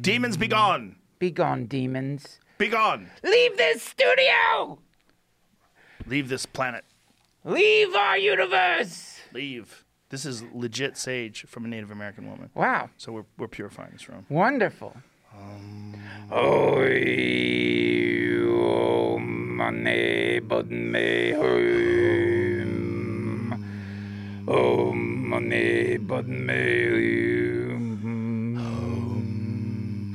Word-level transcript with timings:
Demons 0.00 0.36
be 0.38 0.48
gone. 0.48 0.96
Be 1.18 1.30
gone, 1.30 1.66
demons. 1.66 2.38
Be 2.56 2.68
gone. 2.68 3.10
Leave 3.22 3.58
this 3.58 3.82
studio! 3.82 4.78
Leave 6.06 6.30
this 6.30 6.46
planet. 6.46 6.84
Leave 7.44 7.94
our 7.94 8.16
universe! 8.16 9.20
Leave. 9.34 9.84
This 10.08 10.24
is 10.24 10.42
legit 10.54 10.96
sage 10.96 11.44
from 11.46 11.66
a 11.66 11.68
Native 11.68 11.90
American 11.90 12.30
woman. 12.30 12.48
Wow. 12.54 12.88
So 12.96 13.12
we're, 13.12 13.26
we're 13.36 13.48
purifying 13.48 13.90
this 13.92 14.08
room. 14.08 14.24
Wonderful. 14.30 14.96
Oh, 15.34 16.76
oh, 18.52 19.18
money, 19.18 20.40
but 20.40 20.70
me. 20.70 21.34
Oh, 24.48 24.92
money, 24.94 25.98
but 25.98 26.26
me. 26.26 27.29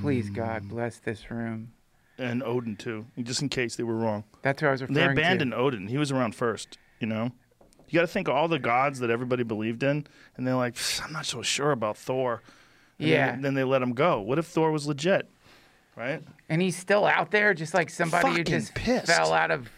Please, 0.06 0.30
God, 0.30 0.64
mm. 0.64 0.70
bless 0.70 0.98
this 1.00 1.30
room. 1.30 1.72
And 2.18 2.42
Odin, 2.44 2.78
too, 2.78 3.06
just 3.22 3.42
in 3.42 3.50
case 3.50 3.76
they 3.76 3.84
were 3.84 3.96
wrong. 3.96 4.24
That's 4.42 4.62
what 4.62 4.70
I 4.70 4.72
was 4.72 4.82
referring 4.82 4.96
to. 4.96 5.02
They 5.02 5.12
abandoned 5.22 5.52
to. 5.52 5.58
Odin. 5.58 5.88
He 5.88 5.98
was 5.98 6.12
around 6.12 6.34
first, 6.34 6.78
you 7.00 7.08
know? 7.08 7.32
You 7.90 8.00
got 8.00 8.02
to 8.02 8.08
think 8.08 8.28
of 8.28 8.36
all 8.36 8.48
the 8.48 8.60
gods 8.60 9.00
that 9.00 9.10
everybody 9.10 9.44
believed 9.44 9.84
in, 9.84 10.08
and 10.38 10.48
they're 10.48 10.56
like, 10.56 10.78
I'm 11.04 11.12
not 11.12 11.26
so 11.26 11.42
sure 11.42 11.72
about 11.72 11.98
Thor. 11.98 12.42
And 13.00 13.10
Yeah. 13.10 13.32
Then, 13.32 13.42
then 13.42 13.54
they 13.56 13.64
let 13.64 13.82
him 13.82 13.94
go. 13.94 14.22
What 14.22 14.40
if 14.40 14.46
Thor 14.46 14.72
was 14.72 14.88
legit? 14.88 15.30
Right? 15.96 16.24
And 16.50 16.62
he's 16.62 16.76
still 16.76 17.06
out 17.06 17.32
there, 17.32 17.54
just 17.54 17.74
like 17.74 17.90
somebody 17.90 18.30
who 18.30 18.44
just 18.44 18.74
pissed. 18.74 19.08
fell 19.08 19.34
out 19.34 19.52
of 19.52 19.70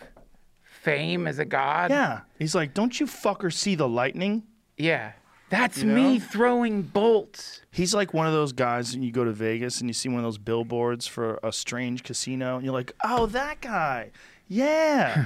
fame 0.64 1.28
as 1.28 1.38
a 1.40 1.46
god. 1.46 1.92
Yeah. 1.92 2.22
He's 2.40 2.56
like, 2.56 2.74
don't 2.74 3.00
you 3.00 3.06
fucker 3.06 3.52
see 3.52 3.76
the 3.76 3.88
lightning? 3.88 4.44
Yeah. 4.78 5.12
That's 5.50 5.82
You 5.82 5.88
me 5.88 6.20
throwing 6.20 6.82
bolts. 6.82 7.62
He's 7.72 7.94
like 7.94 8.14
one 8.14 8.28
of 8.28 8.34
those 8.34 8.52
guys, 8.52 8.94
and 8.94 9.04
you 9.04 9.12
go 9.12 9.24
to 9.24 9.32
Vegas 9.32 9.80
and 9.80 9.90
you 9.90 9.94
see 9.94 10.10
one 10.10 10.18
of 10.18 10.24
those 10.24 10.38
billboards 10.38 11.08
for 11.08 11.40
a 11.42 11.52
strange 11.54 12.04
casino, 12.04 12.56
and 12.56 12.66
you're 12.66 12.74
like, 12.74 12.94
oh, 13.04 13.28
that 13.28 13.62
guy. 13.62 14.12
Yeah. 14.48 15.26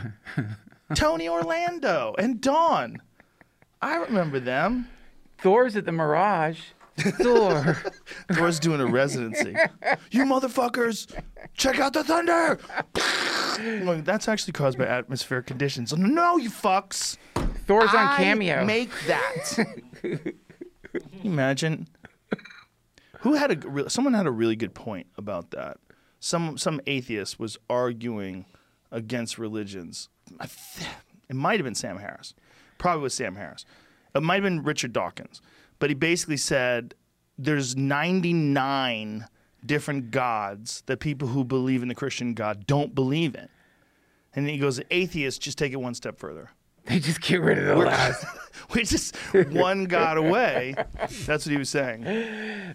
Tony 0.95 1.27
Orlando 1.27 2.13
and 2.17 2.39
Dawn. 2.41 3.01
I 3.81 3.95
remember 3.97 4.39
them. 4.39 4.89
Thor's 5.39 5.75
at 5.75 5.85
the 5.85 5.91
Mirage. 5.91 6.59
Thor. 6.97 7.77
Thor's 8.33 8.59
doing 8.59 8.79
a 8.79 8.85
residency. 8.85 9.55
you 10.11 10.25
motherfuckers, 10.25 11.11
check 11.55 11.79
out 11.79 11.93
the 11.93 12.03
thunder. 12.03 12.59
Like, 13.83 14.05
that's 14.05 14.27
actually 14.27 14.53
caused 14.53 14.77
by 14.77 14.85
atmospheric 14.85 15.47
conditions. 15.47 15.95
No, 15.97 16.37
you 16.37 16.49
fucks. 16.49 17.17
Thor's 17.65 17.89
on 17.93 18.07
I 18.07 18.17
Cameo. 18.17 18.65
Make 18.65 18.91
that. 19.07 19.65
Imagine? 21.23 21.87
Who 23.19 23.33
had 23.35 23.51
a 23.63 23.69
re- 23.69 23.89
someone 23.89 24.13
had 24.13 24.25
a 24.27 24.31
really 24.31 24.55
good 24.55 24.73
point 24.73 25.07
about 25.17 25.51
that. 25.51 25.77
Some 26.19 26.57
some 26.57 26.81
atheist 26.87 27.39
was 27.39 27.57
arguing 27.69 28.45
against 28.91 29.37
religions. 29.37 30.09
Th- 30.39 30.87
It 31.29 31.35
might 31.35 31.59
have 31.59 31.65
been 31.65 31.75
Sam 31.75 31.97
Harris. 31.99 32.33
Probably 32.77 33.03
was 33.03 33.13
Sam 33.13 33.35
Harris. 33.35 33.65
It 34.15 34.23
might 34.23 34.35
have 34.35 34.43
been 34.43 34.63
Richard 34.63 34.91
Dawkins. 34.91 35.41
But 35.79 35.89
he 35.89 35.93
basically 35.93 36.37
said 36.37 36.93
there's 37.37 37.75
99 37.75 39.25
different 39.65 40.11
gods 40.11 40.83
that 40.87 40.99
people 40.99 41.27
who 41.29 41.43
believe 41.43 41.81
in 41.83 41.87
the 41.87 41.95
Christian 41.95 42.33
God 42.33 42.65
don't 42.67 42.93
believe 42.93 43.35
in. 43.35 43.47
And 44.35 44.49
he 44.49 44.57
goes, 44.57 44.79
atheists 44.91 45.39
just 45.39 45.57
take 45.57 45.71
it 45.73 45.77
one 45.77 45.93
step 45.93 46.17
further. 46.19 46.49
They 46.85 46.99
just 46.99 47.21
get 47.21 47.41
rid 47.41 47.57
of 47.57 47.65
the 47.65 47.75
last. 47.75 48.25
We're 48.73 48.83
just 48.83 49.15
one 49.51 49.83
god 49.85 50.17
away. 50.17 50.75
That's 51.25 51.45
what 51.45 51.51
he 51.51 51.57
was 51.57 51.69
saying. 51.69 52.03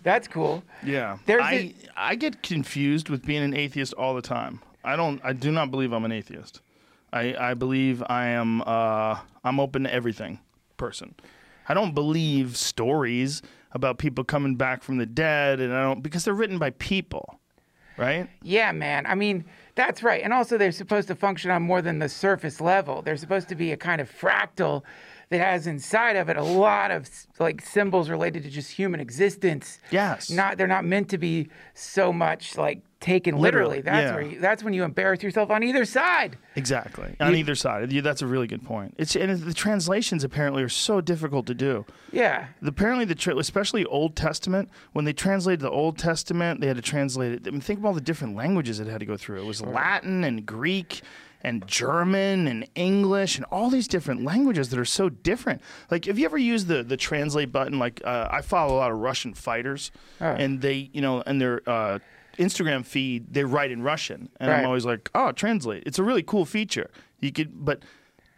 That's 0.02 0.28
cool. 0.28 0.62
Yeah. 0.84 1.18
There's 1.24 1.42
I, 1.42 1.52
a- 1.52 1.74
I 1.96 2.14
get 2.16 2.42
confused 2.42 3.08
with 3.08 3.24
being 3.24 3.42
an 3.42 3.55
atheist 3.55 3.95
all 3.95 4.14
the 4.14 4.20
time. 4.22 4.61
I 4.84 4.96
don't 4.96 5.20
I 5.24 5.33
do 5.33 5.50
not 5.50 5.70
believe 5.70 5.92
I'm 5.92 6.05
an 6.05 6.12
atheist. 6.12 6.61
I, 7.12 7.34
I 7.39 7.55
believe 7.55 8.02
I 8.08 8.27
am 8.28 8.62
uh, 8.62 9.18
I'm 9.42 9.58
open 9.58 9.84
to 9.84 9.92
everything 9.92 10.39
person. 10.77 11.14
I 11.68 11.74
don't 11.74 11.95
believe 11.95 12.56
stories 12.56 13.40
about 13.72 13.98
people 13.98 14.22
coming 14.22 14.55
back 14.56 14.83
from 14.83 14.98
the 14.98 15.06
dead 15.06 15.61
and 15.61 15.72
I 15.72 15.83
don't 15.83 16.02
because 16.02 16.24
they're 16.24 16.34
written 16.34 16.58
by 16.58 16.70
people. 16.70 17.40
Right? 17.96 18.28
Yeah, 18.42 18.72
man. 18.72 19.06
I 19.06 19.14
mean, 19.14 19.46
that's 19.77 20.03
right. 20.03 20.23
And 20.25 20.33
also, 20.33 20.59
they're 20.59 20.73
supposed 20.73 21.07
to 21.09 21.14
function 21.14 21.51
on 21.51 21.63
more 21.63 21.81
than 21.81 22.01
the 22.01 22.09
surface 22.09 22.61
level. 22.61 23.03
They're 23.03 23.17
supposed 23.17 23.48
to 23.51 23.55
be 23.55 23.70
a 23.73 23.77
kind 23.77 24.01
of 24.01 24.11
fractal 24.11 24.83
that 25.29 25.39
has 25.39 25.67
inside 25.67 26.17
of 26.17 26.29
it 26.29 26.37
a 26.37 26.42
lot 26.42 26.91
of 26.91 27.09
like 27.39 27.61
symbols 27.61 28.09
related 28.09 28.42
to 28.45 28.51
just 28.51 28.70
human 28.70 29.01
existence. 29.01 29.79
Yes. 29.91 30.31
Not 30.31 30.57
they're 30.57 30.67
not 30.67 30.85
meant 30.85 31.09
to 31.11 31.19
be 31.19 31.48
so 31.75 32.13
much 32.13 32.57
like 32.57 32.81
taken 33.01 33.36
literally. 33.36 33.77
Literally, 33.79 33.83
That's 33.83 34.05
yeah. 34.05 34.14
where 34.14 34.23
you, 34.23 34.40
that's 34.40 34.62
when 34.62 34.73
you 34.73 34.84
embarrass 34.84 35.23
yourself 35.23 35.51
on 35.51 35.62
either 35.62 35.84
side. 35.84 36.39
Exactly. 36.55 37.14
On 37.20 37.34
either 37.34 37.55
side. 37.55 37.90
That's 37.90 38.23
a 38.23 38.27
really 38.27 38.46
good 38.46 38.64
point. 38.64 38.95
It's 38.98 39.14
and 39.14 39.39
the 39.39 39.55
translations 39.55 40.24
apparently 40.24 40.62
are 40.62 40.68
so 40.68 41.01
difficult 41.01 41.46
to 41.46 41.55
do. 41.55 41.84
Yeah. 42.12 42.46
apparently 42.64 43.05
the 43.05 43.14
tra- 43.14 43.36
especially 43.36 43.84
Old 43.84 44.17
Testament 44.17 44.70
when 44.92 45.05
they 45.05 45.12
translated 45.12 45.61
the 45.61 45.70
Old 45.70 45.98
Testament 45.98 46.61
they 46.61 46.67
had 46.67 46.77
to 46.77 46.83
translate 46.83 47.33
it 47.33 47.42
I 47.46 47.51
mean, 47.51 47.61
think 47.61 47.80
of 47.80 47.84
all 47.84 47.92
the 47.92 48.01
different 48.01 48.36
languages 48.36 48.80
it 48.80 48.86
had 48.86 49.01
to 49.01 49.07
go 49.07 49.17
through 49.17 49.40
it 49.40 49.45
was 49.45 49.61
Latin 49.61 50.24
and 50.24 50.46
Greek 50.46 51.02
and 51.42 51.67
German 51.67 52.46
and 52.48 52.67
English 52.74 53.36
and 53.36 53.45
all 53.52 53.68
these 53.68 53.86
different 53.86 54.24
languages 54.24 54.70
that 54.70 54.78
are 54.78 54.84
so 54.86 55.08
different 55.11 55.61
like 55.90 56.07
have 56.07 56.18
you 56.18 56.24
ever 56.24 56.39
used 56.39 56.68
the 56.68 56.83
the 56.83 56.96
translate 56.96 57.52
button 57.52 57.78
like 57.78 58.01
uh, 58.05 58.28
I 58.30 58.40
follow 58.40 58.77
a 58.77 58.78
lot 58.78 58.90
of 58.90 58.98
Russian 58.98 59.34
fighters 59.34 59.90
and 60.20 60.61
they 60.63 60.89
you 60.92 61.02
know 61.02 61.23
and 61.27 61.40
their 61.40 61.61
uh, 61.68 61.98
Instagram 62.39 62.85
feed 62.85 63.33
they 63.33 63.45
write 63.45 63.70
in 63.70 63.83
Russian 63.83 64.29
and 64.41 64.51
Right. 64.51 64.61
I'm 64.61 64.67
always 64.67 64.85
like 64.85 65.11
oh 65.14 65.33
translate 65.33 65.83
it's 65.86 65.98
a 65.98 66.02
really 66.02 66.23
cool 66.23 66.45
feature 66.45 66.91
you 67.20 67.33
could 67.33 67.64
but 67.64 67.83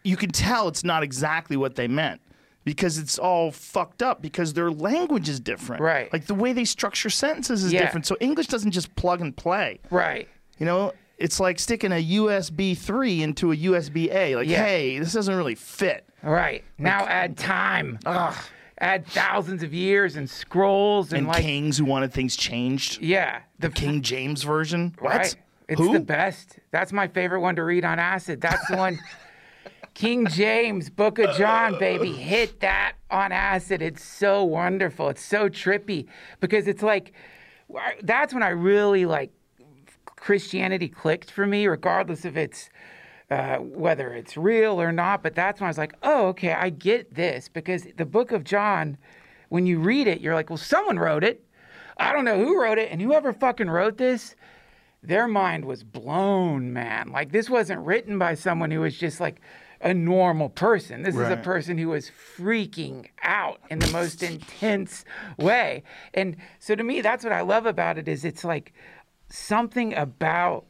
you 0.04 0.16
can 0.16 0.30
tell 0.30 0.68
it's 0.68 0.84
not 0.84 1.02
exactly 1.02 1.56
what 1.56 1.74
they 1.74 1.88
meant 1.88 2.20
because 2.64 2.98
it's 2.98 3.18
all 3.18 3.50
fucked 3.50 4.02
up 4.02 4.20
because 4.22 4.52
their 4.52 4.70
language 4.70 5.26
is 5.28 5.40
different. 5.40 5.80
Right. 5.82 6.12
Like 6.12 6.26
the 6.26 6.34
way 6.34 6.52
they 6.52 6.64
structure 6.66 7.08
sentences 7.08 7.64
is 7.64 7.72
Yeah. 7.72 7.80
different. 7.80 8.04
So 8.06 8.16
English 8.20 8.46
doesn't 8.48 8.72
just 8.72 8.94
plug 8.94 9.20
and 9.22 9.34
play. 9.34 9.80
Right. 9.90 10.28
You 10.58 10.66
know, 10.66 10.92
it's 11.16 11.40
like 11.40 11.58
sticking 11.58 11.92
a 11.92 12.02
USB 12.18 12.76
3 12.76 13.22
into 13.22 13.52
a 13.52 13.56
USB 13.56 14.10
A. 14.12 14.36
Like, 14.36 14.48
Yeah. 14.48 14.64
hey, 14.64 14.98
this 14.98 15.14
doesn't 15.14 15.34
really 15.34 15.54
fit. 15.54 16.06
Right. 16.22 16.62
Now 16.76 17.06
add 17.06 17.36
time. 17.38 17.98
Ugh. 18.04 18.34
Add 18.80 19.06
thousands 19.06 19.62
of 19.62 19.74
years 19.74 20.16
and 20.16 20.28
scrolls 20.30 21.12
and, 21.12 21.18
And 21.20 21.26
like 21.28 21.42
kings 21.42 21.78
who 21.78 21.84
wanted 21.84 22.12
things 22.12 22.36
changed. 22.36 23.02
yeah, 23.02 23.40
the 23.58 23.70
King 23.70 24.02
James 24.02 24.42
version. 24.44 24.94
What? 25.00 25.16
Right. 25.16 25.36
It's 25.68 25.80
Who? 25.80 25.92
the 25.92 26.00
best. 26.00 26.58
That's 26.70 26.92
my 26.92 27.08
favorite 27.08 27.40
one 27.40 27.56
to 27.56 27.64
read 27.64 27.84
on 27.84 27.98
acid. 27.98 28.40
That's 28.40 28.66
the 28.68 28.76
one. 28.76 28.98
King 29.94 30.26
James, 30.28 30.88
Book 30.90 31.18
of 31.18 31.36
John, 31.36 31.76
baby, 31.78 32.12
hit 32.12 32.60
that 32.60 32.92
on 33.10 33.32
acid. 33.32 33.82
It's 33.82 34.02
so 34.02 34.44
wonderful. 34.44 35.08
It's 35.08 35.24
so 35.24 35.48
trippy 35.48 36.06
because 36.40 36.68
it's 36.68 36.82
like 36.84 37.12
that's 38.02 38.32
when 38.32 38.44
I 38.44 38.50
really 38.50 39.06
like 39.06 39.32
Christianity 40.06 40.88
clicked 40.88 41.30
for 41.30 41.46
me, 41.46 41.66
regardless 41.66 42.24
if 42.24 42.36
it's 42.36 42.70
uh, 43.30 43.56
whether 43.56 44.12
it's 44.12 44.36
real 44.36 44.80
or 44.80 44.92
not. 44.92 45.22
But 45.22 45.34
that's 45.34 45.60
when 45.60 45.66
I 45.66 45.70
was 45.70 45.78
like, 45.78 45.94
oh, 46.02 46.28
okay, 46.28 46.52
I 46.52 46.70
get 46.70 47.14
this 47.14 47.48
because 47.48 47.86
the 47.96 48.06
Book 48.06 48.32
of 48.32 48.44
John, 48.44 48.98
when 49.48 49.66
you 49.66 49.78
read 49.78 50.06
it, 50.06 50.20
you're 50.20 50.34
like, 50.34 50.50
well, 50.50 50.56
someone 50.56 50.98
wrote 50.98 51.24
it. 51.24 51.44
I 51.96 52.12
don't 52.12 52.24
know 52.24 52.42
who 52.42 52.60
wrote 52.60 52.78
it, 52.78 52.92
and 52.92 53.02
whoever 53.02 53.32
fucking 53.32 53.68
wrote 53.68 53.98
this, 53.98 54.36
their 55.02 55.26
mind 55.26 55.64
was 55.64 55.82
blown, 55.82 56.72
man. 56.72 57.10
Like 57.10 57.32
this 57.32 57.50
wasn't 57.50 57.84
written 57.84 58.18
by 58.18 58.34
someone 58.34 58.70
who 58.70 58.80
was 58.80 58.96
just 58.96 59.20
like 59.20 59.40
a 59.80 59.94
normal 59.94 60.48
person. 60.48 61.02
This 61.02 61.14
is 61.14 61.28
a 61.28 61.36
person 61.36 61.78
who 61.78 61.88
was 61.88 62.10
freaking 62.36 63.06
out 63.22 63.60
in 63.70 63.78
the 63.78 63.92
most 63.92 64.22
intense 64.22 65.04
way. 65.36 65.84
And 66.14 66.36
so 66.58 66.74
to 66.74 66.82
me, 66.82 67.00
that's 67.00 67.22
what 67.22 67.32
I 67.32 67.42
love 67.42 67.66
about 67.66 67.98
it 67.98 68.08
is 68.08 68.24
it's 68.24 68.44
like 68.44 68.72
something 69.28 69.94
about 69.94 70.66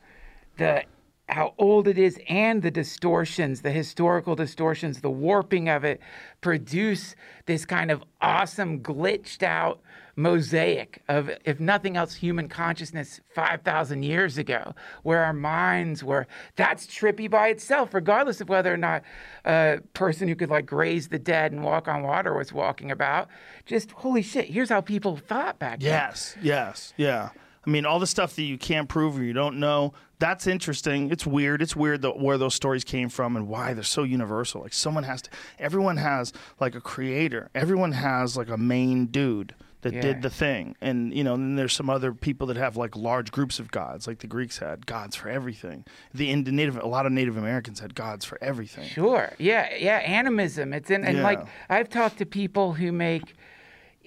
the 0.58 0.84
how 1.28 1.54
old 1.58 1.86
it 1.86 1.98
is 1.98 2.19
and 2.28 2.62
the 2.62 2.70
distortions, 2.70 3.60
the 3.62 3.70
historical 3.70 4.34
distortions, 4.34 5.00
the 5.00 5.10
warping 5.10 5.69
of 5.69 5.84
it 5.84 6.00
produce 6.40 7.14
this 7.46 7.64
kind 7.64 7.90
of 7.90 8.02
awesome 8.20 8.80
glitched 8.80 9.42
out 9.42 9.80
mosaic 10.16 11.00
of 11.08 11.30
if 11.44 11.60
nothing 11.60 11.96
else 11.96 12.14
human 12.14 12.48
consciousness 12.48 13.20
5000 13.34 14.02
years 14.02 14.36
ago 14.36 14.75
where 15.04 15.22
our 15.25 15.32
minds 15.32 16.02
were. 16.02 16.26
That's 16.56 16.86
trippy 16.86 17.30
by 17.30 17.48
itself 17.48 17.94
regardless 17.94 18.40
of 18.40 18.48
whether 18.48 18.72
or 18.72 18.78
not 18.78 19.02
a 19.44 19.78
person 19.92 20.26
who 20.26 20.34
could 20.34 20.50
like 20.50 20.66
graze 20.66 21.08
the 21.08 21.20
dead 21.20 21.52
and 21.52 21.62
walk 21.62 21.86
on 21.86 22.02
water 22.02 22.34
was 22.34 22.52
walking 22.52 22.90
about. 22.90 23.28
Just 23.64 23.92
holy 23.92 24.22
shit 24.22 24.46
here's 24.46 24.70
how 24.70 24.80
people 24.80 25.16
thought 25.16 25.58
back 25.60 25.78
then. 25.78 25.88
Yes, 25.88 26.36
yes, 26.42 26.94
yeah. 26.96 27.30
I 27.69 27.70
mean, 27.70 27.85
all 27.85 27.99
the 27.99 28.06
stuff 28.06 28.35
that 28.37 28.44
you 28.44 28.56
can't 28.56 28.88
prove 28.88 29.19
or 29.19 29.23
you 29.23 29.35
don't 29.35 29.61
know, 29.61 29.93
that's 30.19 30.47
interesting. 30.47 31.11
It's 31.11 31.26
weird. 31.26 31.61
It's 31.61 31.76
weird 31.76 32.00
that 32.00 32.19
where 32.19 32.38
those 32.38 32.55
stories 32.55 32.82
came 32.82 33.11
from 33.11 33.37
and 33.37 33.47
why 33.47 33.75
they're 33.75 33.85
so 33.85 34.05
universal. 34.05 34.62
Like 34.62 34.73
someone 34.73 35.05
has 35.05 35.20
to, 35.23 35.31
everyone 35.59 35.99
has 35.99 36.32
like 36.61 36.75
a 36.75 36.81
creator. 36.81 37.50
Everyone 37.55 37.93
has 37.93 38.38
like 38.38 38.49
a 38.49 38.56
main 38.56 39.06
dude 39.09 39.55
that 39.82 39.93
Yeah. 39.93 40.00
did 40.00 40.23
the 40.23 40.31
thing. 40.31 40.76
And 40.81 41.12
you 41.12 41.23
know, 41.23 41.37
then 41.37 41.56
there's 41.56 41.75
some 41.75 41.91
other 41.91 42.15
people 42.15 42.47
that 42.47 42.56
have 42.56 42.79
like 42.79 42.97
large 42.97 43.31
groups 43.32 43.59
of 43.59 43.71
gods, 43.71 44.06
like 44.06 44.21
the 44.21 44.26
Greeks 44.26 44.56
had 44.59 44.87
gods 44.87 45.14
for 45.14 45.29
everything. 45.29 45.85
The 46.14 46.31
Ind- 46.31 46.50
Native 46.50 46.79
a 46.79 46.87
lot 46.87 47.05
of 47.05 47.12
Native 47.12 47.37
Americans 47.37 47.81
had 47.81 47.94
gods 47.94 48.25
for 48.25 48.38
everything. 48.43 48.88
Sure. 48.88 49.31
Yeah. 49.38 49.69
Yeah. 49.79 49.99
Animism. 49.99 50.73
It's 50.73 50.91
in, 50.91 51.05
and 51.05 51.23
like 51.23 51.47
I've 51.69 51.91
talked 51.91 52.17
to 52.19 52.25
people 52.25 52.73
who 52.73 52.93
make, 52.93 53.35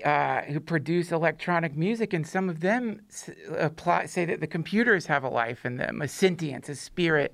uh, 0.03 0.41
who 0.43 0.59
produce 0.59 1.11
electronic 1.11 1.75
music, 1.75 2.13
and 2.13 2.25
some 2.27 2.49
of 2.49 2.59
them 2.59 3.01
s- 3.09 3.29
apply 3.57 4.05
say 4.07 4.25
that 4.25 4.39
the 4.39 4.47
computers 4.47 5.05
have 5.07 5.23
a 5.23 5.29
life 5.29 5.65
in 5.65 5.77
them, 5.77 6.01
a 6.01 6.07
sentience, 6.07 6.69
a 6.69 6.75
spirit 6.75 7.33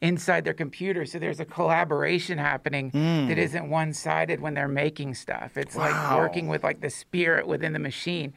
inside 0.00 0.44
their 0.44 0.54
computer. 0.54 1.06
So 1.06 1.18
there's 1.18 1.40
a 1.40 1.44
collaboration 1.44 2.36
happening 2.38 2.90
that 3.28 3.38
isn't 3.38 3.70
one-sided 3.70 4.40
when 4.40 4.54
they're 4.54 4.68
making 4.68 5.14
stuff. 5.14 5.56
It's 5.56 5.76
like 5.76 5.94
working 6.18 6.48
with 6.48 6.62
like 6.62 6.80
the 6.80 6.90
spirit 6.90 7.46
within 7.46 7.72
the 7.72 7.78
machine, 7.78 8.34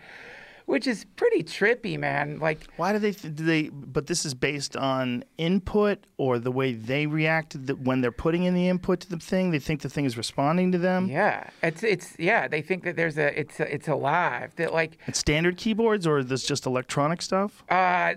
which 0.68 0.86
is 0.86 1.06
pretty 1.16 1.44
trippy, 1.44 1.98
man. 1.98 2.40
Like 2.40 2.60
Why 2.75 2.92
do 2.94 3.00
they? 3.00 3.14
Th- 3.14 3.34
do 3.34 3.44
they? 3.44 3.69
But 3.69 4.06
this 4.08 4.25
is 4.25 4.34
based 4.34 4.75
on 4.78 5.24
input 5.38 6.06
or 6.18 6.38
the 6.40 6.52
way 6.52 6.74
they 6.74 7.08
react 7.08 7.66
the, 7.66 7.74
when 7.75 8.02
they're 8.02 8.12
putting 8.12 8.44
in 8.44 8.54
the 8.54 8.68
input 8.68 9.00
to 9.00 9.10
the 9.10 9.18
thing. 9.18 9.52
They 9.52 9.60
think 9.60 9.81
the 9.81 9.90
thing 9.90 10.06
is 10.06 10.18
responding 10.18 10.72
to 10.74 10.78
them. 10.78 11.08
Yeah, 11.08 11.50
it's 11.64 11.84
it's 11.84 12.16
yeah. 12.19 12.48
They 12.48 12.62
think 12.62 12.84
that 12.84 12.96
there's 12.96 13.18
a 13.18 13.38
it's 13.40 13.60
it's 13.60 13.88
alive. 13.88 14.54
That 14.58 14.74
like 14.74 14.98
It's 15.08 15.19
standard 15.19 15.58
keyboards 15.58 16.06
or 16.06 16.19
is 16.19 16.28
this 16.28 16.46
just 16.46 16.66
electronic 16.66 17.22
stuff? 17.22 17.64
uh, 17.69 18.14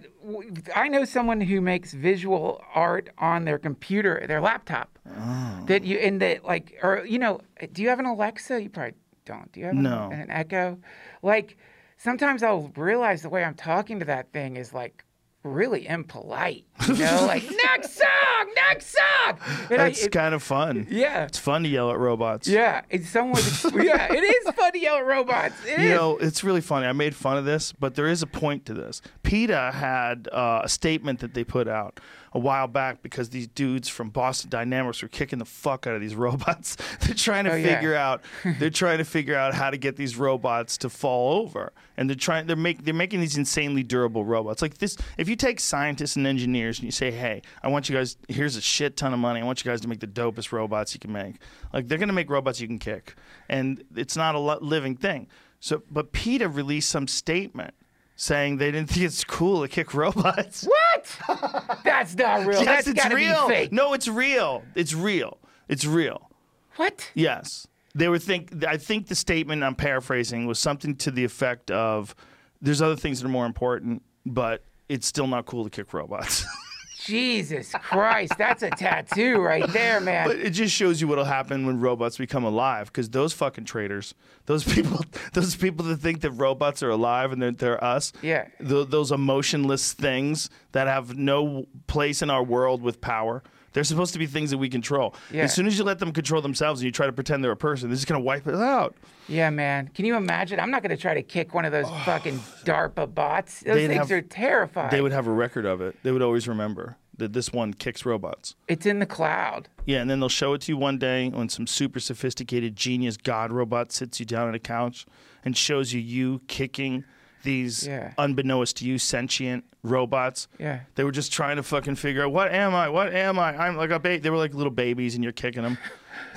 I 0.77 0.89
know 0.89 1.05
someone 1.05 1.41
who 1.41 1.61
makes 1.61 1.93
visual 1.95 2.63
art 2.75 3.09
on 3.19 3.45
their 3.45 3.59
computer, 3.59 4.25
their 4.27 4.41
laptop. 4.41 4.99
Oh. 5.09 5.65
That 5.67 5.85
you 5.85 5.99
and 5.99 6.21
that 6.21 6.45
like 6.45 6.79
or 6.83 7.05
you 7.07 7.19
know, 7.21 7.41
do 7.73 7.81
you 7.83 7.89
have 7.89 8.01
an 8.01 8.07
Alexa? 8.07 8.61
You 8.61 8.69
probably 8.71 8.95
don't. 9.25 9.51
Do 9.53 9.61
you 9.61 9.67
have 9.67 9.77
an- 9.77 9.87
an, 9.87 10.31
Echo? 10.31 10.79
Like 11.23 11.57
sometimes 12.03 12.43
I'll 12.43 12.73
realize 12.77 13.23
the 13.23 13.29
way 13.29 13.45
I'm 13.45 13.55
talking 13.55 13.99
to 14.01 14.05
that 14.07 14.33
thing 14.33 14.57
is 14.57 14.73
like 14.73 15.05
really 15.43 15.87
impolite. 15.87 16.67
You 16.89 16.95
know, 16.95 17.25
like 17.27 17.45
next 17.67 17.97
song, 17.97 18.53
next 18.69 18.95
song. 18.97 19.39
And 19.71 19.81
I- 19.83 19.87
it- 19.89 20.13
kind 20.13 20.35
of 20.35 20.43
fun. 20.43 20.87
yeah. 20.91 21.25
It's 21.25 21.39
fun 21.39 21.63
to 21.63 21.69
yell 21.69 21.91
at 21.91 21.99
robots. 21.99 22.47
Yeah, 22.49 22.83
it's 22.91 23.09
someone. 23.09 23.41
yeah, 23.85 24.13
it 24.13 24.23
is 24.23 24.55
fun 24.55 24.73
to 24.73 24.79
yell 24.79 24.97
at 24.97 25.07
robots. 25.07 25.57
It 25.67 25.79
You 25.79 25.87
is. 25.87 25.91
know, 25.99 26.17
it's 26.19 26.43
really 26.45 26.61
funny. 26.61 26.87
I 26.87 26.93
made 26.93 27.15
fun 27.15 27.37
of 27.39 27.45
this, 27.47 27.73
but 27.73 27.95
there 27.95 28.07
is 28.07 28.23
a 28.23 28.27
point 28.27 28.67
to 28.67 28.75
this. 28.75 29.01
PETA 29.23 29.73
had 29.75 30.29
uh, 30.33 30.61
a 30.65 30.69
statement 30.69 31.21
that 31.21 31.33
they 31.35 31.45
put 31.45 31.69
out 31.69 32.01
a 32.33 32.39
while 32.39 32.67
back 32.69 33.03
because 33.03 33.31
these 33.31 33.47
dudes 33.49 33.89
from 33.89 34.11
Boston 34.11 34.51
Dynamics 34.51 35.03
were 35.03 35.09
kicking 35.09 35.39
the 35.39 35.45
fuck 35.45 35.87
out 35.87 35.95
of 35.95 36.01
these 36.01 36.15
robots. 36.27 36.77
they're 37.01 37.15
trying 37.15 37.45
to 37.45 37.53
Oh, 37.53 37.57
yeah. 37.57 37.75
figure 37.75 37.95
out 37.95 38.23
they're 38.59 38.71
trying 38.71 38.99
to 38.99 39.05
figure 39.05 39.35
out 39.37 39.55
how 39.55 39.71
to 39.71 39.77
get 39.77 39.97
these 39.97 40.17
robots 40.17 40.79
to 40.79 40.89
fall 40.89 41.41
over. 41.43 41.73
And 41.97 42.09
they're 42.09 42.17
trying 42.17 42.47
they're 42.47 42.57
make 42.57 42.85
they're 42.85 42.95
making 42.95 43.21
these 43.21 43.37
insanely 43.37 43.83
durable 43.83 44.25
robots. 44.25 44.63
Like 44.63 44.79
this 44.79 44.97
if 45.19 45.29
you 45.29 45.37
take 45.37 45.61
scientists 45.61 46.17
and 46.17 46.27
engineers 46.27 46.79
and 46.79 46.85
you 46.87 46.93
say, 46.93 47.11
"Hey, 47.11 47.43
I 47.63 47.69
want 47.69 47.89
you 47.89 47.97
guys 47.97 48.17
here's 48.29 48.57
a 48.57 48.61
shit 48.63 48.97
ton 48.97 49.13
of 49.13 49.19
money. 49.19 49.41
I 49.41 49.45
want 49.45 49.65
you 49.65 49.71
guys 49.71 49.81
to 49.83 49.89
make 49.89 50.01
the 50.01 50.07
dopest 50.07 50.51
robots 50.53 50.95
you 50.95 51.01
can 51.01 51.13
make." 51.13 51.37
Like 51.75 51.89
they're 51.89 51.99
going 51.99 52.09
to 52.09 52.15
make 52.15 52.31
robots 52.31 52.61
you 52.61 52.67
can 52.69 52.79
kick. 52.79 53.17
And 53.49 53.85
it's 53.97 54.17
not 54.17 54.35
a 54.35 54.39
living 54.39 54.97
thing. 54.97 55.27
So 55.59 55.83
but 55.91 56.13
PETA 56.13 56.49
released 56.49 56.89
some 56.89 57.07
statement 57.07 57.75
saying 58.21 58.59
they 58.59 58.71
didn't 58.71 58.91
think 58.91 59.07
it's 59.07 59.25
cool 59.25 59.63
to 59.63 59.69
kick 59.69 59.95
robots. 59.95 60.69
What? 60.91 61.81
That's 61.85 62.15
not 62.15 62.47
real. 62.47 62.59
Yes, 62.59 62.67
That's 62.67 62.89
it's 62.89 63.03
gotta 63.03 63.15
real. 63.15 63.49
be 63.49 63.55
fake. 63.55 63.73
No, 63.73 63.95
it's 63.95 64.07
real. 64.07 64.63
It's 64.75 64.93
real. 64.93 65.39
It's 65.69 65.87
real. 65.87 66.31
What? 66.77 67.11
Yes. 67.15 67.67
They 67.95 68.09
were 68.09 68.19
think 68.19 68.65
I 68.67 68.77
think 68.77 69.07
the 69.07 69.15
statement 69.15 69.65
I'm 69.65 69.75
paraphrasing 69.75 70.47
was 70.47 70.59
something 70.59 70.97
to 70.97 71.11
the 71.11 71.25
effect 71.25 71.71
of 71.71 72.15
there's 72.61 72.83
other 72.83 72.97
things 72.97 73.21
that 73.21 73.27
are 73.27 73.31
more 73.31 73.47
important, 73.47 74.03
but 74.27 74.65
it's 74.91 75.07
still 75.07 75.27
not 75.27 75.47
cool 75.47 75.65
to 75.65 75.71
kick 75.71 75.95
robots. 75.95 76.45
Jesus 77.11 77.73
Christ, 77.83 78.33
that's 78.39 78.63
a 78.63 78.71
tattoo 78.71 79.41
right 79.41 79.67
there, 79.73 80.01
man. 80.01 80.29
but 80.29 80.37
it 80.37 80.51
just 80.51 80.75
shows 80.75 81.01
you 81.01 81.09
what'll 81.09 81.25
happen 81.25 81.67
when 81.67 81.81
robots 81.81 82.17
become 82.17 82.45
alive 82.45 82.87
because 82.87 83.11
those 83.11 83.33
fucking 83.33 83.65
traitors, 83.65 84.15
those 84.47 84.65
people 84.65 85.05
those 85.33 85.57
people 85.57 85.85
that 85.87 85.99
think 85.99 86.21
that 86.21 86.31
robots 86.33 86.83
are 86.83 86.91
alive 86.91 87.33
and 87.33 87.43
they're, 87.43 87.53
they're 87.53 87.85
us. 87.85 88.13
Yeah. 88.23 88.47
th- 88.67 88.89
those 88.89 89.13
emotionless 89.13 89.93
things 89.93 90.51
that 90.73 90.87
have 90.87 91.17
no 91.17 91.67
place 91.87 92.23
in 92.23 92.31
our 92.31 92.43
world 92.43 92.83
with 92.83 93.01
power. 93.01 93.43
They're 93.73 93.85
supposed 93.85 94.13
to 94.15 94.19
be 94.19 94.27
things 94.27 94.51
that 94.51 94.59
we 94.59 94.69
control. 94.69 95.15
Yeah. 95.31 95.45
As 95.45 95.55
soon 95.55 95.67
as 95.67 95.79
you 95.79 95.85
let 95.85 96.01
them 96.01 96.13
control 96.13 96.43
themselves 96.43 96.81
and 96.81 96.87
you 96.87 96.91
try 96.91 97.07
to 97.07 97.13
pretend 97.13 97.45
they're 97.45 97.53
a 97.53 97.57
person, 97.57 97.89
they're 97.89 97.95
just 97.95 98.09
going 98.09 98.21
to 98.21 98.25
wipe 98.25 98.47
it 98.47 98.55
out. 98.57 98.97
yeah, 99.29 99.49
man. 99.51 99.89
Can 99.95 100.05
you 100.05 100.17
imagine? 100.17 100.59
I'm 100.59 100.71
not 100.73 100.83
going 100.83 100.91
to 100.91 101.01
try 101.01 101.15
to 101.15 101.23
kick 101.23 101.55
one 101.55 101.65
of 101.65 101.71
those 101.71 101.87
oh. 101.89 102.03
fucking 102.05 102.39
DARPA 102.65 103.15
bots. 103.15 103.61
Those 103.61 103.77
They'd 103.77 103.87
things 103.89 104.09
have- 104.09 104.11
are 104.11 104.23
terrifying. 104.23 104.91
They 104.91 105.01
would 105.01 105.13
have 105.13 105.29
a 105.29 105.33
record 105.33 105.67
of 105.67 105.81
it. 105.81 105.97
They 106.03 106.11
would 106.11 106.23
always 106.23 106.49
remember 106.49 106.97
that 107.21 107.33
this 107.33 107.53
one 107.53 107.73
kicks 107.73 108.05
robots. 108.05 108.57
It's 108.69 108.85
in 108.85 108.99
the 108.99 109.07
cloud. 109.07 109.69
Yeah, 109.87 110.01
and 110.01 110.11
then 110.11 110.19
they'll 110.21 110.29
show 110.29 110.53
it 110.55 110.63
to 110.63 110.73
you 110.73 110.77
one 110.77 110.99
day 110.99 111.29
when 111.31 111.49
some 111.49 111.67
super 111.67 112.01
sophisticated 112.01 112.75
genius 112.77 113.17
god 113.17 113.53
robot 113.53 113.93
sits 113.93 114.19
you 114.21 114.27
down 114.27 114.49
on 114.49 114.55
a 114.55 114.59
couch 114.59 115.07
and 115.45 115.57
shows 115.57 115.93
you 115.93 116.01
you 116.01 116.41
kicking 116.49 117.05
these 117.43 117.87
Yeah. 117.87 118.13
unbeknownst 118.19 118.77
to 118.79 118.85
you 118.85 118.99
sentient 118.99 119.65
robots. 119.83 120.47
Yeah. 120.59 120.81
They 120.97 121.05
were 121.05 121.13
just 121.13 121.33
trying 121.33 121.57
to 121.57 121.63
fucking 121.63 121.95
figure 121.95 122.23
out 122.25 122.33
what 122.33 122.53
am 122.53 122.75
I? 122.75 122.91
What 122.91 123.15
am 123.15 123.39
I? 123.39 123.57
I'm 123.57 123.77
like 123.77 123.89
a 123.91 123.99
baby. 123.99 124.21
They 124.21 124.29
were 124.31 124.37
like 124.37 124.53
little 124.53 124.71
babies, 124.73 125.15
and 125.15 125.25
you're 125.25 125.33
kicking 125.33 125.63
them. 125.63 125.79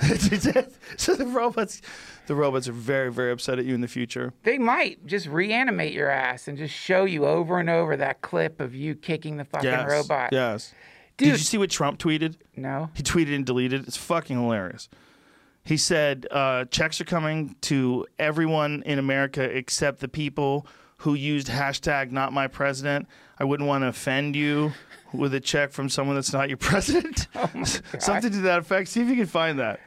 so 0.96 1.14
the 1.14 1.26
robots, 1.26 1.82
the 2.26 2.34
robots 2.34 2.68
are 2.68 2.72
very, 2.72 3.12
very 3.12 3.30
upset 3.32 3.58
at 3.58 3.64
you 3.64 3.74
in 3.74 3.80
the 3.80 3.88
future. 3.88 4.32
They 4.44 4.58
might 4.58 5.04
just 5.06 5.26
reanimate 5.26 5.92
your 5.92 6.10
ass 6.10 6.48
and 6.48 6.56
just 6.58 6.74
show 6.74 7.04
you 7.04 7.26
over 7.26 7.58
and 7.58 7.68
over 7.70 7.96
that 7.96 8.20
clip 8.22 8.60
of 8.60 8.74
you 8.74 8.94
kicking 8.94 9.36
the 9.36 9.44
fucking 9.44 9.68
Yes. 9.70 9.90
robot. 9.90 10.32
Yes. 10.32 10.72
Dude. 11.16 11.26
Did 11.26 11.32
you 11.38 11.44
see 11.44 11.58
what 11.58 11.70
Trump 11.70 11.98
tweeted? 11.98 12.36
No. 12.56 12.90
He 12.94 13.02
tweeted 13.02 13.34
and 13.34 13.46
deleted. 13.46 13.86
It's 13.86 13.96
fucking 13.96 14.36
hilarious. 14.40 14.88
He 15.64 15.76
said 15.76 16.26
uh, 16.30 16.64
checks 16.66 17.00
are 17.00 17.04
coming 17.04 17.56
to 17.62 18.06
everyone 18.18 18.82
in 18.84 18.98
America 18.98 19.42
except 19.42 20.00
the 20.00 20.08
people 20.08 20.66
who 20.98 21.14
used 21.14 21.48
hashtag 21.48 22.10
not 22.10 22.32
my 22.32 22.48
president. 22.48 23.06
I 23.38 23.44
wouldn't 23.44 23.66
want 23.68 23.82
to 23.82 23.88
offend 23.88 24.36
you 24.36 24.72
with 25.12 25.32
a 25.34 25.40
check 25.40 25.70
from 25.72 25.88
someone 25.88 26.16
that's 26.16 26.32
not 26.32 26.48
your 26.48 26.56
president. 26.70 27.28
Oh 27.34 27.48
Something 27.98 28.32
to 28.32 28.40
that 28.42 28.58
effect. 28.58 28.88
See 28.88 29.00
if 29.00 29.08
you 29.08 29.16
can 29.16 29.26
find 29.26 29.58
that. 29.58 29.80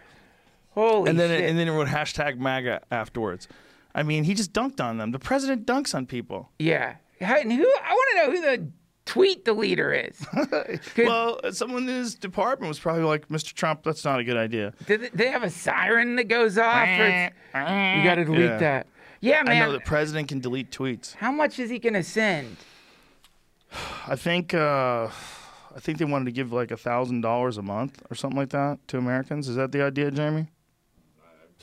Holy 0.77 1.09
And 1.09 1.19
then 1.19 1.29
shit. 1.31 1.41
it, 1.41 1.49
and 1.49 1.57
then 1.57 1.67
it 1.67 1.71
wrote 1.71 1.87
hashtag 1.87 2.37
MAGA 2.37 2.81
afterwards. 2.91 3.47
I 3.95 4.03
mean, 4.03 4.23
he 4.25 4.33
just 4.35 4.53
dunked 4.53 4.79
on 4.79 4.97
them. 4.97 5.11
The 5.11 5.17
president 5.19 5.65
dunks 5.65 5.95
on 5.95 6.05
people. 6.05 6.51
yeah. 6.59 6.95
And 7.19 7.51
who? 7.51 7.63
I 7.83 7.93
want 7.93 8.09
to 8.11 8.15
know 8.15 8.31
who 8.31 8.41
the 8.57 8.71
tweet 9.05 9.43
deleter 9.43 10.09
is. 10.09 10.23
Well, 10.97 11.39
someone 11.51 11.83
in 11.89 11.95
his 11.95 12.13
department 12.13 12.67
was 12.67 12.77
probably 12.77 13.01
like, 13.03 13.27
Mr. 13.29 13.53
Trump, 13.53 13.81
that's 13.83 14.05
not 14.05 14.19
a 14.19 14.23
good 14.23 14.37
idea. 14.37 14.73
Do 14.85 14.97
they- 15.13 15.29
have 15.29 15.41
a 15.41 15.49
siren 15.49 16.15
that 16.17 16.27
goes 16.27 16.59
off? 16.59 16.87
You 16.87 17.31
got 18.03 18.15
to 18.15 18.25
delete 18.25 18.39
Yeah. 18.41 18.57
that. 18.59 18.87
Yeah, 19.19 19.41
man. 19.41 19.63
I 19.63 19.65
know 19.65 19.71
the 19.71 19.79
president 19.79 20.27
can 20.27 20.39
delete 20.41 20.69
tweets. 20.69 21.15
How 21.15 21.31
much 21.31 21.57
is 21.57 21.71
he 21.71 21.79
going 21.79 21.95
to 21.95 22.03
send? 22.03 22.55
I 24.07 24.15
think 24.15 24.53
uh, 24.53 25.07
I 25.75 25.79
think 25.79 25.97
they 25.97 26.05
wanted 26.05 26.25
to 26.25 26.31
give 26.31 26.53
like 26.53 26.69
a 26.71 26.77
thousand 26.77 27.21
dollars 27.21 27.57
a 27.57 27.61
month 27.63 28.01
or 28.11 28.15
something 28.15 28.37
like 28.37 28.49
that 28.49 28.77
to 28.89 28.97
Americans. 28.99 29.49
Is 29.49 29.55
that 29.55 29.71
the 29.71 29.81
idea, 29.81 30.11
Jamie? 30.11 30.47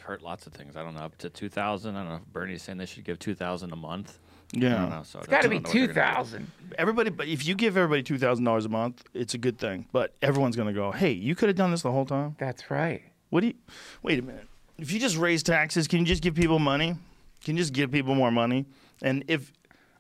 It's 0.05 0.09
hurt 0.11 0.23
lots 0.23 0.47
of 0.47 0.53
things. 0.53 0.77
I 0.77 0.83
don't 0.83 0.93
know 0.95 1.01
up 1.01 1.17
to 1.19 1.31
two 1.31 1.49
thousand. 1.49 1.97
I 1.97 2.01
don't 2.01 2.09
know. 2.11 2.17
if 2.17 2.27
Bernie's 2.33 2.63
saying 2.63 2.77
they 2.77 2.85
should 2.87 3.05
give 3.05 3.19
two 3.19 3.35
thousand 3.35 3.73
a 3.73 3.77
month. 3.77 4.19
Yeah. 4.53 4.69
I 4.69 4.79
don't 4.81 4.91
Yeah. 4.91 4.97
know. 4.99 5.03
So 5.03 5.19
It's 5.21 5.29
got 5.29 5.43
to 5.43 5.49
be 5.49 5.61
2000 5.61 6.47
Everybody, 6.77 7.09
but 7.11 7.27
if 7.27 7.47
you 7.47 7.55
give 7.55 7.77
everybody 7.79 8.03
two 8.03 8.19
thousand 8.19 8.45
dollars 8.45 8.67
a 8.67 8.69
month, 8.69 9.03
it's 9.15 9.33
a 9.33 9.39
good 9.39 9.59
thing. 9.59 9.87
But 9.93 10.15
everyone's 10.21 10.57
gonna 10.57 10.75
go, 10.75 10.93
"Hey, 10.93 11.13
you 11.13 11.35
could 11.35 11.49
have 11.49 11.57
done 11.57 11.71
this 11.71 11.81
the 11.83 11.91
whole 11.91 12.05
time." 12.05 12.37
That's 12.39 12.71
right. 12.71 13.03
What 13.31 13.41
do 13.41 13.47
you? 13.49 13.55
Wait 14.03 14.19
a 14.19 14.23
minute. 14.23 14.47
If 14.79 14.93
you 14.93 15.01
just 15.01 15.17
raise 15.17 15.43
taxes, 15.43 15.89
can 15.89 16.01
you 16.01 16.05
just 16.05 16.23
give 16.23 16.35
people 16.35 16.59
money? 16.59 16.97
Can 17.43 17.57
you 17.57 17.63
just 17.63 17.73
give 17.73 17.91
people 17.91 18.15
more 18.15 18.31
money? 18.31 18.67
And 19.03 19.25
if 19.29 19.53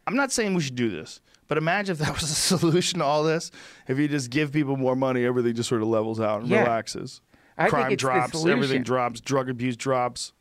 I'm 0.06 0.16
not 0.16 0.32
saying 0.32 0.52
we 0.52 0.60
should 0.60 0.76
do 0.76 0.90
this, 0.90 1.20
but 1.48 1.56
imagine 1.56 1.92
if 1.94 1.98
that 2.00 2.12
was 2.12 2.28
the 2.28 2.34
solution 2.58 2.98
to 2.98 3.04
all 3.06 3.22
this. 3.24 3.50
If 3.88 3.98
you 3.98 4.06
just 4.08 4.28
give 4.30 4.52
people 4.52 4.76
more 4.76 4.94
money, 4.96 5.24
everything 5.24 5.54
just 5.54 5.70
sort 5.70 5.80
of 5.80 5.88
levels 5.88 6.20
out 6.20 6.42
and 6.42 6.50
Yeah. 6.50 6.60
relaxes. 6.62 7.22
I 7.56 7.68
Crime 7.68 7.94
drops, 7.96 8.44
everything 8.44 8.82
drops, 8.82 9.20
drug 9.20 9.48
abuse 9.48 9.76
drops. 9.76 10.32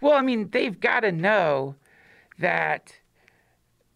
Well, 0.00 0.12
I 0.12 0.20
mean, 0.20 0.50
they've 0.50 0.78
got 0.78 1.00
to 1.00 1.12
know 1.12 1.76
that 2.38 2.92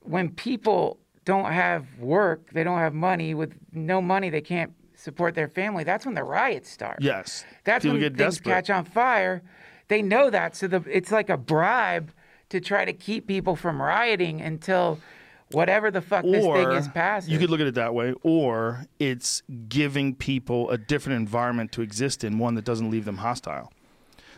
when 0.00 0.30
people 0.30 0.98
don't 1.24 1.52
have 1.52 1.98
work, 1.98 2.50
they 2.52 2.64
don't 2.64 2.78
have 2.78 2.94
money. 2.94 3.34
With 3.34 3.54
no 3.72 4.00
money, 4.00 4.30
they 4.30 4.40
can't 4.40 4.72
support 4.94 5.34
their 5.34 5.48
family. 5.48 5.84
That's 5.84 6.06
when 6.06 6.14
the 6.14 6.24
riots 6.24 6.70
start. 6.70 6.98
Yes. 7.00 7.44
That's 7.64 7.84
People 7.84 7.98
when 7.98 8.08
things 8.10 8.36
desperate. 8.36 8.52
catch 8.52 8.70
on 8.70 8.84
fire. 8.84 9.42
They 9.88 10.02
know 10.02 10.30
that, 10.30 10.56
so 10.56 10.66
the, 10.66 10.84
it's 10.90 11.12
like 11.12 11.28
a 11.30 11.36
bribe 11.36 12.12
to 12.48 12.60
try 12.60 12.84
to 12.84 12.92
keep 12.92 13.26
people 13.26 13.56
from 13.56 13.80
rioting 13.80 14.40
until 14.40 14.98
whatever 15.52 15.90
the 15.90 16.00
fuck 16.00 16.24
this 16.24 16.44
thing 16.44 16.72
is 16.72 16.88
passes. 16.88 17.30
you 17.30 17.38
could 17.38 17.50
look 17.50 17.60
at 17.60 17.66
it 17.66 17.74
that 17.74 17.94
way, 17.94 18.14
or 18.22 18.86
it's 18.98 19.42
giving 19.68 20.14
people 20.14 20.70
a 20.70 20.78
different 20.78 21.18
environment 21.20 21.72
to 21.72 21.82
exist 21.82 22.24
in, 22.24 22.38
one 22.38 22.54
that 22.54 22.64
doesn't 22.64 22.90
leave 22.90 23.04
them 23.04 23.18
hostile. 23.18 23.72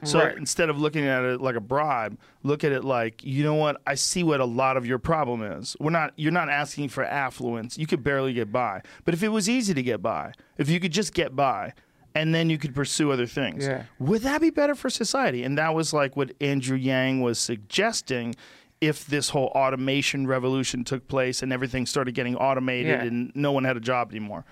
So 0.05 0.21
Right. 0.21 0.37
instead 0.37 0.71
of 0.71 0.79
looking 0.79 1.05
at 1.07 1.25
it 1.25 1.41
like 1.41 1.57
a 1.57 1.61
bribe, 1.61 2.17
look 2.45 2.63
at 2.63 2.71
it 2.71 2.85
like, 2.85 3.25
you 3.25 3.43
know 3.43 3.55
what? 3.55 3.81
I 3.85 3.95
see 3.97 4.23
what 4.23 4.39
a 4.39 4.45
lot 4.45 4.77
of 4.77 4.87
your 4.87 4.99
problem 5.01 5.43
is. 5.43 5.77
We're 5.81 5.91
not 5.91 6.13
you're 6.17 6.31
not 6.31 6.49
asking 6.49 6.91
for 6.91 7.05
affluence. 7.05 7.77
You 7.77 7.87
could 7.89 8.05
barely 8.05 8.33
get 8.33 8.53
by. 8.53 8.83
But 9.05 9.15
if 9.15 9.25
it 9.25 9.29
was 9.31 9.49
easy 9.49 9.75
to 9.75 9.83
get 9.83 10.01
by, 10.01 10.35
if 10.57 10.69
you 10.71 10.79
could 10.79 10.93
just 10.93 11.15
get 11.15 11.35
by 11.35 11.73
and 12.15 12.33
then 12.33 12.49
you 12.49 12.59
could 12.59 12.75
pursue 12.77 13.11
other 13.11 13.27
things. 13.27 13.67
Yeah. 13.67 13.85
Would 13.99 14.23
that 14.23 14.41
be 14.41 14.51
better 14.51 14.77
for 14.77 14.89
society? 14.89 15.43
And 15.43 15.59
that 15.59 15.75
was 15.75 15.93
like 15.93 16.17
what 16.17 16.31
Andrew 16.41 16.77
Yang 16.77 17.21
was 17.23 17.39
suggesting 17.41 18.37
if 18.81 19.07
this 19.07 19.31
whole 19.31 19.49
automation 19.49 20.27
revolution 20.27 20.85
took 20.85 21.09
place 21.09 21.43
and 21.43 21.53
everything 21.53 21.85
started 21.87 22.15
getting 22.15 22.37
automated 22.37 22.87
Yeah. 23.01 23.03
and 23.05 23.33
no 23.35 23.51
one 23.53 23.65
had 23.65 23.77
a 23.77 23.81
job 23.81 24.11
anymore. 24.11 24.45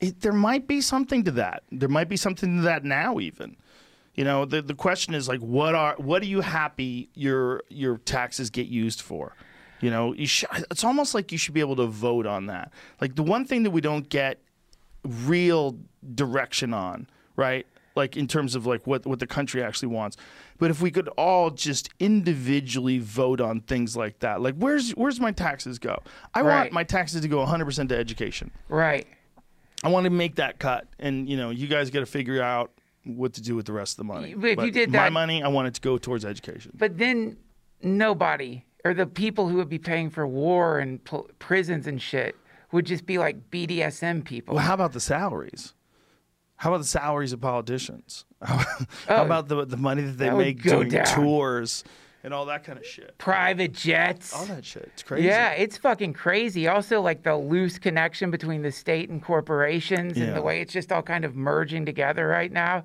It, 0.00 0.20
there 0.20 0.32
might 0.32 0.66
be 0.66 0.80
something 0.80 1.24
to 1.24 1.30
that. 1.32 1.62
There 1.70 1.88
might 1.88 2.08
be 2.08 2.16
something 2.16 2.56
to 2.58 2.62
that 2.64 2.84
now 2.84 3.18
even. 3.20 3.56
You 4.14 4.24
know, 4.24 4.44
the 4.44 4.60
the 4.60 4.74
question 4.74 5.14
is 5.14 5.26
like 5.26 5.40
what 5.40 5.74
are 5.74 5.94
what 5.96 6.20
are 6.22 6.26
you 6.26 6.42
happy 6.42 7.08
your 7.14 7.62
your 7.70 7.96
taxes 7.98 8.50
get 8.50 8.66
used 8.66 9.00
for? 9.00 9.34
You 9.80 9.90
know, 9.90 10.12
you 10.12 10.26
sh- 10.26 10.44
it's 10.70 10.84
almost 10.84 11.14
like 11.14 11.32
you 11.32 11.38
should 11.38 11.54
be 11.54 11.60
able 11.60 11.76
to 11.76 11.86
vote 11.86 12.26
on 12.26 12.46
that. 12.46 12.72
Like 13.00 13.14
the 13.16 13.22
one 13.22 13.46
thing 13.46 13.62
that 13.62 13.70
we 13.70 13.80
don't 13.80 14.06
get 14.08 14.38
real 15.04 15.76
direction 16.14 16.74
on, 16.74 17.06
right? 17.36 17.66
Like 17.94 18.16
in 18.16 18.26
terms 18.28 18.54
of 18.54 18.66
like 18.66 18.86
what 18.86 19.06
what 19.06 19.18
the 19.18 19.26
country 19.26 19.62
actually 19.62 19.88
wants. 19.88 20.16
But 20.62 20.70
if 20.70 20.80
we 20.80 20.92
could 20.92 21.08
all 21.18 21.50
just 21.50 21.90
individually 21.98 23.00
vote 23.00 23.40
on 23.40 23.62
things 23.62 23.96
like 23.96 24.20
that, 24.20 24.40
like 24.40 24.54
where's 24.54 24.92
where's 24.92 25.18
my 25.18 25.32
taxes 25.32 25.80
go? 25.80 25.98
I 26.34 26.42
want 26.42 26.70
my 26.70 26.84
taxes 26.84 27.22
to 27.22 27.26
go 27.26 27.44
100% 27.44 27.88
to 27.88 27.96
education. 27.96 28.52
Right. 28.68 29.08
I 29.82 29.88
want 29.88 30.04
to 30.04 30.10
make 30.10 30.36
that 30.36 30.60
cut, 30.60 30.86
and 31.00 31.28
you 31.28 31.36
know, 31.36 31.50
you 31.50 31.66
guys 31.66 31.90
got 31.90 31.98
to 31.98 32.06
figure 32.06 32.40
out 32.40 32.70
what 33.02 33.32
to 33.32 33.42
do 33.42 33.56
with 33.56 33.66
the 33.66 33.72
rest 33.72 33.94
of 33.94 33.96
the 33.96 34.04
money. 34.04 34.34
But 34.34 34.50
if 34.50 34.60
you 34.62 34.70
did 34.70 34.92
my 34.92 35.06
that- 35.06 35.12
money, 35.12 35.42
I 35.42 35.48
want 35.48 35.66
it 35.66 35.74
to 35.74 35.80
go 35.80 35.98
towards 35.98 36.24
education. 36.24 36.70
But 36.78 36.96
then 36.96 37.38
nobody, 37.82 38.64
or 38.84 38.94
the 38.94 39.06
people 39.06 39.48
who 39.48 39.56
would 39.56 39.68
be 39.68 39.80
paying 39.80 40.10
for 40.10 40.28
war 40.28 40.78
and 40.78 41.02
pl- 41.02 41.28
prisons 41.40 41.88
and 41.88 42.00
shit, 42.00 42.36
would 42.70 42.86
just 42.86 43.04
be 43.04 43.18
like 43.18 43.50
BDSM 43.50 44.24
people. 44.24 44.54
Well, 44.54 44.64
how 44.64 44.74
about 44.74 44.92
the 44.92 45.00
salaries? 45.00 45.74
How 46.62 46.70
about 46.70 46.78
the 46.78 46.86
salaries 46.86 47.32
of 47.32 47.40
politicians? 47.40 48.24
How, 48.40 48.56
how 49.08 49.22
Oh, 49.22 49.24
about 49.24 49.48
the 49.48 49.64
the 49.64 49.76
money 49.76 50.02
that 50.02 50.16
they 50.16 50.28
that 50.28 50.36
make 50.36 50.62
doing 50.62 50.90
down. 50.90 51.06
tours 51.06 51.82
and 52.22 52.32
all 52.32 52.46
that 52.46 52.62
kind 52.62 52.78
of 52.78 52.86
shit? 52.86 53.18
Private 53.18 53.72
jets. 53.72 54.32
All 54.32 54.44
that 54.46 54.64
shit. 54.64 54.84
It's 54.94 55.02
crazy. 55.02 55.26
Yeah, 55.26 55.50
it's 55.50 55.76
fucking 55.76 56.12
crazy. 56.12 56.68
Also, 56.68 57.00
like 57.00 57.24
the 57.24 57.36
loose 57.36 57.80
connection 57.80 58.30
between 58.30 58.62
the 58.62 58.70
state 58.70 59.10
and 59.10 59.20
corporations 59.20 60.16
and 60.16 60.36
the 60.36 60.40
way 60.42 60.60
it's 60.60 60.72
just 60.72 60.92
all 60.92 61.02
kind 61.02 61.24
of 61.24 61.34
merging 61.34 61.84
together 61.84 62.28
right 62.28 62.52
now. 62.52 62.84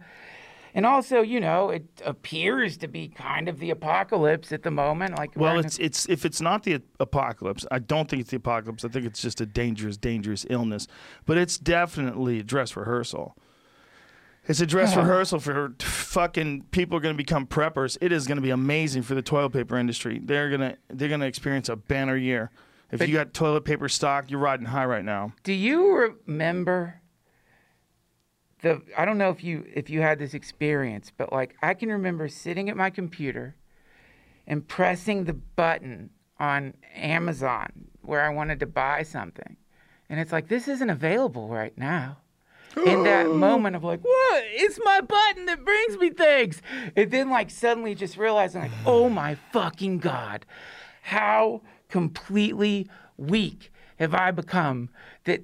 And 0.74 0.86
also, 0.86 1.22
you 1.22 1.40
know, 1.40 1.70
it 1.70 1.86
appears 2.04 2.78
to 2.78 2.88
be 2.88 3.08
kind 3.10 3.48
of 3.48 3.60
the 3.60 3.70
apocalypse 3.70 4.52
at 4.52 4.64
the 4.64 4.72
moment. 4.72 5.18
Like, 5.20 5.32
Well, 5.36 5.54
in 5.60 5.66
a- 5.66 5.68
it's 5.68 5.78
it's 5.78 6.10
if 6.10 6.26
it's 6.26 6.42
not 6.42 6.64
the 6.64 6.82
apocalypse, 7.00 7.64
I 7.70 7.78
don't 7.78 8.10
think 8.10 8.22
it's 8.22 8.32
the 8.32 8.38
apocalypse. 8.38 8.84
I 8.84 8.88
think 8.90 9.06
it's 9.06 9.22
just 9.22 9.40
a 9.40 9.46
dangerous, 9.46 9.98
dangerous 9.98 10.48
illness. 10.50 10.88
But 11.28 11.38
it's 11.38 11.60
definitely 11.60 12.40
a 12.40 12.44
dress 12.44 12.76
rehearsal. 12.76 13.36
It's 14.48 14.62
a 14.62 14.66
dress 14.66 14.96
rehearsal 14.96 15.40
for 15.40 15.74
fucking 15.80 16.64
people 16.72 16.98
are 16.98 17.02
going 17.02 17.14
to 17.14 17.18
become 17.18 17.46
preppers. 17.46 17.98
It 18.00 18.12
is 18.12 18.28
going 18.28 18.38
to 18.38 18.42
be 18.42 18.50
amazing 18.50 19.02
for 19.02 19.14
the 19.14 19.22
toilet 19.22 19.52
paper 19.52 19.78
industry. 19.78 20.20
They're 20.24 20.50
gonna 20.50 20.78
they're 20.90 21.10
gonna 21.10 21.26
experience 21.26 21.68
a 21.70 21.76
banner 21.76 22.16
year. 22.16 22.50
If 22.92 23.00
But- 23.00 23.10
you 23.10 23.16
got 23.16 23.34
toilet 23.34 23.66
paper 23.66 23.90
stock, 23.90 24.32
you're 24.32 24.40
riding 24.40 24.68
high 24.68 24.86
right 24.86 25.04
now. 25.04 25.34
Do 25.44 25.52
you 25.52 26.16
remember 26.26 27.02
the 28.62 28.82
I 28.98 29.06
don't 29.06 29.18
know 29.18 29.30
if 29.30 29.44
you 29.44 29.66
if 29.74 29.90
you 29.90 30.02
had 30.02 30.18
this 30.20 30.34
experience, 30.34 31.12
but 31.16 31.32
like 31.34 31.56
I 31.62 31.74
can 31.74 31.90
remember 31.90 32.28
sitting 32.30 32.70
at 32.70 32.78
my 32.78 32.90
computer 32.90 33.56
and 34.48 34.66
pressing 34.66 35.26
the 35.26 35.34
button 35.34 36.12
on 36.40 36.74
Amazon 36.96 37.88
where 38.02 38.24
I 38.24 38.30
wanted 38.30 38.60
to 38.62 38.66
buy 38.66 39.04
something. 39.04 39.58
And 40.10 40.20
it's 40.22 40.32
like 40.32 40.48
this 40.48 40.70
isn't 40.70 40.90
available 40.90 41.50
right 41.50 41.78
now. 41.78 42.18
In 42.86 43.04
that 43.04 43.30
moment 43.32 43.76
of 43.76 43.84
like, 43.84 44.02
what? 44.02 44.44
It's 44.48 44.80
my 44.84 45.02
button 45.02 45.46
that 45.46 45.64
brings 45.64 45.98
me 45.98 46.10
things. 46.10 46.62
And 46.96 47.12
then 47.12 47.30
like 47.30 47.50
suddenly 47.50 47.96
just 47.96 48.18
realizing 48.18 48.62
like, 48.62 48.72
oh 48.86 49.10
my 49.24 49.36
fucking 49.52 50.00
God. 50.00 50.46
How 51.02 51.62
completely 51.90 52.88
weak 53.18 53.72
have 53.98 54.14
I 54.14 54.32
become 54.32 54.90
that 55.24 55.44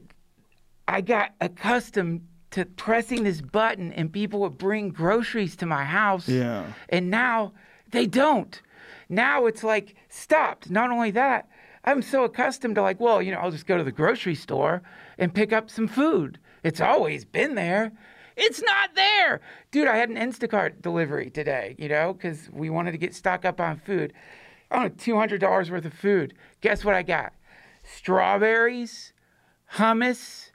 I 0.87 1.01
got 1.01 1.33
accustomed 1.41 2.27
to 2.51 2.65
pressing 2.65 3.23
this 3.23 3.41
button 3.41 3.91
and 3.93 4.13
people 4.13 4.41
would 4.41 4.57
bring 4.59 4.89
groceries 4.89 5.55
to 5.55 5.65
my 5.65 5.83
house. 5.83 6.29
Yeah. 6.29 6.65
And 6.89 7.09
now 7.09 7.53
they 7.91 8.05
don't. 8.05 8.61
Now 9.09 9.47
it's 9.47 9.63
like 9.63 9.95
stopped. 10.09 10.69
Not 10.69 10.91
only 10.91 11.11
that, 11.11 11.49
I'm 11.83 12.01
so 12.01 12.23
accustomed 12.23 12.75
to 12.75 12.81
like, 12.81 12.99
well, 12.99 13.21
you 13.21 13.31
know, 13.31 13.39
I'll 13.39 13.51
just 13.51 13.65
go 13.65 13.77
to 13.77 13.83
the 13.83 13.91
grocery 13.91 14.35
store 14.35 14.83
and 15.17 15.33
pick 15.33 15.51
up 15.51 15.69
some 15.69 15.87
food. 15.87 16.37
It's 16.63 16.81
always 16.81 17.25
been 17.25 17.55
there. 17.55 17.91
It's 18.35 18.61
not 18.61 18.95
there. 18.95 19.41
Dude, 19.71 19.87
I 19.87 19.97
had 19.97 20.09
an 20.09 20.15
Instacart 20.15 20.81
delivery 20.81 21.29
today, 21.29 21.75
you 21.77 21.87
know, 21.87 22.13
because 22.13 22.49
we 22.51 22.69
wanted 22.69 22.91
to 22.93 22.97
get 22.97 23.13
stock 23.13 23.45
up 23.45 23.59
on 23.59 23.77
food. 23.77 24.13
I 24.71 24.81
don't 24.81 25.07
know, 25.07 25.15
$200 25.15 25.69
worth 25.69 25.85
of 25.85 25.93
food. 25.93 26.33
Guess 26.61 26.83
what 26.83 26.95
I 26.95 27.03
got? 27.03 27.33
Strawberries, 27.83 29.13
hummus, 29.73 30.49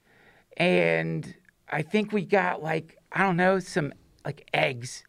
and 0.56 1.34
I 1.70 1.82
think 1.82 2.12
we 2.12 2.24
got 2.24 2.62
like, 2.62 2.96
I 3.12 3.22
don't 3.22 3.36
know, 3.36 3.60
some 3.60 3.92
like 4.24 4.48
eggs. 4.52 5.04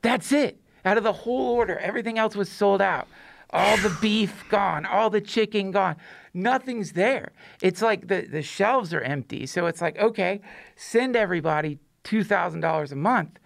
That's 0.00 0.32
it. 0.32 0.58
Out 0.84 0.96
of 0.96 1.04
the 1.04 1.12
whole 1.12 1.54
order, 1.54 1.78
everything 1.78 2.18
else 2.18 2.36
was 2.36 2.48
sold 2.48 2.80
out. 2.80 3.08
All 3.50 3.76
the 3.78 3.96
beef 4.00 4.44
gone, 4.48 4.86
all 4.86 5.10
the 5.10 5.20
chicken 5.20 5.70
gone. 5.70 5.96
Nothing's 6.34 6.92
there. 6.92 7.32
It's 7.62 7.80
like 7.80 8.08
the, 8.08 8.22
the 8.22 8.42
shelves 8.42 8.92
are 8.92 9.00
empty. 9.00 9.46
So 9.46 9.66
it's 9.66 9.80
like, 9.80 9.96
okay, 9.98 10.40
send 10.74 11.14
everybody 11.14 11.78
$2,000 12.02 12.92
a 12.92 12.96
month. 12.96 13.38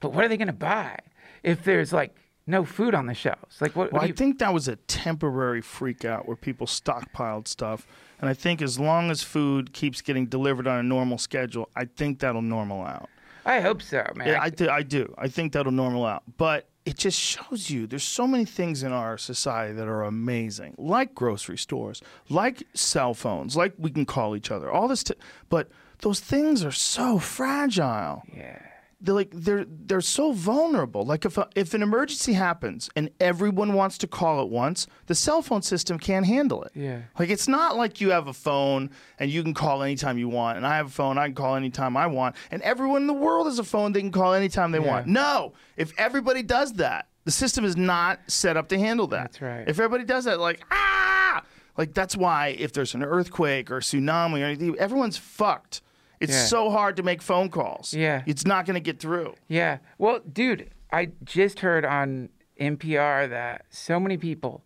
But 0.00 0.12
what 0.12 0.24
are 0.24 0.28
they 0.28 0.36
going 0.36 0.46
to 0.48 0.52
buy 0.52 0.98
if 1.42 1.64
there's 1.64 1.92
like 1.92 2.14
no 2.46 2.64
food 2.64 2.94
on 2.94 3.06
the 3.06 3.14
shelves? 3.14 3.60
Like, 3.60 3.74
what? 3.74 3.90
what 3.90 4.00
Well, 4.00 4.06
do 4.06 4.12
I 4.12 4.16
think 4.16 4.38
that 4.40 4.52
was 4.52 4.68
a 4.68 4.76
temporary 4.76 5.62
freak 5.62 6.04
out 6.04 6.26
where 6.26 6.36
people 6.36 6.66
stockpiled 6.66 7.48
stuff. 7.48 7.86
And 8.20 8.28
I 8.28 8.34
think 8.34 8.60
as 8.60 8.78
long 8.78 9.10
as 9.10 9.22
food 9.22 9.72
keeps 9.72 10.00
getting 10.02 10.26
delivered 10.26 10.66
on 10.66 10.78
a 10.78 10.82
normal 10.82 11.18
schedule, 11.18 11.68
I 11.74 11.86
think 11.86 12.20
that'll 12.20 12.42
normal 12.42 12.82
out. 12.82 13.08
I 13.44 13.60
hope 13.60 13.80
so, 13.80 14.04
man. 14.14 14.28
Yeah, 14.28 14.42
I 14.42 14.50
do. 14.50 14.68
I 14.68 14.82
do. 14.82 15.14
I 15.16 15.28
think 15.28 15.52
that'll 15.52 15.72
normal 15.72 16.04
out. 16.04 16.24
But 16.36 16.68
it 16.86 16.96
just 16.96 17.18
shows 17.20 17.68
you 17.68 17.86
there's 17.86 18.04
so 18.04 18.26
many 18.26 18.44
things 18.44 18.82
in 18.82 18.92
our 18.92 19.18
society 19.18 19.74
that 19.74 19.88
are 19.88 20.04
amazing, 20.04 20.74
like 20.78 21.14
grocery 21.14 21.58
stores, 21.58 22.00
like 22.28 22.62
cell 22.74 23.12
phones, 23.12 23.56
like 23.56 23.74
we 23.76 23.90
can 23.90 24.06
call 24.06 24.36
each 24.36 24.50
other. 24.50 24.70
All 24.70 24.86
this, 24.88 25.02
t- 25.02 25.14
but 25.50 25.68
those 26.00 26.20
things 26.20 26.64
are 26.64 26.70
so 26.72 27.18
fragile. 27.18 28.22
yeah. 28.34 28.62
They're 28.98 29.14
like 29.14 29.30
they're 29.32 29.66
they're 29.68 30.00
so 30.00 30.32
vulnerable. 30.32 31.04
Like 31.04 31.26
if 31.26 31.36
a, 31.36 31.48
if 31.54 31.74
an 31.74 31.82
emergency 31.82 32.32
happens 32.32 32.88
and 32.96 33.10
everyone 33.20 33.74
wants 33.74 33.98
to 33.98 34.06
call 34.06 34.40
at 34.40 34.48
once, 34.48 34.86
the 35.04 35.14
cell 35.14 35.42
phone 35.42 35.60
system 35.60 35.98
can't 35.98 36.24
handle 36.24 36.62
it. 36.62 36.72
Yeah. 36.74 37.02
Like 37.18 37.28
it's 37.28 37.46
not 37.46 37.76
like 37.76 38.00
you 38.00 38.10
have 38.10 38.26
a 38.26 38.32
phone 38.32 38.90
and 39.18 39.30
you 39.30 39.42
can 39.42 39.52
call 39.52 39.82
anytime 39.82 40.16
you 40.16 40.30
want, 40.30 40.56
and 40.56 40.66
I 40.66 40.76
have 40.76 40.86
a 40.86 40.90
phone 40.90 41.18
I 41.18 41.26
can 41.26 41.34
call 41.34 41.56
anytime 41.56 41.94
I 41.94 42.06
want, 42.06 42.36
and 42.50 42.62
everyone 42.62 43.02
in 43.02 43.06
the 43.06 43.12
world 43.12 43.46
has 43.46 43.58
a 43.58 43.64
phone 43.64 43.92
they 43.92 44.00
can 44.00 44.12
call 44.12 44.32
anytime 44.32 44.72
they 44.72 44.78
want. 44.78 45.06
No, 45.06 45.52
if 45.76 45.92
everybody 45.98 46.42
does 46.42 46.72
that, 46.74 47.08
the 47.24 47.30
system 47.32 47.66
is 47.66 47.76
not 47.76 48.20
set 48.28 48.56
up 48.56 48.68
to 48.70 48.78
handle 48.78 49.08
that. 49.08 49.32
That's 49.32 49.42
right. 49.42 49.68
If 49.68 49.78
everybody 49.78 50.04
does 50.04 50.24
that, 50.24 50.40
like 50.40 50.64
ah, 50.70 51.42
like 51.76 51.92
that's 51.92 52.16
why 52.16 52.56
if 52.58 52.72
there's 52.72 52.94
an 52.94 53.02
earthquake 53.02 53.70
or 53.70 53.76
a 53.78 53.80
tsunami 53.80 54.40
or 54.40 54.46
anything, 54.46 54.74
everyone's 54.78 55.18
fucked. 55.18 55.82
It's 56.20 56.32
Yeah. 56.32 56.44
so 56.46 56.70
hard 56.70 56.96
to 56.96 57.02
make 57.02 57.22
phone 57.22 57.48
calls. 57.50 57.92
Yeah. 57.94 58.22
It's 58.26 58.46
not 58.46 58.66
going 58.66 58.74
to 58.74 58.80
get 58.80 58.98
through. 59.00 59.34
Yeah. 59.48 59.78
Well, 59.98 60.20
dude, 60.20 60.70
I 60.92 61.10
just 61.24 61.60
heard 61.60 61.84
on 61.84 62.30
NPR 62.60 63.28
that 63.28 63.66
so 63.70 64.00
many 64.00 64.16
people 64.16 64.64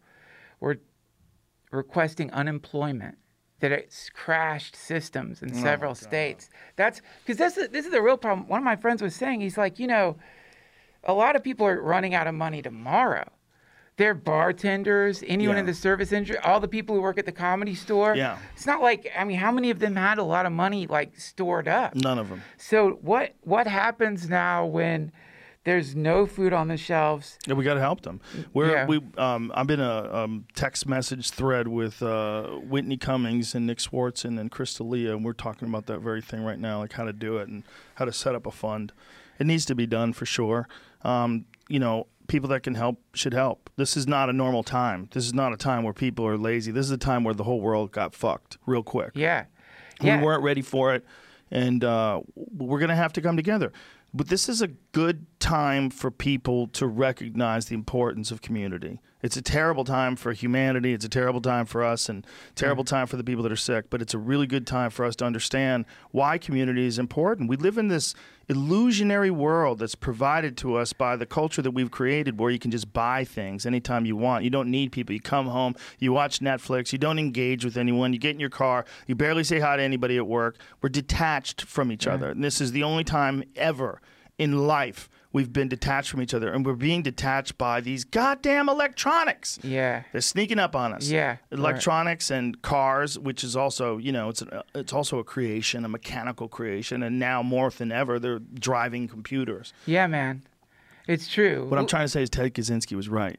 were 0.61 0.79
requesting 1.73 2.31
unemployment 2.33 3.19
that 3.61 3.73
it's 3.73 4.09
crashed 4.11 4.75
systems 4.75 5.43
in 5.43 5.51
oh 5.55 5.61
several 5.63 5.95
states. 5.95 6.49
That's 6.77 7.03
because 7.25 7.37
this 7.37 7.57
is 7.59 7.69
this 7.71 7.85
is 7.85 7.93
the 7.93 8.01
real 8.03 8.17
problem. 8.17 8.49
One 8.49 8.59
of 8.59 8.65
my 8.65 8.77
friends 8.77 9.03
was 9.03 9.15
saying 9.15 9.41
he's 9.41 9.59
like, 9.59 9.79
you 9.79 9.87
know, 9.87 10.17
a 11.05 11.13
lot 11.13 11.37
of 11.37 11.43
people 11.45 11.67
are 11.67 11.81
running 11.81 12.15
out 12.15 12.27
of 12.27 12.35
money 12.35 12.63
tomorrow. 12.63 13.29
They're 14.01 14.15
bartenders, 14.15 15.23
anyone 15.27 15.59
in 15.59 15.67
the 15.67 15.75
service 15.75 16.11
industry, 16.11 16.39
all 16.39 16.59
the 16.59 16.67
people 16.69 16.97
who 16.97 17.03
work 17.03 17.19
at 17.19 17.27
the 17.27 17.33
comedy 17.33 17.75
store. 17.75 18.15
Yeah. 18.17 18.39
It's 18.57 18.65
not 18.65 18.81
like 18.81 19.13
I 19.15 19.25
mean, 19.25 19.37
how 19.37 19.53
many 19.53 19.69
of 19.69 19.79
them 19.79 19.95
had 19.95 20.17
a 20.17 20.23
lot 20.23 20.47
of 20.47 20.53
money 20.53 20.87
like 20.87 21.21
stored 21.21 21.69
up? 21.69 21.95
None 21.95 22.19
of 22.19 22.31
them. 22.31 22.41
So 22.57 22.93
what 23.03 23.35
what 23.43 23.67
happens 23.67 24.27
now 24.31 24.65
when 24.65 25.13
there's 25.65 25.95
no 25.95 26.25
food 26.25 26.55
on 26.55 26.69
the 26.69 26.79
shelves? 26.79 27.39
Yeah, 27.47 27.53
we 27.53 27.63
got 27.63 27.75
to 27.75 27.81
help 27.81 28.01
them. 28.01 28.23
We're 28.55 28.71
Yeah. 28.73 28.87
we 28.87 29.03
um 29.19 29.53
I'm 29.55 29.69
in 29.69 29.81
a 29.81 30.15
um, 30.15 30.47
text 30.55 30.89
message 30.89 31.29
thread 31.33 31.69
with 31.69 32.03
uh, 32.03 32.45
Whitney 32.73 32.97
Cummings 32.97 33.55
and 33.55 33.67
Nick 33.67 33.81
Swardson 33.81 34.25
and 34.31 34.39
then 34.39 34.49
Crystal 34.49 34.89
Leah, 34.89 35.15
and 35.15 35.27
we're 35.27 35.35
talking 35.35 35.69
about 35.69 35.85
that 35.89 35.99
very 35.99 36.23
thing 36.23 36.43
right 36.43 36.59
now, 36.59 36.79
like 36.79 36.95
how 36.95 37.05
to 37.05 37.13
do 37.13 37.37
it 37.37 37.49
and 37.49 37.65
how 37.97 38.07
to 38.07 38.13
set 38.15 38.35
up 38.35 38.47
a 38.47 38.51
fund. 38.51 38.95
It 39.39 39.47
needs 39.47 39.67
to 39.67 39.75
be 39.75 39.87
done 39.87 40.15
for 40.15 40.25
sure. 40.25 40.69
Um, 41.03 41.45
you 41.69 41.79
know, 41.79 42.07
people 42.31 42.49
that 42.49 42.63
can 42.63 42.77
help 42.77 43.03
should 43.13 43.35
help. 43.35 43.69
This 43.77 43.97
is 43.97 44.07
not 44.07 44.31
a 44.31 44.33
normal 44.33 44.63
time. 44.63 45.09
This 45.13 45.27
is 45.27 45.35
not 45.35 45.53
a 45.53 45.57
time 45.57 45.83
where 45.83 45.93
people 45.93 46.25
are 46.27 46.39
lazy. 46.39 46.71
This 46.71 46.87
is 46.87 46.93
a 46.93 46.97
time 46.97 47.25
where 47.25 47.35
the 47.35 47.43
whole 47.43 47.61
world 47.61 47.91
got 47.91 48.15
fucked 48.15 48.57
real 48.67 48.85
quick. 48.85 49.11
Yeah. 49.15 49.47
Yeah. 50.01 50.19
We 50.19 50.25
weren't 50.25 50.43
ready 50.45 50.63
for 50.63 50.95
it, 50.95 51.05
and 51.51 51.83
uh, 51.85 52.21
we're 52.37 52.79
going 52.79 52.89
to 52.89 52.95
have 52.95 53.13
to 53.15 53.21
come 53.21 53.37
together. 53.37 53.73
But 54.15 54.29
this 54.29 54.49
is 54.49 54.63
a 54.63 54.69
good 54.69 55.27
time 55.41 55.91
for 55.91 56.11
people 56.11 56.69
to 56.69 56.87
recognize 56.87 57.67
the 57.67 57.75
importance 57.75 58.31
of 58.31 58.43
community. 58.43 59.01
It's 59.23 59.37
a 59.37 59.43
terrible 59.43 59.85
time 59.85 60.17
for 60.17 60.33
humanity. 60.33 60.95
It's 60.95 61.05
a 61.05 61.09
terrible 61.09 61.41
time 61.41 61.67
for 61.67 61.85
us, 61.85 62.09
and 62.09 62.27
terrible 62.55 62.85
time 62.85 63.07
for 63.07 63.17
the 63.17 63.25
people 63.25 63.43
that 63.43 63.53
are 63.53 63.57
sick. 63.57 63.91
But 63.91 64.01
it's 64.01 64.15
a 64.15 64.19
really 64.19 64.47
good 64.47 64.67
time 64.67 64.91
for 64.91 65.05
us 65.05 65.17
to 65.17 65.25
understand 65.25 65.85
why 66.13 66.39
community 66.39 66.87
is 66.87 66.99
important. 66.99 67.51
We 67.51 67.57
live 67.57 67.77
in 67.77 67.89
this 67.89 68.15
illusionary 68.51 69.31
world 69.31 69.79
that's 69.79 69.95
provided 69.95 70.57
to 70.57 70.75
us 70.75 70.93
by 70.93 71.15
the 71.15 71.25
culture 71.25 71.63
that 71.63 71.71
we've 71.71 71.93
created, 71.93 72.39
where 72.41 72.51
you 72.51 72.59
can 72.59 72.73
just 72.73 72.93
buy 72.93 73.25
things 73.25 73.65
anytime 73.65 74.05
you 74.05 74.17
want. 74.17 74.43
You 74.43 74.51
don't 74.51 74.71
need 74.71 74.91
people. 74.91 75.15
You 75.15 75.21
come 75.21 75.47
home, 75.47 75.77
you 76.01 76.13
watch 76.13 76.41
Netflix, 76.41 76.93
you 76.93 76.99
don't 76.99 77.21
engage 77.21 77.65
with 77.65 77.77
anyone. 77.77 78.13
You 78.13 78.19
get 78.19 78.35
in 78.35 78.41
your 78.41 78.51
car, 78.51 78.85
you 79.07 79.15
barely 79.15 79.45
say 79.45 79.61
hi 79.61 79.77
to 79.77 79.83
anybody 79.83 80.17
at 80.17 80.27
work. 80.27 80.57
We're 80.83 80.89
detached 80.89 81.63
from 81.63 81.93
each 81.93 82.09
other, 82.09 82.31
and 82.31 82.43
this 82.43 82.61
is 82.61 82.73
the 82.73 82.83
only 82.83 83.05
time 83.05 83.45
ever 83.55 84.03
in 84.37 84.67
life 84.67 85.09
we've 85.33 85.53
been 85.53 85.69
detached 85.69 86.11
from 86.11 86.23
each 86.23 86.35
other, 86.35 86.53
and 86.53 86.65
we're 86.65 86.75
being 86.75 87.03
detached 87.03 87.57
by 87.59 87.81
these 87.81 88.05
goddamn 88.05 88.69
electronics. 88.69 89.59
Yeah. 89.63 90.03
They're 90.13 90.21
sneaking 90.21 90.59
up 90.59 90.75
on 90.75 90.93
us. 90.93 91.09
Yeah, 91.09 91.29
right. 91.29 91.39
electronics 91.53 92.31
and 92.31 92.61
cars, 92.63 93.19
which 93.19 93.45
is 93.45 93.57
also 93.57 93.99
you 93.99 94.13
know 94.13 94.29
it's 94.29 94.43
a, 94.43 94.65
it's 94.75 94.93
also 94.93 95.19
a 95.19 95.25
creation, 95.25 95.85
a 95.85 95.89
mechanical 95.89 96.49
creation, 96.49 97.03
and 97.03 97.19
now 97.19 97.43
more 97.43 97.71
than 97.71 97.93
ever 97.93 98.19
they're 98.19 98.39
driving 98.39 99.09
computers. 99.09 99.73
Yeah, 99.87 100.07
man. 100.07 100.43
It's 101.07 101.29
true. 101.29 101.67
What 101.69 101.79
I'm 101.79 101.87
trying 101.87 102.05
to 102.05 102.09
say 102.09 102.23
is 102.23 102.31
Ted 102.31 102.55
Kaczynski 102.55 102.95
was 102.95 103.09
right. 103.09 103.39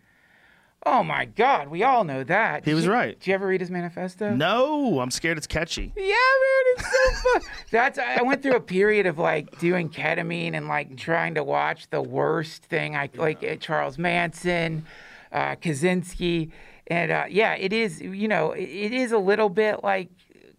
Oh 0.84 1.04
my 1.04 1.26
God, 1.26 1.68
we 1.68 1.84
all 1.84 2.04
know 2.04 2.24
that. 2.24 2.66
He 2.66 2.72
Did 2.72 2.76
was 2.76 2.86
you- 2.86 2.92
right. 2.92 3.20
Did 3.20 3.28
you 3.28 3.34
ever 3.36 3.46
read 3.48 3.62
his 3.62 3.70
manifesto? 3.70 4.32
No, 4.34 5.00
I'm 5.00 5.12
scared 5.12 5.38
it's 5.38 5.46
catchy. 5.46 5.94
Yeah, 5.96 6.04
man, 6.06 6.64
it's 6.76 6.84
so 6.92 7.30
fun. 7.40 7.42
That's 7.70 8.00
I 8.00 8.22
went 8.24 8.42
through 8.42 8.56
a 8.56 8.62
period 8.62 9.06
of 9.06 9.20
like 9.20 9.60
doing 9.60 9.90
ketamine 9.90 10.56
and 10.56 10.68
like 10.68 10.98
trying 10.98 11.36
to 11.36 11.44
watch 11.44 11.88
the 11.92 12.02
worst 12.02 12.66
thing. 12.66 12.96
I 12.96 13.10
like 13.16 13.44
uh, 13.44 13.58
Charles 13.58 14.00
Manson, 14.00 14.86
uh, 15.32 15.56
Kaczynski, 15.56 16.50
and 16.88 17.12
uh, 17.12 17.26
yeah, 17.30 17.54
it 17.54 17.74
is. 17.74 18.02
You 18.02 18.28
know, 18.28 18.54
it, 18.54 18.64
it 18.64 18.92
is 18.92 19.12
a 19.12 19.20
little 19.20 19.50
bit 19.50 19.84
like 19.84 20.10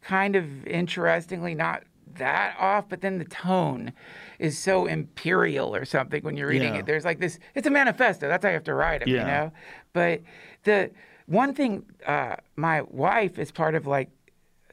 kind 0.02 0.36
of 0.36 0.66
interestingly 0.68 1.54
not 1.56 1.82
that 2.14 2.54
off, 2.60 2.88
but 2.88 3.00
then 3.00 3.18
the 3.18 3.24
tone 3.24 3.92
is 4.38 4.58
so 4.58 4.86
imperial 4.86 5.74
or 5.74 5.84
something 5.84 6.22
when 6.22 6.36
you're 6.36 6.48
reading 6.48 6.74
Yeah. 6.74 6.80
it. 6.80 6.86
There's 6.86 7.04
like 7.04 7.18
this. 7.20 7.38
It's 7.54 7.66
a 7.66 7.70
manifesto. 7.70 8.28
That's 8.28 8.44
how 8.44 8.50
you 8.50 8.54
have 8.54 8.64
to 8.64 8.74
write 8.74 9.02
it. 9.02 9.08
yeah. 9.08 9.20
You 9.20 9.26
know, 9.26 9.52
but 9.92 10.20
the 10.64 10.90
one 11.26 11.54
thing, 11.54 11.84
uh, 12.06 12.36
my 12.56 12.82
wife 12.82 13.38
is 13.38 13.50
part 13.50 13.74
of 13.74 13.86
like 13.86 14.10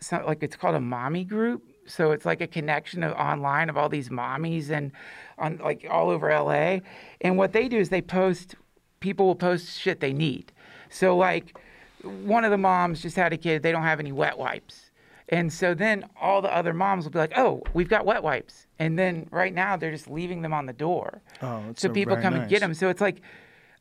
so, 0.02 0.24
like 0.26 0.42
it's 0.44 0.56
called 0.56 0.76
a 0.76 0.80
mommy 0.80 1.24
group. 1.24 1.64
So 1.86 2.12
it's 2.12 2.26
like 2.26 2.40
a 2.40 2.48
connection 2.48 3.04
of 3.04 3.14
online 3.14 3.70
of 3.70 3.78
all 3.78 3.90
these 3.90 4.10
mommies 4.10 4.70
and 4.70 4.92
on 5.38 5.58
like 5.58 5.86
all 5.90 6.10
over 6.10 6.30
LA. 6.30 6.80
And 7.22 7.38
what 7.38 7.52
they 7.52 7.68
do 7.68 7.78
is 7.78 7.90
they 7.90 8.02
post 8.02 8.56
people 9.00 9.26
will 9.26 9.36
post 9.36 9.80
shit 9.80 10.00
they 10.00 10.14
need. 10.14 10.52
So 10.90 11.18
like 11.18 11.58
one 12.04 12.46
of 12.46 12.52
the 12.52 12.58
moms 12.58 13.02
just 13.02 13.16
had 13.16 13.34
a 13.34 13.38
kid, 13.38 13.64
they 13.64 13.72
don't 13.72 13.84
have 13.84 14.00
any 14.00 14.12
wet 14.12 14.38
wipes. 14.38 14.92
And 15.30 15.52
so 15.52 15.74
then 15.74 16.06
all 16.20 16.42
the 16.42 16.54
other 16.56 16.74
moms 16.74 17.06
will 17.06 17.12
be 17.12 17.20
like, 17.20 17.38
"Oh, 17.38 17.62
we've 17.74 17.90
got 17.90 18.04
wet 18.04 18.24
wipes." 18.24 18.66
And 18.80 18.98
then 18.98 19.28
right 19.32 19.54
now 19.54 19.78
they're 19.78 19.92
just 19.92 20.10
leaving 20.10 20.42
them 20.42 20.54
on 20.54 20.66
the 20.66 20.74
door. 20.74 21.22
Oh, 21.42 21.64
that's 21.68 21.82
so 21.82 21.88
so 21.88 21.94
people 21.94 22.18
come 22.18 22.34
and 22.34 22.50
get 22.50 22.62
them. 22.62 22.74
So 22.74 22.90
it's 22.90 23.02
like 23.02 23.22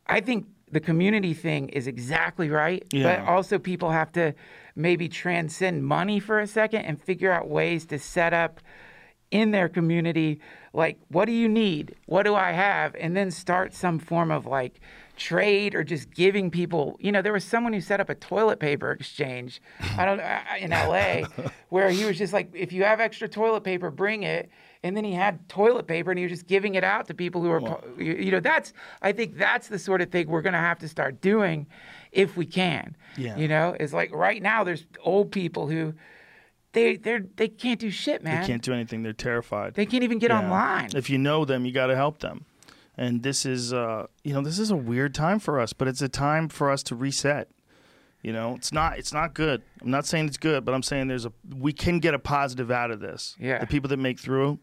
I 0.05 0.21
think 0.21 0.45
the 0.71 0.79
community 0.79 1.33
thing 1.33 1.69
is 1.69 1.87
exactly 1.87 2.49
right, 2.49 2.83
Yeah. 2.91 3.03
but 3.17 3.27
also 3.27 3.59
people 3.59 3.89
have 3.91 4.11
to 4.13 4.33
maybe 4.75 5.09
transcend 5.09 5.83
money 5.85 6.19
for 6.19 6.39
a 6.39 6.47
second 6.47 6.81
and 6.81 7.01
figure 7.01 7.31
out 7.31 7.49
ways 7.49 7.85
to 7.87 7.99
set 7.99 8.33
up 8.33 8.59
in 9.31 9.51
their 9.51 9.69
community 9.69 10.39
like 10.73 10.97
what 11.09 11.25
do 11.25 11.31
you 11.31 11.47
need? 11.49 11.95
What 12.05 12.23
do 12.23 12.33
i 12.35 12.51
have? 12.51 12.95
And 12.99 13.15
then 13.15 13.29
start 13.31 13.73
some 13.73 13.99
form 13.99 14.31
of 14.31 14.45
like 14.45 14.79
trade 15.17 15.75
or 15.75 15.83
just 15.83 16.09
giving 16.13 16.49
people 16.49 16.95
you 17.01 17.11
know 17.11 17.21
there 17.21 17.33
was 17.33 17.43
someone 17.43 17.73
who 17.73 17.81
set 17.81 17.99
up 17.99 18.09
a 18.09 18.15
toilet 18.15 18.57
paper 18.57 18.89
exchange 18.93 19.61
i 19.97 20.05
don't 20.05 20.21
uh, 20.21 20.39
in 20.61 20.69
la 20.69 21.27
where 21.69 21.89
he 21.89 22.05
was 22.05 22.17
just 22.17 22.31
like 22.31 22.49
if 22.53 22.71
you 22.71 22.85
have 22.85 23.01
extra 23.01 23.27
toilet 23.27 23.65
paper 23.65 23.91
bring 23.91 24.23
it 24.23 24.49
and 24.83 24.95
then 24.95 25.03
he 25.03 25.11
had 25.13 25.47
toilet 25.49 25.87
paper 25.87 26.09
and 26.11 26.17
he 26.17 26.23
was 26.25 26.31
just 26.31 26.47
giving 26.47 26.75
it 26.75 26.83
out 26.83 27.07
to 27.07 27.13
people 27.13 27.41
who 27.41 27.49
are 27.51 27.61
you 27.97 28.13
you 28.13 28.31
know 28.31 28.39
that's 28.39 28.71
i 29.01 29.11
think 29.11 29.37
that's 29.37 29.67
the 29.67 29.77
sort 29.79 30.01
of 30.01 30.09
thing 30.11 30.27
we're 30.27 30.41
going 30.41 30.53
to 30.53 30.59
have 30.59 30.79
to 30.79 30.87
start 30.87 31.19
doing 31.21 31.67
if 32.11 32.37
we 32.37 32.45
can 32.45 32.95
Yeah. 33.17 33.35
you 33.37 33.47
know 33.47 33.75
it's 33.79 33.93
like 33.93 34.13
right 34.13 34.41
now 34.41 34.63
there's 34.63 34.85
old 35.03 35.31
people 35.31 35.67
who 35.67 35.93
they 36.73 36.95
they 36.97 37.19
they 37.35 37.47
can't 37.47 37.79
do 37.79 37.89
shit 37.89 38.23
man 38.23 38.41
They 38.41 38.47
can't 38.47 38.61
do 38.61 38.73
anything. 38.73 39.01
They're 39.03 39.11
terrified. 39.13 39.73
they 39.73 39.85
can't 39.87 40.03
even 40.03 40.19
get 40.19 40.29
Yeah. 40.29 40.39
online. 40.43 40.89
If 40.95 41.09
you 41.09 41.17
know 41.17 41.43
them, 41.43 41.65
you 41.65 41.71
got 41.71 41.87
to 41.87 41.95
help 41.95 42.19
them. 42.19 42.45
And 42.95 43.23
this 43.23 43.43
is, 43.45 43.73
uh, 43.73 44.05
you 44.23 44.33
know, 44.33 44.41
this 44.41 44.59
is 44.59 44.69
a 44.69 44.75
weird 44.75 45.15
time 45.15 45.39
for 45.39 45.59
us, 45.59 45.73
but 45.73 45.87
it's 45.87 46.01
a 46.03 46.09
time 46.09 46.47
for 46.49 46.69
us 46.69 46.83
to 46.83 46.95
reset. 46.95 47.47
You 48.21 48.33
know, 48.33 48.53
it's 48.55 48.71
not, 48.73 48.99
it's 48.99 49.11
not 49.13 49.33
good. 49.33 49.63
I'm 49.81 49.89
not 49.89 50.05
saying 50.05 50.27
it's 50.27 50.37
good, 50.37 50.63
but 50.65 50.73
I'm 50.75 50.83
saying 50.83 51.07
there's 51.07 51.25
a, 51.25 51.31
we 51.57 51.71
can 51.73 51.97
get 51.99 52.13
a 52.13 52.19
positive 52.19 52.69
out 52.69 52.91
of 52.91 52.99
this. 52.99 53.35
Yeah. 53.39 53.57
The 53.59 53.65
people 53.67 53.87
that 53.87 53.97
make 53.97 54.19
through, 54.19 54.59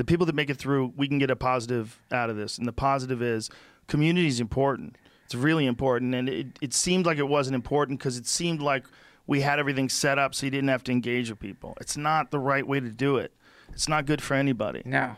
the 0.00 0.04
people 0.04 0.24
that 0.24 0.34
make 0.34 0.48
it 0.48 0.56
through, 0.56 0.94
we 0.96 1.06
can 1.08 1.18
get 1.18 1.30
a 1.30 1.36
positive 1.36 2.00
out 2.10 2.30
of 2.30 2.36
this. 2.38 2.56
And 2.56 2.66
the 2.66 2.72
positive 2.72 3.20
is 3.20 3.50
community 3.86 4.28
is 4.28 4.40
important. 4.40 4.96
It's 5.26 5.34
really 5.34 5.66
important. 5.66 6.14
And 6.14 6.26
it, 6.26 6.46
it 6.62 6.72
seemed 6.72 7.04
like 7.04 7.18
it 7.18 7.28
wasn't 7.28 7.54
important 7.54 7.98
because 7.98 8.16
it 8.16 8.26
seemed 8.26 8.62
like 8.62 8.86
we 9.26 9.42
had 9.42 9.58
everything 9.58 9.90
set 9.90 10.18
up 10.18 10.34
so 10.34 10.46
you 10.46 10.50
didn't 10.50 10.70
have 10.70 10.82
to 10.84 10.92
engage 10.92 11.28
with 11.28 11.38
people. 11.38 11.76
It's 11.82 11.98
not 11.98 12.30
the 12.30 12.38
right 12.38 12.66
way 12.66 12.80
to 12.80 12.88
do 12.88 13.18
it. 13.18 13.30
It's 13.74 13.88
not 13.90 14.06
good 14.06 14.22
for 14.22 14.32
anybody 14.32 14.80
No, 14.86 15.16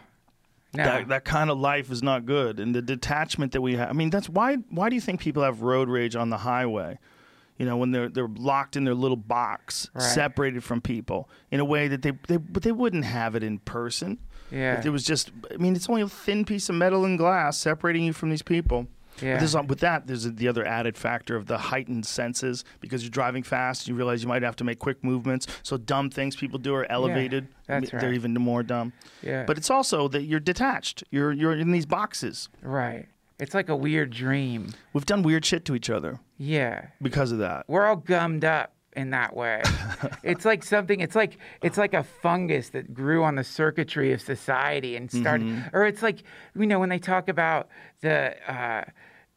no. 0.74 0.82
that 0.84 1.08
that 1.08 1.24
kind 1.24 1.48
of 1.48 1.58
life 1.58 1.92
is 1.92 2.02
not 2.02 2.26
good 2.26 2.58
and 2.58 2.74
the 2.74 2.82
detachment 2.82 3.52
that 3.52 3.60
we 3.62 3.76
have 3.76 3.88
i 3.88 3.92
mean 3.92 4.10
that's 4.10 4.28
why 4.28 4.56
why 4.68 4.88
do 4.90 4.94
you 4.96 5.00
think 5.00 5.20
people 5.20 5.42
have 5.44 5.62
road 5.62 5.88
rage 5.88 6.16
on 6.16 6.28
the 6.28 6.36
highway 6.38 6.98
you 7.56 7.64
know 7.64 7.76
when 7.78 7.92
they're 7.92 8.10
they're 8.10 8.28
locked 8.36 8.76
in 8.76 8.84
their 8.84 8.94
little 8.94 9.16
box 9.16 9.88
Right. 9.94 10.02
separated 10.02 10.62
from 10.62 10.80
people 10.82 11.30
in 11.50 11.60
a 11.60 11.64
way 11.64 11.88
that 11.88 12.02
they, 12.02 12.12
they 12.28 12.36
but 12.36 12.62
they 12.62 12.72
wouldn't 12.72 13.06
have 13.06 13.34
it 13.34 13.42
in 13.42 13.58
person 13.60 14.18
Yeah. 14.52 14.78
if 14.78 14.84
it 14.86 14.90
was 14.90 15.04
just 15.04 15.30
i 15.52 15.56
mean 15.56 15.74
it's 15.74 15.88
only 15.88 16.02
a 16.02 16.08
thin 16.08 16.44
piece 16.44 16.68
of 16.68 16.74
metal 16.74 17.04
and 17.04 17.16
glass 17.18 17.56
separating 17.56 18.04
you 18.04 18.12
from 18.12 18.30
these 18.30 18.42
people 18.42 18.86
Yeah. 19.20 19.38
But 19.52 19.68
with 19.68 19.80
that, 19.80 20.06
there's 20.06 20.24
the 20.24 20.48
other 20.48 20.66
added 20.66 20.96
factor 20.96 21.36
of 21.36 21.44
the 21.46 21.58
heightened 21.58 22.06
senses 22.06 22.64
because 22.80 23.02
you're 23.04 23.10
driving 23.10 23.42
fast. 23.44 23.82
And 23.82 23.88
you 23.88 23.94
realize 23.94 24.22
you 24.22 24.28
might 24.28 24.42
have 24.42 24.56
to 24.56 24.64
make 24.64 24.78
quick 24.78 25.04
movements. 25.04 25.46
So 25.62 25.76
dumb 25.76 26.08
things 26.10 26.34
people 26.34 26.58
do 26.58 26.74
are 26.74 26.90
elevated. 26.90 27.46
that's 27.66 27.90
They're 27.90 28.00
right. 28.00 28.14
even 28.14 28.32
more 28.32 28.62
dumb. 28.62 28.92
Yeah. 29.22 29.44
But 29.44 29.58
it's 29.58 29.68
also 29.70 30.08
that 30.08 30.22
you're 30.22 30.40
detached. 30.40 31.04
You're 31.10 31.30
you're 31.32 31.52
in 31.54 31.72
these 31.72 31.86
boxes. 31.86 32.48
right. 32.62 33.06
It's 33.38 33.54
like 33.54 33.68
a 33.68 33.76
weird 33.76 34.10
dream. 34.10 34.72
We've 34.94 35.06
done 35.06 35.22
weird 35.22 35.44
shit 35.44 35.64
to 35.66 35.74
each 35.74 35.90
other 35.90 36.18
Yeah. 36.38 36.86
because 37.02 37.32
of 37.32 37.38
that. 37.38 37.64
We're 37.68 37.84
all 37.86 37.96
gummed 37.96 38.44
up 38.46 38.72
in 38.96 39.10
that 39.10 39.34
way. 39.34 39.62
it's 40.22 40.44
like 40.44 40.62
something. 40.62 41.00
It's 41.00 41.16
like 41.16 41.38
it's 41.62 41.78
like 41.78 41.94
a 41.94 42.02
fungus 42.02 42.70
that 42.70 42.92
grew 42.92 43.24
on 43.24 43.36
the 43.36 43.44
circuitry 43.44 44.12
of 44.12 44.20
society 44.20 44.96
and 44.96 45.10
started. 45.10 45.46
Mm-hmm. 45.46 45.76
Or 45.76 45.86
it's 45.86 46.02
like 46.02 46.22
you 46.54 46.66
know 46.66 46.78
when 46.78 46.88
they 46.88 46.98
talk 46.98 47.28
about 47.28 47.68
the. 48.00 48.34
Uh, 48.50 48.84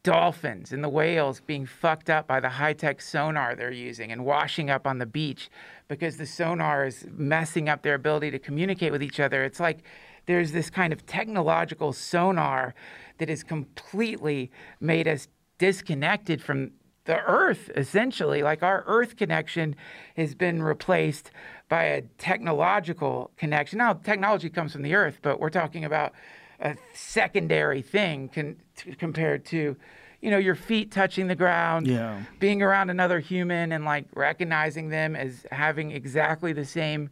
Dolphins 0.02 0.72
and 0.72 0.84
the 0.84 0.88
whales 0.88 1.40
being 1.40 1.66
fucked 1.66 2.08
up 2.08 2.28
by 2.28 2.38
the 2.38 2.48
high 2.48 2.74
tech 2.74 3.00
sonar 3.00 3.56
they're 3.56 3.72
using 3.72 4.12
and 4.12 4.24
washing 4.24 4.70
up 4.70 4.86
on 4.86 4.98
the 4.98 5.04
beach 5.06 5.50
because 5.88 6.16
the 6.16 6.26
sonar 6.26 6.86
is 6.86 7.08
messing 7.10 7.68
up 7.68 7.82
their 7.82 7.94
ability 7.94 8.30
to 8.30 8.38
communicate 8.38 8.92
with 8.92 9.02
each 9.02 9.18
other. 9.18 9.42
It's 9.42 9.58
like 9.58 9.82
there's 10.26 10.52
this 10.52 10.70
kind 10.70 10.92
of 10.92 11.06
technological 11.06 11.92
sonar 11.92 12.72
that 13.18 13.28
has 13.28 13.42
completely 13.42 14.52
made 14.78 15.08
us 15.08 15.26
disconnected 15.58 16.40
from 16.40 16.70
the 17.06 17.18
earth 17.24 17.70
essentially 17.76 18.42
like 18.42 18.62
our 18.62 18.84
earth 18.86 19.16
connection 19.16 19.74
has 20.16 20.34
been 20.34 20.62
replaced 20.62 21.30
by 21.68 21.84
a 21.84 22.02
technological 22.18 23.30
connection 23.36 23.78
now 23.78 23.92
technology 23.92 24.48
comes 24.50 24.72
from 24.72 24.82
the 24.82 24.94
earth 24.94 25.18
but 25.22 25.40
we're 25.40 25.50
talking 25.50 25.84
about 25.84 26.12
a 26.60 26.76
secondary 26.94 27.82
thing 27.82 28.28
con- 28.28 28.56
t- 28.76 28.94
compared 28.94 29.44
to 29.44 29.76
you 30.20 30.30
know 30.30 30.38
your 30.38 30.54
feet 30.54 30.90
touching 30.90 31.26
the 31.28 31.34
ground 31.34 31.86
Yeah. 31.86 32.22
being 32.38 32.62
around 32.62 32.90
another 32.90 33.20
human 33.20 33.72
and 33.72 33.84
like 33.84 34.06
recognizing 34.14 34.88
them 34.88 35.14
as 35.16 35.44
having 35.52 35.92
exactly 35.92 36.52
the 36.52 36.64
same 36.64 37.10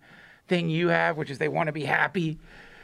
thing 0.48 0.68
you 0.70 0.88
have 0.88 1.16
which 1.16 1.30
is 1.30 1.38
they 1.38 1.48
want 1.48 1.66
to 1.68 1.72
be 1.72 1.84
happy 1.84 2.38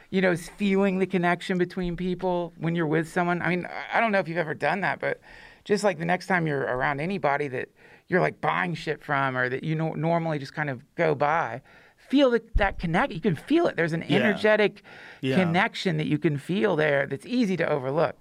you 0.09 0.21
know 0.21 0.31
is 0.31 0.49
feeling 0.49 0.99
the 0.99 1.05
connection 1.05 1.57
between 1.57 1.95
people 1.95 2.53
when 2.57 2.75
you're 2.75 2.87
with 2.87 3.07
someone 3.09 3.41
i 3.41 3.49
mean 3.49 3.65
i 3.65 3.97
I 3.97 3.99
don't 3.99 4.11
know 4.11 4.19
if 4.19 4.27
you've 4.27 4.37
ever 4.37 4.53
done 4.53 4.81
that 4.81 4.99
but 4.99 5.19
just 5.63 5.83
like 5.83 5.99
the 5.99 6.05
next 6.05 6.27
time 6.27 6.47
you're 6.47 6.61
around 6.61 6.99
anybody 6.99 7.47
that 7.49 7.69
you're 8.07 8.21
like 8.21 8.41
buying 8.41 8.73
shit 8.73 9.03
from 9.03 9.37
or 9.37 9.47
that 9.49 9.63
you 9.63 9.75
normally 9.75 10.39
just 10.39 10.53
kind 10.53 10.69
of 10.69 10.81
go 10.95 11.15
by 11.15 11.61
feel 12.09 12.31
that, 12.31 12.57
that 12.57 12.77
connect. 12.77 13.13
You 13.13 13.21
can 13.21 13.35
feel 13.37 13.67
it. 13.67 13.77
There's 13.77 13.93
an 13.93 14.03
Yeah. 14.07 14.17
energetic 14.17 14.83
Yeah. 15.21 15.35
connection 15.37 15.95
that 15.95 16.07
you 16.07 16.17
can 16.17 16.37
feel 16.37 16.75
there 16.75 17.05
that's 17.05 17.25
easy 17.25 17.55
to 17.55 17.69
overlook. 17.69 18.17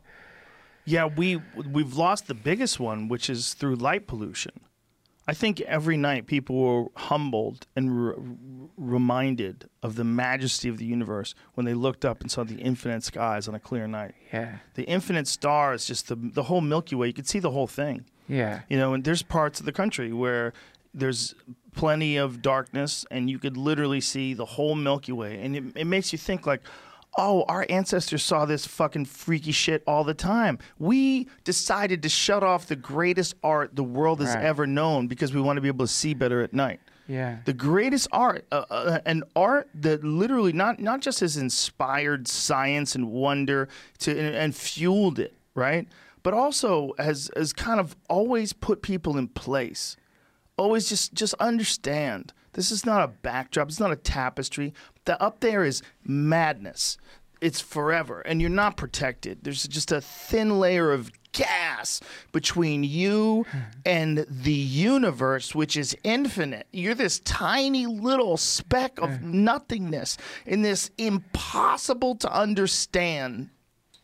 Yeah, 0.84 1.06
we 1.06 1.40
we've 1.56 1.94
lost 1.94 2.28
the 2.28 2.34
biggest 2.34 2.78
one, 2.78 3.08
which 3.08 3.28
is 3.28 3.54
through 3.54 3.76
light 3.76 4.06
pollution. 4.06 4.52
I 5.30 5.32
think 5.32 5.60
every 5.60 5.96
night 5.96 6.26
people 6.26 6.56
were 6.56 6.86
humbled 6.96 7.68
and 7.76 8.08
re- 8.08 8.14
reminded 8.76 9.68
of 9.80 9.94
the 9.94 10.02
majesty 10.02 10.68
of 10.68 10.78
the 10.78 10.84
universe 10.84 11.36
when 11.54 11.64
they 11.66 11.72
looked 11.72 12.04
up 12.04 12.20
and 12.20 12.28
saw 12.28 12.42
the 12.42 12.56
infinite 12.56 13.04
skies 13.04 13.46
on 13.46 13.54
a 13.54 13.60
clear 13.60 13.86
night. 13.86 14.16
Yeah. 14.32 14.56
The 14.74 14.82
infinite 14.82 15.28
stars, 15.28 15.86
just 15.86 16.08
the 16.08 16.16
the 16.16 16.42
whole 16.42 16.60
Milky 16.60 16.96
Way. 16.96 17.06
You 17.06 17.12
could 17.12 17.28
see 17.28 17.38
the 17.38 17.52
whole 17.52 17.68
thing. 17.68 18.06
Yeah. 18.26 18.62
You 18.68 18.76
know, 18.76 18.92
and 18.92 19.04
there's 19.04 19.22
parts 19.22 19.60
of 19.60 19.66
the 19.66 19.72
country 19.72 20.12
where 20.12 20.52
there's 20.92 21.36
plenty 21.76 22.16
of 22.16 22.42
darkness 22.42 23.06
and 23.08 23.30
you 23.30 23.38
could 23.38 23.56
literally 23.56 24.00
see 24.00 24.34
the 24.34 24.46
whole 24.46 24.74
Milky 24.74 25.12
Way. 25.12 25.40
And 25.40 25.54
it, 25.54 25.64
it 25.76 25.84
makes 25.84 26.10
you 26.12 26.18
think 26.18 26.44
like, 26.44 26.62
oh, 27.18 27.44
our 27.48 27.66
ancestors 27.68 28.22
saw 28.22 28.44
this 28.44 28.66
fucking 28.66 29.04
freaky 29.04 29.52
shit 29.52 29.82
all 29.86 30.04
the 30.04 30.14
time. 30.14 30.58
We 30.78 31.28
decided 31.44 32.02
to 32.04 32.08
shut 32.08 32.42
off 32.42 32.66
the 32.66 32.76
greatest 32.76 33.34
art 33.42 33.74
the 33.74 33.82
world 33.84 34.20
has 34.20 34.34
Right. 34.34 34.44
ever 34.44 34.66
known 34.66 35.06
because 35.08 35.34
we 35.34 35.40
want 35.40 35.56
to 35.56 35.60
be 35.60 35.68
able 35.68 35.86
to 35.86 35.92
see 35.92 36.14
better 36.14 36.40
at 36.42 36.52
night. 36.52 36.80
Yeah. 37.08 37.38
The 37.44 37.52
greatest 37.52 38.06
art, 38.12 38.46
uh, 38.52 38.64
uh, 38.70 39.00
an 39.04 39.24
art 39.34 39.68
that 39.74 40.04
literally 40.04 40.52
not 40.52 40.78
not 40.78 41.00
just 41.00 41.18
has 41.20 41.36
inspired 41.36 42.28
science 42.28 42.94
and 42.94 43.10
wonder 43.10 43.68
to 43.98 44.10
and, 44.12 44.36
and 44.36 44.54
fueled 44.54 45.18
it, 45.18 45.34
right? 45.56 45.88
But 46.22 46.34
also 46.34 46.92
has 46.98 47.28
has 47.34 47.52
kind 47.52 47.80
of 47.80 47.96
always 48.08 48.52
put 48.52 48.82
people 48.82 49.18
in 49.18 49.26
place. 49.26 49.96
Always 50.56 50.88
just 50.88 51.12
just 51.12 51.34
understand 51.40 52.32
this 52.52 52.70
is 52.70 52.84
not 52.84 53.02
a 53.02 53.08
backdrop. 53.08 53.68
It's 53.68 53.80
not 53.80 53.92
a 53.92 53.96
tapestry. 53.96 54.74
The 55.04 55.20
up 55.22 55.40
there 55.40 55.64
is 55.64 55.82
madness. 56.04 56.98
It's 57.40 57.60
forever, 57.60 58.20
and 58.20 58.40
you're 58.40 58.50
not 58.50 58.76
protected. 58.76 59.38
There's 59.42 59.66
just 59.66 59.92
a 59.92 60.00
thin 60.00 60.58
layer 60.58 60.92
of 60.92 61.10
gas 61.32 62.00
between 62.32 62.84
you 62.84 63.46
hmm. 63.50 63.58
and 63.86 64.26
the 64.28 64.52
universe, 64.52 65.54
which 65.54 65.76
is 65.76 65.96
infinite. 66.04 66.66
You're 66.72 66.94
this 66.94 67.20
tiny 67.20 67.86
little 67.86 68.36
speck 68.36 68.98
of 68.98 69.10
hmm. 69.16 69.44
nothingness 69.44 70.18
in 70.44 70.62
this 70.62 70.90
impossible 70.98 72.16
to 72.16 72.32
understand 72.32 73.48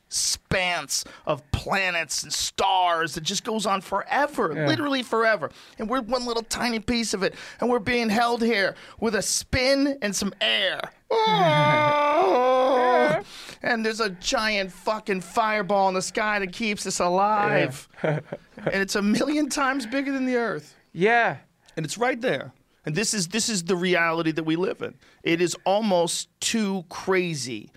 expanse 0.06 1.04
of 1.26 1.42
planets 1.50 2.22
and 2.22 2.32
stars 2.32 3.14
that 3.14 3.22
just 3.24 3.44
goes 3.44 3.66
on 3.66 3.80
forever, 3.80 4.66
literally 4.66 5.02
forever. 5.02 5.50
And 5.78 5.88
we're 5.88 6.00
one 6.02 6.24
little 6.24 6.42
tiny 6.44 6.78
piece 6.78 7.12
of 7.14 7.22
it, 7.22 7.34
and 7.60 7.68
we're 7.68 7.78
being 7.80 8.08
held 8.08 8.42
here 8.42 8.74
with 9.00 9.14
a 9.16 9.22
spin 9.22 9.98
and 10.02 10.14
some 10.14 10.32
air. 10.40 10.80
Oh! 11.88 13.22
and 13.62 13.84
there's 13.84 14.00
a 14.00 14.10
giant 14.10 14.72
fucking 14.72 15.20
fireball 15.20 15.88
in 15.88 15.94
the 15.94 16.02
sky 16.02 16.38
that 16.40 16.52
keeps 16.52 16.86
us 16.86 16.98
alive. 17.00 17.88
and 18.02 18.22
it's 18.66 18.96
a 18.96 19.02
million 19.02 19.48
times 19.48 19.86
bigger 19.86 20.12
than 20.12 20.26
the 20.26 20.36
Earth 20.36 20.74
Yeah. 20.92 21.36
and 21.76 21.86
it's 21.86 21.96
right 21.98 22.20
there. 22.20 22.52
And 22.84 22.94
this 22.94 23.14
is 23.14 23.28
this 23.28 23.48
is 23.48 23.64
the 23.64 23.76
reality 23.76 24.30
that 24.32 24.44
we 24.44 24.54
live 24.56 24.82
in. 24.82 24.94
It 25.24 25.40
is 25.40 25.56
almost 25.64 26.28
too 26.40 26.84
crazy 26.88 27.70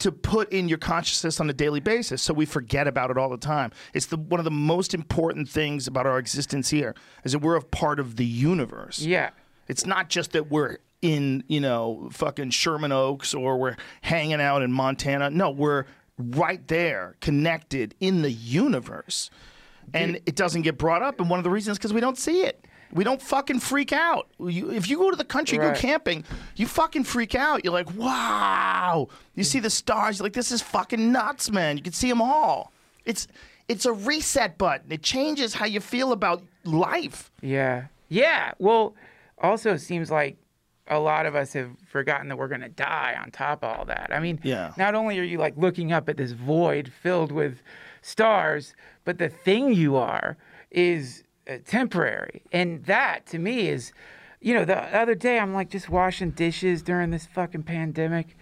to 0.00 0.10
put 0.10 0.52
in 0.52 0.68
your 0.68 0.78
consciousness 0.78 1.40
on 1.40 1.48
a 1.48 1.52
daily 1.52 1.80
basis, 1.80 2.22
so 2.22 2.34
we 2.34 2.46
forget 2.46 2.88
about 2.88 3.10
it 3.10 3.18
all 3.18 3.28
the 3.28 3.36
time. 3.36 3.70
It's 3.94 4.06
the 4.06 4.16
one 4.16 4.40
of 4.40 4.44
the 4.44 4.50
most 4.50 4.94
important 4.94 5.48
things 5.48 5.86
about 5.86 6.06
our 6.06 6.18
existence 6.18 6.70
here 6.70 6.94
is 7.24 7.32
that 7.32 7.38
we're 7.40 7.56
a 7.56 7.62
part 7.62 8.00
of 8.00 8.16
the 8.16 8.24
universe. 8.24 9.00
Yeah. 9.00 9.30
It's 9.68 9.86
not 9.86 10.08
just 10.08 10.32
that 10.32 10.50
we're 10.50 10.78
in, 11.02 11.44
you 11.48 11.60
know, 11.60 12.08
fucking 12.12 12.50
Sherman 12.50 12.92
Oaks 12.92 13.34
or 13.34 13.56
we're 13.58 13.76
hanging 14.02 14.40
out 14.40 14.62
in 14.62 14.72
Montana. 14.72 15.30
No, 15.30 15.50
we're 15.50 15.84
right 16.18 16.66
there, 16.68 17.16
connected 17.20 17.94
in 18.00 18.22
the 18.22 18.32
universe. 18.32 19.30
And 19.92 20.20
it 20.26 20.36
doesn't 20.36 20.62
get 20.62 20.78
brought 20.78 21.02
up. 21.02 21.20
And 21.20 21.28
one 21.28 21.38
of 21.38 21.44
the 21.44 21.50
reasons 21.50 21.74
is 21.74 21.78
because 21.78 21.92
we 21.92 22.00
don't 22.00 22.18
see 22.18 22.42
it. 22.42 22.64
We 22.92 23.04
don't 23.04 23.22
fucking 23.22 23.60
freak 23.60 23.92
out. 23.92 24.28
You, 24.38 24.70
if 24.70 24.88
you 24.90 24.96
go 24.98 25.10
to 25.10 25.16
the 25.16 25.24
country, 25.24 25.58
Right. 25.58 25.74
go 25.74 25.80
camping, 25.80 26.24
you 26.56 26.66
fucking 26.66 27.04
freak 27.04 27.34
out. 27.34 27.64
You're 27.64 27.72
like, 27.72 27.94
wow. 27.94 29.08
You 29.34 29.44
see 29.44 29.60
the 29.60 29.70
stars. 29.70 30.18
You're 30.18 30.24
like, 30.24 30.32
this 30.32 30.50
is 30.52 30.60
fucking 30.62 31.12
nuts, 31.12 31.50
man. 31.50 31.76
You 31.76 31.82
can 31.82 31.92
see 31.92 32.08
them 32.08 32.20
all. 32.22 32.72
It's 33.04 33.28
it's 33.68 33.86
a 33.86 33.92
reset 33.92 34.58
button. 34.58 34.90
It 34.90 35.02
changes 35.02 35.54
how 35.54 35.66
you 35.66 35.78
feel 35.80 36.10
about 36.12 36.42
life. 36.64 37.30
Yeah. 37.40 37.84
Yeah. 38.08 38.52
Well, 38.58 38.94
also 39.40 39.74
it 39.74 39.78
seems 39.78 40.10
like 40.10 40.36
a 40.88 40.98
lot 40.98 41.24
of 41.26 41.36
us 41.36 41.52
have 41.52 41.70
forgotten 41.86 42.26
that 42.28 42.36
we're 42.36 42.48
going 42.48 42.62
to 42.62 42.68
die 42.68 43.16
on 43.22 43.30
top 43.30 43.62
of 43.62 43.78
all 43.78 43.84
that. 43.84 44.10
I 44.12 44.18
mean, 44.18 44.40
Yeah. 44.42 44.72
not 44.76 44.96
only 44.96 45.20
are 45.20 45.22
you 45.22 45.38
like 45.38 45.56
looking 45.56 45.92
up 45.92 46.08
at 46.08 46.16
this 46.16 46.32
void 46.32 46.90
filled 47.00 47.30
with 47.30 47.62
stars, 48.02 48.74
but 49.04 49.18
the 49.18 49.28
thing 49.28 49.72
you 49.72 49.94
are 49.94 50.36
is 50.72 51.22
Uh, 51.50 51.58
temporary. 51.66 52.42
And 52.52 52.84
that 52.84 53.26
to 53.26 53.38
me 53.38 53.66
is, 53.66 53.92
you 54.40 54.54
know, 54.54 54.64
the 54.64 54.78
other 54.96 55.16
day 55.16 55.38
I'm 55.38 55.52
like 55.52 55.68
just 55.68 55.88
washing 55.88 56.30
dishes 56.30 56.80
during 56.82 57.10
this 57.10 57.26
fucking 57.26 57.64
pandemic. 57.64 58.36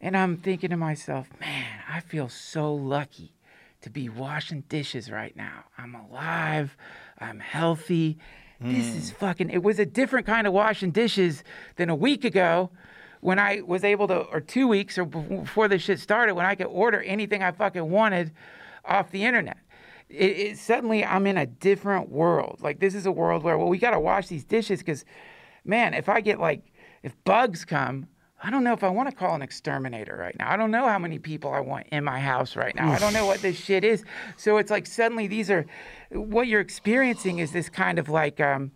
And 0.00 0.16
I'm 0.16 0.36
thinking 0.36 0.70
to 0.70 0.76
myself, 0.76 1.28
man, 1.40 1.80
I 1.88 1.98
feel 1.98 2.28
so 2.28 2.72
lucky 2.72 3.32
to 3.80 3.90
be 3.90 4.08
washing 4.08 4.62
dishes 4.68 5.10
right 5.10 5.34
now. 5.34 5.64
I'm 5.76 5.96
alive. 5.96 6.76
I'm 7.18 7.40
healthy. 7.40 8.18
This 8.60 8.94
is 8.94 9.10
hmm. 9.10 9.16
fucking, 9.16 9.50
it 9.50 9.64
was 9.64 9.80
a 9.80 9.86
different 9.86 10.24
kind 10.24 10.46
of 10.46 10.52
washing 10.52 10.92
dishes 10.92 11.42
than 11.74 11.90
a 11.90 11.96
week 11.96 12.24
ago 12.24 12.70
when 13.20 13.40
I 13.40 13.62
was 13.62 13.82
able 13.82 14.06
to, 14.06 14.20
or 14.20 14.40
two 14.40 14.68
weeks 14.68 14.96
or 14.96 15.06
before 15.06 15.66
this 15.66 15.82
shit 15.82 15.98
started, 15.98 16.34
when 16.34 16.46
I 16.46 16.54
could 16.54 16.66
order 16.66 17.02
anything 17.02 17.42
I 17.42 17.50
fucking 17.50 17.90
wanted 17.90 18.30
off 18.84 19.10
the 19.10 19.24
internet. 19.24 19.56
It, 20.12 20.30
it 20.38 20.58
suddenly 20.58 21.04
I'm 21.04 21.26
in 21.26 21.38
a 21.38 21.46
different 21.46 22.10
world. 22.10 22.60
Like 22.60 22.80
this 22.80 22.94
is 22.94 23.06
a 23.06 23.12
world 23.12 23.42
where 23.42 23.58
well 23.58 23.68
we 23.68 23.78
got 23.78 23.92
to 23.92 24.00
wash 24.00 24.28
these 24.28 24.44
dishes 24.44 24.80
because, 24.80 25.04
man, 25.64 25.94
if 25.94 26.08
I 26.08 26.20
get 26.20 26.38
like 26.38 26.64
if 27.02 27.16
bugs 27.24 27.64
come, 27.64 28.06
I 28.42 28.50
don't 28.50 28.64
know 28.64 28.72
if 28.72 28.84
I 28.84 28.88
want 28.88 29.08
to 29.08 29.14
call 29.14 29.34
an 29.34 29.42
exterminator 29.42 30.16
right 30.16 30.36
now. 30.38 30.50
I 30.50 30.56
don't 30.56 30.70
know 30.70 30.88
how 30.88 30.98
many 30.98 31.18
people 31.18 31.52
I 31.52 31.60
want 31.60 31.86
in 31.92 32.04
my 32.04 32.20
house 32.20 32.56
right 32.56 32.74
now. 32.74 32.90
I 32.90 32.98
don't 32.98 33.12
know 33.12 33.26
what 33.26 33.40
this 33.40 33.56
shit 33.56 33.84
is. 33.84 34.04
So 34.36 34.58
it's 34.58 34.70
like 34.70 34.86
suddenly 34.86 35.26
these 35.26 35.50
are 35.50 35.64
what 36.10 36.46
you're 36.46 36.60
experiencing 36.60 37.38
is 37.38 37.52
this 37.52 37.68
kind 37.68 37.98
of 37.98 38.08
like 38.08 38.40
um, 38.40 38.72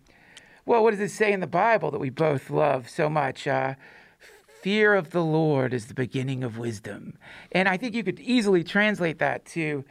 well, 0.65 0.83
what 0.83 0.91
does 0.91 0.99
it 0.99 1.11
say 1.11 1.31
in 1.31 1.39
the 1.39 1.47
Bible 1.47 1.91
that 1.91 1.99
we 1.99 2.09
both 2.09 2.49
love 2.49 2.89
so 2.89 3.09
much? 3.09 3.47
Uh, 3.47 3.75
Fear 4.61 4.95
of 4.95 5.11
the 5.11 5.23
Lord 5.23 5.73
is 5.73 5.85
the 5.85 5.93
beginning 5.93 6.43
of 6.43 6.57
wisdom. 6.57 7.17
And 7.51 7.69
I 7.69 7.77
think 7.77 7.93
you 7.93 8.03
could 8.03 8.19
easily 8.19 8.63
translate 8.63 9.19
that 9.19 9.45
to 9.45 9.85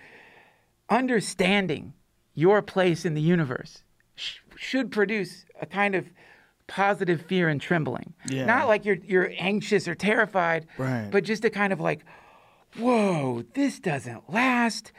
understanding 0.88 1.92
your 2.35 2.62
place 2.62 3.05
in 3.05 3.14
the 3.14 3.20
universe 3.20 3.83
sh- 4.14 4.38
should 4.57 4.90
produce 4.90 5.44
a 5.61 5.66
kind 5.66 5.94
of 5.94 6.07
positive 6.66 7.22
fear 7.22 7.49
and 7.49 7.61
trembling. 7.61 8.12
Yeah. 8.29 8.44
Not 8.46 8.68
like 8.68 8.85
you're 8.85 8.96
you're 9.05 9.33
anxious 9.38 9.87
or 9.87 9.94
terrified, 9.94 10.66
Right. 10.79 11.09
but 11.11 11.25
just 11.25 11.44
a 11.44 11.51
kind 11.51 11.72
of 11.72 11.81
like, 11.81 12.05
whoa, 12.79 13.44
this 13.55 13.79
doesn't 13.79 14.29
last. 14.33 14.92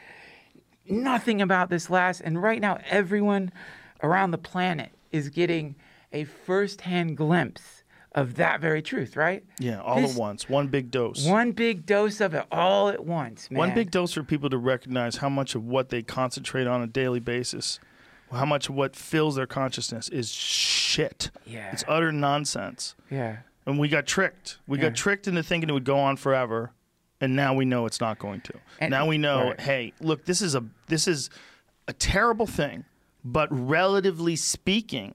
Nothing 0.88 1.42
about 1.42 1.68
this 1.68 1.90
lasts. 1.90 2.22
And 2.22 2.42
right 2.42 2.60
now, 2.60 2.78
everyone 2.88 3.52
around 4.02 4.30
the 4.30 4.38
planet 4.38 4.90
is 5.12 5.28
getting 5.28 5.76
a 6.12 6.24
firsthand 6.24 7.16
glimpse 7.18 7.77
of 8.12 8.36
that 8.36 8.60
very 8.60 8.80
truth, 8.82 9.16
right? 9.16 9.44
Yeah, 9.58 9.80
all 9.80 10.00
This- 10.00 10.12
at 10.14 10.18
once. 10.18 10.48
One 10.48 10.68
big 10.68 10.90
dose. 10.90 11.26
One 11.26 11.52
big 11.52 11.84
dose 11.86 12.20
of 12.20 12.34
it 12.34 12.46
all 12.50 12.88
at 12.88 13.04
once, 13.04 13.50
man. 13.50 13.58
One 13.58 13.74
big 13.74 13.90
dose 13.90 14.12
for 14.12 14.22
people 14.22 14.48
to 14.50 14.58
recognize 14.58 15.16
how 15.16 15.28
much 15.28 15.54
of 15.54 15.64
what 15.64 15.90
they 15.90 16.02
concentrate 16.02 16.66
on 16.66 16.82
a 16.82 16.86
daily 16.86 17.20
basis, 17.20 17.78
how 18.32 18.44
much 18.46 18.68
of 18.68 18.74
what 18.74 18.96
fills 18.96 19.36
their 19.36 19.46
consciousness 19.46 20.08
is 20.08 20.30
shit. 20.32 21.30
Yeah. 21.46 21.70
It's 21.72 21.84
utter 21.86 22.10
nonsense. 22.12 22.94
Yeah. 23.10 23.38
And 23.66 23.78
we 23.78 23.88
got 23.88 24.06
tricked. 24.06 24.58
We 24.66 24.78
Yeah. 24.78 24.84
got 24.84 24.94
tricked 24.96 25.28
into 25.28 25.42
thinking 25.42 25.68
it 25.68 25.72
would 25.72 25.84
go 25.84 25.98
on 25.98 26.16
forever, 26.16 26.72
and 27.20 27.36
now 27.36 27.52
we 27.54 27.64
know 27.66 27.84
it's 27.84 28.00
not 28.00 28.18
going 28.18 28.40
to. 28.42 28.54
And- 28.80 28.90
now 28.90 29.06
we 29.06 29.18
know, 29.18 29.48
right. 29.48 29.60
hey, 29.60 29.92
look, 30.00 30.24
this 30.24 30.40
is 30.40 30.54
a 30.54 30.64
this 30.86 31.06
is 31.06 31.28
a 31.86 31.92
terrible 31.92 32.46
thing, 32.46 32.84
but 33.24 33.48
relatively 33.50 34.36
speaking, 34.36 35.14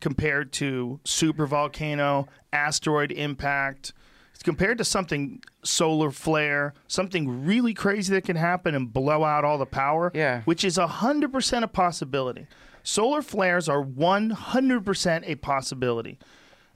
compared 0.00 0.52
to 0.54 1.00
super 1.04 1.46
volcano, 1.46 2.26
asteroid 2.52 3.12
impact, 3.12 3.92
compared 4.42 4.76
to 4.78 4.84
something 4.84 5.42
solar 5.62 6.10
flare, 6.10 6.74
something 6.86 7.46
really 7.46 7.72
crazy 7.72 8.12
that 8.14 8.24
can 8.24 8.36
happen 8.36 8.74
and 8.74 8.92
blow 8.92 9.24
out 9.24 9.44
all 9.44 9.56
the 9.56 9.64
power, 9.66 10.10
Yeah. 10.14 10.42
which 10.42 10.64
is 10.64 10.76
100% 10.76 11.62
a 11.62 11.68
possibility. 11.68 12.46
Solar 12.82 13.22
flares 13.22 13.68
are 13.70 13.82
100% 13.82 15.22
a 15.26 15.34
possibility. 15.36 16.18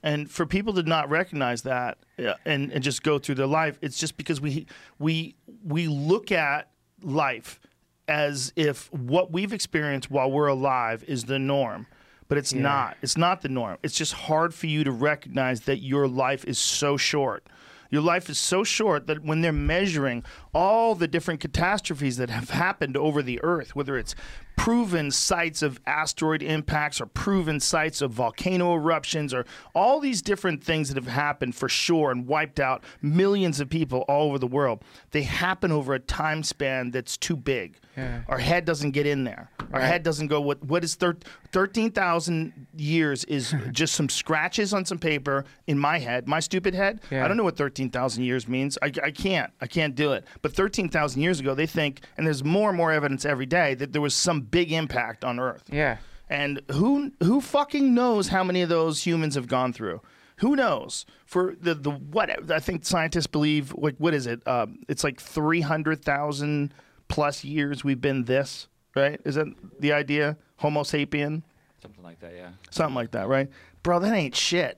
And 0.01 0.31
for 0.31 0.45
people 0.45 0.73
to 0.73 0.83
not 0.83 1.09
recognize 1.09 1.63
that 1.63 1.97
uh, 2.17 2.33
and, 2.45 2.71
and 2.71 2.83
just 2.83 3.03
go 3.03 3.19
through 3.19 3.35
their 3.35 3.45
life, 3.47 3.77
it's 3.81 3.99
just 3.99 4.15
because 4.17 4.39
we 4.39 4.65
we 4.97 5.35
we 5.63 5.87
look 5.87 6.31
at 6.31 6.69
life 7.03 7.59
as 8.07 8.53
if 8.55 8.91
what 8.93 9.31
we've 9.31 9.51
experienced 9.53 10.09
while 10.09 10.31
we're 10.31 10.47
alive 10.47 11.03
is 11.05 11.25
the 11.25 11.37
norm. 11.37 11.85
But 12.29 12.37
it's 12.37 12.53
not. 12.53 12.95
It's 13.01 13.17
not 13.17 13.41
the 13.41 13.49
norm. 13.49 13.77
It's 13.83 13.95
just 13.95 14.13
hard 14.13 14.53
for 14.53 14.67
you 14.67 14.85
to 14.85 14.91
recognize 14.91 15.61
that 15.61 15.79
your 15.79 16.07
life 16.07 16.45
is 16.45 16.57
so 16.57 16.95
short. 16.95 17.45
Your 17.89 18.03
life 18.03 18.29
is 18.29 18.37
so 18.37 18.63
short 18.63 19.07
that 19.07 19.23
when 19.23 19.41
they're 19.41 19.51
measuring 19.51 20.23
all 20.53 20.93
the 20.93 21.07
different 21.07 21.39
catastrophes 21.39 22.17
that 22.17 22.29
have 22.29 22.51
happened 22.51 22.95
over 22.95 23.23
the 23.23 23.41
earth, 23.43 23.75
whether 23.75 23.97
it's 23.97 24.13
proven 24.59 25.09
sites 25.09 25.61
of 25.61 25.79
asteroid 25.85 26.43
impacts 26.43 26.99
or 26.99 27.05
proven 27.05 27.61
sites 27.61 28.01
of 28.01 28.11
volcano 28.11 28.75
eruptions 28.75 29.33
or 29.33 29.45
all 29.73 30.01
these 30.01 30.21
different 30.21 30.61
things 30.61 30.89
that 30.89 31.01
have 31.01 31.07
happened 31.07 31.55
for 31.55 31.69
sure 31.69 32.11
and 32.11 32.27
wiped 32.27 32.59
out 32.59 32.83
millions 33.01 33.61
of 33.61 33.69
people 33.69 34.01
all 34.09 34.27
over 34.27 34.37
the 34.37 34.45
world, 34.45 34.83
they 35.11 35.21
happen 35.21 35.71
over 35.71 35.93
a 35.93 35.99
time 35.99 36.43
span 36.43 36.91
that's 36.91 37.15
too 37.15 37.37
big. 37.37 37.77
Yeah. 37.95 38.21
Our 38.27 38.37
head 38.37 38.65
doesn't 38.65 38.91
get 38.91 39.05
in 39.05 39.23
there. 39.23 39.49
Our 39.73 39.81
head 39.81 40.03
doesn't 40.03 40.27
go. 40.27 40.41
What 40.41 40.63
what 40.63 40.83
is 40.83 40.95
thir- 40.95 41.17
thirteen 41.51 41.91
thousand 41.91 42.67
years 42.75 43.23
is 43.25 43.53
just 43.71 43.93
some 43.93 44.09
scratches 44.09 44.73
on 44.73 44.85
some 44.85 44.97
paper 44.99 45.45
in 45.67 45.77
my 45.77 45.99
head, 45.99 46.27
my 46.27 46.39
stupid 46.39 46.73
head. 46.73 47.01
Yeah. 47.11 47.25
I 47.25 47.27
don't 47.27 47.37
know 47.37 47.43
what 47.43 47.57
thirteen 47.57 47.89
thousand 47.89 48.23
years 48.23 48.47
means. 48.47 48.77
I, 48.81 48.91
I 49.03 49.11
can't. 49.11 49.51
I 49.61 49.67
can't 49.67 49.95
do 49.95 50.13
it. 50.13 50.25
But 50.41 50.53
thirteen 50.53 50.89
thousand 50.89 51.21
years 51.21 51.39
ago, 51.39 51.53
they 51.55 51.65
think, 51.65 52.01
and 52.17 52.25
there's 52.25 52.43
more 52.43 52.69
and 52.69 52.77
more 52.77 52.91
evidence 52.91 53.25
every 53.25 53.45
day 53.45 53.73
that 53.75 53.91
there 53.91 54.01
was 54.01 54.13
some 54.15 54.41
big 54.51 54.71
impact 54.71 55.23
on 55.23 55.39
Earth. 55.39 55.63
Yeah. 55.71 55.97
And 56.29 56.61
who 56.71 57.11
who 57.23 57.41
fucking 57.41 57.93
knows 57.93 58.27
how 58.27 58.43
many 58.43 58.61
of 58.61 58.69
those 58.69 59.05
humans 59.05 59.35
have 59.35 59.47
gone 59.47 59.73
through? 59.73 60.01
Who 60.37 60.55
knows? 60.55 61.05
For 61.25 61.55
the 61.59 61.73
the 61.73 61.91
what 61.91 62.51
I 62.51 62.59
think 62.59 62.85
scientists 62.85 63.27
believe 63.27 63.73
like 63.73 63.95
what 63.97 64.13
is 64.13 64.27
it? 64.27 64.47
Um, 64.47 64.79
it's 64.87 65.03
like 65.03 65.19
three 65.19 65.61
hundred 65.61 66.03
thousand 66.05 66.73
plus 67.07 67.43
years 67.43 67.83
we've 67.83 67.99
been 68.01 68.25
this 68.25 68.67
right. 68.95 69.19
Is 69.25 69.35
that 69.35 69.47
the 69.79 69.91
idea? 69.93 70.37
Homo 70.57 70.83
sapien, 70.83 71.41
Something 71.81 72.03
like 72.03 72.19
that, 72.19 72.33
yeah. 72.35 72.49
something 72.69 72.93
like 72.95 73.11
that, 73.11 73.27
right? 73.29 73.49
Bro, 73.81 73.99
that 73.99 74.13
ain't 74.13 74.35
shit. 74.35 74.77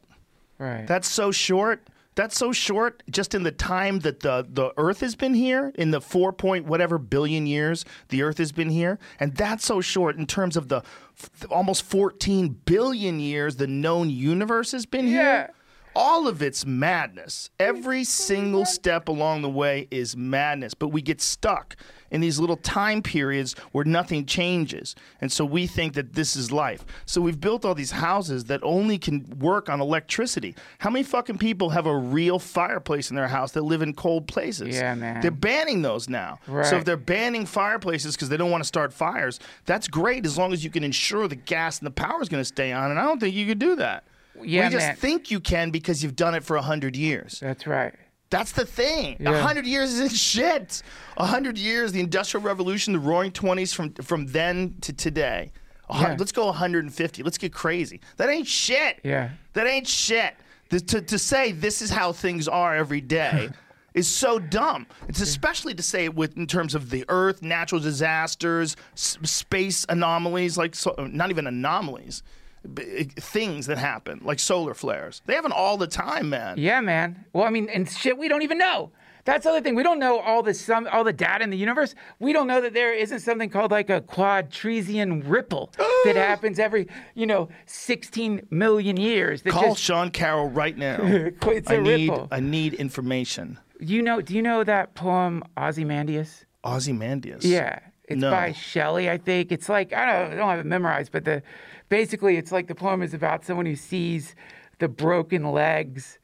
Right. 0.60 0.86
That's 0.86 1.08
so 1.08 1.32
short. 1.32 1.88
That's 2.16 2.38
so 2.38 2.52
short 2.52 3.04
just 3.10 3.34
in 3.34 3.44
the 3.44 3.52
time 3.52 4.00
that 4.00 4.20
the, 4.20 4.46
the 4.50 4.74
Earth 4.78 5.00
has 5.00 5.16
been 5.16 5.34
here, 5.34 5.72
in 5.76 5.92
the 5.92 6.02
four 6.02 6.34
point 6.34 6.66
whatever 6.66 6.98
billion 6.98 7.48
years 7.48 7.86
the 8.10 8.22
Earth 8.24 8.38
has 8.38 8.52
been 8.52 8.70
here. 8.70 9.00
And 9.20 9.36
that's 9.36 9.66
so 9.66 9.80
short 9.80 10.18
in 10.18 10.26
terms 10.28 10.58
of 10.58 10.68
the 10.68 10.82
f- 11.18 11.46
almost 11.50 11.84
14 11.84 12.50
billion 12.66 13.20
years 13.20 13.56
the 13.56 13.68
known 13.68 14.10
universe 14.10 14.72
has 14.74 14.86
been 14.86 15.08
Yeah. 15.08 15.12
here. 15.14 15.50
All 15.96 16.28
of 16.28 16.42
it's 16.42 16.66
madness. 16.66 17.50
Every 17.60 18.04
single 18.06 18.66
step 18.66 19.08
along 19.10 19.42
the 19.42 19.50
way 19.50 19.88
is 19.92 20.16
madness, 20.16 20.74
but 20.74 20.88
we 20.90 21.02
get 21.02 21.20
stuck 21.22 21.76
in 22.12 22.22
these 22.22 22.40
little 22.40 22.58
time 22.58 23.02
periods 23.02 23.56
where 23.72 23.86
nothing 23.86 24.26
changes. 24.26 24.96
And 25.22 25.32
so 25.32 25.44
we 25.44 25.66
think 25.66 25.94
that 25.94 26.14
this 26.14 26.36
is 26.36 26.52
life. 26.52 26.86
So 27.06 27.22
we've 27.22 27.40
built 27.40 27.66
all 27.66 27.74
these 27.74 27.92
houses 27.92 28.46
that 28.46 28.60
only 28.64 28.98
can 28.98 29.26
work 29.40 29.70
on 29.70 29.82
electricity. 29.82 30.56
How 30.80 30.90
many 30.90 31.04
fucking 31.04 31.38
people 31.38 31.70
have 31.70 31.88
a 31.88 31.96
real 31.96 32.38
fireplace 32.38 33.10
in 33.10 33.16
their 33.16 33.28
house 33.28 33.54
that 33.54 33.64
live 33.64 33.82
in 33.82 33.94
cold 33.94 34.28
places? 34.28 34.76
Yeah, 34.76 34.94
man. 34.94 35.22
They're 35.22 35.32
banning 35.32 35.82
those 35.82 36.10
now. 36.10 36.40
Right. 36.48 36.66
So 36.66 36.78
if 36.78 36.86
they're 36.86 36.98
banning 36.98 37.46
fireplaces 37.46 38.16
because 38.16 38.30
they 38.30 38.38
don't 38.38 38.52
want 38.52 38.64
to 38.64 38.68
start 38.68 38.94
fires, 38.94 39.40
that's 39.66 39.88
great 39.88 40.26
as 40.26 40.38
long 40.38 40.54
as 40.54 40.64
you 40.64 40.70
can 40.70 40.84
ensure 40.84 41.28
the 41.28 41.36
gas 41.36 41.80
and 41.80 41.88
the 41.88 41.92
power 41.92 42.22
is 42.22 42.30
going 42.30 42.42
to 42.42 42.46
stay 42.46 42.72
on. 42.72 42.92
And 42.92 43.00
I 43.00 43.04
don't 43.04 43.20
think 43.20 43.34
you 43.34 43.48
could 43.48 43.60
do 43.60 43.76
that. 43.78 44.04
Yeah, 44.44 44.68
we 44.68 44.74
just 44.74 44.88
man. 44.88 44.96
think 44.96 45.32
you 45.32 45.40
can 45.40 45.72
because 45.72 46.04
you've 46.04 46.16
done 46.16 46.36
it 46.36 46.44
for 46.44 46.56
a 46.56 46.62
hundred 46.62 46.96
years. 46.96 47.40
That's 47.40 47.68
right. 47.68 47.94
That's 48.32 48.54
the 48.54 48.66
thing. 48.66 49.18
A 49.20 49.24
Yeah. 49.32 49.42
hundred 49.42 49.68
years 49.68 49.94
isn't 49.94 50.14
shit. 50.14 50.82
A 51.18 51.26
hundred 51.28 51.58
years, 51.60 51.92
the 51.92 52.00
Industrial 52.00 52.44
Revolution, 52.44 52.94
the 52.94 53.00
Roaring 53.00 53.32
Twenties, 53.32 53.74
from 53.74 53.94
from 53.94 54.26
then 54.28 54.76
to 54.82 54.92
today. 54.94 55.52
Yeah. 55.94 56.16
Let's 56.18 56.32
go 56.32 56.46
150. 56.48 57.22
Let's 57.22 57.38
get 57.38 57.52
crazy. 57.54 58.00
That 58.16 58.30
ain't 58.30 58.48
shit. 58.48 59.02
Yeah. 59.04 59.32
That 59.54 59.68
ain't 59.68 59.86
shit. 59.88 60.34
The- 60.70 60.80
to 60.80 61.02
to 61.02 61.20
say 61.20 61.52
this 61.52 61.82
is 61.82 61.90
how 61.92 62.14
things 62.14 62.48
are 62.48 62.76
every 62.76 63.02
day. 63.02 63.50
Is 63.94 64.08
so 64.08 64.40
dumb. 64.40 64.88
It's 65.10 65.20
especially 65.20 65.74
to 65.74 65.84
say 65.84 66.06
it 66.06 66.16
with 66.16 66.38
in 66.38 66.48
terms 66.48 66.76
of 66.76 66.90
the 66.92 67.04
Earth, 67.10 67.42
natural 67.42 67.82
disasters, 67.82 68.78
s- 68.94 69.18
space 69.24 69.86
anomalies, 69.90 70.58
like 70.58 70.76
so, 70.76 70.96
not 71.12 71.30
even 71.30 71.46
anomalies, 71.46 72.24
things 72.66 73.66
that 73.68 73.78
happen, 73.78 74.22
like 74.24 74.40
solar 74.40 74.74
flares. 74.74 75.22
They 75.26 75.34
happen 75.36 75.52
all 75.52 75.78
the 75.78 75.88
time, 75.88 76.30
man. 76.30 76.58
Yeah, 76.58 76.82
man. 76.82 77.26
Well, 77.34 77.44
I 77.46 77.50
mean, 77.50 77.70
and 77.70 77.90
shit, 77.90 78.18
we 78.18 78.28
don't 78.28 78.42
even 78.44 78.58
know. 78.58 78.92
That's 79.24 79.44
the 79.44 79.52
other 79.52 79.62
thing. 79.62 79.76
We 79.76 79.84
don't 79.84 80.00
know 80.00 80.20
all 80.20 80.42
the 80.42 80.54
some 80.54 80.88
all 80.92 81.04
the 81.04 81.14
data 81.14 81.44
in 81.44 81.52
the 81.52 81.58
universe. 81.58 81.94
We 82.20 82.34
don't 82.34 82.48
know 82.48 82.60
that 82.62 82.74
there 82.74 82.92
isn't 82.94 83.20
something 83.20 83.50
called 83.52 83.70
like 83.70 83.90
a 83.92 84.02
quadresian 84.02 85.24
ripple 85.30 85.72
that 86.06 86.16
happens 86.16 86.58
every, 86.58 86.88
you 87.14 87.28
know, 87.28 87.50
16 87.68 88.48
million 88.50 88.98
years. 88.98 89.44
That 89.44 89.54
Call 89.54 89.70
just, 89.74 89.84
Sean 89.84 90.10
Carroll 90.10 90.50
right 90.50 90.76
now. 90.78 90.98
It's 91.52 91.70
I 91.70 91.76
a 91.76 91.82
need 91.82 92.10
ripple. 92.10 92.28
I 92.32 92.40
need 92.40 92.74
information. 92.76 93.60
you 93.80 94.02
know, 94.02 94.22
do 94.22 94.34
you 94.36 94.42
know 94.42 94.64
that 94.64 94.96
poem 94.96 95.44
Ozymandias? 95.56 96.46
Ozymandias. 96.64 97.46
Yeah, 97.46 97.80
it's 98.06 98.20
No. 98.20 98.32
by 98.32 98.54
Shelley, 98.54 99.08
I 99.10 99.18
think. 99.20 99.52
It's 99.52 99.70
like 99.70 99.94
I 99.94 100.06
don't, 100.06 100.34
I 100.34 100.36
don't 100.36 100.50
have 100.50 100.60
it 100.62 100.66
memorized, 100.66 101.12
but 101.12 101.26
the 101.26 101.44
basically 101.92 102.38
it's 102.38 102.54
like 102.54 102.68
the 102.68 102.74
poem 102.74 103.04
is 103.04 103.14
about 103.14 103.46
someone 103.46 103.66
who 103.68 103.76
sees 103.76 104.34
the 104.80 104.88
broken 104.88 105.52
legs 105.52 106.18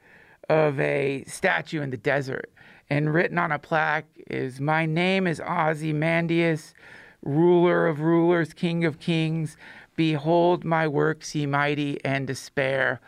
of 0.50 0.80
a 0.80 1.26
statue 1.28 1.82
in 1.82 1.90
the 1.92 1.98
desert, 1.98 2.50
and 2.90 3.14
written 3.14 3.38
on 3.38 3.52
a 3.52 3.60
plaque 3.60 4.08
is 4.28 4.60
"My 4.62 4.88
name 4.88 5.28
is 5.28 5.40
Ozymandias, 5.42 6.74
ruler 7.22 7.86
of 7.86 8.00
rulers, 8.00 8.54
king 8.54 8.86
of 8.86 8.98
kings." 8.98 9.58
Behold 9.98 10.64
my 10.64 10.88
works, 10.88 11.34
ye 11.34 11.48
mighty, 11.48 12.00
and 12.06 12.28
despair. 12.28 13.02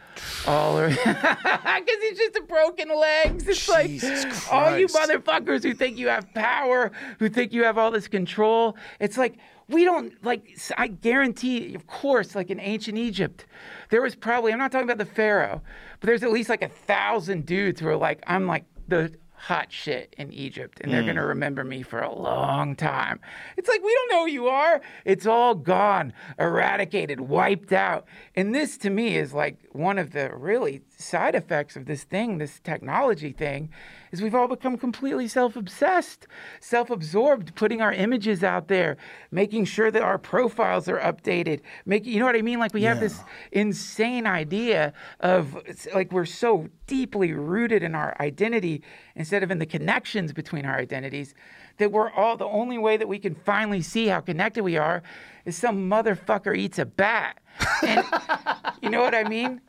All 0.48 0.82
because 0.82 0.98
it's 1.06 2.20
just 2.20 2.34
the 2.34 2.42
broken 2.42 2.90
legs. 2.90 3.48
It's 3.48 3.68
Jesus 3.68 4.34
like 4.52 4.52
all 4.52 4.76
you 4.76 4.88
motherfuckers 4.88 5.62
who 5.62 5.76
think 5.76 5.98
you 6.00 6.08
have 6.08 6.34
power, 6.34 6.92
who 7.20 7.30
think 7.30 7.54
you 7.54 7.64
have 7.64 7.78
all 7.78 7.92
this 7.92 8.08
control. 8.08 8.76
It's 9.00 9.20
like 9.20 9.38
we 9.70 9.86
don't 9.86 10.14
like. 10.24 10.58
i 10.78 10.88
guarantee, 10.88 11.76
of 11.76 11.88
course, 11.88 12.36
like 12.36 12.50
in 12.50 12.60
ancient 12.60 12.98
Egypt, 12.98 13.46
there 13.90 14.02
was 14.02 14.16
probably. 14.16 14.52
I'm 14.52 14.60
not 14.60 14.72
talking 14.72 14.90
about 14.90 14.98
the 14.98 15.12
pharaoh, 15.14 15.62
but 16.00 16.08
there's 16.08 16.24
at 16.24 16.32
least 16.32 16.50
like 16.50 16.62
a 16.62 16.70
thousand 16.70 17.46
dudes 17.46 17.80
who 17.80 17.88
are 17.88 17.96
like, 17.96 18.24
I'm 18.28 18.48
like 18.48 18.66
the 18.88 19.14
hot 19.40 19.72
shit 19.72 20.14
in 20.18 20.34
Egypt, 20.34 20.80
and 20.82 20.92
they're 20.92 21.02
gonna 21.02 21.22
mm. 21.22 21.30
remember 21.30 21.64
me 21.64 21.82
for 21.82 22.00
a 22.02 22.14
long 22.14 22.76
time. 22.76 23.22
It's 23.56 23.70
like 23.70 23.82
we 23.82 23.94
don't 23.94 24.12
know 24.12 24.26
who 24.26 24.32
you 24.32 24.48
are. 24.48 24.82
It's 25.06 25.26
all 25.26 25.56
gone, 25.56 26.12
eradicated, 26.38 27.22
wiped 27.22 27.72
out. 27.72 28.06
And 28.36 28.54
this 28.54 28.78
to 28.80 28.90
me 28.90 29.16
is 29.16 29.34
like 29.34 29.58
one 29.72 29.98
of 29.98 30.12
the 30.12 30.36
really 30.36 30.82
side 30.98 31.36
effects 31.36 31.78
of 31.78 31.86
this 31.86 32.04
thing, 32.04 32.38
this 32.38 32.60
technology 32.60 33.32
thing, 33.32 33.70
is 34.12 34.22
we've 34.22 34.36
all 34.36 34.48
become 34.48 34.78
completely 34.78 35.28
self-obsessed, 35.28 36.28
self-absorbed, 36.60 37.56
putting 37.56 37.82
our 37.82 37.94
images 37.94 38.44
out 38.44 38.68
there, 38.68 38.98
making 39.32 39.64
sure 39.64 39.90
that 39.90 40.02
our 40.02 40.18
profiles 40.18 40.90
are 40.90 41.00
updated. 41.00 41.62
Making 41.86 42.14
you 42.14 42.20
know 42.20 42.26
what 42.26 42.36
I 42.36 42.42
mean? 42.42 42.60
Like 42.60 42.74
we 42.74 42.84
have 42.84 43.00
this 43.00 43.22
insane 43.54 44.28
idea 44.28 44.92
of 45.22 45.58
like 45.94 46.12
we're 46.12 46.26
so 46.26 46.68
deeply 46.88 47.32
rooted 47.32 47.84
in 47.84 47.96
our 47.96 48.16
identity 48.20 48.82
instead 49.30 49.44
of 49.44 49.52
in 49.52 49.60
the 49.60 49.66
connections 49.68 50.34
between 50.34 50.66
our 50.66 50.80
identities 50.80 51.36
that 51.78 51.92
we're 51.92 52.10
all 52.10 52.36
the 52.36 52.48
only 52.48 52.80
way 52.80 52.98
that 52.98 53.08
we 53.08 53.20
can 53.20 53.36
finally 53.36 53.80
see 53.80 54.08
how 54.08 54.20
connected 54.20 54.64
we 54.64 54.76
are 54.76 55.04
is 55.46 55.56
some 55.56 55.88
motherfucker 55.88 56.58
eats 56.58 56.80
a 56.80 56.86
bat. 56.86 57.38
And 57.86 58.04
you 58.82 58.90
know 58.90 59.02
what 59.02 59.14
I 59.14 59.26
mean? 59.26 59.62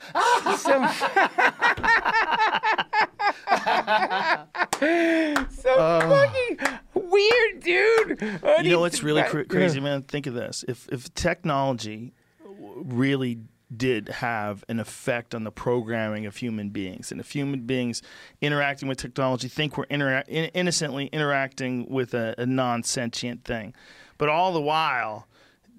So, 0.56 0.70
so 5.50 5.74
uh. 5.74 6.08
fucking 6.08 6.58
weird, 6.94 7.60
dude. 7.60 8.22
I 8.42 8.62
You 8.62 8.70
know 8.70 8.80
what's 8.80 9.02
really 9.02 9.24
cra- 9.24 9.44
crazy, 9.44 9.78
man? 9.78 10.04
Think 10.04 10.26
of 10.26 10.32
this: 10.32 10.64
if 10.68 10.88
if 10.90 11.12
technology 11.12 12.14
really 12.58 13.40
did 13.76 14.08
have 14.08 14.64
an 14.68 14.80
effect 14.80 15.34
on 15.34 15.44
the 15.44 15.50
programming 15.52 16.26
of 16.26 16.36
human 16.36 16.70
beings, 16.70 17.10
and 17.12 17.20
if 17.20 17.30
human 17.32 17.60
beings 17.60 18.02
interacting 18.40 18.88
with 18.88 18.98
technology 18.98 19.48
think 19.48 19.76
we're 19.78 19.86
intera- 19.86 20.26
in- 20.28 20.50
innocently 20.54 21.06
interacting 21.12 21.88
with 21.88 22.14
a, 22.14 22.34
a 22.38 22.46
non-sentient 22.46 23.44
thing, 23.44 23.74
but 24.18 24.28
all 24.28 24.52
the 24.52 24.60
while. 24.60 25.26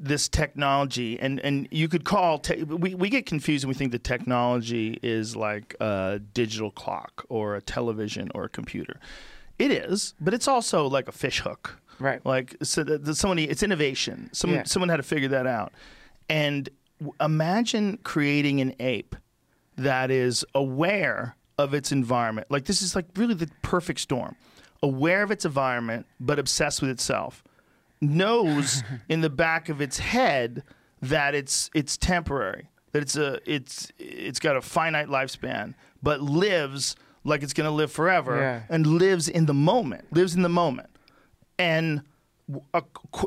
This 0.03 0.27
technology, 0.27 1.19
and, 1.19 1.39
and 1.41 1.67
you 1.69 1.87
could 1.87 2.05
call, 2.05 2.39
te- 2.39 2.63
we, 2.63 2.95
we 2.95 3.07
get 3.07 3.27
confused 3.27 3.63
and 3.63 3.69
we 3.69 3.75
think 3.75 3.91
the 3.91 3.99
technology 3.99 4.97
is 5.03 5.35
like 5.35 5.75
a 5.79 6.19
digital 6.33 6.71
clock 6.71 7.23
or 7.29 7.55
a 7.55 7.61
television 7.61 8.31
or 8.33 8.45
a 8.45 8.49
computer. 8.49 8.99
It 9.59 9.69
is, 9.69 10.15
but 10.19 10.33
it's 10.33 10.47
also 10.47 10.87
like 10.87 11.07
a 11.07 11.11
fish 11.11 11.41
hook. 11.41 11.79
Right. 11.99 12.25
Like 12.25 12.55
so 12.63 12.83
that 12.83 13.13
somebody 13.15 13.47
it's 13.47 13.61
innovation. 13.61 14.31
Someone 14.33 14.59
Yeah. 14.59 14.63
someone 14.63 14.89
had 14.89 14.97
to 14.97 15.03
figure 15.03 15.27
that 15.29 15.45
out. 15.45 15.71
And 16.27 16.67
imagine 17.19 17.97
creating 18.03 18.61
an 18.61 18.73
ape 18.79 19.15
that 19.77 20.11
is 20.11 20.45
aware 20.53 21.35
of 21.57 21.73
its 21.73 21.91
environment. 21.91 22.47
Like 22.49 22.65
this 22.65 22.81
is 22.81 22.95
like 22.95 23.05
really 23.15 23.33
the 23.33 23.49
perfect 23.61 23.99
storm. 23.99 24.35
Aware 24.83 25.23
of 25.23 25.31
its 25.31 25.45
environment 25.45 26.05
but 26.19 26.39
obsessed 26.39 26.81
with 26.81 26.89
itself. 26.89 27.43
Knows 28.01 28.83
in 29.09 29.21
the 29.21 29.29
back 29.29 29.69
of 29.69 29.81
its 29.81 29.99
head 29.99 30.63
that 31.01 31.35
it's 31.35 31.69
it's 31.73 31.97
temporary, 31.97 32.69
that 32.91 33.01
it's 33.03 33.15
a 33.15 33.39
it's 33.45 33.91
it's 33.99 34.39
got 34.39 34.55
a 34.55 34.61
finite 34.61 35.07
lifespan, 35.07 35.73
but 36.01 36.21
lives 36.21 36.95
like 37.23 37.43
it's 37.43 37.53
going 37.53 37.67
to 37.69 37.75
live 37.75 37.91
forever 37.91 38.37
Yeah. 38.39 38.61
and 38.69 38.85
lives 38.87 39.29
in 39.29 39.45
the 39.45 39.53
moment, 39.53 40.11
lives 40.11 40.33
in 40.35 40.41
the 40.41 40.49
moment, 40.49 40.89
and 41.59 42.01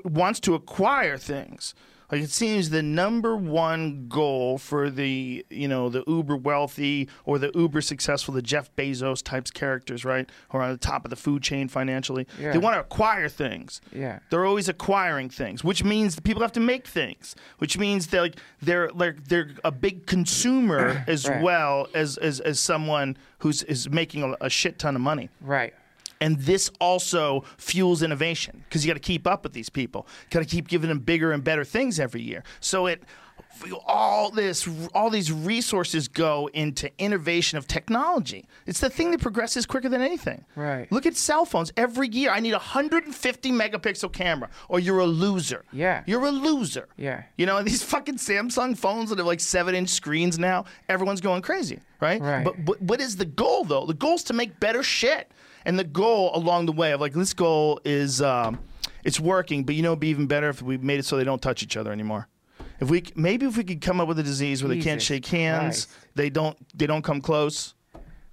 wants 0.04 0.40
to 0.40 0.54
acquire 0.54 1.16
things. 1.16 1.74
Like 2.12 2.22
it 2.22 2.30
seems 2.30 2.70
the 2.70 2.82
number 2.82 3.34
one 3.36 4.06
goal 4.08 4.58
for 4.58 4.90
the 4.90 5.44
you 5.50 5.68
know 5.68 5.88
the 5.88 6.04
uber 6.06 6.36
wealthy 6.36 7.08
or 7.24 7.38
the 7.38 7.50
uber 7.54 7.80
successful, 7.80 8.34
the 8.34 8.42
Jeff 8.42 8.74
Bezos 8.76 9.22
types 9.22 9.50
characters, 9.50 10.04
right, 10.04 10.28
who 10.50 10.58
are 10.58 10.62
on 10.62 10.70
the 10.72 10.76
top 10.78 11.04
of 11.04 11.10
the 11.10 11.16
food 11.16 11.42
chain 11.42 11.68
financially. 11.68 12.26
Yeah. 12.38 12.52
They 12.52 12.58
want 12.58 12.74
to 12.74 12.80
acquire 12.80 13.28
things. 13.28 13.80
Yeah. 13.92 14.18
They're 14.30 14.44
always 14.46 14.68
acquiring 14.68 15.30
things, 15.30 15.64
which 15.64 15.82
means 15.82 16.14
the 16.16 16.22
people 16.22 16.42
have 16.42 16.52
to 16.52 16.60
make 16.60 16.86
things, 16.86 17.34
which 17.58 17.78
means 17.78 18.08
they're 18.08 18.20
like 18.22 18.36
they're 18.62 18.90
like 18.90 19.24
they're 19.28 19.50
a 19.64 19.72
big 19.72 20.06
consumer 20.06 21.04
as 21.08 21.28
Right. 21.28 21.42
well 21.42 21.88
as, 21.94 22.16
as 22.18 22.40
as 22.40 22.60
someone 22.60 23.16
who's 23.38 23.62
is 23.64 23.88
making 23.90 24.22
a, 24.22 24.36
a 24.42 24.50
shit 24.50 24.78
ton 24.78 24.94
of 24.94 25.00
money. 25.02 25.30
Right. 25.40 25.72
And 26.20 26.38
this 26.38 26.70
also 26.80 27.44
fuels 27.58 28.02
innovation 28.02 28.64
because 28.68 28.84
you 28.84 28.90
got 28.90 28.94
to 28.94 29.06
keep 29.06 29.26
up 29.26 29.42
with 29.42 29.52
these 29.52 29.68
people. 29.68 30.06
Got 30.30 30.40
to 30.40 30.46
keep 30.46 30.68
giving 30.68 30.88
them 30.88 31.00
bigger 31.00 31.32
and 31.32 31.42
better 31.42 31.64
things 31.64 32.00
every 32.00 32.22
year. 32.22 32.44
So 32.60 32.86
it 32.86 33.02
all 33.86 34.30
this 34.30 34.68
all 34.94 35.10
these 35.10 35.30
resources 35.32 36.08
go 36.08 36.50
into 36.52 36.90
innovation 36.98 37.56
of 37.56 37.66
technology. 37.66 38.46
It's 38.66 38.80
the 38.80 38.90
thing 38.90 39.10
that 39.12 39.20
progresses 39.20 39.64
quicker 39.66 39.88
than 39.88 40.02
anything. 40.02 40.44
Right. 40.56 40.90
Look 40.90 41.06
at 41.06 41.16
cell 41.16 41.44
phones. 41.44 41.72
Every 41.76 42.08
year 42.08 42.30
I 42.30 42.40
need 42.40 42.52
a 42.52 42.58
150 42.58 43.52
megapixel 43.52 44.12
camera 44.12 44.50
or 44.68 44.80
you're 44.80 44.98
a 44.98 45.06
loser. 45.06 45.64
Yeah. 45.72 46.02
You're 46.06 46.24
a 46.24 46.30
loser. 46.30 46.88
Yeah. 46.96 47.22
You 47.36 47.46
know, 47.46 47.62
these 47.62 47.82
fucking 47.82 48.16
Samsung 48.16 48.76
phones 48.76 49.10
that 49.10 49.18
have 49.18 49.26
like 49.26 49.40
seven 49.40 49.74
inch 49.74 49.90
screens 49.90 50.38
now, 50.38 50.64
everyone's 50.88 51.20
going 51.20 51.42
crazy, 51.42 51.80
right? 52.00 52.20
Right. 52.20 52.44
But, 52.44 52.64
but 52.64 52.82
what 52.82 53.00
is 53.00 53.16
the 53.16 53.24
goal 53.24 53.64
though? 53.64 53.86
The 53.86 53.94
goal 53.94 54.14
is 54.14 54.24
to 54.24 54.32
make 54.32 54.58
better 54.60 54.82
shit. 54.82 55.30
And 55.64 55.78
the 55.78 55.84
goal 55.84 56.30
along 56.34 56.66
the 56.66 56.72
way 56.72 56.92
of 56.92 57.00
like 57.00 57.12
this 57.12 57.32
goal 57.32 57.80
is 57.84 58.20
um, 58.20 58.60
it's 59.02 59.18
working, 59.18 59.64
but 59.64 59.74
you 59.74 59.82
know 59.82 59.90
it'd 59.90 60.00
be 60.00 60.08
even 60.08 60.26
better 60.26 60.48
if 60.48 60.62
we 60.62 60.76
made 60.78 60.98
it 60.98 61.04
so 61.04 61.16
they 61.16 61.24
don't 61.24 61.40
touch 61.42 61.62
each 61.62 61.76
other 61.76 61.92
anymore. 61.92 62.28
If 62.80 62.90
we 62.90 63.04
maybe 63.14 63.46
if 63.46 63.56
we 63.56 63.64
could 63.64 63.80
come 63.80 64.00
up 64.00 64.08
with 64.08 64.18
a 64.18 64.22
disease 64.22 64.62
where 64.62 64.74
they 64.74 64.80
can't 64.80 65.00
shake 65.00 65.26
hands, 65.26 65.86
Christ. 65.86 66.08
they 66.16 66.30
don't 66.30 66.56
they 66.76 66.86
don't 66.86 67.02
come 67.02 67.20
close. 67.20 67.74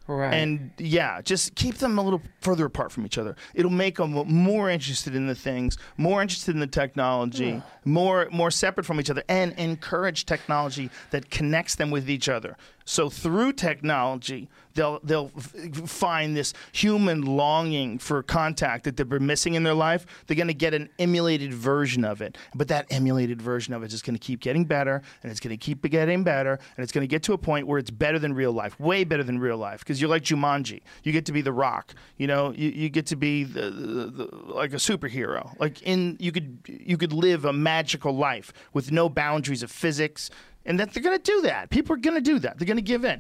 Right. 0.08 0.34
And 0.34 0.72
yeah, 0.78 1.22
just 1.22 1.56
keep 1.56 1.76
them 1.76 1.98
a 1.98 2.02
little 2.02 2.22
further 2.42 2.66
apart 2.66 2.92
from 2.92 3.06
each 3.06 3.18
other. 3.18 3.36
It'll 3.54 3.72
make 3.72 3.98
them 3.98 4.12
more 4.12 4.70
interested 4.70 5.16
in 5.16 5.28
the 5.28 5.36
things, 5.36 5.78
more 5.98 6.22
interested 6.22 6.54
in 6.54 6.60
the 6.60 6.68
technology, 6.68 7.62
more 7.86 8.28
more 8.32 8.52
separate 8.52 8.86
from 8.86 9.00
each 9.00 9.10
other, 9.10 9.24
and 9.30 9.54
encourage 9.54 10.26
technology 10.26 10.90
that 11.12 11.30
connects 11.30 11.76
them 11.76 11.92
with 11.92 12.10
each 12.10 12.30
other. 12.30 12.58
So 12.84 13.10
through 13.10 13.54
technology, 13.54 14.50
they'll 14.74 15.00
they'll 15.04 15.32
f- 15.38 15.54
find 15.90 16.36
this 16.36 16.54
human 16.72 17.22
longing 17.22 18.00
for 18.00 18.24
contact 18.24 18.84
that 18.86 18.98
they've 18.98 19.08
been 19.08 19.26
missing 19.26 19.54
in 19.54 19.64
their 19.64 19.76
life. 19.76 20.06
They're 20.26 20.36
going 20.36 20.48
to 20.48 20.54
get 20.54 20.74
an 20.74 20.90
emulated 21.00 21.54
version 21.54 22.04
of 22.04 22.22
it, 22.22 22.38
but 22.56 22.68
that 22.70 22.88
emulated 22.90 23.42
version 23.42 23.74
of 23.74 23.84
it 23.84 23.94
is 23.94 24.02
going 24.02 24.16
to 24.16 24.20
keep 24.20 24.42
getting 24.42 24.66
better, 24.66 25.02
and 25.22 25.32
it's 25.32 25.40
going 25.40 25.56
to 25.56 25.64
keep 25.64 25.84
getting 25.90 26.24
better, 26.24 26.60
and 26.76 26.84
it's 26.84 26.92
going 26.92 27.04
to 27.04 27.08
get 27.08 27.24
to 27.24 27.34
a 27.34 27.38
point 27.38 27.68
where 27.68 27.78
it's 27.80 27.92
better 27.92 28.20
than 28.20 28.34
real 28.34 28.52
life, 28.52 28.80
way 28.80 29.04
better 29.04 29.24
than 29.24 29.40
real 29.40 29.58
life, 29.58 29.80
because 29.80 30.02
you're 30.02 30.10
like 30.10 30.24
Jumanji. 30.24 30.82
You 31.04 31.12
get 31.12 31.26
to 31.28 31.32
be 31.32 31.42
the 31.42 31.54
Rock. 31.54 31.94
You 32.18 32.28
know, 32.28 32.31
you, 32.56 32.70
you 32.70 32.90
get 32.90 33.06
to 33.08 33.16
be 33.16 33.44
the, 33.44 33.70
the, 33.70 34.06
the, 34.06 34.30
like 34.54 34.74
a 34.74 34.78
superhero. 34.78 35.54
Like 35.60 35.82
in 35.82 36.18
you 36.20 36.32
could 36.32 36.60
you 36.66 36.98
could 36.98 37.14
live 37.14 37.46
a 37.46 37.54
magical 37.54 38.16
life 38.16 38.54
with 38.74 38.92
no 38.92 39.10
boundaries 39.10 39.64
of 39.64 39.72
physics. 39.72 40.30
And 40.64 40.80
that 40.80 40.94
they're 40.94 41.02
going 41.02 41.18
to 41.18 41.24
do 41.24 41.42
that. 41.42 41.72
People 41.72 41.96
are 41.96 42.00
going 42.00 42.16
to 42.16 42.22
do 42.22 42.38
that. 42.40 42.60
They're 42.60 42.68
going 42.68 42.78
to 42.78 42.84
give 42.84 43.04
in. 43.04 43.20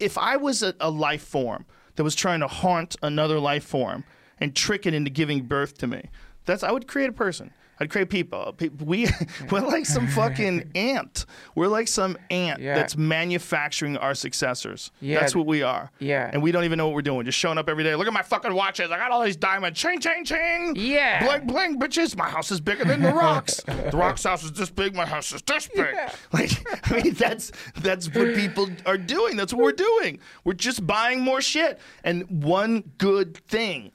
If 0.00 0.16
I 0.16 0.38
was 0.38 0.62
a, 0.62 0.74
a 0.80 0.90
life 0.90 1.22
form 1.22 1.66
that 1.96 2.02
was 2.02 2.14
trying 2.14 2.40
to 2.40 2.48
haunt 2.48 2.96
another 3.02 3.38
life 3.38 3.64
form 3.64 4.04
and 4.40 4.56
trick 4.56 4.86
it 4.86 4.94
into 4.94 5.10
giving 5.10 5.42
birth 5.42 5.76
to 5.78 5.86
me, 5.86 6.08
that's 6.46 6.62
I 6.62 6.72
would 6.72 6.88
create 6.88 7.10
a 7.10 7.12
person. 7.12 7.52
I'd 7.82 7.90
create 7.90 8.08
people. 8.10 8.54
Pe- 8.56 8.68
We 8.68 9.08
we're 9.50 9.60
like 9.60 9.86
some 9.86 10.06
fucking 10.06 10.70
ant. 10.74 11.26
We're 11.54 11.66
like 11.68 11.88
some 11.88 12.16
ant 12.30 12.60
Yeah. 12.60 12.74
that's 12.76 12.96
manufacturing 12.96 13.96
our 13.96 14.14
successors. 14.14 14.90
Yeah. 15.00 15.20
That's 15.20 15.34
what 15.34 15.46
we 15.46 15.62
are. 15.62 15.90
Yeah. 15.98 16.30
And 16.32 16.42
we 16.42 16.52
don't 16.52 16.64
even 16.64 16.76
know 16.78 16.86
what 16.86 16.94
we're 16.94 17.02
doing. 17.02 17.24
Just 17.26 17.38
showing 17.38 17.58
up 17.58 17.68
every 17.68 17.82
day. 17.84 17.94
Look 17.96 18.06
at 18.06 18.12
my 18.12 18.22
fucking 18.22 18.54
watches. 18.54 18.90
I 18.90 18.98
got 18.98 19.10
all 19.10 19.22
these 19.22 19.36
diamonds. 19.36 19.78
Ching, 19.78 19.98
ching, 20.00 20.24
ching. 20.24 20.74
Yeah. 20.76 21.24
Bling, 21.26 21.46
bling, 21.46 21.78
bitches. 21.80 22.16
My 22.16 22.28
house 22.28 22.50
is 22.50 22.60
bigger 22.60 22.84
than 22.84 23.02
the 23.02 23.12
rocks. 23.12 23.60
the 23.62 23.90
rock's 23.96 24.22
house 24.24 24.44
is 24.44 24.52
this 24.52 24.70
big. 24.70 24.94
My 24.94 25.06
house 25.06 25.32
is 25.32 25.42
this 25.42 25.68
big. 25.74 25.94
Like, 26.32 26.50
I 26.90 27.02
mean, 27.02 27.14
that's 27.14 27.50
that's 27.80 28.06
what 28.14 28.34
people 28.34 28.68
are 28.86 28.98
doing. 28.98 29.36
That's 29.36 29.52
what 29.52 29.62
we're 29.62 29.72
doing. 29.72 30.20
We're 30.44 30.52
just 30.54 30.86
buying 30.86 31.20
more 31.20 31.40
shit. 31.40 31.80
And 32.04 32.42
one 32.44 32.84
good 32.98 33.36
thing 33.48 33.90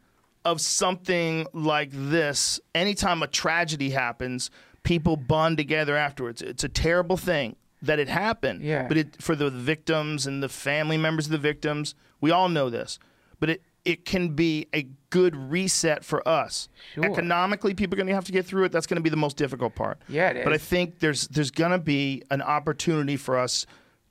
of 0.48 0.62
something 0.62 1.46
like 1.52 1.90
this, 1.92 2.60
anytime 2.74 3.22
a 3.22 3.28
tragedy 3.28 3.90
happens, 3.90 4.50
people 4.84 5.18
bond 5.18 5.58
together 5.58 5.98
afterwards. 5.98 6.42
It's 6.42 6.64
a 6.64 6.70
terrible 6.70 7.18
thing 7.18 7.58
that 7.82 8.00
it 8.00 8.08
happened. 8.08 8.62
Yeah. 8.62 8.88
But 8.88 8.98
it 8.98 9.22
for 9.22 9.36
the 9.36 9.50
victims 9.50 10.26
and 10.26 10.42
the 10.42 10.48
family 10.48 10.98
members 10.98 11.26
of 11.26 11.34
the 11.34 11.38
victims, 11.38 11.96
we 12.22 12.32
all 12.32 12.48
know 12.48 12.70
this. 12.70 12.98
But 13.42 13.50
it 13.50 13.62
it 13.84 14.06
can 14.06 14.30
be 14.30 14.68
a 14.74 14.88
good 15.10 15.36
reset 15.36 16.06
for 16.06 16.26
us. 16.28 16.70
Sure. 16.94 17.06
Economically, 17.06 17.74
people 17.74 17.96
are 17.96 17.98
going 17.98 18.08
to 18.08 18.14
have 18.14 18.26
to 18.26 18.32
get 18.32 18.46
through 18.46 18.64
it. 18.64 18.72
That's 18.72 18.88
going 18.88 18.98
to 18.98 19.04
be 19.04 19.10
the 19.10 19.18
most 19.18 19.36
difficult 19.36 19.76
part. 19.76 20.00
Yeah, 20.08 20.30
it 20.30 20.44
But 20.46 20.54
I 20.54 20.58
think 20.58 21.00
there's 21.00 21.28
there's 21.28 21.52
going 21.52 21.72
to 21.72 21.78
be 21.78 22.24
an 22.32 22.42
opportunity 22.42 23.18
for 23.18 23.38
us 23.38 23.66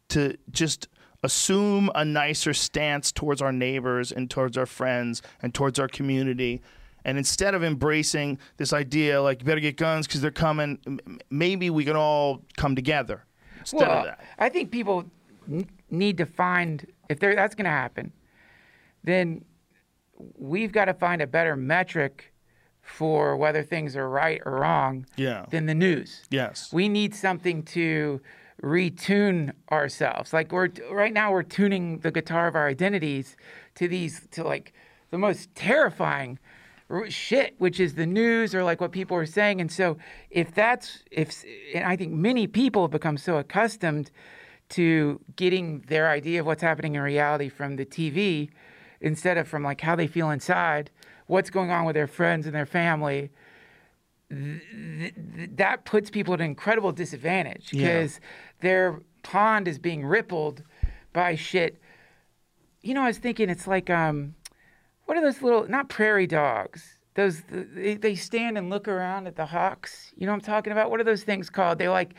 to 0.09 0.37
just 0.51 0.88
assume 1.27 1.91
a 1.95 2.05
nicer 2.05 2.55
stance 2.55 3.12
towards 3.12 3.43
our 3.43 3.53
neighbors 3.53 4.11
and 4.12 4.31
towards 4.31 4.57
our 4.57 4.65
friends 4.67 5.21
and 5.43 5.53
towards 5.53 5.79
our 5.79 5.89
community. 5.89 6.62
And 7.05 7.19
instead 7.19 7.55
of 7.55 7.62
embracing 7.62 8.39
this 8.57 8.73
idea, 8.73 9.21
like, 9.23 9.41
you 9.41 9.47
better 9.47 9.61
get 9.61 9.77
guns 9.77 10.07
because 10.07 10.21
they're 10.23 10.31
coming, 10.31 10.79
maybe 11.31 11.69
we 11.71 11.85
can 11.85 11.97
all 11.97 12.43
come 12.57 12.75
together 12.75 13.25
instead 13.61 13.81
well, 13.81 13.99
of 13.99 14.05
that. 14.07 14.21
I 14.39 14.49
think 14.49 14.71
people 14.71 15.05
n- 15.49 15.69
need 15.91 16.17
to 16.19 16.27
find 16.27 16.87
if 17.09 17.21
that's 17.21 17.55
going 17.55 17.67
to 17.67 17.71
happen, 17.71 18.12
then 19.05 19.45
we've 20.37 20.73
got 20.73 20.87
to 20.87 20.95
find 20.95 21.23
a 21.23 21.27
better 21.27 21.55
metric 21.57 22.33
for 22.81 23.37
whether 23.37 23.62
things 23.62 23.97
are 23.97 24.09
right 24.09 24.41
or 24.47 24.53
wrong 24.61 25.07
Yeah. 25.17 25.47
than 25.51 25.67
the 25.67 25.75
news. 25.75 26.23
Yes. 26.31 26.73
We 26.73 26.89
need 26.89 27.15
something 27.15 27.62
to 27.65 28.21
retune 28.62 29.53
ourselves. 29.71 30.33
Like 30.33 30.53
we're 30.53 30.71
right 30.90 31.12
now 31.12 31.33
we're 31.33 31.42
tuning 31.42 31.99
the 31.99 32.11
guitar 32.11 32.49
of 32.49 32.55
our 32.55 32.69
identities 32.69 33.37
to 33.77 33.88
these 33.88 34.27
to 34.33 34.45
like 34.45 34.73
the 35.11 35.19
most 35.19 35.55
terrifying 35.55 36.38
shit 37.09 37.55
which 37.59 37.81
is 37.81 37.95
the 37.95 38.07
news 38.07 38.55
or 38.55 38.62
like 38.62 38.81
what 38.81 38.92
people 38.92 39.16
are 39.16 39.27
saying 39.27 39.61
and 39.61 39.73
so 39.73 39.97
if 40.31 40.55
that's 40.55 41.03
if 41.11 41.45
and 41.75 41.85
I 41.85 41.97
think 41.97 42.12
many 42.12 42.47
people 42.47 42.83
have 42.83 42.92
become 42.92 43.19
so 43.19 43.38
accustomed 43.38 44.12
to 44.69 45.21
getting 45.35 45.81
their 45.88 46.09
idea 46.09 46.40
of 46.40 46.47
what's 46.47 46.62
happening 46.62 46.95
in 46.95 47.01
reality 47.01 47.49
from 47.49 47.77
the 47.77 47.85
TV 47.85 48.51
instead 49.01 49.37
of 49.37 49.47
from 49.47 49.62
like 49.62 49.81
how 49.81 49.95
they 49.95 50.07
feel 50.07 50.31
inside, 50.31 50.90
what's 51.27 51.51
going 51.51 51.71
on 51.71 51.85
with 51.85 51.95
their 51.95 52.07
friends 52.07 52.47
and 52.47 52.55
their 52.55 52.66
family 52.66 53.31
that 54.29 55.85
puts 55.85 56.11
people 56.11 56.35
at 56.35 56.40
an 56.40 56.47
incredible 56.47 56.90
disadvantage 56.90 57.73
Yeah. 57.73 58.09
Their 58.61 59.01
pond 59.23 59.69
is 59.69 59.79
being 59.79 60.05
rippled 60.05 60.62
by 61.12 61.35
shit. 61.35 61.81
You 62.83 62.95
know, 62.95 63.03
I 63.03 63.09
was 63.09 63.19
thinking 63.19 63.51
it's 63.51 63.66
like 63.66 63.90
um, 63.90 64.35
what 65.07 65.16
are 65.16 65.21
those 65.21 65.42
little 65.42 65.69
not 65.69 65.88
prairie 65.88 66.27
dogs? 66.27 66.99
Those 67.14 67.42
they, 67.51 67.95
they 67.95 68.14
stand 68.14 68.59
and 68.59 68.71
look 68.71 68.87
around 68.88 69.27
at 69.27 69.37
the 69.37 69.47
hawks. 69.47 70.12
You 70.16 70.27
know 70.27 70.33
what 70.33 70.37
I'm 70.37 70.42
talking 70.42 70.73
about? 70.73 70.90
What 70.90 71.01
are 71.01 71.05
those 71.05 71.25
things 71.25 71.49
called? 71.51 71.79
They're 71.79 71.90
like 71.90 72.14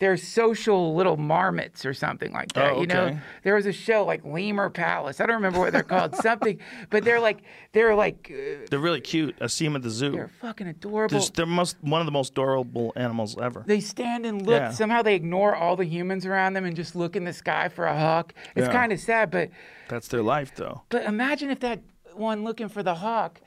they're 0.00 0.16
social 0.16 0.94
little 0.94 1.16
marmots 1.16 1.84
or 1.84 1.92
something 1.92 2.32
like 2.32 2.52
that. 2.52 2.72
Oh, 2.72 2.80
You 2.80 2.86
know, 2.86 3.18
there 3.42 3.54
was 3.56 3.66
a 3.66 3.72
show 3.72 4.04
like 4.04 4.24
Lemur 4.24 4.70
Palace. 4.70 5.20
I 5.20 5.26
don't 5.26 5.34
remember 5.36 5.58
what 5.58 5.72
they're 5.72 5.82
called. 5.82 6.14
something, 6.22 6.58
but 6.90 7.04
they're 7.04 7.20
like 7.20 7.38
they're 7.72 7.94
like 7.94 8.30
uh, 8.32 8.66
They're 8.70 8.78
really 8.78 9.00
cute. 9.00 9.36
I 9.40 9.46
see 9.48 9.64
them 9.64 9.76
at 9.76 9.82
the 9.82 9.90
zoo. 9.90 10.12
they're 10.12 10.30
fucking 10.40 10.66
adorable. 10.68 11.20
They're 11.34 11.46
most 11.46 11.76
one 11.80 12.00
of 12.00 12.06
the 12.06 12.12
most 12.12 12.30
adorable 12.32 12.92
animals 12.96 13.36
ever. 13.38 13.64
they 13.66 13.80
stand 13.80 14.24
and 14.26 14.46
look. 14.46 14.60
Yeah. 14.60 14.70
Somehow 14.70 15.02
they 15.02 15.14
ignore 15.14 15.54
all 15.56 15.74
the 15.76 15.84
humans 15.84 16.24
around 16.26 16.52
them 16.54 16.64
and 16.64 16.76
just 16.76 16.94
look 16.94 17.16
in 17.16 17.24
the 17.24 17.32
sky 17.32 17.68
for 17.68 17.86
a 17.86 17.98
hawk. 17.98 18.34
It's 18.54 18.66
Yeah. 18.66 18.72
kind 18.72 18.92
of 18.92 19.00
sad, 19.00 19.30
but 19.30 19.50
That's 19.88 20.08
their 20.08 20.22
life, 20.22 20.52
though. 20.54 20.82
but 20.90 21.04
imagine 21.04 21.50
if 21.50 21.60
that 21.60 21.80
one 22.14 22.44
looking 22.44 22.68
for 22.68 22.82
the 22.82 22.96
hawk 22.96 23.40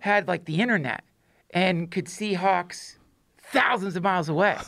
had 0.00 0.26
like 0.28 0.44
the 0.46 0.60
internet 0.60 1.02
and 1.50 1.90
could 1.90 2.08
see 2.08 2.34
hawks 2.34 2.98
thousands 3.52 3.94
of 3.96 4.02
miles 4.02 4.28
away. 4.28 4.56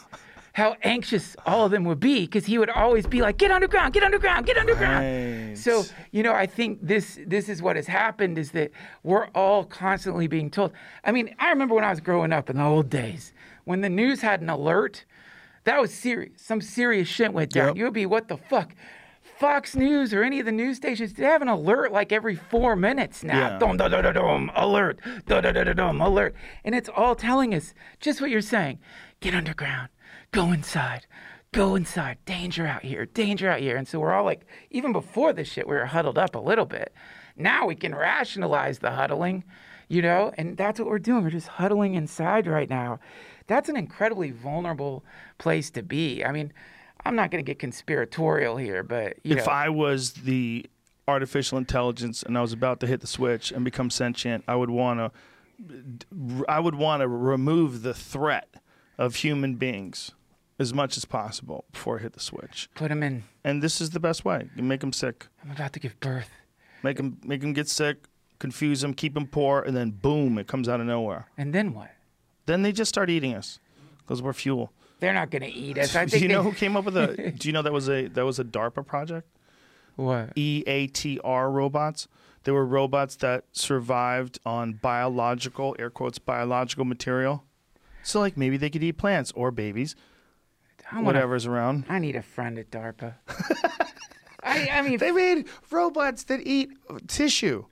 How 0.55 0.77
anxious 0.83 1.37
all 1.47 1.67
of 1.67 1.71
them 1.71 1.85
would 1.85 2.01
be 2.01 2.23
because 2.23 2.47
he 2.47 2.59
would 2.59 2.71
always 2.71 3.07
be 3.07 3.23
like, 3.23 3.39
"Get 3.39 3.51
underground, 3.51 3.93
get 3.93 4.03
underground, 4.03 4.47
get 4.47 4.57
underground." 4.57 5.05
Right. 5.49 5.59
So 5.59 5.85
you 6.11 6.23
know, 6.23 6.33
I 6.33 6.47
think 6.47 6.79
this 6.81 7.21
this 7.27 7.49
is 7.49 7.61
what 7.61 7.77
has 7.77 7.87
happened 7.87 8.39
is 8.39 8.53
that 8.53 8.71
we're 9.03 9.27
all 9.35 9.65
constantly 9.65 10.27
being 10.27 10.51
told. 10.51 10.73
I 11.05 11.13
mean, 11.13 11.35
I 11.39 11.51
remember 11.51 11.75
when 11.75 11.85
I 11.85 11.91
was 11.91 12.01
growing 12.01 12.33
up 12.33 12.49
in 12.51 12.57
the 12.57 12.65
old 12.65 12.89
days 12.89 13.33
when 13.65 13.81
the 13.81 13.89
news 13.89 14.21
had 14.21 14.41
an 14.41 14.49
alert 14.49 15.05
that 15.65 15.81
was 15.81 15.93
serious. 15.93 16.33
Some 16.37 16.61
serious 16.61 17.09
shit 17.09 17.33
went 17.33 17.51
down. 17.53 17.69
Yep. 17.69 17.77
You 17.77 17.85
would 17.85 17.95
be, 17.95 18.07
what 18.07 18.29
the 18.29 18.37
fuck? 18.37 18.75
Fox 19.39 19.75
News 19.75 20.15
or 20.15 20.23
any 20.23 20.39
of 20.39 20.47
the 20.47 20.53
news 20.53 20.77
stations, 20.77 21.15
they 21.15 21.25
have 21.25 21.43
an 21.43 21.49
alert 21.49 21.91
like 21.91 22.13
every 22.13 22.37
four 22.37 22.77
minutes 22.77 23.25
now. 23.25 23.39
Yeah. 23.39 23.59
Dum, 23.59 23.77
dum, 23.77 23.91
dum, 23.91 24.03
dum, 24.03 24.15
dum, 24.15 24.53
alert, 24.55 25.01
dum, 25.27 25.43
dum, 25.43 25.55
dum, 25.55 25.65
dum, 25.65 25.77
dum, 25.77 26.01
alert. 26.01 26.35
And 26.65 26.75
it's 26.75 26.91
all 26.95 27.15
telling 27.15 27.55
us 27.55 27.75
just 27.99 28.21
what 28.21 28.31
you're 28.31 28.43
saying. 28.43 28.79
Get 29.21 29.35
underground, 29.35 29.89
go 30.35 30.51
inside, 30.53 31.07
go 31.53 31.77
inside. 31.77 32.19
Danger 32.27 32.67
out 32.67 32.83
here, 32.83 33.07
danger 33.07 33.49
out 33.49 33.61
here. 33.61 33.77
And 33.77 33.87
so 33.87 34.01
we're 34.01 34.13
all 34.13 34.25
like, 34.25 34.47
even 34.71 34.93
before 34.93 35.33
this 35.33 35.49
shit, 35.49 35.69
we 35.69 35.77
were 35.77 35.87
huddled 35.87 36.19
up 36.19 36.35
a 36.35 36.41
little 36.41 36.67
bit. 36.67 36.93
Now 37.37 37.67
we 37.67 37.77
can 37.77 37.95
rationalize 37.95 38.81
the 38.81 38.91
huddling, 38.91 39.45
you 39.89 40.03
know, 40.03 40.33
and 40.37 40.57
that's 40.57 40.79
what 40.81 40.89
we're 40.89 40.99
doing. 40.99 41.23
We're 41.23 41.31
just 41.31 41.49
huddling 41.49 41.95
inside 41.95 42.47
right 42.47 42.69
now. 42.69 42.99
That's 43.47 43.69
an 43.69 43.77
incredibly 43.77 44.31
vulnerable 44.31 45.05
place 45.39 45.71
to 45.71 45.83
be. 45.83 46.25
I 46.25 46.33
mean, 46.33 46.53
I'm 47.05 47.15
not 47.15 47.31
going 47.31 47.45
to 47.45 47.49
get 47.49 47.59
conspiratorial 47.59 48.57
here, 48.57 48.83
but 48.83 49.19
you 49.23 49.37
if 49.37 49.47
know, 49.47 49.53
I 49.53 49.69
was 49.69 50.13
the 50.13 50.67
artificial 51.07 51.59
intelligence 51.59 52.23
and 52.23 52.37
I 52.39 52.41
was 52.41 52.53
about 52.53 52.81
to 52.81 52.87
hit 52.87 53.01
the 53.01 53.07
switch 53.07 53.53
and 53.53 53.65
become 53.65 53.91
sentient, 53.91 54.45
I 54.49 54.57
would 54.57 54.71
want 54.71 54.99
to 55.01 55.13
I 56.49 56.59
would 56.59 56.75
want 56.75 57.03
to 57.03 57.09
remove 57.09 57.83
the 57.83 57.95
threat 57.95 58.57
of 58.99 59.17
human 59.17 59.55
beings 59.55 60.13
as 60.59 60.73
much 60.73 60.97
as 60.97 61.05
possible 61.05 61.65
before 61.73 61.99
I 61.99 62.03
hit 62.03 62.13
the 62.13 62.21
switch. 62.21 62.69
put 62.75 62.91
him 62.91 63.03
in. 63.03 63.25
And 63.43 63.63
this 63.63 63.81
is 63.81 63.91
the 63.91 64.01
best 64.01 64.25
way. 64.25 64.49
You 64.57 64.63
make 64.63 64.81
them 64.81 64.93
sick. 64.93 65.27
I'm 65.45 65.51
about 65.51 65.73
to 65.75 65.81
give 65.81 65.99
birth. 66.01 66.31
Make 66.83 66.97
them 66.99 67.19
make 67.25 67.41
them 67.41 67.53
get 67.55 67.69
sick, 67.69 68.05
confuse 68.39 68.81
them, 68.83 68.95
keep 68.95 69.15
them 69.15 69.27
poor, 69.27 69.61
and 69.63 69.77
then 69.77 69.91
boom, 69.91 70.39
it 70.39 70.47
comes 70.47 70.69
out 70.69 70.81
of 70.81 70.87
nowhere. 70.87 71.27
And 71.37 71.53
then 71.55 71.73
what? 71.75 71.91
Then 72.47 72.63
they 72.63 72.73
just 72.73 72.89
start 72.91 73.09
eating 73.11 73.35
us 73.35 73.59
because 73.99 74.21
we're 74.23 74.33
fuel. 74.35 74.71
They're 75.01 75.15
not 75.15 75.31
going 75.31 75.43
to 75.43 75.49
eat 75.51 75.77
us. 75.79 75.97
I 75.97 76.05
Do 76.05 76.11
think 76.13 76.23
you 76.23 76.29
they- 76.29 76.35
know 76.35 76.43
who 76.43 76.53
came 76.53 76.77
up 76.77 76.85
with 76.85 76.97
a? 76.97 77.33
do 77.39 77.49
you 77.49 77.53
know 77.53 77.63
that 77.63 77.73
was 77.73 77.89
a 77.89 78.07
that 78.09 78.25
was 78.25 78.39
a 78.39 78.45
DARPA 78.45 78.87
project? 78.87 79.29
what? 79.97 80.35
EATR 80.37 81.53
robots. 81.53 82.09
They 82.45 82.53
were 82.53 82.67
robots 82.67 83.17
that 83.17 83.45
survived 83.53 84.39
on 84.45 84.75
biological, 84.75 85.75
air 85.79 85.89
quotes, 85.89 86.19
biological 86.19 86.85
material. 86.85 87.45
So, 88.03 88.21
like, 88.21 88.37
maybe 88.37 88.59
they 88.59 88.69
could 88.69 88.83
eat 88.85 88.99
plants 88.99 89.33
or 89.35 89.51
babies, 89.51 89.97
I 90.95 90.99
wanna- 90.99 91.07
whatever's 91.07 91.47
around. 91.47 91.85
I 91.89 91.99
need 91.99 92.17
a 92.17 92.23
friend 92.23 92.59
at 92.59 92.71
DARPA. 92.71 93.15
I, 94.43 94.69
I 94.73 94.83
mean, 94.83 94.99
They 94.99 95.11
made 95.11 95.47
robots 95.71 96.25
that 96.25 96.41
eat 96.47 96.71
tissue. 97.09 97.65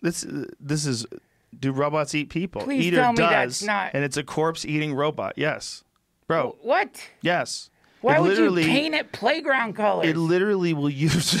This 0.00 0.24
this 0.60 0.86
is 0.86 1.06
do 1.58 1.70
robots 1.72 2.14
eat 2.14 2.30
people? 2.30 2.62
Please 2.62 2.86
Eater 2.86 2.96
tell 2.96 3.12
me 3.12 3.18
does, 3.18 3.30
that's 3.30 3.62
not- 3.62 3.90
and 3.94 4.04
it's 4.04 4.16
a 4.16 4.22
corpse 4.22 4.64
eating 4.64 4.94
robot. 4.94 5.34
Yes, 5.36 5.84
bro. 6.26 6.56
what? 6.62 7.08
Yes. 7.20 7.68
Why 8.00 8.16
it 8.16 8.22
would 8.22 8.36
you 8.36 8.52
paint 8.56 8.94
it 8.96 9.12
playground 9.12 9.74
colors? 9.76 10.08
It 10.08 10.16
literally 10.16 10.72
will 10.74 10.90
use. 10.90 11.32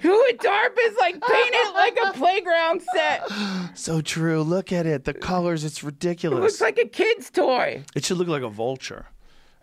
Who 0.00 0.26
at 0.28 0.38
DARPA 0.38 0.78
is 0.84 0.96
like 0.96 1.14
paint 1.14 1.50
it 1.52 1.74
like 1.74 1.98
a 2.06 2.12
playground 2.16 2.82
set? 2.94 3.28
so 3.74 4.00
true. 4.00 4.42
Look 4.42 4.70
at 4.72 4.86
it. 4.86 5.04
The 5.04 5.14
colors. 5.14 5.64
It's 5.64 5.78
It 5.78 5.82
ridiculous. 5.86 6.38
looks 6.40 6.60
like 6.60 6.78
a 6.78 6.86
kid's 6.86 7.30
toy. 7.30 7.82
It 7.96 8.04
should 8.04 8.16
look 8.18 8.28
like 8.28 8.42
a 8.44 8.48
vulture. 8.48 9.06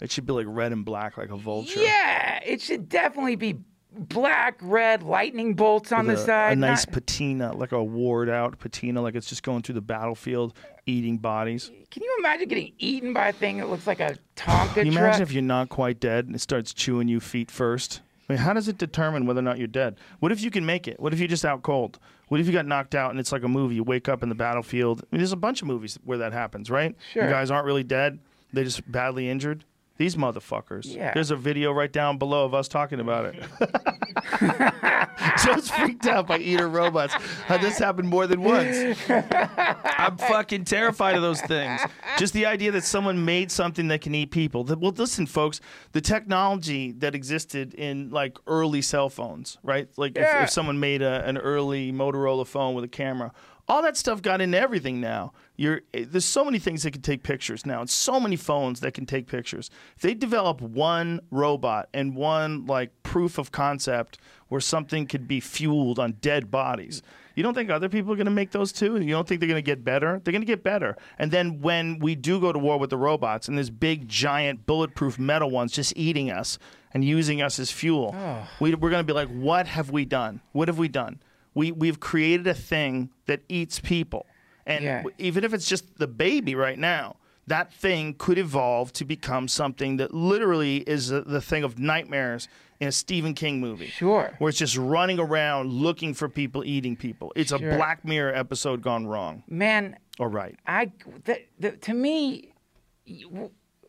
It 0.02 0.12
should 0.12 0.26
be 0.26 0.34
like 0.34 0.46
red 0.50 0.72
and 0.72 0.84
black, 0.86 1.18
like 1.18 1.30
a 1.32 1.38
vulture. 1.38 1.80
Yeah, 1.82 2.40
it 2.46 2.62
should 2.62 2.90
definitely 2.90 3.36
be 3.36 3.56
black, 3.98 4.58
red, 4.62 5.04
lightning 5.04 5.54
bolts 5.54 5.92
on 5.92 6.06
With 6.08 6.18
the 6.18 6.22
a, 6.24 6.26
side. 6.26 6.54
a 6.54 6.56
nice 6.60 6.86
not- 6.86 6.94
patina, 6.94 7.56
like 7.56 7.72
a 7.72 7.82
ward 7.84 8.30
out 8.30 8.60
patina, 8.60 9.02
like 9.02 9.16
it's 9.16 9.28
just 9.28 9.44
going 9.44 9.62
through 9.62 9.76
the 9.76 9.82
battlefield, 9.82 10.54
eating 10.86 11.18
bodies. 11.18 11.72
Can 11.92 12.04
you 12.04 12.16
imagine 12.20 12.50
getting 12.50 12.74
eaten 12.78 13.14
by 13.14 13.30
a 13.30 13.34
thing 13.34 13.58
that 13.60 13.70
looks 13.70 13.88
like 13.88 14.02
a 14.02 14.18
Tonka 14.36 14.74
Can 14.74 14.86
you 14.88 14.92
truck? 14.92 15.04
imagine 15.06 15.22
if 15.24 15.32
you're 15.32 15.42
not 15.44 15.70
quite 15.70 16.00
dead 16.02 16.26
and 16.26 16.36
it 16.36 16.40
starts 16.40 16.74
chewing 16.74 17.08
you 17.08 17.20
feet 17.22 17.50
first? 17.50 18.02
I 18.28 18.34
mean, 18.34 18.40
how 18.40 18.54
does 18.54 18.68
it 18.68 18.78
determine 18.80 19.26
whether 19.28 19.40
or 19.40 19.44
not 19.44 19.60
you're 19.60 19.68
dead? 19.68 19.98
What 20.20 20.32
if 20.32 20.42
you 20.42 20.50
can 20.52 20.66
make 20.66 20.88
it? 20.88 21.00
What 21.00 21.14
if 21.14 21.20
you're 21.20 21.28
just 21.28 21.46
out 21.46 21.62
cold? 21.62 22.00
What 22.28 22.40
if 22.42 22.48
you 22.48 22.54
got 22.54 22.66
knocked 22.66 22.96
out 22.96 23.12
and 23.12 23.20
it's 23.20 23.32
like 23.32 23.44
a 23.44 23.48
movie? 23.48 23.76
You 23.76 23.84
wake 23.84 24.10
up 24.10 24.24
in 24.24 24.30
the 24.30 24.36
battlefield. 24.36 25.02
I 25.04 25.06
mean, 25.16 25.20
there's 25.20 25.32
a 25.32 25.36
bunch 25.38 25.62
of 25.62 25.68
movies 25.68 26.00
where 26.04 26.18
that 26.18 26.34
happens, 26.34 26.72
right? 26.72 26.96
Sure. 27.14 27.24
You 27.24 27.30
guys 27.30 27.52
aren't 27.52 27.66
really 27.68 27.84
dead. 27.84 28.18
They're 28.52 28.64
just 28.64 28.92
badly 28.92 29.30
injured. 29.30 29.64
These 29.98 30.16
motherfuckers. 30.18 30.94
Yeah. 30.94 31.14
There's 31.14 31.32
a 31.32 31.36
video 31.38 31.72
right 31.72 31.92
down 31.92 32.18
below 32.18 32.44
of 32.46 32.54
us 32.54 32.68
talking 32.68 33.00
about 33.00 33.34
it. 33.34 33.44
Joe's 35.46 35.70
freaked 35.70 36.06
out 36.06 36.28
by 36.28 36.40
eater 36.40 36.68
robots. 36.68 37.14
How 37.14 37.58
this 37.58 37.78
happened 37.80 38.10
more 38.10 38.28
than 38.28 38.42
once. 38.42 38.78
I'm 39.10 40.18
fucking 40.18 40.66
terrified 40.66 41.16
of 41.16 41.22
those 41.22 41.42
things. 41.42 41.82
Just 42.18 42.34
the 42.34 42.46
idea 42.46 42.72
that 42.72 42.84
someone 42.84 43.24
made 43.24 43.52
something 43.52 43.88
that 43.90 44.02
can 44.02 44.14
eat 44.16 44.32
people. 44.32 44.64
Well, 44.66 44.92
listen, 44.96 45.26
folks, 45.26 45.62
the 45.94 46.02
technology 46.02 46.92
that 46.94 47.16
existed 47.16 47.74
in 47.74 48.10
like 48.10 48.38
early 48.48 48.82
cell 48.82 49.10
phones, 49.10 49.58
right? 49.64 49.88
Like 49.98 50.18
Yeah. 50.18 50.40
if, 50.40 50.44
if 50.46 50.50
someone 50.50 50.80
made 50.80 51.02
a, 51.02 51.26
an 51.26 51.38
early 51.38 51.92
Motorola 51.92 52.46
phone 52.46 52.76
with 52.76 52.84
a 52.84 52.90
camera, 52.90 53.32
all 53.68 53.82
that 53.82 53.98
stuff 53.98 54.22
got 54.22 54.42
into 54.42 54.60
everything 54.60 55.00
now. 55.02 55.34
You're, 55.58 55.82
eh, 55.94 56.06
there's 56.08 56.26
so 56.26 56.44
many 56.44 56.60
things 56.60 56.84
that 56.84 56.92
can 56.92 57.02
take 57.02 57.24
pictures 57.24 57.66
now, 57.66 57.82
and 57.82 57.90
so 57.90 58.20
many 58.20 58.36
phones 58.36 58.80
that 58.82 58.94
can 58.94 59.06
take 59.06 59.28
pictures. 59.28 59.70
If 59.96 60.02
they 60.02 60.14
develop 60.14 60.62
one 60.62 61.22
robot 61.32 61.90
and 61.94 62.16
one 62.16 62.66
like 62.66 62.92
proof 63.04 63.38
of 63.38 63.52
concept 63.52 64.18
where 64.50 64.62
something 64.62 65.08
could 65.08 65.28
be 65.28 65.40
fueled 65.40 66.00
on 66.00 66.14
dead 66.22 66.52
bodies, 66.52 67.02
you 67.36 67.44
don't 67.44 67.54
think 67.54 67.70
other 67.70 67.90
people 67.90 68.14
are 68.14 68.16
going 68.16 68.26
to 68.26 68.32
make 68.32 68.52
those 68.52 68.72
too? 68.72 68.98
You 68.98 69.12
don't 69.12 69.28
think 69.28 69.42
they're 69.42 69.50
going 69.50 69.62
to 69.64 69.66
get 69.66 69.84
better? 69.84 70.22
They're 70.24 70.32
going 70.32 70.42
to 70.42 70.46
get 70.46 70.64
better. 70.64 70.96
And 71.20 71.32
then 71.32 71.62
when 71.62 72.00
we 72.00 72.16
do 72.16 72.40
go 72.40 72.54
to 72.54 72.60
war 72.60 72.80
with 72.80 72.90
the 72.90 72.98
robots 72.98 73.48
and 73.50 73.58
there's 73.58 73.70
big, 73.70 74.08
giant, 74.08 74.66
bulletproof 74.66 75.20
metal 75.20 75.50
ones 75.50 75.74
just 75.74 75.94
eating 75.98 76.32
us 76.32 76.58
and 76.94 77.04
using 77.04 77.42
us 77.42 77.60
as 77.60 77.72
fuel, 77.72 78.16
we, 78.62 78.74
we're 78.76 78.90
going 78.90 79.06
to 79.06 79.08
be 79.08 79.12
like, 79.14 79.28
what 79.28 79.68
have 79.68 79.90
we 79.92 80.06
done? 80.06 80.40
What 80.54 80.70
have 80.70 80.78
we 80.78 80.88
done? 80.88 81.20
We, 81.54 81.74
we've 81.74 82.00
created 82.00 82.48
a 82.48 82.54
thing 82.54 83.10
that 83.26 83.42
eats 83.50 83.80
people. 83.80 84.26
And 84.66 84.84
Yeah. 84.84 85.04
even 85.18 85.44
if 85.44 85.54
it's 85.54 85.68
just 85.68 85.98
the 85.98 86.08
baby 86.08 86.56
right 86.56 86.78
now, 86.80 87.18
that 87.48 87.72
thing 87.72 88.16
could 88.18 88.38
evolve 88.40 88.92
to 88.94 89.06
become 89.06 89.48
something 89.48 89.98
that 89.98 90.14
literally 90.14 90.78
is 90.78 91.10
the, 91.10 91.22
the 91.22 91.42
thing 91.42 91.64
of 91.64 91.78
nightmares 91.78 92.48
in 92.80 92.88
a 92.88 92.92
Stephen 92.92 93.34
King 93.36 93.62
movie. 93.62 93.86
Sure. 93.88 94.34
Where 94.40 94.50
it's 94.50 94.58
just 94.58 94.76
running 94.76 95.20
around 95.20 95.72
looking 95.72 96.14
for 96.16 96.28
people 96.28 96.64
eating 96.66 96.96
people. 96.96 97.32
It's 97.36 97.52
Sure. 97.56 97.70
a 97.72 97.76
Black 97.78 98.04
Mirror 98.04 98.34
episode 98.36 98.82
gone 98.82 99.06
wrong 99.06 99.44
Man, 99.48 99.96
or 100.20 100.28
right. 100.30 100.56
I 100.66 100.92
the, 101.26 101.40
the, 101.60 101.72
to 101.74 101.94
me, 101.94 102.54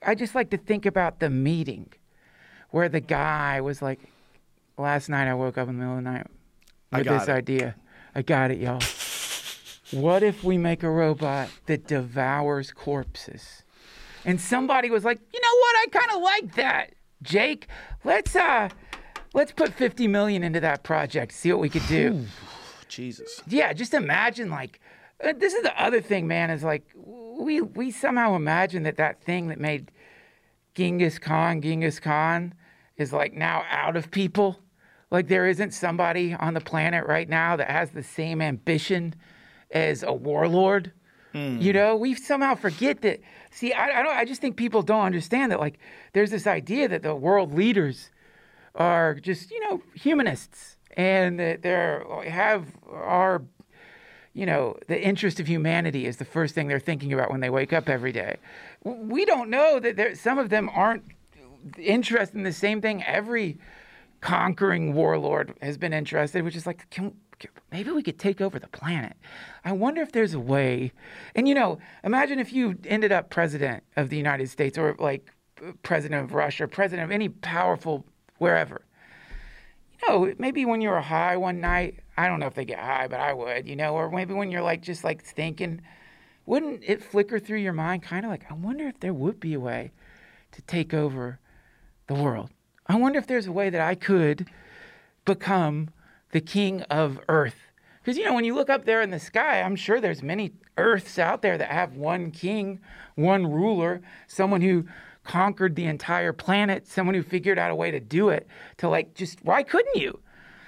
I 0.03 0.15
just 0.15 0.35
like 0.35 0.51
to 0.51 0.59
think 0.59 0.85
about 0.87 1.21
the 1.21 1.31
meeting 1.31 1.93
where 2.71 2.89
the 2.91 3.01
guy 3.01 3.61
was 3.63 3.81
like, 3.81 4.01
"Last 4.77 5.09
night 5.09 5.29
I 5.29 5.35
woke 5.35 5.57
up 5.57 5.69
in 5.69 5.79
the 5.79 5.81
middle 5.85 5.99
of 5.99 6.05
the 6.05 6.11
night 6.11 6.27
I 6.93 6.99
with 6.99 7.07
got 7.07 7.21
this 7.21 7.29
it. 7.29 7.33
idea. 7.33 7.75
I 8.15 8.23
got 8.23 8.51
it, 8.51 8.59
y'all. 8.59 8.81
What 9.93 10.23
if 10.23 10.43
we 10.43 10.59
make 10.59 10.83
a 10.83 10.91
robot 10.91 11.49
that 11.67 11.87
devours 11.87 12.73
corpses?" 12.73 13.63
And 14.25 14.41
somebody 14.41 14.91
was 14.91 15.05
like, 15.05 15.21
"You 15.33 15.41
know 15.41 15.57
what? 15.59 15.77
I 15.77 15.87
kind 15.91 16.11
of 16.17 16.23
like 16.23 16.55
that, 16.57 16.95
Jake. 17.23 17.69
Let's 18.05 18.35
uh, 18.35 18.69
let's 19.35 19.53
put 19.53 19.73
fifty 19.75 20.09
million 20.09 20.43
into 20.43 20.61
that 20.61 20.83
project. 20.83 21.33
See 21.33 21.53
what 21.53 21.61
we 21.61 21.69
could 21.69 21.87
do." 21.87 22.27
Jesus. 22.89 23.43
yeah, 23.47 23.73
just 23.73 23.95
imagine 23.95 24.51
like 24.51 24.81
uh, 25.23 25.33
this 25.37 25.55
is 25.55 25.63
the 25.63 25.83
other 25.83 26.01
thing, 26.01 26.27
man. 26.27 26.51
Is 26.51 26.63
like 26.63 26.85
we 26.95 27.61
we 27.61 27.91
somehow 27.91 28.35
imagine 28.35 28.83
that 28.85 28.97
that 28.97 29.23
thing 29.23 29.49
that 29.49 29.61
made 29.61 29.91
Genghis 30.75 31.19
Khan 31.19 31.63
Genghis 31.63 32.01
Khan 32.01 32.55
is 32.97 33.13
like 33.13 33.33
now 33.33 33.65
out 33.71 33.97
of 33.97 34.11
people. 34.11 34.61
Like 35.11 35.29
there 35.29 35.47
isn't 35.47 35.73
somebody 35.73 36.35
on 36.35 36.55
the 36.55 36.61
planet 36.61 37.07
right 37.07 37.29
now 37.29 37.57
that 37.57 37.71
has 37.71 37.91
the 37.91 38.03
same 38.03 38.43
ambition 38.43 39.15
as 39.77 40.03
a 40.03 40.13
warlord. 40.13 40.93
You 41.33 41.59
hmm. 41.59 41.71
know, 41.71 41.97
we 41.97 42.15
somehow 42.15 42.55
forget 42.55 43.03
that. 43.03 43.21
See, 43.51 43.73
I, 43.73 44.01
I 44.01 44.03
don't. 44.03 44.17
I 44.17 44.25
just 44.25 44.41
think 44.41 44.57
people 44.57 44.83
don't 44.83 45.05
understand 45.05 45.53
that. 45.53 45.61
Like, 45.61 45.79
there's 46.15 46.31
this 46.31 46.47
idea 46.47 46.89
that 46.89 47.03
the 47.03 47.15
world 47.15 47.53
leaders 47.53 48.11
are 48.75 49.15
just, 49.15 49.51
you 49.51 49.61
know, 49.61 49.83
humanists, 49.95 50.79
and 50.97 51.39
that 51.39 51.61
they're 51.61 52.05
have 52.27 52.69
our, 52.91 53.43
you 54.33 54.47
know, 54.47 54.79
the 54.89 54.99
interest 54.99 55.39
of 55.39 55.47
humanity 55.47 56.07
is 56.07 56.17
the 56.17 56.25
first 56.25 56.55
thing 56.55 56.69
they're 56.69 56.81
thinking 56.81 57.13
about 57.13 57.31
when 57.31 57.41
they 57.41 57.51
wake 57.51 57.73
up 57.73 57.89
every 57.89 58.13
day. 58.13 58.37
We 58.85 59.27
don't 59.27 59.51
know 59.51 59.79
that 59.79 59.97
there. 59.97 60.15
Some 60.15 60.39
of 60.39 60.49
them 60.49 60.71
aren't 60.75 61.05
interested 61.79 62.37
in 62.37 62.45
the 62.45 62.53
same 62.53 62.81
thing 62.81 63.03
every 63.05 63.59
conquering 64.23 64.95
warlord 64.95 65.55
has 65.61 65.77
been 65.77 65.93
interested, 65.93 66.43
which 66.43 66.57
is 66.57 66.67
like, 66.67 66.89
can- 66.91 67.15
maybe 67.71 67.91
we 67.91 68.03
could 68.03 68.19
take 68.19 68.41
over 68.41 68.59
the 68.59 68.69
planet. 68.69 69.15
I 69.65 69.73
wonder 69.73 70.03
if 70.03 70.13
there's 70.13 70.35
a 70.35 70.41
way. 70.41 70.93
And 71.35 71.49
you 71.49 71.55
know, 71.55 71.79
imagine 72.05 72.39
if 72.39 72.53
you 72.53 72.79
ended 72.85 73.13
up 73.13 73.31
president 73.31 73.83
of 73.97 74.11
the 74.11 74.17
United 74.17 74.49
States 74.49 74.79
or 74.79 74.97
like 74.99 75.31
president 75.83 76.25
of 76.25 76.35
Russia, 76.35 76.69
president 76.69 77.05
of 77.05 77.11
any 77.11 77.29
powerful 77.29 78.05
wherever. 78.39 78.83
You 80.03 80.09
know, 80.09 80.35
maybe 80.39 80.65
when 80.65 80.81
you 80.81 80.91
were 80.91 81.01
high 81.01 81.37
one 81.37 81.61
night, 81.61 82.01
I 82.19 82.29
don't 82.29 82.41
know 82.41 82.47
if 82.47 82.55
they 82.55 82.65
get 82.65 82.79
high, 82.79 83.09
but 83.09 83.21
I 83.21 83.33
would, 83.33 83.67
you 83.67 83.77
know, 83.77 83.95
or 83.95 84.11
maybe 84.11 84.35
when 84.35 84.51
you're 84.51 84.63
like 84.63 84.83
just 84.83 85.05
like 85.05 85.23
thinking, 85.23 85.81
wouldn't 86.45 86.83
it 86.85 87.03
flicker 87.03 87.39
through 87.39 87.59
your 87.59 87.73
mind 87.73 88.03
kind 88.03 88.25
of 88.25 88.31
like, 88.31 88.51
I 88.51 88.55
wonder 88.55 88.87
if 88.87 89.01
there 89.01 89.15
would 89.15 89.41
be 89.41 89.55
a 89.55 89.61
way 89.61 89.93
to 90.53 90.63
take 90.63 90.95
over 90.95 91.39
the 92.07 92.15
world. 92.15 92.51
I 92.87 92.97
wonder 92.97 93.19
if 93.19 93.27
there's 93.27 93.47
a 93.47 93.53
way 93.53 93.71
that 93.71 93.81
I 93.81 93.95
could 93.95 94.49
become 95.25 95.91
the 96.37 96.41
king 96.43 96.83
of 96.91 97.19
Earth. 97.31 97.57
Because, 98.03 98.19
you 98.19 98.25
know, 98.27 98.35
when 98.35 98.45
you 98.45 98.55
look 98.55 98.69
up 98.69 98.85
there 98.85 99.01
in 99.01 99.09
the 99.09 99.19
sky, 99.19 99.63
I'm 99.63 99.75
sure 99.75 100.03
there's 100.03 100.23
many 100.23 100.53
Earths 100.77 101.19
out 101.19 101.41
there 101.41 101.57
that 101.57 101.71
have 101.71 101.97
one 101.97 102.31
king, 102.31 102.79
one 103.15 103.51
ruler, 103.51 104.03
someone 104.27 104.61
who 104.61 104.85
conquered 105.25 105.77
the 105.77 105.87
entire 105.87 106.35
planet, 106.35 106.87
someone 106.87 107.15
who 107.15 107.23
figured 107.23 107.59
out 107.59 107.71
a 107.71 107.75
way 107.75 107.91
to 107.91 108.01
do 108.01 108.29
it, 108.29 108.47
to 108.77 108.87
like 108.87 109.15
just, 109.15 109.43
why 109.47 109.63
couldn't 109.63 109.97
you? 109.97 110.21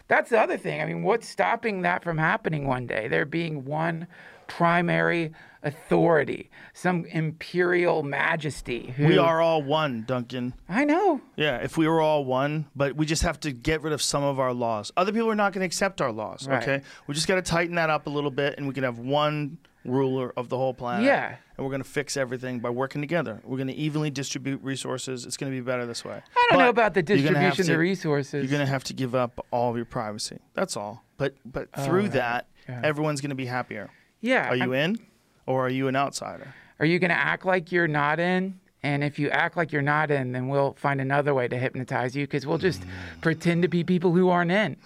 That's 0.06 0.30
the 0.30 0.40
other 0.40 0.56
thing. 0.56 0.80
I 0.80 0.86
mean, 0.86 1.02
what's 1.02 1.28
stopping 1.28 1.82
that 1.82 2.02
from 2.02 2.16
happening 2.16 2.66
one 2.66 2.86
day? 2.86 3.06
There 3.06 3.26
being 3.26 3.66
one 3.66 4.06
primary 4.49 5.32
authority, 5.62 6.51
some 6.74 7.05
imperial 7.07 8.03
majesty. 8.03 8.92
Who, 8.96 9.07
We 9.07 9.18
are 9.18 9.40
all 9.40 9.62
one, 9.62 10.05
Duncan. 10.07 10.55
I 10.68 10.84
know. 10.84 11.20
Yeah, 11.36 11.59
if 11.59 11.76
we 11.76 11.86
were 11.86 12.01
all 12.01 12.24
one, 12.24 12.66
but 12.74 12.96
we 12.96 13.07
just 13.07 13.22
have 13.22 13.38
to 13.40 13.53
get 13.53 13.82
rid 13.82 13.92
of 13.92 14.03
some 14.03 14.22
of 14.24 14.38
our 14.40 14.53
laws. 14.53 14.90
Other 14.96 15.12
people 15.12 15.30
are 15.30 15.34
not 15.36 15.53
going 15.53 15.61
to 15.61 15.66
accept 15.66 16.01
our 16.01 16.12
laws, 16.12 16.46
Right. 16.49 16.62
okay? 16.62 16.82
We 17.07 17.14
just 17.14 17.28
got 17.28 17.36
to 17.36 17.42
tighten 17.42 17.76
that 17.76 17.90
up 17.90 18.07
a 18.07 18.11
little 18.11 18.30
bit 18.30 18.55
and 18.59 18.66
we 18.66 18.74
can 18.74 18.84
have 18.84 18.99
one 18.99 19.59
ruler 19.84 20.32
of 20.36 20.49
the 20.49 20.57
whole 20.57 20.74
planet. 20.74 21.05
Yeah. 21.07 21.36
And 21.57 21.64
we're 21.66 21.70
going 21.70 21.82
to 21.82 21.88
fix 21.88 22.16
everything 22.16 22.61
by 22.61 22.70
working 22.70 23.01
together. 23.01 23.40
We're 23.44 23.57
going 23.57 23.68
to 23.68 23.74
evenly 23.74 24.11
distribute 24.11 24.61
resources. 24.62 25.24
It's 25.26 25.36
going 25.36 25.51
to 25.53 25.57
be 25.57 25.62
better 25.64 25.86
this 25.86 26.05
way. 26.05 26.14
I 26.36 26.46
don't 26.51 26.59
But 26.59 26.64
know 26.64 26.68
about 26.68 26.94
the 26.94 27.03
distribution 27.03 27.70
of 27.72 27.78
resources. 27.78 28.44
You're 28.44 28.51
going 28.51 28.64
to 28.64 28.70
have 28.70 28.84
to 28.84 28.94
give 28.94 29.14
up 29.14 29.44
all 29.51 29.70
of 29.70 29.76
your 29.76 29.86
privacy. 29.86 30.38
That's 30.55 30.76
all. 30.76 31.05
But 31.16 31.34
but 31.44 31.68
oh, 31.74 31.84
through 31.84 32.03
right. 32.03 32.12
that, 32.12 32.46
Yeah. 32.68 32.80
everyone's 32.84 33.20
going 33.20 33.30
to 33.30 33.34
be 33.36 33.46
happier. 33.46 33.90
Yeah. 34.20 34.48
Are 34.48 34.56
you 34.56 34.74
I'm- 34.74 34.74
in 34.74 34.98
or 35.46 35.66
are 35.66 35.70
you 35.70 35.88
an 35.88 35.96
outsider? 35.96 36.54
Are 36.80 36.86
you 36.86 36.98
going 36.98 37.10
to 37.10 37.18
act 37.18 37.44
like 37.44 37.72
you're 37.72 37.88
not 37.88 38.20
in? 38.20 38.60
And 38.82 39.02
if 39.02 39.18
you 39.18 39.28
act 39.30 39.56
like 39.56 39.72
you're 39.72 39.82
not 39.82 40.10
in, 40.12 40.30
then 40.30 40.46
we'll 40.46 40.74
find 40.74 41.00
another 41.00 41.34
way 41.34 41.48
to 41.48 41.58
hypnotize 41.58 42.14
you 42.14 42.24
because 42.24 42.46
we'll 42.46 42.58
just 42.58 42.82
mm. 42.82 42.88
pretend 43.20 43.62
to 43.62 43.68
be 43.68 43.82
people 43.82 44.12
who 44.12 44.28
aren't 44.28 44.52
in, 44.52 44.76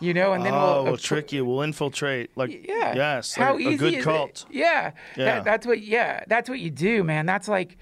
you 0.00 0.12
know, 0.12 0.34
and 0.34 0.44
then 0.44 0.52
oh, 0.52 0.82
we'll, 0.82 0.84
we'll 0.84 0.96
trick 0.98 1.32
you. 1.32 1.46
We'll 1.46 1.62
infiltrate. 1.62 2.30
Like 2.36 2.66
Yeah. 2.68 2.94
yes, 2.94 3.34
How 3.34 3.54
like 3.54 3.62
easy 3.62 3.74
a 3.74 3.78
good 3.78 3.94
is 3.94 4.04
cult. 4.04 4.44
It? 4.50 4.56
Yeah. 4.56 4.90
Yeah. 5.16 5.24
That, 5.24 5.44
that's 5.44 5.66
what. 5.66 5.80
Yeah. 5.80 6.24
That's 6.26 6.50
what 6.50 6.58
you 6.58 6.70
do, 6.70 7.02
man. 7.02 7.24
That's 7.24 7.48
like, 7.48 7.78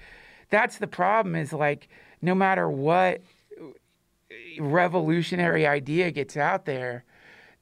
that's 0.49 0.77
the 0.77 0.87
problem. 0.87 1.35
Is 1.35 1.51
like, 1.51 1.89
no 2.21 2.33
matter 2.33 2.69
what 2.69 3.21
revolutionary 4.59 5.67
idea 5.67 6.11
gets 6.11 6.37
out 6.37 6.65
there 6.65 7.03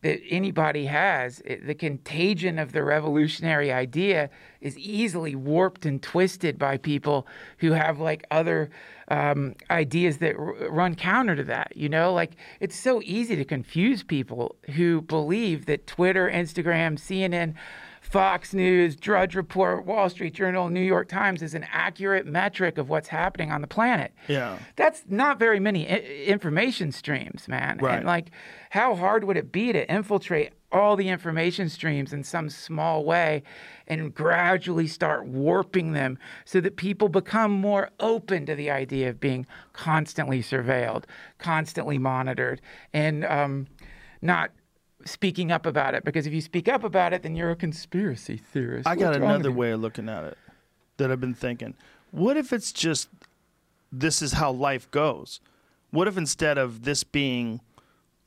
that 0.05 0.21
anybody 0.29 0.85
has, 0.85 1.41
it, 1.45 1.65
the 1.65 1.73
contagion 1.73 2.59
of 2.59 2.73
the 2.73 2.83
revolutionary 2.83 3.71
idea 3.71 4.29
is 4.61 4.77
easily 4.77 5.33
warped 5.33 5.83
and 5.83 5.99
twisted 5.99 6.59
by 6.59 6.77
people 6.77 7.25
who 7.57 7.71
have 7.71 7.99
like 7.99 8.23
other 8.29 8.69
um, 9.07 9.55
ideas 9.71 10.19
that 10.19 10.35
r- 10.35 10.53
run 10.69 10.93
counter 10.93 11.35
to 11.35 11.43
that. 11.45 11.75
You 11.75 11.89
know, 11.89 12.13
like 12.13 12.35
it's 12.59 12.75
so 12.75 13.01
easy 13.03 13.35
to 13.35 13.43
confuse 13.43 14.03
people 14.03 14.55
who 14.75 15.01
believe 15.01 15.65
that 15.65 15.87
Twitter, 15.87 16.29
Instagram, 16.29 16.99
CNN, 16.99 17.55
Fox 18.01 18.53
News, 18.53 18.95
Drudge 18.95 19.35
Report, 19.35 19.85
Wall 19.85 20.09
Street 20.09 20.35
Journal, 20.35 20.69
New 20.69 20.79
York 20.79 21.09
Times 21.09 21.41
is 21.41 21.55
an 21.55 21.65
accurate 21.71 22.27
metric 22.27 22.77
of 22.77 22.87
what's 22.87 23.07
happening 23.07 23.51
on 23.51 23.61
the 23.61 23.67
planet. 23.67 24.13
Yeah. 24.27 24.59
That's 24.75 25.03
not 25.09 25.39
very 25.39 25.59
many 25.59 25.89
I- 25.89 25.97
information 26.27 26.91
streams, 26.91 27.47
man. 27.47 27.79
Right. 27.79 27.97
And 27.97 28.05
like, 28.05 28.29
how 28.75 28.93
hard 28.93 29.23
would 29.23 29.37
it 29.37 29.53
be 29.53 29.71
to 29.71 29.89
infiltrate 29.89 30.51
all 30.69 30.97
the 30.97 31.07
information 31.07 31.69
streams 31.69 32.11
in 32.11 32.25
some 32.25 32.49
small 32.49 33.05
way 33.05 33.41
and 33.87 34.13
gradually 34.13 34.85
start 34.85 35.25
warping 35.25 35.93
them 35.93 36.17
so 36.43 36.59
that 36.59 36.75
people 36.75 37.07
become 37.07 37.51
more 37.51 37.89
open 38.01 38.45
to 38.45 38.53
the 38.53 38.69
idea 38.69 39.09
of 39.09 39.17
being 39.17 39.47
constantly 39.71 40.43
surveilled, 40.43 41.05
constantly 41.37 41.97
monitored, 41.97 42.59
and 42.91 43.23
um, 43.23 43.65
not 44.21 44.51
speaking 45.05 45.53
up 45.53 45.65
about 45.65 45.95
it? 45.95 46.03
Because 46.03 46.27
if 46.27 46.33
you 46.33 46.41
speak 46.41 46.67
up 46.67 46.83
about 46.83 47.13
it, 47.13 47.23
then 47.23 47.33
you're 47.33 47.51
a 47.51 47.55
conspiracy 47.55 48.35
theorist. 48.35 48.85
I 48.89 48.97
got 48.97 49.11
What's 49.11 49.19
with 49.19 49.29
another 49.29 49.53
way 49.53 49.71
of 49.71 49.79
looking 49.79 50.09
at 50.09 50.25
it 50.25 50.37
that 50.97 51.09
I've 51.09 51.21
been 51.21 51.33
thinking. 51.33 51.75
What 52.11 52.35
if 52.35 52.51
it's 52.51 52.73
just 52.73 53.07
this 53.89 54.21
is 54.21 54.33
how 54.33 54.51
life 54.51 54.91
goes? 54.91 55.39
What 55.91 56.09
if 56.09 56.17
instead 56.17 56.57
of 56.57 56.83
this 56.83 57.05
being 57.05 57.61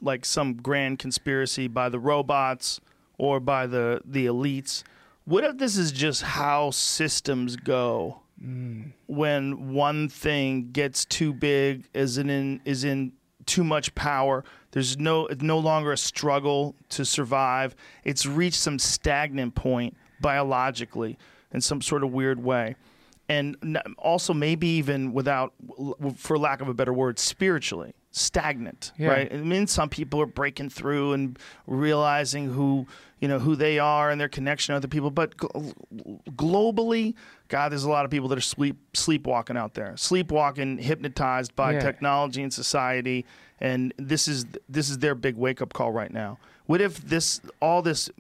like 0.01 0.25
some 0.25 0.55
grand 0.55 0.99
conspiracy 0.99 1.69
by 1.69 1.89
the 1.89 1.99
robots 1.99 2.81
or 3.19 3.41
by 3.41 3.67
the 3.67 4.01
the 4.05 4.27
elites, 4.27 4.83
what 5.25 5.45
if 5.45 5.59
this 5.59 5.77
is 5.77 5.93
just 5.93 6.23
how 6.23 6.71
systems 6.71 7.57
go? 7.57 8.21
Mm. 8.43 8.93
When 9.07 9.73
one 9.73 10.09
thing 10.09 10.71
gets 10.73 11.05
too 11.05 11.33
big, 11.33 11.89
is 11.93 12.19
in 12.19 12.61
is 12.65 12.85
in 12.85 13.13
too 13.47 13.65
much 13.65 13.95
power. 13.95 14.45
There's 14.71 14.99
no 14.99 15.27
it's 15.27 15.43
no 15.43 15.59
longer 15.59 15.93
a 15.93 15.97
struggle 15.97 16.77
to 16.91 17.05
survive. 17.05 17.75
It's 18.05 18.27
reached 18.27 18.59
some 18.59 18.79
stagnant 18.79 19.55
point 19.55 19.97
biologically 20.21 21.19
in 21.53 21.61
some 21.61 21.81
sort 21.81 22.05
of 22.05 22.13
weird 22.13 22.43
way. 22.43 22.77
And 23.31 23.79
also 23.99 24.33
maybe 24.33 24.69
even 24.69 25.13
without 25.13 25.53
for 26.17 26.39
lack 26.39 26.63
of 26.63 26.69
a 26.69 26.75
better 26.75 26.95
word 26.95 27.19
spiritually 27.19 27.93
stagnant, 28.19 28.93
Yeah. 28.99 29.09
right? 29.09 29.33
I 29.33 29.37
mean 29.37 29.67
some 29.67 29.89
people 29.89 30.21
are 30.21 30.27
breaking 30.27 30.71
through 30.71 31.13
and 31.15 31.39
realizing 31.67 32.47
who, 32.53 32.87
you 33.21 33.29
know, 33.29 33.39
who 33.39 33.57
they 33.57 33.79
are 33.79 34.11
and 34.11 34.21
their 34.21 34.29
connection 34.29 34.73
to 34.73 34.77
other 34.77 34.89
people, 34.89 35.11
but 35.11 35.37
gl- 35.37 35.75
globally, 36.31 37.15
god 37.49 37.71
there's 37.73 37.85
a 37.85 37.91
lot 37.91 38.05
of 38.05 38.11
people 38.11 38.29
that 38.29 38.39
are 38.39 38.43
sleep 38.43 38.77
sleepwalking 38.95 39.57
out 39.57 39.75
there. 39.75 39.97
Sleepwalking 39.97 40.79
hypnotized 40.79 41.55
by 41.57 41.73
Yeah. 41.75 41.81
technology 41.81 42.43
and 42.43 42.53
society 42.53 43.25
and 43.61 43.93
this 43.97 44.29
is 44.29 44.47
this 44.69 44.89
is 44.91 44.99
their 44.99 45.15
big 45.15 45.37
wake 45.37 45.61
up 45.63 45.73
call 45.73 45.91
right 45.93 46.13
now. 46.13 46.39
What 46.67 46.81
if 46.81 46.99
this 47.09 47.41
all 47.61 47.83
this 47.83 48.11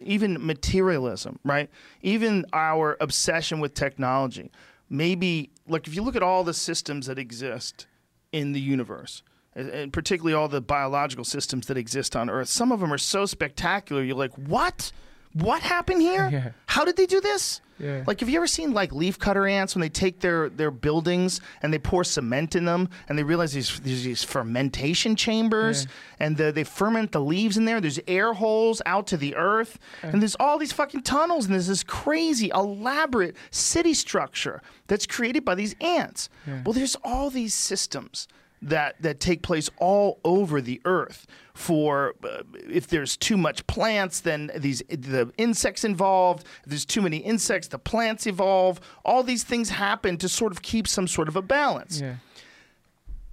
even 0.00 0.44
materialism, 0.44 1.38
right? 1.44 1.68
Even 2.02 2.44
our 2.52 2.96
obsession 3.00 3.58
with 3.60 3.74
technology. 3.74 4.50
Maybe 4.88 5.50
like 5.66 5.86
if 5.88 5.94
you 5.94 6.02
look 6.02 6.14
at 6.16 6.22
all 6.22 6.44
the 6.44 6.54
systems 6.54 7.06
that 7.06 7.18
exist 7.18 7.86
in 8.32 8.52
the 8.52 8.60
universe, 8.60 9.22
and- 9.54 9.92
particularly 9.92 10.34
all 10.34 10.48
the 10.48 10.60
biological 10.60 11.24
systems 11.24 11.66
that 11.66 11.76
exist 11.76 12.16
on 12.16 12.30
Earth, 12.30 12.48
some 12.48 12.72
of 12.72 12.80
them 12.80 12.92
are 12.92 12.98
so 12.98 13.26
spectacular. 13.26 14.02
You're 14.02 14.16
like, 14.16 14.34
what? 14.34 14.92
What 15.34 15.62
happened 15.62 16.02
here? 16.02 16.28
Yeah. 16.30 16.50
How 16.66 16.84
did 16.84 16.96
they 16.98 17.06
do 17.06 17.18
this? 17.20 17.62
Yeah. 17.78 18.04
Like, 18.06 18.20
have 18.20 18.28
you 18.28 18.36
ever 18.36 18.46
seen 18.46 18.72
like 18.74 18.90
leafcutter 18.90 19.50
ants 19.50 19.74
when 19.74 19.80
they 19.80 19.88
take 19.88 20.20
their 20.20 20.50
their 20.50 20.70
buildings 20.70 21.40
and 21.62 21.72
they 21.72 21.78
pour 21.78 22.04
cement 22.04 22.54
in 22.54 22.66
them 22.66 22.90
and 23.08 23.18
they 23.18 23.22
realize 23.22 23.54
these 23.54 23.80
there's 23.80 24.04
these 24.04 24.22
fermentation 24.22 25.16
chambers 25.16 25.86
and 26.20 26.36
the, 26.36 26.52
they 26.52 26.64
ferment 26.64 27.12
the 27.12 27.20
leaves 27.20 27.56
in 27.56 27.64
there. 27.64 27.80
There's 27.80 27.98
air 28.06 28.34
holes 28.34 28.82
out 28.84 29.06
to 29.08 29.16
the 29.16 29.34
earth 29.34 29.78
and 30.02 30.20
there's 30.20 30.36
all 30.38 30.58
these 30.58 30.72
fucking 30.72 31.02
tunnels 31.02 31.46
and 31.46 31.54
there's 31.54 31.66
this 31.66 31.82
crazy 31.82 32.50
elaborate 32.54 33.34
city 33.50 33.94
structure 33.94 34.60
that's 34.86 35.06
created 35.06 35.44
by 35.46 35.54
these 35.54 35.74
ants. 35.80 36.28
Well, 36.64 36.74
there's 36.74 36.96
all 37.02 37.30
these 37.30 37.54
systems 37.54 38.28
that 38.62 39.00
that 39.02 39.18
take 39.20 39.42
place 39.42 39.68
all 39.78 40.20
over 40.24 40.60
the 40.60 40.80
earth 40.84 41.26
for 41.52 42.14
uh, 42.24 42.42
if 42.70 42.86
there's 42.86 43.16
too 43.16 43.36
much 43.36 43.66
plants 43.66 44.20
then 44.20 44.50
these 44.56 44.82
the 44.88 45.30
insects 45.36 45.84
involved 45.84 46.46
if 46.62 46.70
there's 46.70 46.84
too 46.84 47.02
many 47.02 47.18
insects 47.18 47.68
the 47.68 47.78
plants 47.78 48.26
evolve 48.26 48.80
all 49.04 49.22
these 49.22 49.44
things 49.44 49.68
happen 49.70 50.16
to 50.16 50.28
sort 50.28 50.52
of 50.52 50.62
keep 50.62 50.86
some 50.88 51.06
sort 51.08 51.28
of 51.28 51.36
a 51.36 51.42
balance 51.42 52.00
Yeah. 52.00 52.14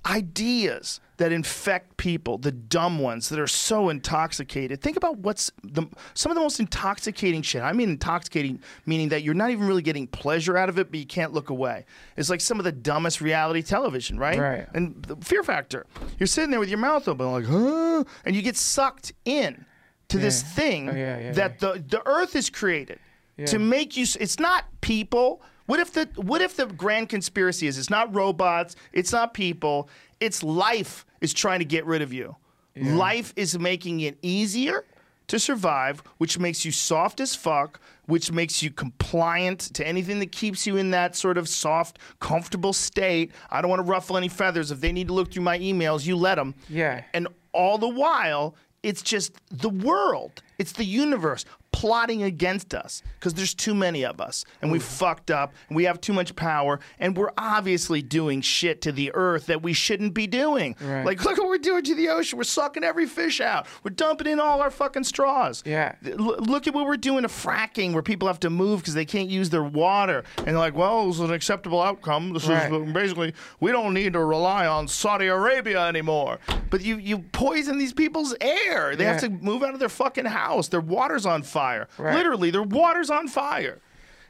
Ideas 0.10 1.00
that 1.18 1.32
infect 1.32 1.98
people, 1.98 2.38
the 2.38 2.52
dumb 2.52 3.00
ones 3.00 3.30
that 3.30 3.40
are 3.40 3.48
so 3.48 3.90
intoxicated. 3.90 4.82
Think 4.82 4.96
about 4.98 5.18
what's 5.20 5.52
the, 5.64 5.84
some 6.14 6.32
of 6.32 6.36
the 6.36 6.42
most 6.42 6.60
intoxicating 6.60 7.42
shit. 7.42 7.62
I 7.62 7.74
mean, 7.74 7.90
intoxicating 7.90 8.60
meaning 8.86 9.10
that 9.10 9.24
you're 9.24 9.34
not 9.34 9.50
even 9.52 9.68
really 9.68 9.82
getting 9.82 10.08
pleasure 10.08 10.58
out 10.58 10.70
of 10.70 10.80
it, 10.80 10.90
but 10.90 11.00
you 11.00 11.06
can't 11.06 11.34
look 11.34 11.50
away. 11.50 11.86
It's 12.18 12.30
like 12.30 12.42
some 12.42 12.58
of 12.58 12.64
the 12.64 12.72
dumbest 12.72 13.22
reality 13.22 13.62
television, 13.62 14.18
right? 14.18 14.40
Right. 14.40 14.68
And 14.74 15.04
the 15.04 15.18
fear 15.18 15.44
factor. 15.44 15.86
You're 16.18 16.28
sitting 16.28 16.52
there 16.52 16.60
with 16.60 16.70
your 16.70 16.80
mouth 16.80 17.08
open, 17.08 17.32
like, 17.32 17.46
huh? 17.46 18.04
And 18.26 18.36
you 18.36 18.42
get 18.42 18.56
sucked 18.56 19.12
in 19.26 19.66
to 20.08 20.18
this 20.18 20.42
thing 20.42 20.90
Oh, 20.90 20.94
yeah, 20.96 21.20
yeah, 21.20 21.32
that 21.34 21.60
the 21.60 21.84
the 21.88 22.02
earth 22.08 22.36
is 22.36 22.50
created 22.50 22.98
Yeah. 23.38 23.46
to 23.48 23.60
make 23.60 23.96
you. 23.96 24.06
It's 24.20 24.40
not 24.40 24.66
people. 24.82 25.42
What 25.70 25.80
if 25.80 25.94
the 25.94 26.10
what 26.16 26.42
if 26.42 26.56
the 26.56 26.66
grand 26.66 27.10
conspiracy 27.10 27.68
is 27.68 27.78
it's 27.78 27.92
not 27.92 28.12
robots, 28.16 28.76
it's 28.92 29.12
not 29.12 29.36
people, 29.36 29.88
it's 30.20 30.42
life 30.42 31.06
is 31.22 31.32
trying 31.32 31.60
to 31.60 31.66
get 31.66 31.86
rid 31.86 32.02
of 32.02 32.12
you. 32.12 32.38
Life 32.76 33.34
is 33.36 33.60
making 33.60 34.00
it 34.00 34.18
easier 34.24 34.84
to 35.28 35.38
survive, 35.38 36.02
which 36.18 36.40
makes 36.40 36.66
you 36.66 36.72
soft 36.72 37.20
as 37.20 37.36
fuck, 37.36 37.80
which 38.08 38.32
makes 38.32 38.64
you 38.64 38.72
compliant 38.72 39.60
to 39.76 39.86
anything 39.86 40.18
that 40.22 40.32
keeps 40.32 40.66
you 40.66 40.76
in 40.78 40.90
that 40.90 41.16
sort 41.16 41.38
of 41.38 41.48
soft, 41.48 42.00
comfortable 42.20 42.74
state. 42.74 43.32
I 43.52 43.62
don't 43.62 43.70
want 43.70 43.86
to 43.86 43.92
ruffle 43.92 44.18
any 44.18 44.28
feathers. 44.28 44.72
If 44.72 44.82
they 44.82 44.92
need 44.92 45.10
to 45.10 45.14
look 45.14 45.32
through 45.32 45.44
my 45.44 45.60
emails, 45.60 46.04
you 46.04 46.16
let 46.16 46.36
them. 46.36 46.56
Yeah. 46.68 47.04
And 47.14 47.28
all 47.52 47.78
the 47.78 47.88
while, 47.88 48.56
it's 48.82 49.04
just 49.04 49.34
the 49.52 49.70
world. 49.70 50.42
It's 50.58 50.72
the 50.72 50.86
universe 50.86 51.46
plotting 51.72 52.24
against 52.24 52.74
us 52.74 53.02
because 53.20 53.34
there's 53.36 53.54
too 53.54 53.74
many 53.76 54.04
of 54.04 54.20
us 54.20 54.44
and 54.62 54.72
we 54.72 54.80
fucked 54.80 55.30
up 55.32 55.54
and 55.70 55.76
we 55.76 55.84
have 55.86 56.02
too 56.02 56.14
much 56.14 56.36
power 56.36 56.80
and 57.00 57.16
we're 57.16 57.32
obviously 57.38 58.02
doing 58.02 58.42
shit 58.42 58.82
to 58.82 58.92
the 58.92 59.12
earth 59.14 59.46
that 59.46 59.62
we 59.62 59.72
shouldn't 59.74 60.14
be 60.14 60.26
doing. 60.28 60.76
Right. 60.82 61.06
Like, 61.06 61.24
look 61.24 61.38
what 61.38 61.48
we're 61.48 61.58
doing 61.60 61.84
to 61.84 61.96
the 61.96 62.10
ocean. 62.10 62.38
We're 62.38 62.44
sucking 62.44 62.84
every 62.84 63.06
fish 63.06 63.40
out. 63.40 63.68
We're 63.84 63.92
dumping 63.92 64.28
in 64.28 64.40
all 64.40 64.62
our 64.62 64.72
fucking 64.72 65.04
straws. 65.04 65.62
Yeah. 65.66 65.96
L- 66.06 66.16
look 66.40 66.68
at 66.68 66.74
what 66.74 66.86
we're 66.88 66.98
doing 66.98 67.22
to 67.22 67.28
fracking 67.28 67.94
where 67.94 68.02
people 68.04 68.28
have 68.28 68.40
to 68.42 68.50
move 68.50 68.80
because 68.82 68.96
they 68.96 69.06
can't 69.06 69.30
use 69.30 69.50
their 69.50 69.64
water. 69.64 70.24
And 70.38 70.48
they're 70.48 70.58
like, 70.58 70.76
well, 70.76 71.06
this 71.08 71.16
is 71.16 71.22
an 71.22 71.32
acceptable 71.34 71.82
outcome. 71.82 72.34
This 72.34 72.48
Right. 72.48 72.72
is 72.74 72.92
basically, 72.94 73.34
we 73.60 73.72
don't 73.72 73.94
need 73.94 74.14
to 74.14 74.24
rely 74.24 74.66
on 74.66 74.88
Saudi 74.88 75.28
Arabia 75.28 75.86
anymore. 75.88 76.40
But 76.72 76.82
you, 76.82 76.98
you 76.98 77.20
poison 77.20 77.78
these 77.78 77.94
people's 77.94 78.36
air. 78.42 78.96
They 78.96 79.06
have 79.06 79.22
to 79.22 79.30
move 79.30 79.64
out 79.64 79.74
of 79.74 79.80
their 79.80 79.90
fucking 79.90 80.26
house. 80.26 80.68
Their 80.68 80.82
water's 80.82 81.26
on 81.26 81.44
fire. 81.44 81.59
Right. 81.98 82.16
Literally, 82.16 82.52
their 82.52 82.64
water's 82.64 83.10
on 83.10 83.28
fire. 83.28 83.80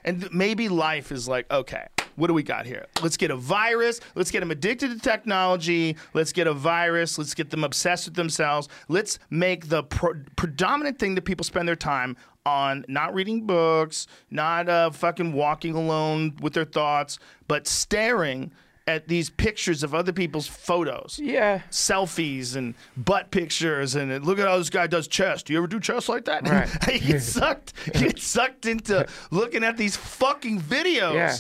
And 0.05 0.21
th- 0.21 0.31
maybe 0.31 0.69
life 0.69 1.11
is 1.11 1.27
like, 1.27 1.51
okay, 1.51 1.87
what 2.15 2.27
do 2.27 2.33
we 2.33 2.43
got 2.43 2.65
here? 2.65 2.85
Let's 3.01 3.17
get 3.17 3.31
a 3.31 3.35
virus. 3.35 3.99
Let's 4.15 4.31
get 4.31 4.41
them 4.41 4.51
addicted 4.51 4.89
to 4.91 4.99
technology. 4.99 5.95
Let's 6.13 6.33
get 6.33 6.47
a 6.47 6.53
virus. 6.53 7.17
Let's 7.17 7.33
get 7.33 7.49
them 7.49 7.63
obsessed 7.63 8.07
with 8.07 8.15
themselves. 8.15 8.67
Let's 8.87 9.19
make 9.29 9.69
the 9.69 9.83
pro- 9.83 10.21
predominant 10.35 10.99
thing 10.99 11.15
that 11.15 11.23
people 11.23 11.43
spend 11.43 11.67
their 11.67 11.75
time 11.75 12.17
on 12.45 12.83
not 12.87 13.13
reading 13.13 13.45
books, 13.45 14.07
not 14.31 14.67
uh, 14.67 14.89
fucking 14.91 15.33
walking 15.33 15.75
alone 15.75 16.35
with 16.41 16.53
their 16.53 16.65
thoughts, 16.65 17.19
but 17.47 17.67
staring 17.67 18.51
at 18.89 19.07
these 19.07 19.29
pictures 19.29 19.83
of 19.83 19.93
other 19.93 20.11
people's 20.11 20.47
photos 20.47 21.19
Yeah. 21.21 21.61
selfies 21.69 22.55
and 22.55 22.73
butt 22.97 23.29
pictures 23.31 23.95
and 23.95 24.25
look 24.25 24.39
at 24.39 24.47
how 24.47 24.57
this 24.57 24.69
guy 24.69 24.87
does 24.87 25.07
chest. 25.07 25.45
Do 25.45 25.53
you 25.53 25.59
ever 25.59 25.67
do 25.67 25.79
chest 25.79 26.09
like 26.09 26.25
that? 26.25 26.47
Right. 26.49 26.67
you 27.01 27.13
get 27.13 27.21
sucked. 27.37 27.73
You 27.87 28.07
get 28.07 28.19
sucked 28.19 28.65
into 28.65 29.05
looking 29.31 29.63
at 29.63 29.77
these 29.77 29.95
fucking 29.95 30.59
videos. 30.61 31.13
Yeah. 31.13 31.35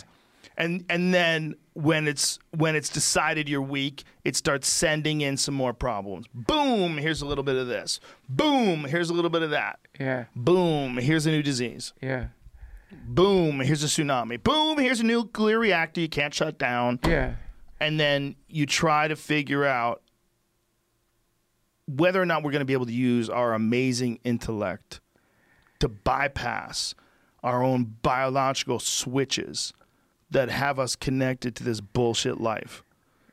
And 0.57 0.83
and 0.89 1.13
then 1.13 1.55
when 1.73 2.07
it's 2.07 2.37
when 2.51 2.75
it's 2.75 2.89
decided 2.89 3.47
you're 3.47 3.61
weak, 3.61 4.03
it 4.25 4.35
starts 4.35 4.67
sending 4.67 5.21
in 5.21 5.37
some 5.37 5.55
more 5.55 5.73
problems. 5.73 6.25
Boom, 6.33 6.97
here's 6.97 7.21
a 7.21 7.25
little 7.25 7.45
bit 7.45 7.55
of 7.55 7.67
this. 7.67 7.99
Boom, 8.27 8.83
here's 8.83 9.09
a 9.09 9.13
little 9.13 9.29
bit 9.31 9.41
of 9.41 9.51
that. 9.51 9.79
Yeah. 9.99 10.25
Boom, 10.35 10.97
here's 10.97 11.25
a 11.25 11.31
new 11.31 11.41
disease. 11.41 11.93
Yeah. 12.01 12.27
Boom, 12.91 13.59
here's 13.59 13.83
a 13.83 13.87
tsunami. 13.87 14.41
Boom, 14.41 14.77
here's 14.79 14.99
a 14.99 15.03
nuclear 15.05 15.59
reactor 15.59 16.01
you 16.01 16.09
can't 16.09 16.33
shut 16.33 16.57
down 16.57 16.99
Yeah. 17.05 17.35
and 17.79 17.99
then 17.99 18.35
you 18.47 18.65
try 18.65 19.07
to 19.07 19.15
figure 19.15 19.65
out 19.65 20.01
whether 21.87 22.21
or 22.21 22.25
not 22.25 22.43
we're 22.43 22.51
going 22.51 22.59
to 22.61 22.65
be 22.65 22.73
able 22.73 22.85
to 22.85 22.91
use 22.93 23.29
our 23.29 23.53
amazing 23.53 24.19
intellect 24.23 25.01
to 25.79 25.87
bypass 25.87 26.93
our 27.43 27.63
own 27.63 27.95
biological 28.01 28.79
switches 28.79 29.73
that 30.29 30.49
have 30.49 30.77
us 30.77 30.95
connected 30.95 31.55
to 31.55 31.63
this 31.63 31.81
bullshit 31.81 32.39
life. 32.39 32.83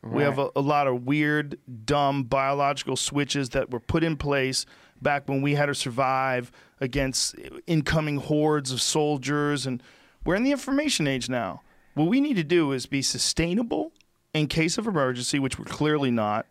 We 0.02 0.22
have 0.22 0.38
a, 0.38 0.50
a 0.54 0.60
lot 0.60 0.86
of 0.86 1.04
weird, 1.04 1.58
dumb 1.84 2.22
biological 2.22 2.94
switches 2.94 3.48
that 3.50 3.70
were 3.72 3.80
put 3.80 4.04
in 4.04 4.16
place 4.16 4.64
back 5.02 5.28
when 5.28 5.42
we 5.42 5.56
had 5.56 5.66
to 5.66 5.74
survive 5.74 6.52
against 6.80 7.34
incoming 7.66 8.18
hordes 8.18 8.72
of 8.72 8.80
soldiers. 8.80 9.66
And 9.66 9.82
we're 10.24 10.34
in 10.34 10.42
the 10.42 10.52
information 10.52 11.06
age 11.06 11.28
now. 11.28 11.62
What 11.94 12.08
we 12.08 12.20
need 12.20 12.36
to 12.36 12.44
do 12.44 12.72
is 12.72 12.86
be 12.86 13.02
sustainable 13.02 13.92
in 14.34 14.46
case 14.48 14.76
of 14.76 14.86
emergency, 14.86 15.38
which 15.38 15.58
we're 15.58 15.64
clearly 15.64 16.10
not. 16.10 16.46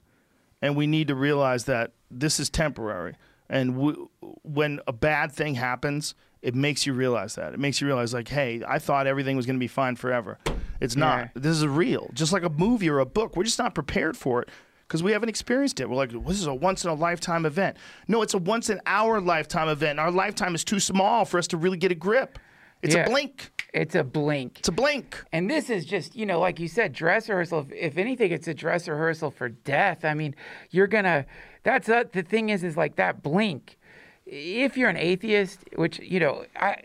And 0.61 0.75
we 0.75 0.87
need 0.87 1.07
to 1.09 1.15
realize 1.15 1.65
that 1.65 1.91
this 2.09 2.39
is 2.39 2.49
temporary. 2.49 3.15
And 3.49 3.75
w- 3.75 4.09
when 4.41 4.79
a 4.87 4.93
bad 4.93 5.31
thing 5.31 5.55
happens, 5.55 6.15
it 6.41 6.55
makes 6.55 6.85
you 6.87 6.93
realize 6.93 7.35
that. 7.35 7.53
It 7.53 7.59
makes 7.59 7.81
you 7.81 7.87
realize, 7.87 8.13
like, 8.13 8.27
hey, 8.27 8.63
I 8.67 8.79
thought 8.79 9.05
everything 9.05 9.35
was 9.35 9.45
going 9.45 9.55
to 9.57 9.59
be 9.59 9.67
fine 9.67 9.95
forever. 9.95 10.39
It's 10.79 10.95
not. 10.95 11.17
Yeah. 11.17 11.29
This 11.35 11.57
is 11.57 11.67
real. 11.67 12.09
Just 12.13 12.33
like 12.33 12.43
a 12.43 12.49
movie 12.49 12.89
or 12.89 12.99
a 12.99 13.05
book. 13.05 13.35
We're 13.35 13.43
just 13.43 13.59
not 13.59 13.75
prepared 13.75 14.17
for 14.17 14.41
it 14.41 14.49
because 14.87 15.01
we 15.03 15.11
haven't 15.11 15.29
experienced 15.29 15.79
it. 15.79 15.89
We're 15.89 15.95
like, 15.95 16.11
this 16.11 16.39
is 16.39 16.47
a 16.47 16.53
once 16.53 16.83
in 16.83 16.89
a 16.89 16.93
lifetime 16.93 17.45
event. 17.45 17.77
No, 18.07 18.21
it's 18.21 18.33
a 18.33 18.37
once 18.37 18.69
in 18.69 18.79
our 18.85 19.19
lifetime 19.19 19.67
event. 19.67 19.99
Our 19.99 20.11
lifetime 20.11 20.53
is 20.55 20.63
too 20.63 20.79
small 20.79 21.25
for 21.25 21.37
us 21.37 21.47
to 21.47 21.57
really 21.57 21.77
get 21.77 21.91
a 21.91 21.95
grip. 21.95 22.37
It's 22.81 22.93
Yeah. 22.93 23.05
a 23.05 23.09
blink. 23.09 23.51
It's 23.73 23.95
a 23.95 24.03
blink. 24.03 24.59
It's 24.59 24.67
a 24.67 24.71
blink. 24.71 25.23
And 25.33 25.49
this 25.49 25.69
is 25.69 25.85
just, 25.85 26.15
you 26.15 26.25
know, 26.25 26.39
like 26.39 26.59
you 26.59 26.67
said, 26.67 26.93
dress 26.93 27.27
rehearsal. 27.27 27.67
If, 27.73 27.97
anything, 27.97 28.31
it's 28.31 28.47
a 28.47 28.53
dress 28.53 28.87
rehearsal 28.87 29.31
for 29.31 29.49
death. 29.49 30.05
I 30.05 30.13
mean, 30.13 30.35
you're 30.69 30.87
gonna. 30.87 31.25
That's 31.63 31.89
a, 31.89 32.05
the 32.11 32.21
thing 32.21 32.49
is, 32.49 32.63
is 32.63 32.77
like 32.77 32.95
that 32.97 33.23
blink. 33.23 33.77
If 34.25 34.77
you're 34.77 34.89
an 34.89 34.97
atheist, 34.97 35.61
which 35.75 35.99
you 35.99 36.19
know, 36.19 36.45
I, 36.55 36.83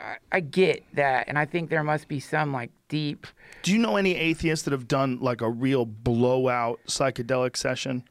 I, 0.00 0.16
I 0.32 0.40
get 0.40 0.84
that, 0.94 1.28
and 1.28 1.38
I 1.38 1.46
think 1.46 1.68
there 1.68 1.84
must 1.84 2.06
be 2.08 2.20
some 2.20 2.52
like 2.52 2.70
deep. 2.88 3.26
Do 3.64 3.72
you 3.72 3.78
know 3.78 3.96
any 3.96 4.14
atheists 4.14 4.66
that 4.66 4.72
have 4.72 4.86
done 4.86 5.20
like 5.20 5.40
a 5.40 5.48
real 5.48 5.86
blowout 5.86 6.80
psychedelic 6.86 7.56
session? 7.56 8.04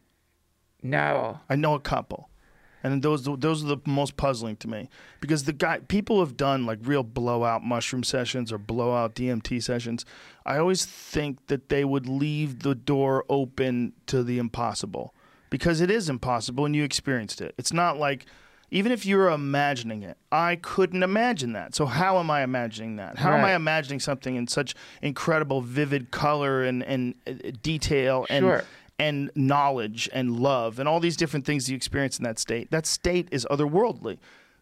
No. 0.81 1.41
I 1.47 1.55
know 1.55 1.75
a 1.75 1.79
couple, 1.79 2.31
and 2.81 3.03
those 3.03 3.25
those 3.25 3.63
are 3.63 3.67
the 3.67 3.77
most 3.85 4.17
puzzling 4.17 4.55
to 4.57 4.67
me 4.67 4.89
because 5.21 5.43
the 5.43 5.53
guy 5.53 5.77
people 5.87 6.21
have 6.21 6.35
done 6.35 6.65
like 6.65 6.79
real 6.81 7.03
blowout 7.03 7.63
mushroom 7.63 8.03
sessions 8.03 8.51
or 8.51 8.57
blowout 8.57 9.13
DMT 9.13 9.61
sessions. 9.61 10.05
I 10.43 10.57
always 10.57 10.85
think 10.85 11.45
that 11.47 11.69
they 11.69 11.85
would 11.85 12.09
leave 12.09 12.63
the 12.63 12.73
door 12.73 13.23
open 13.29 13.93
to 14.07 14.23
the 14.23 14.39
impossible 14.39 15.13
because 15.51 15.81
it 15.81 15.91
is 15.91 16.09
impossible 16.09 16.65
and 16.65 16.75
you 16.75 16.83
experienced 16.83 17.41
it. 17.41 17.53
It's 17.59 17.71
not 17.71 17.99
like 17.99 18.25
even 18.73 18.91
if 18.91 19.05
you're 19.05 19.29
imagining 19.29 20.01
it, 20.01 20.17
I 20.31 20.55
couldn't 20.55 21.03
imagine 21.03 21.53
that. 21.53 21.75
So 21.75 21.85
how 21.85 22.17
am 22.17 22.31
I 22.31 22.41
imagining 22.41 22.95
that? 22.95 23.19
How 23.19 23.33
am 23.33 23.45
I 23.45 23.53
imagining 23.53 23.99
something 23.99 24.35
in 24.35 24.47
such 24.47 24.73
incredible, 25.01 25.61
vivid 25.61 26.09
color 26.11 26.63
and 26.63 26.83
and 26.83 27.13
uh, 27.27 27.51
detail 27.61 28.25
and 28.29 28.43
Sure. 28.43 28.63
and 28.97 29.29
knowledge 29.35 30.09
and 30.11 30.39
love 30.39 30.79
and 30.79 30.89
all 30.89 30.99
these 30.99 31.15
different 31.15 31.45
things 31.45 31.69
you 31.69 31.75
experience 31.75 32.17
in 32.17 32.23
that 32.23 32.39
state. 32.39 32.71
That 32.71 32.85
state 32.87 33.27
is 33.31 33.45
otherworldly. 33.49 34.17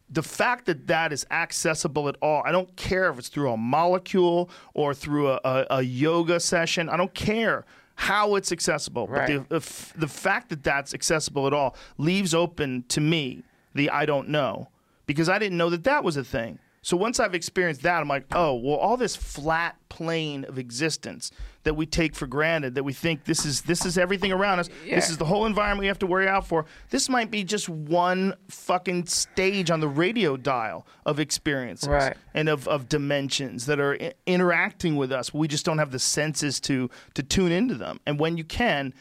The 0.09 0.24
fact 0.24 0.66
that 0.66 0.88
that 0.88 1.14
is 1.14 1.26
accessible 1.32 2.09
at 2.09 2.18
all, 2.22 2.43
I 2.45 2.51
don't 2.51 2.76
care 2.76 3.09
if 3.09 3.18
it's 3.18 3.30
through 3.30 3.49
a 3.51 3.55
molecule 3.57 4.49
or 4.74 4.93
through 4.93 5.30
a, 5.30 5.39
a, 5.45 5.66
a 5.70 5.82
yoga 5.84 6.41
session. 6.41 6.89
I 6.89 6.97
don't 6.97 7.14
care 7.14 7.64
how 7.95 8.36
it's 8.36 8.51
accessible. 8.51 9.07
Right. 9.07 9.38
But 9.38 9.49
the, 9.49 9.59
the, 9.59 9.99
the 9.99 10.07
fact 10.09 10.49
that 10.49 10.64
that's 10.64 10.93
accessible 10.93 11.47
at 11.47 11.53
all 11.53 11.78
leaves 11.97 12.34
open 12.34 12.84
to 12.89 12.99
me 12.99 13.43
the 13.74 13.89
I 13.89 14.05
don't 14.05 14.30
know 14.30 14.69
because 15.05 15.30
I 15.30 15.39
didn't 15.39 15.57
know 15.57 15.69
that 15.69 15.84
that 15.86 16.03
was 16.03 16.17
a 16.17 16.24
thing. 16.24 16.59
So 16.84 16.97
once 16.97 17.19
I've 17.19 17.36
experienced 17.36 17.84
that, 17.84 18.01
I'm 18.01 18.07
like, 18.07 18.26
oh, 18.32 18.55
well, 18.55 18.76
all 18.76 18.97
this 18.97 19.15
flat 19.15 19.76
plane 19.88 20.45
of 20.45 20.57
existence 20.57 21.30
that 21.61 21.76
we 21.76 21.86
take 21.86 22.15
for 22.15 22.26
granted, 22.26 22.74
that 22.74 22.84
we 22.84 22.91
think 22.91 23.26
this 23.26 23.45
is 23.45 23.61
this 23.61 23.86
is 23.86 23.99
everything 23.99 24.32
around 24.32 24.57
us, 24.57 24.69
this 24.89 25.11
is 25.11 25.17
the 25.19 25.26
whole 25.26 25.45
environment 25.45 25.82
we 25.82 25.86
have 25.88 25.99
to 25.99 26.07
worry 26.07 26.28
out 26.28 26.47
for. 26.47 26.65
This 26.89 27.07
might 27.07 27.30
be 27.30 27.43
just 27.43 27.69
one 27.69 28.34
fucking 28.49 29.05
stage 29.05 29.69
on 29.69 29.80
the 29.80 29.88
radio 29.88 30.38
dial 30.38 30.88
of 31.05 31.19
experiences 31.19 31.88
Right. 31.88 32.17
and 32.34 32.49
of, 32.49 32.67
of 32.67 32.89
dimensions 32.89 33.67
that 33.67 33.80
are 33.80 33.95
I- 34.01 34.13
interacting 34.26 34.95
with 34.95 35.11
us. 35.11 35.32
We 35.32 35.47
just 35.47 35.65
don't 35.65 35.78
have 35.78 35.91
the 35.91 35.99
senses 35.99 36.59
to 36.61 36.89
to 37.13 37.22
tune 37.22 37.51
into 37.51 37.76
them. 37.76 37.99
And 38.07 38.19
when 38.19 38.38
you 38.38 38.43
can, 38.43 38.95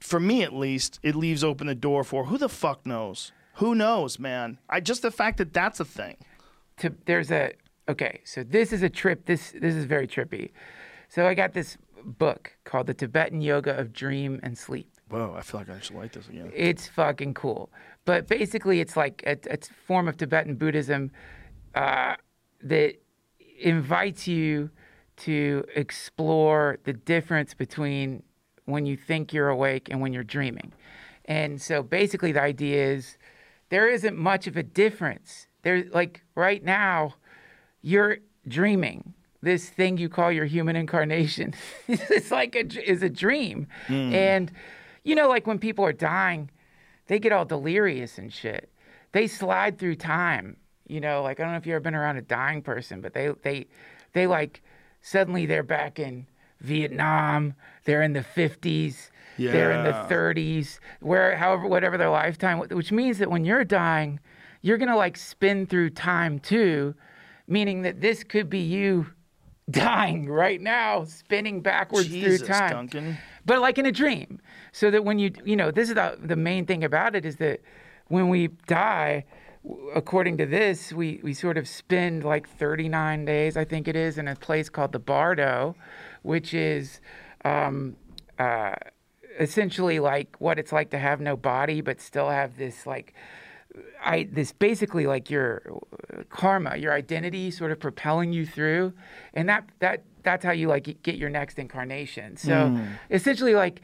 for 0.00 0.20
me 0.20 0.42
at 0.42 0.52
least, 0.52 1.00
it 1.02 1.14
leaves 1.14 1.42
open 1.42 1.66
the 1.66 1.74
door 1.74 2.04
for 2.04 2.26
who 2.26 2.36
the 2.36 2.50
fuck 2.50 2.84
knows. 2.84 3.32
Who 3.62 3.76
knows, 3.76 4.18
man? 4.18 4.58
I 4.68 4.80
just 4.80 5.02
the 5.02 5.12
fact 5.12 5.38
that 5.38 5.52
that's 5.52 5.78
a 5.78 5.84
thing. 5.84 6.16
to 6.78 6.92
there's 7.06 7.30
a 7.30 7.52
okay 7.88 8.20
so 8.24 8.42
this 8.42 8.72
is 8.72 8.82
a 8.82 8.88
trip 8.88 9.26
this 9.26 9.52
this 9.52 9.74
is 9.74 9.84
very 9.84 10.06
trippy 10.06 10.50
so 11.08 11.26
i 11.26 11.34
got 11.34 11.52
this 11.52 11.76
book 12.04 12.52
called 12.64 12.86
the 12.86 12.94
tibetan 12.94 13.40
yoga 13.40 13.76
of 13.76 13.92
dream 13.92 14.40
and 14.42 14.56
sleep 14.56 14.88
Whoa, 15.10 15.34
I 15.36 15.42
feel 15.42 15.60
like 15.60 15.68
I 15.68 15.78
should 15.80 15.96
like 15.96 16.12
this 16.12 16.28
again. 16.28 16.50
it's 16.54 16.88
fucking 16.88 17.34
cool 17.34 17.70
but 18.04 18.26
basically 18.26 18.80
it's 18.80 18.96
like 18.96 19.22
a, 19.26 19.36
a 19.50 19.58
form 19.86 20.08
of 20.08 20.16
tibetan 20.16 20.54
buddhism 20.56 21.10
uh, 21.74 22.14
that 22.62 22.94
invites 23.60 24.26
you 24.26 24.70
to 25.18 25.64
explore 25.74 26.78
the 26.84 26.92
difference 26.92 27.52
between 27.54 28.22
when 28.64 28.86
you 28.86 28.96
think 28.96 29.32
you're 29.32 29.50
awake 29.50 29.88
and 29.90 30.00
when 30.00 30.12
you're 30.12 30.24
dreaming 30.24 30.72
and 31.26 31.60
so 31.60 31.82
basically 31.82 32.32
the 32.32 32.42
idea 32.42 32.92
is 32.94 33.18
there 33.72 33.88
isn't 33.88 34.18
much 34.18 34.46
of 34.46 34.58
a 34.58 34.62
difference. 34.62 35.46
There's 35.62 35.90
like 35.94 36.22
right 36.34 36.62
now 36.62 37.14
you're 37.80 38.18
dreaming. 38.46 39.14
This 39.40 39.70
thing 39.70 39.96
you 39.96 40.10
call 40.10 40.30
your 40.30 40.44
human 40.44 40.76
incarnation 40.76 41.54
it's 41.88 42.30
like 42.30 42.54
a 42.54 42.66
is 42.88 43.02
a 43.02 43.08
dream. 43.08 43.66
Hmm. 43.86 44.14
And 44.14 44.52
you 45.04 45.14
know 45.14 45.26
like 45.26 45.46
when 45.46 45.58
people 45.58 45.84
are 45.86 45.92
dying 45.92 46.50
they 47.06 47.18
get 47.18 47.32
all 47.32 47.46
delirious 47.46 48.18
and 48.18 48.32
shit. 48.32 48.70
They 49.12 49.26
slide 49.26 49.78
through 49.78 49.96
time 49.96 50.58
you 50.86 51.00
know 51.00 51.22
like 51.22 51.40
i 51.40 51.42
don't 51.42 51.52
know 51.52 51.58
if 51.58 51.66
you've 51.66 51.74
ever 51.74 51.80
been 51.80 51.94
around 51.94 52.16
a 52.16 52.22
dying 52.22 52.60
person 52.60 53.00
but 53.00 53.14
they 53.14 53.30
they 53.42 53.66
they 54.12 54.26
like 54.26 54.60
suddenly 55.00 55.46
they're 55.46 55.62
back 55.62 55.98
in 55.98 56.26
vietnam 56.60 57.54
they're 57.84 58.02
in 58.02 58.12
the 58.12 58.22
50s 59.38 59.52
they're 59.52 59.72
in 59.72 59.84
the 59.84 59.92
30s 60.14 60.78
where 61.00 61.36
however 61.36 61.66
whatever 61.66 61.96
their 61.96 62.10
lifetime 62.10 62.58
which 62.58 62.92
means 62.92 63.18
that 63.18 63.30
when 63.30 63.44
you're 63.44 63.64
dying 63.64 64.20
you're 64.62 64.78
gonna 64.78 64.96
like 64.96 65.16
spin 65.16 65.66
through 65.66 65.90
time 65.90 66.38
too, 66.38 66.94
meaning 67.46 67.82
that 67.82 68.00
this 68.00 68.24
could 68.24 68.48
be 68.48 68.60
you 68.60 69.08
dying 69.70 70.28
right 70.28 70.60
now, 70.60 71.04
spinning 71.04 71.60
backwards 71.60 72.08
Jesus, 72.08 72.38
through 72.38 72.48
time. 72.48 72.70
Duncan. 72.70 73.18
but 73.44 73.60
like 73.60 73.78
in 73.78 73.86
a 73.86 73.92
dream. 73.92 74.40
So 74.72 74.90
that 74.90 75.04
when 75.04 75.18
you 75.18 75.32
you 75.44 75.56
know 75.56 75.70
this 75.70 75.88
is 75.88 75.96
the, 75.96 76.16
the 76.22 76.36
main 76.36 76.64
thing 76.64 76.82
about 76.82 77.14
it 77.14 77.26
is 77.26 77.36
that 77.36 77.60
when 78.08 78.28
we 78.28 78.48
die 78.66 79.24
according 79.94 80.36
to 80.36 80.44
this 80.44 80.92
we 80.92 81.20
we 81.22 81.32
sort 81.32 81.56
of 81.56 81.68
spend 81.68 82.24
like 82.24 82.48
39 82.48 83.24
days 83.24 83.56
i 83.56 83.64
think 83.64 83.86
it 83.86 83.94
is 83.94 84.18
in 84.18 84.26
a 84.26 84.34
place 84.34 84.68
called 84.68 84.90
the 84.90 84.98
bardo 84.98 85.76
which 86.22 86.52
is 86.52 87.00
um, 87.44 87.94
uh, 88.40 88.74
essentially 89.38 89.98
like 89.98 90.36
what 90.38 90.58
it's 90.58 90.72
like 90.72 90.90
to 90.90 90.98
have 90.98 91.20
no 91.20 91.36
body 91.36 91.80
but 91.80 92.00
still 92.00 92.28
have 92.28 92.56
this 92.56 92.86
like 92.86 93.14
I 94.04 94.28
this 94.30 94.52
basically 94.52 95.06
like 95.06 95.30
your 95.30 95.80
uh, 96.12 96.22
karma, 96.28 96.76
your 96.76 96.92
identity, 96.92 97.50
sort 97.50 97.72
of 97.72 97.80
propelling 97.80 98.32
you 98.32 98.46
through, 98.46 98.92
and 99.34 99.48
that 99.48 99.68
that 99.78 100.04
that's 100.22 100.44
how 100.44 100.52
you 100.52 100.68
like 100.68 101.02
get 101.02 101.16
your 101.16 101.30
next 101.30 101.58
incarnation. 101.58 102.36
So 102.36 102.76
essentially, 103.10 103.54
like 103.54 103.80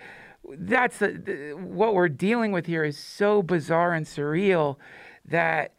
that's 0.50 0.98
the, 0.98 1.12
the, 1.12 1.52
what 1.54 1.94
we're 1.94 2.08
dealing 2.08 2.52
with 2.52 2.66
here 2.66 2.84
is 2.84 2.96
so 2.96 3.42
bizarre 3.42 3.92
and 3.92 4.06
surreal 4.06 4.76
that 5.24 5.74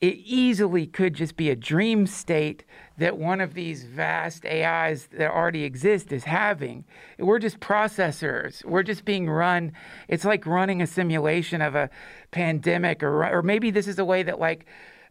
it 0.00 0.16
easily 0.16 0.86
could 0.86 1.14
just 1.14 1.36
be 1.36 1.50
a 1.50 1.56
dream 1.56 2.06
state 2.06 2.64
that 2.98 3.18
one 3.18 3.40
of 3.40 3.54
these 3.54 3.84
vast 3.84 4.46
AIs 4.46 5.08
that 5.12 5.30
already 5.30 5.64
exist 5.64 6.12
is 6.12 6.24
having. 6.24 6.84
We're 7.18 7.38
just 7.40 7.60
processors. 7.60 8.64
We're 8.64 8.84
just 8.84 9.04
being 9.04 9.28
run. 9.28 9.72
It's 10.08 10.24
like 10.24 10.46
running 10.46 10.80
a 10.80 10.86
simulation 10.86 11.60
of 11.60 11.74
a 11.74 11.90
pandemic, 12.30 13.02
or 13.02 13.26
or 13.26 13.42
maybe 13.42 13.70
this 13.70 13.88
is 13.88 13.98
a 13.98 14.04
way 14.04 14.22
that 14.22 14.38
like 14.38 14.66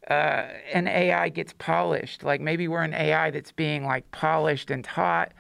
uh, 0.10 0.48
an 0.74 0.88
AI 0.88 1.30
gets 1.30 1.54
polished. 1.58 2.24
Like 2.24 2.42
maybe 2.42 2.68
we're 2.68 2.84
an 2.84 2.94
AI 2.94 3.32
that's 3.32 3.52
being 3.52 3.86
like 3.86 4.10
polished 4.12 4.72
and 4.72 4.84
taught 4.84 5.34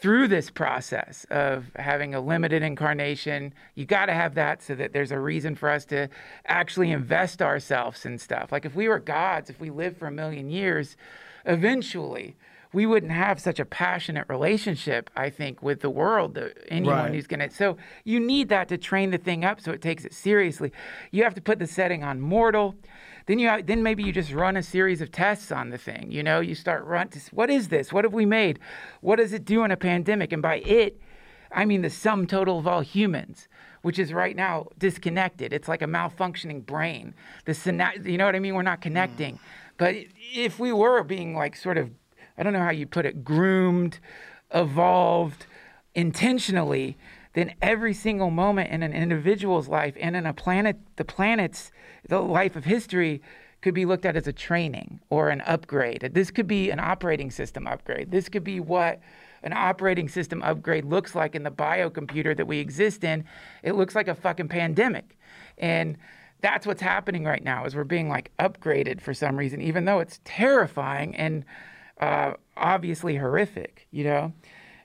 through 0.00 0.28
this 0.28 0.50
process 0.50 1.26
of 1.30 1.66
having 1.76 2.14
a 2.14 2.20
limited 2.20 2.62
incarnation. 2.62 3.52
You 3.74 3.84
got 3.84 4.06
to 4.06 4.14
have 4.14 4.34
that 4.34 4.62
so 4.62 4.74
that 4.74 4.92
there's 4.92 5.12
a 5.12 5.18
reason 5.18 5.54
for 5.54 5.68
us 5.68 5.84
to 5.86 6.08
actually 6.46 6.90
invest 6.90 7.42
ourselves 7.42 8.06
in 8.06 8.18
stuff. 8.18 8.50
Like 8.50 8.64
if 8.64 8.74
we 8.74 8.88
were 8.88 8.98
gods, 8.98 9.50
if 9.50 9.60
we 9.60 9.70
lived 9.70 9.98
for 9.98 10.06
a 10.06 10.12
million 10.12 10.48
years, 10.48 10.96
eventually 11.44 12.36
we 12.72 12.86
wouldn't 12.86 13.12
have 13.12 13.40
such 13.40 13.58
a 13.58 13.64
passionate 13.64 14.26
relationship, 14.28 15.10
I 15.16 15.28
think, 15.30 15.62
with 15.62 15.80
the 15.80 15.90
world. 15.90 16.38
Anyone 16.68 16.96
Right. 16.96 17.12
who's 17.14 17.26
going 17.26 17.40
to. 17.40 17.50
So 17.50 17.76
you 18.04 18.20
need 18.20 18.48
that 18.50 18.68
to 18.68 18.78
train 18.78 19.10
the 19.10 19.18
thing 19.18 19.44
up 19.44 19.60
so 19.60 19.72
it 19.72 19.82
takes 19.82 20.04
it 20.04 20.14
seriously. 20.14 20.72
You 21.10 21.24
have 21.24 21.34
to 21.34 21.40
put 21.40 21.58
the 21.58 21.66
setting 21.66 22.04
on 22.04 22.20
mortal. 22.20 22.76
Then 23.26 23.38
you 23.38 23.48
have, 23.48 23.66
then 23.66 23.82
maybe 23.82 24.02
you 24.02 24.12
just 24.12 24.32
run 24.32 24.56
a 24.56 24.62
series 24.62 25.00
of 25.00 25.10
tests 25.10 25.50
on 25.52 25.70
the 25.70 25.78
thing. 25.78 26.10
You 26.10 26.22
know, 26.22 26.40
you 26.40 26.54
start 26.54 26.84
run. 26.84 27.08
To, 27.08 27.20
what 27.32 27.50
is 27.50 27.68
this? 27.68 27.92
What 27.92 28.04
have 28.04 28.14
we 28.14 28.24
made? 28.26 28.58
What 29.00 29.16
does 29.16 29.32
it 29.32 29.44
do 29.44 29.64
in 29.64 29.70
a 29.70 29.76
pandemic? 29.76 30.32
And 30.32 30.40
by 30.42 30.56
it, 30.58 31.00
I 31.52 31.64
mean 31.64 31.82
the 31.82 31.90
sum 31.90 32.26
total 32.26 32.58
of 32.60 32.66
all 32.68 32.80
humans, 32.80 33.48
which 33.82 33.98
is 33.98 34.12
right 34.12 34.36
now 34.36 34.68
disconnected. 34.78 35.52
It's 35.52 35.66
like 35.68 35.82
a 35.82 35.86
malfunctioning 35.86 36.64
brain. 36.64 37.14
The 37.46 37.52
syna- 37.52 38.04
you 38.06 38.16
know 38.16 38.26
what 38.26 38.36
I 38.36 38.38
mean? 38.38 38.54
We're 38.54 38.62
not 38.62 38.80
connecting. 38.80 39.34
Mm. 39.34 39.40
But 39.76 39.94
if 40.34 40.60
we 40.60 40.72
were 40.72 41.02
being 41.02 41.34
like 41.34 41.56
sort 41.56 41.78
of, 41.78 41.90
I 42.40 42.42
don't 42.42 42.54
know 42.54 42.64
how 42.64 42.70
you 42.70 42.86
put 42.86 43.04
it, 43.04 43.22
groomed, 43.22 43.98
evolved 44.54 45.44
intentionally, 45.94 46.96
then 47.34 47.54
every 47.60 47.92
single 47.92 48.30
moment 48.30 48.70
in 48.70 48.82
an 48.82 48.94
individual's 48.94 49.68
life 49.68 49.94
and 50.00 50.16
in 50.16 50.24
a 50.24 50.32
planet, 50.32 50.78
the 50.96 51.04
planet's, 51.04 51.70
the 52.08 52.18
life 52.18 52.56
of 52.56 52.64
history 52.64 53.20
could 53.60 53.74
be 53.74 53.84
looked 53.84 54.06
at 54.06 54.16
as 54.16 54.26
a 54.26 54.32
training 54.32 55.00
or 55.10 55.28
an 55.28 55.42
upgrade. 55.42 56.10
This 56.14 56.30
could 56.30 56.46
be 56.46 56.70
an 56.70 56.80
operating 56.80 57.30
system 57.30 57.66
upgrade. 57.66 58.10
This 58.10 58.30
could 58.30 58.42
be 58.42 58.58
what 58.58 59.00
an 59.42 59.52
operating 59.52 60.08
system 60.08 60.42
upgrade 60.42 60.86
looks 60.86 61.14
like 61.14 61.34
in 61.34 61.42
the 61.42 61.50
biocomputer 61.50 62.34
that 62.34 62.46
we 62.46 62.58
exist 62.58 63.04
in. 63.04 63.22
It 63.62 63.74
looks 63.74 63.94
like 63.94 64.08
a 64.08 64.14
fucking 64.14 64.48
pandemic. 64.48 65.18
And 65.58 65.98
that's 66.40 66.66
what's 66.66 66.80
happening 66.80 67.24
right 67.24 67.44
now 67.44 67.66
is 67.66 67.76
we're 67.76 67.84
being 67.84 68.08
like 68.08 68.30
upgraded 68.38 69.02
for 69.02 69.12
some 69.12 69.36
reason, 69.36 69.60
even 69.60 69.84
though 69.84 69.98
it's 69.98 70.20
terrifying 70.24 71.14
and 71.16 71.44
uh, 72.00 72.32
obviously 72.56 73.16
horrific, 73.16 73.86
you 73.90 74.04
know? 74.04 74.32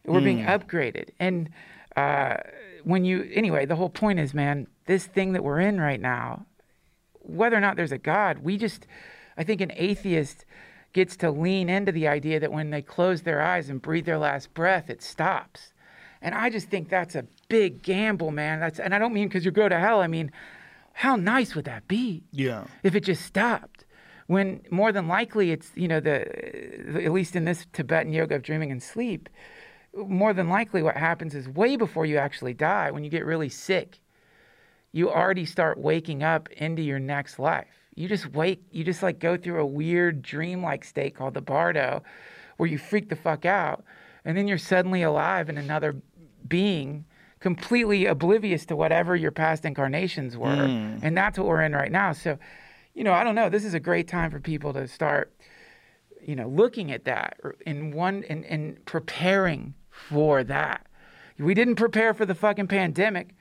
We're 0.06 0.22
being 0.22 0.46
upgraded. 0.46 1.10
And 1.20 1.50
uh, 1.96 2.38
when 2.84 3.06
you, 3.06 3.28
anyway, 3.34 3.66
the 3.66 3.76
whole 3.76 3.90
point 3.90 4.20
is, 4.20 4.34
man, 4.34 4.68
this 4.86 5.06
thing 5.08 5.34
that 5.34 5.44
we're 5.44 5.60
in 5.60 5.82
right 5.82 6.00
now, 6.00 6.46
whether 7.22 7.56
or 7.56 7.60
not 7.60 7.76
there's 7.76 7.92
a 7.92 7.98
God, 7.98 8.40
we 8.40 8.58
just, 8.58 8.86
I 9.38 9.44
think 9.44 9.62
an 9.62 9.72
atheist 9.76 10.46
gets 10.94 11.18
to 11.18 11.32
lean 11.32 11.70
into 11.70 11.92
the 11.92 12.08
idea 12.08 12.40
that 12.40 12.52
when 12.52 12.70
they 12.70 12.82
close 12.82 13.24
their 13.24 13.42
eyes 13.42 13.70
and 13.70 13.82
breathe 13.82 14.06
their 14.06 14.20
last 14.20 14.54
breath, 14.54 14.90
it 14.90 15.02
stops. 15.02 15.74
And 16.22 16.36
I 16.36 16.50
just 16.50 16.70
think 16.70 16.90
that's 16.90 17.16
a 17.16 17.26
big 17.50 17.82
gamble, 17.82 18.32
man. 18.32 18.60
That's, 18.60 18.80
and 18.80 18.94
I 18.94 19.00
don't 19.00 19.14
mean 19.14 19.28
because 19.28 19.44
you 19.44 19.52
go 19.52 19.68
to 19.68 19.80
hell. 19.80 20.02
I 20.02 20.08
mean, 20.08 20.32
how 20.94 21.16
nice 21.16 21.56
would 21.56 21.66
that 21.66 21.88
be? 21.88 22.24
Yeah. 22.32 22.66
if 22.84 22.96
it 22.96 23.04
just 23.04 23.26
stopped 23.26 23.85
when 24.28 24.62
more 24.72 24.92
than 24.92 25.08
likely 25.08 25.52
it's 25.52 25.72
you 25.76 25.88
know 25.88 26.00
the, 26.00 27.04
at 27.04 27.12
least 27.12 27.36
in 27.36 27.46
this 27.46 27.66
tibetan 27.74 28.12
yoga 28.12 28.36
of 28.36 28.42
dreaming 28.42 28.72
and 28.72 28.82
sleep 28.82 29.30
more 30.08 30.34
than 30.34 30.50
likely 30.50 30.82
what 30.82 30.98
happens 30.98 31.34
is 31.34 31.48
way 31.48 31.76
before 31.76 32.06
you 32.06 32.18
actually 32.18 32.54
die 32.54 32.92
when 32.92 33.04
you 33.04 33.10
get 33.10 33.26
really 33.26 33.50
sick 33.50 34.00
you 34.96 35.12
already 35.12 35.44
start 35.44 35.78
waking 35.78 36.24
up 36.24 36.48
into 36.54 36.82
your 36.82 37.00
next 37.00 37.38
life. 37.38 37.68
You 37.96 38.08
just 38.08 38.32
wake 38.32 38.64
you 38.72 38.86
just 38.86 39.04
like 39.04 39.20
go 39.20 39.36
through 39.36 39.60
a 39.60 39.66
weird 39.66 40.22
dreamlike 40.22 40.86
state 40.86 41.16
called 41.16 41.34
the 41.34 41.42
bardo 41.42 42.02
where 42.56 42.70
you 42.70 42.78
freak 42.78 43.10
the 43.10 43.18
fuck 43.18 43.44
out 43.44 43.84
and 44.24 44.38
then 44.38 44.48
you're 44.48 44.58
suddenly 44.58 45.04
alive 45.04 45.50
in 45.50 45.58
another 45.58 45.98
being 46.48 47.04
completely 47.42 48.06
oblivious 48.06 48.66
to 48.68 48.76
whatever 48.78 49.18
your 49.18 49.32
past 49.32 49.66
incarnations 49.66 50.38
were. 50.38 50.66
Hmm. 50.66 50.98
And 51.02 51.18
that's 51.18 51.38
what 51.38 51.46
we're 51.46 51.62
in 51.62 51.74
right 51.74 51.92
now. 51.92 52.14
So 52.14 52.40
you 52.96 53.04
know 53.04 53.14
i 53.14 53.24
don't 53.24 53.36
know 53.36 53.50
this 53.50 53.64
is 53.64 53.76
a 53.76 53.80
great 53.80 54.08
time 54.08 54.32
for 54.32 54.40
people 54.40 54.74
to 54.74 54.88
start 54.88 55.32
you 56.26 56.36
know 56.36 56.48
looking 56.48 56.92
at 56.92 57.06
that 57.06 57.38
in 57.68 57.92
one 57.92 58.24
and, 58.30 58.44
and 58.46 58.84
preparing 58.86 59.76
for 59.92 60.44
that 60.44 60.88
we 61.38 61.54
didn't 61.54 61.76
prepare 61.76 62.14
for 62.14 62.26
the 62.26 62.34
fucking 62.34 62.68
pandemic 62.68 63.36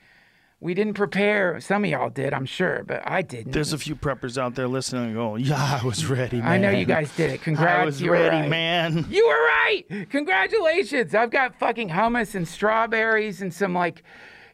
we 0.60 0.72
didn't 0.72 0.94
prepare 0.94 1.60
some 1.60 1.84
of 1.84 1.90
y'all 1.90 2.10
did 2.10 2.34
i'm 2.34 2.46
sure 2.46 2.84
but 2.86 3.02
i 3.06 3.22
didn't 3.22 3.52
There's 3.52 3.72
a 3.72 3.78
few 3.78 3.94
preppers 3.96 4.36
out 4.36 4.54
there 4.54 4.68
listening 4.68 5.06
and 5.06 5.14
going, 5.14 5.44
yeah, 5.44 5.80
I 5.82 5.86
was 5.86 6.06
ready, 6.06 6.38
man. 6.38 6.48
i 6.48 6.58
know 6.58 6.70
you 6.70 6.84
guys 6.84 7.14
did 7.16 7.30
it 7.30 7.42
congrats 7.42 7.78
I 7.82 7.84
was 7.84 8.00
you 8.02 8.12
ready, 8.12 8.36
right. 8.36 8.48
man. 8.48 9.06
You 9.08 9.26
were 9.26 9.32
right. 9.32 10.08
Congratulations. 10.10 11.14
I've 11.14 11.30
got 11.30 11.54
fucking 11.58 11.90
hummus 11.90 12.34
and 12.34 12.46
strawberries 12.46 13.40
and 13.42 13.52
some 13.52 13.74
like 13.74 14.02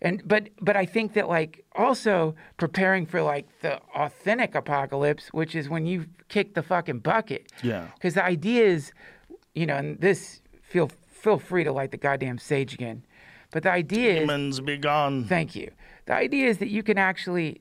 and 0.03 0.23
but 0.27 0.49
but 0.61 0.77
I 0.77 0.87
think 0.87 1.13
that 1.15 1.29
like 1.29 1.65
also 1.75 2.35
preparing 2.57 3.07
for 3.07 3.23
like 3.23 3.47
the 3.61 3.81
authentic 3.95 4.55
apocalypse, 4.55 5.29
which 5.29 5.55
is 5.55 5.69
when 5.69 5.87
you 5.87 6.07
kick 6.29 6.55
the 6.55 6.63
fucking 6.63 7.01
bucket. 7.01 7.53
Yeah. 7.63 7.89
Cuz 8.01 8.15
the 8.15 8.25
idea 8.25 8.65
is 8.65 8.93
you 9.55 9.67
know, 9.67 9.77
and 9.77 10.01
this 10.01 10.41
feel 10.63 10.91
feel 11.09 11.39
free 11.39 11.65
to 11.65 11.73
light 11.73 11.91
the 11.91 11.97
goddamn 11.97 12.39
sage 12.39 12.75
again. 12.75 13.05
But 13.51 13.65
the 13.65 13.73
idea 13.73 14.15
is 14.15 14.21
Demons 14.21 14.61
be 14.61 14.79
gone. 14.79 15.25
Thank 15.25 15.55
you. 15.55 15.71
The 16.07 16.15
idea 16.15 16.49
is 16.49 16.59
that 16.59 16.69
you 16.69 16.83
can 16.83 16.99
actually 16.99 17.61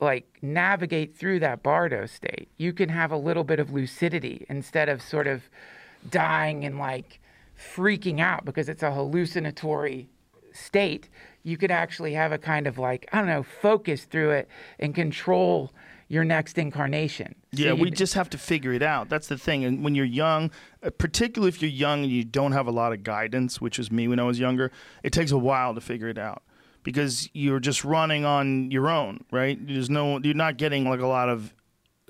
like 0.00 0.26
navigate 0.42 1.16
through 1.16 1.40
that 1.40 1.62
bardo 1.62 2.06
state. 2.06 2.48
You 2.56 2.72
can 2.72 2.88
have 2.88 3.12
a 3.12 3.16
little 3.16 3.44
bit 3.44 3.60
of 3.60 3.72
lucidity 3.72 4.44
instead 4.48 4.88
of 4.88 5.00
sort 5.00 5.26
of 5.26 5.48
dying 6.10 6.64
and 6.64 6.78
like 6.78 7.20
freaking 7.58 8.20
out 8.20 8.44
because 8.44 8.68
it's 8.68 8.82
a 8.82 8.92
hallucinatory 8.92 10.08
state. 10.52 11.08
You 11.46 11.56
could 11.56 11.70
actually 11.70 12.12
have 12.14 12.32
a 12.32 12.38
kind 12.38 12.66
of 12.66 12.76
like, 12.76 13.08
I 13.12 13.18
don't 13.18 13.28
know, 13.28 13.44
focus 13.44 14.04
through 14.04 14.32
it 14.32 14.48
and 14.80 14.92
control 14.92 15.72
your 16.08 16.24
next 16.24 16.58
incarnation. 16.58 17.36
So 17.54 17.62
Yeah, 17.62 17.72
we 17.72 17.90
just 17.90 18.14
have 18.14 18.28
to 18.30 18.38
figure 18.38 18.72
it 18.72 18.82
out. 18.82 19.08
That's 19.08 19.28
the 19.28 19.38
thing. 19.38 19.64
And 19.64 19.84
when 19.84 19.94
you're 19.94 20.04
young, 20.04 20.50
uh, 20.82 20.90
particularly 20.90 21.50
if 21.50 21.62
you're 21.62 21.70
young 21.70 22.02
and 22.02 22.10
you 22.10 22.24
don't 22.24 22.50
have 22.50 22.66
a 22.66 22.72
lot 22.72 22.92
of 22.92 23.04
guidance, 23.04 23.60
which 23.60 23.78
was 23.78 23.92
me 23.92 24.08
when 24.08 24.18
I 24.18 24.24
was 24.24 24.40
younger, 24.40 24.72
it 25.04 25.12
takes 25.12 25.30
a 25.30 25.38
while 25.38 25.72
to 25.74 25.80
figure 25.80 26.08
it 26.08 26.18
out 26.18 26.42
because 26.82 27.28
you're 27.32 27.60
just 27.60 27.84
running 27.84 28.24
on 28.24 28.72
your 28.72 28.88
own, 28.88 29.24
right? 29.30 29.56
There's 29.64 29.88
no, 29.88 30.18
you're 30.18 30.34
not 30.34 30.56
getting 30.56 30.88
like 30.88 31.00
a 31.00 31.06
lot 31.06 31.28
of 31.28 31.54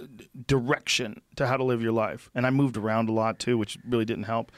uh, 0.01 0.05
direction 0.47 1.21
to 1.37 1.47
how 1.47 1.59
to 1.59 1.65
live 1.65 1.83
your 1.83 1.93
life. 1.93 2.31
And 2.35 2.47
I 2.47 2.51
moved 2.51 2.79
around 2.79 3.11
a 3.11 3.13
lot 3.13 3.39
too, 3.39 3.59
which 3.59 3.77
really 3.87 4.07
didn't 4.07 4.25
help. 4.25 4.51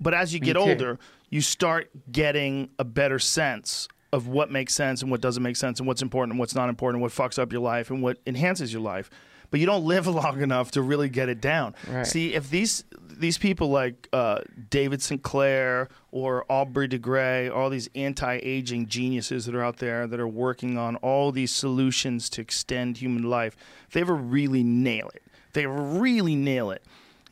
But 0.00 0.14
as 0.14 0.32
you 0.32 0.40
get 0.40 0.56
older, 0.56 0.98
you 1.28 1.40
start 1.40 1.90
getting 2.10 2.70
a 2.78 2.84
better 2.84 3.18
sense 3.18 3.88
of 4.14 4.28
what 4.28 4.50
makes 4.50 4.72
sense 4.72 5.02
and 5.02 5.10
what 5.10 5.20
doesn't 5.20 5.42
make 5.42 5.56
sense 5.56 5.80
and 5.80 5.88
what's 5.88 6.02
important 6.02 6.32
and 6.32 6.38
what's 6.38 6.54
not 6.54 6.68
important 6.68 6.96
and 6.96 7.02
what 7.02 7.12
fucks 7.12 7.38
up 7.38 7.52
your 7.52 7.60
life 7.60 7.90
and 7.90 8.00
what 8.02 8.18
enhances 8.26 8.72
your 8.72 8.82
life. 8.82 9.10
but 9.50 9.60
you 9.60 9.66
don't 9.66 9.84
live 9.94 10.06
long 10.06 10.40
enough 10.40 10.70
to 10.70 10.82
really 10.82 11.08
get 11.08 11.28
it 11.28 11.40
down. 11.40 11.74
Right. 11.88 12.06
See, 12.06 12.34
if 12.34 12.48
these 12.48 12.84
these 13.16 13.38
people 13.38 13.68
like 13.68 14.08
uh, 14.12 14.40
David 14.70 15.00
Sinclair 15.02 15.88
or 16.10 16.44
Aubrey 16.48 16.88
de 16.88 16.98
Grey, 16.98 17.48
all 17.48 17.70
these 17.70 17.88
anti-aging 17.94 18.86
geniuses 18.86 19.46
that 19.46 19.54
are 19.54 19.62
out 19.64 19.78
there 19.78 20.06
that 20.06 20.18
are 20.18 20.28
working 20.28 20.76
on 20.78 20.96
all 20.96 21.30
these 21.32 21.52
solutions 21.52 22.28
to 22.30 22.40
extend 22.40 22.98
human 22.98 23.22
life, 23.24 23.56
if 23.86 23.94
they 23.94 24.00
ever 24.00 24.14
really 24.16 24.62
nail 24.64 25.08
it, 25.14 25.22
if 25.48 25.52
they 25.52 25.64
ever 25.64 25.80
really 25.80 26.34
nail 26.36 26.70
it. 26.70 26.82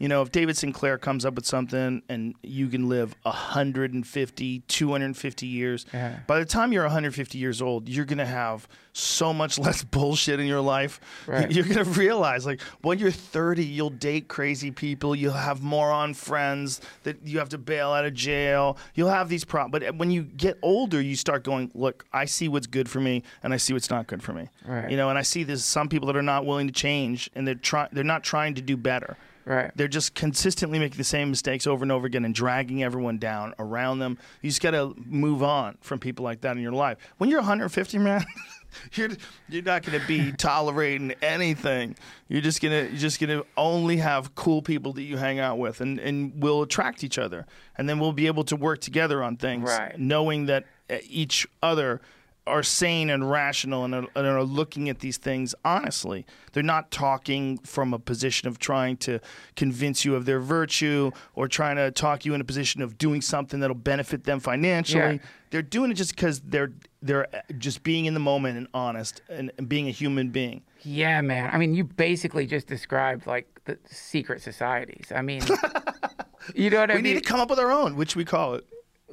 You 0.02 0.08
know, 0.08 0.20
if 0.20 0.32
David 0.32 0.56
Sinclair 0.56 0.98
comes 0.98 1.24
up 1.24 1.34
with 1.36 1.46
something 1.46 2.02
and 2.08 2.34
you 2.42 2.66
can 2.66 2.88
live 2.88 3.14
150, 3.22 4.58
250 4.66 5.46
years, 5.46 5.86
Yeah. 5.92 6.18
by 6.26 6.40
the 6.40 6.44
time 6.44 6.72
you're 6.72 6.82
150 6.82 7.38
years 7.38 7.62
old, 7.62 7.88
you're 7.88 8.04
going 8.04 8.18
to 8.18 8.26
have 8.26 8.66
so 8.92 9.32
much 9.32 9.58
less 9.60 9.84
bullshit 9.84 10.40
in 10.40 10.46
your 10.46 10.60
life. 10.60 11.00
Right. 11.28 11.48
You're 11.52 11.64
going 11.64 11.84
to 11.84 11.90
realize, 12.00 12.44
like, 12.44 12.60
when 12.80 12.98
you're 12.98 13.12
30, 13.12 13.64
you'll 13.64 13.90
date 13.90 14.26
crazy 14.26 14.72
people. 14.72 15.14
You'll 15.14 15.34
have 15.34 15.62
moron 15.62 16.14
friends 16.14 16.80
that 17.04 17.24
you 17.24 17.38
have 17.38 17.50
to 17.50 17.58
bail 17.58 17.90
out 17.92 18.04
of 18.04 18.12
jail. 18.12 18.78
You'll 18.96 19.08
have 19.08 19.28
these 19.28 19.44
problems. 19.44 19.70
But 19.70 19.88
uh, 19.88 19.92
when 19.92 20.10
you 20.10 20.24
get 20.24 20.58
older, 20.62 21.00
you 21.00 21.14
start 21.14 21.44
going, 21.44 21.70
look, 21.76 22.04
I 22.12 22.24
see 22.24 22.48
what's 22.48 22.66
good 22.66 22.88
for 22.90 22.98
me 22.98 23.22
and 23.44 23.54
I 23.54 23.56
see 23.56 23.72
what's 23.72 23.88
not 23.90 24.08
good 24.08 24.20
for 24.22 24.32
me. 24.32 24.48
Right. 24.66 24.90
You 24.90 24.96
know, 24.96 25.10
and 25.10 25.16
I 25.18 25.22
see 25.22 25.44
there's 25.44 25.64
some 25.64 25.88
people 25.88 26.08
that 26.08 26.16
are 26.16 26.22
not 26.22 26.44
willing 26.44 26.66
to 26.66 26.72
change 26.72 27.30
and 27.36 27.46
they're 27.46 27.54
trying, 27.54 27.90
they're 27.92 28.02
not 28.02 28.24
trying 28.24 28.54
to 28.54 28.60
do 28.62 28.76
better. 28.76 29.16
Right. 29.44 29.70
They're 29.74 29.88
just 29.88 30.14
consistently 30.14 30.78
making 30.78 30.98
the 30.98 31.04
same 31.04 31.30
mistakes 31.30 31.66
over 31.66 31.82
and 31.84 31.90
over 31.90 32.06
again 32.06 32.24
and 32.24 32.34
dragging 32.34 32.82
everyone 32.82 33.18
down 33.18 33.54
around 33.58 33.98
them. 33.98 34.18
You 34.40 34.50
just 34.50 34.62
got 34.62 34.70
to 34.72 34.94
move 35.04 35.42
on 35.42 35.78
from 35.80 35.98
people 35.98 36.24
like 36.24 36.42
that 36.42 36.56
in 36.56 36.62
your 36.62 36.72
life. 36.72 36.98
When 37.18 37.28
you're 37.28 37.40
150, 37.40 37.98
man, 37.98 38.24
you're 38.94 39.10
you're 39.48 39.62
not 39.62 39.82
going 39.82 40.00
to 40.00 40.06
be 40.06 40.30
tolerating 40.38 41.12
anything. 41.22 41.96
You're 42.28 42.40
just 42.40 42.62
gonna 42.62 42.82
you're 42.84 42.96
just 42.98 43.20
gonna 43.20 43.42
only 43.56 43.96
have 43.98 44.34
cool 44.34 44.62
people 44.62 44.92
that 44.94 45.02
you 45.02 45.16
hang 45.16 45.38
out 45.40 45.58
with, 45.58 45.80
and 45.80 45.98
and 45.98 46.32
we'll 46.42 46.62
attract 46.62 47.02
each 47.04 47.18
other, 47.18 47.44
and 47.76 47.88
then 47.88 47.98
we'll 47.98 48.12
be 48.12 48.26
able 48.28 48.44
to 48.44 48.56
work 48.56 48.80
together 48.80 49.22
on 49.22 49.36
things, 49.36 49.68
Right. 49.68 49.98
knowing 49.98 50.46
that 50.46 50.64
uh, 50.88 50.96
each 51.08 51.46
other 51.62 52.00
are 52.46 52.62
sane 52.62 53.08
and 53.08 53.30
rational 53.30 53.84
and 53.84 53.94
are, 53.94 54.06
and 54.16 54.26
are 54.26 54.42
looking 54.42 54.88
at 54.88 54.98
these 54.98 55.16
things 55.16 55.54
honestly. 55.64 56.26
They're 56.52 56.62
not 56.62 56.90
talking 56.90 57.58
from 57.58 57.94
a 57.94 57.98
position 57.98 58.48
of 58.48 58.58
trying 58.58 58.96
to 58.98 59.20
convince 59.56 60.04
you 60.04 60.14
of 60.14 60.24
their 60.24 60.40
virtue 60.40 61.12
or 61.34 61.48
trying 61.48 61.76
to 61.76 61.90
talk 61.90 62.24
you 62.24 62.34
in 62.34 62.40
a 62.40 62.44
position 62.44 62.82
of 62.82 62.98
doing 62.98 63.20
something 63.20 63.60
that'll 63.60 63.76
benefit 63.76 64.24
them 64.24 64.40
financially. 64.40 65.14
Yeah. 65.14 65.28
They're 65.50 65.62
doing 65.62 65.90
it 65.90 65.94
just 65.94 66.16
because 66.16 66.40
they're 66.40 66.72
they're 67.02 67.34
uh, 67.34 67.40
just 67.58 67.82
being 67.82 68.06
in 68.06 68.14
the 68.14 68.20
moment 68.20 68.56
and 68.56 68.66
honest 68.72 69.22
and, 69.28 69.52
and 69.58 69.68
being 69.68 69.88
a 69.88 69.90
human 69.90 70.30
being. 70.30 70.62
Yeah, 70.82 71.20
man. 71.20 71.50
I 71.52 71.58
mean, 71.58 71.74
you 71.74 71.84
basically 71.84 72.46
just 72.46 72.66
described 72.66 73.26
like 73.26 73.46
the 73.64 73.78
secret 73.86 74.40
societies. 74.42 75.12
I 75.14 75.22
mean, 75.22 75.42
you 76.54 76.70
know 76.70 76.80
what 76.80 76.90
I 76.90 76.94
mean? 76.94 77.04
We 77.04 77.12
need 77.12 77.22
to 77.22 77.28
come 77.28 77.40
up 77.40 77.50
with 77.50 77.58
our 77.58 77.70
own, 77.70 77.96
which 77.96 78.16
we 78.16 78.24
call 78.24 78.54
it. 78.54 78.66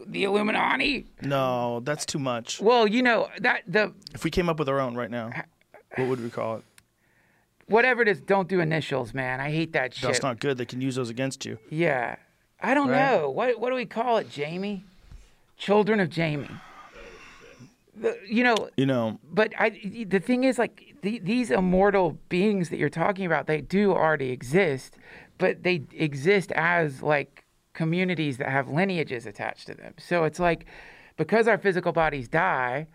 The 0.08 0.24
Illuminati. 0.24 1.06
No, 1.22 1.82
that's 1.82 2.06
too 2.06 2.20
much. 2.20 2.60
Well, 2.62 2.88
you 2.88 3.02
know 3.02 3.30
that 3.39 3.64
the 3.68 3.93
If 4.14 4.24
we 4.24 4.32
came 4.32 4.50
up 4.50 4.60
with 4.60 4.70
our 4.70 4.80
own 4.80 4.95
right 4.95 5.10
now, 5.12 5.32
what 5.95 6.08
would 6.08 6.22
we 6.24 6.30
call 6.30 6.58
it? 6.58 6.64
whatever 7.68 8.02
it 8.02 8.08
is, 8.08 8.20
don't 8.20 8.47
do 8.47 8.60
initials, 8.62 9.14
man. 9.14 9.39
I 9.39 9.52
hate 9.52 9.74
that 9.74 9.93
shit. 9.93 10.10
That's 10.10 10.24
not 10.24 10.39
good. 10.39 10.58
They 10.58 10.66
can 10.66 10.82
use 10.82 10.95
those 10.95 11.10
against 11.12 11.45
you. 11.45 11.60
Yeah, 11.70 12.16
I 12.60 12.74
don't 12.74 12.89
Right. 12.89 13.12
know 13.12 13.30
what 13.30 13.60
what 13.60 13.70
do 13.70 13.76
we 13.76 13.86
call 13.86 14.18
it, 14.18 14.30
Jamie? 14.30 14.84
Children 15.58 16.00
of 16.00 16.10
Jamie. 16.10 16.50
The, 17.95 18.18
you 18.28 18.43
know, 18.43 18.70
You 18.78 18.86
know, 18.86 19.20
but 19.32 19.54
I 19.60 19.70
the 20.08 20.20
thing 20.20 20.45
is 20.45 20.58
like 20.58 20.95
the, 21.02 21.20
these 21.20 21.52
immortal 21.52 22.18
beings 22.30 22.70
that 22.70 22.78
you're 22.78 22.89
talking 22.89 23.26
about, 23.26 23.45
they 23.47 23.62
do 23.62 23.91
already 23.91 24.30
exist, 24.32 24.95
but 25.38 25.64
they 25.64 25.84
exist 25.91 26.52
as 26.54 27.02
like 27.04 27.43
communities 27.84 28.36
that 28.38 28.50
have 28.50 28.68
lineages 28.68 29.26
attached 29.26 29.66
to 29.66 29.74
them. 29.74 29.94
So 29.98 30.26
it's 30.26 30.38
like 30.38 30.66
because 31.16 31.48
our 31.48 31.58
physical 31.58 31.94
bodies 31.94 32.28
die, 32.28 32.88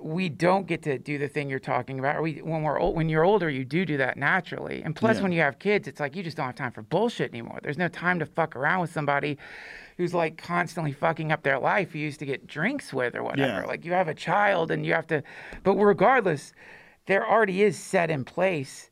we 0.00 0.28
don't 0.28 0.66
get 0.66 0.82
to 0.82 0.98
do 0.98 1.16
the 1.16 1.28
thing 1.28 1.48
you're 1.48 1.58
talking 1.74 1.98
about. 1.98 2.22
We 2.22 2.34
when 2.42 2.62
we're 2.62 2.78
old, 2.78 2.94
when 2.94 3.08
you're 3.08 3.24
older, 3.24 3.48
you 3.48 3.64
do 3.64 3.86
do 3.86 3.96
that 3.96 4.18
naturally. 4.18 4.82
And 4.82 4.94
plus, 4.94 5.16
Yeah. 5.16 5.22
when 5.22 5.32
you 5.32 5.40
have 5.40 5.58
kids, 5.58 5.88
it's 5.88 5.98
like 5.98 6.14
you 6.14 6.22
just 6.22 6.36
don't 6.36 6.44
have 6.44 6.56
time 6.56 6.72
for 6.72 6.82
bullshit 6.82 7.30
anymore. 7.30 7.58
There's 7.62 7.78
no 7.78 7.88
time 7.88 8.18
to 8.18 8.26
fuck 8.26 8.54
around 8.54 8.80
with 8.82 8.92
somebody 8.92 9.38
who's 9.96 10.12
like 10.12 10.36
constantly 10.36 10.92
fucking 10.92 11.32
up 11.32 11.42
their 11.42 11.58
life 11.58 11.94
you 11.94 12.02
used 12.02 12.18
to 12.20 12.26
get 12.26 12.46
drinks 12.46 12.92
with 12.92 13.16
or 13.16 13.22
whatever. 13.22 13.60
Yeah. 13.62 13.66
Like 13.66 13.86
you 13.86 13.92
have 13.94 14.08
a 14.08 14.14
child 14.14 14.70
and 14.70 14.84
you 14.84 14.92
have 14.92 15.06
to, 15.06 15.22
but 15.64 15.74
regardless, 15.76 16.52
there 17.06 17.26
already 17.26 17.62
is 17.62 17.78
set 17.78 18.10
in 18.10 18.24
place 18.26 18.90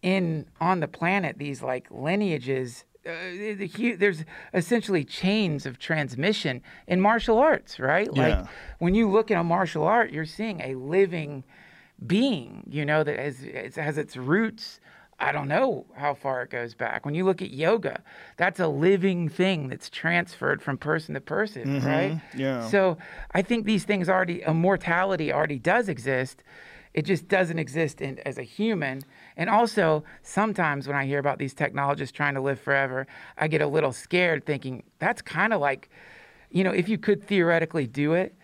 in 0.00 0.46
on 0.62 0.80
the 0.80 0.88
planet 0.88 1.36
these 1.38 1.62
like 1.62 1.86
lineages. 1.90 2.84
Uh, 3.08 3.56
the, 3.56 3.96
there's 3.98 4.24
essentially 4.52 5.02
chains 5.04 5.64
of 5.64 5.78
transmission 5.78 6.62
in 6.86 7.00
martial 7.00 7.38
arts, 7.38 7.80
right? 7.80 8.12
Like 8.12 8.46
when 8.78 8.94
you 8.94 9.08
look 9.10 9.30
at 9.30 9.38
a 9.38 9.44
martial 9.44 9.84
art, 9.84 10.12
you're 10.12 10.26
seeing 10.26 10.60
a 10.60 10.74
living 10.74 11.44
being, 12.06 12.64
you 12.68 12.84
know, 12.84 13.02
that 13.02 13.18
has, 13.18 13.42
it 13.42 13.74
has 13.76 13.96
its 13.98 14.16
roots. 14.16 14.78
I 15.20 15.32
don't 15.32 15.48
know 15.48 15.86
how 15.96 16.14
far 16.14 16.42
it 16.42 16.50
goes 16.50 16.74
back. 16.74 17.04
When 17.04 17.14
you 17.14 17.24
look 17.24 17.42
at 17.42 17.50
yoga, 17.50 18.02
that's 18.36 18.60
a 18.60 18.68
living 18.68 19.28
thing 19.28 19.68
that's 19.68 19.90
transferred 19.90 20.62
from 20.62 20.78
person 20.78 21.14
to 21.14 21.20
person, 21.20 21.82
right? 21.84 22.20
yeah. 22.36 22.68
So 22.68 22.98
I 23.32 23.42
think 23.42 23.64
these 23.66 23.82
things 23.84 24.08
already, 24.08 24.42
immortality 24.42 25.32
already 25.32 25.58
does 25.58 25.88
exist. 25.88 26.44
It 26.98 27.04
just 27.04 27.28
doesn't 27.28 27.60
exist 27.60 28.00
in, 28.00 28.18
as 28.26 28.38
a 28.38 28.42
human. 28.42 29.02
And 29.36 29.48
also, 29.48 30.02
sometimes 30.24 30.88
when 30.88 30.96
I 30.96 31.06
hear 31.06 31.20
about 31.20 31.38
these 31.38 31.54
technologists 31.54 32.10
trying 32.10 32.34
to 32.34 32.40
live 32.40 32.58
forever, 32.58 33.06
I 33.36 33.46
get 33.46 33.60
a 33.60 33.68
little 33.68 33.92
scared 33.92 34.44
thinking 34.44 34.82
that's 34.98 35.22
kind 35.22 35.52
of 35.52 35.60
like, 35.60 35.90
you 36.50 36.64
know, 36.64 36.72
if 36.72 36.88
you 36.88 36.98
could 36.98 37.22
theoretically 37.22 37.86
do 37.86 38.14
it, 38.14 38.34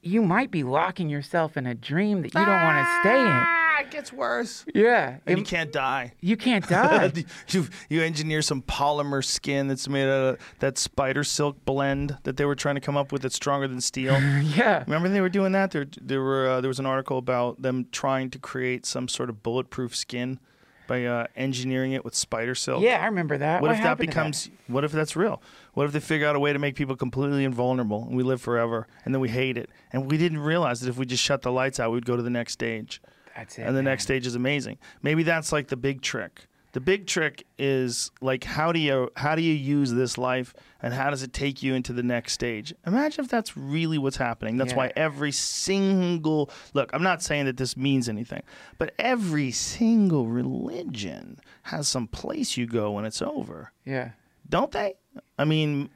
you 0.00 0.22
might 0.22 0.50
be 0.50 0.62
locking 0.62 1.10
yourself 1.10 1.58
in 1.58 1.66
a 1.66 1.74
dream 1.74 2.22
that 2.22 2.32
you 2.32 2.42
don't 2.46 2.62
want 2.62 2.78
to 2.78 3.00
stay 3.02 3.20
in. 3.20 3.63
It 3.94 3.98
gets 3.98 4.12
worse. 4.12 4.64
Yeah. 4.74 5.18
And 5.24 5.38
you 5.38 5.42
it- 5.42 5.48
can't 5.48 5.70
die. 5.70 6.14
you 6.20 6.36
can't 6.36 6.66
die. 6.68 7.12
you 7.50 7.68
you 7.88 8.02
engineer 8.02 8.42
some 8.42 8.60
polymer 8.60 9.24
skin 9.24 9.68
that's 9.68 9.88
made 9.88 10.08
out 10.08 10.34
of 10.34 10.38
that 10.58 10.78
spider 10.78 11.22
silk 11.22 11.64
blend 11.64 12.18
that 12.24 12.36
they 12.36 12.44
were 12.44 12.56
trying 12.56 12.74
to 12.74 12.80
come 12.80 12.96
up 12.96 13.12
with 13.12 13.22
that's 13.22 13.36
stronger 13.36 13.68
than 13.68 13.80
steel. 13.80 14.14
yeah. 14.42 14.82
Remember 14.86 15.08
they 15.08 15.20
were 15.20 15.28
doing 15.28 15.52
that? 15.52 15.70
There, 15.70 15.86
there 16.02 16.20
were 16.20 16.48
uh, 16.48 16.60
there 16.60 16.68
was 16.68 16.80
an 16.80 16.86
article 16.86 17.18
about 17.18 17.62
them 17.62 17.86
trying 17.92 18.30
to 18.30 18.38
create 18.40 18.84
some 18.84 19.06
sort 19.06 19.30
of 19.30 19.44
bulletproof 19.44 19.94
skin 19.94 20.40
by 20.86 21.04
uh, 21.06 21.26
engineering 21.36 21.92
it 21.92 22.04
with 22.04 22.14
spider 22.16 22.54
silk. 22.54 22.82
Yeah, 22.82 23.00
I 23.00 23.06
remember 23.06 23.38
that. 23.38 23.62
What, 23.62 23.68
What 23.68 23.76
if 23.76 23.82
that 23.82 23.88
happened 23.88 24.08
to 24.10 24.14
becomes? 24.16 24.50
What 24.66 24.82
if 24.84 24.90
that's 24.92 25.14
real? 25.14 25.40
What 25.74 25.86
if 25.86 25.92
they 25.92 26.00
figure 26.00 26.26
out 26.26 26.34
a 26.36 26.40
way 26.40 26.52
to 26.52 26.58
make 26.58 26.74
people 26.74 26.96
completely 26.96 27.44
invulnerable 27.44 28.02
and 28.02 28.16
we 28.16 28.22
live 28.22 28.42
forever 28.42 28.86
and 29.04 29.14
then 29.14 29.20
we 29.20 29.28
hate 29.28 29.56
it 29.56 29.70
and 29.92 30.10
we 30.10 30.18
didn't 30.18 30.38
realize 30.40 30.80
that 30.80 30.88
if 30.90 30.98
we 30.98 31.06
just 31.06 31.22
shut 31.22 31.42
the 31.42 31.52
lights 31.52 31.78
out, 31.80 31.92
we'd 31.92 32.04
go 32.04 32.16
to 32.16 32.22
the 32.22 32.28
next 32.28 32.52
stage 32.54 33.00
That's 33.36 33.58
it. 33.58 33.62
and 33.62 33.70
the 33.76 33.82
man. 33.82 33.92
next 33.92 34.04
stage 34.04 34.26
is 34.26 34.34
amazing. 34.34 34.78
Maybe 35.02 35.22
that's 35.22 35.52
like 35.52 35.68
the 35.68 35.76
big 35.76 36.02
trick. 36.02 36.46
The 36.72 36.80
big 36.80 37.06
trick 37.06 37.46
is 37.56 38.10
like 38.20 38.42
how 38.42 38.72
do 38.72 38.80
you 38.80 39.08
how 39.16 39.36
do 39.36 39.42
you 39.42 39.54
use 39.54 39.92
this 39.92 40.18
life 40.18 40.52
and 40.82 40.92
how 40.92 41.08
does 41.08 41.22
it 41.22 41.32
take 41.32 41.62
you 41.62 41.72
into 41.74 41.92
the 41.92 42.02
next 42.02 42.32
stage? 42.32 42.74
Imagine 42.84 43.24
if 43.24 43.30
that's 43.30 43.56
really 43.56 43.96
what's 43.96 44.16
happening. 44.16 44.56
That's 44.56 44.74
why 44.74 44.92
every 44.96 45.30
single 45.30 46.50
look, 46.74 46.90
I'm 46.92 47.02
not 47.04 47.22
saying 47.22 47.44
that 47.46 47.56
this 47.58 47.76
means 47.76 48.08
anything, 48.08 48.42
but 48.78 48.92
every 48.98 49.52
single 49.52 50.26
religion 50.26 51.38
has 51.62 51.86
some 51.86 52.08
place 52.08 52.56
you 52.56 52.66
go 52.66 52.90
when 52.90 53.04
it's 53.04 53.22
over. 53.22 53.70
Yeah. 53.84 54.10
Don't 54.48 54.72
they? 54.72 54.94
I 55.38 55.44
mean, 55.44 55.90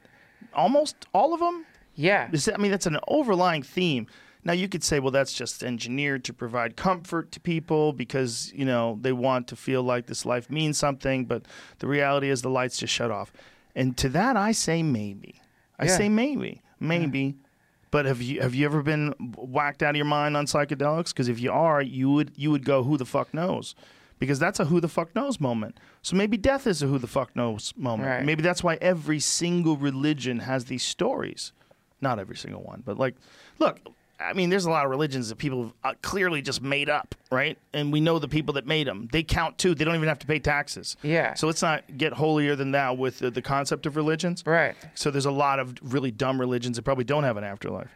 almost 0.53 0.95
all 1.13 1.33
of 1.33 1.41
them? 1.41 1.65
Yeah. 1.95 2.29
Is 2.31 2.45
that- 2.45 2.55
I 2.55 2.57
mean, 2.57 2.71
that's 2.71 2.85
an 2.85 2.99
overlying 3.07 3.63
theme. 3.63 4.07
Now 4.43 4.53
you 4.53 4.69
could 4.69 4.83
say, 4.83 4.99
well, 4.99 5.11
that's 5.11 5.33
just 5.33 5.63
engineered 5.63 6.23
to 6.25 6.33
provide 6.33 6.77
comfort 6.77 7.31
to 7.33 7.39
people 7.39 7.91
because 7.93 8.51
you 8.55 8.65
know 8.65 8.97
they 9.01 9.11
want 9.11 9.47
to 9.49 9.55
feel 9.55 9.83
like 9.83 10.05
this 10.07 10.25
life 10.25 10.49
means 10.49 10.77
something. 10.77 11.25
But 11.25 11.43
the 11.79 11.87
reality 11.87 12.29
is, 12.29 12.41
the 12.41 12.49
lights 12.49 12.77
just 12.77 12.93
shut 12.93 13.11
off. 13.11 13.33
And 13.75 13.97
to 13.97 14.09
that, 14.09 14.37
I 14.37 14.51
say 14.53 14.81
maybe. 14.83 15.41
I 15.77 15.85
Yeah. 15.85 15.97
say 15.97 16.09
maybe, 16.09 16.61
maybe. 16.79 17.35
But 17.91 18.05
have 18.05 18.21
you 18.21 18.41
have 18.41 18.53
you 18.55 18.65
ever 18.65 18.81
been 18.83 19.13
whacked 19.35 19.81
out 19.83 19.91
of 19.91 19.95
your 19.95 20.05
mind 20.05 20.37
on 20.37 20.45
psychedelics? 20.45 21.09
Because 21.09 21.27
if 21.27 21.39
you 21.39 21.51
are, 21.51 21.81
you 21.81 22.09
would 22.11 22.31
you 22.35 22.51
would 22.51 22.63
go, 22.65 22.83
who 22.83 22.97
the 22.97 23.05
fuck 23.05 23.33
knows? 23.33 23.75
Because 24.19 24.37
that's 24.39 24.59
a 24.59 24.65
who 24.65 24.79
the 24.81 24.89
fuck 24.89 25.15
knows 25.15 25.39
moment. 25.39 25.79
So 26.01 26.15
maybe 26.15 26.35
death 26.37 26.67
is 26.67 26.81
a 26.83 26.87
who 26.87 26.97
the 26.99 27.07
fuck 27.07 27.35
knows 27.35 27.73
moment. 27.77 28.09
Right. 28.09 28.25
Maybe 28.25 28.41
that's 28.43 28.61
why 28.63 28.77
every 28.81 29.19
single 29.19 29.75
religion 29.77 30.39
has 30.39 30.65
these 30.65 30.83
stories. 30.83 31.51
Not 32.01 32.19
every 32.19 32.35
single 32.35 32.61
one, 32.61 32.83
but 32.85 32.97
like, 32.99 33.15
look, 33.59 33.79
I 34.19 34.33
mean, 34.33 34.49
there's 34.49 34.65
a 34.65 34.69
lot 34.69 34.83
of 34.83 34.91
religions 34.91 35.29
that 35.29 35.37
people 35.37 35.63
have 35.63 35.73
uh, 35.83 35.93
clearly 36.01 36.41
just 36.41 36.61
made 36.61 36.89
up, 36.89 37.15
right? 37.31 37.57
And 37.73 37.91
we 37.93 38.01
know 38.01 38.19
the 38.19 38.27
people 38.27 38.53
that 38.55 38.67
made 38.67 38.85
them. 38.85 39.07
They 39.11 39.23
count 39.23 39.57
too. 39.57 39.73
They 39.73 39.85
don't 39.85 39.95
even 39.95 40.09
have 40.09 40.19
to 40.19 40.27
pay 40.27 40.39
taxes. 40.39 40.97
Yeah. 41.01 41.35
So 41.35 41.47
let's 41.47 41.61
not 41.61 41.97
get 41.97 42.11
holier 42.13 42.55
than 42.55 42.71
thou 42.71 42.93
with 42.93 43.19
the, 43.19 43.31
the 43.31 43.41
concept 43.41 43.85
of 43.85 43.95
religions. 43.95 44.43
Right. 44.45 44.75
So 44.95 45.09
there's 45.09 45.25
a 45.25 45.31
lot 45.31 45.59
of 45.59 45.75
really 45.81 46.11
dumb 46.11 46.39
religions 46.39 46.75
that 46.75 46.83
probably 46.83 47.05
don't 47.05 47.23
have 47.23 47.37
an 47.37 47.43
afterlife. 47.45 47.89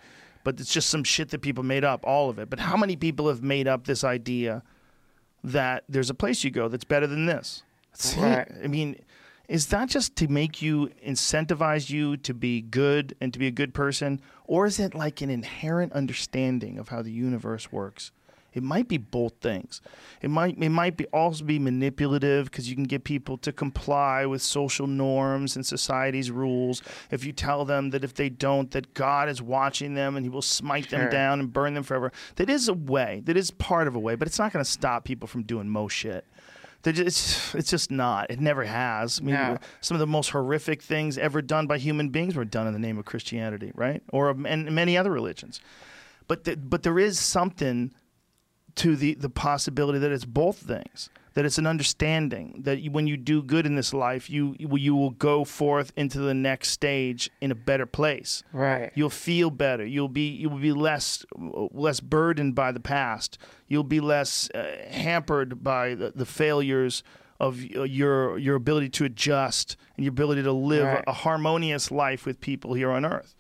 But 0.46 0.60
it's 0.60 0.72
just 0.72 0.90
some 0.90 1.04
shit 1.04 1.30
that 1.32 1.42
people 1.42 1.64
made 1.64 1.84
up, 1.84 2.06
all 2.06 2.30
of 2.30 2.40
it. 2.40 2.50
But 2.50 2.60
how 2.60 2.78
many 2.78 2.96
people 2.96 3.28
have 3.28 3.44
made 3.44 3.68
up 3.68 3.86
this 3.86 4.04
idea 4.04 4.64
that 5.44 5.84
there's 5.90 6.10
a 6.10 6.14
place 6.14 6.44
you 6.44 6.52
go 6.52 6.68
that's 6.68 6.86
better 6.86 7.08
than 7.08 7.26
this. 7.26 7.64
Right. 8.18 8.48
I 8.64 8.68
mean, 8.68 9.00
is 9.48 9.68
that 9.68 9.90
just 9.90 10.16
to 10.18 10.28
make 10.28 10.62
you 10.62 10.90
incentivize 11.06 11.90
you 11.90 12.18
to 12.18 12.34
be 12.34 12.62
good 12.62 13.16
and 13.20 13.34
to 13.34 13.40
be 13.40 13.48
a 13.48 13.52
good 13.52 13.74
person, 13.74 14.22
or 14.46 14.66
is 14.66 14.80
it 14.80 14.96
like 14.96 15.22
an 15.22 15.30
inherent 15.30 15.92
understanding 15.94 16.78
of 16.80 16.90
how 16.90 17.02
the 17.02 17.12
universe 17.12 17.72
works? 17.72 18.12
It 18.54 18.62
might 18.62 18.88
be 18.88 18.98
both 19.00 19.34
things. 19.42 19.82
It 20.22 20.30
might 20.30 20.58
it 20.60 20.70
might 20.70 20.96
be 20.96 21.06
also 21.08 21.44
be 21.44 21.58
manipulative 21.58 22.46
because 22.52 22.70
you 22.70 22.76
can 22.76 22.84
get 22.84 23.04
people 23.04 23.36
to 23.40 23.52
comply 23.52 24.28
with 24.28 24.44
social 24.44 24.86
norms 24.86 25.56
and 25.56 25.66
society's 25.66 26.30
rules. 26.30 26.84
If 27.10 27.26
you 27.26 27.32
tell 27.34 27.66
them 27.66 27.90
that 27.90 28.04
if 28.04 28.14
they 28.14 28.30
don't, 28.30 28.70
that 28.72 28.94
God 28.94 29.28
is 29.28 29.42
watching 29.42 29.96
them 29.96 30.16
and 30.16 30.24
He 30.24 30.30
will 30.30 30.44
smite 30.44 30.90
Sure. 30.90 31.00
them 31.00 31.10
down 31.10 31.40
and 31.40 31.52
burn 31.52 31.74
them 31.74 31.84
forever. 31.84 32.12
That 32.36 32.50
is 32.50 32.68
a 32.68 32.74
way. 32.76 33.24
That 33.26 33.38
is 33.38 33.50
part 33.50 33.88
of 33.88 33.96
a 33.96 34.00
way, 34.00 34.14
but 34.16 34.28
it's 34.28 34.40
not 34.40 34.54
going 34.54 34.64
to 34.64 34.70
stop 34.70 35.04
people 35.04 35.28
from 35.28 35.44
doing 35.44 35.68
most 35.68 35.94
shit. 35.94 36.26
They're 36.84 36.94
It's 37.02 37.56
it's 37.56 37.70
just 37.70 37.92
not. 37.92 38.30
It 38.30 38.40
never 38.40 38.64
has. 38.66 39.20
I 39.20 39.24
mean, 39.24 39.36
No. 39.36 39.58
some 39.82 39.96
of 39.96 40.00
the 40.00 40.08
most 40.08 40.30
horrific 40.32 40.82
things 40.82 41.18
ever 41.18 41.42
done 41.42 41.66
by 41.66 41.78
human 41.78 42.10
beings 42.10 42.36
were 42.36 42.46
done 42.46 42.68
in 42.68 42.74
the 42.74 42.80
name 42.80 42.98
of 42.98 43.06
Christianity, 43.06 43.72
right? 43.76 44.04
Or 44.10 44.30
and 44.30 44.72
many 44.72 44.98
other 44.98 45.12
religions. 45.12 45.60
But 46.28 46.44
the, 46.44 46.56
but 46.58 46.84
there 46.84 47.00
is 47.00 47.20
something 47.20 47.94
to 48.76 48.96
the 48.96 49.14
the 49.16 49.30
possibility 49.30 50.00
that 50.00 50.12
it's 50.12 50.26
both 50.26 50.58
things. 50.58 51.10
That 51.36 51.46
it's 51.46 51.58
an 51.58 51.66
understanding 51.66 52.62
that 52.64 52.82
you, 52.82 52.92
when 52.92 53.08
you 53.08 53.18
do 53.18 53.42
good 53.42 53.66
in 53.66 53.76
this 53.76 53.92
life, 53.92 54.30
you 54.30 54.56
you 54.60 54.94
will 54.96 55.10
go 55.10 55.44
forth 55.44 55.92
into 55.98 56.20
the 56.20 56.34
next 56.36 56.70
stage 56.70 57.32
in 57.42 57.50
a 57.52 57.56
better 57.56 57.88
place. 57.88 58.44
Right. 58.54 58.92
You'll 58.94 59.10
feel 59.10 59.50
better. 59.50 59.84
You'll 59.84 60.10
be 60.10 60.28
you 60.30 60.50
will 60.50 60.60
be 60.60 60.72
less 60.74 61.26
less 61.36 62.00
burdened 62.02 62.54
by 62.54 62.72
the 62.72 62.80
past. 62.80 63.40
You'll 63.68 63.84
be 63.84 64.00
less 64.00 64.48
uh, 64.54 64.64
hampered 64.92 65.64
by 65.64 65.96
the, 65.96 66.12
the 66.16 66.26
failures 66.28 67.02
of 67.40 67.58
y- 67.58 67.86
your 67.86 68.38
your 68.38 68.56
ability 68.56 68.90
to 68.90 69.06
adjust 69.06 69.76
and 69.98 70.06
your 70.06 70.12
ability 70.12 70.44
to 70.44 70.52
live 70.52 70.86
Right. 70.86 71.04
a, 71.08 71.10
a 71.10 71.14
harmonious 71.14 71.90
life 71.90 72.28
with 72.28 72.42
people 72.42 72.76
here 72.76 72.92
on 72.92 73.06
earth. 73.06 73.34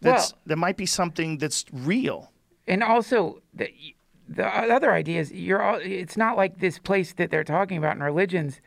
That's 0.00 0.32
Well- 0.32 0.40
that 0.46 0.56
might 0.56 0.78
be 0.78 0.86
something 0.86 1.36
that's 1.36 1.66
real. 1.72 2.32
and 2.66 2.82
also 2.82 3.42
the 3.52 3.68
the 4.36 4.46
other 4.46 4.92
idea 4.92 5.20
is 5.20 5.32
you're 5.32 5.62
all, 5.62 5.78
it's 5.82 6.16
not 6.16 6.36
like 6.36 6.58
this 6.58 6.78
place 6.78 7.12
that 7.14 7.30
they're 7.30 7.44
talking 7.44 7.78
about 7.78 7.96
in 7.96 8.02
religions 8.02 8.60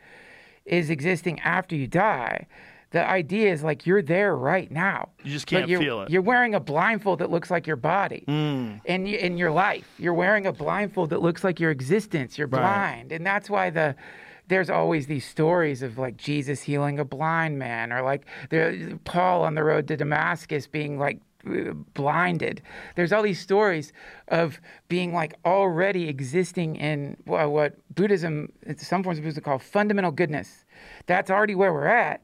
is 0.64 0.90
existing 0.90 1.38
after 1.40 1.74
you 1.76 1.86
die 1.86 2.46
the 2.92 3.04
idea 3.04 3.52
is 3.52 3.62
like 3.64 3.84
you're 3.84 4.00
there 4.02 4.34
right 4.36 4.70
now 4.70 5.08
You 5.24 5.32
just 5.32 5.46
can't 5.46 5.68
you're, 5.68 5.80
feel 5.80 6.02
it. 6.02 6.10
you're 6.10 6.22
wearing 6.22 6.54
a 6.54 6.60
blindfold 6.60 7.18
that 7.18 7.30
looks 7.30 7.50
like 7.50 7.66
your 7.66 7.76
body 7.76 8.24
Mm. 8.28 8.80
in, 8.84 9.02
y- 9.04 9.10
in 9.10 9.36
your 9.38 9.50
life 9.50 9.88
you're 9.98 10.14
wearing 10.14 10.46
a 10.46 10.52
blindfold 10.52 11.10
that 11.10 11.20
looks 11.20 11.42
like 11.44 11.58
your 11.60 11.70
existence 11.72 12.38
you're 12.38 12.46
Right. 12.48 12.60
blind 12.60 13.12
and 13.12 13.26
that's 13.26 13.50
why 13.50 13.70
the 13.70 13.96
there's 14.48 14.70
always 14.70 15.08
these 15.08 15.26
stories 15.26 15.82
of 15.82 15.98
like 15.98 16.16
Jesus 16.16 16.62
healing 16.62 17.00
a 17.00 17.04
blind 17.04 17.58
man 17.58 17.92
or 17.92 18.02
like 18.02 18.24
there 18.50 18.96
Paul 19.04 19.42
on 19.42 19.56
the 19.56 19.64
road 19.64 19.88
to 19.88 19.96
Damascus 19.96 20.68
being 20.68 20.98
like 20.98 21.18
blinded. 21.94 22.62
There's 22.94 23.12
all 23.12 23.22
these 23.22 23.40
stories 23.40 23.92
of 24.28 24.60
being 24.88 25.12
like 25.12 25.34
already 25.44 26.08
existing 26.08 26.76
in 26.76 27.16
what 27.24 27.74
Buddhism, 27.94 28.52
some 28.76 29.02
forms 29.02 29.18
of 29.18 29.24
Buddhism 29.24 29.44
call 29.44 29.58
fundamental 29.58 30.10
goodness. 30.10 30.64
That's 31.06 31.30
already 31.30 31.54
where 31.54 31.72
we're 31.72 31.86
at. 31.86 32.22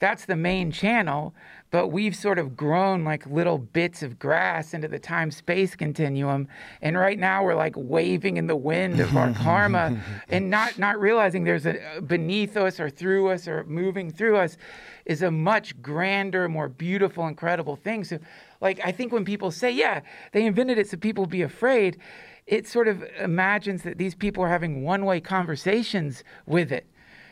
That's 0.00 0.26
the 0.26 0.36
main 0.36 0.70
channel, 0.70 1.34
but 1.70 1.88
we've 1.88 2.14
sort 2.14 2.38
of 2.38 2.56
grown 2.56 3.04
like 3.04 3.26
little 3.26 3.58
bits 3.58 4.02
of 4.02 4.18
grass 4.18 4.74
into 4.74 4.88
the 4.88 4.98
time 4.98 5.30
space 5.30 5.74
continuum. 5.76 6.48
And 6.82 6.98
right 6.98 7.18
now 7.18 7.44
we're 7.44 7.54
like 7.54 7.74
waving 7.76 8.36
in 8.36 8.46
the 8.46 8.56
wind 8.56 9.00
of 9.00 9.16
our 9.16 9.32
karma 9.42 9.98
and 10.28 10.50
not, 10.50 10.78
not 10.78 11.00
realizing 11.00 11.44
there's 11.44 11.66
a 11.66 12.00
beneath 12.06 12.56
us 12.56 12.80
or 12.80 12.90
through 12.90 13.30
us 13.30 13.48
or 13.48 13.64
moving 13.64 14.10
through 14.10 14.36
us 14.36 14.56
is 15.06 15.22
a 15.22 15.30
much 15.30 15.80
grander, 15.80 16.48
more 16.48 16.68
beautiful, 16.68 17.26
incredible 17.26 17.76
thing. 17.76 18.04
So, 18.04 18.18
like, 18.64 18.80
I 18.82 18.92
think 18.92 19.12
when 19.12 19.26
people 19.26 19.50
say, 19.50 19.70
yeah, 19.70 20.00
they 20.32 20.46
invented 20.46 20.78
it 20.78 20.88
so 20.88 20.96
people 20.96 21.26
be 21.26 21.42
afraid, 21.42 21.98
it 22.46 22.66
sort 22.66 22.88
of 22.88 23.04
imagines 23.20 23.82
that 23.82 23.98
these 23.98 24.14
people 24.14 24.42
are 24.42 24.48
having 24.48 24.82
one 24.82 25.04
way 25.04 25.20
conversations 25.20 26.24
with 26.46 26.72
it. 26.72 26.86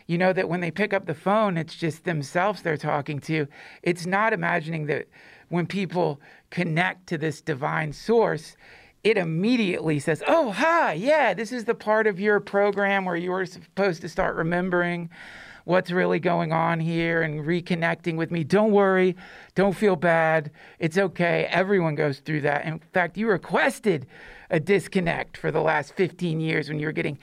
You 0.07 0.19
know, 0.19 0.35
that 0.35 0.51
when 0.51 0.61
they 0.61 0.71
pick 0.71 0.93
up 0.93 1.07
the 1.07 1.15
phone, 1.15 1.57
it's 1.57 1.75
just 1.75 2.05
themselves 2.05 2.61
they're 2.61 2.77
talking 2.77 3.19
to. 3.21 3.47
It's 3.83 4.05
not 4.05 4.35
imagining 4.35 4.87
that 4.87 5.09
when 5.49 5.67
people 5.67 6.21
connect 6.51 7.07
to 7.07 7.17
this 7.17 7.41
divine 7.41 7.95
source, 7.95 8.55
it 9.03 9.17
immediately 9.17 10.01
says, 10.01 10.23
Oh, 10.29 10.53
hi, 10.53 10.93
yeah, 10.93 11.33
this 11.33 11.51
is 11.51 11.65
the 11.65 11.75
part 11.75 12.07
of 12.07 12.21
your 12.21 12.41
program 12.41 13.07
where 13.07 13.17
you 13.17 13.31
were 13.31 13.47
supposed 13.47 14.03
to 14.03 14.09
start 14.09 14.37
remembering 14.37 15.09
what's 15.65 15.91
really 15.91 16.19
going 16.19 16.53
on 16.53 16.81
here 16.81 17.23
and 17.23 17.41
reconnecting 17.41 18.17
with 18.17 18.31
me. 18.31 18.45
Don't 18.45 18.73
worry, 18.73 19.17
don't 19.55 19.77
feel 19.77 19.97
bad. 19.97 20.51
It's 20.79 20.99
okay. 20.99 21.47
Everyone 21.51 21.95
goes 21.95 22.21
through 22.21 22.43
that. 22.43 22.65
In 22.65 22.81
fact, 22.93 23.17
you 23.17 23.29
requested 23.29 24.07
a 24.51 24.61
disconnect 24.61 25.37
for 25.37 25.51
the 25.51 25.61
last 25.61 25.95
15 25.95 26.41
years 26.41 26.69
when 26.69 26.79
you 26.79 26.87
were 26.87 26.93
getting 26.93 27.19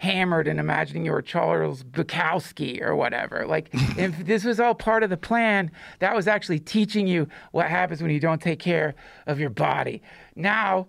hammered 0.00 0.48
and 0.48 0.58
imagining 0.58 1.04
you 1.04 1.12
were 1.12 1.20
Charles 1.20 1.84
Bukowski 1.84 2.80
or 2.80 2.96
whatever. 2.96 3.46
Like, 3.46 3.68
if 3.72 4.24
this 4.24 4.44
was 4.44 4.58
all 4.58 4.74
part 4.74 5.02
of 5.02 5.10
the 5.10 5.18
plan, 5.18 5.70
that 5.98 6.16
was 6.16 6.26
actually 6.26 6.58
teaching 6.58 7.06
you 7.06 7.28
what 7.52 7.68
happens 7.68 8.00
when 8.00 8.10
you 8.10 8.20
don't 8.20 8.40
take 8.40 8.58
care 8.58 8.94
of 9.26 9.38
your 9.38 9.50
body. 9.50 10.02
Now, 10.34 10.88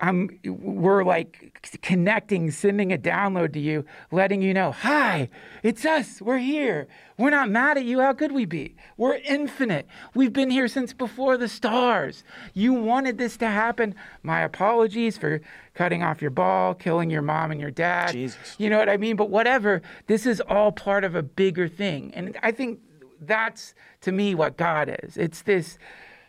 I'm 0.00 0.38
we're 0.44 1.04
like 1.04 1.60
connecting, 1.82 2.50
sending 2.50 2.92
a 2.92 2.98
download 2.98 3.52
to 3.52 3.60
you, 3.60 3.84
letting 4.10 4.40
you 4.40 4.54
know, 4.54 4.72
hi, 4.72 5.28
it's 5.62 5.84
us. 5.84 6.22
We're 6.22 6.38
here. 6.38 6.88
We're 7.18 7.30
not 7.30 7.50
mad 7.50 7.76
at 7.76 7.84
you. 7.84 8.00
How 8.00 8.14
could 8.14 8.32
we 8.32 8.46
be? 8.46 8.76
We're 8.96 9.16
infinite. 9.16 9.86
We've 10.14 10.32
been 10.32 10.48
here 10.50 10.68
since 10.68 10.94
before 10.94 11.36
the 11.36 11.48
stars. 11.48 12.24
You 12.54 12.72
wanted 12.72 13.18
this 13.18 13.36
to 13.38 13.48
happen. 13.48 13.94
My 14.22 14.40
apologies 14.40 15.18
for 15.18 15.42
cutting 15.74 16.02
off 16.02 16.22
your 16.22 16.30
ball, 16.30 16.74
killing 16.74 17.10
your 17.10 17.22
mom 17.22 17.50
and 17.50 17.60
your 17.60 17.70
dad. 17.70 18.12
Jesus. 18.12 18.56
You 18.58 18.70
know 18.70 18.78
what 18.78 18.88
I 18.88 18.96
mean? 18.96 19.16
But 19.16 19.28
whatever. 19.28 19.82
This 20.06 20.24
is 20.24 20.40
all 20.40 20.72
part 20.72 21.04
of 21.04 21.14
a 21.14 21.22
bigger 21.22 21.68
thing. 21.68 22.12
And 22.14 22.38
I 22.42 22.52
think 22.52 22.80
that's 23.20 23.74
to 24.00 24.12
me 24.12 24.34
what 24.34 24.56
God 24.56 24.98
is. 25.02 25.18
It's 25.18 25.42
this 25.42 25.78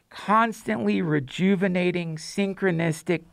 constantly 0.09 1.01
rejuvenating, 1.01 2.17
synchronistic 2.17 3.23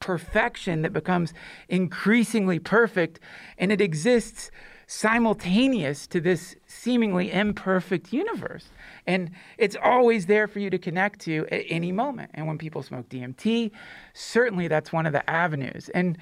perfection 0.00 0.82
that 0.82 0.92
becomes 0.92 1.32
increasingly 1.68 2.58
perfect, 2.58 3.20
and 3.58 3.72
it 3.72 3.80
exists 3.80 4.50
simultaneous 4.86 6.06
to 6.06 6.18
this 6.18 6.56
seemingly 6.66 7.30
imperfect 7.30 8.10
universe. 8.10 8.70
And 9.06 9.30
it's 9.58 9.76
always 9.82 10.26
there 10.26 10.48
for 10.48 10.60
you 10.60 10.70
to 10.70 10.78
connect 10.78 11.20
to 11.20 11.46
at 11.52 11.64
any 11.68 11.92
moment. 11.92 12.30
And 12.32 12.46
when 12.46 12.56
people 12.56 12.82
smoke 12.82 13.08
DMT, 13.10 13.70
certainly 14.14 14.66
that's 14.66 14.90
one 14.90 15.04
of 15.04 15.12
the 15.12 15.28
avenues. 15.28 15.90
And 15.90 16.16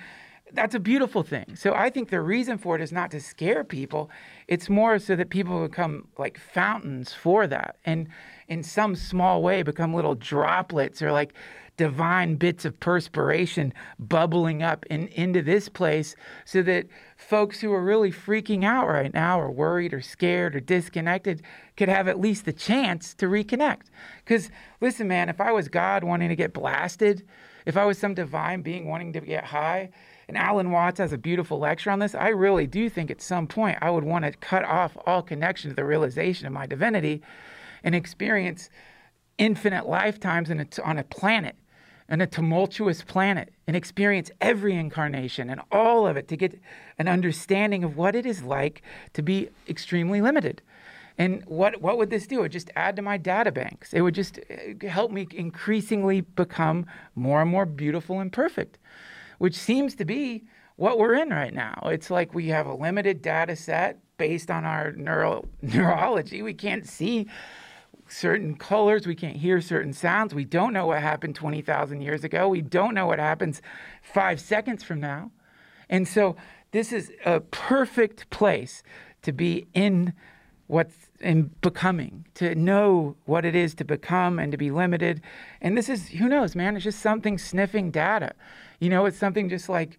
that's 0.53 0.75
a 0.75 0.81
beautiful 0.81 1.23
thing. 1.23 1.55
So 1.55 1.75
I 1.75 1.91
think 1.91 2.11
the 2.11 2.21
reason 2.21 2.59
for 2.59 2.77
it 2.77 2.83
is 2.83 2.93
not 2.93 3.11
to 3.13 3.21
scare 3.21 3.65
people. 3.65 4.11
It's 4.49 4.69
more 4.69 4.99
so 4.99 5.17
that 5.17 5.31
people 5.31 5.67
become 5.67 6.09
like 6.19 6.39
fountains 6.39 7.13
for 7.13 7.47
that. 7.47 7.77
And 7.85 8.09
in 8.49 8.63
some 8.63 8.97
small 8.97 9.43
way 9.43 9.63
become 9.63 9.95
little 9.95 10.15
droplets 10.15 11.03
or 11.03 11.13
like 11.13 11.35
divine 11.77 12.37
bits 12.37 12.65
of 12.65 12.79
perspiration 12.81 13.73
bubbling 13.99 14.63
up 14.63 14.87
in, 14.87 15.09
into 15.09 15.43
this 15.43 15.69
place 15.69 16.17
so 16.45 16.63
that 16.63 16.87
folks 17.17 17.61
who 17.61 17.73
are 17.73 17.83
really 17.83 18.11
freaking 18.11 18.65
out 18.65 18.89
right 18.89 19.13
now 19.13 19.41
or 19.41 19.51
worried 19.51 19.93
or 19.93 20.01
scared 20.01 20.57
or 20.57 20.61
disconnected 20.61 21.43
could 21.77 21.89
have 21.89 22.09
at 22.09 22.21
least 22.21 22.45
the 22.45 22.53
chance 22.53 23.15
to 23.15 23.27
reconnect. 23.27 23.83
Because 24.25 24.51
listen, 24.81 25.09
man, 25.09 25.29
if 25.29 25.41
I 25.41 25.53
was 25.53 25.69
God 25.69 26.05
wanting 26.05 26.29
to 26.29 26.37
get 26.37 26.53
blasted, 26.53 27.27
if 27.67 27.77
I 27.77 27.85
was 27.85 27.99
some 27.99 28.15
divine 28.15 28.63
being 28.63 28.87
wanting 28.87 29.13
to 29.13 29.21
get 29.21 29.45
high, 29.45 29.91
and 30.29 30.37
Alan 30.37 30.73
Watts 30.73 30.99
has 30.99 31.13
a 31.13 31.19
beautiful 31.19 31.59
lecture 31.59 31.91
on 31.91 32.01
this. 32.01 32.15
I 32.15 32.29
really 32.29 32.67
do 32.67 32.89
think 32.91 33.11
at 33.11 33.23
some 33.23 33.47
point 33.47 33.79
I 33.81 33.91
would 33.91 34.05
want 34.05 34.25
to 34.25 34.33
cut 34.33 34.65
off 34.65 34.97
all 35.07 35.23
connection 35.23 35.71
to 35.71 35.77
the 35.77 35.85
realization 35.85 36.47
of 36.47 36.53
my 36.53 36.67
divinity 36.67 37.23
and 37.85 37.95
experience 37.95 38.71
infinite 39.39 39.87
lifetimes 39.87 40.51
a, 40.51 40.67
on 40.85 40.99
a 40.99 41.05
planet, 41.05 41.57
on 42.09 42.21
a 42.21 42.27
tumultuous 42.27 43.03
planet, 43.03 43.53
and 43.67 43.77
experience 43.77 44.31
every 44.41 44.75
incarnation 44.75 45.51
and 45.51 45.61
all 45.73 46.07
of 46.07 46.17
it 46.17 46.29
to 46.29 46.37
get 46.37 46.61
an 46.99 47.09
understanding 47.09 47.83
of 47.83 47.97
what 47.97 48.15
it 48.15 48.25
is 48.25 48.43
like 48.43 48.83
to 49.13 49.23
be 49.23 49.49
extremely 49.69 50.21
limited. 50.21 50.63
And 51.19 51.43
what, 51.47 51.81
what 51.81 51.97
would 51.99 52.11
this 52.11 52.27
do? 52.27 52.41
It 52.41 52.43
would 52.43 52.53
just 52.53 52.71
add 52.77 52.95
to 52.97 53.03
my 53.03 53.17
data 53.17 53.51
banks. 53.51 53.93
It 53.93 54.03
would 54.03 54.15
just 54.15 54.39
uh, 54.39 54.87
help 54.87 55.11
me 55.11 55.27
increasingly 55.33 56.21
become 56.21 56.87
more 57.15 57.41
and 57.41 57.51
more 57.51 57.65
beautiful 57.67 58.21
and 58.21 58.33
perfect 58.33 58.79
which 59.39 59.55
seems 59.55 59.95
to 59.97 60.05
be 60.05 60.45
what 60.77 60.99
we're 60.99 61.15
in 61.15 61.31
right 61.31 61.55
now. 61.55 61.81
It's 61.87 62.11
like 62.11 62.35
we 62.35 62.49
have 62.49 62.67
a 62.67 62.75
limited 62.75 63.23
data 63.23 63.57
set 63.57 63.99
based 64.19 64.51
on 64.51 64.65
our 64.65 64.93
neuro, 64.93 65.47
neurology. 65.63 66.43
We 66.43 66.55
can't 66.55 66.87
see 66.87 67.29
certain 68.09 68.57
colors, 68.57 69.07
we 69.07 69.15
can't 69.15 69.37
hear 69.37 69.61
certain 69.61 69.93
sounds. 69.93 70.35
We 70.35 70.45
don't 70.45 70.73
know 70.73 70.87
what 70.87 71.01
happened 71.01 71.35
20,000 71.35 72.01
years 72.01 72.25
ago. 72.25 72.49
We 72.49 72.61
don't 72.63 72.95
know 72.95 73.07
what 73.07 73.19
happens 73.19 73.63
five 74.03 74.41
seconds 74.41 74.83
from 74.83 75.01
now. 75.01 75.31
And 75.89 76.07
so 76.07 76.37
this 76.73 76.93
is 76.93 77.13
a 77.25 77.41
perfect 77.41 78.29
place 78.31 78.83
to 79.23 79.33
be 79.33 79.67
in 79.75 80.13
what's 80.67 81.07
in 81.21 81.51
becoming, 81.61 82.27
to 82.35 82.55
know 82.55 83.17
what 83.25 83.45
it 83.45 83.55
is 83.55 83.75
to 83.77 83.85
become 83.85 84.39
and 84.39 84.53
to 84.53 84.59
be 84.59 84.71
limited. 84.71 85.23
And 85.61 85.77
this 85.77 85.89
is, 85.89 86.09
who 86.09 86.29
knows, 86.29 86.55
man, 86.55 86.77
it's 86.77 86.85
just 86.85 87.01
something 87.01 87.39
sniffing 87.39 87.91
data. 87.91 88.35
You 88.81 88.91
know, 88.91 89.07
it's 89.07 89.17
something 89.17 89.49
just 89.49 89.69
like, 89.69 89.99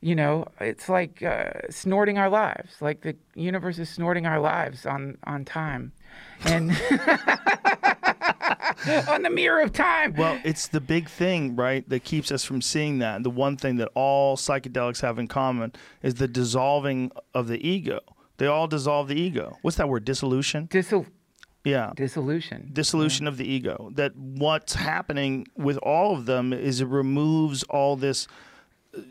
you 0.00 0.14
know, 0.14 0.46
it's 0.60 0.88
like 0.88 1.22
uh, 1.22 1.52
snorting 1.70 2.18
our 2.18 2.28
lives, 2.28 2.80
like 2.80 3.00
the 3.00 3.16
universe 3.34 3.78
is 3.78 3.88
snorting 3.88 4.26
our 4.26 4.38
lives 4.40 4.86
on, 4.86 5.18
on 5.24 5.44
time. 5.44 5.92
And 6.44 6.70
on 9.08 9.22
the 9.22 9.30
mirror 9.30 9.60
of 9.60 9.72
time. 9.72 10.14
Well, 10.16 10.38
it's 10.44 10.68
the 10.68 10.80
big 10.80 11.08
thing, 11.08 11.56
right, 11.56 11.88
that 11.88 12.04
keeps 12.04 12.30
us 12.32 12.44
from 12.44 12.62
seeing 12.62 12.98
that. 12.98 13.22
The 13.22 13.30
one 13.30 13.56
thing 13.56 13.76
that 13.76 13.88
all 13.94 14.36
psychedelics 14.36 15.00
have 15.02 15.18
in 15.18 15.28
common 15.28 15.72
is 16.02 16.14
the 16.14 16.28
dissolving 16.28 17.10
of 17.34 17.48
the 17.48 17.66
ego. 17.66 18.00
They 18.38 18.46
all 18.46 18.68
dissolve 18.68 19.08
the 19.08 19.20
ego. 19.20 19.58
What's 19.62 19.76
that 19.78 19.88
word? 19.88 20.04
Dissolution? 20.04 20.68
Dissol- 20.68 21.06
Yeah. 21.64 21.92
dissolution. 21.96 22.70
Dissolution 22.72 23.26
of 23.26 23.36
the 23.36 23.50
ego. 23.50 23.90
That 23.94 24.14
what's 24.16 24.74
happening 24.74 25.46
with 25.56 25.76
all 25.78 26.14
of 26.14 26.26
them 26.26 26.52
is 26.52 26.80
it 26.80 26.86
removes 26.86 27.64
all 27.64 27.96
this 27.96 28.28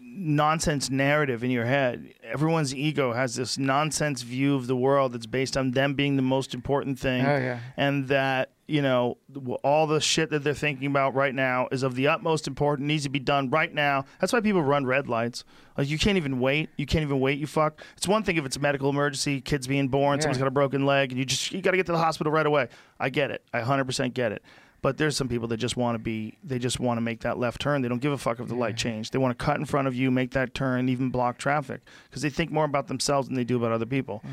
nonsense 0.02 0.90
narrative 0.90 1.44
in 1.44 1.52
your 1.52 1.66
head. 1.66 2.14
Everyone's 2.24 2.74
ego 2.74 3.14
has 3.14 3.36
this 3.36 3.58
nonsense 3.58 4.24
view 4.24 4.56
of 4.56 4.68
the 4.68 4.76
world 4.76 5.14
that's 5.14 5.26
based 5.28 5.56
on 5.56 5.72
them 5.72 5.94
being 5.94 6.16
the 6.16 6.22
most 6.22 6.54
important 6.54 7.00
thing. 7.00 7.26
Oh, 7.26 7.38
yeah. 7.38 7.60
And 7.78 8.08
that, 8.08 8.52
you 8.68 8.82
know, 8.82 9.18
all 9.64 9.86
the 9.88 10.02
shit 10.02 10.32
that 10.32 10.44
they're 10.44 10.54
thinking 10.54 10.88
about 10.88 11.14
right 11.14 11.34
now 11.34 11.68
is 11.72 11.84
of 11.84 11.96
the 11.96 12.08
utmost 12.08 12.48
importance, 12.48 12.88
needs 12.88 13.04
to 13.04 13.10
be 13.10 13.20
done 13.20 13.50
right 13.50 13.74
now. 13.74 14.06
That's 14.20 14.34
why 14.34 14.42
people 14.42 14.64
run 14.64 14.86
red 14.86 15.08
lights. 15.08 15.44
Like, 15.78 15.90
you 15.90 16.00
can't 16.00 16.18
even 16.18 16.40
wait. 16.40 16.70
You 16.78 16.86
can't 16.88 17.04
even 17.04 17.20
wait, 17.20 17.38
you 17.38 17.46
fuck. 17.48 17.82
It's 17.96 18.08
one 18.08 18.24
thing 18.24 18.38
if 18.38 18.46
it's 18.46 18.58
a 18.58 18.60
medical 18.60 18.90
emergency, 18.90 19.40
kids 19.40 19.68
being 19.68 19.88
born, 19.88 20.18
Yeah. 20.18 20.24
someone's 20.24 20.40
got 20.40 20.48
a 20.48 20.52
broken 20.52 20.86
leg, 20.86 21.12
and 21.12 21.20
you 21.20 21.26
just, 21.26 21.52
you 21.52 21.62
got 21.62 21.72
to 21.72 21.78
get 21.78 21.86
to 21.86 21.92
the 21.92 21.98
hospital 22.00 22.34
right 22.34 22.46
away. 22.46 22.68
I 23.00 23.10
get 23.10 23.30
it. 23.32 23.44
I 23.54 23.62
100% 23.62 24.14
get 24.14 24.32
it. 24.32 24.42
But 24.82 24.98
there's 24.98 25.18
some 25.18 25.28
people 25.28 25.48
that 25.48 25.58
just 25.58 25.76
want 25.76 25.96
to 25.96 26.00
be, 26.00 26.38
they 26.44 26.60
just 26.60 26.80
want 26.80 26.98
to 26.98 27.02
make 27.02 27.22
that 27.22 27.38
left 27.38 27.60
turn. 27.60 27.82
They 27.82 27.88
don't 27.88 28.02
give 28.02 28.12
a 28.12 28.18
fuck 28.18 28.40
if 28.40 28.48
the 28.48 28.56
light 28.56 28.78
changed. 28.78 29.12
They 29.12 29.18
want 29.18 29.38
to 29.38 29.44
cut 29.44 29.58
in 29.58 29.66
front 29.66 29.88
of 29.88 29.96
you, 29.96 30.12
make 30.12 30.32
that 30.32 30.54
turn, 30.54 30.88
even 30.88 31.10
block 31.10 31.38
traffic 31.38 31.82
because 32.10 32.22
they 32.22 32.30
think 32.30 32.52
more 32.52 32.66
about 32.66 32.88
themselves 32.88 33.28
than 33.28 33.36
they 33.36 33.44
do 33.44 33.58
about 33.58 33.72
other 33.72 33.86
people. 33.86 34.22
Mm. 34.26 34.32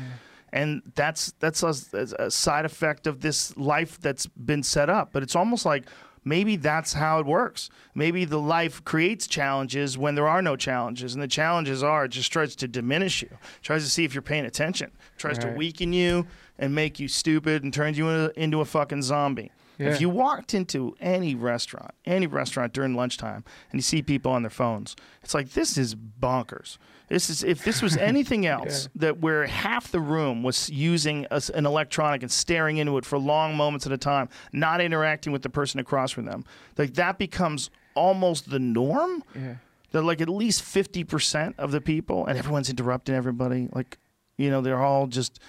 And 0.53 0.81
that's 0.93 1.33
that's 1.39 1.63
a, 1.63 1.73
a 2.19 2.31
side 2.31 2.63
effect 2.63 3.07
of 3.07 3.21
this 3.21 3.57
life 3.57 3.99
that's 3.99 4.27
been 4.27 4.63
set 4.63 4.89
up. 4.89 5.09
But 5.11 5.23
it's 5.23 5.35
almost 5.35 5.65
like 5.65 5.85
maybe 6.23 6.55
that's 6.55 6.93
how 6.93 7.19
it 7.19 7.25
works. 7.25 7.69
Maybe 7.93 8.23
the 8.23 8.39
life 8.39 8.83
creates 8.85 9.27
challenges 9.27 9.97
when 9.97 10.15
there 10.15 10.27
are 10.27 10.41
no 10.41 10.55
challenges, 10.55 11.13
and 11.13 11.21
the 11.21 11.27
challenges 11.27 11.83
are 11.83 12.05
it 12.05 12.09
just 12.09 12.31
tries 12.31 12.55
to 12.55 12.67
diminish 12.67 13.21
you, 13.21 13.37
tries 13.63 13.83
to 13.83 13.89
see 13.89 14.05
if 14.05 14.13
you're 14.13 14.21
paying 14.21 14.45
attention, 14.45 14.91
tries 15.17 15.37
to 15.39 15.49
weaken 15.49 15.91
you 15.91 16.25
and 16.57 16.73
make 16.73 16.99
you 16.99 17.07
stupid 17.07 17.63
and 17.63 17.73
turns 17.73 17.97
you 17.97 18.07
into 18.37 18.61
a 18.61 18.65
fucking 18.65 19.01
zombie. 19.01 19.51
Yeah. 19.77 19.89
If 19.89 20.01
you 20.01 20.09
walked 20.09 20.53
into 20.53 20.95
any 20.99 21.35
restaurant, 21.35 21.91
any 22.05 22.27
restaurant 22.27 22.73
during 22.73 22.95
lunchtime, 22.95 23.43
and 23.71 23.77
you 23.77 23.81
see 23.81 24.01
people 24.01 24.31
on 24.31 24.43
their 24.43 24.49
phones, 24.49 24.95
it's 25.21 25.33
like 25.33 25.51
this 25.51 25.77
is 25.77 25.95
bonkers. 25.95 26.77
This 27.07 27.29
is 27.29 27.43
if 27.43 27.63
this 27.63 27.81
was 27.81 27.97
anything 28.11 28.45
else 28.45 28.89
that 28.95 29.19
where 29.19 29.45
half 29.45 29.91
the 29.91 29.99
room 29.99 30.43
was 30.43 30.69
using 30.69 31.27
a 31.31 31.41
an 31.53 31.65
electronic 31.65 32.21
and 32.23 32.31
staring 32.31 32.77
into 32.77 32.97
it 32.97 33.05
for 33.05 33.17
long 33.17 33.55
moments 33.55 33.85
at 33.85 33.91
a 33.91 33.97
time, 33.97 34.29
not 34.51 34.81
interacting 34.81 35.31
with 35.33 35.41
the 35.41 35.49
person 35.49 35.79
across 35.79 36.11
from 36.11 36.25
them, 36.25 36.45
like 36.77 36.93
that 36.95 37.17
becomes 37.17 37.69
almost 37.95 38.49
the 38.49 38.59
norm. 38.59 39.23
Yeah. 39.35 39.55
That 39.91 40.01
like 40.03 40.19
at 40.19 40.29
least 40.29 40.61
fifty 40.61 41.03
percent 41.03 41.55
of 41.57 41.71
the 41.71 41.79
people, 41.79 42.25
and 42.25 42.37
everyone's 42.37 42.69
interrupting 42.69 43.15
everybody. 43.15 43.69
Like, 43.71 43.97
you 44.37 44.49
know, 44.49 44.61
they're 44.61 44.81
all 44.81 45.07
just 45.07 45.39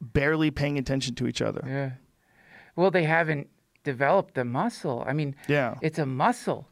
barely 0.00 0.50
paying 0.50 0.78
attention 0.78 1.14
to 1.16 1.26
each 1.26 1.42
other. 1.42 1.64
Yeah. 1.66 1.90
Well, 2.76 2.90
they 2.90 3.04
haven't 3.04 3.48
developed 3.94 4.32
the 4.34 4.44
muscle. 4.44 4.98
I 5.10 5.12
mean, 5.18 5.30
Yeah. 5.48 5.70
it's 5.86 5.98
a 5.98 6.06
muscle. 6.24 6.62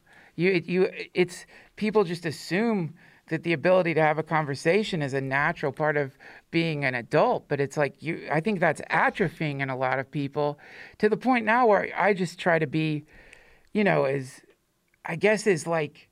You, 0.41 0.49
it- 0.57 0.67
you, 0.73 0.81
it's 1.21 1.37
people 1.75 2.03
just 2.13 2.25
assume 2.25 2.93
that 3.29 3.43
the 3.43 3.53
ability 3.61 3.93
to 3.93 4.01
have 4.09 4.17
a 4.17 4.23
conversation 4.37 5.01
is 5.07 5.13
a 5.13 5.21
natural 5.21 5.71
part 5.71 5.95
of 6.03 6.07
being 6.49 6.83
an 6.89 6.95
adult, 6.95 7.41
but 7.49 7.59
it's 7.59 7.77
like 7.77 7.93
you. 8.05 8.13
I 8.37 8.39
think 8.45 8.59
that's 8.59 8.81
atrophying 9.05 9.57
in 9.63 9.69
a 9.69 9.77
lot 9.85 9.99
of 9.99 10.05
people, 10.09 10.57
to 11.01 11.09
the 11.13 11.17
point 11.27 11.45
now 11.45 11.67
where 11.67 11.83
I 12.07 12.09
just 12.23 12.39
try 12.39 12.57
to 12.57 12.65
be, 12.81 13.05
you 13.77 13.83
know, 13.83 14.05
as, 14.05 14.41
I 15.05 15.15
guess, 15.25 15.45
is 15.55 15.67
like 15.67 16.09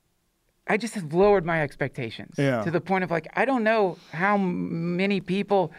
I 0.72 0.76
just 0.76 0.94
have 0.94 1.12
lowered 1.22 1.44
my 1.44 1.58
expectations 1.66 2.34
Yeah. 2.38 2.62
to 2.66 2.70
the 2.70 2.80
point 2.90 3.02
of 3.04 3.10
like 3.10 3.26
I 3.40 3.44
don't 3.50 3.64
know 3.64 3.96
how 4.12 4.36
many 4.36 5.20
people 5.20 5.72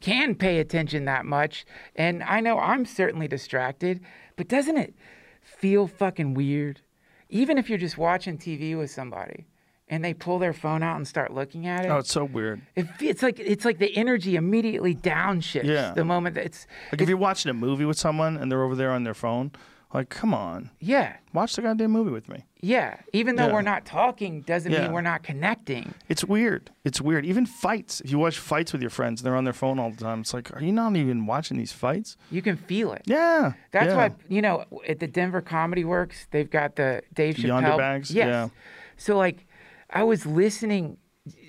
can 0.00 0.34
pay 0.34 0.60
attention 0.60 1.04
that 1.06 1.24
much, 1.26 1.66
and 2.04 2.22
I 2.22 2.40
know 2.40 2.58
I'm 2.58 2.84
certainly 2.86 3.28
distracted, 3.28 4.00
but 4.36 4.48
doesn't 4.48 4.76
it 4.76 4.94
feel 5.42 5.86
fucking 5.86 6.34
weird? 6.34 6.80
Even 7.28 7.58
if 7.58 7.68
you're 7.68 7.78
just 7.78 7.98
watching 7.98 8.38
TV 8.38 8.76
with 8.78 8.90
somebody 8.90 9.46
and 9.88 10.04
they 10.04 10.14
pull 10.14 10.38
their 10.38 10.52
phone 10.52 10.82
out 10.82 10.96
and 10.96 11.06
start 11.08 11.32
looking 11.32 11.66
at 11.66 11.84
it, 11.84 11.88
Oh, 11.88 11.98
it's 11.98 12.12
so 12.12 12.24
weird. 12.24 12.60
it, 12.76 12.86
it's 13.00 13.22
like 13.22 13.38
it's 13.40 13.64
like 13.64 13.78
the 13.78 13.96
energy 13.96 14.36
immediately 14.36 14.94
downshifts 14.94 15.64
Yeah. 15.64 15.92
the 15.94 16.04
moment 16.04 16.34
that 16.36 16.44
it's 16.46 16.66
Like 16.92 17.00
if 17.02 17.08
you're 17.08 17.18
watching 17.18 17.50
a 17.50 17.54
movie 17.54 17.84
with 17.84 17.98
someone 17.98 18.36
and 18.36 18.50
they're 18.50 18.62
over 18.62 18.74
there 18.76 18.92
on 18.92 19.04
their 19.04 19.14
phone, 19.14 19.50
like, 19.94 20.08
come 20.08 20.34
on, 20.34 20.70
yeah 20.80 21.16
watch 21.32 21.54
the 21.56 21.62
goddamn 21.62 21.90
movie 21.90 22.10
with 22.10 22.28
me. 22.28 22.44
yeah. 22.60 22.96
Even 23.12 23.36
though 23.36 23.46
Yeah. 23.48 23.52
we're 23.52 23.62
not 23.62 23.84
talking, 23.84 24.40
doesn't 24.40 24.72
Yeah. 24.72 24.82
mean 24.84 24.92
we're 24.92 25.00
not 25.02 25.22
connecting. 25.22 25.92
It's 26.08 26.24
weird. 26.24 26.70
It's 26.84 27.00
weird. 27.00 27.26
Even 27.26 27.44
fights. 27.46 28.00
If 28.00 28.10
you 28.10 28.18
watch 28.18 28.38
fights 28.38 28.72
with 28.72 28.80
your 28.80 28.90
friends, 28.90 29.20
and 29.20 29.26
they're 29.26 29.36
on 29.36 29.44
their 29.44 29.52
phone 29.52 29.78
all 29.78 29.90
the 29.90 29.98
time. 30.02 30.20
It's 30.20 30.32
like, 30.32 30.50
are 30.56 30.62
you 30.62 30.72
not 30.72 30.96
even 30.96 31.26
watching 31.26 31.58
these 31.58 31.72
fights? 31.72 32.16
You 32.30 32.40
can 32.42 32.56
feel 32.56 32.92
it. 32.92 33.02
Yeah. 33.04 33.52
That's 33.70 33.88
yeah. 33.88 33.96
why 33.96 34.12
you 34.28 34.40
know 34.42 34.64
at 34.88 34.98
the 34.98 35.06
Denver 35.06 35.40
Comedy 35.42 35.84
Works 35.84 36.26
they've 36.30 36.50
got 36.50 36.76
the 36.76 37.02
Dave 37.14 37.36
Chappelle. 37.36 37.62
Yondr 37.62 37.76
Bags? 37.78 38.10
Yes. 38.10 38.26
Yeah. 38.26 38.48
So 38.96 39.16
like, 39.16 39.46
I 39.90 40.02
was 40.02 40.24
listening. 40.26 40.96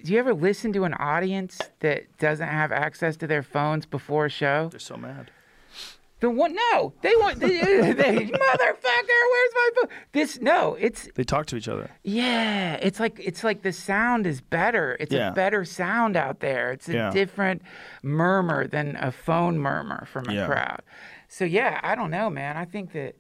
Do 0.04 0.12
you 0.12 0.20
ever 0.20 0.34
listen 0.34 0.74
to 0.74 0.84
an 0.86 0.94
audience 0.96 1.60
that 1.80 2.18
doesn't 2.18 2.48
have 2.48 2.72
access 2.72 3.16
to 3.18 3.28
their 3.28 3.44
phones 3.44 3.86
before 3.86 4.26
a 4.26 4.30
show? 4.30 4.68
They're 4.70 4.80
so 4.80 4.98
mad. 4.98 5.32
The 6.20 6.30
one, 6.32 6.56
no, 6.56 6.94
they 7.02 7.16
want, 7.16 7.40
they, 7.40 7.48
they, 7.48 7.62
motherfucker, 8.26 9.20
where's 9.32 9.54
my 9.54 9.70
phone? 9.76 9.90
This, 10.14 10.40
no, 10.42 10.74
it's 10.80 11.08
They 11.14 11.24
talk 11.24 11.46
to 11.48 11.56
each 11.56 11.68
other. 11.68 11.92
yeah, 12.04 12.74
it's 12.82 13.00
like 13.00 13.20
it's 13.20 13.44
like 13.44 13.62
the 13.62 13.72
sound 13.72 14.26
is 14.26 14.42
better. 14.42 14.98
It's 15.00 15.14
Yeah. 15.14 15.30
a 15.30 15.34
better 15.34 15.64
sound 15.64 16.18
out 16.18 16.40
there. 16.40 16.72
It's 16.72 16.90
a 16.90 16.94
Yeah. 16.94 17.10
different 17.12 17.62
murmur 18.02 18.66
than 18.68 18.96
a 18.96 19.12
phone 19.12 19.60
murmur 19.60 20.06
from 20.12 20.28
a 20.30 20.34
Yeah. 20.34 20.46
crowd. 20.48 20.82
So 21.28 21.46
yeah, 21.46 21.80
I 21.84 21.94
don't 21.94 22.10
know, 22.10 22.30
man. 22.32 22.58
I 22.58 22.66
think 22.66 22.94
that 22.94 23.16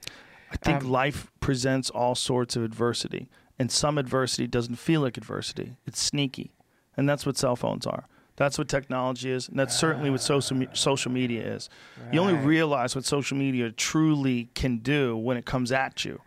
I 0.52 0.56
think 0.56 0.82
Um, 0.84 0.89
life 0.89 1.30
presents 1.39 1.89
all 1.89 2.16
sorts 2.16 2.56
of 2.56 2.64
adversity, 2.64 3.30
and 3.60 3.70
some 3.72 3.98
adversity 3.98 4.48
doesn't 4.48 4.78
feel 4.78 5.02
like 5.02 5.18
adversity. 5.18 5.76
It's 5.86 6.02
sneaky, 6.02 6.56
and 6.95 7.08
that's 7.08 7.26
what 7.26 7.38
cell 7.38 7.56
phones 7.58 7.86
are. 7.86 8.06
That's 8.38 8.58
what 8.58 8.70
technology 8.70 9.30
is, 9.32 9.50
and 9.50 9.60
that's 9.60 9.76
certainly 9.78 10.10
what 10.10 10.22
social 10.22 10.56
me- 10.56 10.68
social 10.74 11.12
media 11.12 11.44
is. 11.56 11.70
You 12.14 12.20
only 12.22 12.36
realize 12.36 12.96
what 12.96 13.04
social 13.04 13.36
media 13.38 13.72
truly 13.72 14.50
can 14.56 14.78
do 14.78 15.18
when 15.18 15.36
it 15.38 15.46
comes 15.46 15.72
at 15.72 16.06
you. 16.06 16.22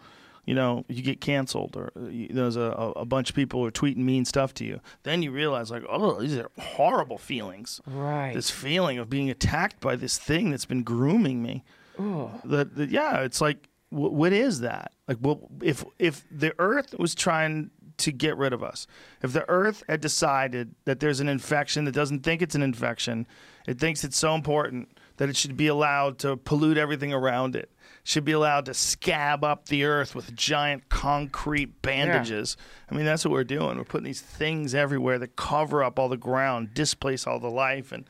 You 0.44 0.54
know, 0.56 0.84
you 0.88 1.02
get 1.02 1.20
canceled, 1.20 1.76
or 1.76 1.92
uh, 1.96 2.08
you- 2.08 2.28
there's 2.28 2.56
a, 2.56 2.62
a 2.96 3.04
bunch 3.04 3.30
of 3.30 3.36
people 3.36 3.60
who 3.60 3.66
are 3.66 3.70
tweeting 3.70 3.98
mean 3.98 4.24
stuff 4.24 4.52
to 4.54 4.64
you. 4.64 4.80
Then 5.04 5.22
you 5.22 5.30
realize, 5.30 5.70
like, 5.70 5.84
oh, 5.88 6.20
these 6.20 6.36
are 6.36 6.50
horrible 6.58 7.18
feelings. 7.18 7.80
right. 7.86 8.34
This 8.34 8.50
feeling 8.50 8.98
of 8.98 9.08
being 9.08 9.30
attacked 9.30 9.78
by 9.80 9.94
this 9.94 10.18
thing 10.18 10.50
that's 10.50 10.64
been 10.66 10.82
grooming 10.82 11.40
me 11.42 11.62
Ooh. 12.00 12.30
that, 12.44 12.90
yeah 12.90 13.20
it's 13.20 13.40
like 13.40 13.68
wh- 13.90 14.10
what 14.20 14.32
is 14.32 14.60
that 14.60 14.92
like 15.06 15.18
well 15.20 15.48
if 15.62 15.84
if 15.98 16.24
the 16.30 16.54
earth 16.58 16.94
was 16.98 17.14
trying 17.14 17.70
to 17.98 18.12
get 18.12 18.36
rid 18.36 18.52
of 18.52 18.62
us 18.62 18.86
if 19.22 19.32
the 19.32 19.48
earth 19.48 19.82
had 19.88 20.00
decided 20.00 20.74
that 20.84 21.00
there's 21.00 21.20
an 21.20 21.28
infection 21.28 21.84
that 21.84 21.92
doesn't 21.92 22.20
think 22.20 22.42
it's 22.42 22.54
an 22.54 22.62
infection 22.62 23.26
it 23.66 23.78
thinks 23.78 24.04
it's 24.04 24.16
so 24.16 24.34
important 24.34 24.88
that 25.16 25.28
it 25.28 25.36
should 25.36 25.56
be 25.56 25.66
allowed 25.66 26.18
to 26.18 26.36
pollute 26.36 26.78
everything 26.78 27.12
around 27.12 27.54
it 27.54 27.70
should 28.02 28.24
be 28.24 28.32
allowed 28.32 28.64
to 28.64 28.72
scab 28.72 29.44
up 29.44 29.66
the 29.66 29.84
earth 29.84 30.14
with 30.14 30.34
giant 30.34 30.88
concrete 30.88 31.82
bandages 31.82 32.56
i 32.90 32.94
mean 32.94 33.04
that's 33.04 33.24
what 33.24 33.32
we're 33.32 33.44
doing 33.44 33.76
we're 33.76 33.84
putting 33.84 34.04
these 34.04 34.20
things 34.22 34.74
everywhere 34.74 35.18
that 35.18 35.36
cover 35.36 35.84
up 35.84 35.98
all 35.98 36.08
the 36.08 36.16
ground 36.16 36.72
displace 36.74 37.26
all 37.26 37.38
the 37.38 37.50
life 37.50 37.92
and 37.92 38.04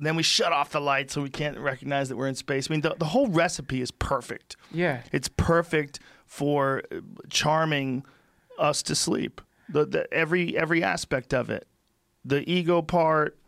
then 0.00 0.16
we 0.16 0.22
shut 0.22 0.52
off 0.52 0.70
the 0.70 0.80
lights 0.80 1.14
so 1.14 1.22
we 1.22 1.30
can't 1.30 1.58
recognize 1.58 2.08
that 2.08 2.16
we're 2.16 2.28
in 2.28 2.34
space. 2.34 2.70
I 2.70 2.72
mean, 2.72 2.82
the, 2.82 2.94
the 2.98 3.06
whole 3.06 3.28
recipe 3.28 3.80
is 3.80 3.90
perfect. 3.90 4.56
Yeah. 4.70 5.02
It's 5.12 5.28
perfect 5.28 6.00
for 6.26 6.82
uh, 6.92 7.00
charming 7.30 8.04
us 8.58 8.82
to 8.84 8.94
sleep. 8.94 9.40
The, 9.68 9.84
the 9.86 10.12
every 10.14 10.56
every 10.56 10.82
aspect 10.82 11.34
of 11.34 11.50
it, 11.50 11.66
the 12.24 12.48
ego 12.50 12.80
part, 12.82 13.38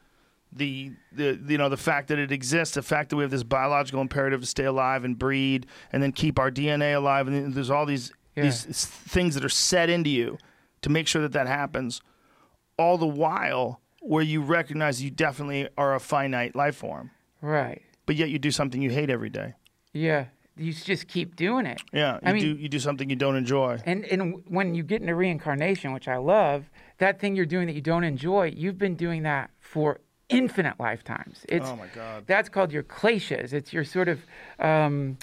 the 0.53 0.93
the 1.12 1.39
you 1.49 1.57
know 1.59 1.69
the 1.69 1.77
fact 1.77 2.09
that 2.09 2.19
it 2.19 2.31
exists, 2.32 2.74
the 2.74 2.82
fact 2.82 3.11
that 3.11 3.16
we 3.16 3.23
have 3.23 3.31
this 3.31 3.43
biological 3.43 4.01
imperative 4.01 4.41
to 4.41 4.47
stay 4.47 4.65
alive 4.65 5.05
and 5.05 5.19
breed, 5.19 5.66
and 5.93 6.03
then 6.03 6.12
keep 6.12 6.39
our 6.39 6.51
DNA 6.51 6.95
alive, 6.95 7.27
and 7.27 7.37
then 7.37 7.53
there's 7.53 7.70
all 7.70 7.87
these 7.87 8.12
Yeah. 8.37 8.45
these 8.45 8.65
things 8.87 9.35
that 9.35 9.45
are 9.45 9.49
set 9.49 9.89
into 9.91 10.11
you 10.11 10.39
to 10.82 10.91
make 10.91 11.07
sure 11.09 11.23
that 11.23 11.32
that 11.32 11.47
happens. 11.47 12.01
All 12.78 12.97
the 12.99 13.07
while, 13.07 13.81
where 14.01 14.23
you 14.23 14.41
recognize 14.43 15.03
you 15.03 15.11
definitely 15.11 15.69
are 15.77 15.95
a 15.95 16.01
finite 16.01 16.55
life 16.57 16.77
form, 16.77 17.11
Right. 17.43 17.82
but 18.07 18.16
yet 18.16 18.28
you 18.31 18.39
do 18.39 18.51
something 18.51 18.81
you 18.82 18.91
hate 18.91 19.11
every 19.11 19.31
day. 19.31 19.55
Yeah. 19.93 20.27
You 20.61 20.73
just 20.74 21.09
keep 21.09 21.37
doing 21.37 21.65
it. 21.66 21.81
Yeah, 21.93 22.15
you 22.15 22.20
I 22.28 22.32
mean- 22.32 22.43
do 22.57 22.62
you 22.62 22.69
do 22.69 22.78
something 22.78 23.09
you 23.09 23.16
don't 23.16 23.37
enjoy. 23.37 23.78
And 23.87 24.05
and 24.05 24.43
when 24.47 24.74
you 24.74 24.82
get 24.82 25.01
into 25.01 25.15
reincarnation, 25.15 25.93
which 25.93 26.07
I 26.07 26.19
love, 26.19 26.70
that 26.99 27.19
thing 27.20 27.35
you're 27.35 27.47
doing 27.47 27.66
that 27.66 27.74
you 27.74 27.81
don't 27.81 28.05
enjoy, 28.05 28.53
you've 28.55 28.78
been 28.78 28.95
doing 28.95 29.23
that 29.23 29.51
for 29.59 30.01
infinite 30.28 30.78
lifetimes. 30.78 31.45
It's 31.49 31.66
Oh 31.69 31.77
my 31.77 31.87
God. 31.95 32.24
that's 32.27 32.49
called 32.49 32.73
your 32.73 32.82
kleshas. 32.85 33.53
It's 33.53 33.73
your 33.73 33.85
sort 33.85 34.09
of 34.09 34.20
um, 34.59 35.16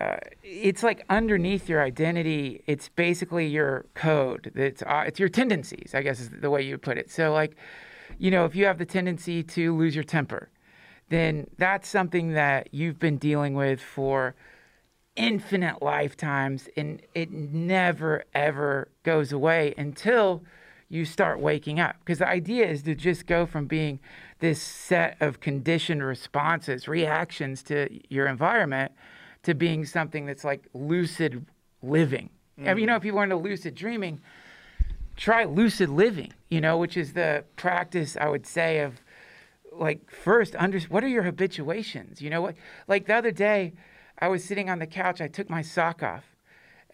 uh, 0.00 0.16
it's 0.42 0.82
like 0.82 1.04
underneath 1.08 1.68
your 1.68 1.82
identity. 1.82 2.62
It's 2.66 2.88
basically 2.90 3.46
your 3.46 3.86
code. 3.94 4.52
It's 4.54 4.82
uh, 4.82 5.04
it's 5.06 5.18
your 5.18 5.28
tendencies. 5.30 5.94
I 5.94 6.02
guess 6.02 6.20
is 6.20 6.30
the 6.30 6.50
way 6.50 6.62
you 6.62 6.76
put 6.78 6.98
it. 6.98 7.10
So 7.10 7.32
like, 7.32 7.56
you 8.18 8.30
know, 8.30 8.44
if 8.44 8.54
you 8.54 8.66
have 8.66 8.78
the 8.78 8.86
tendency 8.86 9.42
to 9.42 9.74
lose 9.76 9.94
your 9.94 10.04
temper, 10.04 10.50
then 11.08 11.46
that's 11.58 11.88
something 11.88 12.32
that 12.32 12.68
you've 12.72 12.98
been 12.98 13.18
dealing 13.18 13.54
with 13.54 13.80
for 13.80 14.34
infinite 15.16 15.80
lifetimes 15.82 16.68
and 16.76 17.00
it 17.14 17.30
never 17.30 18.24
ever 18.34 18.88
goes 19.02 19.32
away 19.32 19.74
until 19.76 20.42
you 20.88 21.04
start 21.04 21.40
waking 21.40 21.80
up. 21.80 21.96
Because 22.00 22.18
the 22.18 22.28
idea 22.28 22.66
is 22.66 22.82
to 22.82 22.94
just 22.94 23.26
go 23.26 23.46
from 23.46 23.66
being 23.66 24.00
this 24.40 24.60
set 24.60 25.16
of 25.20 25.40
conditioned 25.40 26.02
responses 26.02 26.88
reactions 26.88 27.62
to 27.64 27.88
your 28.08 28.26
environment 28.26 28.92
to 29.42 29.54
being 29.54 29.84
something 29.84 30.26
that's 30.26 30.44
like 30.44 30.66
lucid 30.74 31.46
living. 31.82 32.30
I 32.58 32.74
mean, 32.74 32.78
you 32.78 32.84
mm. 32.84 32.86
know 32.88 32.96
if 32.96 33.04
you 33.04 33.16
are 33.16 33.24
into 33.24 33.36
lucid 33.36 33.74
dreaming 33.74 34.20
try 35.16 35.44
lucid 35.44 35.88
living 35.88 36.32
you 36.48 36.60
know 36.60 36.76
which 36.76 36.96
is 36.96 37.12
the 37.12 37.44
practice 37.54 38.16
i 38.20 38.28
would 38.28 38.44
say 38.44 38.80
of 38.80 39.00
like 39.78 40.10
first 40.10 40.54
under 40.56 40.78
what 40.80 41.04
are 41.04 41.08
your 41.08 41.22
habituations? 41.22 42.20
You 42.20 42.30
know 42.30 42.42
what 42.42 42.56
like 42.88 43.06
the 43.06 43.14
other 43.14 43.30
day 43.30 43.72
i 44.24 44.28
was 44.28 44.42
sitting 44.42 44.70
on 44.70 44.78
the 44.78 44.86
couch 44.86 45.20
i 45.20 45.28
took 45.28 45.50
my 45.50 45.60
sock 45.60 46.02
off 46.02 46.24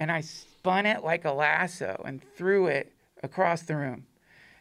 and 0.00 0.10
i 0.10 0.20
spun 0.20 0.84
it 0.84 1.04
like 1.04 1.24
a 1.24 1.30
lasso 1.30 2.02
and 2.04 2.20
threw 2.36 2.66
it 2.66 2.92
across 3.22 3.62
the 3.62 3.76
room. 3.76 4.06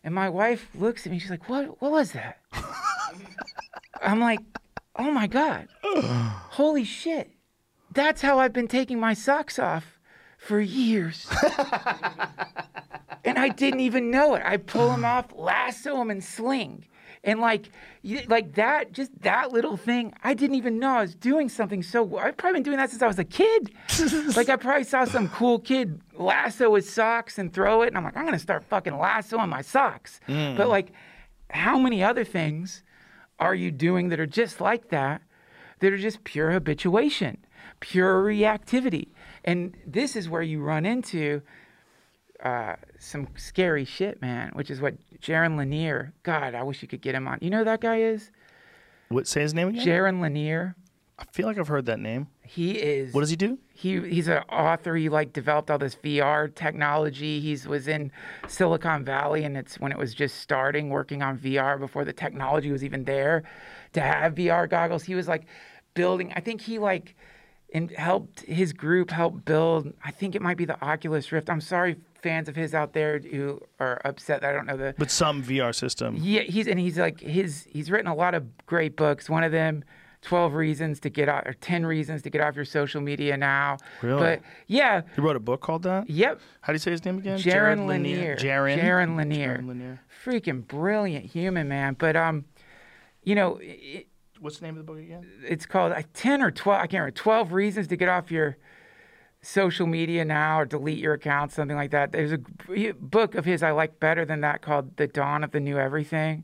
And 0.03 0.13
my 0.13 0.29
wife 0.29 0.69
looks 0.75 1.05
at 1.05 1.11
me 1.11 1.17
she's 1.17 1.31
like 1.31 1.49
what 1.49 1.81
what 1.81 1.91
was 1.91 2.11
that? 2.11 2.39
I'm 4.03 4.19
like 4.19 4.39
oh 4.95 5.11
my 5.11 5.25
god. 5.25 5.67
Holy 5.83 6.83
shit. 6.83 7.31
That's 7.91 8.21
how 8.21 8.37
i've 8.37 8.53
been 8.53 8.67
taking 8.67 8.99
my 8.99 9.15
socks 9.15 9.57
off 9.57 9.97
for 10.37 10.59
years. 10.59 11.27
And 13.25 13.37
I 13.37 13.49
didn't 13.49 13.81
even 13.81 14.11
know 14.11 14.35
it. 14.35 14.41
I 14.45 14.57
pull 14.57 14.89
them 14.89 15.03
off, 15.03 15.33
lasso 15.35 15.97
them, 15.97 16.09
and 16.09 16.23
sling. 16.23 16.85
And 17.23 17.41
like, 17.41 17.69
like 18.27 18.53
that, 18.55 18.93
just 18.93 19.11
that 19.21 19.51
little 19.51 19.75
thing, 19.75 20.13
I 20.23 20.33
didn't 20.33 20.55
even 20.55 20.79
know 20.79 20.89
I 20.91 21.01
was 21.01 21.15
doing 21.15 21.49
something 21.49 21.83
so. 21.83 22.17
I've 22.17 22.37
probably 22.37 22.57
been 22.59 22.63
doing 22.63 22.77
that 22.77 22.89
since 22.89 23.01
I 23.01 23.07
was 23.07 23.19
a 23.19 23.25
kid. 23.25 23.71
like 24.37 24.47
I 24.47 24.55
probably 24.55 24.85
saw 24.85 25.03
some 25.03 25.27
cool 25.29 25.59
kid 25.59 25.99
lasso 26.17 26.75
his 26.75 26.89
socks 26.89 27.37
and 27.37 27.51
throw 27.53 27.81
it, 27.81 27.87
and 27.87 27.97
I'm 27.97 28.03
like, 28.05 28.15
I'm 28.15 28.23
gonna 28.25 28.39
start 28.39 28.63
fucking 28.63 28.97
lassoing 28.97 29.49
my 29.49 29.61
socks. 29.61 30.21
But 30.55 30.69
like, 30.69 30.93
how 31.49 31.77
many 31.77 32.01
other 32.03 32.23
things 32.23 32.83
are 33.37 33.55
you 33.55 33.71
doing 33.71 34.09
that 34.09 34.19
are 34.19 34.25
just 34.27 34.61
like 34.61 34.89
that? 34.89 35.21
That 35.79 35.93
are 35.93 35.97
just 35.97 36.23
pure 36.25 36.51
habituation, 36.51 37.37
pure 37.79 38.21
reactivity, 38.23 39.09
and 39.45 39.75
this 39.85 40.15
is 40.15 40.29
where 40.29 40.41
you 40.41 40.61
run 40.61 40.85
into 40.85 41.41
uh, 42.43 42.75
some 42.99 43.27
scary 43.35 43.85
shit, 43.85 44.21
man. 44.21 44.51
Which 44.53 44.69
is 44.69 44.81
what 44.81 44.95
Jaron 45.19 45.57
Lanier. 45.57 46.13
God, 46.23 46.53
I 46.53 46.63
wish 46.63 46.81
you 46.81 46.87
could 46.87 47.01
get 47.01 47.15
him 47.15 47.27
on. 47.27 47.39
You 47.41 47.49
know 47.49 47.59
who 47.59 47.65
that 47.65 47.81
guy 47.81 48.01
is 48.01 48.31
What 49.09 49.27
say 49.27 49.41
his 49.41 49.53
name 49.53 49.69
again? 49.69 49.85
Jaron 49.85 50.21
Lanier. 50.21 50.75
I 51.17 51.25
feel 51.31 51.47
like 51.47 51.57
I've 51.57 51.67
heard 51.67 51.85
that 51.87 51.99
name. 51.99 52.27
He 52.43 52.71
is. 52.71 53.13
What 53.13 53.21
does 53.21 53.29
he 53.29 53.35
do? 53.35 53.57
he 53.79 54.01
he's 54.01 54.27
an 54.27 54.43
author. 54.49 54.95
He 54.95 55.07
like 55.07 55.31
developed 55.31 55.71
all 55.71 55.77
this 55.77 55.95
VR 55.95 56.53
technology. 56.53 57.39
He's 57.39 57.65
was 57.65 57.87
in 57.87 58.11
Silicon 58.47 59.05
Valley, 59.05 59.45
and 59.45 59.55
it's 59.55 59.79
when 59.79 59.93
it 59.93 59.97
was 59.97 60.13
just 60.13 60.41
starting 60.41 60.89
working 60.89 61.21
on 61.21 61.37
VR 61.37 61.79
before 61.79 62.03
the 62.03 62.11
technology 62.11 62.71
was 62.71 62.83
even 62.83 63.05
there 63.05 63.43
to 63.93 64.01
have 64.01 64.35
VR 64.35 64.69
goggles. 64.69 65.03
He 65.03 65.15
was 65.15 65.29
like 65.29 65.45
building. 65.93 66.33
I 66.35 66.41
think 66.41 66.59
he 66.61 66.77
like 66.77 67.15
and 67.73 67.91
helped 67.91 68.41
his 68.41 68.73
group 68.73 69.11
help 69.11 69.45
build. 69.45 69.93
I 70.03 70.11
think 70.11 70.35
it 70.35 70.41
might 70.41 70.57
be 70.57 70.65
the 70.65 70.81
Oculus 70.83 71.31
Rift. 71.31 71.49
I'm 71.49 71.61
sorry, 71.61 71.95
fans 72.21 72.47
of 72.49 72.55
his 72.55 72.73
out 72.73 72.93
there 72.93 73.19
who 73.19 73.59
are 73.79 74.01
upset 74.05 74.41
that 74.41 74.49
I 74.49 74.53
don't 74.53 74.65
know 74.65 74.77
the 74.77 74.93
But 74.97 75.11
some 75.11 75.43
VR 75.43 75.73
system. 75.73 76.17
yeah, 76.19 76.41
he's 76.41 76.67
and 76.67 76.79
he's 76.79 76.97
like 76.97 77.19
his 77.19 77.67
he's 77.69 77.89
written 77.91 78.07
a 78.07 78.15
lot 78.15 78.33
of 78.35 78.45
great 78.65 78.95
books. 78.95 79.29
One 79.29 79.43
of 79.43 79.51
them, 79.51 79.83
Twelve 80.21 80.53
Reasons 80.53 80.99
to 81.01 81.09
Get 81.09 81.29
Off 81.29 81.43
or 81.45 81.53
Ten 81.53 81.85
Reasons 81.85 82.21
to 82.23 82.29
Get 82.29 82.41
Off 82.41 82.55
Your 82.55 82.65
Social 82.65 82.99
Media 83.01 83.37
Now. 83.37 83.77
Really? 84.01 84.19
But 84.21 84.41
yeah, 84.67 85.01
He 85.15 85.21
wrote 85.21 85.35
a 85.35 85.39
book 85.39 85.61
called 85.61 85.83
that. 85.83 86.09
yep. 86.09 86.39
How 86.61 86.73
do 86.73 86.75
you 86.75 86.79
say 86.79 86.91
his 86.91 87.05
name 87.05 87.19
again? 87.19 87.39
Jaron 87.39 87.87
Lanier. 87.87 88.35
Jaron. 88.35 88.79
Jaron 88.81 89.15
Lanier. 89.17 89.57
Jaron 89.59 89.67
Lanier. 89.67 90.01
Freaking 90.25 90.67
brilliant 90.67 91.25
human, 91.25 91.67
man. 91.69 91.95
But 91.97 92.15
um, 92.15 92.45
you 93.23 93.35
know, 93.35 93.59
it, 93.61 94.07
What's 94.41 94.57
the 94.59 94.65
name 94.65 94.77
of 94.77 94.85
the 94.85 94.89
book 94.91 94.99
again? 95.01 95.25
it's 95.45 95.65
called 95.65 95.91
uh, 95.91 96.01
10 96.13 96.41
or 96.41 96.49
12 96.49 96.77
i 96.79 96.81
can't 96.87 96.93
remember 97.01 97.11
12 97.11 97.51
reasons 97.51 97.87
to 97.87 97.97
get 97.97 98.07
off 98.07 98.31
your 98.31 98.55
social 99.41 99.87
media 99.87 100.25
now 100.25 100.59
or 100.59 100.65
delete 100.65 100.97
your 100.99 101.13
account 101.13 101.51
something 101.51 101.77
like 101.77 101.91
that. 101.91 102.11
There's 102.11 102.33
a 102.33 102.91
book 102.93 103.35
of 103.35 103.45
his 103.45 103.63
i 103.63 103.71
like 103.71 103.99
better 103.99 104.25
than 104.25 104.41
that 104.41 104.61
called 104.61 104.97
the 104.97 105.07
dawn 105.07 105.43
of 105.43 105.51
the 105.51 105.59
new 105.59 105.77
everything. 105.77 106.43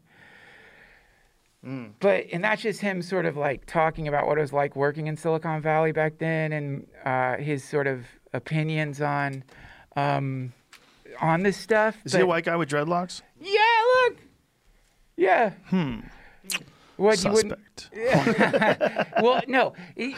But 1.99 2.27
and 2.31 2.43
that's 2.43 2.61
just 2.61 2.81
him 2.81 3.01
sort 3.01 3.25
of 3.25 3.35
like 3.37 3.65
talking 3.65 4.07
about 4.07 4.27
what 4.27 4.37
it 4.37 4.41
was 4.41 4.53
like 4.53 4.75
working 4.75 5.07
in 5.07 5.17
silicon 5.17 5.61
valley 5.63 5.91
back 5.91 6.19
then 6.19 6.53
and 6.53 6.85
uh, 7.03 7.37
his 7.37 7.63
sort 7.63 7.87
of 7.87 8.05
opinions 8.33 9.01
on 9.01 9.43
um, 9.95 10.53
on 11.19 11.41
this 11.41 11.57
stuff 11.57 11.97
Is 12.05 12.13
he 12.13 12.21
a 12.21 12.25
white 12.25 12.45
guy 12.45 12.55
with 12.55 12.69
dreadlocks? 12.69 13.23
yeah 13.39 13.59
look! 14.03 14.17
Yeah. 15.17 15.49
Hmm 15.67 16.01
what 16.97 17.23
you 17.23 17.31
wouldn't 17.31 17.59
Suspect. 17.77 19.11
well, 19.21 19.41
no, 19.47 19.73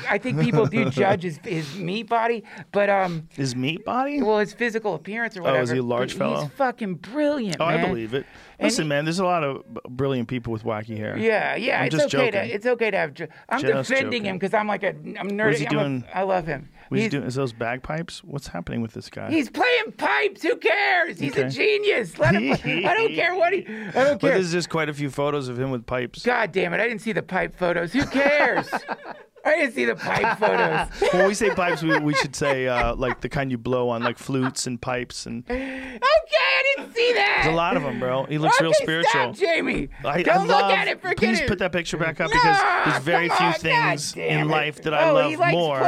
I 0.10 0.18
think 0.18 0.40
people 0.42 0.66
do 0.68 0.90
judge 0.90 1.24
his, 1.24 1.40
his 1.44 1.76
meat 1.78 2.04
body, 2.04 2.44
but 2.72 2.90
um, 2.90 3.28
His 3.34 3.56
meat 3.56 3.84
body? 3.84 4.22
well, 4.22 4.40
his 4.40 4.54
physical 4.54 4.94
appearance 4.94 5.36
or 5.36 5.42
whatever. 5.42 5.60
Oh, 5.60 5.64
is 5.64 5.70
he 5.72 5.78
a 5.80 5.84
large 5.84 6.14
but 6.14 6.20
fellow? 6.20 6.42
He's 6.44 6.52
fucking 6.52 6.96
brilliant, 6.96 7.58
oh, 7.60 7.66
man. 7.68 7.80
I 7.84 7.88
believe 7.88 8.14
it. 8.14 8.26
Listen, 8.60 8.86
he- 8.86 8.90
man, 8.90 9.06
there's 9.06 9.20
a 9.20 9.26
lot 9.26 9.44
of 9.44 9.64
brilliant 9.90 10.28
people 10.28 10.54
with 10.54 10.64
wacky 10.64 10.98
hair. 10.98 11.18
Yeah, 11.18 11.56
yeah, 11.56 11.80
I'm 11.82 11.88
it's 11.88 11.96
just 11.96 12.14
okay 12.14 12.32
joking. 12.32 12.50
to 12.50 12.56
it's 12.56 12.66
okay 12.66 12.92
to 12.92 12.98
have. 12.98 13.14
jo- 13.14 13.28
I'm 13.50 13.62
Just 13.62 13.90
defending 13.90 14.12
joking. 14.22 14.26
him 14.26 14.36
because 14.38 14.54
I'm 14.54 14.68
like 14.68 14.84
a 14.84 14.90
I'm 14.90 15.30
nerdy. 15.32 15.46
What 15.46 15.54
is 15.54 15.60
he 15.60 15.68
I'm 15.68 15.78
a- 15.78 15.80
doing? 15.84 16.04
I 16.14 16.22
love 16.24 16.46
him. 16.48 16.70
What 16.90 17.00
he's, 17.00 17.10
doing? 17.10 17.24
Is 17.24 17.36
those 17.36 17.54
bagpipes? 17.54 18.24
What's 18.24 18.48
happening 18.48 18.82
with 18.82 18.94
this 18.94 19.10
guy? 19.10 19.30
he's 19.30 19.50
playing 19.50 19.92
pipes. 19.98 20.44
Who 20.44 20.56
cares? 20.56 21.20
He's 21.20 21.36
a 21.36 21.50
genius. 21.50 22.18
Let 22.18 22.36
him. 22.36 22.56
play. 22.58 22.86
I 22.86 22.94
don't 22.94 23.14
care 23.14 23.36
what 23.36 23.54
he. 23.54 23.60
I 23.60 23.92
don't 23.92 23.94
care. 23.94 24.16
but 24.16 24.22
there's 24.22 24.52
just 24.52 24.70
quite 24.70 24.90
a 24.90 24.94
few 24.94 25.10
photos 25.10 25.50
of 25.50 25.60
him 25.60 25.72
with 25.72 25.86
pipes. 25.86 26.24
God 26.24 26.52
damn 26.52 26.74
it! 26.74 26.80
I 26.80 26.88
didn't 26.88 27.02
see 27.02 27.12
the 27.12 27.24
pipe 27.24 27.56
photos. 27.56 27.94
Who 27.94 28.06
cares? 28.06 28.70
I 29.48 29.56
didn't 29.56 29.74
see 29.74 29.86
the 29.86 29.96
pipe 29.96 30.38
photos. 30.40 30.90
when 31.14 31.28
we 31.28 31.34
say 31.34 31.50
pipes, 31.52 31.82
we, 31.84 31.98
we 32.00 32.14
should 32.16 32.36
say 32.36 32.68
uh, 32.68 32.96
like 32.96 33.22
the 33.22 33.30
kind 33.30 33.50
you 33.52 33.58
blow 33.58 33.90
on, 33.90 34.04
like 34.04 34.18
flutes 34.18 34.68
and 34.68 34.80
pipes, 34.82 35.26
and 35.26 35.44
Okay, 35.50 36.00
I 36.00 36.64
didn't 36.78 36.94
see 36.96 37.14
that. 37.14 37.42
there's 37.44 37.54
a 37.54 37.56
lot 37.56 37.78
of 37.78 37.84
them, 37.84 38.00
bro. 38.00 38.26
He 38.26 38.38
looks 38.38 38.60
real 38.62 38.74
spiritual. 38.74 39.12
Stop, 39.12 39.36
Jamie. 39.36 39.90
I, 40.04 40.24
Don't 40.24 40.36
I 40.38 40.40
look 40.42 40.50
love, 40.50 40.72
at 40.72 40.88
it. 40.88 41.02
Forget 41.02 41.18
please 41.18 41.40
it. 41.40 41.48
put 41.48 41.60
that 41.60 41.72
picture 41.72 41.98
back 41.98 42.20
up 42.20 42.30
because 42.32 42.58
Nah, 42.58 42.86
there's 42.92 43.04
very 43.04 43.30
few 43.30 43.46
on, 43.46 43.54
things 43.54 44.16
in 44.16 44.48
life 44.50 44.82
that 44.84 44.94
I 44.94 45.10
Oh, 45.10 45.14
love 45.14 45.52
more 45.52 45.80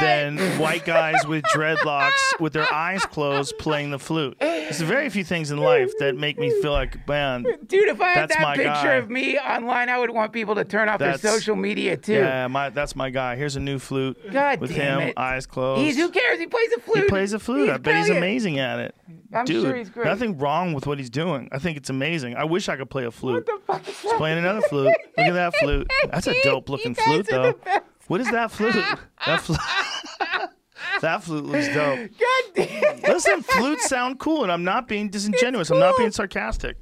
than 0.00 0.38
white 0.58 0.84
guys 0.84 1.26
with 1.26 1.44
dreadlocks 1.54 2.10
with 2.40 2.52
their 2.52 2.72
eyes 2.72 3.04
closed 3.06 3.56
playing 3.58 3.90
the 3.90 3.98
flute. 3.98 4.36
There's 4.40 4.80
very 4.80 5.08
few 5.08 5.24
things 5.24 5.50
in 5.50 5.58
life 5.58 5.90
that 5.98 6.16
make 6.16 6.38
me 6.38 6.50
feel 6.60 6.72
like, 6.72 7.06
man, 7.08 7.44
Dude, 7.66 7.88
if 7.88 8.00
I 8.00 8.08
had 8.10 8.28
that 8.30 8.54
picture 8.56 8.64
guy. 8.64 8.94
of 8.94 9.08
me 9.10 9.38
online, 9.38 9.88
I 9.88 9.98
would 9.98 10.10
want 10.10 10.32
people 10.32 10.54
to 10.56 10.64
turn 10.64 10.88
off 10.88 10.98
That's- 10.98 11.20
their 11.22 11.32
social 11.32 11.56
media 11.56 11.96
too. 11.96 12.14
yeah, 12.14 12.46
my 12.48 12.68
that's 12.70 12.94
my 12.98 13.08
guy. 13.08 13.36
Here's 13.36 13.56
a 13.56 13.60
new 13.60 13.78
flute 13.78 14.18
God 14.30 14.60
with 14.60 14.74
damn 14.74 15.00
him, 15.00 15.08
it. 15.08 15.14
eyes 15.18 15.46
closed. 15.46 15.80
He's 15.80 15.96
who 15.96 16.10
cares? 16.10 16.38
He 16.38 16.46
plays 16.46 16.70
a 16.76 16.80
flute. 16.80 17.04
He 17.04 17.08
plays 17.08 17.32
a 17.32 17.38
flute. 17.38 17.60
He's 17.62 17.70
I 17.70 17.76
bet 17.78 17.96
he's 17.96 18.06
brilliant. 18.08 18.18
amazing 18.24 18.58
at 18.58 18.78
it. 18.80 18.94
I'm 19.32 19.44
Dude, 19.46 19.62
sure 19.62 19.76
he's 19.76 19.88
great. 19.90 20.06
nothing 20.06 20.36
wrong 20.38 20.74
with 20.74 20.86
what 20.86 20.98
he's 20.98 21.08
doing. 21.10 21.48
I 21.52 21.58
think 21.58 21.76
it's 21.78 21.88
amazing. 21.90 22.36
I 22.36 22.44
wish 22.44 22.68
I 22.68 22.76
could 22.76 22.90
play 22.90 23.04
a 23.06 23.10
flute. 23.10 23.34
What 23.34 23.46
the 23.46 23.58
fuck 23.66 23.88
is 23.88 23.98
He's 24.00 24.10
that? 24.10 24.18
playing 24.18 24.38
another 24.38 24.60
flute. 24.62 24.86
Look 25.16 25.26
at 25.26 25.32
that 25.32 25.54
flute. 25.56 25.90
That's 26.10 26.26
a 26.26 26.34
dope 26.42 26.68
looking 26.68 26.92
guys 26.92 27.04
flute, 27.06 27.32
are 27.32 27.42
though. 27.42 27.52
the 27.52 27.58
best. 27.64 27.82
What 28.08 28.20
is 28.20 28.30
that 28.30 28.50
flute? 28.50 28.74
That 29.26 29.40
flute. 29.40 29.58
that 31.00 31.22
flute 31.22 31.44
looks 31.44 31.68
dope. 31.68 32.10
God 32.18 32.44
damn. 32.54 33.00
Listen, 33.02 33.42
flutes 33.42 33.86
sound 33.88 34.18
cool, 34.18 34.42
and 34.42 34.50
I'm 34.52 34.64
not 34.64 34.88
being 34.88 35.08
disingenuous. 35.10 35.70
I'm 35.70 35.78
not 35.78 35.96
being 35.96 36.10
sarcastic. 36.12 36.76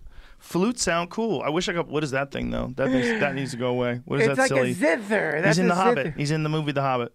Flutes 0.46 0.80
sound 0.84 1.10
cool. 1.10 1.42
I 1.42 1.48
wish 1.48 1.68
I 1.68 1.72
could. 1.72 1.88
What 1.88 2.04
is 2.04 2.12
that 2.12 2.30
thing 2.30 2.50
though? 2.50 2.72
That 2.76 2.88
needs, 2.90 3.08
that 3.08 3.34
needs 3.34 3.50
to 3.50 3.56
go 3.56 3.66
away. 3.66 4.00
What 4.04 4.20
is 4.20 4.28
It's 4.28 4.36
that 4.36 4.42
like 4.42 4.48
silly? 4.48 4.70
a 4.70 4.74
zither. 4.74 5.40
That's 5.42 5.56
He's 5.56 5.58
in 5.58 5.66
a 5.66 5.68
The 5.70 5.74
Hobbit. 5.74 6.14
He's 6.16 6.30
in 6.30 6.44
the 6.44 6.48
movie 6.48 6.70
The 6.70 6.82
Hobbit. 6.82 7.12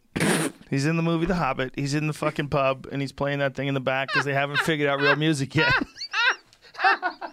He's 0.69 0.85
in 0.85 0.97
the 0.97 1.01
movie 1.01 1.27
The 1.27 1.35
Hobbit. 1.35 1.71
He's 1.77 1.93
in 1.93 2.07
the 2.07 2.13
fucking 2.13 2.49
pub 2.49 2.87
and 2.91 2.99
he's 3.01 3.13
playing 3.13 3.39
that 3.39 3.55
thing 3.55 3.69
in 3.69 3.73
the 3.73 3.79
back 3.79 4.09
because 4.09 4.25
they 4.25 4.33
haven't 4.33 4.59
figured 4.59 4.89
out 4.89 4.99
real 4.99 5.15
music 5.15 5.55
yet. 5.55 5.71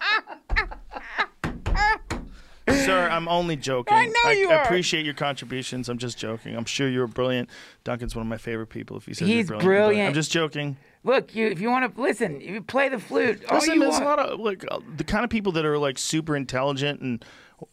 sir, 2.69 3.09
I'm 3.09 3.27
only 3.27 3.55
joking. 3.55 3.95
I 3.97 4.05
know 4.05 4.31
you 4.31 4.49
are. 4.49 4.63
appreciate 4.63 5.05
your 5.05 5.13
contributions. 5.13 5.89
I'm 5.89 5.97
just 5.97 6.17
joking. 6.17 6.55
I'm 6.55 6.65
sure 6.65 6.87
you're 6.87 7.07
brilliant. 7.07 7.49
Duncan's 7.83 8.15
one 8.15 8.21
of 8.25 8.29
my 8.29 8.37
favorite 8.37 8.67
people. 8.67 8.97
If 8.97 9.05
he 9.05 9.13
says 9.13 9.27
He's 9.27 9.49
you're 9.49 9.59
brilliant, 9.59 9.61
but 9.61 9.65
brilliant. 9.67 10.07
I'm 10.07 10.13
just 10.13 10.31
joking. 10.31 10.77
Look, 11.03 11.33
you 11.33 11.47
if 11.47 11.61
you 11.61 11.69
want 11.69 11.95
to 11.95 12.01
listen, 12.01 12.41
if 12.41 12.49
you 12.49 12.61
play 12.61 12.89
the 12.89 12.99
flute, 12.99 13.43
all 13.49 13.57
Listen, 13.57 13.79
there's 13.79 13.93
want. 13.93 14.03
a 14.03 14.07
lot 14.07 14.19
of 14.19 14.39
like 14.39 14.65
uh, 14.69 14.79
the 14.97 15.03
kind 15.03 15.23
of 15.23 15.29
people 15.29 15.53
that 15.53 15.65
are 15.65 15.77
like 15.77 15.97
super 15.97 16.35
intelligent 16.35 16.99
and 17.01 17.23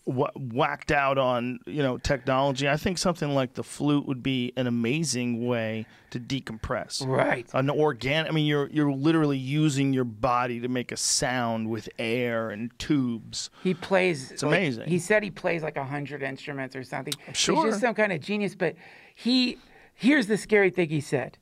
whacked 0.04 0.90
out 0.92 1.18
on 1.18 1.58
you 1.66 1.82
know 1.82 1.98
technology. 1.98 2.68
I 2.68 2.76
think 2.76 2.98
something 2.98 3.34
like 3.34 3.54
the 3.54 3.64
flute 3.64 4.06
would 4.06 4.22
be 4.22 4.52
an 4.56 4.66
amazing 4.66 5.44
way 5.44 5.86
to 6.10 6.20
decompress. 6.20 7.04
Right. 7.06 7.48
An 7.52 7.68
organic. 7.68 8.30
I 8.30 8.34
mean, 8.34 8.46
you're 8.46 8.68
you're 8.70 8.92
literally 8.92 9.38
using 9.38 9.92
your 9.92 10.04
body 10.04 10.60
to 10.60 10.68
make 10.68 10.92
a 10.92 10.96
sound 10.96 11.68
with 11.68 11.88
air 11.98 12.50
and 12.50 12.76
tubes. 12.78 13.50
He 13.62 13.74
plays. 13.74 14.30
It's 14.30 14.42
amazing. 14.44 14.88
he 14.88 14.98
said 15.00 15.22
he 15.24 15.30
plays 15.30 15.62
like 15.62 15.76
a 15.76 15.84
hundred 15.84 16.22
instruments 16.22 16.76
or 16.76 16.84
something. 16.84 17.14
sure. 17.32 17.56
He's 17.56 17.64
just 17.72 17.80
some 17.80 17.94
kind 17.94 18.12
of 18.12 18.20
genius. 18.20 18.54
But 18.54 18.76
he 19.14 19.58
here's 19.94 20.28
the 20.28 20.36
scary 20.36 20.70
thing 20.70 20.90
he 20.90 21.00
said, 21.00 21.38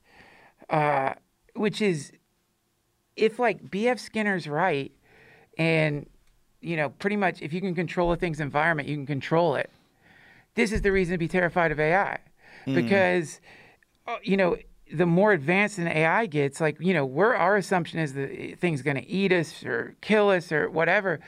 uh, 0.69 1.13
which 1.55 1.81
is 1.81 2.11
if 3.15 3.39
like 3.39 3.69
B.F. 3.71 3.99
Skinner's 3.99 4.47
right, 4.47 4.91
and 5.57 6.07
you 6.61 6.75
know 6.75 6.89
pretty 6.89 7.15
much 7.15 7.41
if 7.41 7.53
you 7.53 7.61
can 7.61 7.75
control 7.75 8.11
a 8.11 8.15
thing's 8.15 8.39
environment, 8.39 8.87
you 8.87 8.95
can 8.95 9.05
control 9.05 9.55
it. 9.55 9.69
This 10.55 10.71
is 10.71 10.81
the 10.81 10.91
reason 10.91 11.13
to 11.13 11.17
be 11.17 11.27
terrified 11.27 11.71
of 11.71 11.79
AI, 11.79 12.19
because 12.75 13.39
uh, 14.07 14.17
you 14.23 14.37
know, 14.37 14.57
the 14.93 15.05
more 15.05 15.31
advanced 15.31 15.77
an 15.79 15.87
AI 15.87 16.27
gets, 16.27 16.61
like, 16.61 16.77
you 16.79 16.93
know, 16.93 17.05
where 17.05 17.35
our 17.35 17.55
assumption 17.57 17.99
is 17.99 18.13
the 18.13 18.55
thing's 18.55 18.81
going 18.81 18.97
to 18.97 19.07
eat 19.09 19.31
us 19.31 19.63
or 19.63 19.95
kill 20.01 20.29
us 20.29 20.51
or 20.51 20.69
whatever, 20.69 21.19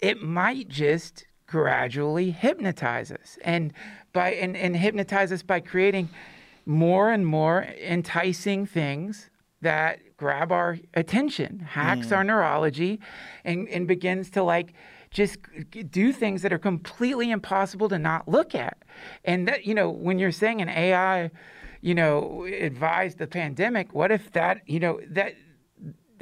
it 0.00 0.22
might 0.22 0.68
just 0.68 1.26
gradually 1.46 2.30
hypnotize 2.30 3.12
us 3.12 3.38
and 3.44 3.74
by 4.14 4.32
and, 4.32 4.56
and 4.56 4.76
hypnotize 4.76 5.30
us 5.30 5.42
by 5.42 5.60
creating 5.60 6.08
more 6.64 7.10
and 7.10 7.26
more 7.26 7.62
enticing 7.78 8.64
things 8.64 9.28
that 9.62 10.16
grab 10.16 10.52
our 10.52 10.78
attention, 10.94 11.60
hacks 11.60 12.08
mm. 12.08 12.16
our 12.16 12.24
neurology, 12.24 13.00
and, 13.44 13.68
and 13.68 13.88
begins 13.88 14.30
to 14.30 14.42
like 14.42 14.74
just 15.10 15.38
do 15.90 16.12
things 16.12 16.42
that 16.42 16.52
are 16.52 16.58
completely 16.58 17.30
impossible 17.30 17.88
to 17.88 17.98
not 17.98 18.28
look 18.28 18.54
at. 18.54 18.78
And 19.24 19.48
that, 19.48 19.66
you 19.66 19.74
know, 19.74 19.90
when 19.90 20.18
you're 20.18 20.32
saying 20.32 20.62
an 20.62 20.68
AI, 20.68 21.30
you 21.80 21.94
know, 21.94 22.44
advised 22.44 23.18
the 23.18 23.26
pandemic, 23.26 23.92
what 23.92 24.10
if 24.10 24.32
that, 24.32 24.62
you 24.66 24.80
know, 24.80 25.00
that 25.10 25.34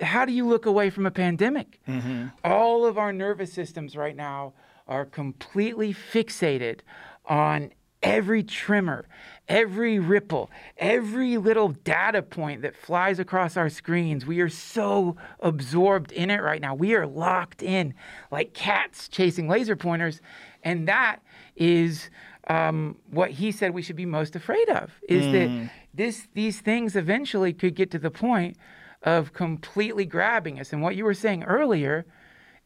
how 0.00 0.24
do 0.24 0.32
you 0.32 0.46
look 0.46 0.66
away 0.66 0.90
from 0.90 1.06
a 1.06 1.10
pandemic? 1.10 1.80
Mm-hmm. 1.86 2.28
All 2.42 2.86
of 2.86 2.98
our 2.98 3.12
nervous 3.12 3.52
systems 3.52 3.96
right 3.96 4.16
now 4.16 4.54
are 4.88 5.04
completely 5.04 5.94
fixated 5.94 6.80
on 7.26 7.70
every 8.02 8.42
tremor, 8.42 9.06
every 9.50 9.98
ripple, 9.98 10.48
every 10.78 11.36
little 11.36 11.70
data 11.70 12.22
point 12.22 12.62
that 12.62 12.76
flies 12.76 13.18
across 13.18 13.56
our 13.56 13.68
screens. 13.68 14.24
We 14.24 14.40
are 14.40 14.48
so 14.48 15.16
absorbed 15.40 16.12
in 16.12 16.30
it 16.30 16.40
right 16.40 16.60
now. 16.60 16.74
We 16.74 16.94
are 16.94 17.06
locked 17.06 17.60
in 17.60 17.92
like 18.30 18.54
cats 18.54 19.08
chasing 19.08 19.48
laser 19.48 19.74
pointers. 19.74 20.20
And 20.62 20.86
that 20.86 21.18
is 21.56 22.10
um, 22.46 22.96
what 23.10 23.32
he 23.32 23.50
said 23.50 23.74
we 23.74 23.82
should 23.82 23.96
be 23.96 24.06
most 24.06 24.36
afraid 24.36 24.68
of 24.68 24.92
is 25.08 25.32
that 25.32 25.70
this 25.92 26.28
these 26.34 26.60
things 26.60 26.94
eventually 26.94 27.52
could 27.52 27.74
get 27.74 27.90
to 27.90 27.98
the 27.98 28.10
point 28.10 28.56
of 29.02 29.32
completely 29.32 30.06
grabbing 30.06 30.60
us. 30.60 30.72
And 30.72 30.80
what 30.80 30.94
you 30.94 31.04
were 31.04 31.14
saying 31.14 31.42
earlier 31.42 32.06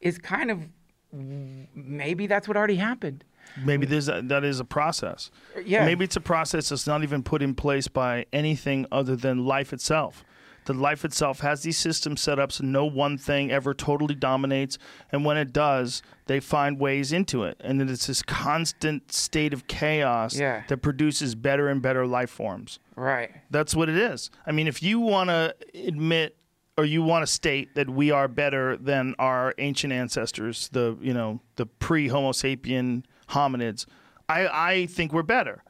is 0.00 0.18
kind 0.18 0.50
of 0.50 0.68
maybe 1.12 2.26
that's 2.26 2.46
what 2.46 2.58
already 2.58 2.76
happened. 2.76 3.24
Maybe 3.64 3.86
there's 3.86 4.08
a, 4.08 4.20
that 4.24 4.44
is 4.44 4.60
a 4.60 4.64
process. 4.64 5.30
Yeah. 5.64 5.84
Maybe 5.84 6.04
it's 6.04 6.16
a 6.16 6.20
process 6.20 6.68
that's 6.70 6.86
not 6.86 7.02
even 7.02 7.22
put 7.22 7.42
in 7.42 7.54
place 7.54 7.88
by 7.88 8.26
anything 8.32 8.86
other 8.90 9.16
than 9.16 9.44
life 9.44 9.72
itself. 9.72 10.24
The 10.66 10.72
life 10.72 11.04
itself 11.04 11.40
has 11.40 11.62
these 11.62 11.76
systems 11.76 12.22
set 12.22 12.38
up 12.38 12.50
so 12.50 12.64
no 12.64 12.86
one 12.86 13.18
thing 13.18 13.50
ever 13.52 13.74
totally 13.74 14.14
dominates, 14.14 14.78
and 15.12 15.22
when 15.22 15.36
it 15.36 15.52
does, 15.52 16.02
they 16.24 16.40
find 16.40 16.80
ways 16.80 17.12
into 17.12 17.44
it, 17.44 17.60
and 17.62 17.78
then 17.78 17.90
it's 17.90 18.06
this 18.06 18.22
constant 18.22 19.12
state 19.12 19.52
of 19.52 19.66
chaos 19.66 20.34
Yeah. 20.34 20.62
that 20.68 20.78
produces 20.78 21.34
better 21.34 21.68
and 21.68 21.82
better 21.82 22.06
life 22.06 22.30
forms. 22.30 22.78
Right. 22.96 23.30
That's 23.50 23.74
what 23.76 23.90
it 23.90 23.96
is. 23.96 24.30
I 24.46 24.52
mean, 24.52 24.66
if 24.66 24.82
you 24.82 25.00
want 25.00 25.28
to 25.28 25.54
admit 25.74 26.36
or 26.78 26.86
you 26.86 27.02
want 27.02 27.24
to 27.26 27.30
state 27.30 27.74
that 27.74 27.90
we 27.90 28.10
are 28.10 28.26
better 28.26 28.76
than 28.78 29.14
our 29.18 29.54
ancient 29.58 29.92
ancestors, 29.92 30.70
the 30.72 30.96
you 31.02 31.12
know 31.12 31.40
the 31.56 31.66
pre-Homo 31.66 32.32
sapien 32.32 33.04
hominids, 33.34 33.86
I 34.28 34.46
I 34.48 34.86
think 34.86 35.12
we're 35.12 35.22
better. 35.22 35.62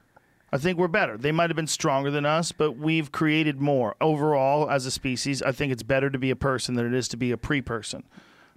I 0.52 0.58
think 0.58 0.78
we're 0.78 0.86
better. 0.86 1.16
They 1.18 1.32
might 1.32 1.50
have 1.50 1.56
been 1.56 1.66
stronger 1.66 2.12
than 2.12 2.24
us, 2.24 2.52
but 2.52 2.76
we've 2.76 3.10
created 3.10 3.60
more 3.60 3.96
overall 4.00 4.70
as 4.70 4.86
a 4.86 4.90
species. 4.92 5.42
I 5.42 5.50
think 5.50 5.72
it's 5.72 5.82
better 5.82 6.08
to 6.10 6.18
be 6.18 6.30
a 6.30 6.36
person 6.36 6.76
than 6.76 6.86
it 6.86 6.94
is 6.94 7.08
to 7.08 7.16
be 7.16 7.32
a 7.32 7.36
pre-person, 7.36 8.04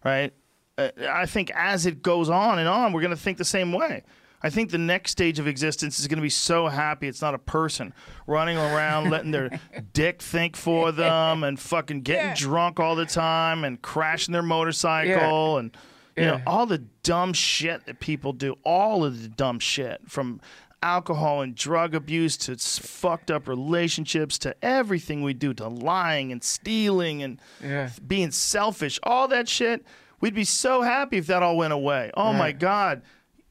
right? 0.05 0.31
Uh, 0.77 0.89
I 1.09 1.25
think 1.25 1.49
as 1.55 1.87
it 1.87 2.03
goes 2.03 2.29
on 2.29 2.59
and 2.59 2.67
on, 2.67 2.93
we're 2.93 3.01
going 3.01 3.15
to 3.15 3.19
think 3.19 3.39
the 3.39 3.43
same 3.45 3.71
way. 3.73 4.03
I 4.43 4.51
think 4.51 4.69
the 4.69 4.77
next 4.77 5.09
stage 5.09 5.39
of 5.39 5.47
existence 5.47 5.99
is 5.99 6.05
going 6.07 6.17
to 6.19 6.21
be 6.21 6.29
so 6.29 6.67
happy 6.67 7.07
it's 7.07 7.23
not 7.23 7.33
a 7.33 7.39
person 7.39 7.91
running 8.27 8.57
around 8.57 9.09
letting 9.09 9.31
their 9.31 9.59
dick 9.93 10.21
think 10.21 10.55
for 10.55 10.91
them 10.91 11.43
and 11.43 11.59
fucking 11.59 12.01
getting 12.01 12.27
Yeah. 12.29 12.35
drunk 12.37 12.79
all 12.79 12.95
the 12.95 13.07
time 13.07 13.63
and 13.63 13.81
crashing 13.81 14.33
their 14.33 14.43
motorcycle 14.43 15.57
and 15.57 15.75
you 16.17 16.25
know 16.25 16.41
all 16.47 16.65
the 16.65 16.79
dumb 17.03 17.33
shit 17.33 17.85
that 17.85 17.99
people 17.99 18.33
do. 18.33 18.55
All 18.63 19.05
of 19.05 19.21
the 19.21 19.27
dumb 19.29 19.59
shit 19.59 20.01
from 20.07 20.41
alcohol 20.83 21.41
and 21.41 21.55
drug 21.55 21.95
abuse 21.95 22.37
to 22.37 22.55
fucked 22.57 23.31
up 23.31 23.47
relationships 23.47 24.37
to 24.39 24.55
everything 24.63 25.21
we 25.23 25.33
do 25.33 25.53
to 25.53 25.67
lying 25.67 26.31
and 26.31 26.43
stealing 26.43 27.23
and 27.23 27.41
Yeah. 27.63 27.89
being 28.07 28.31
selfish, 28.31 28.99
all 29.03 29.27
that 29.29 29.49
shit, 29.49 29.83
we'd 30.21 30.35
be 30.35 30.43
so 30.43 30.81
happy 30.83 31.17
if 31.17 31.27
that 31.27 31.41
all 31.41 31.57
went 31.57 31.73
away. 31.73 32.11
Oh 32.15 32.31
my 32.33 32.51
God. 32.51 33.01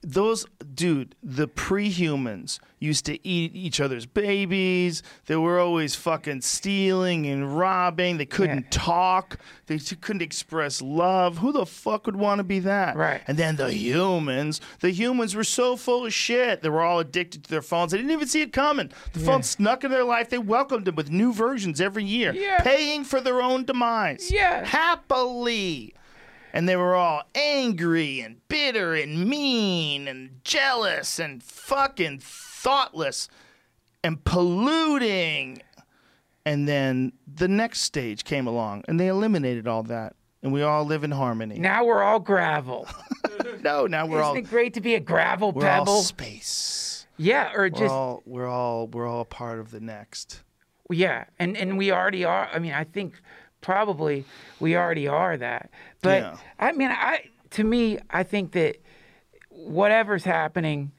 Those, 0.09 0.47
dude, 0.73 1.17
the 1.21 1.49
pre-humans 1.49 2.61
used 2.79 3.07
to 3.07 3.27
eat 3.27 3.57
each 3.57 3.81
other's 3.81 4.07
babies. 4.07 5.03
They 5.27 5.35
were 5.35 5.59
always 5.59 5.97
fucking 5.97 6.43
stealing 6.43 7.27
and 7.27 7.59
robbing. 7.59 8.17
They 8.17 8.25
couldn't 8.27 8.67
Yeah. 8.71 8.71
talk. 8.71 9.39
They 9.67 9.79
couldn't 9.81 10.23
express 10.23 10.81
love. 10.81 11.39
Who 11.39 11.51
the 11.51 11.67
fuck 11.67 12.07
would 12.07 12.15
want 12.15 12.39
to 12.39 12.45
be 12.45 12.61
that? 12.61 12.95
Right. 12.97 13.21
And 13.27 13.37
then 13.37 13.57
the 13.57 13.73
humans, 13.73 14.61
the 14.79 14.91
humans 14.91 15.35
were 15.35 15.43
so 15.43 15.75
full 15.75 16.07
of 16.07 16.15
shit. 16.15 16.63
They 16.63 16.69
were 16.69 16.83
all 16.83 17.01
addicted 17.01 17.43
to 17.43 17.51
their 17.51 17.61
phones. 17.63 17.91
They 17.91 17.99
didn't 17.99 18.13
even 18.13 18.29
see 18.29 18.43
it 18.43 18.53
coming. 18.53 18.93
The 19.13 19.19
phone 19.21 19.43
snuck 19.43 19.83
in 19.83 19.91
their 19.91 20.05
life. 20.05 20.29
They 20.31 20.39
welcomed 20.39 20.85
them 20.85 20.95
with 20.95 21.11
new 21.11 21.33
versions 21.33 21.81
every 21.81 22.05
year, 22.05 22.33
Yeah. 22.33 22.59
paying 22.61 23.03
for 23.03 23.21
their 23.21 23.43
own 23.43 23.65
demise. 23.65 24.31
Yeah. 24.31 24.65
Happily. 24.65 25.95
And 26.57 26.67
they 26.67 26.77
were 26.77 26.95
all 26.95 27.23
angry 27.35 28.21
and 28.21 28.37
bitter 28.49 28.95
and 28.95 29.29
mean 29.29 30.09
and 30.09 30.41
jealous 30.43 31.19
and 31.19 31.43
fucking 31.43 32.21
thoughtless 32.23 33.29
and 34.03 34.25
polluting. 34.25 35.61
And 36.47 36.67
then 36.67 37.13
the 37.27 37.47
next 37.49 37.81
stage 37.81 38.25
came 38.25 38.47
along 38.47 38.85
and 38.89 38.99
they 38.99 39.09
eliminated 39.09 39.69
all 39.69 39.83
that. 39.85 40.17
And 40.43 40.51
we 40.51 40.63
all 40.63 40.85
live 40.87 41.05
in 41.05 41.11
harmony. 41.11 41.59
Now 41.59 41.85
we're 41.85 42.03
all 42.03 42.21
gravel. 42.21 42.89
No, 43.63 43.87
now 43.87 44.07
we're 44.07 44.23
all 44.23 44.33
Isn't 44.35 44.47
it 44.47 44.51
great 44.51 44.75
to 44.75 44.81
be 44.81 44.95
a 44.95 45.01
gravel 45.01 45.51
we're 45.51 45.63
pebble? 45.63 45.93
all 45.95 46.03
space. 46.03 47.07
yeah, 47.17 47.51
or 47.53 47.63
We're 47.63 47.71
just 47.71 47.93
all 47.93 48.23
we're 48.25 48.47
all 48.47 48.87
we're 48.87 49.07
all 49.09 49.25
part 49.25 49.59
of 49.59 49.73
the 49.73 49.81
next. 49.81 50.43
yeah, 50.91 51.25
and 51.39 51.57
and 51.57 51.77
we 51.77 51.91
already 51.91 52.25
are. 52.25 52.49
I 52.53 52.61
mean, 52.61 52.73
I 52.73 52.85
think 52.85 53.21
probably 53.67 54.25
we 54.61 54.77
already 54.77 55.09
are 55.09 55.37
that. 55.37 55.71
But 56.01 56.23
Yeah. 56.23 56.37
I 56.61 56.71
mean, 56.73 56.91
I 56.91 57.25
to 57.51 57.65
me, 57.65 57.99
I 58.11 58.23
think 58.23 58.53
that 58.53 58.77
whatever's 59.51 60.25
happening, 60.25 60.93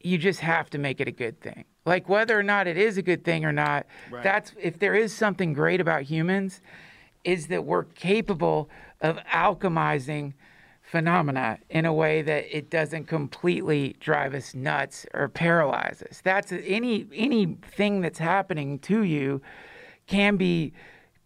you 0.00 0.18
just 0.18 0.40
have 0.40 0.68
to 0.70 0.78
make 0.78 1.00
it 1.00 1.08
a 1.08 1.12
good 1.12 1.40
thing. 1.40 1.64
Like 1.86 2.06
whether 2.06 2.38
or 2.38 2.42
not 2.42 2.66
it 2.66 2.76
is 2.76 2.98
a 2.98 3.02
good 3.02 3.24
thing 3.24 3.46
or 3.46 3.52
not, 3.52 3.86
Right. 4.10 4.22
that's 4.22 4.52
if 4.60 4.78
there 4.78 4.94
is 4.94 5.14
something 5.14 5.54
great 5.54 5.80
about 5.80 6.02
humans, 6.02 6.60
is 7.24 7.46
that 7.46 7.64
we're 7.64 7.84
capable 7.84 8.68
of 9.00 9.16
alchemizing 9.32 10.34
phenomena 10.82 11.58
in 11.70 11.86
a 11.86 11.92
way 11.92 12.20
that 12.22 12.44
it 12.54 12.68
doesn't 12.70 13.06
completely 13.06 13.96
drive 13.98 14.34
us 14.34 14.54
nuts 14.54 15.06
or 15.14 15.28
paralyze 15.28 16.02
us. 16.02 16.20
That's 16.22 16.52
any 16.52 17.06
anything 17.14 18.02
that's 18.02 18.18
happening 18.18 18.78
to 18.80 19.02
you 19.04 19.40
can 20.06 20.36
be 20.36 20.72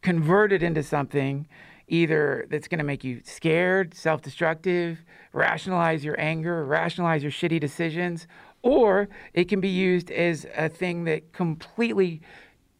converted 0.02 0.62
into 0.62 0.82
something 0.82 1.46
either 1.88 2.46
that's 2.48 2.68
going 2.68 2.78
to 2.78 2.84
make 2.84 3.04
you 3.04 3.20
scared, 3.24 3.94
self-destructive, 3.94 5.04
rationalize 5.32 6.04
your 6.04 6.18
anger, 6.18 6.64
rationalize 6.64 7.22
your 7.22 7.32
shitty 7.32 7.60
decisions, 7.60 8.26
or 8.62 9.08
it 9.34 9.44
can 9.44 9.60
be 9.60 9.68
used 9.68 10.10
as 10.10 10.46
a 10.56 10.68
thing 10.68 11.04
that 11.04 11.32
completely 11.32 12.20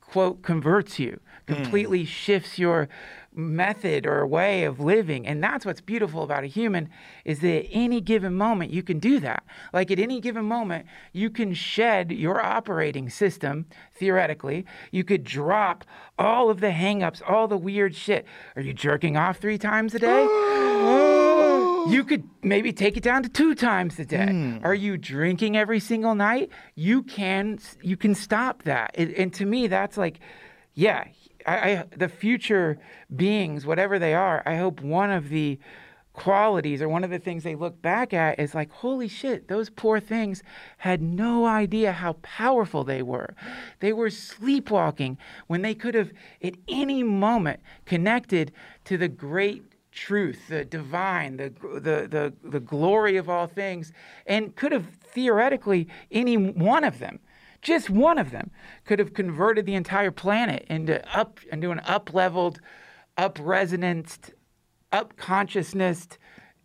quote 0.00 0.42
converts 0.42 0.98
you 0.98 1.18
hmm. 1.48 1.54
completely 1.54 2.04
shifts 2.04 2.58
your 2.58 2.88
method 3.34 4.06
or 4.06 4.26
way 4.26 4.64
of 4.64 4.80
living 4.80 5.26
and 5.26 5.42
that's 5.42 5.64
what's 5.64 5.80
beautiful 5.80 6.22
about 6.22 6.44
a 6.44 6.46
human 6.46 6.88
is 7.24 7.40
that 7.40 7.64
at 7.64 7.66
any 7.70 8.00
given 8.00 8.34
moment 8.34 8.70
you 8.70 8.82
can 8.82 8.98
do 8.98 9.18
that 9.18 9.42
like 9.72 9.90
at 9.90 9.98
any 9.98 10.20
given 10.20 10.44
moment 10.44 10.86
you 11.12 11.30
can 11.30 11.54
shed 11.54 12.12
your 12.12 12.44
operating 12.44 13.08
system 13.08 13.66
theoretically 13.94 14.66
you 14.90 15.02
could 15.02 15.24
drop 15.24 15.84
all 16.18 16.50
of 16.50 16.60
the 16.60 16.70
hangups 16.70 17.22
all 17.28 17.48
the 17.48 17.56
weird 17.56 17.94
shit 17.94 18.26
are 18.56 18.62
you 18.62 18.72
jerking 18.72 19.16
off 19.16 19.38
three 19.38 19.58
times 19.58 19.94
a 19.94 19.98
day 19.98 20.28
you 21.88 22.04
could 22.04 22.24
maybe 22.42 22.72
take 22.72 22.96
it 22.96 23.02
down 23.02 23.22
to 23.22 23.28
two 23.28 23.54
times 23.54 23.98
a 23.98 24.04
day. 24.04 24.26
Hmm. 24.26 24.58
Are 24.62 24.74
you 24.74 24.96
drinking 24.96 25.56
every 25.56 25.80
single 25.80 26.14
night? 26.14 26.50
You 26.74 27.02
can 27.02 27.58
you 27.80 27.96
can 27.96 28.14
stop 28.14 28.62
that. 28.64 28.92
It, 28.94 29.16
and 29.16 29.32
to 29.34 29.46
me, 29.46 29.66
that's 29.66 29.96
like, 29.96 30.20
yeah, 30.74 31.04
I, 31.46 31.56
I 31.56 31.84
the 31.96 32.08
future 32.08 32.78
beings, 33.14 33.66
whatever 33.66 33.98
they 33.98 34.14
are. 34.14 34.42
I 34.46 34.56
hope 34.56 34.80
one 34.80 35.10
of 35.10 35.28
the 35.28 35.58
qualities 36.12 36.82
or 36.82 36.88
one 36.88 37.04
of 37.04 37.10
the 37.10 37.18
things 37.18 37.42
they 37.42 37.54
look 37.54 37.80
back 37.80 38.12
at 38.12 38.38
is 38.38 38.54
like, 38.54 38.70
holy 38.70 39.08
shit, 39.08 39.48
those 39.48 39.70
poor 39.70 39.98
things 39.98 40.42
had 40.78 41.00
no 41.00 41.46
idea 41.46 41.92
how 41.92 42.14
powerful 42.22 42.84
they 42.84 43.02
were. 43.02 43.34
They 43.80 43.92
were 43.92 44.10
sleepwalking 44.10 45.18
when 45.46 45.62
they 45.62 45.74
could 45.74 45.94
have 45.94 46.12
at 46.42 46.54
any 46.68 47.02
moment 47.02 47.60
connected 47.86 48.52
to 48.84 48.98
the 48.98 49.08
great 49.08 49.64
truth, 49.90 50.48
the 50.48 50.64
divine, 50.64 51.36
the, 51.36 51.52
the, 51.74 52.08
the, 52.08 52.32
the 52.42 52.60
glory 52.60 53.16
of 53.16 53.28
all 53.28 53.46
things, 53.46 53.92
and 54.26 54.54
could 54.56 54.72
have 54.72 54.86
theoretically 54.86 55.88
any 56.10 56.36
one 56.36 56.84
of 56.84 56.98
them, 56.98 57.20
just 57.62 57.88
one 57.88 58.18
of 58.18 58.32
them, 58.32 58.50
could 58.84 58.98
have 58.98 59.14
converted 59.14 59.64
the 59.64 59.74
entire 59.74 60.10
planet 60.10 60.66
into 60.68 61.00
up 61.16 61.40
into 61.50 61.70
an 61.70 61.80
up 61.84 62.12
leveled, 62.12 62.60
up 63.16 63.38
resonanced, 63.38 64.32
up 64.90 65.16
consciousness 65.16 66.08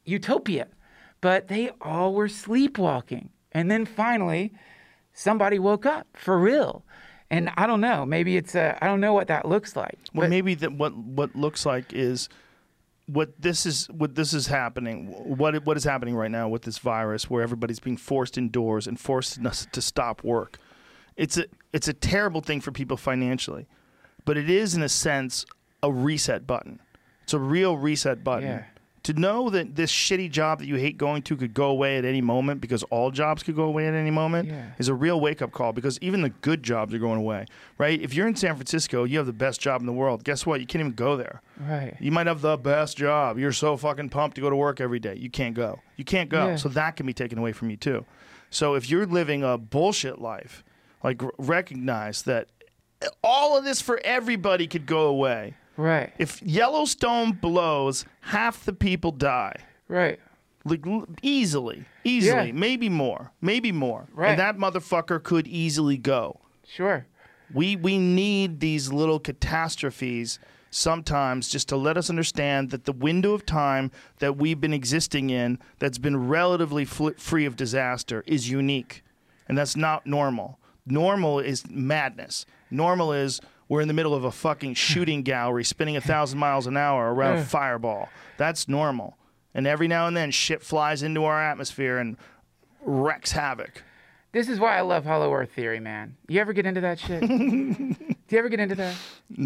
utopia. 0.04 0.68
But 1.22 1.48
they 1.48 1.72
all 1.82 2.14
were 2.14 2.28
sleepwalking. 2.28 3.30
And 3.52 3.72
then 3.72 3.86
finally, 3.86 4.54
somebody 5.14 5.58
woke 5.58 5.86
up 5.86 6.08
for 6.14 6.38
real. 6.38 6.84
And 7.30 7.52
I 7.58 7.68
don't 7.68 7.82
know, 7.82 8.06
maybe 8.06 8.38
it's 8.38 8.56
a, 8.56 8.78
I 8.82 8.88
don't 8.88 9.02
know 9.02 9.14
what 9.14 9.28
that 9.28 9.46
looks 9.48 9.76
like. 9.76 9.98
Well, 10.14 10.26
but- 10.26 10.30
maybe 10.30 10.56
that 10.56 10.74
what 10.74 10.96
what 10.96 11.36
looks 11.36 11.66
like 11.66 11.94
is 11.94 12.30
what 13.08 13.42
this 13.42 13.66
is 13.66 13.88
what 13.88 14.16
this 14.16 14.34
is 14.34 14.48
happening. 14.48 15.08
What 15.38 15.66
what 15.66 15.78
is 15.78 15.84
happening 15.84 16.16
right 16.16 16.32
now 16.32 16.48
with 16.48 16.64
this 16.64 16.78
virus, 16.78 17.30
where 17.30 17.42
everybody's 17.44 17.80
being 17.80 17.98
forced 17.98 18.38
indoors 18.38 18.88
and 18.88 19.00
forced 19.00 19.40
to 19.44 19.82
stop 19.82 20.24
work. 20.24 20.58
It's 21.18 21.38
a 21.38 21.46
it's 21.74 21.88
a 21.88 21.94
terrible 21.94 22.42
thing 22.42 22.62
for 22.62 22.72
people 22.72 22.96
financially, 22.98 23.68
but 24.26 24.38
it 24.38 24.50
is 24.50 24.76
in 24.76 24.82
a 24.84 24.90
sense 24.90 25.46
a 25.84 25.92
reset 25.92 26.48
button. 26.48 26.80
It's 27.24 27.34
a 27.34 27.40
real 27.40 27.76
reset 27.78 28.24
button. 28.24 28.48
Yeah. 28.50 28.64
To 29.04 29.14
know 29.14 29.50
that 29.52 29.76
this 29.76 29.90
shitty 29.92 30.30
job 30.32 30.60
that 30.60 30.66
you 30.68 30.76
hate 30.76 30.98
going 30.98 31.22
to 31.24 31.38
could 31.38 31.54
go 31.54 31.68
away 31.68 31.98
at 31.98 32.04
any 32.04 32.20
moment 32.20 32.60
because 32.60 32.84
all 32.84 33.10
jobs 33.10 33.42
could 33.42 33.56
go 33.56 33.64
away 33.64 33.88
at 33.88 33.94
any 33.94 34.12
moment 34.12 34.50
Yeah. 34.50 34.72
is 34.80 34.90
a 34.90 34.94
real 34.94 35.22
wake 35.22 35.42
up 35.42 35.52
call 35.54 35.72
because 35.72 35.98
even 36.02 36.22
the 36.24 36.30
good 36.30 36.62
jobs 36.62 36.94
are 36.94 36.98
going 37.00 37.18
away, 37.18 37.46
right? 37.78 38.02
If 38.02 38.14
you're 38.14 38.28
in 38.28 38.36
San 38.36 38.56
Francisco, 38.56 39.06
you 39.06 39.18
have 39.20 39.26
the 39.26 39.32
best 39.32 39.62
job 39.62 39.80
in 39.80 39.88
the 39.88 39.94
world. 39.94 40.26
Guess 40.26 40.46
what? 40.46 40.60
You 40.60 40.68
can't 40.68 40.82
even 40.82 40.92
go 40.94 41.16
there. 41.16 41.42
Right. 41.58 41.96
You 42.02 42.12
might 42.12 42.28
have 42.28 42.42
the 42.42 42.58
best 42.58 42.98
job. 42.98 43.38
You're 43.40 43.54
so 43.54 43.78
fucking 43.78 44.10
pumped 44.10 44.36
to 44.36 44.42
go 44.42 44.50
to 44.50 44.56
work 44.58 44.82
every 44.82 45.00
day. 45.00 45.16
You 45.16 45.30
can't 45.30 45.56
go. 45.56 45.80
You 45.96 46.04
can't 46.04 46.30
go. 46.30 46.48
Yeah. 46.48 46.56
So 46.58 46.68
that 46.70 46.98
can 46.98 47.06
be 47.06 47.14
taken 47.14 47.38
away 47.38 47.54
from 47.54 47.70
you 47.70 47.78
too. 47.78 48.06
So 48.50 48.74
if 48.76 48.90
you're 48.90 49.06
living 49.06 49.42
a 49.42 49.58
bullshit 49.58 50.20
life, 50.20 50.66
like 51.04 51.22
recognize 51.38 52.24
that 52.24 52.48
all 53.24 53.58
of 53.58 53.64
this 53.64 53.82
for 53.82 54.00
everybody 54.04 54.68
could 54.68 54.86
go 54.86 55.08
away. 55.08 55.56
Right. 55.76 56.12
If 56.18 56.42
Yellowstone 56.42 57.34
blows, 57.34 58.06
half 58.22 58.66
the 58.66 58.74
people 58.74 59.12
die. 59.12 59.56
Right. 59.88 60.20
Like 60.66 60.84
easily, 61.22 61.86
easily, 62.04 62.48
Yeah. 62.48 62.52
maybe 62.54 62.90
more, 62.90 63.32
maybe 63.42 63.72
more. 63.72 64.08
Right. 64.14 64.32
And 64.32 64.40
that 64.40 64.58
motherfucker 64.58 65.22
could 65.24 65.48
easily 65.48 65.98
go. 65.98 66.40
Sure. 66.68 67.06
We 67.54 67.76
we 67.76 67.98
need 67.98 68.60
these 68.60 68.92
little 68.92 69.20
catastrophes 69.20 70.40
sometimes 70.70 71.48
just 71.48 71.70
to 71.70 71.78
let 71.78 71.96
us 71.96 72.10
understand 72.10 72.72
that 72.72 72.84
the 72.84 72.92
window 72.92 73.34
of 73.34 73.46
time 73.46 73.90
that 74.20 74.36
we've 74.36 74.60
been 74.60 74.74
existing 74.74 75.30
in 75.30 75.58
that's 75.80 75.98
been 75.98 76.28
relatively 76.28 76.84
fl- 76.84 77.12
free 77.18 77.46
of 77.46 77.56
disaster 77.56 78.24
is 78.28 78.50
unique. 78.50 79.04
And 79.48 79.58
that's 79.58 79.78
not 79.78 80.06
normal. 80.06 80.60
Normal 80.88 81.40
is 81.40 81.70
madness. 81.70 82.46
Normal 82.72 83.14
is 83.14 83.42
we're 83.70 83.82
in 83.82 83.88
the 83.88 83.94
middle 83.94 84.14
of 84.14 84.24
a 84.24 84.32
fucking 84.32 84.72
hmm. 84.72 84.76
shooting 84.76 85.22
gallery 85.24 85.64
spinning 85.64 85.98
a 85.98 86.02
thousand 86.02 86.40
miles 86.40 86.68
an 86.68 86.78
hour 86.78 87.14
around 87.14 87.38
a 87.38 87.42
hmm. 87.42 87.48
fireball. 87.48 88.10
That's 88.38 88.68
normal. 88.68 89.18
And 89.54 89.66
every 89.66 89.88
now 89.88 90.08
and 90.08 90.16
then 90.16 90.32
shit 90.32 90.62
flies 90.62 91.04
into 91.04 91.24
our 91.24 91.42
atmosphere 91.42 91.98
and 91.98 92.18
wrecks 92.82 93.32
havoc. 93.32 93.84
This 94.32 94.50
is 94.50 94.60
why 94.60 94.78
I 94.78 94.82
love 94.82 95.06
Hollow 95.06 95.34
Earth 95.34 95.52
theory, 95.54 95.80
man. 95.80 96.16
You 96.28 96.40
ever 96.40 96.54
get 96.54 96.66
into 96.66 96.82
that 96.82 97.00
shit? 97.00 97.22
Do 98.28 98.36
you 98.36 98.38
ever 98.38 98.50
get 98.50 98.60
into 98.60 98.76
that? 98.76 98.96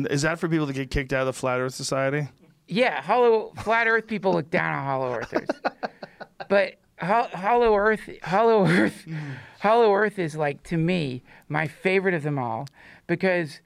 Is 0.10 0.24
that 0.24 0.40
for 0.40 0.50
people 0.50 0.68
to 0.68 0.74
get 0.74 0.90
kicked 0.90 1.14
out 1.14 1.22
of 1.22 1.28
the 1.28 1.34
Flat 1.34 1.60
Earth 1.60 1.74
Society? 1.74 2.28
Yeah, 2.68 3.02
hollow 3.02 3.52
flat 3.64 3.88
Earth 3.88 4.08
people 4.08 4.32
look 4.34 4.50
down 4.50 4.74
on 4.74 4.86
Hollow 4.86 5.14
Earthers, 5.14 5.50
but 6.50 6.76
Hollow 7.02 7.76
Earth, 7.76 8.10
Hollow 8.24 8.66
Earth, 8.68 9.06
mm-hmm. 9.08 9.32
Hollow 9.60 9.94
Earth 9.94 10.20
is 10.20 10.36
like 10.36 10.64
to 10.64 10.78
me 10.78 11.24
my 11.50 11.68
favorite 11.68 12.14
of 12.14 12.24
them 12.24 12.40
all 12.40 12.68
because 13.08 13.62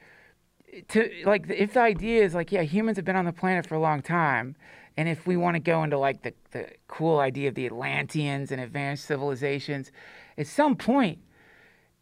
to 0.90 1.10
like 1.26 1.50
if 1.50 1.74
the 1.74 1.80
idea 1.80 2.24
is 2.24 2.34
like 2.34 2.52
yeah 2.52 2.62
humans 2.62 2.98
have 2.98 3.06
been 3.06 3.16
on 3.16 3.26
the 3.26 3.32
planet 3.32 3.66
for 3.66 3.76
a 3.76 3.80
long 3.80 4.02
time 4.02 4.56
and 4.98 5.08
if 5.08 5.28
we 5.28 5.38
want 5.38 5.56
to 5.56 5.60
go 5.60 5.84
into 5.84 5.98
like 5.98 6.22
the, 6.24 6.34
the 6.52 6.68
cool 6.88 7.20
idea 7.20 7.48
of 7.48 7.56
the 7.56 7.66
atlanteans 7.66 8.52
and 8.52 8.60
advanced 8.60 9.06
civilizations 9.06 9.92
at 10.38 10.48
some 10.48 10.76
point 10.76 11.20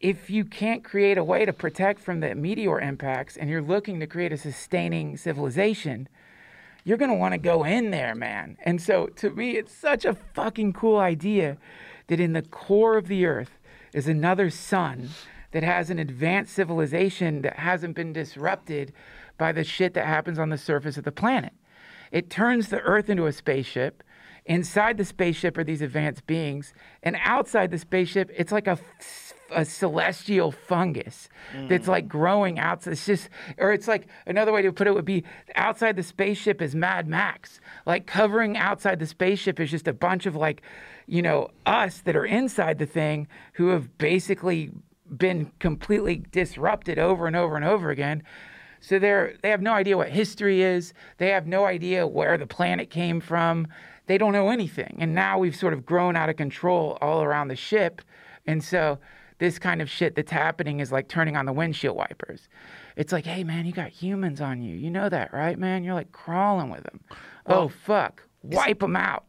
if 0.00 0.28
you 0.28 0.44
can't 0.44 0.82
create 0.82 1.16
a 1.16 1.24
way 1.24 1.44
to 1.44 1.52
protect 1.52 2.00
from 2.00 2.20
the 2.20 2.34
meteor 2.34 2.80
impacts 2.80 3.36
and 3.36 3.48
you're 3.48 3.62
looking 3.62 4.00
to 4.00 4.06
create 4.06 4.32
a 4.32 4.36
sustaining 4.36 5.16
civilization 5.16 6.08
you're 6.84 6.98
going 6.98 7.10
to 7.10 7.16
want 7.16 7.32
to 7.32 7.38
go 7.38 7.64
in 7.64 7.90
there, 7.90 8.14
man. 8.14 8.56
And 8.64 8.80
so 8.80 9.06
to 9.06 9.30
me, 9.30 9.56
it's 9.56 9.74
such 9.74 10.04
a 10.04 10.14
fucking 10.14 10.74
cool 10.74 10.98
idea 10.98 11.56
that 12.06 12.20
in 12.20 12.34
the 12.34 12.42
core 12.42 12.96
of 12.96 13.08
the 13.08 13.24
earth 13.24 13.58
is 13.94 14.06
another 14.06 14.50
sun 14.50 15.08
that 15.52 15.62
has 15.62 15.88
an 15.88 15.98
advanced 15.98 16.52
civilization 16.52 17.42
that 17.42 17.58
hasn't 17.58 17.94
been 17.94 18.12
disrupted 18.12 18.92
by 19.38 19.52
the 19.52 19.64
shit 19.64 19.94
that 19.94 20.06
happens 20.06 20.38
on 20.38 20.50
the 20.50 20.58
surface 20.58 20.96
of 20.96 21.04
the 21.04 21.12
planet. 21.12 21.52
It 22.12 22.28
turns 22.28 22.68
the 22.68 22.80
earth 22.80 23.08
into 23.08 23.26
a 23.26 23.32
spaceship. 23.32 24.02
Inside 24.44 24.98
the 24.98 25.04
spaceship 25.04 25.56
are 25.56 25.64
these 25.64 25.80
advanced 25.80 26.26
beings, 26.26 26.74
and 27.02 27.16
outside 27.22 27.70
the 27.70 27.78
spaceship, 27.78 28.30
it's 28.36 28.52
like 28.52 28.66
a 28.66 28.78
a 29.54 29.64
celestial 29.64 30.52
fungus 30.52 31.28
that's 31.68 31.86
mm. 31.86 31.90
like 31.90 32.08
growing 32.08 32.58
out. 32.58 32.86
It's 32.86 33.06
just, 33.06 33.28
or 33.58 33.72
it's 33.72 33.88
like 33.88 34.06
another 34.26 34.52
way 34.52 34.62
to 34.62 34.72
put 34.72 34.86
it 34.86 34.94
would 34.94 35.04
be 35.04 35.24
outside 35.54 35.96
the 35.96 36.02
spaceship 36.02 36.60
is 36.60 36.74
Mad 36.74 37.06
Max. 37.06 37.60
Like 37.86 38.06
covering 38.06 38.56
outside 38.56 38.98
the 38.98 39.06
spaceship 39.06 39.60
is 39.60 39.70
just 39.70 39.88
a 39.88 39.92
bunch 39.92 40.26
of 40.26 40.36
like, 40.36 40.62
you 41.06 41.22
know, 41.22 41.48
us 41.66 42.00
that 42.00 42.16
are 42.16 42.26
inside 42.26 42.78
the 42.78 42.86
thing 42.86 43.28
who 43.54 43.68
have 43.68 43.96
basically 43.98 44.70
been 45.16 45.50
completely 45.58 46.24
disrupted 46.32 46.98
over 46.98 47.26
and 47.26 47.36
over 47.36 47.56
and 47.56 47.64
over 47.64 47.90
again. 47.90 48.22
So 48.80 48.98
they're 48.98 49.34
they 49.42 49.48
have 49.48 49.62
no 49.62 49.72
idea 49.72 49.96
what 49.96 50.10
history 50.10 50.62
is. 50.62 50.92
They 51.18 51.28
have 51.30 51.46
no 51.46 51.64
idea 51.64 52.06
where 52.06 52.36
the 52.36 52.46
planet 52.46 52.90
came 52.90 53.20
from. 53.20 53.66
They 54.06 54.18
don't 54.18 54.32
know 54.32 54.50
anything. 54.50 54.98
And 55.00 55.14
now 55.14 55.38
we've 55.38 55.56
sort 55.56 55.72
of 55.72 55.86
grown 55.86 56.16
out 56.16 56.28
of 56.28 56.36
control 56.36 56.98
all 57.00 57.22
around 57.22 57.48
the 57.48 57.56
ship. 57.56 58.02
And 58.46 58.62
so 58.62 58.98
this 59.38 59.58
kind 59.58 59.82
of 59.82 59.90
shit 59.90 60.14
that's 60.14 60.30
happening 60.30 60.80
is 60.80 60.92
like 60.92 61.08
turning 61.08 61.36
on 61.36 61.46
the 61.46 61.52
windshield 61.52 61.96
wipers. 61.96 62.48
It's 62.96 63.12
like, 63.12 63.26
hey 63.26 63.44
man, 63.44 63.66
you 63.66 63.72
got 63.72 63.90
humans 63.90 64.40
on 64.40 64.62
you. 64.62 64.76
You 64.76 64.90
know 64.90 65.08
that, 65.08 65.32
right, 65.32 65.58
man? 65.58 65.82
You're 65.84 65.94
like 65.94 66.12
crawling 66.12 66.70
with 66.70 66.84
them. 66.84 67.00
oh 67.46 67.68
fuck, 67.68 68.22
wipe 68.42 68.80
them 68.80 68.96
out. 68.96 69.24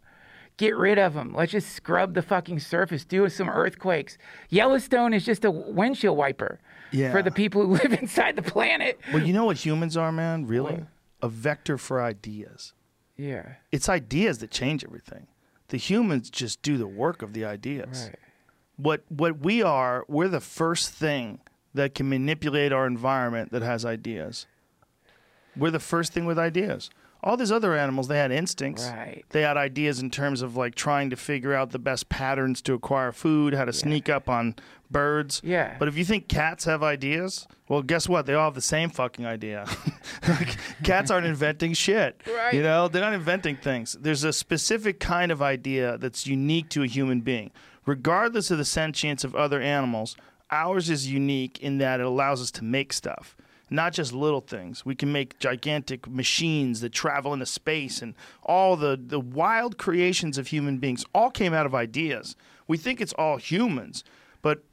Get 0.58 0.78
rid 0.78 0.98
of 0.98 1.16
them. 1.16 1.34
Let's 1.36 1.52
just 1.52 1.70
scrub 1.74 2.14
the 2.14 2.22
fucking 2.22 2.60
surface. 2.60 3.04
Do 3.04 3.28
some 3.28 3.50
earthquakes. 3.50 4.18
Yellowstone 4.50 5.14
is 5.14 5.26
just 5.26 5.44
a 5.44 5.52
windshield 5.52 6.18
wiper 6.18 6.60
Yeah. 6.92 7.12
for 7.12 7.22
the 7.22 7.32
people 7.32 7.66
who 7.66 7.74
live 7.84 7.92
inside 7.92 8.38
the 8.38 8.42
planet. 8.42 8.98
Well, 9.14 9.22
you 9.22 9.34
know 9.34 9.44
what 9.44 9.58
humans 9.66 9.98
are, 9.98 10.14
man? 10.14 10.46
Really? 10.48 10.86
A 11.22 11.28
vector 11.28 11.78
for 11.78 12.02
ideas. 12.02 12.72
Yeah. 13.18 13.56
It's 13.74 13.90
ideas 13.90 14.38
that 14.38 14.52
change 14.52 14.86
everything. 14.86 15.28
The 15.70 15.78
humans 15.78 16.30
just 16.30 16.62
do 16.62 16.78
the 16.78 16.88
work 16.88 17.22
of 17.22 17.34
the 17.34 17.44
ideas. 17.44 18.06
Right. 18.10 18.20
What 18.78 19.04
what 19.10 19.40
we 19.40 19.64
are, 19.64 20.06
we're 20.08 20.28
the 20.28 20.42
first 20.42 20.92
thing 20.92 21.40
that 21.74 21.94
can 21.94 22.10
manipulate 22.10 22.72
our 22.74 22.88
environment 22.88 23.52
that 23.52 23.62
has 23.62 23.86
ideas. 23.86 24.48
We're 25.58 25.72
the 25.72 25.80
first 25.80 26.14
thing 26.14 26.26
with 26.26 26.38
ideas. 26.40 26.90
All 27.24 27.38
these 27.38 27.52
other 27.52 27.76
animals, 27.76 28.08
they 28.08 28.18
had 28.18 28.32
instincts. 28.32 28.88
Right. 28.88 29.26
They 29.30 29.42
had 29.42 29.58
ideas 29.58 30.00
in 30.00 30.12
terms 30.12 30.42
of 30.42 30.56
like 30.56 30.76
trying 30.76 31.10
to 31.10 31.16
figure 31.16 31.54
out 31.54 31.72
the 31.72 31.80
best 31.80 32.08
patterns 32.08 32.62
to 32.64 32.74
acquire 32.74 33.12
food, 33.12 33.56
how 33.56 33.66
to 33.66 33.74
sneak 33.74 34.10
up 34.10 34.30
on 34.30 34.56
birds. 34.92 35.42
Yeah. 35.44 35.76
But 35.80 35.88
if 35.88 35.98
you 35.98 36.06
think 36.06 36.28
cats 36.28 36.66
have 36.66 36.84
ideas, 36.84 37.48
well, 37.68 37.82
guess 37.82 38.08
what? 38.08 38.28
They 38.28 38.36
all 38.36 38.46
have 38.46 38.54
the 38.54 38.62
same 38.62 38.90
fucking 38.90 39.26
idea. 39.26 39.66
Like, 40.28 40.58
cats 40.82 41.12
aren't 41.12 41.28
inventing 41.28 41.74
shit. 41.74 42.20
Right. 42.26 42.56
You 42.56 42.64
know, 42.64 42.88
they're 42.88 43.02
not 43.02 43.14
inventing 43.14 43.58
things. 43.58 43.96
There's 44.00 44.24
a 44.24 44.34
specific 44.34 45.00
kind 45.00 45.32
of 45.32 45.40
idea 45.40 46.00
that's 46.00 46.26
unique 46.26 46.70
to 46.70 46.82
a 46.82 46.88
human 46.88 47.22
being. 47.22 47.52
Regardless 47.86 48.52
of 48.52 48.58
the 48.58 48.66
sentience 48.66 49.24
of 49.24 49.36
other 49.36 49.62
animals, 49.62 50.16
ours 50.52 50.90
is 50.90 51.12
unique 51.12 51.60
in 51.60 51.78
that 51.78 52.00
it 52.00 52.06
allows 52.06 52.42
us 52.42 52.52
to 52.52 52.64
make 52.64 52.94
stuff. 52.94 53.36
Not 53.70 53.94
just 53.94 54.14
little 54.14 54.42
things. 54.42 54.86
We 54.86 54.96
can 54.96 55.12
make 55.12 55.40
gigantic 55.40 56.08
machines 56.08 56.82
that 56.82 56.92
travel 56.92 57.34
into 57.34 57.48
space 57.48 58.02
and 58.02 58.14
all 58.44 58.76
the, 58.76 59.00
the 59.02 59.20
wild 59.20 59.78
creations 59.78 60.38
of 60.38 60.48
human 60.48 60.78
beings 60.78 61.04
all 61.16 61.32
came 61.32 61.54
out 61.54 61.66
of 61.66 61.74
ideas. 61.74 62.36
We 62.68 62.78
think 62.78 63.02
it's 63.02 63.14
all 63.14 63.38
humans, 63.38 64.04
but 64.42 64.64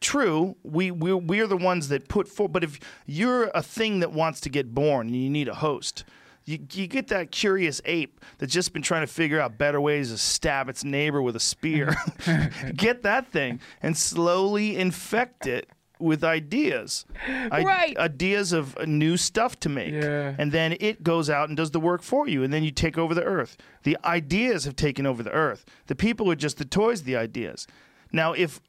true, 0.00 0.56
we 0.64 0.90
we 0.90 1.12
we 1.12 1.40
are 1.40 1.46
the 1.46 1.56
ones 1.56 1.88
that 1.88 2.08
put 2.08 2.26
forth. 2.26 2.52
But 2.52 2.64
if 2.64 2.80
you're 3.06 3.50
a 3.54 3.62
thing 3.62 4.00
that 4.00 4.12
wants 4.12 4.40
to 4.40 4.48
get 4.48 4.74
born 4.74 5.08
and 5.08 5.16
you 5.16 5.30
need 5.30 5.48
a 5.48 5.54
host, 5.54 6.04
you, 6.44 6.58
you 6.72 6.86
get 6.86 7.08
that 7.08 7.30
curious 7.30 7.80
ape 7.84 8.20
that's 8.38 8.52
just 8.52 8.72
been 8.72 8.82
trying 8.82 9.02
to 9.06 9.12
figure 9.12 9.40
out 9.40 9.58
better 9.58 9.80
ways 9.80 10.10
to 10.10 10.18
stab 10.18 10.68
its 10.68 10.84
neighbor 10.84 11.20
with 11.22 11.36
a 11.36 11.40
spear. 11.40 11.94
get 12.76 13.02
that 13.02 13.30
thing 13.30 13.60
and 13.82 13.96
slowly 13.96 14.76
infect 14.76 15.46
it 15.46 15.68
with 15.98 16.24
ideas, 16.24 17.04
I- 17.28 17.62
Right. 17.62 17.96
ideas 17.98 18.52
of 18.52 18.74
uh, 18.78 18.84
new 18.86 19.18
stuff 19.18 19.60
to 19.60 19.68
make, 19.68 19.92
Yeah. 19.92 20.34
and 20.38 20.50
then 20.50 20.74
it 20.80 21.02
goes 21.02 21.28
out 21.28 21.48
and 21.48 21.56
does 21.58 21.72
the 21.72 21.80
work 21.80 22.00
for 22.02 22.26
you, 22.26 22.42
and 22.42 22.50
then 22.50 22.64
you 22.64 22.70
take 22.70 22.96
over 22.96 23.14
the 23.14 23.22
earth. 23.22 23.58
The 23.82 23.98
ideas 24.02 24.64
have 24.64 24.76
taken 24.76 25.04
over 25.04 25.22
the 25.22 25.30
earth. 25.32 25.66
The 25.88 25.94
people 25.94 26.30
are 26.30 26.34
just 26.36 26.56
the 26.56 26.64
toys, 26.64 27.00
of 27.00 27.06
the 27.06 27.16
ideas. 27.16 27.66
Now, 28.12 28.32
if 28.32 28.62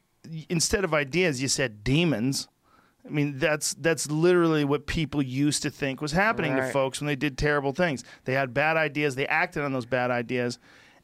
instead 0.50 0.84
of 0.84 0.92
ideas 0.92 1.40
you 1.40 1.48
said 1.48 1.82
demons, 1.82 2.48
I 3.04 3.08
mean 3.08 3.38
that's 3.38 3.74
that's 3.74 4.10
literally 4.10 4.64
what 4.64 4.86
people 4.86 5.22
used 5.22 5.62
to 5.62 5.70
think 5.70 6.00
was 6.00 6.12
happening 6.12 6.54
to 6.56 6.70
folks 6.70 7.00
when 7.00 7.06
they 7.08 7.16
did 7.16 7.36
terrible 7.36 7.72
things. 7.72 8.04
They 8.24 8.34
had 8.34 8.54
bad 8.54 8.76
ideas, 8.76 9.16
they 9.16 9.26
acted 9.26 9.64
on 9.64 9.72
those 9.72 9.86
bad 9.86 10.10
ideas, 10.10 10.58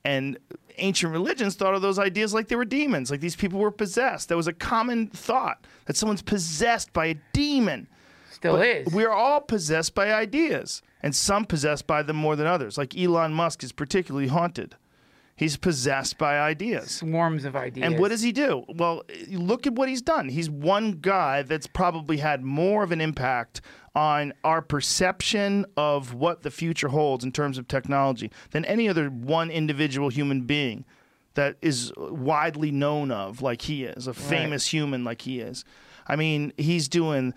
and 0.05 0.39
ancient 0.79 1.13
religions 1.13 1.57
thought 1.57 1.75
of 1.75 1.83
those 1.83 1.99
ideas 1.99 2.33
like 2.33 2.49
they 2.49 2.57
were 2.57 2.65
demons, 2.65 3.11
like 3.11 3.21
these 3.21 3.35
people 3.35 3.59
were 3.59 3.73
possessed. 3.73 4.29
That 4.29 4.37
was 4.37 4.47
a 4.47 4.53
common 4.53 5.09
thought 5.09 5.67
that 5.87 5.97
someone's 5.97 6.23
possessed 6.23 6.93
by 6.93 7.07
a 7.07 7.15
demon. 7.33 7.89
Still 8.31 8.57
But 8.57 8.67
is. 8.67 8.95
We're 8.95 9.11
all 9.11 9.41
possessed 9.41 9.97
by 9.97 10.13
ideas, 10.13 10.83
and 11.03 11.17
some 11.17 11.45
possessed 11.45 11.89
by 11.89 12.03
them 12.03 12.17
more 12.17 12.37
than 12.37 12.47
others. 12.47 12.79
Like 12.79 12.97
Elon 12.97 13.33
Musk 13.33 13.65
is 13.65 13.73
particularly 13.73 14.29
haunted. 14.29 14.77
He's 15.39 15.57
possessed 15.57 16.19
by 16.19 16.41
ideas. 16.41 16.91
Swarms 16.91 17.45
of 17.45 17.55
ideas. 17.55 17.87
And 17.87 18.01
what 18.01 18.09
does 18.09 18.23
he 18.23 18.33
do? 18.33 18.65
Well, 18.69 19.05
look 19.31 19.67
at 19.69 19.75
what 19.75 19.89
he's 19.89 20.03
done. 20.03 20.29
He's 20.29 20.51
one 20.51 20.99
guy 21.01 21.43
that's 21.43 21.69
probably 21.69 22.17
had 22.17 22.43
more 22.43 22.83
of 22.83 22.91
an 22.91 23.01
impact 23.01 23.61
on 23.95 24.33
our 24.43 24.61
perception 24.61 25.65
of 25.77 26.13
what 26.13 26.43
the 26.43 26.51
future 26.51 26.89
holds 26.89 27.25
in 27.25 27.31
terms 27.31 27.57
of 27.57 27.69
technology 27.69 28.33
than 28.51 28.65
any 28.65 28.89
other 28.89 29.09
one 29.09 29.51
individual 29.51 30.09
human 30.09 30.43
being 30.43 30.85
that 31.35 31.57
is 31.63 31.93
widely 31.97 32.73
known 32.73 33.13
of 33.13 33.41
like 33.41 33.63
he 33.63 33.85
is, 33.85 34.09
a 34.09 34.15
famous 34.15 34.67
human 34.67 35.05
like 35.05 35.23
he 35.23 35.39
is. 35.39 35.65
I 36.09 36.17
mean, 36.17 36.53
he's 36.57 36.89
doing 36.89 37.33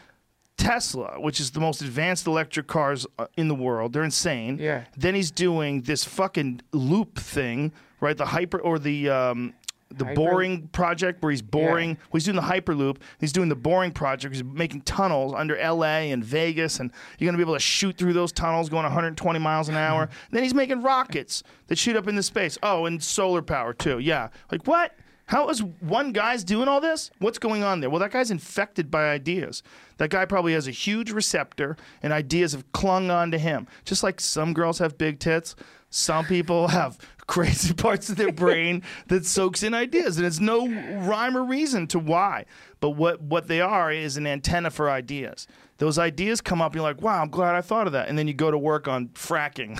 Tesla, 0.57 1.19
which 1.19 1.39
is 1.39 1.51
the 1.51 1.59
most 1.59 1.81
advanced 1.81 2.25
electric 2.25 2.67
cars 2.67 3.05
uh, 3.19 3.27
in 3.37 3.47
the 3.47 3.55
world. 3.55 3.93
They're 3.93 4.03
insane. 4.03 4.57
Yeah. 4.59 4.85
Then 4.97 5.13
he's 5.13 5.29
doing 5.31 5.81
this 5.81 6.03
fucking 6.03 6.61
loop 6.71 7.17
thing, 7.19 7.71
right? 8.01 8.17
The 8.17 8.25
hyper 8.25 8.59
or 8.59 8.77
the 8.79 9.09
um, 9.09 9.53
the 9.93 10.05
Hyper- 10.05 10.15
boring 10.15 10.67
project 10.69 11.21
where 11.21 11.31
he's 11.31 11.41
boring. 11.41 11.89
Well, 11.89 12.17
he's 12.17 12.25
doing 12.25 12.35
the 12.35 12.41
hyperloop. 12.41 12.97
He's 13.19 13.31
doing 13.31 13.49
the 13.49 13.55
boring 13.55 13.91
project. 13.91 14.33
He's 14.33 14.43
making 14.43 14.81
tunnels 14.81 15.33
under 15.35 15.57
L.A. 15.57 16.11
and 16.11 16.23
Vegas, 16.23 16.79
and 16.79 16.91
you're 17.19 17.27
gonna 17.27 17.37
be 17.37 17.43
able 17.43 17.55
to 17.55 17.59
shoot 17.59 17.97
through 17.97 18.13
those 18.13 18.31
tunnels 18.31 18.69
going 18.69 18.83
120 18.83 19.39
miles 19.39 19.69
an 19.69 19.75
hour. 19.75 20.09
then 20.31 20.43
he's 20.43 20.53
making 20.53 20.81
rockets 20.81 21.43
that 21.67 21.77
shoot 21.77 21.95
up 21.95 22.07
into 22.07 22.23
space. 22.23 22.57
Oh, 22.63 22.85
and 22.85 23.01
solar 23.03 23.41
power 23.41 23.73
too. 23.73 23.99
Yeah. 23.99 24.29
Like 24.51 24.65
what? 24.67 24.95
How 25.25 25.47
is 25.47 25.63
one 25.63 26.11
guy's 26.11 26.43
doing 26.43 26.67
all 26.67 26.81
this? 26.81 27.09
What's 27.19 27.39
going 27.39 27.63
on 27.63 27.79
there? 27.79 27.89
Well, 27.89 28.01
that 28.01 28.11
guy's 28.11 28.31
infected 28.31 28.91
by 28.91 29.11
ideas. 29.11 29.63
That 29.95 30.09
guy 30.09 30.25
probably 30.25 30.51
has 30.53 30.67
a 30.67 30.71
huge 30.71 31.11
receptor, 31.11 31.77
and 32.03 32.11
ideas 32.11 32.51
have 32.51 32.69
clung 32.73 33.09
on 33.09 33.31
to 33.31 33.37
him. 33.37 33.65
Just 33.85 34.03
like 34.03 34.19
some 34.19 34.51
girls 34.53 34.79
have 34.79 34.97
big 34.97 35.19
tits, 35.19 35.55
some 35.89 36.25
people 36.25 36.67
have 36.69 36.97
crazy 37.31 37.73
parts 37.85 38.09
of 38.09 38.17
their 38.17 38.31
brain 38.31 38.83
that 39.07 39.25
soaks 39.25 39.63
in 39.63 39.73
ideas, 39.73 40.17
and 40.17 40.25
it's 40.27 40.41
no 40.41 40.67
rhyme 40.67 41.37
or 41.37 41.43
reason 41.43 41.87
to 41.87 41.97
why. 41.97 42.45
But 42.81 42.91
what, 42.91 43.21
what 43.21 43.47
they 43.47 43.61
are 43.61 43.91
is 43.91 44.17
an 44.17 44.27
antenna 44.27 44.69
for 44.69 44.89
ideas. 44.89 45.47
Those 45.77 45.97
ideas 45.97 46.41
come 46.41 46.61
up, 46.61 46.73
and 46.73 46.75
you're 46.75 46.83
like, 46.83 47.01
wow, 47.01 47.21
I'm 47.21 47.29
glad 47.29 47.55
I 47.55 47.61
thought 47.61 47.87
of 47.87 47.93
that. 47.93 48.09
And 48.09 48.17
then 48.17 48.27
you 48.27 48.33
go 48.33 48.51
to 48.51 48.57
work 48.57 48.87
on 48.87 49.07
fracking. 49.09 49.79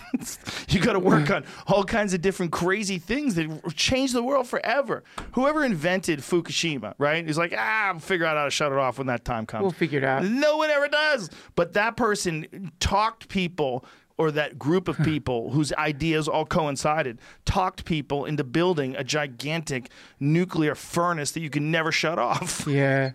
you 0.74 0.80
go 0.80 0.94
to 0.94 1.00
work 1.00 1.30
on 1.30 1.44
all 1.68 1.84
kinds 1.84 2.14
of 2.14 2.22
different 2.22 2.52
crazy 2.52 2.98
things 2.98 3.36
that 3.36 3.76
change 3.76 4.14
the 4.14 4.24
world 4.24 4.48
forever. 4.48 5.04
Whoever 5.34 5.64
invented 5.64 6.20
Fukushima, 6.20 6.94
right? 6.98 7.26
He's 7.26 7.38
like, 7.38 7.54
ah, 7.56 7.90
I'll 7.90 8.00
figure 8.00 8.26
out 8.26 8.38
how 8.38 8.46
to 8.46 8.50
shut 8.50 8.72
it 8.72 8.78
off 8.78 8.98
when 8.98 9.08
that 9.08 9.26
time 9.26 9.46
comes. 9.46 9.62
We'll 9.64 9.72
figure 9.72 10.00
it 10.00 10.06
out. 10.06 10.24
No 10.24 10.58
one 10.58 10.70
ever 10.70 10.88
does. 10.88 11.30
But 11.56 11.74
that 11.74 11.98
person 11.98 12.72
talked 12.80 13.28
people 13.28 13.86
or 14.22 14.30
that 14.32 14.60
group 14.60 14.88
of 14.88 14.98
people 15.00 15.50
whose 15.50 15.74
ideas 15.74 16.28
all 16.28 16.46
coincided 16.46 17.18
talked 17.44 17.86
people 17.86 18.26
into 18.26 18.44
building 18.44 18.96
a 18.96 19.04
gigantic 19.04 19.90
nuclear 20.20 20.76
furnace 20.76 21.32
that 21.32 21.40
you 21.40 21.50
can 21.50 21.72
never 21.72 21.92
shut 21.92 22.20
off. 22.20 22.66
Yeah. 22.82 23.12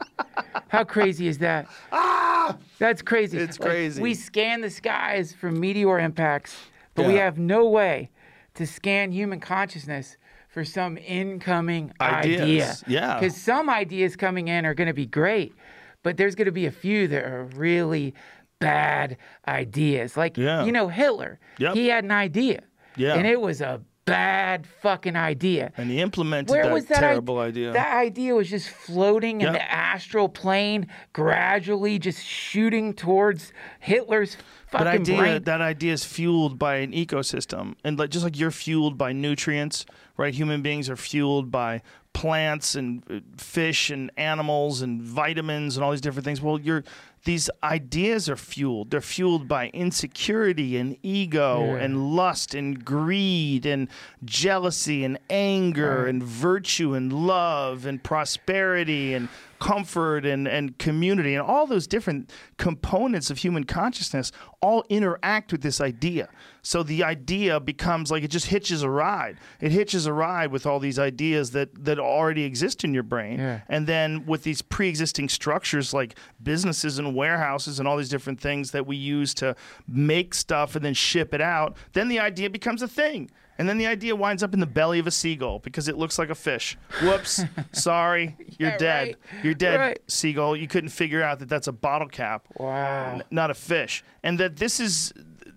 How 0.68 0.82
crazy 0.84 1.28
is 1.28 1.38
that? 1.38 1.66
Ah! 1.92 2.56
That's 2.78 3.02
crazy. 3.02 3.38
It's 3.38 3.58
Like, 3.58 3.68
crazy. 3.70 4.00
we 4.02 4.14
scan 4.14 4.60
the 4.60 4.70
skies 4.70 5.32
for 5.32 5.50
meteor 5.50 5.98
impacts, 5.98 6.56
but 6.94 7.06
we 7.06 7.14
have 7.14 7.38
no 7.38 7.68
way 7.68 8.10
to 8.54 8.66
scan 8.66 9.10
human 9.12 9.40
consciousness 9.40 10.16
for 10.48 10.64
some 10.64 10.96
incoming 10.98 11.92
Ideas. 12.00 12.40
idea. 12.42 12.76
Yeah. 13.00 13.18
Because 13.20 13.36
some 13.36 13.68
ideas 13.70 14.14
coming 14.16 14.46
in 14.48 14.64
are 14.64 14.74
going 14.74 14.86
to 14.88 14.94
be 14.94 15.06
great, 15.06 15.54
but 16.04 16.16
there's 16.16 16.34
going 16.36 16.46
to 16.46 16.52
be 16.52 16.66
a 16.66 16.70
few 16.70 17.08
that 17.08 17.24
are 17.24 17.44
really 17.56 18.14
bad 18.58 19.16
ideas. 19.46 20.16
Like, 20.16 20.36
Yeah. 20.36 20.64
you 20.64 20.72
know, 20.72 20.88
Hitler. 20.88 21.38
Yep. 21.58 21.74
He 21.74 21.88
had 21.88 22.04
an 22.04 22.10
idea. 22.12 22.62
Yeah. 22.96 23.14
And 23.14 23.26
it 23.26 23.40
was 23.40 23.60
a 23.60 23.82
bad 24.06 24.66
fucking 24.66 25.16
idea. 25.16 25.72
And 25.76 25.90
he 25.90 26.00
implemented 26.00 26.50
Where 26.50 26.62
that, 26.64 26.72
was 26.72 26.86
that 26.86 27.00
terrible 27.00 27.38
i- 27.40 27.46
idea. 27.46 27.72
That 27.72 27.96
idea 27.96 28.34
was 28.34 28.48
just 28.48 28.68
floating 28.68 29.40
in 29.40 29.52
the 29.52 29.72
astral 29.72 30.28
plane, 30.28 30.86
gradually 31.12 31.98
just 31.98 32.24
shooting 32.24 32.94
towards 32.94 33.52
Hitler's 33.80 34.36
That 34.70 34.84
fucking 34.84 35.00
idea, 35.02 35.16
brain. 35.18 35.42
that 35.42 35.60
idea 35.60 35.92
is 35.92 36.04
fueled 36.04 36.56
by 36.58 36.76
an 36.76 36.92
ecosystem, 36.92 37.74
and 37.82 37.98
like 37.98 38.10
just 38.10 38.24
like 38.24 38.38
you're 38.38 38.52
fueled 38.52 38.96
by 38.96 39.12
nutrients, 39.12 39.84
right? 40.16 40.32
Human 40.32 40.62
beings 40.62 40.88
are 40.88 40.96
fueled 40.96 41.50
by 41.50 41.82
plants 42.12 42.76
and 42.76 43.02
uh, 43.10 43.18
fish 43.36 43.90
and 43.90 44.10
animals 44.16 44.82
and 44.82 45.02
vitamins 45.02 45.76
and 45.76 45.84
all 45.84 45.90
these 45.90 46.00
different 46.00 46.24
things. 46.24 46.40
Well, 46.40 46.60
you're 46.60 46.84
these 47.26 47.50
ideas 47.62 48.28
are 48.30 48.36
fueled. 48.36 48.90
They're 48.90 49.00
fueled 49.02 49.46
by 49.48 49.68
insecurity 49.74 50.76
and 50.78 50.96
ego 51.02 51.64
Yeah. 51.74 51.84
and 51.84 52.14
lust 52.16 52.54
and 52.54 52.82
greed 52.84 53.66
and 53.66 53.88
jealousy 54.24 55.04
and 55.04 55.18
anger 55.28 56.06
and 56.06 56.22
virtue 56.22 56.94
and 56.94 57.12
love 57.12 57.84
and 57.84 58.02
prosperity 58.02 59.12
and 59.12 59.28
comfort 59.58 60.26
and, 60.26 60.46
and 60.46 60.78
community 60.78 61.34
and 61.34 61.42
all 61.42 61.66
those 61.66 61.86
different 61.86 62.30
components 62.56 63.30
of 63.30 63.38
human 63.38 63.64
consciousness 63.64 64.32
all 64.60 64.84
interact 64.88 65.52
with 65.52 65.62
this 65.62 65.80
idea. 65.80 66.28
So 66.62 66.82
the 66.82 67.04
idea 67.04 67.60
becomes 67.60 68.10
like 68.10 68.24
it 68.24 68.30
just 68.30 68.46
hitches 68.46 68.82
a 68.82 68.90
ride. 68.90 69.38
It 69.60 69.70
hitches 69.72 70.06
a 70.06 70.12
ride 70.12 70.50
with 70.50 70.66
all 70.66 70.80
these 70.80 70.98
ideas 70.98 71.52
that, 71.52 71.84
that 71.84 71.98
already 71.98 72.42
exist 72.42 72.82
in 72.84 72.92
your 72.92 73.04
brain. 73.04 73.38
Yeah. 73.38 73.60
And 73.68 73.86
then 73.86 74.26
with 74.26 74.42
these 74.42 74.62
pre 74.62 74.88
existing 74.88 75.28
structures 75.28 75.94
like 75.94 76.18
businesses 76.42 76.98
and 76.98 77.14
warehouses 77.14 77.78
and 77.78 77.86
all 77.86 77.96
these 77.96 78.08
different 78.08 78.40
things 78.40 78.72
that 78.72 78.86
we 78.86 78.96
use 78.96 79.32
to 79.34 79.54
make 79.86 80.34
stuff 80.34 80.74
and 80.74 80.84
then 80.84 80.94
ship 80.94 81.32
it 81.32 81.40
out, 81.40 81.76
then 81.92 82.08
the 82.08 82.18
idea 82.18 82.50
becomes 82.50 82.82
a 82.82 82.88
thing. 82.88 83.30
And 83.58 83.68
then 83.68 83.78
the 83.78 83.86
idea 83.86 84.14
winds 84.14 84.42
up 84.42 84.52
in 84.54 84.60
the 84.60 84.66
belly 84.66 84.98
of 84.98 85.06
a 85.06 85.10
seagull 85.10 85.60
because 85.60 85.88
it 85.88 85.96
looks 85.96 86.18
like 86.18 86.30
a 86.30 86.34
fish. 86.34 86.76
Whoops. 87.02 87.42
Sorry. 87.72 88.36
You're 88.58 88.70
Yeah, 88.70 88.78
dead. 88.78 89.06
right. 89.06 89.16
You're 89.44 89.54
dead, 89.54 89.80
Right. 89.80 89.98
seagull. 90.06 90.56
You 90.56 90.68
couldn't 90.68 90.90
figure 90.90 91.22
out 91.22 91.38
that 91.38 91.48
that's 91.48 91.66
a 91.66 91.72
bottle 91.72 92.08
cap 92.08 92.46
wow. 92.58 93.20
not 93.30 93.50
a 93.50 93.54
fish 93.54 94.04
and 94.22 94.38
that 94.40 94.56
this 94.56 94.80
is 94.80 95.12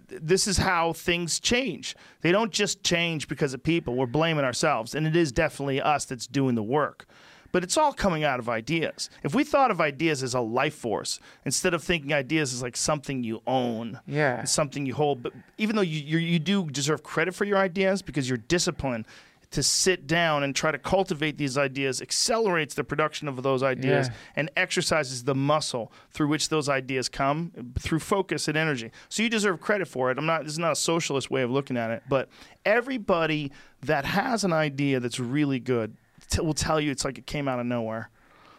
this 0.07 0.47
is 0.47 0.57
how 0.57 0.91
things 0.93 1.39
change 1.39 1.95
they 2.21 2.31
don't 2.31 2.51
just 2.51 2.81
change 2.84 3.27
because 3.27 3.53
of 3.53 3.61
people 3.61 3.93
we're 3.95 4.07
blaming 4.07 4.43
ourselves 4.43 4.95
and 4.95 5.05
it 5.05 5.15
is 5.15 5.31
definitely 5.31 5.80
us 5.80 6.05
that's 6.05 6.26
doing 6.26 6.55
the 6.55 6.63
work 6.63 7.05
but 7.51 7.63
it's 7.63 7.77
all 7.77 7.93
coming 7.93 8.23
out 8.23 8.39
of 8.39 8.47
ideas. 8.49 9.09
If 9.23 9.34
we 9.35 9.43
thought 9.43 9.71
of 9.71 9.81
ideas 9.81 10.21
as 10.23 10.34
a 10.34 10.39
life 10.41 10.76
force 10.76 11.19
instead 11.45 11.73
of 11.73 11.84
thinking 11.84 12.13
ideas 12.13 12.53
as 12.53 12.61
like 12.61 12.77
something 12.77 13.23
you 13.23 13.41
own, 13.47 13.99
Yeah. 14.07 14.39
and 14.39 14.49
something 14.49 14.85
you 14.85 14.93
hold, 14.93 15.23
but 15.23 15.34
even 15.57 15.76
though 15.76 15.81
you, 15.81 15.99
you 15.99 16.17
you 16.19 16.39
do 16.39 16.65
deserve 16.69 17.03
credit 17.03 17.34
for 17.35 17.45
your 17.45 17.57
ideas 17.57 18.01
because 18.01 18.30
your 18.30 18.38
discipline 18.38 19.05
to 19.51 19.63
sit 19.63 20.05
down 20.05 20.43
and 20.43 20.55
try 20.55 20.69
to 20.71 20.77
cultivate 20.77 21.39
these 21.39 21.57
ideas 21.57 22.03
accelerates 22.03 22.76
the 22.76 22.84
production 22.84 23.27
of 23.27 23.41
those 23.41 23.63
ideas 23.63 24.07
Yeah. 24.07 24.13
and 24.35 24.51
exercises 24.55 25.23
the 25.23 25.34
muscle 25.34 25.91
through 26.11 26.27
which 26.27 26.49
those 26.49 26.69
ideas 26.69 27.09
come 27.09 27.51
through 27.80 27.97
focus 27.97 28.47
and 28.47 28.55
energy. 28.55 28.91
So 29.09 29.23
you 29.23 29.30
deserve 29.30 29.59
credit 29.59 29.88
for 29.88 30.11
it. 30.11 30.19
I'm 30.19 30.27
not 30.27 30.43
this 30.43 30.53
is 30.53 30.59
not 30.59 30.73
a 30.73 30.76
socialist 30.76 31.31
way 31.31 31.41
of 31.41 31.49
looking 31.49 31.77
at 31.77 31.89
it, 31.89 32.03
but 32.07 32.30
everybody 32.63 33.51
that 33.81 34.05
has 34.05 34.43
an 34.43 34.53
idea 34.53 34.99
that's 34.99 35.19
really 35.19 35.59
good 35.59 35.95
t- 36.30 36.41
will 36.41 36.53
tell 36.53 36.80
you 36.80 36.91
it's 36.91 37.06
like 37.06 37.18
it 37.18 37.26
came 37.26 37.47
out 37.47 37.60
of 37.60 37.65
nowhere. 37.65 38.10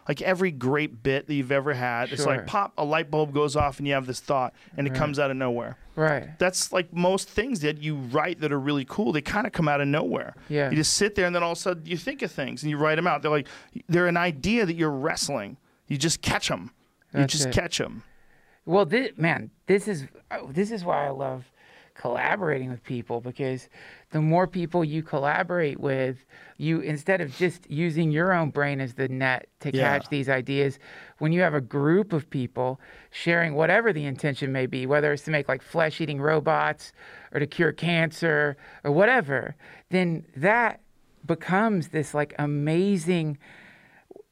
Like 0.07 0.21
every 0.21 0.51
great 0.51 1.03
bit 1.03 1.27
that 1.27 1.33
you've 1.33 1.51
ever 1.51 1.73
had, 1.73 2.11
it's 2.11 2.23
Sure. 2.23 2.35
like 2.35 2.47
pop 2.47 2.73
a 2.77 2.83
light 2.83 3.11
bulb 3.11 3.33
goes 3.33 3.55
off 3.55 3.77
and 3.77 3.87
you 3.87 3.93
have 3.93 4.07
this 4.07 4.19
thought 4.19 4.53
and 4.75 4.87
it 4.87 4.93
comes 4.95 5.19
out 5.19 5.29
of 5.31 5.37
nowhere. 5.37 5.77
Right. 5.95 6.27
That's 6.39 6.73
like 6.73 6.91
most 6.91 7.29
things 7.29 7.59
that 7.61 7.77
you 7.81 7.95
write 7.95 8.39
that 8.41 8.51
are 8.51 8.59
really 8.59 8.83
cool. 8.83 9.11
They 9.11 9.21
kind 9.21 9.45
of 9.45 9.53
come 9.53 9.67
out 9.67 9.79
of 9.79 9.87
nowhere. 9.87 10.33
Yeah. 10.49 10.69
You 10.71 10.75
just 10.77 10.93
sit 10.93 11.13
there 11.15 11.27
and 11.27 11.35
then 11.35 11.43
all 11.43 11.51
of 11.51 11.57
a 11.57 11.61
sudden 11.61 11.85
you 11.85 11.97
think 11.97 12.23
of 12.23 12.31
things 12.31 12.63
and 12.63 12.69
you 12.71 12.77
write 12.77 12.95
them 12.95 13.05
out. 13.07 13.21
They're 13.21 13.31
like 13.31 13.47
they're 13.87 14.07
an 14.07 14.17
idea 14.17 14.65
that 14.65 14.75
you're 14.75 14.89
wrestling. 14.91 15.57
You 15.87 15.97
just 15.97 16.21
catch 16.21 16.47
them. 16.49 16.71
You 17.13 17.19
That's 17.21 17.33
just 17.33 17.47
it. 17.49 17.53
catch 17.53 17.77
them. 17.77 18.03
Well, 18.65 18.85
this, 18.85 19.11
man, 19.17 19.51
this 19.67 19.87
is 19.87 20.05
oh, 20.31 20.49
this 20.51 20.71
is 20.71 20.83
why 20.83 21.05
I 21.05 21.09
love 21.09 21.45
collaborating 21.93 22.69
with 22.71 22.83
people 22.83 23.21
because 23.21 23.69
the 24.11 24.21
more 24.21 24.45
people 24.45 24.83
you 24.83 25.01
collaborate 25.01 25.79
with, 25.79 26.25
you 26.57 26.81
instead 26.81 27.21
of 27.21 27.35
just 27.37 27.69
using 27.71 28.11
your 28.11 28.33
own 28.33 28.49
brain 28.49 28.79
as 28.79 28.93
the 28.93 29.07
net 29.07 29.47
to 29.61 29.71
Yeah. 29.73 29.97
catch 29.97 30.09
these 30.09 30.29
ideas, 30.29 30.79
when 31.19 31.31
you 31.31 31.41
have 31.41 31.53
a 31.53 31.61
group 31.61 32.13
of 32.13 32.29
people 32.29 32.79
sharing 33.09 33.53
whatever 33.55 33.91
the 33.93 34.05
intention 34.05 34.51
may 34.51 34.65
be, 34.65 34.85
whether 34.85 35.11
it's 35.13 35.23
to 35.23 35.31
make 35.31 35.47
like 35.47 35.61
flesh-eating 35.61 36.21
robots 36.21 36.91
or 37.31 37.39
to 37.39 37.47
cure 37.47 37.71
cancer 37.71 38.57
or 38.83 38.91
whatever, 38.91 39.55
then 39.89 40.25
that 40.35 40.81
becomes 41.25 41.89
this 41.89 42.13
like 42.13 42.33
amazing 42.37 43.37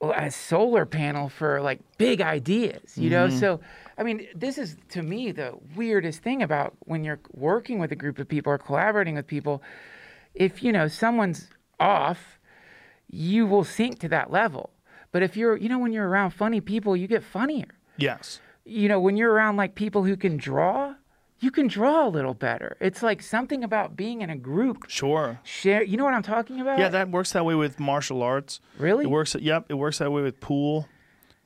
a 0.01 0.31
solar 0.31 0.85
panel 0.85 1.27
for 1.27 1.61
like 1.61 1.79
big 1.97 2.21
ideas, 2.21 2.97
you 2.97 3.09
know? 3.09 3.27
Mm-hmm. 3.27 3.37
So, 3.37 3.59
I 3.99 4.03
mean, 4.03 4.27
this 4.33 4.57
is 4.57 4.77
to 4.89 5.03
me 5.03 5.33
the 5.33 5.55
weirdest 5.75 6.23
thing 6.23 6.41
about 6.41 6.73
when 6.85 7.03
you're 7.03 7.19
working 7.33 7.79
with 7.79 7.91
a 7.91 7.97
group 7.97 8.17
of 8.17 8.29
people 8.29 8.53
or 8.53 8.57
collaborating 8.57 9.15
with 9.15 9.27
people. 9.27 9.61
If, 10.33 10.63
you 10.63 10.71
know, 10.71 10.87
someone's 10.87 11.49
off, 11.81 12.39
you 13.11 13.45
will 13.45 13.65
sink 13.65 13.99
to 13.99 14.07
that 14.07 14.31
level. 14.31 14.69
But 15.11 15.21
if 15.21 15.35
you're, 15.35 15.57
you 15.57 15.67
know, 15.67 15.79
when 15.79 15.91
you're 15.91 16.07
around 16.07 16.31
funny 16.31 16.61
people, 16.61 16.95
you 16.95 17.07
get 17.07 17.23
funnier. 17.23 17.67
Yes. 17.97 18.39
You 18.63 18.87
know, 18.87 19.01
when 19.01 19.17
you're 19.17 19.33
around 19.33 19.57
like 19.57 19.75
people 19.75 20.05
who 20.05 20.15
can 20.15 20.37
draw, 20.37 20.95
you 21.41 21.51
can 21.51 21.67
draw 21.67 22.07
a 22.07 22.09
little 22.09 22.33
better. 22.33 22.77
It's 22.79 23.03
like 23.03 23.21
something 23.21 23.65
about 23.65 23.97
being 23.97 24.21
in 24.21 24.29
a 24.29 24.37
group. 24.37 24.85
Sure. 24.87 25.39
Share, 25.43 25.83
you 25.83 25.97
know 25.97 26.05
what 26.05 26.13
I'm 26.13 26.23
talking 26.23 26.61
about? 26.61 26.79
Yeah, 26.79 26.89
that 26.89 27.09
works 27.09 27.33
that 27.33 27.43
way 27.43 27.55
with 27.55 27.79
martial 27.79 28.21
arts. 28.21 28.61
Really? 28.77 29.05
It 29.05 29.09
works. 29.09 29.35
Yep, 29.35 29.65
it 29.67 29.73
works 29.73 29.97
that 29.97 30.11
way 30.11 30.21
with 30.21 30.39
pool. 30.39 30.87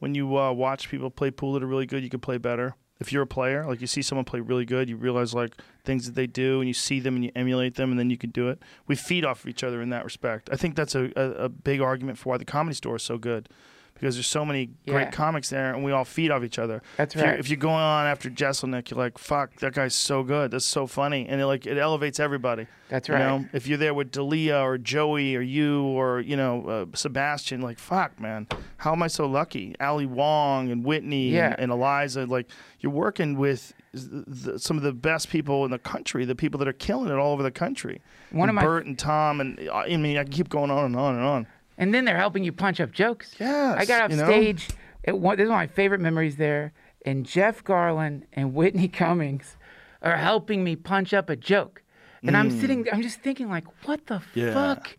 When 0.04 0.16
you 0.16 0.38
uh, 0.38 0.52
watch 0.52 0.90
people 0.90 1.10
play 1.10 1.32
pool 1.32 1.54
that 1.54 1.64
are 1.64 1.66
really 1.66 1.86
good, 1.86 2.04
you 2.04 2.10
can 2.10 2.20
play 2.20 2.38
better. 2.38 2.76
If 3.00 3.14
you're 3.14 3.24
a 3.24 3.26
player, 3.26 3.66
like 3.66 3.80
you 3.80 3.88
see 3.88 4.02
someone 4.02 4.26
play 4.26 4.42
really 4.42 4.66
good, 4.66 4.90
you 4.90 4.98
realize 4.98 5.34
like 5.34 5.56
things 5.86 6.06
that 6.08 6.16
they 6.16 6.28
do, 6.28 6.60
and 6.60 6.68
you 6.68 6.74
see 6.74 7.00
them 7.00 7.16
and 7.16 7.24
you 7.24 7.32
emulate 7.38 7.76
them, 7.76 7.90
and 7.90 7.98
then 7.98 8.10
you 8.10 8.18
can 8.18 8.30
do 8.30 8.50
it. 8.50 8.62
We 8.86 8.98
feed 8.98 9.24
off 9.24 9.46
of 9.46 9.50
each 9.50 9.64
other 9.64 9.82
in 9.82 9.92
that 9.92 10.04
respect. 10.04 10.50
I 10.52 10.58
think 10.58 10.76
that's 10.76 10.94
a, 10.94 11.14
a, 11.16 11.46
a 11.46 11.48
big 11.48 11.80
argument 11.80 12.18
for 12.18 12.32
why 12.32 12.38
the 12.38 12.44
comedy 12.44 12.76
store 12.76 12.98
is 12.98 13.04
so 13.04 13.18
good, 13.18 13.48
because 13.94 14.16
there's 14.16 14.28
so 14.28 14.44
many 14.44 14.72
great 14.88 15.04
Yeah. 15.06 15.12
comics 15.12 15.50
there, 15.50 15.74
and 15.74 15.84
we 15.84 15.92
all 15.92 16.04
feed 16.06 16.32
off 16.32 16.44
each 16.44 16.60
other. 16.60 16.82
That's 16.98 17.16
if 17.16 17.22
You're, 17.22 17.30
right. 17.32 17.40
if 17.40 17.50
you're 17.50 17.58
going 17.58 17.76
on 17.76 18.06
after 18.08 18.30
Jeselnik, 18.30 18.90
you're 18.92 18.98
like, 18.98 19.18
"Fuck, 19.18 19.56
that 19.58 19.74
guy's 19.74 19.96
so 19.96 20.24
good. 20.24 20.52
That's 20.52 20.66
so 20.66 20.88
funny," 20.88 21.28
and 21.28 21.40
it 21.40 21.46
like 21.46 21.66
it 21.66 21.78
elevates 21.78 22.20
everybody. 22.20 22.68
That's 22.90 23.10
right. 23.10 23.20
You 23.20 23.26
know, 23.26 23.46
if 23.54 23.66
you're 23.68 23.78
there 23.78 23.94
with 23.94 24.12
Dalia 24.12 24.62
or 24.62 24.78
Joey 24.78 25.36
or 25.36 25.42
you 25.42 25.84
or 25.84 26.20
you 26.20 26.36
know 26.36 26.68
uh, 26.68 26.86
Sebastian, 26.96 27.62
like 27.62 27.80
fuck, 27.80 28.20
man, 28.20 28.48
how 28.78 28.92
am 28.92 29.02
I 29.04 29.08
so 29.08 29.26
lucky? 29.26 29.76
Ali 29.80 30.06
Wong 30.06 30.70
and 30.72 30.84
Whitney 30.84 31.30
Yeah. 31.30 31.52
and, 31.52 31.60
and 31.62 31.72
Eliza, 31.72 32.26
like 32.26 32.50
you're 32.82 32.92
working 32.92 33.38
with 33.38 33.74
the, 33.94 34.60
some 34.60 34.76
of 34.78 34.84
the 34.84 34.92
best 34.92 35.30
people 35.30 35.66
in 35.66 35.72
the 35.72 35.80
country, 35.80 36.26
the 36.26 36.36
people 36.36 36.58
that 36.60 36.68
are 36.68 36.74
killing 36.74 37.10
it 37.10 37.16
all 37.18 37.32
over 37.32 37.44
the 37.44 37.52
country. 37.52 38.02
One 38.32 38.50
and 38.50 38.58
of 38.58 38.62
my- 38.64 38.68
Bert 38.68 38.86
and 38.86 38.98
Tom 39.00 39.40
and 39.40 39.60
uh, 39.70 39.74
I 39.74 39.96
mean, 39.98 40.18
I 40.18 40.24
can 40.24 40.32
keep 40.34 40.50
going 40.50 40.70
on 40.72 40.86
and 40.86 40.96
on 40.96 41.16
and 41.16 41.24
on. 41.24 41.48
And 41.78 41.94
then 41.94 42.06
they're 42.06 42.18
helping 42.18 42.44
you 42.44 42.52
punch 42.52 42.80
up 42.80 42.92
jokes. 42.92 43.36
Yes, 43.40 43.76
I 43.80 43.86
got 43.86 44.02
off 44.04 44.12
you 44.12 44.18
know? 44.18 44.26
stage. 44.26 44.70
At 45.06 45.20
one, 45.20 45.38
this 45.38 45.46
is 45.46 45.50
one 45.50 45.60
of 45.64 45.70
my 45.70 45.74
favorite 45.74 46.02
memories 46.02 46.36
there. 46.38 46.72
And 47.06 47.26
Jeff 47.26 47.64
Garlin 47.64 48.24
and 48.34 48.54
Whitney 48.60 48.88
Cummings 48.88 49.58
are 50.02 50.18
helping 50.18 50.64
me 50.64 50.76
punch 50.76 51.14
up 51.14 51.30
a 51.30 51.36
joke. 51.36 51.82
And 52.26 52.38
I'm 52.38 52.50
sitting, 52.52 52.86
I'm 52.92 53.02
just 53.02 53.20
thinking, 53.20 53.50
like, 53.50 53.66
what 53.86 54.06
the 54.08 54.16
Mm. 54.20 54.24
Yeah. 54.36 54.54
fuck? 54.54 54.98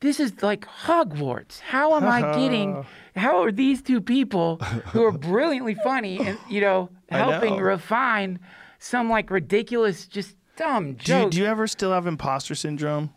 This 0.00 0.18
is 0.20 0.42
like 0.42 0.66
Hogwarts. 0.66 1.60
How 1.60 1.94
am 1.96 2.04
I 2.06 2.20
getting? 2.38 2.84
How 3.16 3.42
are 3.42 3.52
these 3.52 3.80
two 3.82 4.00
people 4.00 4.56
who 4.92 5.04
are 5.04 5.12
brilliantly 5.12 5.74
funny 5.74 6.18
and 6.18 6.38
you 6.48 6.60
know 6.60 6.90
helping 7.10 7.56
know. 7.56 7.62
refine 7.62 8.38
some 8.78 9.08
like 9.10 9.30
ridiculous, 9.30 10.06
just 10.06 10.36
dumb 10.56 10.94
Do 10.94 11.16
you, 11.16 11.30
do 11.30 11.38
you 11.38 11.44
ever 11.46 11.66
still 11.66 11.92
have 11.92 12.06
imposter 12.06 12.54
syndrome? 12.54 13.12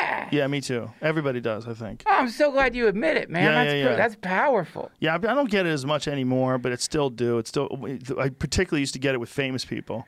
Yeah. 0.00 0.28
Yeah, 0.30 0.46
me 0.46 0.60
too. 0.60 0.90
Everybody 1.00 1.40
does, 1.40 1.66
I 1.66 1.74
think. 1.74 2.02
Oh, 2.06 2.10
I'm 2.10 2.28
so 2.28 2.50
glad 2.50 2.74
you 2.74 2.88
admit 2.88 3.16
it, 3.16 3.30
man. 3.30 3.44
Yeah, 3.44 3.52
that's 3.52 3.74
yeah, 3.74 3.84
yeah. 3.90 3.96
that's 3.96 4.16
powerful. 4.20 4.90
Yeah, 5.00 5.14
I 5.14 5.18
don't 5.18 5.50
get 5.50 5.66
it 5.66 5.70
as 5.70 5.84
much 5.84 6.08
anymore, 6.08 6.58
but 6.58 6.72
it 6.72 6.80
still 6.80 7.10
do. 7.10 7.38
It 7.38 7.46
still. 7.46 7.68
I 8.18 8.28
particularly 8.28 8.80
used 8.80 8.94
to 8.94 9.00
get 9.00 9.14
it 9.14 9.18
with 9.18 9.28
famous 9.28 9.64
people. 9.64 10.06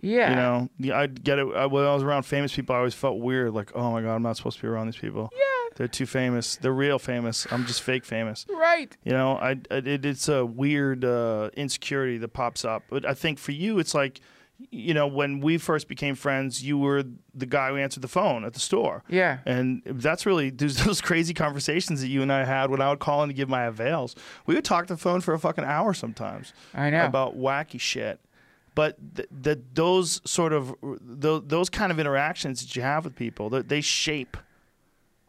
Yeah. 0.00 0.68
You 0.78 0.90
know, 0.90 0.96
I'd 0.96 1.24
get 1.24 1.38
it 1.38 1.46
I, 1.54 1.66
when 1.66 1.84
I 1.84 1.94
was 1.94 2.02
around 2.02 2.24
famous 2.24 2.54
people. 2.54 2.74
I 2.74 2.78
always 2.78 2.94
felt 2.94 3.20
weird, 3.20 3.54
like, 3.54 3.72
oh 3.74 3.90
my 3.90 4.02
god, 4.02 4.14
I'm 4.14 4.22
not 4.22 4.36
supposed 4.36 4.56
to 4.56 4.62
be 4.62 4.68
around 4.68 4.86
these 4.86 4.98
people. 4.98 5.30
Yeah. 5.32 5.38
They're 5.76 5.88
too 5.88 6.06
famous. 6.06 6.56
They're 6.56 6.72
real 6.72 6.98
famous. 6.98 7.46
I'm 7.50 7.64
just 7.64 7.82
fake 7.82 8.04
famous. 8.04 8.44
Right. 8.50 8.96
You 9.02 9.12
know, 9.12 9.36
I, 9.36 9.56
I 9.70 9.76
it, 9.76 10.04
it's 10.04 10.28
a 10.28 10.44
weird 10.44 11.04
uh, 11.04 11.50
insecurity 11.56 12.18
that 12.18 12.28
pops 12.28 12.64
up. 12.64 12.84
But 12.90 13.06
I 13.06 13.14
think 13.14 13.38
for 13.38 13.52
you, 13.52 13.78
it's 13.78 13.94
like, 13.94 14.20
you 14.70 14.94
know, 14.94 15.06
when 15.06 15.40
we 15.40 15.58
first 15.58 15.88
became 15.88 16.14
friends, 16.14 16.62
you 16.62 16.78
were 16.78 17.04
the 17.34 17.46
guy 17.46 17.70
who 17.70 17.76
answered 17.76 18.02
the 18.02 18.08
phone 18.08 18.44
at 18.44 18.52
the 18.54 18.60
store. 18.60 19.02
Yeah. 19.08 19.38
And 19.44 19.82
that's 19.84 20.26
really 20.26 20.50
there's 20.50 20.76
those 20.84 21.00
crazy 21.00 21.34
conversations 21.34 22.00
that 22.00 22.08
you 22.08 22.22
and 22.22 22.32
I 22.32 22.44
had 22.44 22.70
when 22.70 22.80
I 22.80 22.88
would 22.90 23.00
call 23.00 23.22
in 23.22 23.28
to 23.28 23.34
give 23.34 23.48
my 23.48 23.64
avails. 23.64 24.14
We 24.46 24.54
would 24.54 24.64
talk 24.64 24.86
the 24.86 24.96
phone 24.96 25.20
for 25.20 25.34
a 25.34 25.38
fucking 25.38 25.64
hour 25.64 25.92
sometimes 25.94 26.52
I 26.72 26.90
know. 26.90 27.04
about 27.04 27.36
wacky 27.36 27.80
shit. 27.80 28.20
But 28.76 28.96
th- 29.16 29.28
th- 29.42 29.58
those 29.72 30.20
sort 30.24 30.52
of 30.52 30.74
th- 31.20 31.42
those 31.46 31.70
kind 31.70 31.92
of 31.92 32.00
interactions 32.00 32.60
that 32.62 32.74
you 32.74 32.82
have 32.82 33.04
with 33.04 33.14
people, 33.14 33.48
they 33.50 33.80
shape, 33.80 34.36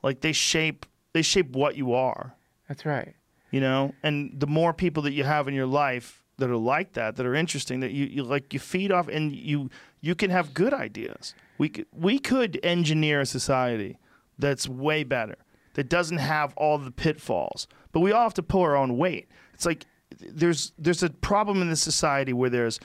like 0.02 0.22
they 0.22 0.32
shape 0.34 0.86
they 1.14 1.22
shape 1.22 1.52
what 1.52 1.76
you 1.78 1.94
are 1.94 2.34
That's 2.68 2.86
right. 2.86 3.14
you 3.52 3.62
know 3.62 3.94
and 4.04 4.32
the 4.38 4.48
more 4.48 4.74
people 4.74 5.04
that 5.04 5.14
you 5.14 5.24
have 5.24 5.48
in 5.48 5.54
your 5.54 5.66
life 5.66 6.22
that 6.38 6.50
are 6.50 6.58
like 6.58 6.94
that 6.94 7.16
that 7.16 7.26
are 7.26 7.36
interesting 7.36 7.80
that 7.80 7.92
you, 7.92 8.06
you 8.06 8.24
like 8.24 8.54
you 8.54 8.60
feed 8.60 8.92
off 8.92 9.08
and 9.08 9.32
you 9.32 9.70
you 10.02 10.16
can 10.16 10.30
have 10.30 10.54
good 10.54 10.74
ideas 10.74 11.34
we 11.58 11.70
could, 11.70 11.86
we 11.94 12.20
could 12.20 12.60
engineer 12.64 13.22
a 13.22 13.26
society 13.26 13.98
that's 14.38 14.68
way 14.68 15.04
better 15.04 15.36
that 15.74 15.90
doesn't 15.90 16.18
have 16.18 16.54
all 16.56 16.78
the 16.78 16.92
pitfalls 16.92 17.68
but 17.92 18.00
we 18.00 18.12
all 18.12 18.24
have 18.24 18.34
to 18.34 18.44
pull 18.44 18.62
our 18.62 18.76
own 18.76 18.98
weight 18.98 19.28
it's 19.54 19.66
like 19.66 19.86
there's 20.20 20.72
there's 20.78 21.04
a 21.04 21.10
problem 21.10 21.62
in 21.62 21.70
this 21.70 21.82
society 21.82 22.34
where 22.34 22.50
there's 22.50 22.80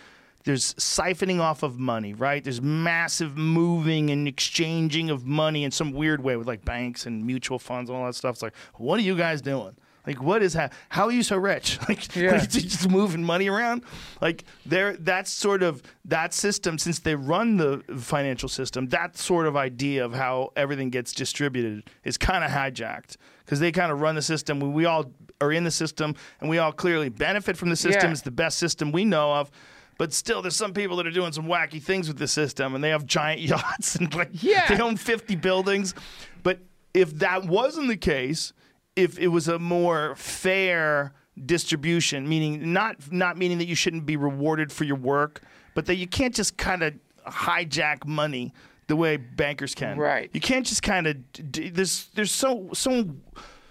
there's 0.44 0.74
siphoning 0.74 1.39
off 1.39 1.62
of 1.62 1.78
money, 1.78 2.14
right? 2.14 2.43
There's 2.43 2.62
massive 2.62 3.36
moving 3.36 4.10
and 4.10 4.27
exchanging 4.27 5.10
of 5.10 5.27
money 5.27 5.64
in 5.64 5.70
some 5.70 5.93
weird 5.93 6.22
way 6.22 6.36
with 6.36 6.47
like 6.47 6.64
banks 6.64 7.05
and 7.05 7.27
mutual 7.27 7.59
funds 7.59 7.90
and 7.90 7.98
all 7.98 8.06
that 8.06 8.14
stuff. 8.14 8.36
It's 8.36 8.43
like, 8.43 8.56
what 8.77 8.98
are 8.98 9.02
you 9.02 9.16
guys 9.16 9.43
doing? 9.43 9.77
Like, 10.06 10.22
what 10.22 10.43
is 10.43 10.55
that? 10.55 10.72
how 10.89 11.05
are 11.06 11.12
you 11.12 11.22
so 11.22 11.36
rich? 11.36 11.78
Like, 11.89 12.14
Yeah. 12.16 12.31
like, 12.39 12.48
just 12.51 12.89
moving 12.89 13.22
money 13.22 13.48
around. 13.48 13.85
Like, 14.20 14.44
there, 14.64 14.97
that's 14.97 15.31
sort 15.31 15.62
of 15.62 15.82
that 16.06 16.32
system. 16.35 16.78
Since 16.78 17.01
they 17.01 17.14
run 17.14 17.56
the 17.59 17.82
financial 17.98 18.48
system, 18.48 18.89
that 18.89 19.16
sort 19.16 19.47
of 19.47 19.56
idea 19.56 20.05
of 20.05 20.14
how 20.14 20.52
everything 20.56 20.90
gets 20.90 21.12
distributed 21.12 21.90
is 22.05 22.16
kind 22.16 22.44
of 22.44 22.51
hijacked 22.51 23.16
because 23.44 23.60
they 23.60 23.72
kind 23.72 23.93
of 23.93 24.01
run 24.01 24.14
the 24.14 24.22
system. 24.22 24.60
We, 24.60 24.68
we 24.68 24.85
all 24.86 25.12
are 25.40 25.52
in 25.52 25.64
the 25.64 25.70
system, 25.70 26.14
and 26.40 26.48
we 26.51 26.59
all 26.59 26.72
clearly 26.72 27.09
benefit 27.09 27.56
from 27.56 27.70
the 27.70 27.77
system. 27.77 28.05
Yeah. 28.06 28.12
It's 28.12 28.20
the 28.22 28.31
best 28.31 28.59
system 28.59 28.93
we 28.93 29.05
know 29.05 29.32
of. 29.35 29.51
But 29.98 30.14
still, 30.14 30.40
there's 30.40 30.56
some 30.56 30.72
people 30.72 30.97
that 30.97 31.06
are 31.06 31.10
doing 31.10 31.32
some 31.32 31.44
wacky 31.47 31.82
things 31.82 32.09
with 32.09 32.16
the 32.18 32.28
system, 32.28 32.74
and 32.74 32.82
they 32.82 32.89
have 32.89 33.05
giant 33.05 33.40
yachts 33.52 33.97
and 33.97 34.14
like 34.14 34.31
Yeah. 34.43 34.66
they 34.68 34.81
own 34.82 34.97
50 34.97 35.36
buildings. 35.36 35.94
But 36.43 36.60
if 36.94 37.14
that 37.18 37.44
wasn't 37.44 37.89
the 37.89 37.97
case, 37.98 38.52
if 39.02 39.18
it 39.18 39.28
was 39.28 39.48
a 39.48 39.59
more 39.59 40.14
fair 40.16 41.12
distribution, 41.47 42.28
meaning 42.28 42.72
not 42.72 43.12
not 43.12 43.36
meaning 43.36 43.59
that 43.59 43.66
you 43.66 43.74
shouldn't 43.74 44.06
be 44.06 44.16
rewarded 44.16 44.72
for 44.72 44.85
your 44.85 44.97
work, 44.97 45.43
but 45.74 45.86
that 45.86 45.97
you 45.97 46.06
can't 46.06 46.35
just 46.35 46.56
kind 46.56 46.82
of 46.82 46.94
hijack 47.27 48.06
money 48.06 48.52
the 48.86 48.97
way 48.97 49.16
bankers 49.16 49.74
can. 49.74 49.97
Right. 49.97 50.31
You 50.32 50.40
can't 50.40 50.66
just 50.66 50.82
kind 50.82 51.06
of. 51.06 51.16
There's 51.35 52.09
there's 52.14 52.32
so 52.32 52.70
so 52.74 53.09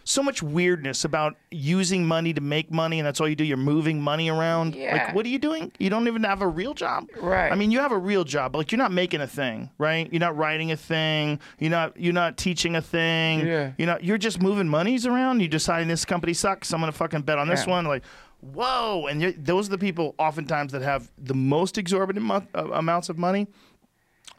so 0.09 0.23
much 0.23 0.41
weirdness 0.41 1.05
about 1.05 1.35
using 1.51 2.03
money 2.03 2.33
to 2.33 2.41
make 2.41 2.71
money, 2.71 2.97
and 2.99 3.05
that's 3.05 3.21
all 3.21 3.27
you 3.29 3.35
do. 3.35 3.43
You're 3.43 3.57
moving 3.57 4.01
money 4.01 4.27
around. 4.27 4.73
Yeah. 4.73 4.93
Like, 5.05 5.13
what 5.15 5.23
are 5.23 5.29
you 5.29 5.37
doing? 5.37 5.71
You 5.77 5.91
don't 5.91 6.07
even 6.07 6.23
have 6.23 6.41
a 6.41 6.47
real 6.47 6.73
job. 6.73 7.07
Right. 7.21 7.51
I 7.51 7.55
mean, 7.55 7.69
you 7.69 7.79
have 7.79 7.91
a 7.91 7.97
real 7.97 8.23
job, 8.23 8.51
but 8.53 8.57
like 8.57 8.71
you're 8.71 8.79
not 8.79 8.91
making 8.91 9.21
a 9.21 9.27
thing, 9.27 9.69
right? 9.77 10.11
You're 10.11 10.19
not 10.19 10.35
writing 10.35 10.71
a 10.71 10.77
thing. 10.77 11.39
You're 11.59 11.69
not. 11.69 11.95
You're 11.95 12.13
not 12.13 12.37
teaching 12.37 12.75
a 12.75 12.81
thing. 12.81 13.45
Yeah. 13.45 13.73
You're 13.77 13.85
not. 13.87 14.03
You're 14.03 14.17
just 14.17 14.41
moving 14.41 14.67
monies 14.67 15.05
around. 15.05 15.41
You're 15.41 15.49
deciding 15.49 15.87
this 15.87 16.05
company 16.05 16.33
sucks. 16.33 16.73
I'm 16.73 16.79
gonna 16.79 16.91
fucking 16.91 17.21
bet 17.21 17.37
on 17.37 17.47
this 17.47 17.65
Yeah. 17.67 17.73
one. 17.73 17.85
Like. 17.85 18.03
Whoa! 18.41 19.07
And 19.07 19.21
those 19.37 19.67
are 19.67 19.71
the 19.71 19.77
people 19.77 20.15
oftentimes 20.17 20.71
that 20.71 20.81
have 20.81 21.11
the 21.17 21.33
most 21.35 21.77
exorbitant 21.77 22.25
mo- 22.25 22.47
uh, 22.55 22.69
amounts 22.71 23.09
of 23.09 23.17
money 23.17 23.47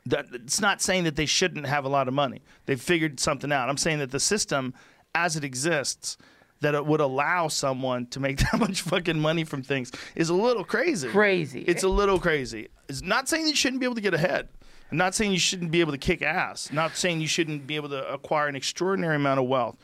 that 0.06 0.24
it's 0.32 0.58
not 0.58 0.80
saying 0.80 1.04
that 1.04 1.16
they 1.16 1.26
shouldn't 1.26 1.66
have 1.66 1.84
a 1.84 1.88
lot 1.90 2.08
of 2.08 2.14
money. 2.14 2.40
They've 2.64 2.80
figured 2.80 3.20
something 3.20 3.52
out. 3.52 3.68
I'm 3.68 3.76
saying 3.76 3.98
that 3.98 4.10
the 4.10 4.18
system, 4.18 4.72
as 5.14 5.36
it 5.36 5.44
exists, 5.44 6.16
that 6.60 6.74
it 6.74 6.84
would 6.86 7.00
allow 7.00 7.48
someone 7.48 8.06
to 8.06 8.20
make 8.20 8.38
that 8.52 8.58
much 8.58 8.82
fucking 8.82 9.18
money 9.18 9.44
from 9.44 9.62
things 9.62 9.90
is 10.14 10.28
a 10.28 10.34
little 10.34 10.64
crazy. 10.64 11.08
Crazy. 11.08 11.62
It's 11.62 11.82
a 11.82 11.88
little 11.88 12.18
crazy. 12.18 12.68
It's 12.88 13.02
not 13.02 13.28
saying 13.28 13.46
you 13.46 13.56
shouldn't 13.56 13.80
be 13.80 13.86
able 13.86 13.94
to 13.96 14.00
get 14.00 14.14
ahead. 14.14 14.48
I'm 14.90 14.98
not 14.98 15.14
saying 15.14 15.30
you 15.30 15.38
shouldn't 15.38 15.70
be 15.70 15.80
able 15.80 15.92
to 15.92 15.98
kick 15.98 16.20
ass. 16.20 16.72
Not 16.72 16.96
saying 16.96 17.20
you 17.20 17.28
shouldn't 17.28 17.66
be 17.66 17.76
able 17.76 17.90
to 17.90 18.12
acquire 18.12 18.48
an 18.48 18.56
extraordinary 18.56 19.16
amount 19.16 19.38
of 19.38 19.46
wealth. 19.46 19.76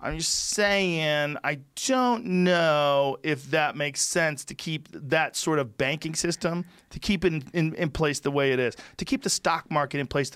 I'm 0.00 0.18
just 0.18 0.50
saying 0.50 1.36
I 1.42 1.58
don't 1.86 2.24
know 2.24 3.18
if 3.22 3.50
that 3.50 3.76
makes 3.76 4.00
sense 4.00 4.44
to 4.46 4.54
keep 4.54 4.88
that 4.92 5.34
sort 5.34 5.58
of 5.58 5.76
banking 5.76 6.14
system 6.14 6.64
to 6.90 7.00
keep 7.00 7.24
it 7.24 7.32
in, 7.32 7.44
in, 7.52 7.74
in 7.74 7.90
place 7.90 8.20
the 8.20 8.30
way 8.30 8.52
it 8.52 8.60
is 8.60 8.76
to 8.98 9.04
keep 9.04 9.24
the 9.24 9.30
stock 9.30 9.70
market 9.70 9.98
in 9.98 10.06
place. 10.06 10.30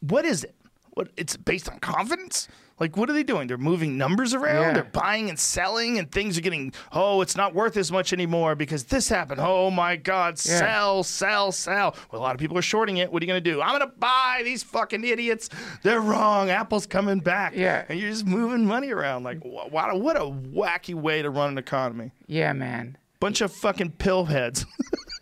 What 0.00 0.24
is 0.24 0.42
it? 0.42 0.54
What 0.92 1.08
it's 1.16 1.36
based 1.36 1.68
on 1.68 1.80
confidence? 1.80 2.48
Like 2.80 2.96
what 2.96 3.08
are 3.08 3.12
they 3.12 3.22
doing? 3.22 3.46
They're 3.46 3.56
moving 3.56 3.96
numbers 3.96 4.34
around. 4.34 4.62
Yeah. 4.62 4.72
They're 4.74 4.84
buying 4.84 5.28
and 5.28 5.38
selling, 5.38 5.98
and 5.98 6.10
things 6.10 6.36
are 6.36 6.40
getting. 6.40 6.72
Oh, 6.92 7.20
it's 7.20 7.36
not 7.36 7.54
worth 7.54 7.76
as 7.76 7.92
much 7.92 8.12
anymore 8.12 8.54
because 8.56 8.84
this 8.84 9.08
happened. 9.08 9.40
Oh 9.40 9.70
my 9.70 9.94
God! 9.96 10.34
Yeah. 10.44 10.58
Sell, 10.58 11.02
sell, 11.04 11.52
sell. 11.52 11.94
Well, 12.10 12.20
a 12.20 12.22
lot 12.22 12.34
of 12.34 12.40
people 12.40 12.58
are 12.58 12.62
shorting 12.62 12.96
it. 12.96 13.12
What 13.12 13.22
are 13.22 13.26
you 13.26 13.28
gonna 13.28 13.40
do? 13.40 13.62
I'm 13.62 13.72
gonna 13.78 13.92
buy 13.98 14.42
these 14.44 14.62
fucking 14.64 15.04
idiots. 15.04 15.50
They're 15.82 16.00
wrong. 16.00 16.50
Apple's 16.50 16.86
coming 16.86 17.20
back. 17.20 17.54
Yeah. 17.54 17.84
and 17.88 17.98
you're 18.00 18.10
just 18.10 18.26
moving 18.26 18.66
money 18.66 18.90
around. 18.90 19.22
Like 19.22 19.38
wh- 19.42 19.72
what? 19.72 19.92
A, 19.94 19.96
what 19.96 20.16
a 20.16 20.20
wacky 20.24 20.94
way 20.94 21.22
to 21.22 21.30
run 21.30 21.50
an 21.50 21.58
economy. 21.58 22.10
yeah, 22.26 22.52
man. 22.52 22.96
Bunch 23.20 23.40
of 23.40 23.52
fucking 23.52 23.92
pill 23.92 24.24
heads. 24.26 24.66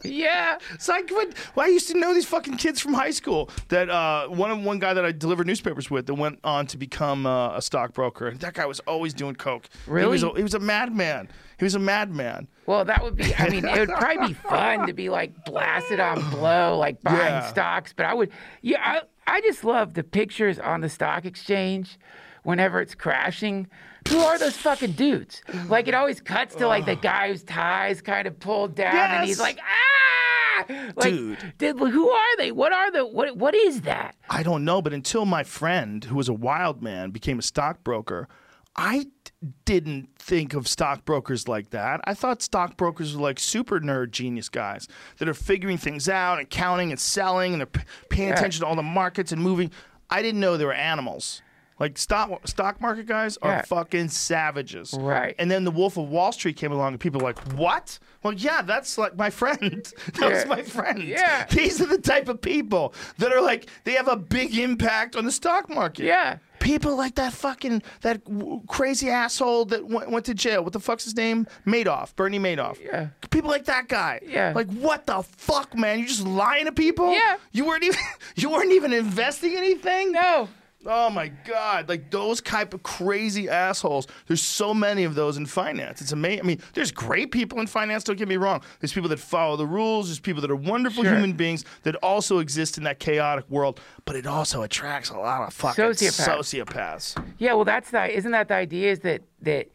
Yeah. 0.04 0.58
It's 0.72 0.88
like 0.88 1.10
what, 1.10 1.34
well, 1.54 1.66
I 1.66 1.68
used 1.68 1.88
to 1.88 1.98
know 1.98 2.12
these 2.14 2.26
fucking 2.26 2.56
kids 2.56 2.80
from 2.80 2.94
high 2.94 3.10
school. 3.10 3.50
That 3.68 3.88
uh, 3.90 4.28
one 4.28 4.64
one 4.64 4.78
guy 4.78 4.94
that 4.94 5.04
I 5.04 5.12
delivered 5.12 5.46
newspapers 5.46 5.90
with 5.90 6.06
that 6.06 6.14
went 6.14 6.38
on 6.44 6.66
to 6.68 6.76
become 6.76 7.26
uh, 7.26 7.56
a 7.56 7.62
stockbroker. 7.62 8.28
And 8.28 8.40
that 8.40 8.54
guy 8.54 8.66
was 8.66 8.80
always 8.80 9.14
doing 9.14 9.34
coke. 9.34 9.68
Really? 9.86 10.06
He 10.06 10.10
was 10.10 10.22
a, 10.22 10.36
he 10.36 10.42
was 10.42 10.54
a 10.54 10.58
madman. 10.60 11.28
He 11.58 11.64
was 11.64 11.74
a 11.74 11.78
madman. 11.78 12.48
Well, 12.66 12.84
that 12.84 13.02
would 13.02 13.16
be. 13.16 13.32
I 13.36 13.48
mean, 13.48 13.64
it 13.64 13.78
would 13.78 13.88
probably 13.90 14.28
be 14.28 14.34
fun 14.34 14.86
to 14.86 14.92
be 14.92 15.08
like 15.08 15.44
blasted 15.44 16.00
on 16.00 16.28
blow, 16.30 16.76
like 16.78 17.00
buying 17.02 17.18
Yeah. 17.18 17.46
stocks. 17.46 17.92
But 17.92 18.06
I 18.06 18.14
would, 18.14 18.30
yeah, 18.62 18.80
I, 19.26 19.36
I 19.36 19.40
just 19.42 19.62
love 19.62 19.94
the 19.94 20.02
pictures 20.02 20.58
on 20.58 20.80
the 20.80 20.88
stock 20.88 21.24
exchange 21.24 21.98
whenever 22.42 22.80
it's 22.80 22.94
crashing. 22.96 23.68
Who 24.08 24.18
are 24.20 24.38
those 24.38 24.56
fucking 24.56 24.92
dudes? 24.92 25.42
Like 25.68 25.88
it 25.88 25.94
always 25.94 26.20
cuts 26.20 26.54
to 26.56 26.66
like 26.68 26.84
the 26.86 26.96
guy 26.96 27.28
whose 27.28 27.42
ties 27.42 28.00
kind 28.02 28.26
of 28.26 28.38
pulled 28.38 28.74
down, 28.74 28.94
and 28.96 29.20
he's 29.26 29.38
Yes. 29.38 29.40
like, 29.40 29.58
ah, 29.62 30.64
like, 30.96 31.08
Dude. 31.12 31.54
Did, 31.58 31.78
who 31.78 32.10
are 32.10 32.36
they? 32.36 32.52
What 32.52 32.72
are 32.72 32.90
the 32.90 33.06
what? 33.06 33.36
What 33.36 33.54
is 33.54 33.82
that? 33.82 34.14
I 34.28 34.42
don't 34.42 34.64
know, 34.64 34.82
but 34.82 34.92
until 34.92 35.24
my 35.24 35.42
friend, 35.44 36.04
who 36.04 36.16
was 36.16 36.28
a 36.28 36.34
wild 36.34 36.82
man, 36.82 37.10
became 37.10 37.38
a 37.38 37.42
stockbroker, 37.42 38.28
I 38.76 39.04
d- 39.24 39.30
didn't 39.64 40.08
think 40.18 40.54
of 40.54 40.66
stockbrokers 40.68 41.48
like 41.48 41.70
that. 41.70 42.00
I 42.04 42.14
thought 42.14 42.42
stockbrokers 42.42 43.14
were 43.16 43.22
like 43.22 43.38
super 43.38 43.80
nerd 43.80 44.10
genius 44.12 44.48
guys 44.48 44.88
that 45.18 45.28
are 45.28 45.34
figuring 45.34 45.78
things 45.78 46.08
out 46.08 46.38
and 46.38 46.48
counting 46.48 46.90
and 46.90 46.98
selling 47.00 47.52
and 47.52 47.60
they're 47.60 47.66
p- 47.66 47.82
paying 48.08 48.30
attention 48.32 48.60
to 48.62 48.66
all 48.66 48.76
the 48.76 48.82
markets 48.82 49.32
and 49.32 49.42
moving. 49.42 49.70
I 50.10 50.22
didn't 50.22 50.40
know 50.40 50.56
they 50.56 50.64
were 50.64 50.72
animals. 50.72 51.42
Like 51.80 51.98
stock 51.98 52.46
stock 52.46 52.80
market 52.80 53.06
guys 53.06 53.36
are 53.42 53.50
Yeah. 53.50 53.62
fucking 53.62 54.08
savages. 54.08 54.94
Right. 54.96 55.34
And 55.38 55.50
then 55.50 55.64
the 55.64 55.70
Wolf 55.70 55.96
of 55.96 56.08
Wall 56.08 56.30
Street 56.32 56.56
came 56.56 56.70
along 56.72 56.92
and 56.92 57.00
people 57.00 57.20
were 57.20 57.26
like, 57.28 57.38
"What?" 57.54 57.98
Well, 58.22 58.34
yeah, 58.34 58.62
that's 58.62 58.98
like 58.98 59.16
my 59.16 59.30
friend. 59.30 59.60
that 60.20 60.30
was 60.30 60.46
my 60.46 60.62
friend. 60.62 61.02
Yeah. 61.02 61.46
These 61.46 61.80
are 61.80 61.86
the 61.86 61.98
type 61.98 62.28
of 62.28 62.40
people 62.40 62.94
that 63.18 63.32
are 63.32 63.40
like 63.40 63.66
they 63.84 63.92
have 63.92 64.08
a 64.08 64.16
big 64.16 64.56
impact 64.56 65.16
on 65.16 65.24
the 65.24 65.32
stock 65.32 65.68
market. 65.68 66.04
Yeah. 66.04 66.38
People 66.60 66.94
like 66.94 67.16
that 67.16 67.32
fucking 67.32 67.82
that 68.02 68.22
w- 68.24 68.62
crazy 68.68 69.10
asshole 69.10 69.64
that 69.64 69.84
went, 69.84 70.10
went 70.10 70.24
to 70.26 70.34
jail. 70.34 70.62
What 70.62 70.72
the 70.72 70.78
fuck's 70.78 71.02
his 71.02 71.16
name? 71.16 71.48
Madoff, 71.66 72.14
Bernie 72.14 72.38
Madoff. 72.38 72.78
Yeah. 72.80 73.08
People 73.30 73.50
like 73.50 73.64
that 73.64 73.88
guy. 73.88 74.20
Yeah. 74.24 74.52
Like 74.54 74.70
what 74.74 75.06
the 75.06 75.22
fuck, 75.22 75.76
man? 75.76 75.98
You're 75.98 76.06
just 76.08 76.24
lying 76.24 76.66
to 76.66 76.72
people? 76.72 77.12
Yeah. 77.12 77.38
You 77.50 77.64
weren't 77.64 77.82
even 77.82 77.98
you 78.36 78.50
weren't 78.50 78.70
even 78.70 78.92
investing 78.92 79.56
anything? 79.56 80.12
No. 80.12 80.48
Oh 80.84 81.10
my 81.10 81.28
god! 81.28 81.88
Like 81.88 82.10
those 82.10 82.40
type 82.40 82.74
of 82.74 82.82
crazy 82.82 83.48
assholes. 83.48 84.08
There's 84.26 84.42
so 84.42 84.74
many 84.74 85.04
of 85.04 85.14
those 85.14 85.36
in 85.36 85.46
finance. 85.46 86.00
It's 86.00 86.10
amazing. 86.12 86.40
I 86.40 86.42
mean, 86.46 86.60
there's 86.74 86.90
great 86.90 87.30
people 87.30 87.60
in 87.60 87.66
finance. 87.68 88.02
Don't 88.04 88.18
get 88.18 88.26
me 88.26 88.36
wrong. 88.36 88.62
There's 88.80 88.92
people 88.92 89.08
that 89.10 89.20
follow 89.20 89.56
the 89.56 89.66
rules. 89.66 90.08
There's 90.08 90.18
people 90.18 90.40
that 90.42 90.50
are 90.50 90.56
wonderful 90.56 91.04
Sure. 91.04 91.14
human 91.14 91.34
beings 91.34 91.64
that 91.84 91.94
also 91.96 92.38
exist 92.38 92.78
in 92.78 92.84
that 92.84 92.98
chaotic 92.98 93.48
world. 93.48 93.80
But 94.04 94.16
it 94.16 94.26
also 94.26 94.62
attracts 94.62 95.10
a 95.10 95.16
lot 95.18 95.46
of 95.46 95.54
fucking 95.54 95.84
Sociopaths. 95.84 96.64
sociopaths. 96.66 97.24
Yeah, 97.38 97.54
well, 97.54 97.64
that's 97.64 97.90
the 97.90 98.12
isn't 98.12 98.32
that 98.32 98.48
the 98.48 98.54
idea 98.54 98.90
is 98.90 99.00
that 99.00 99.22
that, 99.42 99.68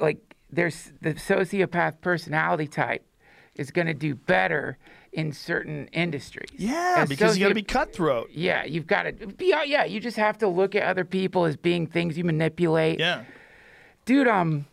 like 0.00 0.18
there's 0.50 0.92
the 1.00 1.14
sociopath 1.14 2.00
personality 2.00 2.66
type 2.66 3.06
is 3.54 3.70
going 3.70 3.86
to 3.86 3.94
do 3.94 4.14
better 4.14 4.78
in 5.12 5.32
certain 5.32 5.88
industries. 5.92 6.50
Yeah, 6.56 7.04
because 7.08 7.36
you 7.36 7.44
got 7.44 7.50
to 7.50 7.54
be 7.54 7.62
cutthroat. 7.62 8.30
Yeah, 8.30 8.64
you've 8.64 8.86
got 8.86 9.02
to 9.02 9.12
be. 9.12 9.54
Yeah, 9.66 9.84
you 9.84 10.00
just 10.00 10.16
have 10.16 10.38
to 10.38 10.48
look 10.48 10.74
at 10.74 10.84
other 10.84 11.04
people 11.04 11.44
as 11.44 11.56
being 11.56 11.86
things 11.86 12.16
you 12.16 12.24
manipulate. 12.24 12.98
Yeah. 12.98 13.24
dude. 14.04 14.28
Um, 14.28 14.66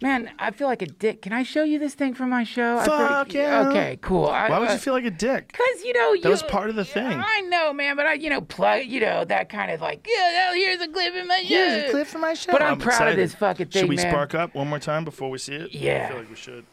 man, 0.00 0.30
I 0.38 0.50
feel 0.50 0.68
like 0.68 0.82
a 0.82 0.86
dick. 0.86 1.22
Can 1.22 1.32
I 1.32 1.42
show 1.42 1.64
you 1.64 1.78
this 1.78 1.94
thing 1.94 2.14
from 2.14 2.30
my 2.30 2.44
show? 2.44 2.78
I 2.78 2.84
feel 2.84 2.98
Fuck 2.98 3.34
yeah. 3.34 3.68
Okay, 3.68 3.98
cool. 4.02 4.26
I, 4.26 4.48
Why 4.48 4.58
would 4.58 4.68
uh, 4.68 4.72
you 4.72 4.78
feel 4.78 4.94
like 4.94 5.04
a 5.04 5.10
dick? 5.10 5.52
Cause 5.52 5.82
you 5.84 5.92
know 5.94 6.12
you, 6.12 6.28
was 6.28 6.42
part 6.42 6.70
of 6.70 6.76
the 6.76 6.84
thing. 6.84 7.20
I 7.24 7.40
know, 7.42 7.72
man, 7.72 7.96
but 7.96 8.06
I, 8.06 8.14
you 8.14 8.30
know, 8.30 8.40
plug, 8.40 8.86
you 8.86 9.00
know, 9.00 9.24
that 9.24 9.48
kind 9.48 9.70
of 9.70 9.80
like, 9.80 10.06
yeah, 10.08 10.50
oh, 10.50 10.54
here's 10.54 10.80
a 10.80 10.88
clip 10.88 11.14
in 11.14 11.26
my 11.26 11.38
show. 11.38 11.48
Here's 11.48 11.88
a 11.88 11.90
clip 11.90 12.06
from 12.06 12.20
my 12.20 12.34
show. 12.34 12.52
But 12.52 12.62
I'm, 12.62 12.78
proud 12.78 12.94
excited. 12.94 13.12
of 13.12 13.16
this 13.16 13.34
fucking 13.34 13.66
thing, 13.68 13.80
Should 13.82 13.88
we 13.88 13.96
man. 13.96 14.10
spark 14.10 14.34
up 14.34 14.54
one 14.54 14.68
more 14.68 14.78
time 14.78 15.04
before 15.04 15.30
we 15.30 15.38
see 15.38 15.54
it? 15.54 15.72
Yeah. 15.72 16.04
I 16.04 16.08
feel 16.08 16.18
like 16.18 16.30
we 16.30 16.36
should. 16.36 16.66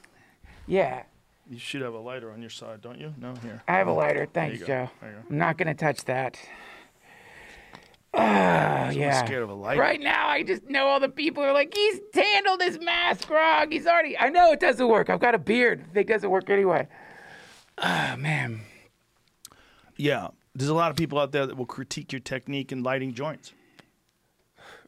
Yeah, 0.68 1.04
You 1.50 1.58
should 1.58 1.82
have 1.82 1.96
a 1.96 2.00
lighter 2.00 2.32
on 2.32 2.42
your 2.42 2.52
side, 2.52 2.82
don't 2.82 3.00
you? 3.00 3.14
No, 3.18 3.34
here. 3.42 3.64
I 3.68 3.74
have 3.78 3.88
a 3.88 3.92
lighter. 3.94 4.28
Thanks. 4.32 4.60
Joe. 4.60 4.66
There 5.02 5.10
you 5.10 5.16
go. 5.16 5.24
I'm 5.30 5.38
not 5.38 5.58
gonna 5.58 5.74
touch 5.74 6.06
that. 6.06 6.38
Ah, 8.14 8.90
yeah. 8.90 9.24
scared 9.26 9.44
of 9.44 9.50
a 9.50 9.54
lighter. 9.54 9.80
Right 9.80 10.00
now, 10.00 10.28
I 10.28 10.44
just 10.44 10.68
know 10.70 10.88
all 10.88 11.00
the 11.00 11.10
people 11.10 11.44
are 11.44 11.54
like, 11.54 11.74
he's 11.74 12.00
handled 12.14 12.62
his 12.62 12.80
mask 12.80 13.30
wrong. 13.30 13.72
He's 13.72 13.88
already. 13.88 14.18
I 14.18 14.30
know 14.30 14.52
it 14.52 14.60
doesn't 14.60 14.88
work. 14.88 15.10
I've 15.10 15.20
got 15.20 15.36
a 15.36 15.40
beard. 15.40 15.86
It 15.96 16.08
doesn't 16.08 16.30
work 16.30 16.50
anyway. 16.50 16.88
Ah, 17.78 18.16
man. 18.18 18.62
Yeah. 19.96 20.30
There's 20.56 20.70
a 20.70 20.76
lot 20.76 20.92
of 20.92 20.98
people 20.98 21.20
out 21.20 21.32
there 21.32 21.46
that 21.46 21.56
will 21.56 21.66
critique 21.66 22.12
your 22.12 22.20
technique 22.20 22.72
in 22.72 22.84
lighting 22.84 23.14
joints. 23.14 23.54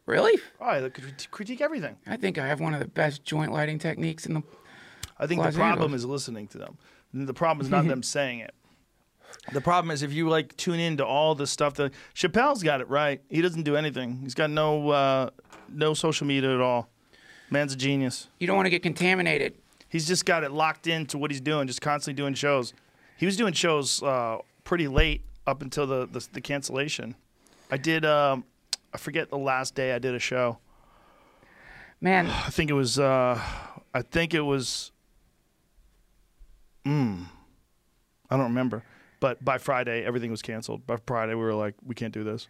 Really? 0.04 0.40
Oh, 0.60 0.80
they 0.80 0.90
crit- 0.90 1.28
critique 1.30 1.60
everything. 1.60 1.96
I 2.06 2.16
think 2.16 2.38
I 2.38 2.46
have 2.46 2.60
one 2.60 2.74
of 2.74 2.80
the 2.80 2.88
best 2.88 3.24
joint 3.24 3.52
lighting 3.52 3.78
techniques 3.78 4.26
in 4.26 4.34
the. 4.34 4.42
I 5.18 5.26
think 5.26 5.40
Los 5.40 5.54
the 5.54 5.58
problem 5.58 5.92
Angeles. 5.92 6.00
is 6.02 6.06
listening 6.06 6.48
to 6.48 6.58
them. 6.58 6.78
The 7.12 7.34
problem 7.34 7.64
is 7.64 7.70
not 7.70 7.86
them 7.88 8.02
saying 8.02 8.40
it. 8.40 8.54
The 9.52 9.60
problem 9.60 9.90
is 9.90 10.02
if 10.02 10.12
you 10.12 10.28
like 10.28 10.56
tune 10.56 10.78
into 10.78 11.04
all 11.04 11.34
the 11.34 11.46
stuff 11.46 11.74
that 11.74 11.92
Chappelle's 12.14 12.62
got 12.62 12.80
it 12.80 12.88
right. 12.88 13.20
He 13.28 13.40
doesn't 13.42 13.62
do 13.62 13.76
anything. 13.76 14.18
He's 14.22 14.34
got 14.34 14.50
no 14.50 14.90
uh, 14.90 15.30
no 15.68 15.94
social 15.94 16.26
media 16.26 16.54
at 16.54 16.60
all. 16.60 16.88
Man's 17.50 17.72
a 17.74 17.76
genius. 17.76 18.28
You 18.38 18.46
don't 18.46 18.56
want 18.56 18.66
to 18.66 18.70
get 18.70 18.82
contaminated. 18.82 19.54
He's 19.88 20.06
just 20.06 20.24
got 20.24 20.42
it 20.42 20.52
locked 20.52 20.86
into 20.86 21.18
what 21.18 21.30
he's 21.30 21.40
doing, 21.40 21.66
just 21.66 21.82
constantly 21.82 22.16
doing 22.16 22.32
shows. 22.32 22.72
He 23.18 23.26
was 23.26 23.36
doing 23.36 23.52
shows 23.52 24.02
uh, 24.02 24.38
pretty 24.64 24.88
late 24.88 25.22
up 25.46 25.60
until 25.60 25.86
the, 25.86 26.06
the, 26.10 26.26
the 26.32 26.40
cancellation. 26.40 27.14
I 27.70 27.76
did, 27.76 28.06
um, 28.06 28.44
I 28.94 28.96
forget 28.96 29.28
the 29.28 29.36
last 29.36 29.74
day 29.74 29.92
I 29.92 29.98
did 29.98 30.14
a 30.14 30.18
show. 30.18 30.58
Man, 32.00 32.26
I 32.26 32.48
think 32.48 32.70
it 32.70 32.74
was, 32.74 32.98
uh, 32.98 33.38
I 33.92 34.00
think 34.02 34.32
it 34.32 34.40
was, 34.40 34.91
mm, 36.86 37.26
I 38.30 38.36
don't 38.36 38.46
remember. 38.46 38.82
But 39.20 39.44
by 39.44 39.58
Friday, 39.58 40.04
everything 40.04 40.30
was 40.30 40.42
canceled. 40.42 40.86
By 40.86 40.96
Friday, 41.06 41.34
we 41.34 41.42
were 41.42 41.54
like, 41.54 41.74
we 41.84 41.94
can't 41.94 42.12
do 42.12 42.24
this. 42.24 42.48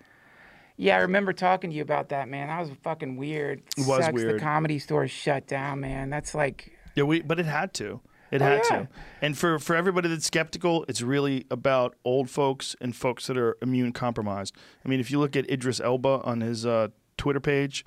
yeah, 0.78 0.96
I 0.96 1.00
remember 1.00 1.32
talking 1.34 1.70
to 1.70 1.76
you 1.76 1.82
about 1.82 2.08
that, 2.10 2.28
man. 2.28 2.48
That 2.48 2.60
was 2.60 2.70
fucking 2.82 3.16
weird. 3.16 3.62
It 3.76 3.86
was 3.86 4.04
Sucks 4.04 4.14
weird. 4.14 4.36
The 4.36 4.40
comedy 4.40 4.78
store 4.78 5.06
shut 5.06 5.46
down, 5.46 5.80
man. 5.80 6.08
That's 6.08 6.34
like, 6.34 6.72
Yeah, 6.94 7.04
we, 7.04 7.20
but 7.20 7.38
it 7.38 7.46
had 7.46 7.74
to. 7.74 8.00
It 8.30 8.40
Oh, 8.40 8.46
had 8.46 8.62
yeah. 8.70 8.78
to. 8.78 8.88
And 9.20 9.36
for, 9.36 9.58
for 9.58 9.76
everybody 9.76 10.08
that's 10.08 10.24
skeptical, 10.24 10.86
it's 10.88 11.02
really 11.02 11.44
about 11.50 11.94
old 12.06 12.30
folks 12.30 12.74
and 12.80 12.96
folks 12.96 13.26
that 13.26 13.36
are 13.36 13.58
immune 13.60 13.92
compromised. 13.92 14.56
I 14.82 14.88
mean, 14.88 14.98
if 15.00 15.10
you 15.10 15.18
look 15.18 15.36
at 15.36 15.48
Idris 15.50 15.78
Elba 15.78 16.22
on 16.24 16.40
his 16.40 16.64
uh, 16.64 16.88
Twitter 17.18 17.40
page, 17.40 17.84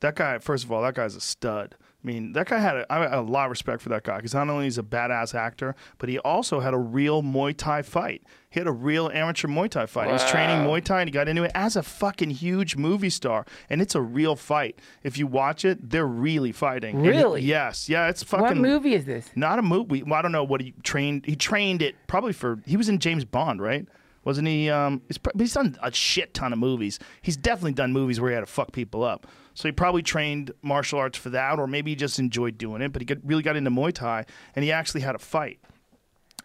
That 0.00 0.16
guy, 0.16 0.38
first 0.40 0.64
of 0.64 0.72
all, 0.72 0.82
that 0.82 0.94
guy's 0.96 1.14
a 1.14 1.20
stud. 1.20 1.76
I 2.04 2.06
mean, 2.06 2.32
that 2.34 2.48
guy 2.48 2.58
had 2.58 2.76
a, 2.76 2.92
I 2.92 2.98
had 2.98 3.14
a 3.14 3.20
lot 3.22 3.46
of 3.46 3.50
respect 3.50 3.80
for 3.80 3.88
that 3.88 4.02
guy 4.04 4.16
because 4.16 4.34
not 4.34 4.50
only 4.50 4.66
is 4.66 4.76
he 4.76 4.80
a 4.80 4.82
badass 4.82 5.34
actor, 5.34 5.74
but 5.96 6.10
he 6.10 6.18
also 6.18 6.60
had 6.60 6.74
a 6.74 6.78
real 6.78 7.22
Muay 7.22 7.56
Thai 7.56 7.80
fight. 7.80 8.22
He 8.50 8.60
had 8.60 8.66
a 8.66 8.72
real 8.72 9.08
amateur 9.08 9.48
Muay 9.48 9.70
Thai 9.70 9.86
fight. 9.86 10.08
He 10.08 10.12
was 10.12 10.24
training 10.30 10.66
Muay 10.66 10.84
Thai 10.84 11.00
and 11.00 11.08
he 11.08 11.12
got 11.12 11.28
into 11.28 11.44
it 11.44 11.50
as 11.54 11.76
a 11.76 11.82
fucking 11.82 12.28
huge 12.28 12.76
movie 12.76 13.08
star. 13.08 13.46
And 13.70 13.80
it's 13.80 13.94
a 13.94 14.02
real 14.02 14.36
fight. 14.36 14.78
If 15.02 15.16
you 15.16 15.26
watch 15.26 15.64
it, 15.64 15.88
they're 15.88 16.06
really 16.06 16.52
fighting. 16.52 16.96
And 16.98 17.06
it- 17.06 17.10
Really? 17.10 17.40
yes. 17.40 17.88
Yeah, 17.88 18.08
it's 18.08 18.22
fucking. 18.22 18.44
What 18.48 18.56
movie 18.58 18.92
is 18.94 19.06
this? 19.06 19.30
Not 19.34 19.58
a 19.58 19.62
movie. 19.62 20.02
Well, 20.02 20.14
I 20.18 20.20
don't 20.20 20.32
know 20.32 20.44
what 20.44 20.60
he 20.60 20.74
trained. 20.82 21.24
He 21.24 21.36
trained 21.36 21.80
it 21.80 21.94
probably 22.06 22.34
for. 22.34 22.58
He 22.66 22.76
was 22.76 22.90
in 22.90 22.98
James 22.98 23.24
Bond, 23.24 23.62
right? 23.62 23.86
Wasn't 24.24 24.46
he? 24.46 24.68
Um, 24.70 25.00
he's, 25.08 25.18
he's 25.38 25.52
done 25.54 25.76
a 25.82 25.90
shit 25.92 26.34
ton 26.34 26.52
of 26.52 26.58
movies. 26.58 26.98
He's 27.22 27.36
definitely 27.36 27.72
done 27.72 27.92
movies 27.94 28.20
where 28.20 28.30
he 28.30 28.34
had 28.34 28.40
to 28.40 28.46
fuck 28.46 28.72
people 28.72 29.02
up. 29.04 29.26
So 29.54 29.68
he 29.68 29.72
probably 29.72 30.02
trained 30.02 30.52
martial 30.62 30.98
arts 30.98 31.16
for 31.16 31.30
that, 31.30 31.58
or 31.58 31.66
maybe 31.66 31.92
he 31.92 31.96
just 31.96 32.18
enjoyed 32.18 32.58
doing 32.58 32.82
it. 32.82 32.92
But 32.92 33.02
he 33.02 33.06
got, 33.06 33.18
really 33.24 33.42
got 33.42 33.56
into 33.56 33.70
Muay 33.70 33.92
Thai, 33.92 34.24
and 34.54 34.64
he 34.64 34.72
actually 34.72 35.00
had 35.02 35.14
a 35.14 35.18
fight, 35.18 35.60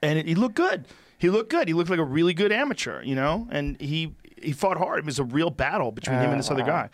and 0.02 0.20
it, 0.20 0.28
he 0.28 0.36
looked 0.36 0.56
good. 0.56 0.88
He 1.18 1.30
looked 1.30 1.50
good. 1.50 1.68
He 1.68 1.74
looked 1.74 1.90
like 1.90 2.00
a 2.00 2.04
really 2.04 2.34
good 2.34 2.52
amateur, 2.52 3.02
you 3.04 3.16
know. 3.16 3.48
And 3.52 3.80
he 3.82 4.16
he 4.42 4.54
fought 4.54 4.78
hard. 4.78 5.00
It 5.00 5.06
was 5.06 5.20
a 5.20 5.24
real 5.24 5.50
battle 5.50 5.92
between 5.92 6.20
him 6.20 6.32
and 6.32 6.40
this 6.40 6.50
other 6.50 6.64
guy. 6.64 6.90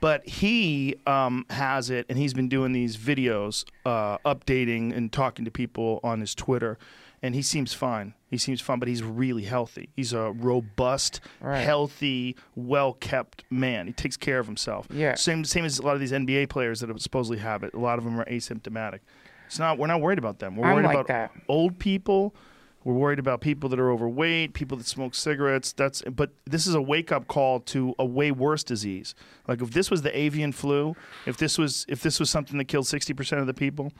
But 0.00 0.26
he 0.26 0.94
um, 1.06 1.44
has 1.50 1.90
it, 1.90 2.06
and 2.08 2.16
he's 2.16 2.32
been 2.32 2.48
doing 2.48 2.72
these 2.72 2.96
videos, 2.96 3.64
uh, 3.84 4.18
updating 4.18 4.96
and 4.96 5.12
talking 5.12 5.44
to 5.44 5.50
people 5.50 5.98
on 6.04 6.20
his 6.20 6.34
Twitter, 6.36 6.78
and 7.22 7.34
he 7.34 7.42
seems 7.42 7.72
fine. 7.74 8.14
He 8.30 8.36
seems 8.38 8.60
fine, 8.60 8.78
but 8.78 8.88
he's 8.88 9.02
really 9.02 9.44
healthy. 9.44 9.88
He's 9.96 10.12
a 10.12 10.32
robust, 10.32 11.20
Right. 11.40 11.60
healthy, 11.60 12.36
well 12.54 12.92
kept 12.92 13.44
man. 13.50 13.86
He 13.86 13.92
takes 13.92 14.16
care 14.16 14.38
of 14.38 14.46
himself. 14.46 14.86
Yeah. 14.90 15.14
Same 15.14 15.44
same 15.44 15.64
as 15.64 15.78
a 15.78 15.82
lot 15.82 15.94
of 15.94 16.00
these 16.00 16.12
NBA 16.12 16.46
players 16.48 16.80
that 16.80 17.00
supposedly 17.00 17.38
have 17.38 17.62
it. 17.62 17.72
A 17.74 17.78
lot 17.78 17.98
of 17.98 18.04
them 18.04 18.20
are 18.20 18.24
asymptomatic. 18.26 19.00
It's 19.46 19.58
not. 19.58 19.78
We're 19.78 19.86
not 19.86 20.00
worried 20.02 20.18
about 20.18 20.38
them. 20.40 20.56
We're 20.56 20.66
I'm 20.66 20.74
worried 20.74 20.86
like 20.86 20.94
about 20.94 21.06
that. 21.08 21.32
old 21.48 21.78
people. 21.78 22.34
We're 22.84 22.94
worried 22.94 23.18
about 23.18 23.40
people 23.40 23.68
that 23.70 23.80
are 23.80 23.90
overweight, 23.90 24.54
people 24.54 24.78
that 24.78 24.86
smoke 24.86 25.14
cigarettes. 25.14 25.72
That's 25.72 26.02
but 26.02 26.30
this 26.46 26.66
is 26.66 26.74
a 26.74 26.80
wake 26.82 27.10
up 27.10 27.26
call 27.28 27.60
to 27.60 27.94
a 27.98 28.04
way 28.04 28.30
worse 28.30 28.62
disease. 28.62 29.14
Like 29.46 29.60
if 29.62 29.70
this 29.72 29.90
was 29.90 30.02
the 30.02 30.16
avian 30.16 30.52
flu, 30.52 30.94
if 31.26 31.36
this 31.38 31.58
was 31.58 31.84
if 31.88 32.02
this 32.02 32.20
was 32.20 32.30
something 32.30 32.56
that 32.58 32.66
killed 32.66 32.86
sixty 32.86 33.14
percent 33.14 33.40
of 33.40 33.46
the 33.46 33.54
people, 33.54 33.92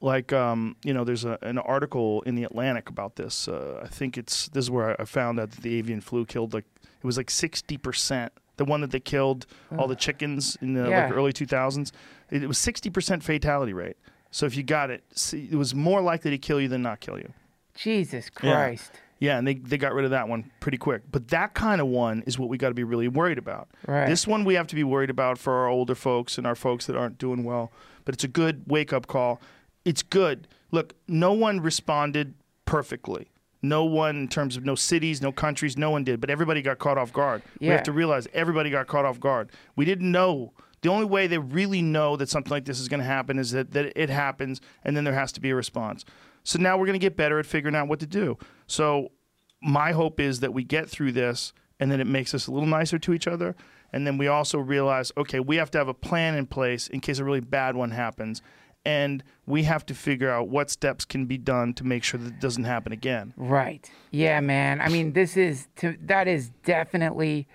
like 0.00 0.32
um, 0.32 0.76
you 0.84 0.92
know, 0.94 1.04
there's 1.04 1.24
a, 1.24 1.38
an 1.42 1.58
article 1.58 2.22
in 2.22 2.34
the 2.34 2.44
Atlantic 2.44 2.88
about 2.88 3.16
this. 3.16 3.48
Uh, 3.48 3.80
I 3.84 3.88
think 3.88 4.16
it's 4.18 4.48
this 4.48 4.64
is 4.64 4.70
where 4.70 5.00
I, 5.00 5.04
found 5.04 5.40
out 5.40 5.50
that 5.50 5.62
the 5.62 5.74
avian 5.78 6.00
flu 6.00 6.24
killed 6.26 6.54
like 6.54 6.64
it 6.82 7.04
was 7.06 7.16
like 7.16 7.30
sixty 7.30 7.76
percent. 7.76 8.32
The 8.56 8.64
one 8.66 8.82
that 8.82 8.90
they 8.90 9.00
killed 9.00 9.46
all 9.78 9.88
the 9.88 9.96
chickens 9.96 10.56
in 10.60 10.74
the 10.74 10.88
Yeah. 10.88 11.04
like 11.06 11.14
early 11.16 11.32
two 11.32 11.46
thousands, 11.46 11.92
it, 12.30 12.42
it 12.42 12.46
was 12.46 12.58
sixty 12.58 12.90
percent 12.90 13.22
fatality 13.22 13.72
rate. 13.72 13.96
So 14.30 14.46
if 14.46 14.56
you 14.56 14.62
got 14.62 14.90
it, 14.90 15.02
see, 15.14 15.48
it 15.50 15.56
was 15.56 15.74
more 15.74 16.00
likely 16.02 16.30
to 16.30 16.38
kill 16.38 16.60
you 16.60 16.68
than 16.68 16.82
not 16.82 17.00
kill 17.00 17.18
you. 17.18 17.32
Jesus 17.74 18.30
Yeah. 18.42 18.52
Christ. 18.52 18.92
Yeah, 19.18 19.36
and 19.36 19.46
they, 19.46 19.54
they 19.54 19.76
got 19.76 19.92
rid 19.92 20.06
of 20.06 20.12
that 20.12 20.28
one 20.28 20.50
pretty 20.60 20.78
quick. 20.78 21.02
But 21.12 21.28
that 21.28 21.52
kind 21.52 21.80
of 21.82 21.88
one 21.88 22.22
is 22.26 22.38
what 22.38 22.48
we 22.48 22.56
got 22.56 22.68
to 22.68 22.74
be 22.74 22.84
really 22.84 23.06
worried 23.06 23.36
about. 23.36 23.68
Right. 23.86 24.08
This 24.08 24.26
one 24.26 24.44
we 24.46 24.54
have 24.54 24.66
to 24.68 24.74
be 24.74 24.82
worried 24.84 25.10
about 25.10 25.36
for 25.36 25.52
our 25.52 25.68
older 25.68 25.94
folks 25.94 26.38
and 26.38 26.46
our 26.46 26.54
folks 26.54 26.86
that 26.86 26.96
aren't 26.96 27.18
doing 27.18 27.44
well. 27.44 27.70
But 28.06 28.14
it's 28.14 28.24
a 28.24 28.28
good 28.28 28.62
wake 28.66 28.94
up 28.94 29.06
call. 29.08 29.38
It's 29.84 30.02
good. 30.02 30.48
Look, 30.70 30.94
no 31.08 31.32
one 31.32 31.60
responded 31.60 32.34
perfectly. 32.64 33.30
No 33.62 33.84
one, 33.84 34.16
in 34.16 34.28
terms 34.28 34.56
of 34.56 34.64
no 34.64 34.74
cities, 34.74 35.20
no 35.20 35.32
countries, 35.32 35.76
no 35.76 35.90
one 35.90 36.04
did. 36.04 36.20
But 36.20 36.30
everybody 36.30 36.62
got 36.62 36.78
caught 36.78 36.96
off 36.96 37.12
guard. 37.12 37.42
We 37.60 37.66
have 37.66 37.82
to 37.84 37.92
realize 37.92 38.26
everybody 38.32 38.70
got 38.70 38.86
caught 38.86 39.04
off 39.04 39.20
guard. 39.20 39.50
We 39.76 39.84
didn't 39.84 40.10
know. 40.10 40.52
The 40.82 40.88
only 40.88 41.04
way 41.04 41.26
they 41.26 41.36
really 41.36 41.82
know 41.82 42.16
that 42.16 42.30
something 42.30 42.50
like 42.50 42.64
this 42.64 42.80
is 42.80 42.88
going 42.88 43.00
to 43.00 43.06
happen 43.06 43.38
is 43.38 43.50
that, 43.50 43.72
that 43.72 43.92
it 44.00 44.08
happens 44.08 44.62
and 44.82 44.96
then 44.96 45.04
there 45.04 45.12
has 45.12 45.30
to 45.32 45.40
be 45.40 45.50
a 45.50 45.54
response. 45.54 46.06
So 46.42 46.58
now 46.58 46.78
we're 46.78 46.86
going 46.86 46.98
to 46.98 47.04
get 47.04 47.18
better 47.18 47.38
at 47.38 47.44
figuring 47.44 47.74
out 47.74 47.86
what 47.86 48.00
to 48.00 48.06
do. 48.06 48.38
So 48.66 49.12
my 49.60 49.92
hope 49.92 50.20
is 50.20 50.40
that 50.40 50.54
we 50.54 50.64
get 50.64 50.88
through 50.88 51.12
this 51.12 51.52
and 51.78 51.92
then 51.92 52.00
it 52.00 52.06
makes 52.06 52.34
us 52.34 52.46
a 52.46 52.52
little 52.52 52.68
nicer 52.68 52.98
to 52.98 53.12
each 53.12 53.26
other. 53.26 53.56
And 53.92 54.06
then 54.06 54.16
we 54.16 54.26
also 54.26 54.58
realize, 54.58 55.12
okay, 55.18 55.40
we 55.40 55.56
have 55.56 55.70
to 55.72 55.78
have 55.78 55.88
a 55.88 55.94
plan 55.94 56.34
in 56.34 56.46
place 56.46 56.88
in 56.88 57.00
case 57.00 57.18
a 57.18 57.24
really 57.24 57.40
bad 57.40 57.76
one 57.76 57.90
happens. 57.90 58.40
And 58.84 59.22
we 59.46 59.64
have 59.64 59.84
to 59.86 59.94
figure 59.94 60.30
out 60.30 60.48
what 60.48 60.70
steps 60.70 61.04
can 61.04 61.26
be 61.26 61.36
done 61.36 61.74
to 61.74 61.84
make 61.84 62.02
sure 62.02 62.18
that 62.18 62.28
it 62.28 62.40
doesn't 62.40 62.64
happen 62.64 62.92
again. 62.92 63.34
Right. 63.36 63.90
Yeah, 64.10 64.40
man. 64.40 64.80
I 64.80 64.88
mean, 64.88 65.12
this 65.12 65.36
is 65.36 65.68
to, 65.76 65.98
that 66.02 66.26
is 66.26 66.50
definitely 66.64 67.46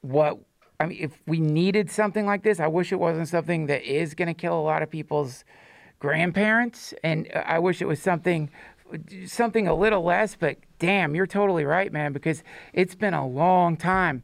what 0.00 0.38
I 0.80 0.86
mean. 0.86 0.98
If 1.00 1.20
we 1.26 1.40
needed 1.40 1.90
something 1.90 2.26
like 2.26 2.42
this, 2.42 2.60
I 2.60 2.66
wish 2.66 2.92
it 2.92 3.00
wasn't 3.00 3.28
something 3.28 3.66
that 3.66 3.82
is 3.82 4.14
going 4.14 4.28
to 4.28 4.34
kill 4.34 4.58
a 4.58 4.62
lot 4.62 4.82
of 4.82 4.90
people's 4.90 5.44
grandparents, 5.98 6.94
and 7.02 7.28
uh, 7.34 7.42
I 7.46 7.58
wish 7.58 7.82
it 7.82 7.86
was 7.86 8.00
something 8.00 8.50
something 9.26 9.68
a 9.68 9.74
little 9.74 10.02
less. 10.02 10.36
But 10.36 10.56
damn, 10.78 11.14
you're 11.14 11.26
totally 11.26 11.64
right, 11.64 11.92
man. 11.92 12.12
Because 12.12 12.42
it's 12.72 12.94
been 12.94 13.14
a 13.14 13.26
long 13.26 13.76
time 13.76 14.22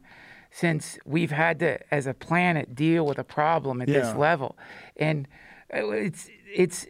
since 0.51 0.97
we've 1.05 1.31
had 1.31 1.59
to, 1.59 1.93
as 1.93 2.07
a 2.07 2.13
planet, 2.13 2.75
deal 2.75 3.05
with 3.05 3.19
a 3.19 3.23
problem 3.23 3.81
at 3.81 3.87
this 3.87 4.15
level, 4.15 4.57
and 4.95 5.27
Oh, 5.75 5.91
it's 5.91 6.29
it's 6.53 6.87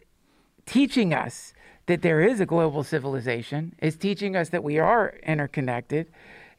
teaching 0.64 1.12
us 1.12 1.52
that 1.86 2.02
there 2.02 2.20
is 2.20 2.40
a 2.40 2.46
global 2.46 2.84
civilization. 2.84 3.74
It's 3.78 3.96
teaching 3.96 4.36
us 4.36 4.50
that 4.50 4.62
we 4.62 4.78
are 4.78 5.14
interconnected, 5.22 6.06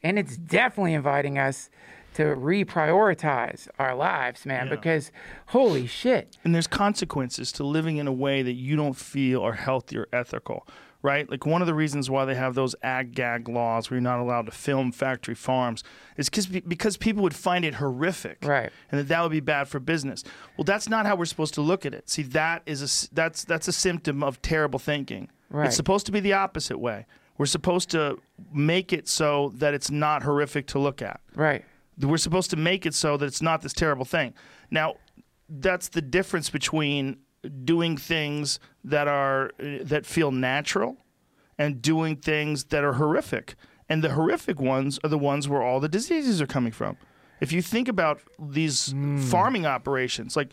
and 0.02 0.18
it's 0.18 0.36
definitely 0.36 0.94
inviting 0.94 1.38
us 1.38 1.70
to 2.14 2.22
reprioritize 2.22 3.68
our 3.78 3.94
lives, 3.94 4.44
man. 4.44 4.68
Because 4.68 5.10
holy 5.46 5.86
shit, 5.86 6.36
and 6.44 6.54
there's 6.54 6.66
consequences 6.66 7.52
to 7.52 7.64
living 7.64 7.96
in 7.96 8.06
a 8.06 8.12
way 8.12 8.42
that 8.42 8.54
you 8.54 8.76
don't 8.76 8.96
feel 8.96 9.42
are 9.42 9.52
healthy 9.54 9.96
or 9.96 10.08
ethical 10.12 10.66
right 11.02 11.30
like 11.30 11.46
one 11.46 11.60
of 11.62 11.66
the 11.66 11.74
reasons 11.74 12.10
why 12.10 12.24
they 12.24 12.34
have 12.34 12.54
those 12.54 12.74
ag 12.82 13.14
gag 13.14 13.48
laws 13.48 13.88
where 13.90 13.96
you're 13.96 14.02
not 14.02 14.18
allowed 14.18 14.46
to 14.46 14.52
film 14.52 14.90
factory 14.92 15.34
farms 15.34 15.84
is 16.16 16.28
because 16.28 16.46
because 16.46 16.96
people 16.96 17.22
would 17.22 17.34
find 17.34 17.64
it 17.64 17.74
horrific 17.74 18.38
Right. 18.44 18.70
and 18.90 18.98
that 19.00 19.08
that 19.08 19.22
would 19.22 19.30
be 19.30 19.40
bad 19.40 19.68
for 19.68 19.78
business 19.80 20.24
well 20.56 20.64
that's 20.64 20.88
not 20.88 21.06
how 21.06 21.14
we're 21.16 21.24
supposed 21.24 21.54
to 21.54 21.60
look 21.60 21.86
at 21.86 21.94
it 21.94 22.08
see 22.10 22.22
that 22.22 22.62
is 22.66 22.82
a 22.82 23.14
that's 23.14 23.44
that's 23.44 23.68
a 23.68 23.72
symptom 23.72 24.22
of 24.22 24.40
terrible 24.42 24.78
thinking 24.78 25.28
Right. 25.50 25.66
it's 25.66 25.76
supposed 25.76 26.06
to 26.06 26.12
be 26.12 26.20
the 26.20 26.32
opposite 26.34 26.78
way 26.78 27.06
we're 27.38 27.46
supposed 27.46 27.90
to 27.90 28.18
make 28.52 28.92
it 28.92 29.06
so 29.08 29.52
that 29.56 29.72
it's 29.74 29.90
not 29.90 30.24
horrific 30.24 30.66
to 30.68 30.78
look 30.78 31.00
at 31.00 31.20
right? 31.36 31.64
we're 32.00 32.16
supposed 32.16 32.50
to 32.50 32.56
make 32.56 32.84
it 32.86 32.94
so 32.94 33.16
that 33.16 33.26
it's 33.26 33.42
not 33.42 33.60
this 33.62 33.72
terrible 33.72 34.04
thing. 34.04 34.32
Now, 34.70 34.96
that's 35.48 35.88
the 35.88 36.00
difference 36.02 36.48
between 36.50 37.16
doing 37.64 37.96
things 37.96 38.58
that 38.84 39.08
are 39.08 39.52
that 39.58 40.06
feel 40.06 40.30
natural 40.30 40.96
and 41.58 41.82
doing 41.82 42.16
things 42.16 42.64
that 42.64 42.84
are 42.84 42.94
horrific. 42.94 43.54
And 43.88 44.04
the 44.04 44.10
horrific 44.10 44.60
ones 44.60 44.98
are 45.02 45.08
the 45.08 45.18
ones 45.18 45.48
where 45.48 45.62
all 45.62 45.80
the 45.80 45.88
diseases 45.88 46.42
are 46.42 46.46
coming 46.46 46.72
from. 46.72 46.96
If 47.40 47.52
you 47.52 47.62
think 47.62 47.88
about 47.88 48.20
these 48.38 48.92
hmm. 48.92 49.18
farming 49.18 49.66
operations, 49.66 50.36
like 50.36 50.52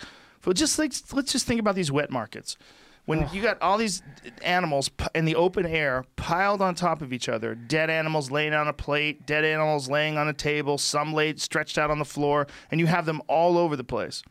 just 0.53 0.78
like 0.78 0.94
let's 1.14 1.32
just 1.32 1.48
think 1.48 1.60
about 1.60 1.76
these 1.76 1.91
wet 1.91 2.12
markets. 2.12 2.57
When 3.06 3.30
you 3.32 3.44
got 3.44 3.62
all 3.62 3.78
these 3.78 4.02
animals 4.41 4.90
in 5.14 5.26
the 5.26 5.36
open 5.36 5.68
air 5.68 6.06
piled 6.16 6.60
on 6.60 6.74
top 6.74 7.03
of 7.03 7.14
each 7.14 7.30
other, 7.30 7.53
dead 7.53 7.91
animals 7.91 8.32
laying 8.32 8.53
on 8.53 8.68
a 8.68 8.74
plate, 8.74 9.28
dead 9.28 9.45
animals 9.45 9.88
laying 9.88 10.18
on 10.18 10.28
a 10.28 10.34
table, 10.34 10.80
some 10.80 11.14
laid 11.14 11.40
stretched 11.40 11.78
out 11.78 11.91
on 11.91 11.99
the 11.99 12.06
floor, 12.06 12.48
and 12.72 12.80
you 12.80 12.88
have 12.88 13.06
them 13.06 13.22
all 13.28 13.60
over 13.60 13.76
the 13.76 13.84
place, 13.84 14.24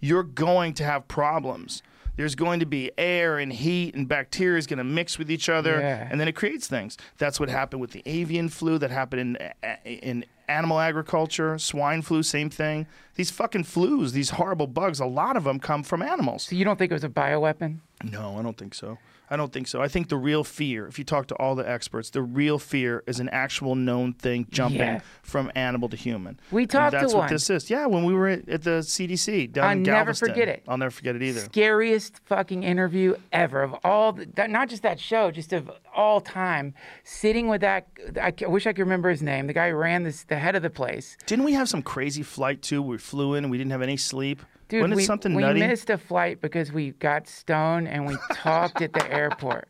you're 0.00 0.22
going 0.22 0.72
to 0.74 0.84
have 0.84 1.06
problems. 1.08 1.82
There's 2.16 2.34
going 2.34 2.60
to 2.60 2.66
be 2.66 2.90
air 2.98 3.38
and 3.38 3.52
heat 3.52 3.94
and 3.94 4.06
bacteria 4.06 4.58
is 4.58 4.66
going 4.66 4.78
to 4.78 4.84
mix 4.84 5.18
with 5.18 5.30
each 5.30 5.48
other, 5.48 5.80
Yeah. 5.80 6.08
and 6.10 6.20
then 6.20 6.28
it 6.28 6.32
creates 6.36 6.66
things. 6.68 6.98
That's 7.18 7.40
what 7.40 7.48
happened 7.48 7.80
with 7.80 7.92
the 7.92 8.02
avian 8.06 8.48
flu. 8.48 8.78
That 8.78 8.90
happened 8.90 9.38
in 9.84 9.84
in 9.84 10.24
animal 10.48 10.78
agriculture, 10.80 11.58
swine 11.58 12.02
flu, 12.02 12.22
same 12.22 12.50
thing. 12.50 12.86
These 13.14 13.30
fucking 13.30 13.64
flus, 13.64 14.12
these 14.12 14.30
horrible 14.30 14.66
bugs, 14.66 15.00
a 15.00 15.06
lot 15.06 15.36
of 15.36 15.44
them 15.44 15.58
come 15.58 15.82
from 15.82 16.02
animals. 16.02 16.42
So 16.44 16.56
you 16.56 16.64
don't 16.64 16.78
think 16.78 16.90
it 16.90 16.94
was 16.94 17.04
a 17.04 17.08
bioweapon? 17.08 17.78
No, 18.04 18.36
I 18.38 18.42
don't 18.42 18.58
think 18.58 18.74
so. 18.74 18.98
I 19.32 19.36
don't 19.36 19.50
think 19.50 19.66
so. 19.66 19.80
I 19.80 19.88
think 19.88 20.10
the 20.10 20.18
real 20.18 20.44
fear, 20.44 20.86
if 20.86 20.98
you 20.98 21.06
talk 21.06 21.26
to 21.28 21.34
all 21.36 21.54
the 21.54 21.66
experts, 21.66 22.10
the 22.10 22.20
real 22.20 22.58
fear 22.58 23.02
is 23.06 23.18
an 23.18 23.30
actual 23.30 23.74
known 23.74 24.12
thing 24.12 24.46
jumping 24.50 24.80
Yeah. 24.80 25.00
from 25.22 25.50
animal 25.54 25.88
to 25.88 25.96
human. 25.96 26.38
We 26.50 26.64
And 26.64 26.70
talked 26.70 26.92
to 26.92 26.98
That's 27.00 27.14
what 27.14 27.20
one. 27.20 27.28
this 27.30 27.48
is. 27.48 27.70
Yeah, 27.70 27.86
when 27.86 28.04
we 28.04 28.12
were 28.12 28.28
at, 28.28 28.46
at 28.46 28.62
the 28.62 28.82
CDC 28.82 29.46
down 29.50 29.64
I'll 29.64 29.72
in 29.72 29.82
never 29.84 30.12
forget 30.12 30.48
it. 30.48 30.64
I'll 30.68 30.76
never 30.76 30.90
forget 30.90 31.16
it 31.16 31.22
either. 31.22 31.40
Scariest 31.40 32.20
fucking 32.26 32.62
interview 32.62 33.14
ever 33.32 33.62
of 33.62 33.74
all. 33.84 34.12
The, 34.12 34.26
not 34.48 34.68
just 34.68 34.82
that 34.82 35.00
show, 35.00 35.30
just 35.30 35.54
of 35.54 35.70
all 35.96 36.20
time. 36.20 36.74
Sitting 37.02 37.48
with 37.48 37.62
that, 37.62 37.86
I, 38.20 38.34
wish 38.46 38.66
I 38.66 38.74
could 38.74 38.82
remember 38.82 39.08
his 39.08 39.22
name. 39.22 39.46
The 39.46 39.54
guy 39.54 39.70
who 39.70 39.76
ran 39.76 40.02
this, 40.02 40.24
the 40.24 40.36
head 40.36 40.56
of 40.56 40.62
the 40.62 40.68
place. 40.68 41.16
Didn't 41.24 41.46
we 41.46 41.54
have 41.54 41.70
some 41.70 41.80
crazy 41.80 42.22
flight 42.22 42.60
too? 42.60 42.82
We 42.82 42.98
flew 42.98 43.32
in 43.32 43.44
and 43.44 43.50
we 43.50 43.56
didn't 43.56 43.72
have 43.72 43.80
any 43.80 43.96
sleep. 43.96 44.42
Dude, 44.72 44.80
Wasn't 44.80 44.96
we, 44.96 45.04
something 45.04 45.34
we 45.34 45.42
nutty? 45.42 45.60
missed 45.60 45.90
a 45.90 45.98
flight 45.98 46.40
because 46.40 46.72
we 46.72 46.92
got 46.92 47.28
stoned 47.28 47.88
and 47.88 48.06
we 48.06 48.16
talked 48.32 48.80
at 48.80 48.94
the 48.94 49.06
airport. 49.12 49.68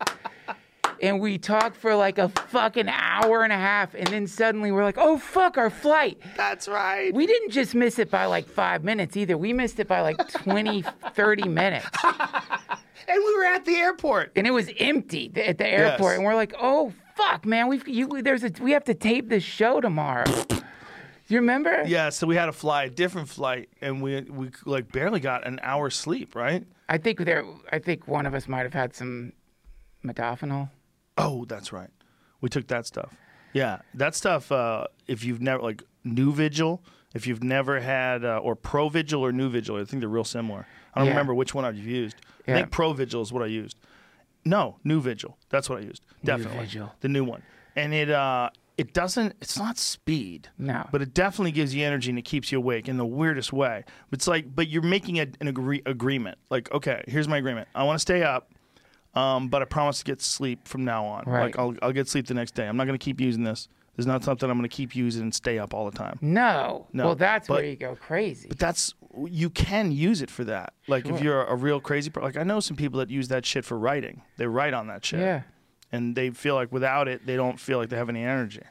and 1.03 1.19
we 1.19 1.39
talked 1.39 1.75
for 1.75 1.97
like 1.97 2.19
a 2.19 2.29
fucking 2.29 2.89
hour 2.89 3.43
and 3.43 3.53
a 3.53 3.57
half, 3.57 3.95
and 3.95 4.07
then 4.07 4.29
suddenly 4.29 4.71
we're 4.71 4.85
like, 4.85 4.99
oh 4.99 5.19
fuck, 5.19 5.59
our 5.59 5.71
flight. 5.71 6.23
That's 6.37 6.69
right. 6.69 7.13
We 7.13 7.27
didn't 7.27 7.51
just 7.51 7.75
miss 7.75 7.99
it 7.99 8.13
by 8.13 8.27
like 8.27 8.47
five 8.47 8.85
minutes 8.85 9.17
either. 9.17 9.37
We 9.37 9.53
missed 9.53 9.81
it 9.81 9.89
by 9.89 10.03
like 10.03 10.19
20, 10.35 10.85
30 11.17 11.49
minutes. 11.49 11.89
and 12.05 12.79
we 13.09 13.37
were 13.37 13.45
at 13.45 13.65
the 13.65 13.75
airport. 13.75 14.31
And 14.37 14.47
it 14.47 14.53
was 14.53 14.71
empty 14.79 15.33
at 15.35 15.59
the 15.59 15.67
airport. 15.67 16.11
Yes. 16.13 16.17
And 16.19 16.25
we're 16.25 16.37
like, 16.37 16.55
oh, 16.61 16.93
fuck, 17.17 17.45
man. 17.45 17.67
We've, 17.67 17.89
you, 17.89 18.23
there's 18.23 18.45
a, 18.45 18.53
we 18.61 18.71
have 18.71 18.85
to 18.85 18.95
tape 18.95 19.31
this 19.31 19.43
show 19.43 19.81
tomorrow. 19.81 20.27
You 21.33 21.39
remember? 21.39 21.85
Yeah, 21.87 22.11
so 22.11 22.27
we 22.27 22.37
had 22.37 22.47
to 22.47 22.53
fly 22.53 22.85
a 22.85 22.91
different 22.91 23.27
flight, 23.27 23.71
and 23.81 24.03
we 24.03 24.21
we 24.21 24.51
like 24.67 24.93
barely 24.93 25.19
got 25.19 25.47
an 25.47 25.61
hour's 25.63 25.97
sleep, 25.97 26.35
right? 26.35 26.63
I 26.91 26.99
think 26.99 27.21
there, 27.25 27.43
I 27.73 27.79
think 27.79 28.07
one 28.07 28.27
of 28.27 28.35
us 28.35 28.47
might 28.49 28.65
have 28.65 28.75
had 28.75 28.95
some 28.95 29.33
modafinil. 30.05 30.69
Oh, 31.17 31.47
that's 31.47 31.73
right. 31.73 31.89
We 32.43 32.51
took 32.51 32.67
that 32.69 32.85
stuff. 32.85 33.15
Yeah, 33.55 33.79
that 33.95 34.15
stuff. 34.15 34.53
Uh, 34.53 34.89
if 35.07 35.25
you've 35.25 35.41
never 35.41 35.63
like 35.63 35.83
Nuvigil, 36.05 36.81
if 37.15 37.27
you've 37.27 37.43
never 37.43 37.81
had 37.81 38.27
uh, 38.27 38.37
or 38.39 38.55
Provigil 38.55 39.21
or 39.21 39.33
Nuvigil, 39.33 39.81
I 39.81 39.87
think 39.87 40.01
they're 40.01 40.11
real 40.11 40.25
similar. 40.25 40.67
I 40.93 40.99
don't 41.01 41.07
Yeah. 41.07 41.13
remember 41.13 41.35
which 41.35 41.55
one 41.55 41.65
I've 41.65 41.79
used. 41.79 42.17
I 42.47 42.53
think 42.53 42.71
Provigil 42.71 43.23
is 43.23 43.33
what 43.33 43.43
I 43.43 43.47
used. 43.47 43.79
No, 44.45 44.77
Nuvigil. 44.85 45.33
That's 45.49 45.71
what 45.71 45.79
I 45.79 45.83
used. 45.83 46.03
Definitely 46.23 46.67
Vigil. 46.67 46.93
the 47.01 47.09
new 47.09 47.25
one. 47.25 47.43
And 47.75 47.95
it 47.95 48.11
uh, 48.11 48.51
it 48.79 48.93
doesn't. 48.95 49.35
It's 49.41 49.59
not 49.59 49.79
speed. 49.79 50.49
No. 50.59 50.87
But 50.91 51.03
it 51.03 51.13
definitely 51.15 51.53
gives 51.53 51.75
you 51.75 51.85
energy 51.85 52.11
and 52.11 52.19
it 52.19 52.23
keeps 52.23 52.51
you 52.51 52.59
awake 52.59 52.89
in 52.89 52.97
the 52.97 53.07
weirdest 53.07 53.53
way. 53.53 53.85
It's 54.13 54.27
like, 54.27 54.55
but 54.55 54.69
you're 54.69 54.83
making 54.83 55.19
a, 55.19 55.27
an 55.41 55.49
agree, 55.49 55.83
agreement. 55.87 56.39
Like, 56.51 56.73
okay, 56.73 57.03
here's 57.07 57.29
my 57.29 57.37
agreement. 57.39 57.69
I 57.75 57.85
want 57.85 57.97
to 57.97 58.01
stay 58.01 58.23
up, 58.23 58.51
um, 59.15 59.49
but 59.49 59.63
I 59.63 59.67
promise 59.67 59.99
to 59.99 60.05
get 60.05 60.21
sleep 60.23 60.67
from 60.67 60.85
now 60.85 61.05
on. 61.05 61.25
Right. 61.27 61.43
Like, 61.45 61.59
I'll, 61.59 61.75
I'll 61.83 61.93
get 61.93 62.09
sleep 62.09 62.27
the 62.27 62.35
next 62.35 62.55
day. 62.55 62.67
I'm 62.67 62.77
not 62.77 62.87
going 62.87 62.99
to 62.99 63.05
keep 63.05 63.21
using 63.21 63.45
this. 63.45 63.69
This 63.95 64.05
is 64.05 64.07
not 64.07 64.25
something 64.25 64.49
I'm 64.49 64.57
going 64.57 64.69
to 64.69 64.75
keep 64.75 64.97
using 64.97 65.23
and 65.25 65.35
stay 65.35 65.59
up 65.59 65.75
all 65.75 65.85
the 65.91 65.97
time. 65.97 66.19
No. 66.23 66.87
No, 66.95 67.05
Well, 67.07 67.15
that's 67.15 67.47
but- 67.49 67.55
where 67.57 67.65
you 67.65 67.77
go 67.77 67.95
crazy. 67.95 68.49
But 68.49 68.59
that's 68.59 68.95
you 69.27 69.51
can 69.51 69.93
use 69.93 70.23
it 70.23 70.31
for 70.31 70.45
that. 70.45 70.73
Like 70.89 71.07
if 71.07 71.21
you're 71.21 71.45
a 71.45 71.55
real 71.55 71.79
crazy 71.79 72.09
person, 72.09 72.25
like 72.25 72.39
I 72.39 72.45
know 72.45 72.61
some 72.61 72.79
people 72.79 72.99
that 73.01 73.11
use 73.11 73.29
that 73.29 73.45
shit 73.45 73.67
for 73.67 73.79
writing. 73.79 74.23
They 74.39 74.47
write 74.47 74.73
on 74.73 74.87
that 74.87 75.05
shit, 75.05 75.21
yeah. 75.21 75.43
And 75.93 76.17
they 76.17 76.31
feel 76.31 76.55
like 76.55 76.73
without 76.73 77.07
it, 77.09 77.27
they 77.27 77.37
don't 77.37 77.61
feel 77.61 77.79
like 77.79 77.91
they 77.91 77.97
have 77.97 78.09
any 78.09 78.23
energy. 78.25 78.63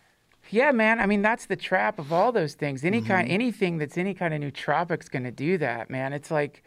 Yeah, 0.49 0.71
man. 0.71 0.99
I 0.99 1.05
mean, 1.05 1.21
that's 1.21 1.45
the 1.45 1.55
trap 1.55 1.97
of 1.99 2.11
all 2.11 2.31
those 2.31 2.55
things. 2.55 2.83
Any 2.83 3.01
kind, 3.01 3.25
Mm-hmm. 3.27 3.33
anything 3.35 3.77
that's 3.77 3.97
any 3.97 4.13
kind 4.13 4.33
of 4.33 4.41
nootropic's 4.41 5.07
going 5.07 5.23
to 5.23 5.31
do 5.31 5.57
that, 5.59 5.89
man. 5.89 6.11
It's 6.11 6.29
like, 6.31 6.63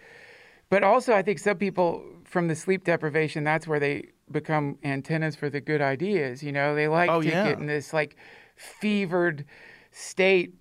but 0.70 0.82
also 0.82 1.12
I 1.12 1.22
think 1.22 1.38
some 1.38 1.58
people 1.58 2.02
from 2.24 2.48
the 2.48 2.54
sleep 2.56 2.84
deprivation, 2.84 3.44
that's 3.44 3.66
where 3.66 3.78
they 3.80 4.08
become 4.30 4.78
antennas 4.84 5.36
for 5.36 5.50
the 5.50 5.60
good 5.60 5.82
ideas. 5.82 6.42
You 6.42 6.52
know, 6.52 6.74
they 6.74 6.88
like 6.88 7.10
Oh, 7.10 7.20
to 7.20 7.28
yeah. 7.28 7.44
get 7.44 7.58
in 7.58 7.66
this 7.66 7.92
like 7.92 8.16
fevered 8.56 9.44
state 9.90 10.54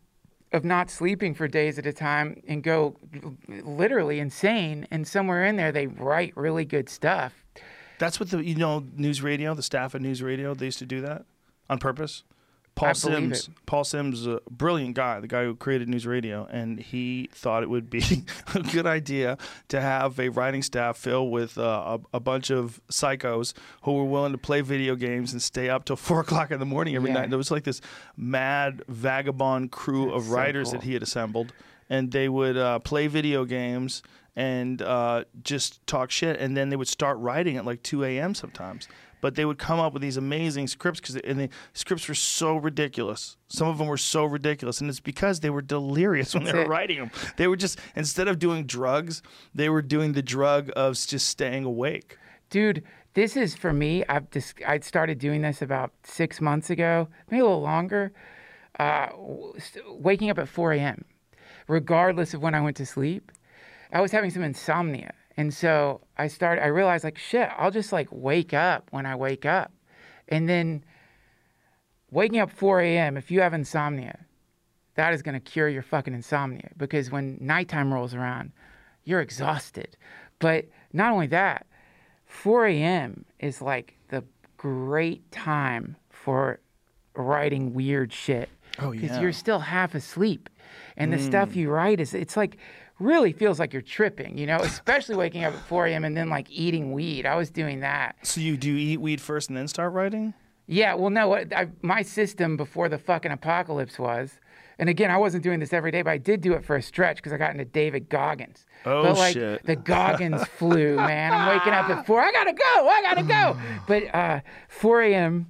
of 0.52 0.66
not 0.66 0.90
sleeping 0.90 1.34
for 1.34 1.48
days 1.48 1.80
at 1.80 1.86
a 1.86 1.94
time 1.94 2.42
and 2.48 2.62
go 2.62 2.96
literally 3.64 4.20
insane. 4.20 4.86
And 4.92 5.08
somewhere 5.08 5.46
in 5.46 5.56
there, 5.56 5.72
they 5.72 5.88
write 5.88 6.36
really 6.36 6.66
good 6.66 6.90
stuff. 6.90 7.43
That's 8.00 8.20
what 8.20 8.30
the 8.32 8.44
you 8.44 8.56
know 8.56 8.82
NewsRadio, 8.98 9.56
the 9.56 9.64
staff 9.64 9.96
at 9.96 10.02
NewsRadio, 10.02 10.58
they 10.58 10.66
used 10.66 10.80
to 10.80 10.86
do 10.86 11.02
that 11.02 11.26
on 11.70 11.80
purpose. 11.80 12.24
Paul 12.76 12.90
I 12.90 12.94
Simms, 12.94 13.50
Paul 13.68 13.84
Simms, 13.84 14.22
is 14.22 14.26
a 14.26 14.40
brilliant 14.50 14.96
guy, 14.96 15.20
the 15.20 15.28
guy 15.28 15.44
who 15.44 15.56
created 15.56 15.88
NewsRadio, 15.88 16.48
and 16.52 16.80
he 16.80 17.30
thought 17.32 17.62
it 17.62 17.70
would 17.70 17.88
be 17.88 18.02
a 18.56 18.62
good 18.64 18.88
idea 18.88 19.38
to 19.68 19.80
have 19.80 20.20
a 20.20 20.30
writing 20.30 20.64
staff 20.64 20.98
filled 20.98 21.32
with 21.32 21.56
uh, 21.60 22.00
a, 22.14 22.18
a 22.18 22.20
bunch 22.20 22.50
of 22.50 22.82
psychos 22.90 23.54
who 23.84 23.94
were 23.94 24.06
willing 24.06 24.32
to 24.32 24.40
play 24.40 24.62
video 24.62 24.96
games 24.96 25.34
and 25.34 25.42
stay 25.44 25.70
up 25.70 25.86
till 25.86 25.96
four 26.08 26.22
o'clock 26.22 26.50
in 26.50 26.60
the 26.60 26.66
morning 26.66 26.96
every 26.96 27.10
Yeah. 27.12 27.20
night. 27.20 27.30
There 27.30 27.38
was 27.38 27.52
like 27.52 27.64
this 27.64 27.80
mad 28.18 28.82
vagabond 28.88 29.72
crew 29.72 30.12
of 30.12 30.24
That's 30.24 30.30
so 30.30 30.36
writers 30.36 30.72
that 30.72 30.82
he 30.82 30.94
had 30.94 31.04
assembled, 31.04 31.54
and 31.92 32.12
they 32.12 32.28
would 32.28 32.58
uh, 32.58 32.80
play 32.80 33.06
video 33.06 33.46
games 33.46 34.02
and 34.36 34.82
uh, 34.82 35.26
just 35.44 35.86
talk 35.88 36.12
shit, 36.12 36.40
and 36.40 36.56
then 36.58 36.70
they 36.70 36.76
would 36.76 36.88
start 36.88 37.18
writing 37.20 37.58
at 37.58 37.66
like 37.66 37.84
2 37.84 38.04
a.m. 38.04 38.34
sometimes. 38.36 38.88
But 39.22 39.36
they 39.36 39.46
would 39.46 39.58
come 39.58 39.80
up 39.80 39.94
with 39.94 40.02
these 40.02 40.18
amazing 40.18 40.68
scripts 40.68 41.00
because 41.00 41.16
and 41.16 41.40
the 41.40 41.50
scripts 41.74 42.10
were 42.10 42.14
so 42.16 42.58
ridiculous. 42.58 43.38
Some 43.48 43.70
of 43.70 43.78
them 43.78 43.88
were 43.88 43.98
so 43.98 44.26
ridiculous, 44.26 44.82
and 44.82 44.90
it's 44.90 45.00
because 45.00 45.40
they 45.40 45.50
were 45.50 45.62
delirious 45.62 46.34
when 46.34 46.44
they 46.44 46.52
were 46.52 46.66
writing 46.68 47.00
them. 47.00 47.12
They 47.38 47.48
were 47.48 47.56
just 47.56 47.80
instead 47.96 48.28
of 48.28 48.38
doing 48.38 48.66
drugs, 48.66 49.22
they 49.56 49.70
were 49.70 49.82
doing 49.82 50.12
the 50.12 50.22
drug 50.22 50.72
of 50.76 50.96
just 50.96 51.28
staying 51.30 51.64
awake. 51.64 52.18
dude 52.50 52.84
this 53.16 53.38
is 53.38 53.56
for 53.56 53.72
me 53.74 54.04
i've 54.10 54.30
just 54.32 54.56
i 54.68 54.78
started 54.80 55.18
doing 55.20 55.42
this 55.42 55.62
about 55.62 55.92
six 56.04 56.42
months 56.42 56.70
ago 56.70 57.08
maybe 57.30 57.40
a 57.42 57.44
little 57.46 57.62
longer 57.62 58.12
uh, 58.80 59.08
waking 59.88 60.30
up 60.30 60.38
at 60.40 60.48
4 60.48 60.74
a.m 60.74 61.06
regardless 61.68 62.34
of 62.34 62.42
when 62.42 62.54
i 62.56 62.62
went 62.62 62.76
to 62.78 62.86
sleep 62.86 63.32
i 63.94 64.02
was 64.02 64.12
having 64.12 64.30
some 64.30 64.44
insomnia 64.44 65.14
and 65.38 65.54
so 65.54 66.02
i 66.18 66.28
started 66.28 66.62
i 66.64 66.68
realized 66.68 67.04
like 67.04 67.18
shit 67.18 67.50
i'll 67.58 67.72
just 67.72 67.92
like 67.92 68.08
wake 68.12 68.54
up 68.54 68.88
when 68.92 69.06
i 69.06 69.16
wake 69.16 69.46
up 69.46 69.72
and 70.28 70.50
then 70.50 70.84
waking 72.12 72.40
up 72.40 72.52
4 72.52 72.82
a.m 72.82 73.18
if 73.18 73.32
you 73.32 73.42
have 73.42 73.54
insomnia 73.54 74.26
that 74.96 75.14
is 75.14 75.22
going 75.22 75.34
to 75.34 75.40
cure 75.40 75.70
your 75.70 75.82
fucking 75.82 76.14
insomnia 76.14 76.70
because 76.78 77.10
when 77.10 77.38
nighttime 77.40 77.94
rolls 77.94 78.14
around 78.14 78.52
you're 79.06 79.22
exhausted 79.22 79.96
but 80.40 80.66
not 80.92 81.12
only 81.12 81.28
that 81.28 81.66
4 82.34 82.66
a.m. 82.66 83.26
is 83.40 83.62
like 83.62 83.96
the 84.10 84.24
great 84.58 85.32
time 85.32 85.96
for 86.10 86.60
writing 87.16 87.74
weird 87.74 88.12
shit. 88.12 88.50
Oh, 88.80 88.92
Because 88.92 89.20
you're 89.20 89.32
still 89.32 89.60
half 89.60 89.94
asleep. 89.94 90.50
And 90.98 91.14
the 91.14 91.20
stuff 91.20 91.52
mm. 91.52 91.56
you 91.56 91.70
write 91.70 92.00
is, 92.00 92.14
it's 92.14 92.36
like, 92.36 92.58
really 93.04 93.34
feels 93.34 93.60
like 93.60 93.74
you're 93.74 93.82
tripping, 93.82 94.38
you 94.38 94.48
know, 94.48 94.58
especially 94.58 95.16
waking 95.16 95.44
up 95.44 95.54
at 95.54 95.60
4 95.66 95.88
a.m. 95.88 96.06
and 96.06 96.16
then 96.18 96.30
like 96.30 96.48
eating 96.50 96.92
weed. 96.94 97.26
I 97.26 97.36
was 97.36 97.50
doing 97.52 97.82
that. 97.82 98.16
So 98.24 98.42
you 98.42 98.58
do 98.58 98.72
you 98.72 98.94
eat 98.94 98.98
weed 99.02 99.22
first 99.22 99.50
and 99.50 99.58
then 99.58 99.68
start 99.68 99.94
writing? 99.94 100.34
Yeah, 100.66 100.94
well, 100.94 101.10
no, 101.10 101.28
what- 101.28 101.54
I, 101.54 101.68
my 101.82 102.02
system 102.04 102.56
before 102.58 102.88
the 102.90 102.98
fucking 102.98 103.32
apocalypse 103.32 104.00
was, 104.00 104.40
and 104.80 104.90
again, 104.90 105.12
I 105.12 105.18
wasn't 105.18 105.44
doing 105.44 105.60
this 105.60 105.74
every 105.74 105.92
day, 105.92 106.02
but 106.02 106.12
I 106.12 106.18
did 106.18 106.42
do 106.42 106.54
it 106.54 106.66
for 106.66 106.76
a 106.78 106.82
stretch 106.82 107.18
because 107.18 107.32
I 107.34 107.38
got 107.38 107.52
into 107.52 107.66
David 107.66 108.10
Goggins. 108.10 108.66
Oh, 108.86 109.04
but 109.04 109.18
like 109.18 109.34
shit. 109.34 109.64
the 109.66 109.76
Goggins 109.76 110.44
flu, 110.58 110.96
man. 110.96 111.32
I'm 111.34 111.48
waking 111.50 111.74
up 111.74 111.90
at 111.90 112.06
four. 112.08 112.22
I 112.22 112.32
gotta 112.32 112.54
go. 112.54 112.88
I 112.90 113.02
gotta 113.02 113.24
go. 113.24 113.58
But 113.88 114.16
uh, 114.16 114.40
4 114.70 115.02
a.m. 115.04 115.48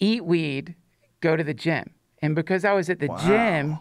Eat 0.00 0.24
weed, 0.24 0.74
go 1.20 1.36
to 1.36 1.44
the 1.44 1.54
gym, 1.54 1.90
and 2.20 2.34
because 2.34 2.64
I 2.64 2.72
was 2.72 2.90
at 2.90 2.98
the 2.98 3.08
gym, 3.24 3.78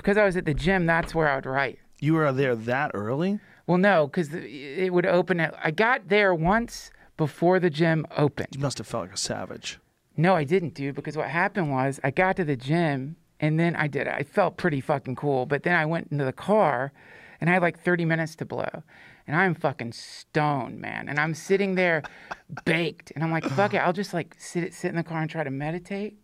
because 0.00 0.16
I 0.16 0.24
was 0.24 0.36
at 0.36 0.46
the 0.46 0.54
gym, 0.54 0.86
that's 0.86 1.14
where 1.14 1.28
I 1.28 1.36
would 1.36 1.46
write. 1.46 1.78
You 2.00 2.14
were 2.14 2.32
there 2.32 2.56
that 2.56 2.92
early? 2.94 3.38
Well, 3.66 3.78
no, 3.78 4.06
because 4.06 4.30
it 4.32 4.92
would 4.92 5.06
open 5.06 5.38
it. 5.38 5.54
I 5.62 5.70
got 5.70 6.08
there 6.08 6.34
once 6.34 6.90
before 7.16 7.60
the 7.60 7.68
gym 7.68 8.06
opened. 8.16 8.48
You 8.52 8.60
must 8.60 8.78
have 8.78 8.86
felt 8.86 9.04
like 9.04 9.14
a 9.14 9.18
savage. 9.18 9.78
No, 10.16 10.34
I 10.34 10.44
didn't, 10.44 10.74
dude, 10.74 10.94
because 10.94 11.16
what 11.16 11.28
happened 11.28 11.70
was 11.70 12.00
I 12.02 12.10
got 12.10 12.36
to 12.36 12.44
the 12.44 12.56
gym 12.56 13.16
and 13.38 13.60
then 13.60 13.76
I 13.76 13.88
did 13.88 14.06
it. 14.06 14.14
I 14.14 14.22
felt 14.22 14.56
pretty 14.56 14.80
fucking 14.80 15.16
cool, 15.16 15.46
but 15.46 15.62
then 15.62 15.74
I 15.74 15.86
went 15.86 16.08
into 16.10 16.24
the 16.24 16.32
car 16.32 16.92
and 17.40 17.50
I 17.50 17.52
had 17.54 17.62
like 17.62 17.78
30 17.78 18.06
minutes 18.06 18.34
to 18.36 18.44
blow. 18.44 18.82
And 19.26 19.36
I'm 19.36 19.54
fucking 19.54 19.92
stoned, 19.92 20.80
man. 20.80 21.08
And 21.08 21.20
I'm 21.20 21.34
sitting 21.34 21.74
there 21.74 22.02
baked. 22.64 23.12
And 23.14 23.22
I'm 23.22 23.30
like, 23.30 23.44
fuck 23.44 23.74
it, 23.74 23.78
I'll 23.78 23.92
just 23.92 24.12
like 24.14 24.34
sit 24.38 24.74
sit 24.74 24.88
in 24.88 24.96
the 24.96 25.04
car 25.04 25.20
and 25.20 25.30
try 25.30 25.44
to 25.44 25.50
meditate. 25.50 26.18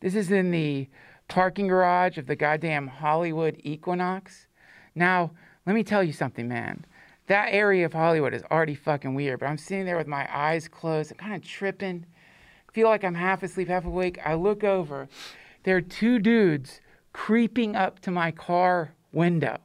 This 0.00 0.14
is 0.14 0.30
in 0.30 0.50
the 0.50 0.88
parking 1.34 1.66
garage 1.66 2.16
of 2.16 2.26
the 2.26 2.36
goddamn 2.36 2.86
Hollywood 2.86 3.60
Equinox. 3.64 4.46
Now, 4.94 5.32
let 5.66 5.74
me 5.74 5.82
tell 5.82 6.02
you 6.02 6.12
something, 6.12 6.48
man. 6.48 6.84
That 7.26 7.48
area 7.50 7.86
of 7.86 7.92
Hollywood 7.92 8.34
is 8.34 8.42
already 8.50 8.74
fucking 8.74 9.14
weird, 9.14 9.40
but 9.40 9.46
I'm 9.46 9.58
sitting 9.58 9.84
there 9.84 9.96
with 9.96 10.06
my 10.06 10.28
eyes 10.34 10.68
closed. 10.68 11.12
I'm 11.12 11.18
kind 11.18 11.34
of 11.34 11.42
tripping 11.42 12.06
feel 12.74 12.88
like 12.88 13.04
I'm 13.04 13.14
half 13.14 13.42
asleep, 13.42 13.68
half 13.68 13.86
awake. 13.86 14.18
I 14.26 14.34
look 14.34 14.64
over. 14.64 15.08
There 15.62 15.76
are 15.76 15.80
two 15.80 16.18
dudes 16.18 16.80
creeping 17.12 17.76
up 17.76 18.00
to 18.00 18.10
my 18.10 18.32
car 18.32 18.94
window, 19.12 19.58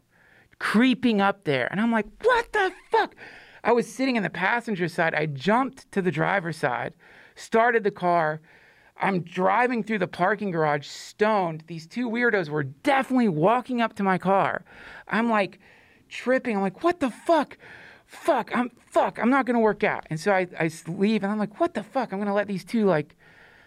creeping 0.59 1.19
up 1.19 1.43
there. 1.43 1.67
And 1.71 1.81
I'm 1.81 1.91
like, 1.91 2.05
what 2.21 2.53
the 2.53 2.71
fuck? 2.91 3.15
I 3.63 3.71
was 3.71 3.91
sitting 3.91 4.15
in 4.15 4.23
the 4.23 4.29
passenger 4.29 4.87
side. 4.87 5.15
I 5.15 5.25
jumped 5.25 5.91
to 5.91 6.01
the 6.03 6.11
driver's 6.11 6.57
side, 6.57 6.93
started 7.35 7.83
the 7.83 7.91
car. 7.91 8.41
I'm 8.99 9.21
driving 9.21 9.83
through 9.83 9.99
the 9.99 10.07
parking 10.07 10.51
garage 10.51 10.85
stoned. 10.85 11.63
These 11.67 11.87
two 11.87 12.09
weirdos 12.09 12.49
were 12.49 12.63
definitely 12.63 13.29
walking 13.29 13.81
up 13.81 13.95
to 13.95 14.03
my 14.03 14.17
car. 14.17 14.63
I'm 15.07 15.29
like 15.29 15.59
tripping. 16.09 16.57
I'm 16.57 16.61
like, 16.61 16.83
what 16.83 16.99
the 16.99 17.09
fuck? 17.09 17.57
Fuck, 18.05 18.55
I'm 18.55 18.71
fuck, 18.89 19.19
I'm 19.19 19.29
not 19.29 19.45
gonna 19.45 19.59
work 19.59 19.83
out. 19.83 20.07
And 20.09 20.19
so 20.19 20.31
I, 20.31 20.47
I 20.59 20.71
leave 20.87 21.23
and 21.23 21.31
I'm 21.31 21.37
like, 21.37 21.59
what 21.59 21.75
the 21.75 21.83
fuck? 21.83 22.11
I'm 22.11 22.19
gonna 22.19 22.33
let 22.33 22.47
these 22.47 22.65
two 22.65 22.85
like 22.85 23.15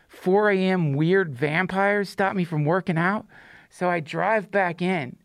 4 0.08 0.50
a.m. 0.50 0.94
weird 0.94 1.32
vampires 1.34 2.08
stop 2.08 2.34
me 2.34 2.44
from 2.44 2.64
working 2.64 2.98
out. 2.98 3.24
So 3.70 3.88
I 3.88 4.00
drive 4.00 4.50
back 4.50 4.82
in. 4.82 5.16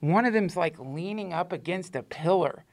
One 0.00 0.24
of 0.24 0.32
them's 0.32 0.56
like 0.56 0.78
leaning 0.78 1.32
up 1.32 1.52
against 1.52 1.94
a 1.94 2.02
pillar, 2.02 2.64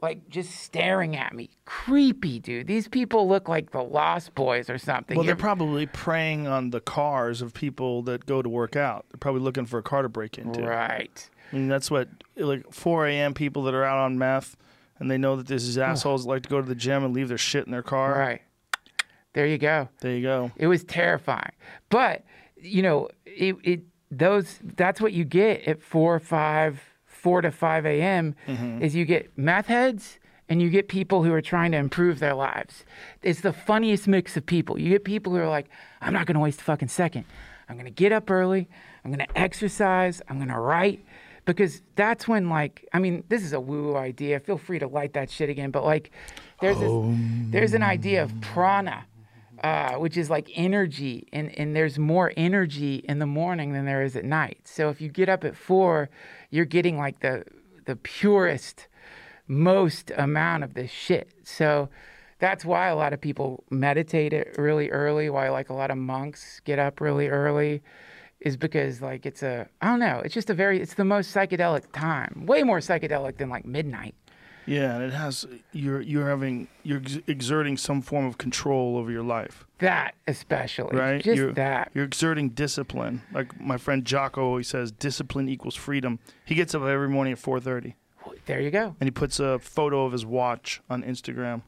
like 0.00 0.28
just 0.28 0.50
staring 0.54 1.16
at 1.16 1.34
me. 1.34 1.50
Creepy, 1.64 2.38
dude. 2.38 2.66
These 2.66 2.88
people 2.88 3.28
look 3.28 3.48
like 3.48 3.72
the 3.72 3.82
Lost 3.82 4.34
Boys 4.34 4.70
or 4.70 4.78
something. 4.78 5.16
Well, 5.16 5.26
they're 5.26 5.36
probably 5.36 5.86
preying 5.86 6.46
on 6.46 6.70
the 6.70 6.80
cars 6.80 7.42
of 7.42 7.52
people 7.52 8.02
that 8.02 8.26
go 8.26 8.42
to 8.42 8.48
work 8.48 8.76
out. 8.76 9.06
They're 9.10 9.18
probably 9.18 9.40
looking 9.40 9.66
for 9.66 9.78
a 9.78 9.82
car 9.82 10.02
to 10.02 10.08
break 10.08 10.38
into. 10.38 10.62
right. 10.62 11.30
I 11.50 11.56
mean, 11.56 11.68
that's 11.68 11.90
what 11.90 12.08
like 12.36 12.72
4 12.72 13.06
a.m. 13.06 13.32
people 13.34 13.62
that 13.64 13.74
are 13.74 13.84
out 13.84 13.98
on 13.98 14.18
meth, 14.18 14.56
and 14.98 15.10
they 15.10 15.16
know 15.16 15.36
that 15.36 15.46
there's 15.46 15.64
these 15.64 15.78
assholes 15.78 16.26
like 16.26 16.42
to 16.42 16.48
go 16.48 16.60
to 16.60 16.68
the 16.68 16.74
gym 16.74 17.04
and 17.04 17.14
leave 17.14 17.28
their 17.28 17.38
shit 17.38 17.64
in 17.64 17.72
their 17.72 17.82
car. 17.82 18.18
Right. 18.18 18.42
There 19.32 19.46
you 19.46 19.58
go. 19.58 19.88
There 20.00 20.14
you 20.14 20.22
go. 20.22 20.50
It 20.56 20.66
was 20.66 20.84
terrifying. 20.84 21.52
But, 21.88 22.24
you 22.56 22.82
know, 22.82 23.08
it, 23.24 23.56
it 23.62 23.80
those 24.10 24.58
that's 24.76 25.00
what 25.00 25.12
you 25.12 25.24
get 25.24 25.62
at 25.66 25.82
four, 25.82 26.14
or 26.16 26.20
five, 26.20 26.82
four 27.18 27.42
to 27.42 27.50
five 27.50 27.84
AM 27.84 28.34
mm-hmm. 28.46 28.82
is 28.82 28.94
you 28.94 29.04
get 29.04 29.36
meth 29.36 29.66
heads 29.66 30.18
and 30.48 30.62
you 30.62 30.70
get 30.70 30.88
people 30.88 31.24
who 31.24 31.32
are 31.32 31.42
trying 31.42 31.72
to 31.72 31.78
improve 31.78 32.20
their 32.20 32.34
lives. 32.34 32.84
It's 33.22 33.40
the 33.40 33.52
funniest 33.52 34.08
mix 34.08 34.36
of 34.36 34.46
people. 34.46 34.78
You 34.78 34.90
get 34.90 35.04
people 35.04 35.32
who 35.32 35.38
are 35.38 35.48
like, 35.48 35.68
I'm 36.00 36.12
not 36.12 36.26
gonna 36.26 36.40
waste 36.40 36.60
a 36.60 36.64
fucking 36.64 36.88
second. 36.88 37.24
I'm 37.68 37.76
gonna 37.76 37.90
get 37.90 38.12
up 38.12 38.30
early, 38.30 38.68
I'm 39.04 39.10
gonna 39.10 39.26
exercise, 39.34 40.22
I'm 40.28 40.38
gonna 40.38 40.60
write. 40.60 41.04
Because 41.44 41.80
that's 41.96 42.28
when 42.28 42.50
like 42.50 42.86
I 42.92 42.98
mean, 42.98 43.24
this 43.28 43.42
is 43.42 43.52
a 43.52 43.60
woo 43.60 43.84
woo 43.84 43.96
idea. 43.96 44.38
Feel 44.38 44.58
free 44.58 44.78
to 44.78 44.86
light 44.86 45.14
that 45.14 45.30
shit 45.30 45.48
again. 45.48 45.70
But 45.70 45.84
like 45.84 46.10
there's 46.60 46.78
this, 46.78 46.92
there's 47.50 47.74
an 47.74 47.82
idea 47.82 48.22
of 48.22 48.32
prana 48.40 49.06
uh, 49.62 49.94
which 49.94 50.16
is 50.16 50.30
like 50.30 50.50
energy, 50.54 51.26
and, 51.32 51.56
and 51.58 51.74
there's 51.74 51.98
more 51.98 52.32
energy 52.36 52.96
in 53.08 53.18
the 53.18 53.26
morning 53.26 53.72
than 53.72 53.84
there 53.84 54.02
is 54.02 54.16
at 54.16 54.24
night. 54.24 54.60
So 54.64 54.88
if 54.88 55.00
you 55.00 55.08
get 55.08 55.28
up 55.28 55.44
at 55.44 55.56
four, 55.56 56.10
you're 56.50 56.64
getting 56.64 56.96
like 56.96 57.20
the 57.20 57.44
the 57.86 57.96
purest, 57.96 58.86
most 59.46 60.12
amount 60.16 60.62
of 60.62 60.74
this 60.74 60.90
shit. 60.90 61.32
So 61.42 61.88
that's 62.38 62.64
why 62.64 62.88
a 62.88 62.96
lot 62.96 63.12
of 63.12 63.20
people 63.20 63.64
meditate 63.70 64.32
it 64.32 64.54
really 64.58 64.90
early. 64.90 65.30
Why 65.30 65.48
like 65.48 65.70
a 65.70 65.74
lot 65.74 65.90
of 65.90 65.98
monks 65.98 66.60
get 66.64 66.78
up 66.78 67.00
really 67.00 67.28
early, 67.28 67.82
is 68.40 68.56
because 68.56 69.02
like 69.02 69.26
it's 69.26 69.42
a 69.42 69.68
I 69.80 69.86
don't 69.86 70.00
know. 70.00 70.20
It's 70.24 70.34
just 70.34 70.50
a 70.50 70.54
very 70.54 70.80
it's 70.80 70.94
the 70.94 71.04
most 71.04 71.34
psychedelic 71.34 71.90
time. 71.92 72.46
Way 72.46 72.62
more 72.62 72.78
psychedelic 72.78 73.38
than 73.38 73.48
like 73.48 73.64
midnight. 73.64 74.14
Yeah, 74.68 74.94
and 74.96 75.02
it 75.04 75.12
has 75.12 75.46
you're 75.72 76.00
you're 76.00 76.28
having 76.28 76.68
you're 76.82 76.98
ex- 77.00 77.18
exerting 77.26 77.76
some 77.76 78.02
form 78.02 78.26
of 78.26 78.36
control 78.38 78.96
over 78.98 79.10
your 79.10 79.22
life, 79.22 79.66
That 79.78 80.14
especially, 80.26 80.96
right? 80.96 81.22
Just 81.22 81.36
you're, 81.36 81.52
that. 81.54 81.90
You're 81.94 82.04
exerting 82.04 82.50
discipline. 82.50 83.22
Like 83.32 83.58
my 83.60 83.76
friend 83.78 84.04
Jocko 84.04 84.42
always 84.44 84.68
says, 84.68 84.92
discipline 84.92 85.48
equals 85.48 85.74
freedom. 85.74 86.18
He 86.44 86.54
gets 86.54 86.74
up 86.74 86.82
every 86.82 87.08
morning 87.08 87.32
at 87.32 87.38
4:30, 87.38 87.94
There 88.46 88.60
you 88.60 88.70
go. 88.70 88.94
and 89.00 89.06
he 89.06 89.10
puts 89.10 89.40
a 89.40 89.58
photo 89.58 90.04
of 90.04 90.12
his 90.12 90.26
watch 90.26 90.80
on 90.90 91.02
Instagram, 91.02 91.62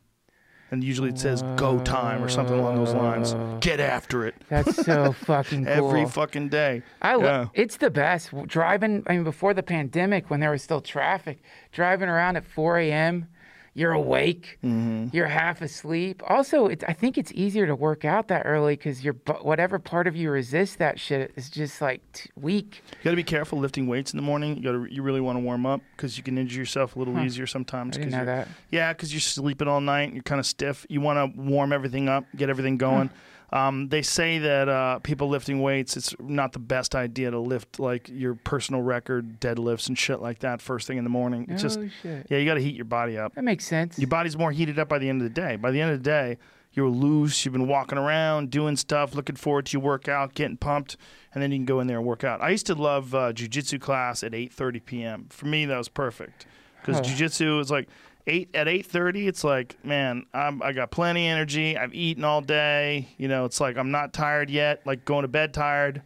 and 0.71 0.83
usually 0.85 1.09
it 1.11 1.19
says 1.19 1.43
"go 1.57 1.79
time" 1.81 2.23
or 2.23 2.29
something 2.29 2.59
along 2.59 2.77
those 2.77 2.95
lines. 2.95 3.35
Get 3.61 3.81
after 3.81 4.27
it 4.27 4.35
That's 4.49 4.77
so 4.85 5.13
fucking 5.25 5.65
cool. 5.67 5.73
every 5.91 6.07
fucking 6.07 6.49
day. 6.49 6.83
I 7.03 7.15
lo- 7.17 7.25
Yeah. 7.25 7.47
it's 7.55 7.77
the 7.77 7.91
best 7.91 8.31
driving. 8.47 9.03
I 9.07 9.15
mean, 9.15 9.25
before 9.25 9.55
the 9.55 9.63
pandemic, 9.63 10.31
when 10.31 10.41
there 10.41 10.51
was 10.51 10.63
still 10.63 10.81
traffic, 10.81 11.43
driving 11.73 12.09
around 12.09 12.37
at 12.37 12.45
4 12.47 12.79
a.m. 12.79 13.27
You're 13.73 13.93
awake. 13.93 14.59
Mm-hmm. 14.65 15.15
You're 15.17 15.29
half 15.29 15.63
asleep. 15.63 16.23
Also, 16.29 16.67
it's, 16.67 16.83
I 16.89 16.93
think 16.93 17.17
it's 17.17 17.31
easier 17.33 17.67
to 17.67 17.77
work 17.77 18.05
out 18.05 18.29
that 18.29 18.43
early 18.45 18.75
because 18.77 19.05
your 19.05 19.15
whatever 19.43 19.79
part 19.79 20.07
of 20.09 20.17
you 20.17 20.31
resists 20.31 20.77
that 20.77 20.99
shit 20.99 21.33
is 21.37 21.49
just 21.49 21.81
like 21.81 22.01
t- 22.13 22.31
weak. 22.37 22.83
You 22.91 23.05
got 23.05 23.11
to 23.11 23.17
be 23.17 23.23
careful 23.23 23.59
lifting 23.61 23.87
weights 23.87 24.13
in 24.13 24.17
the 24.17 24.23
morning. 24.23 24.57
You 24.57 24.63
got 24.63 24.73
to 24.73 24.93
you 24.93 25.03
really 25.03 25.21
want 25.21 25.37
to 25.37 25.41
warm 25.41 25.67
up 25.67 25.81
because 25.97 26.17
you 26.19 26.25
can 26.25 26.37
injure 26.37 26.59
yourself 26.59 26.97
a 26.97 26.99
little 26.99 27.19
easier 27.21 27.47
sometimes. 27.47 27.97
I 27.97 28.01
didn't 28.01 28.19
know 28.19 28.25
that. 28.25 28.49
Yeah, 28.71 28.93
because 28.93 29.13
you're 29.13 29.21
sleeping 29.21 29.69
all 29.69 29.81
night. 29.81 30.05
and 30.05 30.15
You're 30.15 30.25
kind 30.25 30.41
of 30.41 30.47
stiff. 30.47 30.85
You 30.89 31.01
want 31.01 31.35
to 31.35 31.41
warm 31.41 31.73
everything 31.73 32.09
up, 32.09 32.25
get 32.37 32.51
everything 32.51 32.77
going. 32.77 33.11
Um, 33.52 33.89
they 33.89 34.02
say 34.02 34.39
that 34.39 34.68
uh, 34.68 35.01
people 35.01 35.28
lifting 35.28 35.60
weights, 35.60 35.97
it's 35.97 36.14
not 36.20 36.52
the 36.52 36.60
best 36.60 36.94
idea 36.94 37.31
to 37.32 37.39
lift 37.40 37.81
like 37.81 38.09
your 38.09 38.35
personal 38.35 38.81
record 38.81 39.40
deadlifts 39.40 39.89
and 39.89 39.98
shit 39.98 40.20
like 40.20 40.39
that 40.40 40.62
first 40.62 40.86
thing 40.86 40.98
in 40.98 41.05
the 41.05 41.10
morning. 41.10 41.47
It's 41.48 41.62
just 41.62 41.78
oh 41.81 41.89
shit. 42.02 42.27
yeah, 42.31 42.39
you 42.39 42.47
got 42.47 42.55
to 42.55 42.62
heat 42.62 42.77
your 42.77 42.85
body 42.85 43.18
up. 43.18 43.35
That 43.35 43.44
makes 43.44 43.64
sense. 43.66 43.98
Your 43.98 44.09
body's 44.09 44.36
more 44.39 44.52
heated 44.52 44.78
up 44.78 44.89
by 44.89 44.98
the 44.98 45.09
end 45.09 45.20
of 45.20 45.24
the 45.24 45.35
day. 45.35 45.56
By 45.56 45.72
the 45.72 45.81
end 45.81 45.90
of 45.90 45.98
the 45.98 46.05
day, 46.05 46.39
you're 46.72 46.89
loose. 46.89 47.44
You've 47.44 47.52
been 47.52 47.66
walking 47.66 47.98
around, 47.98 48.51
doing 48.51 48.77
stuff, 48.77 49.14
looking 49.16 49.35
forward 49.36 49.66
to 49.66 49.72
your 49.72 49.82
workout, 49.82 50.35
getting 50.35 50.56
pumped, 50.56 50.97
and 51.35 51.43
then 51.43 51.51
you 51.51 51.59
can 51.59 51.64
go 51.64 51.81
in 51.81 51.89
there 51.89 51.98
and 51.98 52.06
work 52.06 52.22
out. 52.22 52.40
I 52.40 52.51
used 52.51 52.66
to 52.66 52.74
love 52.77 53.14
uh, 53.14 53.32
jujitsu 53.32 53.81
class 53.81 54.22
at 54.22 54.32
8:30 54.32 54.85
p.m. 54.85 55.27
For 55.31 55.47
me, 55.47 55.64
that 55.66 55.77
was 55.77 55.89
perfect 55.89 56.47
because 56.81 57.01
jujitsu 57.01 57.60
is 57.60 57.70
like 57.70 57.89
eight 58.27 58.51
at 58.55 58.67
8:30. 58.67 59.29
It's 59.29 59.45
like, 59.45 59.83
man, 59.85 60.27
I'm, 60.33 60.63
I 60.63 60.73
got 60.73 60.91
plenty 60.91 61.29
of 61.29 61.33
energy. 61.33 61.77
I've 61.77 61.95
eaten 61.95 62.25
all 62.25 62.41
day. 62.41 63.09
You 63.19 63.29
know, 63.29 63.45
it's 63.45 63.61
like 63.61 63.77
I'm 63.77 63.91
not 63.91 64.13
tired 64.13 64.51
yet. 64.51 64.87
Like 64.87 65.05
going 65.05 65.23
to 65.23 65.29
bed 65.29 65.55
tired. 65.55 66.03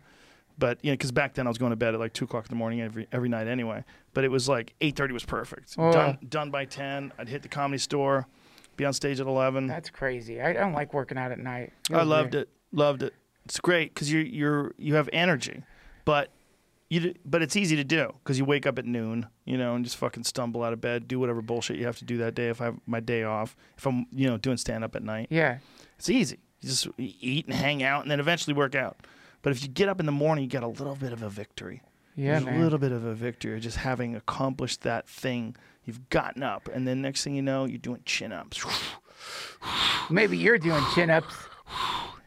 But 0.57 0.78
you 0.85 0.91
know, 0.91 0.95
because 0.95 1.12
back 1.12 1.35
then 1.35 1.47
I 1.47 1.51
was 1.51 1.59
going 1.59 1.70
to 1.70 1.77
bed 1.77 1.95
at 1.95 2.01
like 2.01 2.12
two 2.12 2.27
o'clock 2.27 2.45
in 2.47 2.51
the 2.51 2.57
morning 2.57 2.81
every 2.81 3.09
every 3.11 3.28
night 3.28 3.49
anyway. 3.49 3.85
But 4.12 4.24
it 4.24 4.31
was 4.31 4.49
like 4.49 4.74
eight 4.81 4.97
thirty 4.97 5.12
was 5.12 5.24
perfect. 5.24 5.74
Oh. 5.78 5.93
Done 5.93 6.19
done 6.28 6.51
by 6.51 6.65
ten. 6.65 7.12
I'd 7.19 7.28
hit 7.28 7.43
the 7.43 7.49
comedy 7.49 7.78
store, 7.78 8.27
be 8.77 8.85
on 8.85 8.93
stage 8.93 9.20
at 9.20 9.27
eleven. 9.27 9.66
That's 9.66 9.91
crazy. 9.91 10.41
I 10.41 10.53
don't 10.53 10.73
like 10.73 10.95
working 10.95 11.19
out 11.19 11.32
at 11.32 11.39
night. 11.39 11.73
I 11.93 12.03
loved 12.03 12.35
it. 12.35 12.49
Loved 12.73 13.03
it. 13.03 13.15
It's 13.45 13.59
great 13.59 13.93
because 13.93 14.11
you 14.12 14.20
you're 14.20 14.73
you 14.78 14.95
have 14.95 15.09
energy, 15.12 15.62
but 16.05 16.31
you 16.94 17.14
but 17.24 17.42
it's 17.42 17.56
easy 17.56 17.76
to 17.76 17.84
do 17.84 18.12
because 18.22 18.38
you 18.38 18.44
wake 18.44 18.66
up 18.66 18.78
at 18.78 18.86
noon, 18.86 19.26
you 19.44 19.56
know, 19.58 19.74
and 19.74 19.84
just 19.84 19.96
fucking 19.96 20.24
stumble 20.24 20.62
out 20.62 20.72
of 20.72 20.80
bed, 20.80 21.06
do 21.08 21.18
whatever 21.20 21.42
bullshit 21.42 21.76
you 21.78 21.86
have 21.86 21.98
to 21.98 22.04
do 22.04 22.16
that 22.18 22.34
day. 22.34 22.48
If 22.48 22.60
I 22.60 22.66
have 22.66 22.76
my 22.86 23.00
day 23.00 23.22
off, 23.24 23.56
if 23.76 23.86
I'm 23.86 24.06
you 24.12 24.26
know 24.28 24.36
doing 24.38 24.56
stand 24.56 24.84
up 24.84 24.94
at 24.96 25.02
night, 25.02 25.28
Yeah. 25.30 25.58
it's 25.98 26.08
easy. 26.10 26.38
You 26.60 26.68
just 26.68 26.88
eat 26.98 27.46
and 27.46 27.54
hang 27.54 27.82
out, 27.82 28.02
and 28.02 28.10
then 28.10 28.20
eventually 28.20 28.54
work 28.54 28.74
out. 28.74 28.96
But 29.42 29.50
if 29.52 29.62
you 29.62 29.68
get 29.68 29.88
up 29.88 30.00
in 30.00 30.06
the 30.06 30.12
morning, 30.12 30.44
you 30.44 30.50
get 30.50 30.62
a 30.62 30.68
little 30.68 30.94
bit 30.96 31.12
of 31.12 31.22
a 31.22 31.28
victory. 31.28 31.82
Yeah, 32.16 32.38
a 32.38 32.58
little 32.62 32.78
bit 32.78 32.92
of 32.92 33.04
a 33.04 33.12
victory, 33.14 33.58
just 33.60 33.78
having 33.78 34.14
accomplished 34.14 34.82
that 34.82 35.08
thing. 35.08 35.56
You've 35.84 36.08
gotten 36.08 36.42
up, 36.42 36.68
and 36.72 36.86
then 36.88 37.02
next 37.02 37.24
thing 37.24 37.34
you 37.34 37.42
know, 37.42 37.64
you're 37.66 37.76
doing 37.78 38.00
chin 38.06 38.32
ups. 38.32 38.64
Maybe 40.10 40.36
you're 40.38 40.58
doing 40.58 40.82
chin 40.94 41.10
ups. 41.10 41.34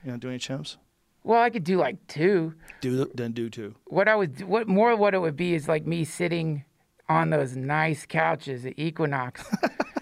You 0.03 0.11
know, 0.11 0.17
doing 0.17 0.33
any 0.33 0.39
chin 0.39 0.57
ups? 0.59 0.77
Well, 1.27 1.41
I 1.41 1.49
could 1.49 1.65
do 1.65 1.77
like 1.77 1.97
two. 2.07 2.53
Do 2.79 3.03
then 3.13 3.33
do 3.33 3.49
two. 3.49 3.75
What 3.87 4.07
I 4.07 4.15
would, 4.15 4.41
what 4.47 4.65
more, 4.69 4.95
what 4.95 5.13
it 5.13 5.17
would 5.19 5.35
be 5.35 5.55
is 5.55 5.67
like 5.67 5.85
me 5.85 6.05
sitting 6.05 6.63
on 7.09 7.31
those 7.31 7.53
nice 7.53 8.05
couches 8.05 8.65
at 8.65 8.79
Equinox, 8.79 9.43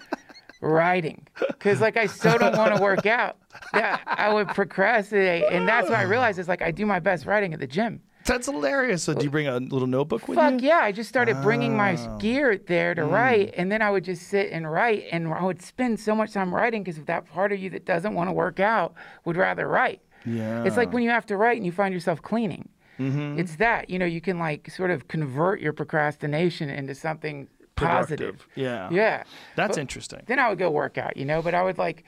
writing, 0.60 1.26
because 1.48 1.80
like 1.80 1.96
I 1.96 2.06
so 2.06 2.38
don't 2.38 2.56
want 2.56 2.76
to 2.76 2.80
work 2.82 3.06
out. 3.06 3.38
Yeah, 3.74 3.98
I 4.06 4.32
would 4.32 4.48
procrastinate, 4.48 5.44
and 5.50 5.66
that's 5.68 5.88
what 5.90 5.98
I 5.98 6.02
realized 6.02 6.38
is 6.38 6.46
like 6.46 6.62
I 6.62 6.70
do 6.70 6.86
my 6.86 7.00
best 7.00 7.26
writing 7.26 7.52
at 7.52 7.58
the 7.58 7.66
gym. 7.66 8.02
That's 8.24 8.46
hilarious. 8.46 9.02
So 9.04 9.14
do 9.14 9.24
you 9.24 9.30
bring 9.30 9.48
a 9.48 9.58
little 9.58 9.86
notebook 9.88 10.28
with 10.28 10.36
Fuck 10.36 10.60
you? 10.62 10.68
yeah! 10.68 10.78
I 10.78 10.92
just 10.92 11.08
started 11.08 11.40
bringing 11.42 11.76
my 11.76 11.96
Oh. 11.98 12.18
gear 12.18 12.56
there 12.56 12.92
Mm. 12.92 12.96
to 12.96 13.04
write, 13.04 13.54
and 13.56 13.70
then 13.72 13.82
I 13.82 13.90
would 13.90 14.04
just 14.04 14.28
sit 14.28 14.52
and 14.52 14.70
write, 14.70 15.06
and 15.10 15.26
I 15.26 15.42
would 15.42 15.60
spend 15.60 15.98
so 15.98 16.14
much 16.14 16.32
time 16.32 16.54
writing 16.54 16.84
because 16.84 17.02
that 17.04 17.26
part 17.28 17.50
of 17.50 17.58
you 17.58 17.70
that 17.70 17.84
doesn't 17.84 18.14
want 18.14 18.28
to 18.28 18.32
work 18.32 18.60
out 18.60 18.94
would 19.24 19.36
rather 19.36 19.66
write. 19.68 20.00
Yeah. 20.26 20.64
It's 20.64 20.76
like 20.76 20.92
when 20.92 21.02
you 21.02 21.10
have 21.10 21.26
to 21.26 21.36
write 21.36 21.56
and 21.56 21.64
you 21.64 21.72
find 21.72 21.94
yourself 21.94 22.20
cleaning. 22.22 22.68
Mm-hmm. 22.98 23.38
It's 23.38 23.56
that 23.56 23.90
you 23.90 23.98
know 23.98 24.06
you 24.06 24.20
can 24.20 24.38
like 24.38 24.70
sort 24.70 24.90
of 24.90 25.08
convert 25.08 25.60
your 25.60 25.72
procrastination 25.72 26.70
into 26.70 26.94
something 26.94 27.48
positive. 27.76 28.46
Yeah. 28.54 28.88
Yeah. 28.90 29.22
That's 29.54 29.76
But 29.76 29.80
interesting. 29.80 30.22
Then 30.26 30.38
I 30.38 30.48
would 30.48 30.58
go 30.58 30.70
work 30.70 30.98
out, 30.98 31.16
you 31.16 31.24
know. 31.24 31.42
But 31.42 31.54
I 31.54 31.62
would 31.62 31.78
like, 31.78 32.04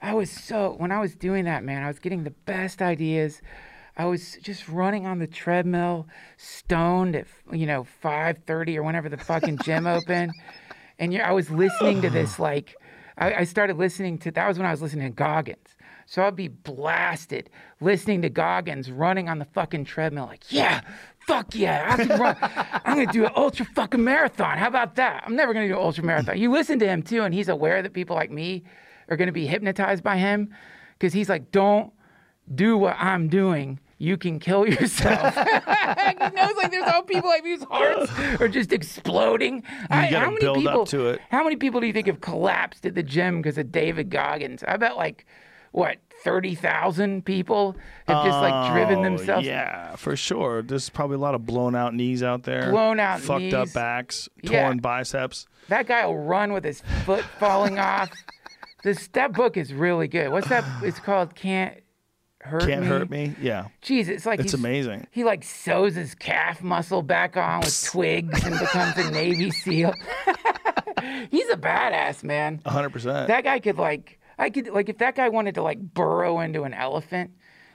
I 0.00 0.14
was 0.14 0.30
so 0.30 0.74
when 0.78 0.92
I 0.92 1.00
was 1.00 1.14
doing 1.14 1.44
that, 1.46 1.64
man, 1.64 1.82
I 1.82 1.88
was 1.88 1.98
getting 1.98 2.24
the 2.24 2.30
best 2.30 2.82
ideas. 2.82 3.42
I 3.98 4.04
was 4.04 4.36
just 4.42 4.68
running 4.68 5.06
on 5.06 5.20
the 5.20 5.26
treadmill, 5.26 6.06
stoned 6.36 7.16
at 7.16 7.26
you 7.50 7.66
know 7.66 7.84
five 7.84 8.38
thirty 8.46 8.76
or 8.78 8.82
whenever 8.82 9.08
the 9.08 9.16
fucking 9.16 9.58
gym 9.64 9.86
opened, 9.86 10.32
and 10.98 11.16
I 11.18 11.32
was 11.32 11.50
listening 11.50 12.02
to 12.02 12.10
this 12.10 12.38
like, 12.50 12.76
I, 13.16 13.34
I 13.34 13.44
started 13.44 13.78
listening 13.78 14.18
to 14.18 14.30
that 14.32 14.46
was 14.46 14.58
when 14.58 14.66
I 14.66 14.70
was 14.70 14.82
listening 14.82 15.08
to 15.08 15.14
Goggins. 15.14 15.75
So 16.08 16.22
I'd 16.22 16.36
be 16.36 16.48
blasted 16.48 17.50
listening 17.80 18.22
to 18.22 18.30
Goggins 18.30 18.90
running 18.90 19.28
on 19.28 19.38
the 19.40 19.44
fucking 19.46 19.84
treadmill, 19.86 20.26
like, 20.26 20.52
yeah, 20.52 20.82
fuck 21.26 21.54
yeah, 21.54 21.84
I 21.90 21.96
can 22.04 22.20
run. 22.20 22.36
I'm 22.40 22.96
gonna 22.96 23.12
do 23.12 23.24
an 23.26 23.32
ultra 23.34 23.66
fucking 23.74 24.02
marathon. 24.02 24.56
How 24.56 24.68
about 24.68 24.94
that? 24.96 25.24
I'm 25.26 25.34
never 25.34 25.52
gonna 25.52 25.66
do 25.68 25.74
an 25.74 25.82
ultra 25.82 26.04
marathon. 26.04 26.38
You 26.38 26.52
listen 26.52 26.78
to 26.78 26.86
him 26.86 27.02
too, 27.02 27.22
and 27.22 27.34
he's 27.34 27.48
aware 27.48 27.82
that 27.82 27.92
people 27.92 28.14
like 28.14 28.30
me 28.30 28.62
are 29.08 29.16
gonna 29.16 29.32
be 29.32 29.46
hypnotized 29.46 30.04
by 30.04 30.16
him, 30.16 30.54
because 30.98 31.12
he's 31.12 31.28
like, 31.28 31.50
don't 31.50 31.92
do 32.54 32.78
what 32.78 32.96
I'm 32.98 33.28
doing. 33.28 33.80
You 33.98 34.16
can 34.16 34.38
kill 34.38 34.66
yourself. 34.68 35.34
he 35.34 35.42
knows 35.42 36.56
like 36.56 36.70
there's 36.70 36.88
all 36.92 37.02
people 37.02 37.30
like 37.30 37.42
whose 37.42 37.64
hearts 37.64 38.12
are 38.40 38.46
just 38.48 38.72
exploding. 38.72 39.62
I- 39.90 40.06
how 40.06 40.30
many 40.30 40.54
people, 40.60 40.86
to 40.86 41.08
it. 41.08 41.20
How 41.30 41.42
many 41.42 41.56
people 41.56 41.80
do 41.80 41.86
you 41.88 41.92
think 41.92 42.06
have 42.06 42.20
collapsed 42.20 42.86
at 42.86 42.94
the 42.94 43.02
gym 43.02 43.42
because 43.42 43.58
of 43.58 43.72
David 43.72 44.10
Goggins? 44.10 44.62
I 44.68 44.76
bet 44.76 44.96
like 44.96 45.26
what 45.76 45.98
thirty 46.24 46.54
thousand 46.54 47.24
people 47.26 47.76
have 48.08 48.24
just 48.24 48.38
like 48.40 48.72
driven 48.72 49.00
Oh, 49.00 49.02
themselves. 49.02 49.46
Yeah, 49.46 49.94
for 49.96 50.16
sure. 50.16 50.62
There's 50.62 50.88
probably 50.88 51.16
a 51.16 51.20
lot 51.20 51.34
of 51.34 51.44
blown 51.44 51.74
out 51.76 51.94
knees 51.94 52.22
out 52.22 52.44
there. 52.44 52.70
Blown 52.70 52.98
out 52.98 53.18
knees. 53.18 53.26
fucked 53.26 53.52
up 53.54 53.66
knees. 53.66 53.74
backs, 53.74 54.28
Yeah. 54.42 54.62
torn 54.64 54.78
biceps. 54.78 55.46
That 55.68 55.86
guy 55.86 56.06
will 56.06 56.18
run 56.18 56.52
with 56.54 56.64
his 56.64 56.80
foot 57.04 57.24
falling 57.38 57.78
off. 57.78 58.10
This 58.84 59.08
that 59.08 59.32
book 59.34 59.56
is 59.56 59.74
really 59.74 60.08
good. 60.08 60.30
What's 60.30 60.48
that? 60.48 60.64
It's 60.82 60.98
called 60.98 61.34
Can't 61.34 61.74
Hurt 62.40 62.62
me. 62.64 62.68
Can't 62.68 62.80
Me. 62.82 62.86
hurt 62.86 63.10
me. 63.10 63.34
Yeah, 63.42 63.66
Jeez, 63.82 64.06
it's 64.08 64.24
like 64.24 64.38
it's 64.40 64.54
amazing. 64.54 65.08
He 65.10 65.24
like 65.24 65.42
sews 65.44 65.96
his 65.96 66.14
calf 66.14 66.62
muscle 66.62 67.02
back 67.02 67.36
on 67.36 67.60
with 67.60 67.84
twigs 67.84 68.44
and 68.44 68.58
becomes 68.58 68.96
a 68.96 69.10
Navy 69.10 69.50
SEAL. 69.50 69.92
he's 71.30 71.48
a 71.50 71.56
badass, 71.56 72.22
man. 72.24 72.60
100. 72.62 72.90
percent 72.90 73.28
That 73.28 73.44
guy 73.44 73.58
could 73.58 73.78
like, 73.78 74.18
I 74.38 74.50
could 74.50 74.68
like, 74.68 74.88
if 74.88 74.98
that 74.98 75.14
guy 75.16 75.28
wanted 75.28 75.54
to 75.56 75.62
like 75.62 75.78
burrow 75.80 76.40
into 76.40 76.64
an 76.64 76.74
elephant, 76.74 77.30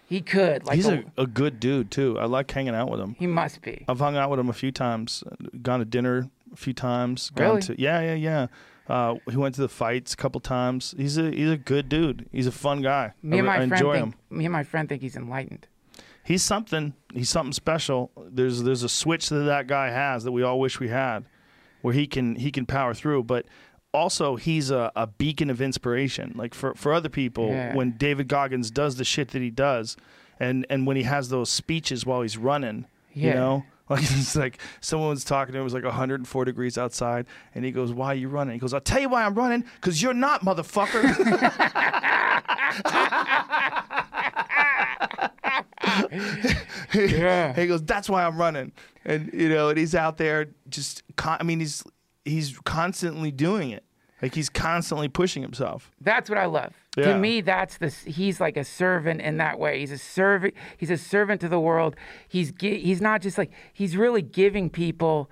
he 0.06 0.22
could. 0.22 0.66
Like, 0.66 0.76
He's 0.76 0.88
a- 0.88 1.04
a, 1.18 1.26
good 1.26 1.60
dude 1.60 1.90
too. 1.92 2.20
I 2.20 2.26
like 2.26 2.52
hanging 2.52 2.76
out 2.76 2.90
with 2.92 3.00
him. 3.00 3.16
he 3.18 3.28
must 3.28 3.62
be. 3.62 3.86
I've 3.88 4.00
hung 4.00 4.16
out 4.18 4.30
with 4.30 4.40
him 4.40 4.50
a 4.50 4.54
few 4.54 4.72
times. 4.72 5.24
Gone 5.62 5.80
to 5.80 5.86
dinner 5.86 6.30
a 6.52 6.56
few 6.56 6.74
times. 6.74 7.30
Gone 7.32 7.48
Really? 7.48 7.62
To, 7.64 7.82
yeah, 7.82 8.02
yeah, 8.02 8.14
yeah. 8.16 8.48
Uh, 8.88 9.16
he 9.30 9.38
went 9.38 9.56
to 9.56 9.62
the 9.62 9.70
fights 9.70 10.14
a 10.14 10.18
couple 10.18 10.42
times. 10.42 10.94
He's 10.98 11.18
a 11.18 11.32
he's 11.32 11.50
a 11.50 11.58
good 11.58 11.88
dude. 11.88 12.28
He's 12.32 12.48
a 12.48 12.52
fun 12.52 12.82
guy. 12.82 13.14
Me 13.24 13.38
and 13.38 13.48
my 13.48 13.54
I 13.54 13.58
friend 13.58 13.72
enjoy 13.72 13.94
think. 13.94 14.06
him. 14.30 14.38
Me 14.38 14.46
and 14.46 14.52
my 14.52 14.64
friend 14.64 14.90
think 14.90 15.02
he's 15.02 15.16
enlightened. 15.16 15.68
He's 16.24 16.44
something. 16.44 16.94
He's 17.14 17.30
something 17.30 17.54
special. 17.54 18.12
There's 18.30 18.64
there's 18.64 18.84
a 18.84 18.90
switch 18.90 19.30
that 19.30 19.40
that 19.44 19.68
guy 19.68 19.90
has 19.92 20.24
that 20.26 20.32
we 20.34 20.44
all 20.44 20.60
wish 20.60 20.80
we 20.80 20.90
had, 20.90 21.26
where 21.82 21.94
he 21.94 22.06
can 22.06 22.36
he 22.36 22.52
can 22.52 22.66
power 22.66 22.94
through. 22.94 23.24
But 23.24 23.46
also 23.94 24.36
he's 24.36 24.72
a, 24.72 24.92
a 24.96 25.08
beacon 25.08 25.50
of 25.50 25.62
inspiration. 25.62 26.34
Like 26.36 26.54
for 26.54 26.74
for 26.76 26.94
other 26.94 27.10
people, 27.10 27.50
Yeah. 27.50 27.76
when 27.76 27.92
David 27.92 28.28
Goggins 28.28 28.72
does 28.72 28.96
the 28.96 29.04
shit 29.04 29.30
that 29.30 29.42
he 29.42 29.50
does, 29.50 29.98
and 30.40 30.66
and 30.70 30.88
when 30.88 30.98
he 30.98 31.04
has 31.04 31.30
those 31.30 31.50
speeches 31.50 32.06
while 32.06 32.22
he's 32.22 32.38
running, 32.38 32.86
you 33.14 33.34
know. 33.34 33.64
Like 33.92 34.04
it's 34.04 34.38
like 34.38 34.58
someone 34.80 35.10
was 35.10 35.26
talking 35.26 35.52
to 35.52 35.58
him. 35.58 35.64
It 35.64 35.66
was 35.66 35.74
like 35.74 35.84
104 35.84 36.46
degrees 36.46 36.78
outside, 36.78 37.26
and 37.54 37.66
he 37.66 37.72
goes, 37.72 37.92
"Why 37.92 38.14
are 38.14 38.16
you 38.16 38.30
running?" 38.30 38.54
He 38.54 38.60
goes, 38.60 38.74
"I'll 38.74 38.80
tell 38.80 39.02
you 39.02 39.10
why 39.10 39.26
I'm 39.26 39.36
running. 39.36 39.66
Cause 39.82 40.02
you're 40.02 40.14
not, 40.14 40.46
motherfucker." 40.46 41.04
Yeah. 46.94 47.54
he 47.56 47.68
goes, 47.68 47.84
"That's 47.84 48.10
why 48.10 48.26
I'm 48.26 48.38
running," 48.38 48.72
and 49.06 49.32
you 49.34 49.50
know, 49.50 49.70
and 49.70 49.78
he's 49.78 49.96
out 49.96 50.18
there 50.18 50.48
just. 50.70 51.04
Con- 51.16 51.38
I 51.40 51.44
mean, 51.44 51.60
he's 51.60 51.84
he's 52.26 52.58
constantly 52.60 53.32
doing 53.32 53.72
it. 53.72 53.84
Like 54.22 54.36
he's 54.36 54.50
constantly 54.50 55.08
pushing 55.08 55.42
himself. 55.42 55.90
That's 56.00 56.30
what 56.30 56.38
I 56.38 56.46
love. 56.46 56.74
Yeah. 56.96 57.14
To 57.14 57.18
me, 57.18 57.42
that's 57.42 57.78
the 57.78 57.88
he's 57.90 58.40
like 58.40 58.56
a 58.56 58.64
servant 58.64 59.22
in 59.22 59.38
that 59.38 59.58
way. 59.58 59.80
He's 59.80 59.92
a 59.92 59.98
servant. 59.98 60.54
He's 60.78 60.92
a 60.92 60.98
servant 60.98 61.42
to 61.42 61.50
the 61.50 61.60
world. 61.60 61.96
He's 62.28 62.54
he's 62.60 63.02
not 63.02 63.22
just 63.22 63.38
like 63.38 63.52
he's 63.74 63.98
really 63.98 64.22
giving 64.22 64.70
people 64.70 65.30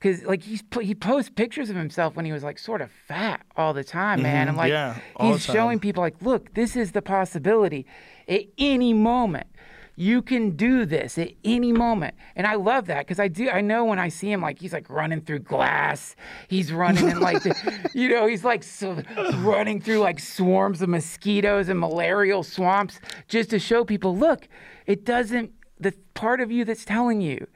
because 0.00 0.24
like 0.24 0.42
he's 0.42 0.64
he 0.80 0.94
posts 0.94 1.30
pictures 1.30 1.70
of 1.70 1.76
himself 1.76 2.16
when 2.16 2.24
he 2.24 2.32
was 2.32 2.42
like 2.42 2.58
sort 2.58 2.80
of 2.80 2.90
fat 2.90 3.42
all 3.56 3.72
the 3.72 3.84
time, 3.84 4.22
man. 4.22 4.48
And 4.48 4.56
like 4.56 4.72
Mm-hmm. 4.72 5.22
Yeah, 5.22 5.32
he's 5.32 5.44
showing 5.44 5.78
people 5.78 6.02
like, 6.02 6.20
look, 6.20 6.54
this 6.54 6.74
is 6.74 6.90
the 6.92 7.02
possibility. 7.02 7.86
At 8.26 8.42
any 8.58 8.92
moment, 8.92 9.46
you 9.94 10.22
can 10.22 10.56
do 10.56 10.86
this 10.86 11.18
at 11.18 11.32
any 11.44 11.72
moment, 11.72 12.14
and 12.34 12.46
I 12.46 12.54
love 12.54 12.86
that 12.86 13.00
because 13.00 13.20
I 13.20 13.28
do. 13.28 13.50
I 13.50 13.60
know 13.60 13.84
when 13.84 13.98
I 13.98 14.08
see 14.08 14.32
him, 14.32 14.40
like 14.40 14.58
he's 14.58 14.72
like 14.72 14.88
running 14.88 15.20
through 15.20 15.40
glass. 15.40 16.16
He's 16.48 16.72
running 16.72 17.08
in 17.08 17.20
like, 17.20 17.42
the, 17.42 17.90
you 17.94 18.08
know, 18.08 18.26
he's 18.26 18.44
like 18.44 18.62
so, 18.62 19.02
running 19.36 19.80
through 19.80 19.98
like 19.98 20.18
swarms 20.18 20.80
of 20.80 20.88
mosquitoes 20.88 21.68
and 21.68 21.78
malarial 21.78 22.42
swamps 22.42 23.00
just 23.28 23.50
to 23.50 23.58
show 23.58 23.84
people, 23.84 24.16
look, 24.16 24.48
it 24.86 25.04
doesn't. 25.04 25.52
The 25.78 25.92
part 26.14 26.40
of 26.40 26.52
you 26.52 26.64
that's 26.64 26.84
telling 26.84 27.20
you 27.20 27.46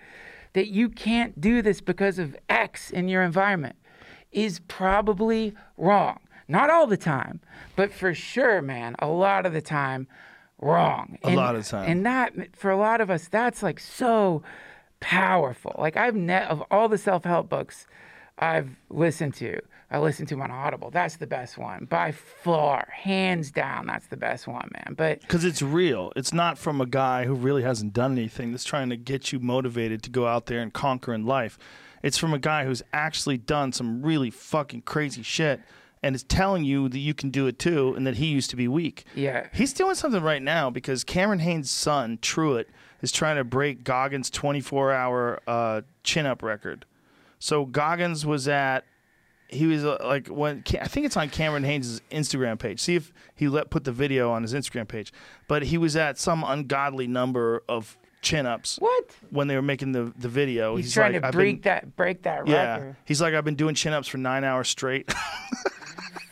that 0.53 0.69
you 0.69 0.89
can't 0.89 1.41
do 1.41 1.63
this 1.63 1.81
because 1.81 2.19
of 2.19 2.37
X 2.49 2.91
in 2.91 3.09
your 3.09 3.23
environment 3.23 3.77
is 4.33 4.61
probably 4.69 5.55
wrong. 5.77 6.19
Not 6.49 6.71
all 6.71 6.87
the 6.87 6.97
time, 6.97 7.41
but 7.75 7.93
for 7.93 8.15
sure, 8.15 8.63
man, 8.63 8.95
a 8.99 9.07
lot 9.07 9.47
of 9.47 9.53
the 9.53 9.61
time, 9.61 10.07
wrong. 10.61 11.19
A 11.23 11.31
lot 11.31 11.55
of 11.55 11.65
the 11.65 11.71
time. 11.71 11.91
And 11.91 12.07
that, 12.07 12.57
for 12.57 12.71
a 12.71 12.77
lot 12.77 13.01
of 13.01 13.11
us, 13.11 13.29
that's 13.29 13.63
like 13.63 13.81
so 13.81 14.43
powerful. 15.01 15.75
Like 15.79 15.97
I've 15.97 16.15
net 16.15 16.49
of 16.49 16.63
all 16.71 16.89
the 16.89 16.99
self-help 16.99 17.49
books 17.49 17.87
I've 18.39 18.77
listened 18.91 19.35
to, 19.35 19.61
I 19.91 19.99
listened 19.99 20.29
to 20.31 20.41
on 20.41 20.51
Audible. 20.51 20.91
That's 20.91 21.17
the 21.17 21.27
best 21.27 21.57
one 21.57 21.85
by 21.85 22.13
far, 22.13 22.89
hands 22.93 23.51
down. 23.51 23.87
That's 23.87 24.09
the 24.09 24.17
best 24.17 24.47
one, 24.47 24.69
man. 24.73 24.95
But 24.97 25.21
Because 25.21 25.45
it's 25.45 25.63
real. 25.63 26.13
It's 26.17 26.33
not 26.33 26.59
from 26.59 26.81
a 26.81 26.87
guy 26.87 27.25
who 27.25 27.35
really 27.35 27.63
hasn't 27.63 27.93
done 27.93 28.13
anything 28.13 28.51
that's 28.51 28.65
trying 28.65 28.91
to 28.91 28.97
get 28.97 29.33
you 29.33 29.39
motivated 29.39 30.03
to 30.03 30.11
go 30.11 30.27
out 30.27 30.47
there 30.47 30.61
and 30.61 30.73
conquer 30.73 31.15
in 31.15 31.25
life. 31.25 31.57
It's 32.03 32.19
from 32.19 32.35
a 32.35 32.39
guy 32.39 32.65
who's 32.65 32.83
actually 32.93 33.39
done 33.39 33.73
some 33.73 34.03
really 34.03 34.31
fucking 34.31 34.83
crazy 34.83 35.23
shit 35.23 35.61
and 36.07 36.15
is 36.15 36.23
telling 36.23 36.63
you 36.63 36.89
that 36.89 37.01
you 37.01 37.13
can 37.15 37.31
do 37.31 37.49
it 37.49 37.59
too 37.59 37.93
and 37.97 38.07
that 38.07 38.15
he 38.15 38.27
used 38.27 38.49
to 38.51 38.57
be 38.57 38.69
weak. 38.69 39.05
Yeah. 39.17 39.49
He's 39.53 39.73
doing 39.73 39.97
something 39.97 40.23
right 40.23 40.41
now 40.41 40.71
because 40.71 41.03
Cameron 41.03 41.41
Hanes' 41.41 41.69
son, 41.69 42.21
Truett, 42.23 42.69
is 43.03 43.11
trying 43.11 43.37
to 43.37 43.45
break 43.45 43.83
Goggins' 43.83 44.31
24 44.31 44.93
hour 44.93 45.41
uh, 45.49 45.81
chin 46.05 46.25
up 46.25 46.45
record. 46.45 46.87
So 47.41 47.65
Goggins 47.65 48.25
was 48.25 48.47
at 48.47 48.85
he 49.49 49.67
was 49.67 49.85
uh, 49.85 49.99
like 50.05 50.29
when 50.29 50.63
I 50.81 50.87
think 50.87 51.07
it's 51.07 51.17
on 51.17 51.29
Cameron 51.29 51.65
Hanes' 51.65 52.01
Instagram 52.13 52.57
page. 52.57 52.79
See 52.79 52.95
if 52.95 53.13
he 53.35 53.49
let 53.49 53.71
put 53.71 53.83
the 53.83 53.93
video 53.93 54.31
on 54.31 54.43
his 54.43 54.55
Instagram 54.55 54.87
page. 54.87 55.13
But 55.49 55.65
he 55.65 55.77
was 55.77 55.97
at 55.97 56.19
some 56.19 56.45
ungodly 56.47 57.09
number 57.09 57.65
of 57.69 57.99
chin 58.23 58.47
ups 58.47 58.79
what? 58.81 59.11
when 59.31 59.47
they 59.49 59.57
were 59.57 59.63
making 59.63 59.91
the 59.91 60.13
the 60.17 60.29
video. 60.29 60.77
He's, 60.77 60.95
trying 60.95 61.15
like, 61.15 61.23
to 61.23 61.33
break 61.33 61.63
been, 61.63 61.73
that 61.73 61.97
break 61.97 62.23
that 62.23 62.49
record. 62.49 62.51
yeah. 62.51 62.93
He's 63.05 63.21
like 63.21 63.35
I've 63.35 63.45
been 63.45 63.57
doing 63.57 63.75
chin 63.75 63.93
ups 63.93 64.07
for 64.09 64.19
nine 64.19 64.45
hours 64.45 64.69
straight. 64.69 65.13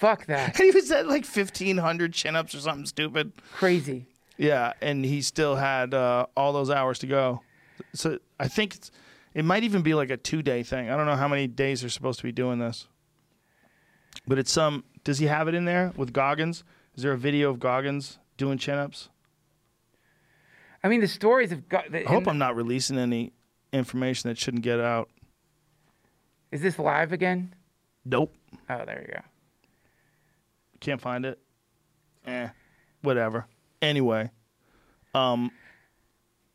Fuck 0.05 0.27
that. 0.27 0.61
and 0.61 0.65
he 0.67 0.71
was 0.71 0.91
at 0.91 1.09
like 1.09 1.25
fifteen 1.25 1.79
hundred 1.79 2.13
chin 2.13 2.37
ups 2.37 2.55
or 2.55 2.61
something 2.61 2.85
stupid. 2.85 3.33
Crazy. 3.55 4.05
Yeah, 4.37 4.75
and 4.83 5.03
he 5.03 5.23
still 5.23 5.57
had 5.57 5.95
uh, 5.95 6.27
all 6.37 6.53
those 6.53 6.69
hours 6.69 6.99
to 6.99 7.07
go. 7.07 7.41
So 7.95 8.19
I 8.39 8.49
think 8.49 8.75
it's, 8.75 8.91
it 9.33 9.47
might 9.47 9.65
even 9.65 9.81
be 9.81 9.95
like 9.95 10.11
a 10.11 10.19
two 10.19 10.43
day 10.43 10.63
thing. 10.63 10.91
I 10.91 10.97
don't 10.97 11.07
know 11.07 11.17
how 11.17 11.29
many 11.29 11.47
days 11.47 11.81
they're 11.81 11.89
supposed 11.89 12.19
to 12.19 12.25
be 12.25 12.33
doing 12.33 12.59
this. 12.59 12.87
But 14.27 14.39
it's 14.39 14.53
some. 14.53 14.85
Does 15.05 15.19
he 15.19 15.27
have 15.27 15.49
it 15.49 15.55
in 15.55 15.65
there 15.65 15.93
with 15.97 16.13
Goggins? 16.13 16.65
Is 16.97 17.03
there 17.03 17.13
a 17.13 17.19
video 17.19 17.49
of 17.49 17.59
Goggins 17.59 18.19
doing 18.37 18.59
chin 18.59 18.77
ups? 18.77 19.09
I 20.83 20.89
mean, 20.89 21.01
the 21.01 21.09
stories 21.09 21.51
of. 21.51 21.67
got. 21.67 21.91
The, 21.91 22.07
I 22.07 22.11
hope 22.11 22.29
I'm 22.29 22.37
not 22.37 22.57
releasing 22.57 22.99
any 22.99 23.33
information 23.73 24.29
that 24.29 24.37
shouldn't 24.37 24.65
get 24.65 24.81
out. 24.81 25.09
Is 26.53 26.61
this 26.61 26.79
live 26.79 27.13
again? 27.13 27.55
Nope. 28.05 28.35
Oh, 28.69 28.85
there 28.85 29.01
you 29.09 29.15
go. 29.15 29.21
Can't 30.85 31.01
find 31.01 31.25
it. 31.25 31.39
Eh. 32.27 32.49
Whatever. 33.03 33.47
Anyway. 33.83 34.31
Um 35.15 35.51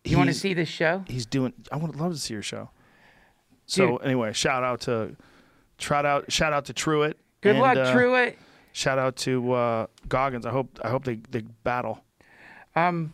You 0.03 0.17
want 0.17 0.27
to 0.27 0.31
he's- 0.31 0.41
see 0.41 0.53
this 0.53 0.69
show? 0.69 1.03
he's 1.07 1.25
doing 1.25 1.53
I 1.71 1.77
would 1.77 1.95
love 1.95 2.13
to 2.13 2.17
see 2.19 2.33
your 2.33 2.43
show. 2.43 2.69
So 3.65 3.97
Dude. 3.97 4.03
anyway, 4.05 4.33
shout 4.33 4.63
out 4.63 4.81
to 4.81 5.15
shout 5.79 6.05
out 6.05 6.31
shout 6.31 6.53
out 6.53 6.65
to 6.65 6.73
Truett. 6.73 7.17
Good 7.41 7.51
and, 7.51 7.59
luck, 7.61 7.77
uh, 7.77 7.91
Truett. 7.93 8.37
Shout 8.71 8.99
out 8.99 9.15
to 9.17 9.51
uh, 9.53 9.87
Goggins. 10.07 10.45
I 10.45 10.51
hope 10.51 10.79
I 10.83 10.89
hope 10.89 11.03
they, 11.05 11.15
they 11.31 11.41
battle. 11.63 12.03
Um, 12.75 13.13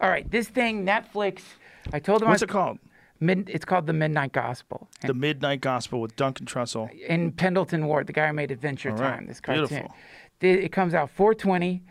all 0.00 0.08
right, 0.08 0.28
this 0.30 0.48
thing 0.48 0.84
Netflix. 0.86 1.42
I 1.92 1.98
told 1.98 2.22
them 2.22 2.28
What's 2.28 2.42
I, 2.42 2.44
it 2.44 2.48
called? 2.48 2.78
mid, 3.20 3.48
it's 3.50 3.64
called 3.64 3.86
the 3.86 3.92
Midnight 3.92 4.32
Gospel. 4.32 4.88
The 5.04 5.14
Midnight 5.14 5.60
Gospel 5.60 6.00
with 6.00 6.14
Duncan 6.16 6.46
Trussell. 6.46 6.90
in 7.08 7.32
Pendleton 7.32 7.86
Ward, 7.86 8.06
the 8.06 8.12
guy 8.12 8.26
who 8.28 8.32
made 8.32 8.50
Adventure 8.50 8.90
All 8.90 8.96
right, 8.96 9.16
Time, 9.16 9.26
this 9.26 9.40
cartoon. 9.40 9.66
beautiful. 9.68 9.94
It 10.42 10.72
comes 10.72 10.94
out 10.94 11.10
420. 11.10 11.82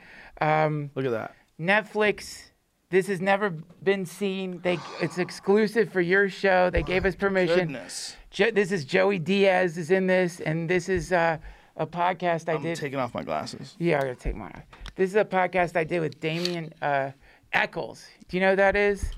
Um, 0.41 0.89
Look 0.95 1.05
at 1.05 1.11
that. 1.11 1.35
Netflix. 1.59 2.43
This 2.89 3.07
has 3.07 3.21
never 3.21 3.51
been 3.81 4.05
seen. 4.05 4.59
They 4.61 4.77
it's 5.01 5.17
exclusive 5.17 5.91
for 5.93 6.01
your 6.01 6.27
show. 6.27 6.69
They 6.69 6.83
gave 6.83 7.05
us 7.05 7.15
permission. 7.15 7.59
Goodness. 7.59 8.17
Jo- 8.31 8.51
this 8.51 8.71
is 8.71 8.83
Joey 8.83 9.17
Diaz 9.19 9.77
is 9.77 9.91
in 9.91 10.07
this, 10.07 10.41
and 10.41 10.69
this 10.69 10.89
is 10.89 11.13
uh, 11.13 11.37
a 11.77 11.87
podcast 11.87 12.49
I 12.49 12.53
did. 12.53 12.55
I'm 12.57 12.63
did. 12.63 12.75
taking 12.77 12.99
off 12.99 13.13
my 13.13 13.23
glasses. 13.23 13.75
yeah, 13.79 13.95
I'm 13.95 14.01
gonna 14.01 14.15
take 14.15 14.35
mine 14.35 14.51
off. 14.55 14.63
This 14.97 15.09
is 15.09 15.15
a 15.15 15.23
podcast 15.23 15.77
I 15.77 15.85
did 15.85 16.01
with 16.01 16.19
Damien 16.19 16.73
uh, 16.81 17.11
Echols. 17.53 18.05
Do 18.27 18.35
you 18.35 18.41
know 18.41 18.49
who 18.51 18.55
that 18.57 18.75
is? 18.75 19.09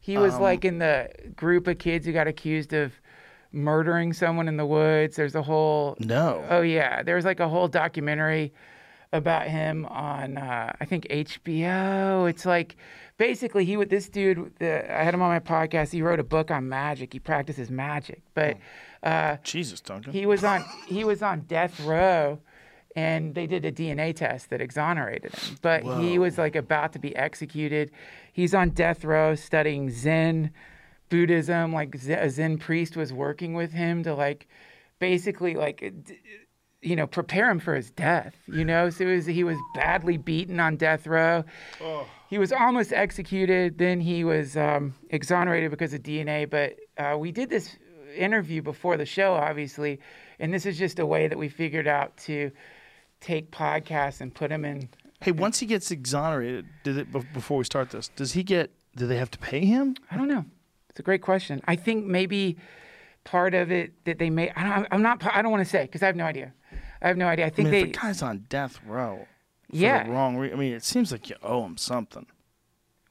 He 0.00 0.16
was 0.16 0.34
Um, 0.36 0.42
like 0.42 0.64
in 0.64 0.78
the 0.78 1.10
group 1.36 1.66
of 1.66 1.76
kids 1.78 2.06
who 2.06 2.12
got 2.12 2.26
accused 2.26 2.72
of 2.72 2.94
murdering 3.52 4.12
someone 4.12 4.48
in 4.48 4.56
the 4.56 4.66
woods. 4.66 5.16
There's 5.16 5.34
a 5.34 5.42
whole 5.42 5.96
No. 5.98 6.44
Oh 6.48 6.62
yeah, 6.62 7.02
there's 7.02 7.24
like 7.24 7.40
a 7.40 7.48
whole 7.48 7.68
documentary 7.68 8.52
about 9.12 9.48
him 9.48 9.86
on 9.86 10.36
uh, 10.38 10.72
I 10.80 10.84
think 10.84 11.06
HBO. 11.08 12.28
It's 12.30 12.46
like 12.46 12.76
basically 13.16 13.64
he 13.64 13.76
with 13.76 13.90
this 13.90 14.08
dude. 14.08 14.52
The, 14.58 14.92
I 14.92 15.02
had 15.02 15.14
him 15.14 15.22
on 15.22 15.30
my 15.30 15.40
podcast. 15.40 15.92
He 15.92 16.02
wrote 16.02 16.20
a 16.20 16.24
book 16.24 16.50
on 16.50 16.68
magic. 16.68 17.12
He 17.12 17.18
practices 17.18 17.70
magic, 17.70 18.22
but 18.34 18.56
uh, 19.02 19.36
Jesus, 19.42 19.80
Duncan. 19.80 20.12
he 20.12 20.26
was 20.26 20.44
on 20.44 20.64
he 20.86 21.04
was 21.04 21.22
on 21.22 21.40
death 21.42 21.80
row, 21.80 22.38
and 22.94 23.34
they 23.34 23.46
did 23.46 23.64
a 23.64 23.72
DNA 23.72 24.14
test 24.14 24.50
that 24.50 24.60
exonerated 24.60 25.34
him. 25.34 25.56
But 25.60 25.82
he 26.00 26.18
was 26.18 26.38
like 26.38 26.54
about 26.54 26.92
to 26.92 26.98
be 26.98 27.14
executed. 27.16 27.90
He's 28.32 28.54
on 28.54 28.70
death 28.70 29.04
row 29.04 29.34
studying 29.34 29.90
Zen 29.90 30.52
Buddhism. 31.10 31.72
Like 31.72 31.94
a 31.94 32.30
Zen 32.30 32.58
priest 32.58 32.96
was 32.96 33.12
working 33.12 33.54
with 33.54 33.72
him 33.72 34.02
to 34.04 34.14
like 34.14 34.48
basically 34.98 35.54
like 35.54 35.82
you 36.80 36.96
know 36.96 37.06
prepare 37.06 37.50
him 37.50 37.58
for 37.58 37.74
his 37.74 37.90
death. 37.90 38.34
You 38.46 38.64
know, 38.64 38.88
so 38.90 39.04
it 39.04 39.16
was, 39.16 39.26
he 39.26 39.44
was 39.44 39.58
badly 39.74 40.16
beaten 40.16 40.60
on 40.60 40.76
death 40.76 41.06
row. 41.06 41.44
He 42.28 42.38
was 42.38 42.52
almost 42.52 42.92
executed. 42.92 43.78
Then 43.78 44.00
he 44.00 44.24
was 44.24 44.56
um, 44.56 44.94
exonerated 45.10 45.70
because 45.70 45.92
of 45.92 46.02
DNA. 46.02 46.48
But 46.48 46.76
uh, 46.96 47.18
we 47.18 47.32
did 47.32 47.50
this 47.50 47.76
interview 48.16 48.62
before 48.62 48.96
the 48.96 49.06
show, 49.06 49.34
obviously, 49.34 50.00
and 50.38 50.54
this 50.54 50.64
is 50.66 50.78
just 50.78 50.98
a 50.98 51.06
way 51.06 51.28
that 51.28 51.38
we 51.38 51.48
figured 51.48 51.86
out 51.86 52.16
to 52.18 52.50
take 53.20 53.50
podcasts 53.50 54.20
and 54.20 54.34
put 54.34 54.48
them 54.50 54.64
in. 54.64 54.88
Hey, 55.20 55.32
once 55.32 55.58
he 55.58 55.66
gets 55.66 55.90
exonerated, 55.90 56.66
did 56.82 56.96
it 56.96 57.12
before 57.12 57.58
we 57.58 57.64
start 57.64 57.90
this? 57.90 58.08
Does 58.08 58.32
he 58.32 58.42
get? 58.42 58.70
Do 58.96 59.06
they 59.06 59.16
have 59.16 59.30
to 59.32 59.38
pay 59.38 59.64
him? 59.64 59.96
I 60.10 60.16
don't 60.16 60.28
know. 60.28 60.44
It's 60.90 61.00
a 61.00 61.02
great 61.02 61.22
question. 61.22 61.60
I 61.66 61.76
think 61.76 62.04
maybe 62.04 62.56
part 63.24 63.54
of 63.54 63.70
it 63.70 63.92
that 64.04 64.18
they 64.18 64.30
may. 64.30 64.50
I 64.56 64.62
don't, 64.76 64.88
I'm 64.90 65.02
not. 65.02 65.24
I 65.34 65.40
don't 65.42 65.50
want 65.50 65.64
to 65.64 65.70
say 65.70 65.82
because 65.82 66.02
I 66.02 66.06
have 66.06 66.16
no 66.16 66.24
idea. 66.24 66.52
I 67.02 67.08
have 67.08 67.16
no 67.16 67.26
idea. 67.28 67.46
I 67.46 67.48
I 67.48 67.50
think 67.50 67.70
mean, 67.70 67.72
they. 67.86 67.92
the 67.92 67.98
guy's 67.98 68.22
on 68.22 68.44
death 68.48 68.78
row 68.86 69.26
for 69.70 69.76
yeah. 69.76 70.04
the 70.04 70.10
wrong 70.10 70.36
re- 70.36 70.52
I 70.52 70.56
mean, 70.56 70.72
it 70.72 70.84
seems 70.84 71.10
like 71.12 71.30
you 71.30 71.36
owe 71.42 71.64
him 71.64 71.76
something. 71.76 72.26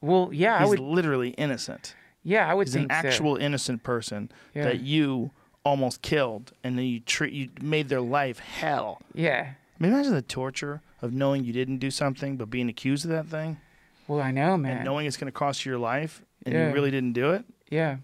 Well, 0.00 0.30
yeah. 0.32 0.56
I 0.56 0.60
He's 0.60 0.70
would. 0.70 0.80
literally 0.80 1.30
innocent. 1.30 1.94
Yeah, 2.22 2.48
I 2.50 2.54
would 2.54 2.68
say. 2.68 2.80
He's 2.80 2.84
an 2.84 2.88
think 2.90 3.02
so. 3.02 3.08
actual 3.08 3.36
innocent 3.36 3.82
person 3.82 4.30
Yeah. 4.54 4.64
that 4.64 4.80
you 4.80 5.30
almost 5.64 6.02
killed, 6.02 6.52
and 6.64 6.78
then 6.78 6.84
you 6.86 7.00
treat 7.00 7.32
you 7.32 7.50
made 7.60 7.88
their 7.88 8.00
life 8.00 8.38
hell. 8.38 9.00
Yeah. 9.14 9.52
I 9.78 9.82
mean, 9.82 9.92
imagine 9.92 10.12
the 10.14 10.22
torture 10.22 10.82
of 11.02 11.12
knowing 11.12 11.44
you 11.44 11.52
didn't 11.52 11.78
do 11.78 11.90
something, 11.90 12.36
but 12.36 12.50
being 12.50 12.68
accused 12.68 13.04
of 13.06 13.10
that 13.10 13.26
thing, 13.26 13.58
Well, 14.06 14.20
I 14.20 14.30
know, 14.30 14.56
man. 14.58 14.76
and 14.76 14.84
knowing 14.84 15.06
it's 15.06 15.16
going 15.16 15.32
to 15.32 15.38
cost 15.38 15.64
you 15.64 15.72
your 15.72 15.78
life, 15.78 16.22
and 16.44 16.54
Yeah. 16.54 16.68
you 16.68 16.74
really 16.74 16.90
didn't 16.90 17.12
do 17.14 17.30
it. 17.32 17.44
Yeah. 17.70 17.96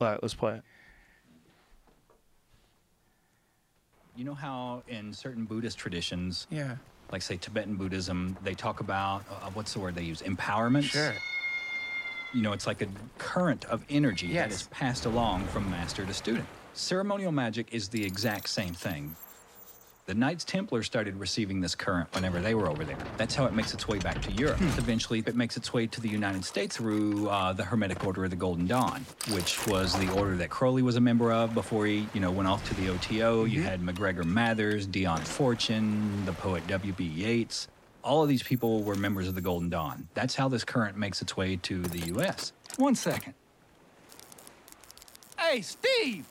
All 0.00 0.08
right, 0.08 0.18
let's 0.22 0.34
play 0.34 0.54
it. 0.56 0.62
You 4.16 4.24
know 4.24 4.34
how 4.34 4.82
in 4.88 5.12
certain 5.12 5.44
Buddhist 5.44 5.78
traditions, 5.78 6.46
Yeah. 6.50 6.76
like 7.10 7.22
say 7.22 7.36
Tibetan 7.36 7.76
Buddhism, 7.76 8.36
they 8.42 8.54
talk 8.54 8.80
about 8.80 9.24
uh, 9.30 9.50
what's 9.50 9.72
the 9.72 9.80
word 9.80 9.94
they 9.94 10.02
use? 10.02 10.22
Empowerment. 10.22 10.84
Sure. 10.84 11.14
You 12.34 12.42
know, 12.42 12.52
it's 12.52 12.66
like 12.66 12.82
a 12.82 12.88
current 13.18 13.64
of 13.66 13.84
energy 13.90 14.28
that 14.28 14.50
Yes. 14.50 14.62
is 14.62 14.68
passed 14.68 15.04
along 15.06 15.44
from 15.46 15.70
master 15.70 16.04
to 16.04 16.14
student. 16.14 16.46
Ceremonial 16.74 17.32
magic 17.32 17.72
is 17.72 17.88
the 17.88 18.04
exact 18.04 18.48
same 18.48 18.72
thing. 18.74 19.14
The 20.04 20.14
Knights 20.14 20.42
Templar 20.42 20.82
started 20.82 21.14
receiving 21.20 21.60
this 21.60 21.76
current 21.76 22.12
whenever 22.12 22.40
they 22.40 22.56
were 22.56 22.68
over 22.68 22.84
there. 22.84 22.96
That's 23.18 23.36
how 23.36 23.44
it 23.44 23.52
makes 23.52 23.72
its 23.72 23.86
way 23.86 24.00
back 24.00 24.20
to 24.22 24.32
Europe. 24.32 24.60
Eventually, 24.60 25.22
it 25.24 25.36
makes 25.36 25.56
its 25.56 25.72
way 25.72 25.86
to 25.86 26.00
the 26.00 26.08
United 26.08 26.44
States 26.44 26.76
through 26.76 27.28
uh, 27.28 27.52
the 27.52 27.62
Hermetic 27.62 28.04
Order 28.04 28.24
of 28.24 28.30
the 28.30 28.36
Golden 28.36 28.66
Dawn, 28.66 29.06
which 29.30 29.64
was 29.68 29.96
the 30.00 30.12
order 30.12 30.34
that 30.34 30.50
Crowley 30.50 30.82
was 30.82 30.96
a 30.96 31.00
member 31.00 31.32
of 31.32 31.54
before 31.54 31.86
he, 31.86 32.08
you 32.14 32.20
know, 32.20 32.32
went 32.32 32.48
off 32.48 32.68
to 32.68 32.74
the 32.74 32.88
OTO. 32.88 33.44
You 33.44 33.62
had 33.62 33.80
MacGregor 33.80 34.24
Mathers, 34.24 34.86
Dion 34.86 35.20
Fortune, 35.20 36.24
the 36.24 36.32
poet 36.32 36.66
W.B. 36.66 37.04
Yeats. 37.04 37.68
All 38.02 38.24
of 38.24 38.28
these 38.28 38.42
people 38.42 38.82
were 38.82 38.96
members 38.96 39.28
of 39.28 39.36
the 39.36 39.40
Golden 39.40 39.68
Dawn. 39.68 40.08
That's 40.14 40.34
how 40.34 40.48
this 40.48 40.64
current 40.64 40.96
makes 40.96 41.22
its 41.22 41.36
way 41.36 41.56
to 41.62 41.80
the 41.80 42.08
U.S. 42.08 42.52
One 42.76 42.96
second. 42.96 43.34
Hey, 45.38 45.60
Steve! 45.60 46.26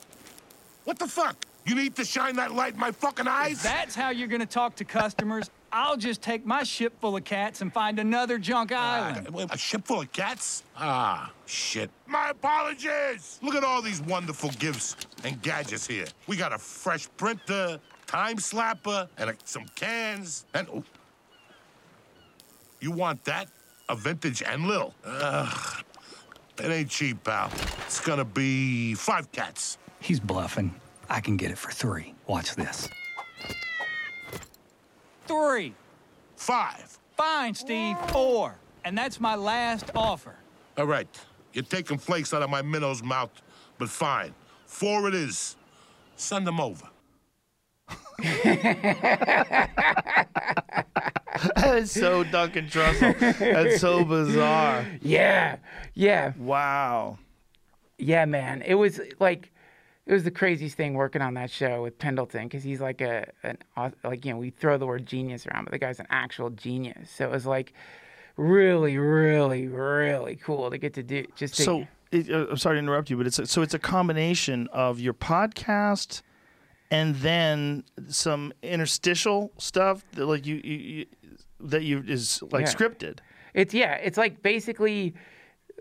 What 0.84 0.98
the 0.98 1.06
fuck? 1.08 1.46
You 1.64 1.74
need 1.74 1.94
to 1.96 2.04
shine 2.04 2.36
that 2.36 2.52
light 2.52 2.74
in 2.74 2.80
my 2.80 2.90
fucking 2.90 3.28
eyes? 3.28 3.62
That's 3.62 3.94
how 3.94 4.10
you're 4.10 4.28
gonna 4.28 4.46
talk 4.46 4.74
to 4.76 4.84
customers. 4.84 5.50
I'll 5.72 5.96
just 5.96 6.20
take 6.20 6.44
my 6.44 6.64
ship 6.64 6.92
full 7.00 7.16
of 7.16 7.24
cats 7.24 7.62
and 7.62 7.72
find 7.72 7.98
another 7.98 8.38
junk 8.38 8.72
island. 8.72 9.28
Uh, 9.34 9.46
a 9.50 9.56
ship 9.56 9.86
full 9.86 10.02
of 10.02 10.12
cats? 10.12 10.64
Ah, 10.76 11.32
shit. 11.46 11.90
My 12.06 12.30
apologies! 12.30 13.38
Look 13.42 13.54
at 13.54 13.64
all 13.64 13.80
these 13.80 14.02
wonderful 14.02 14.50
gifts 14.58 14.96
and 15.24 15.40
gadgets 15.40 15.86
here. 15.86 16.04
We 16.26 16.36
got 16.36 16.52
a 16.52 16.58
fresh 16.58 17.08
printer, 17.16 17.78
time 18.06 18.36
slapper, 18.36 19.08
and 19.16 19.30
a, 19.30 19.36
some 19.44 19.64
cans, 19.74 20.44
and. 20.52 20.68
Oh. 20.72 20.84
You 22.80 22.90
want 22.90 23.24
that? 23.24 23.48
A 23.88 23.94
vintage 23.94 24.42
Enlil? 24.42 24.92
Ugh. 25.04 25.84
It 26.58 26.70
ain't 26.70 26.90
cheap, 26.90 27.24
pal. 27.24 27.50
It's 27.86 28.00
gonna 28.00 28.24
be 28.24 28.94
five 28.94 29.30
cats. 29.32 29.78
He's 30.00 30.20
bluffing. 30.20 30.74
I 31.12 31.20
can 31.20 31.36
get 31.36 31.50
it 31.50 31.58
for 31.58 31.70
three. 31.70 32.14
Watch 32.26 32.54
this. 32.54 32.88
Three. 35.26 35.74
Five. 36.36 36.98
Fine, 37.18 37.54
Steve. 37.54 37.98
Four. 38.08 38.56
And 38.86 38.96
that's 38.96 39.20
my 39.20 39.34
last 39.34 39.90
offer. 39.94 40.36
All 40.78 40.86
right. 40.86 41.06
You're 41.52 41.64
taking 41.64 41.98
flakes 41.98 42.32
out 42.32 42.40
of 42.40 42.48
my 42.48 42.62
minnow's 42.62 43.02
mouth, 43.02 43.30
but 43.76 43.90
fine. 43.90 44.34
Four 44.64 45.06
it 45.06 45.14
is. 45.14 45.56
Send 46.16 46.46
them 46.46 46.58
over. 46.58 46.86
That's 51.56 51.92
so 51.92 52.24
Duncan 52.24 52.68
Trussell. 52.68 53.38
That's 53.38 53.82
so 53.82 54.02
bizarre. 54.02 54.86
Yeah. 55.02 55.56
Yeah. 55.92 56.32
Wow. 56.38 57.18
Yeah, 57.98 58.24
man. 58.24 58.62
It 58.62 58.74
was 58.74 58.98
like 59.20 59.51
it 60.06 60.12
was 60.12 60.24
the 60.24 60.30
craziest 60.30 60.76
thing 60.76 60.94
working 60.94 61.22
on 61.22 61.34
that 61.34 61.50
show 61.50 61.82
with 61.82 61.98
Pendleton 61.98 62.44
because 62.44 62.64
he's 62.64 62.80
like 62.80 63.00
a 63.00 63.26
an 63.42 63.58
like 64.04 64.24
you 64.24 64.32
know 64.32 64.38
we 64.38 64.50
throw 64.50 64.76
the 64.78 64.86
word 64.86 65.06
genius 65.06 65.46
around, 65.46 65.64
but 65.64 65.72
the 65.72 65.78
guy's 65.78 66.00
an 66.00 66.06
actual 66.10 66.50
genius. 66.50 67.10
So 67.10 67.24
it 67.24 67.30
was 67.30 67.46
like 67.46 67.72
really, 68.36 68.98
really, 68.98 69.68
really 69.68 70.36
cool 70.36 70.70
to 70.70 70.78
get 70.78 70.94
to 70.94 71.02
do 71.02 71.24
just 71.36 71.54
to, 71.56 71.62
So 71.62 71.86
it, 72.10 72.30
uh, 72.30 72.46
I'm 72.50 72.56
sorry 72.56 72.76
to 72.76 72.78
interrupt 72.80 73.10
you, 73.10 73.16
but 73.16 73.26
it's 73.26 73.38
a, 73.38 73.46
so 73.46 73.62
it's 73.62 73.74
a 73.74 73.78
combination 73.78 74.68
of 74.72 75.00
your 75.00 75.14
podcast 75.14 76.22
and 76.90 77.14
then 77.16 77.84
some 78.08 78.52
interstitial 78.62 79.52
stuff 79.58 80.04
that 80.12 80.26
like 80.26 80.46
you, 80.46 80.60
you, 80.64 80.76
you 80.76 81.06
that 81.60 81.84
you 81.84 82.02
is 82.06 82.42
like 82.50 82.66
Yeah. 82.66 82.74
scripted. 82.74 83.18
It's 83.54 83.72
yeah, 83.72 83.94
it's 83.94 84.18
like 84.18 84.42
basically 84.42 85.14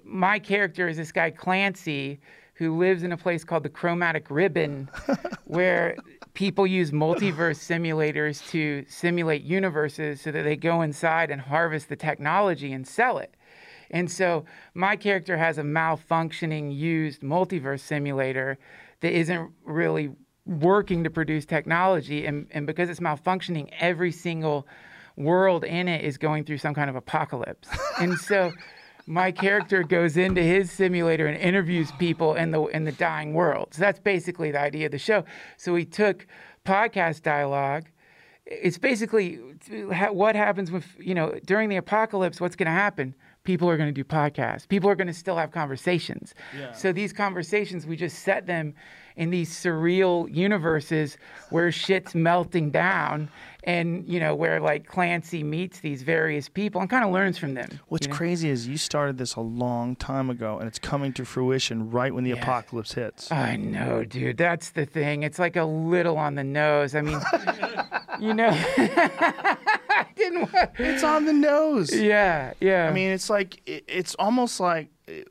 my 0.03 0.39
character 0.39 0.87
is 0.87 0.97
this 0.97 1.11
guy 1.11 1.31
Clancy 1.31 2.19
who 2.61 2.77
lives 2.77 3.01
in 3.01 3.11
a 3.11 3.17
place 3.17 3.43
called 3.43 3.63
the 3.63 3.69
Chromatic 3.69 4.29
Ribbon 4.29 4.87
where 5.45 5.95
people 6.35 6.67
use 6.67 6.91
multiverse 6.91 7.57
simulators 7.57 8.47
to 8.51 8.85
simulate 8.87 9.41
universes 9.41 10.21
so 10.21 10.31
that 10.31 10.43
they 10.43 10.55
go 10.55 10.83
inside 10.83 11.31
and 11.31 11.41
harvest 11.41 11.89
the 11.89 11.95
technology 11.95 12.71
and 12.71 12.87
sell 12.87 13.17
it. 13.17 13.33
And 13.89 14.11
so 14.11 14.45
my 14.75 14.95
character 14.95 15.37
has 15.37 15.57
a 15.57 15.63
malfunctioning 15.63 16.77
used 16.77 17.21
multiverse 17.21 17.79
simulator 17.79 18.59
that 18.99 19.11
isn't 19.11 19.49
really 19.65 20.11
working 20.45 21.03
to 21.03 21.09
produce 21.09 21.47
technology 21.47 22.27
and, 22.27 22.45
and 22.51 22.67
because 22.67 22.91
it's 22.91 22.99
malfunctioning 22.99 23.71
every 23.79 24.11
single 24.11 24.67
world 25.17 25.63
in 25.63 25.87
it 25.87 26.05
is 26.05 26.19
going 26.19 26.43
through 26.43 26.59
some 26.59 26.75
kind 26.75 26.91
of 26.91 26.95
apocalypse. 26.95 27.67
and 27.99 28.19
so 28.19 28.51
my 29.07 29.31
character 29.31 29.83
goes 29.83 30.17
into 30.17 30.41
his 30.41 30.71
simulator 30.71 31.27
and 31.27 31.37
interviews 31.37 31.91
people 31.99 32.35
in 32.35 32.51
the 32.51 32.63
in 32.67 32.83
the 32.85 32.91
dying 32.91 33.33
world. 33.33 33.69
So 33.71 33.81
that's 33.81 33.99
basically 33.99 34.51
the 34.51 34.59
idea 34.59 34.85
of 34.87 34.91
the 34.91 34.99
show. 34.99 35.23
So 35.57 35.73
we 35.73 35.85
took 35.85 36.27
podcast 36.65 37.23
dialogue. 37.23 37.85
It's 38.45 38.77
basically 38.77 39.39
what 39.89 40.35
happens 40.35 40.71
with 40.71 40.85
you 40.99 41.15
know 41.15 41.39
during 41.45 41.69
the 41.69 41.77
apocalypse. 41.77 42.41
What's 42.41 42.55
going 42.55 42.67
to 42.67 42.71
happen? 42.71 43.15
People 43.43 43.67
are 43.69 43.77
going 43.77 43.89
to 43.89 43.93
do 43.93 44.03
podcasts. 44.03 44.67
People 44.67 44.87
are 44.87 44.95
going 44.95 45.07
to 45.07 45.13
still 45.13 45.35
have 45.35 45.51
conversations. 45.51 46.35
So 46.75 46.91
these 46.93 47.11
conversations, 47.11 47.87
we 47.87 47.95
just 47.95 48.19
set 48.19 48.45
them 48.45 48.75
in 49.15 49.31
these 49.31 49.49
surreal 49.49 50.33
universes 50.33 51.17
where 51.49 51.71
shit's 51.71 52.13
melting 52.13 52.69
down, 52.69 53.29
and 53.63 54.07
you 54.07 54.19
know 54.19 54.33
where 54.33 54.59
like 54.59 54.87
Clancy 54.87 55.43
meets 55.43 55.79
these 55.79 56.01
various 56.01 56.49
people 56.49 56.81
and 56.81 56.89
kind 56.89 57.05
of 57.05 57.11
learns 57.11 57.37
from 57.37 57.53
them. 57.53 57.79
What's 57.87 58.07
you 58.07 58.11
know? 58.11 58.17
crazy 58.17 58.49
is 58.49 58.67
you 58.67 58.77
started 58.77 59.17
this 59.17 59.35
a 59.35 59.41
long 59.41 59.95
time 59.95 60.29
ago, 60.29 60.57
and 60.57 60.67
it's 60.67 60.79
coming 60.79 61.13
to 61.13 61.25
fruition 61.25 61.91
right 61.91 62.13
when 62.13 62.23
the 62.23 62.31
apocalypse 62.31 62.93
hits. 62.93 63.31
I 63.31 63.55
know, 63.55 64.03
dude. 64.03 64.37
That's 64.37 64.71
the 64.71 64.85
thing. 64.85 65.23
It's 65.23 65.39
like 65.39 65.55
a 65.55 65.65
little 65.65 66.17
on 66.17 66.35
the 66.35 66.43
nose. 66.43 66.95
I 66.95 67.01
mean, 67.01 67.19
you 68.19 68.33
know, 68.33 68.49
I 68.77 70.07
didn't. 70.15 70.53
Want... 70.53 70.71
It's 70.79 71.03
on 71.03 71.25
the 71.25 71.33
nose. 71.33 71.95
Yeah, 71.95 72.53
yeah. 72.59 72.87
I 72.87 72.91
mean, 72.91 73.11
it's 73.11 73.29
like 73.29 73.61
it, 73.67 73.83
it's 73.87 74.15
almost 74.15 74.59
like 74.59 74.89
it, 75.07 75.27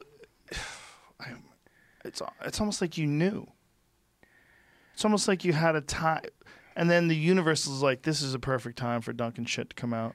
it's 2.04 2.22
it's 2.44 2.60
almost 2.60 2.80
like 2.80 2.96
you 2.96 3.06
knew. 3.06 3.46
It's 4.94 5.04
almost 5.06 5.28
like 5.28 5.46
you 5.46 5.54
had 5.54 5.76
a 5.76 5.80
time, 5.80 6.20
and 6.76 6.90
then 6.90 7.08
the 7.08 7.16
universe 7.16 7.66
is 7.66 7.82
like, 7.82 8.02
"This 8.02 8.22
is 8.22 8.34
a 8.34 8.38
perfect 8.38 8.78
time 8.78 9.00
for 9.00 9.12
Duncan 9.12 9.44
shit 9.44 9.70
to 9.70 9.76
come 9.76 9.92
out, 9.94 10.14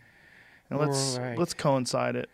and 0.69 0.79
let's 0.79 1.17
Right. 1.19 1.37
let's 1.37 1.53
coincide 1.53 2.15
it." 2.15 2.29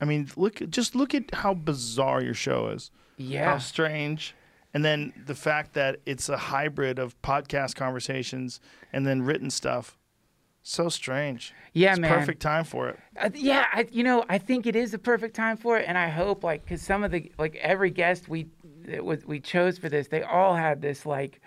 I 0.00 0.04
mean, 0.04 0.28
look 0.36 0.56
just 0.70 0.94
look 0.94 1.14
at 1.14 1.34
how 1.34 1.54
bizarre 1.54 2.22
your 2.22 2.34
show 2.34 2.68
is. 2.68 2.90
Yeah, 3.16 3.52
how 3.52 3.58
strange 3.58 4.34
And 4.74 4.84
then 4.84 5.14
the 5.24 5.34
fact 5.34 5.72
that 5.72 6.00
it's 6.04 6.28
a 6.28 6.36
hybrid 6.36 6.98
of 6.98 7.20
podcast 7.22 7.76
conversations 7.76 8.60
and 8.92 9.06
then 9.06 9.22
written 9.22 9.48
stuff. 9.48 9.96
So 10.62 10.88
strange. 10.90 11.54
Yeah, 11.72 11.92
it's 11.92 12.00
man. 12.00 12.12
perfect 12.12 12.42
time 12.42 12.64
for 12.64 12.88
it. 12.90 12.98
Uh, 13.18 13.30
yeah, 13.34 13.66
I, 13.72 13.86
you 13.90 14.02
know, 14.02 14.24
I 14.28 14.36
think 14.36 14.66
it 14.66 14.76
is 14.76 14.90
the 14.90 14.98
perfect 14.98 15.34
time 15.34 15.56
for 15.56 15.78
it, 15.78 15.86
and 15.88 15.96
I 15.96 16.08
hope 16.08 16.44
like 16.44 16.64
because 16.64 16.82
some 16.82 17.04
of 17.04 17.10
the 17.10 17.32
like 17.38 17.54
every 17.56 17.88
guest 17.90 18.28
we 18.28 18.48
that 18.84 19.02
was 19.04 19.24
we 19.24 19.40
chose 19.40 19.78
for 19.78 19.88
this, 19.88 20.08
they 20.08 20.22
all 20.22 20.54
had 20.56 20.82
this 20.82 21.06
like 21.06 21.40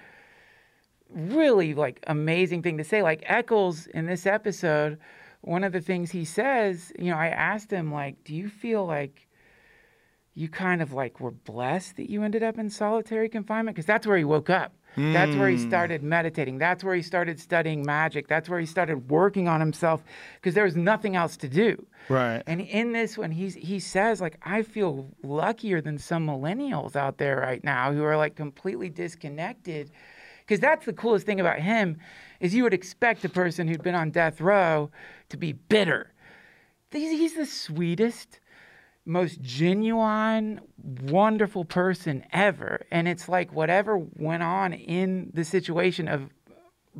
really 1.10 1.74
like 1.74 2.04
amazing 2.08 2.64
thing 2.64 2.78
to 2.78 2.84
say. 2.84 3.02
Like 3.02 3.24
Echols 3.26 3.88
in 3.88 4.06
this 4.06 4.26
episode, 4.26 5.00
one 5.42 5.64
of 5.64 5.72
the 5.72 5.82
things 5.82 6.12
he 6.12 6.26
says, 6.26 6.92
you 6.98 7.12
know, 7.12 7.18
I 7.18 7.28
asked 7.28 7.72
him 7.72 7.92
like, 7.92 8.24
do 8.24 8.36
you 8.36 8.50
feel 8.50 8.86
like 8.86 9.28
you 10.40 10.48
kind 10.48 10.82
of 10.82 10.94
like 10.94 11.20
were 11.20 11.32
blessed 11.32 11.98
that 11.98 12.10
you 12.10 12.24
ended 12.24 12.44
up 12.44 12.58
in 12.58 12.70
solitary 12.70 13.28
confinement 13.28 13.76
because 13.76 13.86
that's 13.86 14.08
where 14.08 14.18
he 14.18 14.24
woke 14.24 14.50
up. 14.50 14.74
That's 14.96 15.36
where 15.36 15.50
he 15.50 15.56
hmm. 15.56 15.68
started 15.68 16.04
meditating. 16.04 16.58
That's 16.58 16.84
where 16.84 16.96
he 16.96 17.02
started 17.02 17.40
studying 17.40 17.86
magic. 17.86 18.28
That's 18.28 18.50
where 18.50 18.60
he 18.60 18.66
started 18.66 19.10
working 19.10 19.48
on 19.48 19.60
himself 19.60 20.04
because 20.36 20.56
there 20.56 20.64
was 20.64 20.76
nothing 20.76 21.16
else 21.16 21.38
to 21.38 21.48
do. 21.48 21.86
Right. 22.10 22.42
And 22.48 22.60
in 22.60 22.92
this 22.92 23.18
one, 23.18 23.32
he's 23.32 23.56
he 23.56 23.80
says 23.80 24.20
like 24.20 24.38
I 24.42 24.64
feel 24.64 25.10
luckier 25.24 25.80
than 25.80 25.98
some 25.98 26.26
millennials 26.26 26.96
out 26.96 27.18
there 27.18 27.38
right 27.38 27.64
now 27.64 27.94
who 27.94 28.04
are 28.04 28.18
like 28.18 28.36
completely 28.36 28.90
disconnected. 28.90 29.92
Because 30.50 30.62
that's 30.62 30.88
the 30.88 30.94
coolest 30.94 31.28
thing 31.28 31.40
about 31.40 31.60
him 31.60 32.00
is 32.40 32.56
you 32.56 32.64
would 32.64 32.74
expect 32.74 33.24
a 33.24 33.30
person 33.30 33.68
who'd 33.68 33.84
been 33.84 33.94
on 33.94 34.10
death 34.10 34.42
row 34.42 34.90
to 35.30 35.38
be 35.38 35.54
bitter. 35.54 36.12
He's, 36.90 37.12
he's 37.12 37.36
the 37.36 37.46
sweetest, 37.46 38.40
most 39.06 39.42
genuine, 39.42 40.60
wonderful 41.04 41.66
person 41.66 42.26
ever. 42.34 42.84
And 42.90 43.08
it's 43.08 43.30
like 43.30 43.54
whatever 43.54 44.00
went 44.00 44.42
on 44.42 44.74
in 44.74 45.30
the 45.36 45.46
situation 45.46 46.08
of 46.08 46.32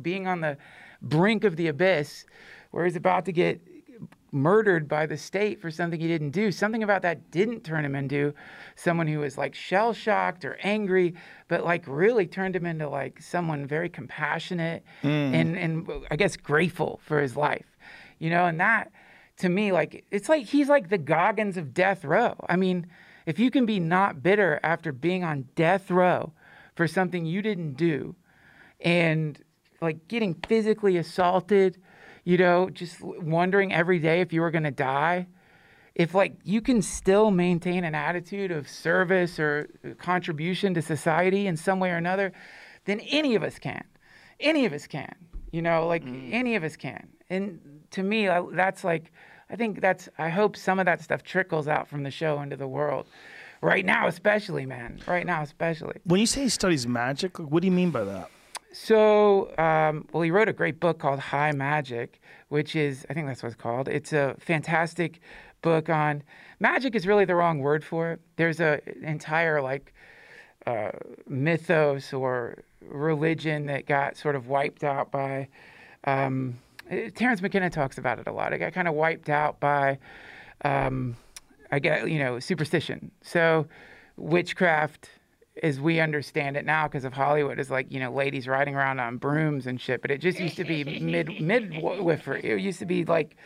being 0.00 0.28
on 0.28 0.42
the 0.42 0.56
brink 1.02 1.42
of 1.42 1.56
the 1.56 1.66
abyss 1.66 2.26
where 2.70 2.84
he's 2.84 2.94
about 2.94 3.24
to 3.24 3.32
get 3.32 3.60
murdered 4.32 4.88
by 4.88 5.06
the 5.06 5.16
state 5.16 5.60
for 5.60 5.70
something 5.70 6.00
he 6.00 6.08
didn't 6.08 6.30
do. 6.30 6.52
Something 6.52 6.82
about 6.82 7.02
that 7.02 7.30
didn't 7.30 7.64
turn 7.64 7.84
him 7.84 7.94
into 7.94 8.34
someone 8.76 9.06
who 9.06 9.20
was 9.20 9.36
like 9.36 9.54
shell 9.54 9.92
shocked 9.92 10.44
or 10.44 10.58
angry, 10.62 11.14
but 11.48 11.64
like 11.64 11.84
really 11.86 12.26
turned 12.26 12.56
him 12.56 12.66
into 12.66 12.88
like 12.88 13.20
someone 13.20 13.66
very 13.66 13.88
compassionate 13.88 14.84
mm. 15.02 15.34
and 15.34 15.56
and 15.56 15.90
I 16.10 16.16
guess 16.16 16.36
grateful 16.36 17.00
for 17.02 17.20
his 17.20 17.36
life. 17.36 17.66
You 18.18 18.30
know, 18.30 18.46
and 18.46 18.60
that 18.60 18.92
to 19.38 19.48
me 19.48 19.72
like 19.72 20.04
it's 20.10 20.28
like 20.28 20.46
he's 20.46 20.68
like 20.68 20.88
the 20.88 20.98
Goggins 20.98 21.56
of 21.56 21.74
death 21.74 22.04
row. 22.04 22.34
I 22.48 22.56
mean, 22.56 22.86
if 23.26 23.38
you 23.38 23.50
can 23.50 23.66
be 23.66 23.80
not 23.80 24.22
bitter 24.22 24.60
after 24.62 24.92
being 24.92 25.24
on 25.24 25.48
death 25.54 25.90
row 25.90 26.32
for 26.74 26.86
something 26.86 27.24
you 27.26 27.42
didn't 27.42 27.74
do 27.74 28.14
and 28.80 29.42
like 29.80 30.08
getting 30.08 30.34
physically 30.46 30.96
assaulted, 30.96 31.80
you 32.24 32.36
know, 32.36 32.70
just 32.70 33.00
wondering 33.00 33.72
every 33.72 33.98
day 33.98 34.20
if 34.20 34.32
you 34.32 34.40
were 34.40 34.50
going 34.50 34.64
to 34.64 34.70
die. 34.70 35.26
If 35.94 36.14
like 36.14 36.34
you 36.44 36.60
can 36.60 36.82
still 36.82 37.30
maintain 37.30 37.84
an 37.84 37.94
attitude 37.94 38.50
of 38.50 38.68
service 38.68 39.38
or 39.38 39.68
uh, 39.84 39.94
contribution 39.94 40.72
to 40.74 40.82
society 40.82 41.46
in 41.46 41.56
some 41.56 41.80
way 41.80 41.90
or 41.90 41.96
another, 41.96 42.32
then 42.84 43.00
any 43.00 43.34
of 43.34 43.42
us 43.42 43.58
can. 43.58 43.84
Any 44.38 44.64
of 44.66 44.72
us 44.72 44.86
can. 44.86 45.14
You 45.50 45.62
know, 45.62 45.86
like 45.86 46.04
mm. 46.04 46.32
any 46.32 46.54
of 46.54 46.62
us 46.62 46.76
can. 46.76 47.08
And 47.28 47.82
to 47.90 48.02
me, 48.02 48.28
I- 48.28 48.46
that's 48.52 48.84
like 48.84 49.12
I 49.50 49.56
think 49.56 49.80
that's 49.80 50.08
I 50.16 50.28
hope 50.28 50.56
some 50.56 50.78
of 50.78 50.86
that 50.86 51.02
stuff 51.02 51.22
trickles 51.22 51.66
out 51.66 51.88
from 51.88 52.04
the 52.04 52.10
show 52.10 52.40
into 52.40 52.56
the 52.56 52.68
world. 52.68 53.06
Right 53.60 53.84
now 53.84 54.06
especially, 54.06 54.64
man. 54.64 55.00
Right 55.06 55.26
now 55.26 55.42
especially. 55.42 55.96
When 56.04 56.20
you 56.20 56.26
say 56.26 56.44
he 56.44 56.48
studies 56.48 56.86
magic, 56.86 57.38
what 57.38 57.60
do 57.62 57.66
you 57.66 57.72
mean 57.72 57.90
by 57.90 58.04
that? 58.04 58.30
So, 58.72 59.56
um, 59.58 60.06
well, 60.12 60.22
he 60.22 60.30
wrote 60.30 60.48
a 60.48 60.52
great 60.52 60.78
book 60.78 60.98
called 61.00 61.18
High 61.18 61.52
Magic, 61.52 62.20
which 62.48 62.76
is, 62.76 63.04
I 63.10 63.14
think 63.14 63.26
that's 63.26 63.42
what 63.42 63.48
it's 63.52 63.60
called. 63.60 63.88
It's 63.88 64.12
a 64.12 64.36
fantastic 64.38 65.20
book 65.62 65.88
on 65.88 66.22
magic, 66.60 66.94
is 66.94 67.06
really 67.06 67.24
the 67.24 67.34
wrong 67.34 67.58
word 67.58 67.84
for 67.84 68.12
it. 68.12 68.20
There's 68.36 68.60
a 68.60 68.80
an 68.86 69.04
entire, 69.04 69.60
like, 69.60 69.92
uh, 70.66 70.90
mythos 71.28 72.12
or 72.12 72.62
religion 72.80 73.66
that 73.66 73.86
got 73.86 74.16
sort 74.16 74.36
of 74.36 74.48
wiped 74.48 74.84
out 74.84 75.10
by. 75.10 75.48
Um, 76.04 76.58
eh, 76.90 77.10
Terence 77.14 77.42
McKenna 77.42 77.70
talks 77.70 77.98
about 77.98 78.18
it 78.18 78.26
a 78.26 78.32
lot. 78.32 78.52
It 78.52 78.58
got 78.58 78.72
kind 78.72 78.88
of 78.88 78.94
wiped 78.94 79.28
out 79.28 79.58
by, 79.58 79.98
um, 80.64 81.16
I 81.72 81.78
get 81.80 82.08
you 82.08 82.18
know, 82.18 82.38
superstition. 82.38 83.10
So, 83.22 83.66
witchcraft, 84.16 85.10
as 85.62 85.80
we 85.80 86.00
understand 86.00 86.56
it 86.56 86.64
now, 86.64 86.86
because 86.86 87.04
of 87.04 87.12
Hollywood, 87.12 87.58
is 87.58 87.70
like 87.70 87.90
you 87.90 88.00
know, 88.00 88.12
ladies 88.12 88.48
riding 88.48 88.74
around 88.74 89.00
on 89.00 89.16
brooms 89.16 89.66
and 89.66 89.80
shit. 89.80 90.02
But 90.02 90.10
it 90.10 90.18
just 90.18 90.38
used 90.38 90.56
to 90.56 90.64
be 90.64 90.84
mid 91.00 91.40
midwifery. 91.40 92.44
It 92.44 92.60
used 92.60 92.78
to 92.80 92.86
be 92.86 93.04
like 93.04 93.36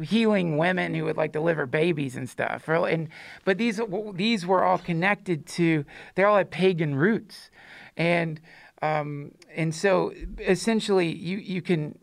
healing 0.00 0.56
women 0.56 0.94
who 0.94 1.04
would 1.04 1.16
like 1.16 1.32
deliver 1.32 1.66
babies 1.66 2.16
and 2.16 2.28
stuff. 2.28 2.68
And 2.68 3.08
but 3.44 3.58
these 3.58 3.80
these 4.14 4.46
were 4.46 4.64
all 4.64 4.78
connected 4.78 5.46
to. 5.48 5.84
They 6.14 6.24
all 6.24 6.36
had 6.36 6.50
pagan 6.50 6.94
roots, 6.94 7.50
and 7.96 8.40
um, 8.82 9.32
and 9.54 9.74
so 9.74 10.12
essentially 10.38 11.14
you 11.14 11.38
you 11.38 11.62
can 11.62 11.98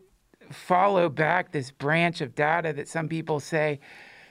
follow 0.50 1.08
back 1.08 1.52
this 1.52 1.70
branch 1.70 2.20
of 2.20 2.34
data 2.34 2.72
that 2.72 2.88
some 2.88 3.08
people 3.08 3.40
say 3.40 3.80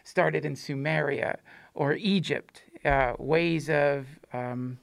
started 0.04 0.46
in 0.46 0.56
Sumeria 0.56 1.38
or 1.74 1.94
Egypt, 1.94 2.64
uh, 2.86 3.14
ways 3.20 3.70
of 3.70 4.08
um, 4.34 4.80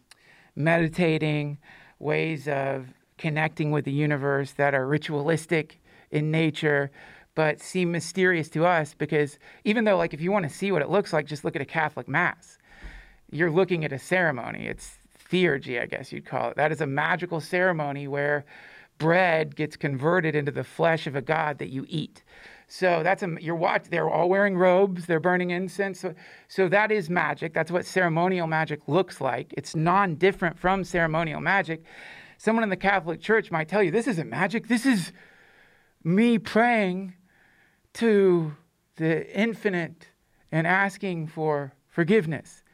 meditating, 0.57 1.59
ways 1.99 2.49
of 2.49 2.89
connecting 3.19 3.71
with 3.71 3.85
the 3.85 3.93
universe 3.93 4.53
that 4.53 4.75
are 4.75 4.87
ritualistic 4.87 5.81
in 6.11 6.31
nature, 6.31 6.91
but 7.35 7.61
seem 7.61 7.91
mysterious 7.91 8.49
to 8.51 8.65
us 8.65 8.95
because 8.95 9.39
even 9.65 9.85
though, 9.85 9.97
like, 9.97 10.15
if 10.15 10.21
you 10.21 10.31
want 10.31 10.49
to 10.49 10.55
see 10.55 10.71
what 10.71 10.83
it 10.83 10.91
looks 10.91 11.13
like, 11.13 11.27
just 11.27 11.45
look 11.45 11.57
at 11.57 11.63
a 11.63 11.67
Catholic 11.67 12.09
Mass. 12.09 12.59
You're 13.31 13.51
looking 13.51 13.85
at 13.85 13.93
a 13.93 13.99
ceremony. 13.99 14.67
It's 14.67 14.99
theurgy, 15.31 15.81
I 15.81 15.87
guess 15.87 16.13
you'd 16.13 16.27
call 16.27 16.51
it. 16.51 16.57
That 16.57 16.71
is 16.71 16.81
a 16.81 16.87
magical 16.87 17.41
ceremony 17.41 18.07
where 18.07 18.45
bread 18.99 19.57
gets 19.57 19.77
converted 19.77 20.37
into 20.37 20.53
the 20.53 20.63
flesh 20.63 21.07
of 21.07 21.17
a 21.17 21.23
god 21.23 21.59
that 21.59 21.71
you 21.71 21.85
eat. 21.89 22.23
So 22.77 23.05
that's 23.05 23.23
a 23.23 23.37
you're 23.41 23.55
watch. 23.55 23.85
They're 23.89 24.11
all 24.11 24.29
wearing 24.29 24.57
robes. 24.57 25.07
They're 25.07 25.21
burning 25.21 25.51
incense. 25.51 26.01
So, 26.01 26.13
so 26.49 26.69
that 26.71 26.91
is 26.91 27.09
magic. 27.09 27.55
That's 27.55 27.71
what 27.71 27.87
ceremonial 27.87 28.49
magic 28.49 28.81
looks 28.89 29.21
like. 29.21 29.55
It's 29.57 29.77
non-different 29.77 30.59
from 30.59 30.83
ceremonial 30.83 31.41
magic. 31.41 31.85
Someone 32.37 32.65
in 32.65 32.71
the 32.71 32.77
Catholic 32.77 33.21
Church 33.21 33.53
might 33.53 33.69
tell 33.69 33.81
you 33.81 33.93
this 33.93 34.09
isn't 34.09 34.29
magic. 34.29 34.67
This 34.67 34.87
is 34.87 35.13
me 36.03 36.37
praying 36.37 37.15
to 37.93 38.57
the 38.97 39.33
infinite 39.33 40.09
and 40.51 40.67
asking 40.67 41.29
for 41.29 41.75
forgiveness. 41.87 42.65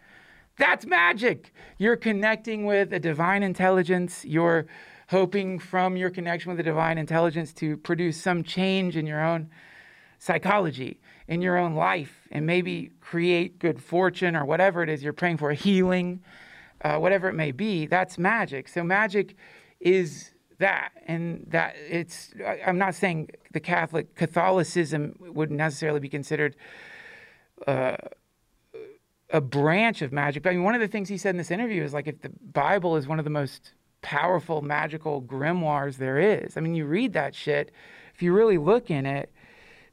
That's 0.57 0.87
magic. 0.87 1.53
You're 1.77 1.97
connecting 1.97 2.65
with 2.65 2.95
a 2.95 3.01
divine 3.01 3.43
intelligence. 3.43 4.25
You're 4.25 4.65
hoping 5.11 5.59
from 5.59 5.99
your 5.99 6.09
connection 6.09 6.49
with 6.49 6.57
the 6.57 6.63
divine 6.63 6.97
intelligence 6.97 7.53
to 7.53 7.77
produce 7.77 8.19
some 8.19 8.43
change 8.43 8.97
in 8.97 9.07
your 9.07 9.23
own 9.23 9.51
psychology, 10.21 11.01
in 11.27 11.43
your 11.43 11.57
own 11.59 11.75
life, 11.75 12.29
and 12.31 12.47
maybe 12.47 12.93
create 13.01 13.59
good 13.59 13.83
fortune 13.83 14.37
or 14.37 14.45
whatever 14.45 14.83
it 14.83 14.89
is 14.89 15.03
you're 15.03 15.13
praying 15.13 15.39
for, 15.39 15.53
healing, 15.53 16.23
uh, 16.83 16.99
whatever 16.99 17.29
it 17.29 17.35
may 17.35 17.51
be. 17.51 17.87
That's 17.87 18.19
magic. 18.19 18.69
So, 18.69 18.85
magic 18.85 19.35
is 19.81 20.31
that. 20.59 20.91
And 21.07 21.47
that 21.49 21.75
it's, 21.89 22.33
I'm 22.65 22.79
not 22.79 22.95
saying 22.95 23.31
the 23.51 23.61
Catholic 23.61 24.15
Catholicism 24.15 25.17
would 25.21 25.51
necessarily 25.51 26.01
be 26.01 26.09
considered 26.09 26.55
a 27.67 29.41
branch 29.41 30.03
of 30.03 30.13
magic. 30.13 30.43
But 30.43 30.51
I 30.51 30.53
mean, 30.53 30.65
one 30.65 30.75
of 30.75 30.81
the 30.81 30.89
things 30.89 31.09
he 31.09 31.19
said 31.19 31.31
in 31.31 31.37
this 31.37 31.51
interview 31.51 31.83
is 31.83 31.95
like 31.95 32.07
if 32.07 32.21
the 32.21 32.31
Bible 32.53 32.97
is 32.97 33.07
one 33.07 33.19
of 33.19 33.25
the 33.25 33.31
most 33.31 33.73
powerful 34.03 34.63
magical 34.63 35.23
grimoires 35.23 35.97
there 35.97 36.19
is. 36.19 36.57
I 36.57 36.61
mean, 36.61 36.75
you 36.75 36.87
read 36.87 37.13
that 37.13 37.35
shit, 37.35 37.73
if 38.15 38.23
you 38.23 38.33
really 38.33 38.59
look 38.59 38.91
in 38.91 39.07
it, 39.07 39.33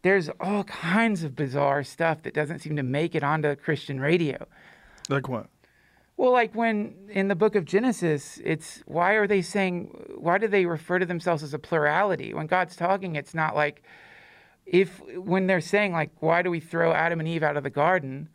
there's 0.08 0.30
all 0.40 0.64
kinds 0.64 1.24
of 1.24 1.36
bizarre 1.36 1.84
stuff 1.84 2.24
that 2.24 2.34
doesn't 2.34 2.60
seem 2.60 2.78
to 2.78 2.84
make 2.84 3.14
it 3.14 3.24
onto 3.24 3.54
Christian 3.58 4.00
radio. 4.00 4.48
Like 5.10 5.28
what? 5.28 5.48
Well, 6.16 6.32
like 6.32 6.56
when 6.56 6.96
in 7.10 7.28
the 7.28 7.36
book 7.36 7.56
of 7.56 7.66
Genesis, 7.66 8.40
it's 8.42 8.82
why 8.86 9.16
are 9.16 9.28
they 9.28 9.42
saying, 9.42 10.16
why 10.18 10.38
do 10.38 10.48
they 10.48 10.66
refer 10.66 10.98
to 10.98 11.06
themselves 11.06 11.44
as 11.44 11.54
a 11.54 11.60
plurality? 11.60 12.34
When 12.34 12.48
God's 12.48 12.78
talking, 12.78 13.18
it's 13.18 13.34
not 13.34 13.54
like 13.54 13.84
if, 14.66 15.02
when 15.14 15.48
they're 15.48 15.60
saying, 15.60 15.92
like, 15.92 16.12
why 16.22 16.42
do 16.42 16.50
we 16.50 16.62
throw 16.62 16.94
Adam 16.94 17.20
and 17.20 17.28
Eve 17.28 17.44
out 17.44 17.58
of 17.58 17.64
the 17.64 17.70
garden? 17.70 18.30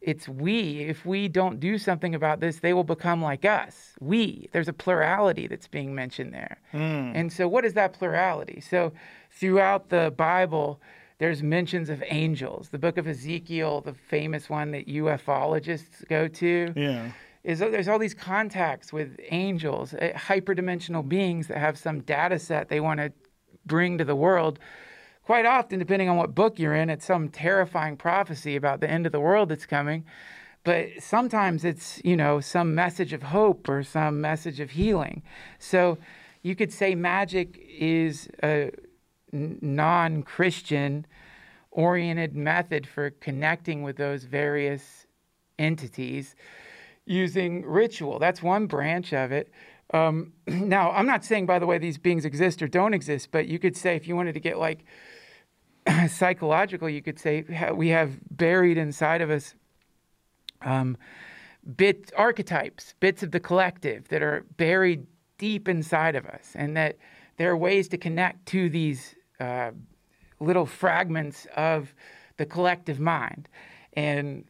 It's 0.00 0.28
we. 0.28 0.80
If 0.80 1.04
we 1.04 1.28
don't 1.28 1.60
do 1.60 1.76
something 1.76 2.14
about 2.14 2.40
this, 2.40 2.60
they 2.60 2.72
will 2.72 2.84
become 2.84 3.20
like 3.22 3.44
us. 3.44 3.92
We. 4.00 4.48
There's 4.52 4.68
a 4.68 4.72
plurality 4.72 5.46
that's 5.46 5.68
being 5.68 5.94
mentioned 5.94 6.32
there. 6.32 6.58
And 6.72 7.32
so, 7.32 7.46
what 7.46 7.64
is 7.64 7.74
that 7.74 7.92
plurality? 7.92 8.60
So, 8.60 8.92
throughout 9.30 9.90
the 9.90 10.12
Bible, 10.16 10.80
there's 11.18 11.42
mentions 11.42 11.90
of 11.90 12.02
angels. 12.08 12.70
The 12.70 12.78
book 12.78 12.96
of 12.96 13.06
Ezekiel, 13.06 13.82
the 13.82 13.92
famous 13.92 14.48
one 14.48 14.70
that 14.70 14.88
ufologists 14.88 16.08
go 16.08 16.28
to, 16.28 16.72
Yeah. 16.74 17.10
is 17.44 17.58
there's 17.58 17.88
all 17.88 17.98
these 17.98 18.14
contacts 18.14 18.92
with 18.92 19.18
angels, 19.30 19.92
uh, 19.94 20.12
hyperdimensional 20.14 21.06
beings 21.06 21.48
that 21.48 21.58
have 21.58 21.76
some 21.78 22.00
data 22.00 22.38
set 22.38 22.68
they 22.70 22.80
want 22.80 23.00
to 23.00 23.12
bring 23.66 23.98
to 23.98 24.04
the 24.04 24.16
world. 24.16 24.58
Quite 25.30 25.46
often, 25.46 25.78
depending 25.78 26.08
on 26.08 26.16
what 26.16 26.34
book 26.34 26.58
you're 26.58 26.74
in, 26.74 26.90
it's 26.90 27.04
some 27.04 27.28
terrifying 27.28 27.96
prophecy 27.96 28.56
about 28.56 28.80
the 28.80 28.90
end 28.90 29.06
of 29.06 29.12
the 29.12 29.20
world 29.20 29.50
that's 29.50 29.64
coming. 29.64 30.04
But 30.64 30.88
sometimes 30.98 31.64
it's, 31.64 32.02
you 32.04 32.16
know, 32.16 32.40
some 32.40 32.74
message 32.74 33.12
of 33.12 33.22
hope 33.22 33.68
or 33.68 33.84
some 33.84 34.20
message 34.20 34.58
of 34.58 34.72
healing. 34.72 35.22
So 35.60 35.98
you 36.42 36.56
could 36.56 36.72
say 36.72 36.96
magic 36.96 37.64
is 37.68 38.28
a 38.42 38.72
non 39.32 40.24
Christian 40.24 41.06
oriented 41.70 42.34
method 42.34 42.88
for 42.88 43.10
connecting 43.10 43.84
with 43.84 43.98
those 43.98 44.24
various 44.24 45.06
entities 45.60 46.34
using 47.06 47.64
ritual. 47.64 48.18
That's 48.18 48.42
one 48.42 48.66
branch 48.66 49.12
of 49.12 49.30
it. 49.30 49.52
Um, 49.94 50.32
now, 50.48 50.90
I'm 50.90 51.06
not 51.06 51.24
saying, 51.24 51.46
by 51.46 51.60
the 51.60 51.66
way, 51.66 51.78
these 51.78 51.98
beings 51.98 52.24
exist 52.24 52.62
or 52.62 52.66
don't 52.66 52.94
exist, 52.94 53.28
but 53.30 53.46
you 53.46 53.60
could 53.60 53.76
say 53.76 53.94
if 53.94 54.08
you 54.08 54.16
wanted 54.16 54.32
to 54.32 54.40
get 54.40 54.58
like 54.58 54.84
psychological, 56.08 56.88
you 56.88 57.02
could 57.02 57.18
say 57.18 57.44
we 57.74 57.88
have 57.88 58.18
buried 58.30 58.76
inside 58.76 59.20
of 59.20 59.30
us 59.30 59.54
um, 60.62 60.96
bit 61.76 62.12
archetypes, 62.16 62.94
bits 63.00 63.22
of 63.22 63.30
the 63.30 63.40
collective 63.40 64.08
that 64.08 64.22
are 64.22 64.44
buried 64.56 65.06
deep 65.38 65.68
inside 65.68 66.16
of 66.16 66.26
us, 66.26 66.52
and 66.54 66.76
that 66.76 66.96
there 67.36 67.50
are 67.50 67.56
ways 67.56 67.88
to 67.88 67.98
connect 67.98 68.46
to 68.46 68.68
these 68.68 69.14
uh, 69.40 69.70
little 70.38 70.66
fragments 70.66 71.46
of 71.56 71.94
the 72.36 72.46
collective 72.46 73.00
mind. 73.00 73.48
And 73.94 74.44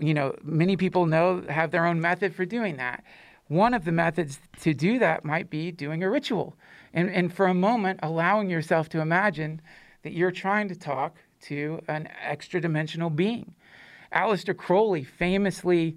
you 0.00 0.12
know, 0.12 0.34
many 0.42 0.76
people 0.76 1.06
know 1.06 1.42
have 1.48 1.70
their 1.70 1.86
own 1.86 2.00
method 2.00 2.34
for 2.34 2.44
doing 2.44 2.76
that. 2.76 3.04
One 3.48 3.74
of 3.74 3.84
the 3.84 3.92
methods 3.92 4.38
to 4.60 4.74
do 4.74 4.98
that 4.98 5.24
might 5.24 5.50
be 5.50 5.70
doing 5.70 6.02
a 6.02 6.10
ritual, 6.10 6.56
and 6.94 7.10
and 7.10 7.32
for 7.32 7.46
a 7.46 7.54
moment 7.54 8.00
allowing 8.02 8.48
yourself 8.48 8.88
to 8.90 9.00
imagine 9.00 9.60
that 10.02 10.12
you're 10.12 10.30
trying 10.30 10.68
to 10.68 10.76
talk 10.76 11.16
to 11.42 11.82
an 11.88 12.08
extra 12.22 12.60
dimensional 12.60 13.10
being. 13.10 13.54
Aleister 14.12 14.56
Crowley 14.56 15.04
famously 15.04 15.96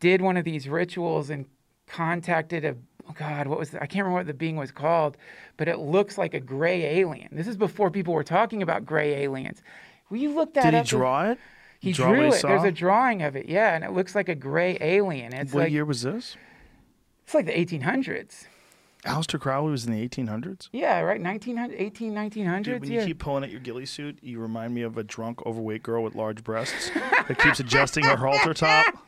did 0.00 0.20
one 0.20 0.36
of 0.36 0.44
these 0.44 0.68
rituals 0.68 1.30
and 1.30 1.46
contacted 1.86 2.64
a 2.64 2.76
oh 3.08 3.12
God, 3.14 3.46
what 3.46 3.58
was 3.58 3.70
the, 3.70 3.82
I 3.82 3.86
can't 3.86 4.04
remember 4.04 4.20
what 4.20 4.26
the 4.26 4.34
being 4.34 4.56
was 4.56 4.72
called, 4.72 5.16
but 5.56 5.68
it 5.68 5.78
looks 5.78 6.16
like 6.16 6.34
a 6.34 6.40
gray 6.40 7.00
alien. 7.00 7.28
This 7.32 7.46
is 7.46 7.56
before 7.56 7.90
people 7.90 8.14
were 8.14 8.24
talking 8.24 8.62
about 8.62 8.86
gray 8.86 9.22
aliens. 9.22 9.62
Will 10.08 10.18
you 10.18 10.34
look 10.34 10.54
that 10.54 10.66
up. 10.66 10.84
Did 10.84 10.90
he 10.90 10.96
draw 10.96 11.30
it? 11.30 11.38
He 11.80 11.92
Draw 11.92 12.08
drew 12.08 12.20
he 12.22 12.28
it. 12.28 12.42
There's 12.42 12.64
a 12.64 12.72
drawing 12.72 13.22
of 13.22 13.36
it, 13.36 13.46
yeah, 13.46 13.74
and 13.74 13.84
it 13.84 13.92
looks 13.92 14.14
like 14.14 14.30
a 14.30 14.34
gray 14.34 14.78
alien. 14.80 15.34
It's 15.34 15.52
what 15.52 15.64
like 15.64 15.72
year 15.72 15.84
was 15.84 16.00
this? 16.00 16.36
it's 17.24 17.34
like 17.34 17.46
the 17.46 17.52
1800s. 17.52 18.46
Aleister 19.04 19.38
Crowley 19.38 19.70
was 19.70 19.84
in 19.86 19.92
the 19.92 20.08
1800s. 20.08 20.68
Yeah, 20.72 21.00
right, 21.00 21.20
1900, 21.20 21.74
18, 21.78 22.12
1900s. 22.12 22.62
Dude, 22.64 22.80
when 22.80 22.90
yeah. 22.90 23.00
you 23.00 23.06
keep 23.06 23.18
pulling 23.18 23.44
at 23.44 23.50
your 23.50 23.60
ghillie 23.60 23.86
suit, 23.86 24.18
you 24.22 24.40
remind 24.40 24.74
me 24.74 24.82
of 24.82 24.96
a 24.96 25.04
drunk, 25.04 25.44
overweight 25.46 25.82
girl 25.82 26.02
with 26.02 26.14
large 26.14 26.42
breasts 26.42 26.90
that 27.28 27.38
keeps 27.38 27.60
adjusting 27.60 28.04
her 28.04 28.16
halter 28.16 28.54
top. 28.54 28.86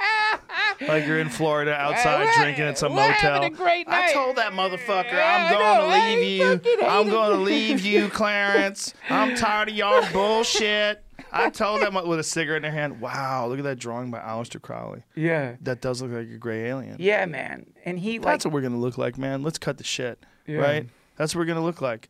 Like 0.81 1.07
you're 1.07 1.19
in 1.21 1.31
Florida 1.31 1.73
outside 1.73 2.29
drinking 2.37 2.65
at 2.65 2.79
some 2.79 2.93
motel. 2.93 3.43
I 3.43 4.11
told 4.13 4.37
that 4.37 4.53
motherfucker 4.53 5.15
I'm 5.15 5.53
going 5.53 5.81
to 5.81 6.21
leave 6.21 6.41
you. 6.41 6.87
I'm 6.87 7.09
going 7.09 7.31
to 7.31 7.43
leave 7.43 7.81
you, 7.81 8.09
Clarence. 8.11 8.93
I'm 9.09 9.35
tired 9.37 9.71
of 9.71 9.75
your 9.75 10.03
bullshit. 10.13 11.03
I 11.39 11.51
told 11.51 11.83
them 11.83 11.95
with 12.09 12.19
a 12.19 12.25
cigarette 12.25 12.65
in 12.65 12.73
her 12.73 12.79
hand. 12.79 13.01
Wow, 13.01 13.47
look 13.49 13.59
at 13.59 13.65
that 13.65 13.79
drawing 13.79 14.11
by 14.11 14.19
Aleister 14.21 14.61
Crowley. 14.61 15.03
yeah, 15.15 15.57
That 15.63 15.81
does 15.81 16.01
look 16.03 16.13
like 16.13 16.29
a 16.29 16.39
gray 16.39 16.65
alien. 16.67 16.97
yeah, 16.99 17.27
man, 17.27 17.67
and 17.85 17.99
he 17.99 18.19
like 18.19 18.25
That's 18.27 18.45
what 18.45 18.55
we're 18.55 18.63
gonna 18.63 18.79
look 18.79 18.99
like, 18.99 19.19
man. 19.19 19.43
Let's 19.43 19.59
cut 19.59 19.79
the 19.79 19.85
shit, 19.85 20.19
Yeah. 20.47 20.59
right? 20.59 20.89
That's 21.17 21.35
what 21.35 21.41
we're 21.41 21.47
gonna 21.47 21.65
look 21.65 21.81
like, 21.81 22.09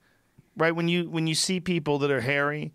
right? 0.56 0.74
When 0.74 0.88
you 0.88 1.08
when 1.10 1.26
you 1.26 1.34
see 1.34 1.60
people 1.60 1.98
that 2.00 2.10
are 2.10 2.20
hairy, 2.20 2.72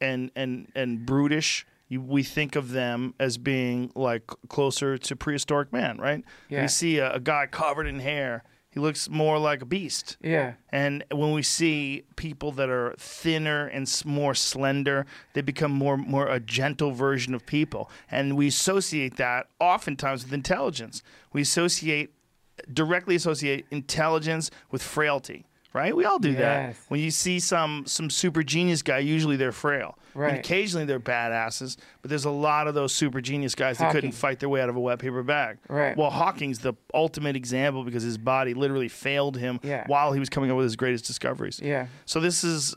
and 0.00 0.30
and 0.36 0.70
and 0.74 1.04
brutish, 1.06 1.66
you, 1.88 2.00
we 2.00 2.22
think 2.22 2.56
of 2.56 2.70
them 2.72 3.14
as 3.20 3.38
being 3.38 3.92
like 3.94 4.26
closer 4.48 4.98
to 4.98 5.16
prehistoric 5.16 5.72
man, 5.72 5.98
right? 5.98 6.24
Yeah. 6.48 6.62
We 6.62 6.68
see 6.68 6.98
a, 6.98 7.14
a 7.14 7.20
guy 7.20 7.46
covered 7.46 7.86
in 7.86 8.00
hair, 8.00 8.42
he 8.72 8.80
looks 8.80 9.08
more 9.10 9.38
like 9.38 9.60
a 9.60 9.66
beast. 9.66 10.16
yeah, 10.22 10.54
And 10.70 11.04
when 11.12 11.32
we 11.32 11.42
see 11.42 12.04
people 12.16 12.52
that 12.52 12.70
are 12.70 12.94
thinner 12.98 13.66
and 13.66 13.86
more 14.04 14.34
slender, 14.34 15.04
they 15.34 15.42
become 15.42 15.72
more 15.72 15.96
more 15.96 16.26
a 16.26 16.40
gentle 16.40 16.92
version 16.92 17.34
of 17.34 17.44
people. 17.44 17.90
And 18.10 18.36
we 18.36 18.48
associate 18.48 19.16
that 19.16 19.48
oftentimes 19.60 20.24
with 20.24 20.32
intelligence. 20.32 21.02
We 21.32 21.42
associate 21.42 22.14
directly 22.72 23.14
associate 23.14 23.66
intelligence 23.70 24.50
with 24.70 24.82
frailty. 24.82 25.44
Right? 25.74 25.96
We 25.96 26.04
all 26.04 26.18
do 26.18 26.34
that. 26.34 26.76
When 26.88 27.00
you 27.00 27.10
see 27.10 27.40
some 27.40 27.84
some 27.86 28.10
super 28.10 28.42
genius 28.42 28.82
guy, 28.82 28.98
usually 28.98 29.36
they're 29.36 29.52
frail. 29.52 29.96
And 30.14 30.22
Right. 30.22 30.38
occasionally 30.38 30.84
they're 30.84 31.00
badasses, 31.00 31.78
but 32.02 32.10
there's 32.10 32.26
a 32.26 32.30
lot 32.30 32.68
of 32.68 32.74
those 32.74 32.94
super 32.94 33.22
genius 33.22 33.54
guys 33.54 33.78
that 33.78 33.90
couldn't 33.92 34.12
fight 34.12 34.40
their 34.40 34.50
way 34.50 34.60
out 34.60 34.68
of 34.68 34.76
a 34.76 34.80
wet 34.80 34.98
paper 34.98 35.22
bag. 35.22 35.56
Right. 35.70 35.96
Well, 35.96 36.10
Hawking's 36.10 36.58
the 36.58 36.74
ultimate 36.92 37.34
example 37.36 37.82
because 37.84 38.02
his 38.02 38.18
body 38.18 38.52
literally 38.52 38.88
failed 38.88 39.38
him 39.38 39.58
Yeah. 39.62 39.84
while 39.86 40.12
he 40.12 40.20
was 40.20 40.28
coming 40.28 40.50
up 40.50 40.58
with 40.58 40.64
his 40.64 40.76
greatest 40.76 41.06
discoveries. 41.06 41.58
yeah. 41.62 41.86
So 42.04 42.20
this 42.20 42.44
is 42.44 42.74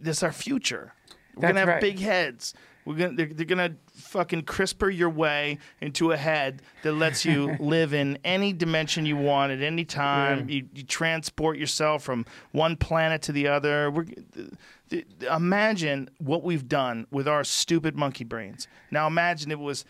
this 0.00 0.18
is 0.18 0.22
our 0.22 0.32
future. 0.32 0.92
We're 1.34 1.40
That's 1.40 1.50
gonna 1.52 1.60
have 1.60 1.68
right. 1.68 1.80
big 1.80 1.98
heads. 2.00 2.52
We're 2.84 2.96
gonna 2.96 3.14
they're, 3.14 3.26
they're 3.32 3.46
gonna 3.46 3.76
fucking 3.94 4.42
CRISPR 4.42 4.96
your 4.96 5.08
way 5.10 5.58
into 5.80 6.12
a 6.12 6.16
head 6.16 6.62
that 6.82 6.92
lets 6.92 7.24
you 7.24 7.56
live 7.60 7.94
in 7.94 8.18
any 8.24 8.52
dimension 8.52 9.06
you 9.06 9.16
want 9.16 9.52
at 9.52 9.62
any 9.62 9.84
time. 9.84 10.48
You, 10.48 10.68
you 10.74 10.82
transport 10.82 11.56
yourself 11.58 12.02
from 12.02 12.26
one 12.52 12.76
planet 12.76 13.22
to 13.22 13.32
the 13.32 13.48
other. 13.48 13.90
We're, 13.90 14.04
th- 14.04 14.50
th- 14.90 15.06
imagine 15.34 16.10
what 16.18 16.42
we've 16.42 16.68
done 16.68 17.06
with 17.10 17.26
our 17.26 17.42
stupid 17.44 17.96
monkey 17.96 18.24
brains. 18.24 18.68
Now 18.90 19.06
imagine 19.06 19.50
it 19.50 19.58
was 19.58 19.84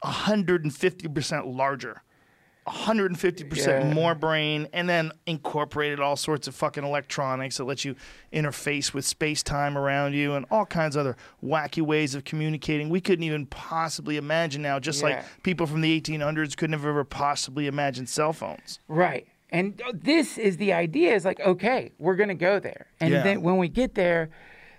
150 0.00 1.08
percent 1.08 1.46
larger. 1.46 2.02
150% 2.68 3.66
Yeah. 3.66 3.92
more 3.94 4.14
brain 4.14 4.68
and 4.72 4.88
then 4.88 5.12
incorporated 5.26 6.00
all 6.00 6.16
sorts 6.16 6.46
of 6.48 6.54
fucking 6.54 6.84
electronics 6.84 7.56
that 7.56 7.64
let 7.64 7.84
you 7.84 7.94
interface 8.32 8.92
with 8.92 9.04
space-time 9.04 9.76
around 9.76 10.14
you 10.14 10.34
and 10.34 10.44
all 10.50 10.66
kinds 10.66 10.94
of 10.96 11.00
other 11.00 11.16
wacky 11.42 11.82
ways 11.82 12.14
of 12.14 12.24
communicating 12.24 12.88
we 12.88 13.00
couldn't 13.00 13.22
even 13.24 13.46
possibly 13.46 14.16
imagine 14.16 14.62
now 14.62 14.78
just 14.78 15.00
Yeah. 15.02 15.08
like 15.08 15.24
people 15.42 15.66
from 15.66 15.80
the 15.80 16.00
1800s 16.00 16.56
couldn't 16.56 16.74
have 16.74 16.84
ever 16.86 17.04
possibly 17.04 17.66
imagined 17.66 18.08
cell 18.08 18.32
phones 18.32 18.78
Right. 18.88 19.26
And 19.50 19.80
uh, 19.80 19.92
this 19.94 20.36
is 20.36 20.58
the 20.58 20.74
idea 20.74 21.14
is 21.14 21.24
like, 21.24 21.40
okay, 21.40 21.92
we're 21.98 22.16
going 22.16 22.28
to 22.28 22.34
go 22.34 22.58
there. 22.58 22.88
And 23.00 23.14
Yeah. 23.14 23.22
then 23.22 23.40
when 23.40 23.56
we 23.56 23.68
get 23.68 23.94
there, 23.94 24.28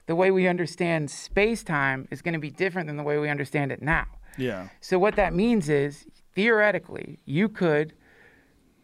the 0.05 0.15
way 0.15 0.29
we 0.29 0.47
understand 0.47 1.09
space 1.09 1.63
time 1.63 2.07
is 2.11 2.21
going 2.21 2.33
to 2.35 2.39
be 2.39 2.51
different 2.51 2.85
than 2.85 2.95
the 2.95 3.01
way 3.03 3.17
we 3.17 3.29
understand 3.29 3.71
it 3.71 3.81
now. 3.81 4.05
yeah 4.37 4.67
So, 4.79 4.99
what 4.99 5.15
that 5.15 5.33
means 5.33 5.69
is 5.69 6.05
theoretically, 6.43 7.19
you 7.25 7.49
could 7.49 7.91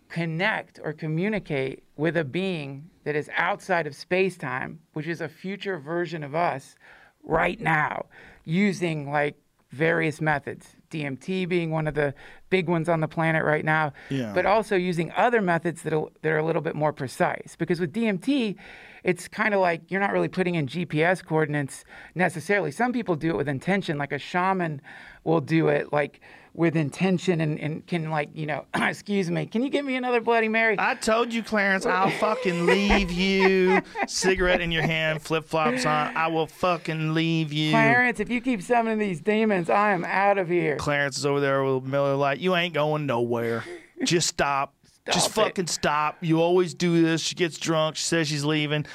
connect 0.10 0.78
or 0.84 0.92
communicate 0.92 1.84
with 1.96 2.18
a 2.18 2.24
being 2.26 2.90
that 3.06 3.16
is 3.16 3.30
outside 3.38 3.88
of 3.88 3.96
space 3.96 4.36
time, 4.38 4.80
which 4.92 5.08
is 5.08 5.22
a 5.22 5.30
future 5.30 5.78
version 5.80 6.22
of 6.22 6.36
us 6.36 6.76
right 7.24 7.62
now, 7.62 8.06
using 8.44 9.10
like 9.10 9.36
various 9.72 10.20
methods. 10.20 10.76
DMT 10.92 11.48
being 11.48 11.72
one 11.72 11.88
of 11.88 11.96
the 11.96 12.14
big 12.50 12.68
ones 12.68 12.88
on 12.90 13.00
the 13.00 13.08
planet 13.08 13.44
right 13.46 13.64
now, 13.66 13.94
Yeah. 14.10 14.32
but 14.34 14.46
also 14.46 14.76
using 14.76 15.12
other 15.16 15.42
methods 15.42 15.82
that 15.84 15.94
are, 15.94 16.08
that 16.24 16.32
are 16.34 16.38
a 16.38 16.46
little 16.46 16.62
bit 16.62 16.76
more 16.76 16.92
precise. 16.94 17.56
Because 17.58 17.80
with 17.80 17.92
DMT, 17.94 18.56
it's 19.04 19.28
kind 19.30 19.54
of 19.54 19.60
like 19.62 19.90
you're 19.90 20.02
not 20.02 20.12
really 20.14 20.28
putting 20.30 20.56
in 20.56 20.68
GPS 20.68 21.24
coordinates 21.26 21.86
necessarily. 22.16 22.72
Some 22.72 22.92
people 22.92 23.16
do 23.16 23.30
it 23.30 23.38
with 23.38 23.48
intention, 23.48 23.98
like 23.98 24.12
a 24.12 24.20
shaman 24.20 24.82
will 25.24 25.42
do 25.42 25.68
it 25.70 25.92
like 25.94 26.20
with 26.56 26.78
intention 26.78 27.42
and, 27.42 27.60
and 27.60 27.86
can 27.86 28.10
like, 28.10 28.30
you 28.34 28.46
know, 28.46 28.66
excuse 28.76 29.30
me, 29.30 29.46
can 29.46 29.62
you 29.62 29.70
give 29.70 29.86
me 29.86 29.96
another 29.96 30.22
Bloody 30.22 30.48
Mary? 30.48 30.76
I 30.80 30.96
told 30.96 31.34
you, 31.34 31.44
Clarence, 31.44 31.86
I'll 31.86 32.10
fucking 32.10 32.66
leave 32.66 33.12
you. 33.12 33.82
Cigarette 34.08 34.62
in 34.62 34.72
your 34.72 34.84
hand, 34.84 35.22
flip 35.22 35.46
flops 35.46 35.86
on. 35.86 36.16
I 36.16 36.28
will 36.28 36.48
fucking 36.48 37.14
leave 37.14 37.52
you. 37.52 37.72
Clarence, 37.72 38.20
if 38.20 38.30
you 38.30 38.40
keep 38.40 38.62
summoning 38.62 39.00
these 39.00 39.20
demons, 39.20 39.70
I 39.70 39.92
am 39.92 40.06
out 40.06 40.38
of 40.38 40.48
here. 40.48 40.78
Clarence 40.78 41.18
is 41.18 41.26
over 41.26 41.40
there 41.42 41.64
with 41.64 41.84
Miller 41.84 42.16
Lite. 42.16 42.40
You 42.40 42.56
ain't 42.56 42.74
going 42.74 43.06
nowhere. 43.06 43.64
Just 44.04 44.28
stop. 44.28 44.74
Just 45.12 45.30
it. 45.30 45.34
fucking 45.34 45.68
stop. 45.68 46.18
You 46.22 46.42
always 46.42 46.74
do 46.74 47.02
this. 47.02 47.22
She 47.22 47.36
gets 47.36 47.58
drunk. 47.58 47.96
She 47.96 48.06
says 48.06 48.28
she's 48.28 48.46
leaving. 48.46 48.86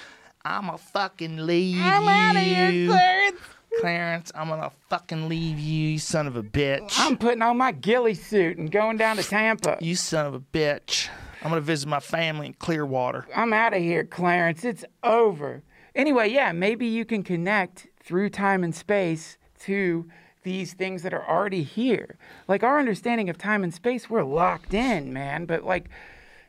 I'ma 0.44 0.76
fucking 0.76 1.36
leave 1.44 1.80
I'm 1.80 2.08
out 2.08 2.36
of 2.36 2.42
here. 2.42 2.88
Clarence. 2.88 3.40
Clarence, 3.78 4.32
I'm 4.34 4.48
gonna 4.48 4.72
fucking 4.88 5.28
leave 5.28 5.58
you, 5.58 5.90
you 5.90 5.98
son 5.98 6.26
of 6.26 6.36
a 6.36 6.42
bitch. 6.42 6.94
I'm 6.98 7.16
putting 7.16 7.42
on 7.42 7.56
my 7.56 7.72
ghillie 7.72 8.14
suit 8.14 8.58
and 8.58 8.70
going 8.70 8.96
down 8.96 9.16
to 9.16 9.22
Tampa. 9.22 9.78
you 9.80 9.94
son 9.94 10.26
of 10.26 10.34
a 10.34 10.40
bitch. 10.40 11.08
I'm 11.42 11.50
gonna 11.50 11.60
visit 11.60 11.88
my 11.88 12.00
family 12.00 12.48
in 12.48 12.52
Clearwater. 12.54 13.26
I'm 13.34 13.52
out 13.52 13.72
of 13.72 13.80
here, 13.80 14.04
Clarence. 14.04 14.64
It's 14.64 14.84
over. 15.02 15.62
Anyway, 15.94 16.28
yeah, 16.28 16.52
maybe 16.52 16.86
you 16.86 17.04
can 17.04 17.22
connect 17.22 17.86
through 18.02 18.30
time 18.30 18.64
and 18.64 18.74
space 18.74 19.38
to 19.60 20.06
these 20.42 20.72
things 20.72 21.02
that 21.02 21.14
are 21.14 21.28
already 21.28 21.62
here. 21.62 22.16
Like 22.48 22.62
our 22.62 22.78
understanding 22.78 23.28
of 23.28 23.38
time 23.38 23.62
and 23.62 23.72
space, 23.72 24.08
we're 24.10 24.24
locked 24.24 24.74
in, 24.74 25.12
man. 25.12 25.44
But 25.46 25.64
like, 25.64 25.88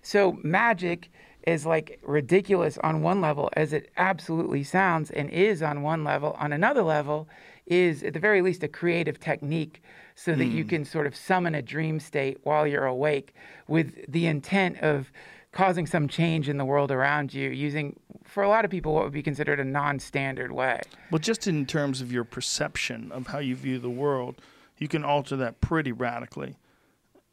so 0.02 0.38
magic 0.44 1.10
is 1.48 1.66
like 1.66 2.00
ridiculous 2.04 2.78
on 2.80 3.02
one 3.02 3.22
level, 3.22 3.50
as 3.54 3.74
it 3.74 3.92
absolutely 3.98 4.64
sounds 4.64 5.12
and 5.12 5.30
is 5.30 5.62
on 5.62 5.82
one 5.82 6.04
level. 6.04 6.36
On 6.40 6.54
another 6.54 6.84
level, 6.84 7.28
is 7.66 8.04
at 8.04 8.14
the 8.14 8.20
very 8.20 8.42
least 8.42 8.64
a 8.64 8.68
creative 8.68 9.20
technique 9.20 9.82
so 10.16 10.36
that 10.36 10.46
you 10.46 10.64
hmm. 10.64 10.70
can 10.70 10.86
sort 10.86 11.08
of 11.08 11.16
summon 11.16 11.56
a 11.56 11.62
dream 11.62 12.00
state 12.00 12.38
while 12.44 12.68
you're 12.68 12.86
awake 12.86 13.34
with 13.68 14.06
the 14.12 14.28
intent 14.28 14.78
of 14.80 15.12
causing 15.52 15.86
some 15.86 16.08
change 16.08 16.50
in 16.50 16.58
the 16.58 16.66
world 16.66 16.92
around 16.92 17.34
you 17.34 17.50
using 17.50 17.98
for 18.24 18.44
a 18.44 18.50
lot 18.50 18.66
of 18.66 18.72
people 18.72 18.94
what 18.94 19.04
would 19.04 19.14
be 19.14 19.24
considered 19.24 19.60
a 19.60 19.64
non-standard 19.64 20.52
way 20.52 20.82
Well, 21.12 21.20
just 21.20 21.48
in 21.48 21.66
terms 21.66 22.02
of 22.02 22.12
your 22.12 22.24
perception 22.24 23.12
of 23.12 23.28
how 23.28 23.40
you 23.40 23.56
view 23.56 23.80
the 23.80 23.90
world, 23.90 24.36
you 24.78 24.88
can 24.88 25.04
alter 25.04 25.36
that 25.38 25.62
pretty 25.62 25.92
radically. 25.92 26.56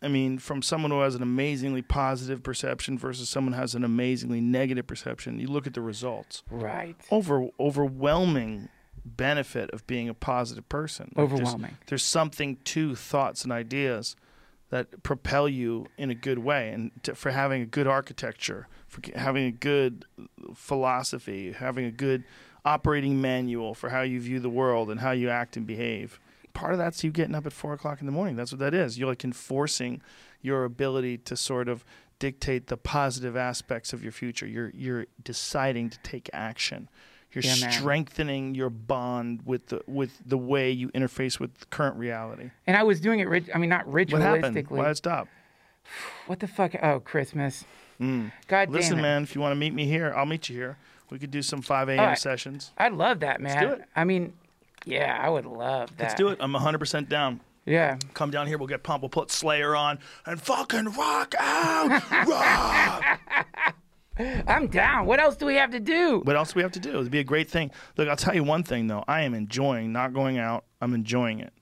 I 0.00 0.08
mean, 0.08 0.38
from 0.38 0.62
someone 0.62 0.90
who 0.92 1.00
has 1.00 1.14
an 1.16 1.22
amazingly 1.22 1.82
positive 1.82 2.42
perception 2.42 2.96
versus 2.96 3.28
someone 3.28 3.52
who 3.54 3.60
has 3.60 3.74
an 3.74 3.82
amazingly 3.84 4.40
negative 4.40 4.86
perception, 4.86 5.40
you 5.40 5.48
look 5.48 5.66
at 5.66 5.74
the 5.74 5.80
results. 5.80 6.42
right 6.50 6.94
Over 7.10 7.48
overwhelming 7.58 8.68
benefit 9.04 9.70
of 9.70 9.86
being 9.86 10.08
a 10.08 10.14
positive 10.14 10.68
person. 10.68 11.12
Like, 11.16 11.28
there's- 11.28 11.40
Overwhelming. 11.40 11.76
There's, 11.86 12.04
something 12.04 12.56
to 12.64 12.94
thoughts 12.94 13.42
and 13.42 13.52
ideas 13.52 14.14
that 14.70 15.02
propel 15.02 15.48
you 15.48 15.86
in 15.96 16.10
a 16.10 16.14
good 16.14 16.38
way, 16.38 16.70
and 16.70 16.90
to, 17.02 17.14
for 17.14 17.30
having 17.30 17.62
a 17.62 17.66
good 17.66 17.86
architecture, 17.86 18.68
for 18.86 19.00
having 19.16 19.46
a 19.46 19.50
good 19.50 20.04
philosophy, 20.54 21.52
having 21.52 21.84
a 21.86 21.90
good 21.90 22.22
operating 22.64 23.20
manual 23.20 23.74
for 23.74 23.88
how 23.88 24.02
you 24.02 24.20
view 24.20 24.38
the 24.40 24.50
world 24.50 24.90
and 24.90 25.00
how 25.00 25.10
you 25.12 25.30
act 25.30 25.56
and 25.56 25.66
behave. 25.66 26.20
Part 26.58 26.72
of 26.72 26.78
that's 26.78 27.04
you 27.04 27.10
getting 27.12 27.36
up 27.36 27.46
at 27.46 27.52
four 27.52 27.72
o'clock 27.72 28.00
in 28.00 28.06
the 28.06 28.12
morning. 28.12 28.34
That's 28.34 28.50
what 28.50 28.58
that 28.58 28.74
is. 28.74 28.98
You're 28.98 29.08
like 29.08 29.22
enforcing 29.24 30.00
your 30.42 30.64
ability 30.64 31.18
to 31.18 31.36
sort 31.36 31.68
of 31.68 31.84
dictate 32.18 32.66
the 32.66 32.76
positive 32.76 33.36
aspects 33.36 33.92
of 33.92 34.02
your 34.02 34.10
future. 34.10 34.44
You're 34.46 34.70
you're 34.74 35.06
deciding 35.22 35.90
to 35.90 35.98
take 36.00 36.28
action. 36.32 36.88
You're 37.32 37.44
Yeah, 37.44 37.70
strengthening 37.70 38.56
your 38.56 38.70
bond 38.70 39.42
with 39.44 39.66
the 39.68 39.82
with 39.86 40.18
the 40.26 40.36
way 40.38 40.70
you 40.72 40.88
interface 40.88 41.38
with 41.38 41.70
current 41.70 41.96
reality. 41.96 42.50
and 42.66 42.76
i 42.76 42.82
was 42.82 43.00
doing 43.00 43.20
it 43.20 43.28
rit- 43.28 43.50
i 43.54 43.58
mean 43.58 43.70
not 43.70 43.86
ritualistically. 43.86 44.12
What 44.12 44.22
happened? 44.22 44.68
Why 44.70 44.92
stop? 44.94 45.28
what 46.26 46.40
the 46.40 46.48
fuck 46.48 46.74
oh 46.82 46.98
christmas 47.00 47.64
Mm. 48.00 48.30
god. 48.46 48.70
Listen, 48.70 48.96
damn 48.96 48.98
it. 49.00 49.02
man, 49.08 49.22
if 49.24 49.34
you 49.34 49.40
want 49.40 49.50
to 49.52 49.56
meet 49.56 49.74
me 49.74 49.84
here, 49.84 50.12
I'll 50.16 50.24
meet 50.24 50.48
you 50.48 50.54
here. 50.56 50.76
We 51.10 51.18
could 51.18 51.32
do 51.32 51.42
some 51.42 51.62
5 51.62 51.88
a.m. 51.88 51.98
Right. 51.98 52.18
sessions. 52.18 52.72
i'd 52.78 52.92
love 52.94 53.20
that 53.20 53.40
man 53.40 53.62
do 53.62 53.72
it. 53.74 53.82
i 53.96 54.02
mean 54.04 54.32
yeah 54.84 55.18
i 55.20 55.28
would 55.28 55.46
love 55.46 55.88
that 55.96 56.04
Let's 56.04 56.14
do 56.14 56.28
it. 56.28 56.38
I'm 56.40 56.52
100% 56.52 57.08
down. 57.08 57.40
yeah 57.66 57.98
Come 58.14 58.30
down 58.30 58.46
here. 58.46 58.58
We'll 58.58 58.66
get 58.68 58.82
pumped. 58.82 59.02
We'll 59.02 59.10
put 59.10 59.30
Slayer 59.30 59.74
on 59.76 59.98
and 60.26 60.40
fucking 60.40 60.86
rock 60.92 61.34
out. 61.38 62.26
rock. 62.26 63.20
i'm 64.48 64.66
down 64.66 65.06
what 65.06 65.20
else 65.20 65.36
do 65.36 65.46
we 65.46 65.54
have 65.54 65.70
to 65.70 65.78
do 65.78 66.20
What 66.24 66.34
else 66.34 66.52
do 66.52 66.56
we 66.56 66.62
have 66.62 66.72
to 66.72 66.80
do? 66.80 66.90
It'd 66.98 67.10
be 67.10 67.20
a 67.20 67.24
great 67.24 67.48
thing. 67.48 67.70
Look, 67.96 68.08
I'll 68.08 68.16
tell 68.16 68.34
you 68.34 68.42
one 68.42 68.64
thing 68.64 68.88
though. 68.88 69.04
I 69.06 69.22
am 69.22 69.32
enjoying 69.34 69.92
not 69.92 70.12
going 70.12 70.38
out. 70.38 70.64
I'm 70.80 70.92
enjoying 70.94 71.38
it. 71.40 71.52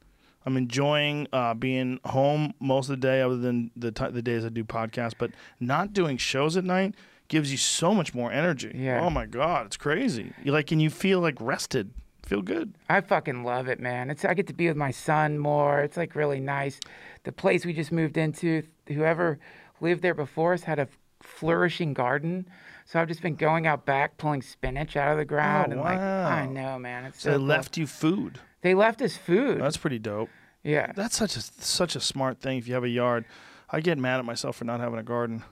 I'm 0.46 0.56
enjoying 0.56 1.26
uh, 1.32 1.54
being 1.54 1.98
home 2.04 2.54
most 2.60 2.88
of 2.88 3.00
the 3.00 3.06
day, 3.06 3.20
other 3.20 3.36
than 3.36 3.72
the 3.76 3.90
ti 3.90 4.06
the 4.10 4.22
days 4.22 4.44
I 4.44 4.48
do 4.48 4.62
podcasts. 4.64 5.14
But 5.18 5.32
not 5.60 5.92
doing 5.92 6.16
shows 6.18 6.56
at 6.56 6.64
night 6.64 6.94
gives 7.28 7.50
you 7.50 7.58
so 7.58 7.92
much 7.92 8.14
more 8.14 8.30
energy. 8.32 8.70
Yeah. 8.74 9.00
Oh 9.04 9.10
my 9.10 9.26
god, 9.26 9.66
it's 9.66 9.76
crazy. 9.76 10.32
You 10.44 10.52
like, 10.52 10.70
and 10.72 10.80
you 10.80 10.88
feel 10.88 11.18
like 11.20 11.34
rested. 11.40 11.90
Feel 12.26 12.42
good. 12.42 12.74
I 12.88 13.00
fucking 13.00 13.44
love 13.44 13.68
it, 13.68 13.78
man. 13.80 14.10
It's 14.10 14.24
I 14.24 14.34
get 14.34 14.48
to 14.48 14.52
be 14.52 14.66
with 14.68 14.76
my 14.76 14.90
son 14.90 15.38
more. 15.38 15.80
It's 15.80 15.96
like 15.96 16.14
really 16.16 16.40
nice. 16.40 16.80
The 17.22 17.30
place 17.32 17.64
we 17.64 17.72
just 17.72 17.92
moved 17.92 18.16
into, 18.18 18.64
whoever 18.88 19.38
lived 19.80 20.02
there 20.02 20.12
before 20.14 20.52
us 20.52 20.64
had 20.64 20.78
a 20.80 20.88
flourishing 21.22 21.94
garden. 21.94 22.48
So 22.84 23.00
I've 23.00 23.08
just 23.08 23.22
been 23.22 23.36
going 23.36 23.66
out 23.66 23.86
back 23.86 24.16
pulling 24.18 24.42
spinach 24.42 24.96
out 24.96 25.12
of 25.12 25.18
the 25.18 25.22
oh, 25.22 25.26
ground 25.26 25.72
and 25.72 25.80
like 25.80 25.98
I 25.98 26.46
know, 26.46 26.78
man. 26.80 27.04
It's 27.04 27.20
So 27.20 27.28
so 27.28 27.30
they 27.32 27.36
cool. 27.38 27.46
left 27.46 27.76
you 27.76 27.86
food. 27.86 28.40
They 28.62 28.74
left 28.74 29.00
us 29.02 29.16
food. 29.16 29.60
That's 29.60 29.76
pretty 29.76 30.00
dope. 30.00 30.28
yeah. 30.64 30.92
That's 30.96 31.16
such 31.16 31.36
a 31.36 31.40
such 31.40 31.94
a 31.94 32.00
smart 32.00 32.40
thing. 32.40 32.58
If 32.58 32.66
you 32.66 32.74
have 32.74 32.84
a 32.84 32.88
yard, 32.88 33.24
I 33.70 33.80
get 33.80 33.98
mad 33.98 34.18
at 34.18 34.24
myself 34.24 34.56
for 34.56 34.64
not 34.64 34.80
having 34.80 34.98
a 34.98 35.04
garden. 35.04 35.44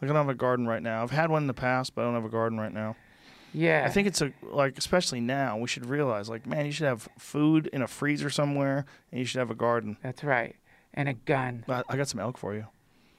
Like 0.00 0.04
I 0.10 0.14
don't 0.14 0.16
have 0.26 0.28
a 0.28 0.34
garden 0.34 0.66
right 0.68 0.82
now. 0.82 1.02
I've 1.02 1.10
had 1.10 1.30
one 1.30 1.42
in 1.42 1.46
the 1.48 1.54
past, 1.54 1.94
but 1.96 2.02
I 2.02 2.04
don't 2.04 2.14
have 2.14 2.24
a 2.24 2.28
garden 2.28 2.58
right 2.58 2.72
now. 2.72 2.94
Yeah. 3.52 3.84
I 3.86 3.90
think 3.90 4.06
it's 4.06 4.20
a 4.22 4.32
like 4.42 4.78
especially 4.78 5.20
now 5.20 5.58
we 5.58 5.68
should 5.68 5.86
realize 5.86 6.28
like 6.28 6.46
man 6.46 6.66
you 6.66 6.72
should 6.72 6.86
have 6.86 7.08
food 7.18 7.66
in 7.72 7.82
a 7.82 7.86
freezer 7.86 8.30
somewhere 8.30 8.84
and 9.10 9.18
you 9.18 9.24
should 9.24 9.38
have 9.38 9.50
a 9.50 9.54
garden. 9.54 9.96
that's 10.02 10.22
right. 10.24 10.56
And 10.94 11.08
a 11.08 11.14
gun. 11.14 11.64
I, 11.68 11.82
I 11.88 11.96
got 11.96 12.08
some 12.08 12.20
elk 12.20 12.36
for 12.38 12.54
you. 12.54 12.66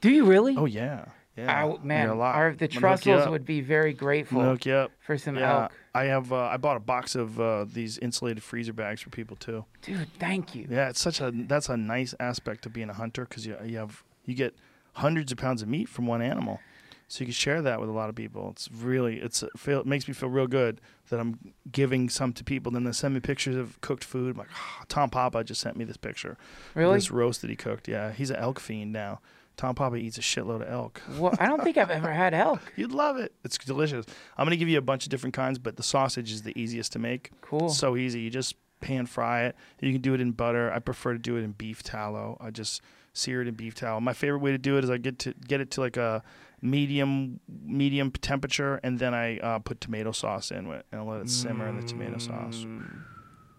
Do 0.00 0.10
you 0.10 0.24
really? 0.26 0.54
Oh 0.56 0.66
yeah, 0.66 1.06
yeah. 1.36 1.50
I, 1.64 1.84
man, 1.84 2.08
Yeah, 2.08 2.12
a 2.12 2.16
lot. 2.16 2.34
our, 2.34 2.54
the 2.54 2.66
I'm 2.66 2.80
gonna 2.80 2.96
hook 2.96 3.06
you 3.06 3.12
Trussells 3.12 3.30
would 3.30 3.46
be 3.46 3.60
very 3.62 3.92
grateful 3.94 4.40
gonna 4.40 4.50
hook 4.50 4.66
you 4.66 4.74
up. 4.74 4.92
for 5.00 5.16
some 5.16 5.36
Yeah, 5.36 5.62
elk. 5.64 5.72
I 5.94 6.04
have. 6.04 6.32
Uh, 6.32 6.36
I 6.44 6.56
bought 6.58 6.76
a 6.76 6.80
box 6.80 7.14
of 7.14 7.38
uh, 7.40 7.64
these 7.64 7.98
insulated 7.98 8.42
freezer 8.42 8.72
bags 8.72 9.00
for 9.00 9.10
people 9.10 9.36
too. 9.36 9.64
Dude, 9.80 10.08
thank 10.18 10.54
you. 10.54 10.66
Yeah, 10.70 10.88
it's 10.90 11.00
such 11.00 11.20
a 11.20 11.30
that's 11.34 11.68
a 11.68 11.76
nice 11.76 12.14
aspect 12.20 12.66
of 12.66 12.72
being 12.72 12.90
a 12.90 12.94
hunter 12.94 13.24
because 13.24 13.46
you 13.46 13.56
you 13.64 13.78
have 13.78 14.02
you 14.26 14.34
get 14.34 14.54
hundreds 14.94 15.32
of 15.32 15.38
pounds 15.38 15.62
of 15.62 15.68
meat 15.68 15.88
from 15.88 16.06
one 16.06 16.20
animal, 16.20 16.60
so 17.12 17.20
you 17.20 17.26
can 17.26 17.34
share 17.34 17.60
that 17.60 17.78
with 17.78 17.90
a 17.90 17.92
lot 17.92 18.08
of 18.08 18.14
people. 18.14 18.48
It's 18.52 18.70
really 18.72 19.18
it's 19.20 19.44
feel 19.54 19.80
it 19.80 19.86
makes 19.86 20.08
me 20.08 20.14
feel 20.14 20.30
real 20.30 20.46
good 20.46 20.80
that 21.10 21.20
I'm 21.20 21.52
giving 21.70 22.08
some 22.08 22.32
to 22.32 22.42
people. 22.42 22.72
Then 22.72 22.84
they 22.84 22.92
send 22.92 23.12
me 23.12 23.20
pictures 23.20 23.54
of 23.54 23.78
cooked 23.82 24.02
food. 24.02 24.30
I'm 24.32 24.38
like 24.38 24.48
"Ah, 24.54 24.84
Tom 24.88 25.10
Papa 25.10 25.44
just 25.44 25.60
sent 25.60 25.76
me 25.76 25.84
this 25.84 25.98
picture. 25.98 26.38
Really? 26.74 26.94
This 26.96 27.10
roast 27.10 27.42
that 27.42 27.50
he 27.50 27.56
cooked. 27.56 27.86
Yeah, 27.86 28.12
he's 28.12 28.30
an 28.30 28.36
elk 28.36 28.58
fiend 28.58 28.94
now. 28.94 29.20
Tom 29.58 29.74
Papa 29.74 29.96
eats 29.96 30.16
a 30.16 30.22
shitload 30.22 30.62
of 30.62 30.70
elk. 30.72 31.02
Well, 31.18 31.34
I 31.38 31.48
don't 31.48 31.62
think 31.62 31.76
I've 31.76 31.90
ever 31.90 32.10
had 32.22 32.32
elk. 32.32 32.62
You'd 32.76 32.92
love 32.92 33.18
it. 33.18 33.34
It's 33.44 33.58
delicious. 33.58 34.06
I'm 34.38 34.46
gonna 34.46 34.56
give 34.56 34.70
you 34.70 34.78
a 34.78 34.80
bunch 34.80 35.04
of 35.04 35.10
different 35.10 35.34
kinds, 35.34 35.58
but 35.58 35.76
the 35.76 35.82
sausage 35.82 36.32
is 36.32 36.44
the 36.44 36.58
easiest 36.58 36.92
to 36.92 36.98
make. 36.98 37.30
Cool. 37.42 37.68
So 37.68 37.94
easy. 37.94 38.20
You 38.20 38.30
just 38.30 38.54
pan 38.80 39.04
fry 39.04 39.42
it. 39.42 39.56
You 39.82 39.92
can 39.92 40.00
do 40.00 40.14
it 40.14 40.22
in 40.22 40.30
butter. 40.32 40.72
I 40.72 40.78
prefer 40.78 41.12
to 41.12 41.18
do 41.18 41.36
it 41.36 41.42
in 41.42 41.52
beef 41.52 41.82
tallow. 41.82 42.38
I 42.40 42.48
just 42.48 42.80
sear 43.12 43.42
it 43.42 43.48
in 43.48 43.52
beef 43.54 43.74
tallow. 43.74 44.00
My 44.00 44.14
favorite 44.14 44.38
way 44.38 44.52
to 44.52 44.58
do 44.58 44.78
it 44.78 44.84
is 44.84 44.88
I 44.88 44.96
get 44.96 45.18
to 45.20 45.34
get 45.46 45.60
it 45.60 45.70
to 45.72 45.82
like 45.82 45.98
a 45.98 46.22
medium 46.62 47.40
medium 47.64 48.10
temperature, 48.12 48.80
and 48.82 48.98
then 48.98 49.12
I 49.14 49.38
uh, 49.38 49.58
put 49.58 49.80
tomato 49.80 50.12
sauce 50.12 50.50
in 50.50 50.70
it 50.70 50.86
and 50.92 51.06
let 51.06 51.20
it 51.20 51.28
simmer 51.28 51.68
in 51.68 51.76
the 51.76 51.82
tomato 51.82 52.18
sauce. 52.18 52.64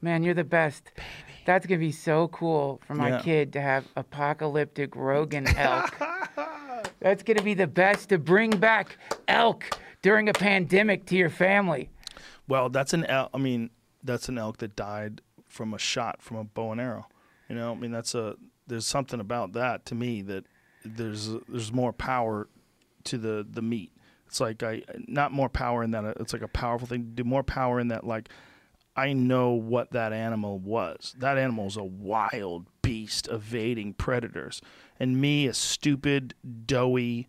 Man, 0.01 0.23
you're 0.23 0.33
the 0.33 0.43
best. 0.43 0.91
That's 1.45 1.65
gonna 1.65 1.79
be 1.79 1.91
so 1.91 2.29
cool 2.29 2.81
for 2.87 2.95
my 2.95 3.09
Yeah. 3.09 3.19
kid 3.21 3.53
to 3.53 3.61
have 3.61 3.85
apocalyptic 3.95 4.95
Rogan 4.95 5.47
elk. 5.57 5.93
That's 6.99 7.23
gonna 7.23 7.43
be 7.43 7.53
the 7.53 7.67
best 7.67 8.09
to 8.09 8.17
bring 8.17 8.51
back 8.51 8.97
elk 9.27 9.65
during 10.01 10.29
a 10.29 10.33
pandemic 10.33 11.05
to 11.07 11.15
your 11.15 11.29
family. 11.29 11.89
Well, 12.47 12.69
that's 12.69 12.93
an 12.93 13.05
elk. 13.05 13.29
I 13.33 13.37
mean, 13.37 13.69
that's 14.03 14.27
an 14.29 14.37
elk 14.37 14.57
that 14.57 14.75
died 14.75 15.21
from 15.47 15.73
a 15.73 15.77
shot 15.77 16.21
from 16.21 16.37
a 16.37 16.43
bow 16.43 16.71
and 16.71 16.81
arrow. 16.81 17.07
You 17.49 17.55
know, 17.55 17.71
I 17.73 17.75
mean, 17.75 17.91
that's 17.91 18.15
a 18.15 18.35
there's 18.67 18.85
something 18.85 19.19
about 19.19 19.53
that 19.53 19.85
to 19.87 19.95
me 19.95 20.21
that 20.23 20.45
there's 20.85 21.29
there's 21.49 21.71
more 21.71 21.93
power 21.93 22.47
to 23.05 23.17
the 23.17 23.45
the 23.49 23.61
meat. 23.61 23.91
It's 24.27 24.39
like 24.39 24.63
I 24.63 24.83
not 25.07 25.31
more 25.31 25.49
power 25.49 25.83
in 25.83 25.91
that 25.91 26.05
it's 26.19 26.33
like 26.33 26.41
a 26.41 26.47
powerful 26.47 26.87
thing. 26.87 27.11
Do 27.13 27.23
more 27.23 27.43
power 27.43 27.79
in 27.79 27.89
that 27.89 28.05
like 28.05 28.29
I 28.95 29.13
know 29.13 29.51
what 29.51 29.91
that 29.91 30.13
animal 30.13 30.59
was. 30.59 31.15
That 31.17 31.37
animal 31.37 31.67
is 31.67 31.77
a 31.77 31.83
wild 31.83 32.67
beast 32.81 33.27
evading 33.31 33.93
predators, 33.93 34.61
and 34.99 35.19
me, 35.19 35.47
a 35.47 35.53
stupid, 35.53 36.35
doughy 36.65 37.27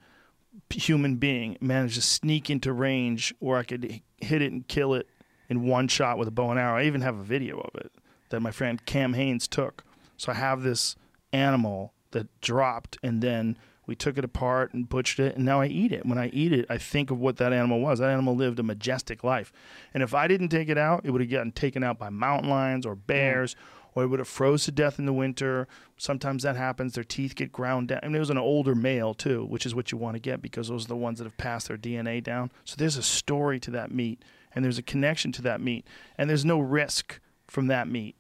human 0.71 1.17
being, 1.17 1.57
managed 1.61 1.97
to 1.97 2.03
sneak 2.03 2.51
into 2.51 2.73
range 2.73 3.35
where 3.39 3.59
I 3.59 3.65
could 3.65 4.01
hit 4.21 4.43
it 4.43 4.53
and 4.53 4.67
kill 4.69 4.95
it 4.95 5.09
in 5.49 5.67
one 5.67 5.89
shot 5.89 6.19
with 6.19 6.29
a 6.29 6.31
bow 6.31 6.51
and 6.51 6.61
arrow. 6.61 6.79
I 6.79 6.85
even 6.85 7.01
have 7.01 7.19
a 7.19 7.23
video 7.23 7.59
of 7.59 7.81
it 7.81 7.93
that 8.31 8.41
my 8.41 8.51
friend 8.51 8.85
Cam 8.85 9.15
Hanes 9.15 9.49
took. 9.49 9.85
So 10.17 10.33
I 10.33 10.35
have 10.35 10.63
this 10.63 10.97
animal 11.33 11.93
that 12.13 12.29
dropped, 12.41 12.99
and 13.03 13.23
then 13.23 13.57
we 13.87 13.95
took 13.95 14.19
it 14.19 14.25
apart 14.25 14.73
and 14.75 14.89
butchered 14.89 15.27
it, 15.27 15.37
and 15.37 15.45
now 15.45 15.61
I 15.61 15.67
eat 15.67 15.93
it. 15.93 16.07
When 16.07 16.19
I 16.19 16.29
eat 16.29 16.53
it, 16.53 16.67
I 16.69 16.79
think 16.79 17.11
of 17.11 17.19
what 17.19 17.37
that 17.37 17.53
animal 17.53 17.81
was. 17.81 17.99
That 17.99 18.11
animal 18.11 18.35
lived 18.35 18.59
a 18.59 18.63
majestic 18.63 19.25
life, 19.25 19.53
and 19.93 20.03
if 20.03 20.15
I 20.15 20.29
didn't 20.29 20.49
take 20.49 20.69
it 20.69 20.79
out, 20.79 21.03
it 21.05 21.11
would 21.11 21.21
have 21.21 21.31
gotten 21.31 21.53
taken 21.53 21.83
out 21.83 21.99
by 21.99 22.11
mountain 22.11 22.51
lions 22.51 22.87
or 22.87 22.95
bears. 22.95 23.57
Or 23.97 24.03
it 24.03 24.09
would 24.09 24.19
have 24.19 24.27
froze 24.27 24.65
to 24.65 24.73
death 24.73 24.99
in 24.99 25.07
the 25.07 25.13
winter. 25.13 25.69
Sometimes 25.99 26.43
that 26.43 26.57
happens. 26.57 26.95
Their 26.95 27.05
teeth 27.05 27.37
get 27.37 27.53
ground 27.53 27.87
down. 27.87 28.01
I 28.03 28.07
mean, 28.07 28.17
it 28.17 28.19
was 28.19 28.29
an 28.29 28.39
older 28.39 28.75
male 28.75 29.15
too, 29.15 29.45
which 29.45 29.65
is 29.65 29.73
what 29.73 29.93
you 29.93 29.99
want 29.99 30.17
to 30.17 30.21
get 30.21 30.43
because 30.43 30.67
those 30.67 30.87
are 30.87 30.89
the 30.89 30.97
ones 30.97 31.19
that 31.19 31.27
have 31.27 31.37
passed 31.37 31.69
their 31.69 31.77
DNA 31.77 32.21
down. 32.21 32.51
So 32.65 32.75
there's 32.77 32.97
a 32.97 33.05
story 33.05 33.61
to 33.61 33.71
that 33.71 33.93
meat, 33.93 34.25
and 34.53 34.65
there's 34.65 34.79
a 34.79 34.83
connection 34.83 35.31
to 35.31 35.43
that 35.43 35.61
meat, 35.61 35.87
and 36.19 36.29
there's 36.29 36.45
no 36.45 36.59
risk 36.59 37.21
from 37.47 37.69
that 37.69 37.87
meat 37.87 38.17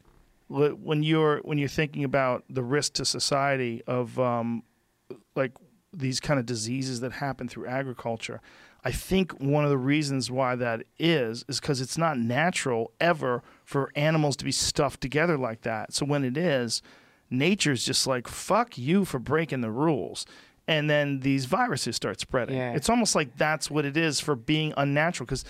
when 0.48 1.02
you're 1.02 1.38
when 1.38 1.58
you're 1.58 1.68
thinking 1.68 2.04
about 2.04 2.44
the 2.48 2.62
risk 2.62 2.94
to 2.94 3.04
society 3.04 3.82
of 3.86 4.18
um, 4.18 4.62
like 5.34 5.52
these 5.92 6.20
kind 6.20 6.40
of 6.40 6.46
diseases 6.46 7.00
that 7.00 7.12
happen 7.12 7.48
through 7.48 7.66
agriculture, 7.66 8.40
I 8.84 8.92
think 8.92 9.32
one 9.40 9.64
of 9.64 9.70
the 9.70 9.78
reasons 9.78 10.30
why 10.30 10.56
that 10.56 10.82
is 10.98 11.44
is 11.48 11.58
because 11.58 11.80
it's 11.80 11.96
not 11.96 12.18
natural 12.18 12.92
ever 13.00 13.42
for 13.64 13.90
animals 13.96 14.36
to 14.36 14.44
be 14.44 14.52
stuffed 14.52 15.00
together 15.00 15.38
like 15.38 15.62
that. 15.62 15.94
So 15.94 16.04
when 16.04 16.22
it 16.24 16.36
is, 16.36 16.82
nature's 17.30 17.84
just 17.84 18.06
like 18.06 18.28
fuck 18.28 18.76
you 18.76 19.04
for 19.04 19.18
breaking 19.18 19.62
the 19.62 19.70
rules. 19.70 20.26
And 20.66 20.88
then 20.88 21.20
these 21.20 21.44
viruses 21.44 21.96
start 21.96 22.20
spreading. 22.20 22.56
Yeah. 22.56 22.72
It's 22.72 22.88
almost 22.88 23.14
like 23.14 23.36
that's 23.36 23.70
what 23.70 23.84
it 23.84 23.96
is 23.96 24.20
for 24.20 24.34
being 24.34 24.72
unnatural 24.76 25.26
because 25.26 25.44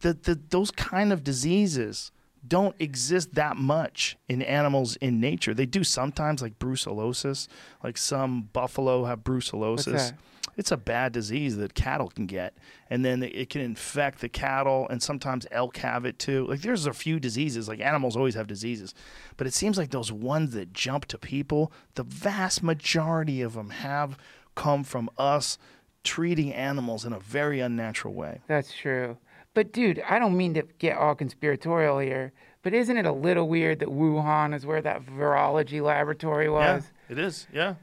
the, 0.00 0.14
the 0.14 0.40
those 0.48 0.70
kind 0.70 1.12
of 1.12 1.24
diseases 1.24 2.10
don't 2.48 2.74
exist 2.78 3.34
that 3.34 3.56
much 3.56 4.16
in 4.28 4.42
animals 4.42 4.96
in 4.96 5.20
nature. 5.20 5.54
They 5.54 5.66
do 5.66 5.84
sometimes, 5.84 6.42
like 6.42 6.58
brucellosis. 6.58 7.48
Like 7.84 7.96
some 7.96 8.48
buffalo 8.52 9.04
have 9.04 9.20
brucellosis. 9.20 10.12
It's 10.56 10.72
a 10.72 10.76
bad 10.76 11.12
disease 11.12 11.56
that 11.58 11.74
cattle 11.74 12.08
can 12.08 12.26
get, 12.26 12.56
and 12.90 13.04
then 13.04 13.22
it 13.22 13.48
can 13.48 13.60
infect 13.60 14.20
the 14.20 14.28
cattle, 14.28 14.88
and 14.90 15.00
sometimes 15.00 15.46
elk 15.52 15.76
have 15.76 16.04
it 16.04 16.18
too. 16.18 16.46
Like 16.48 16.62
there's 16.62 16.86
a 16.86 16.92
few 16.92 17.20
diseases. 17.20 17.68
Like 17.68 17.78
animals 17.80 18.16
always 18.16 18.34
have 18.34 18.48
diseases, 18.48 18.92
but 19.36 19.46
it 19.46 19.54
seems 19.54 19.78
like 19.78 19.90
those 19.90 20.10
ones 20.10 20.54
that 20.54 20.72
jump 20.72 21.04
to 21.06 21.18
people, 21.18 21.70
the 21.94 22.02
vast 22.02 22.64
majority 22.64 23.40
of 23.40 23.54
them 23.54 23.70
have 23.70 24.18
come 24.56 24.82
from 24.82 25.08
us 25.16 25.58
treating 26.02 26.52
animals 26.52 27.04
in 27.04 27.12
a 27.12 27.20
very 27.20 27.60
unnatural 27.60 28.14
way. 28.14 28.40
That's 28.48 28.72
true. 28.72 29.16
But 29.58 29.72
dude, 29.72 30.00
I 30.08 30.20
don't 30.20 30.36
mean 30.36 30.54
to 30.54 30.62
get 30.78 30.96
all 30.96 31.16
conspiratorial 31.16 31.98
here, 31.98 32.32
but 32.62 32.72
isn't 32.72 32.96
it 32.96 33.06
a 33.06 33.10
little 33.10 33.48
weird 33.48 33.80
that 33.80 33.88
Wuhan 33.88 34.54
is 34.54 34.64
where 34.64 34.80
that 34.80 35.04
virology 35.04 35.82
laboratory 35.82 36.48
was? 36.48 36.84
Yeah, 37.08 37.12
it 37.12 37.18
is. 37.18 37.48
Yeah. 37.52 37.74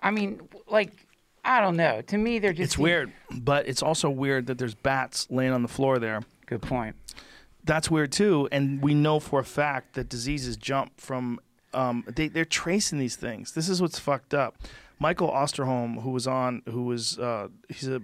I 0.00 0.12
mean, 0.12 0.40
like, 0.68 1.08
I 1.44 1.60
don't 1.60 1.76
know. 1.76 2.00
To 2.00 2.16
me, 2.16 2.38
they're 2.38 2.52
just 2.52 2.74
It's 2.74 2.78
weird, 2.78 3.12
but 3.28 3.66
it's 3.66 3.82
also 3.82 4.08
weird 4.08 4.46
that 4.46 4.58
there's 4.58 4.76
bats 4.76 5.26
laying 5.30 5.50
on 5.50 5.62
the 5.62 5.68
floor 5.68 5.98
there. 5.98 6.22
Good 6.46 6.62
point. 6.62 6.94
That's 7.64 7.90
weird 7.90 8.12
too, 8.12 8.48
and 8.52 8.80
we 8.80 8.94
know 8.94 9.18
for 9.18 9.40
a 9.40 9.44
fact 9.44 9.94
that 9.94 10.08
diseases 10.08 10.56
jump 10.56 11.00
from. 11.00 11.40
Um, 11.74 12.04
they 12.06 12.28
they're 12.28 12.44
tracing 12.44 13.00
these 13.00 13.16
things. 13.16 13.50
This 13.50 13.68
is 13.68 13.82
what's 13.82 13.98
fucked 13.98 14.32
up. 14.32 14.58
Michael 15.00 15.28
Osterholm, 15.28 16.02
who 16.02 16.10
was 16.10 16.28
on, 16.28 16.62
who 16.68 16.84
was 16.84 17.18
uh, 17.18 17.48
he's 17.68 17.88
a 17.88 18.00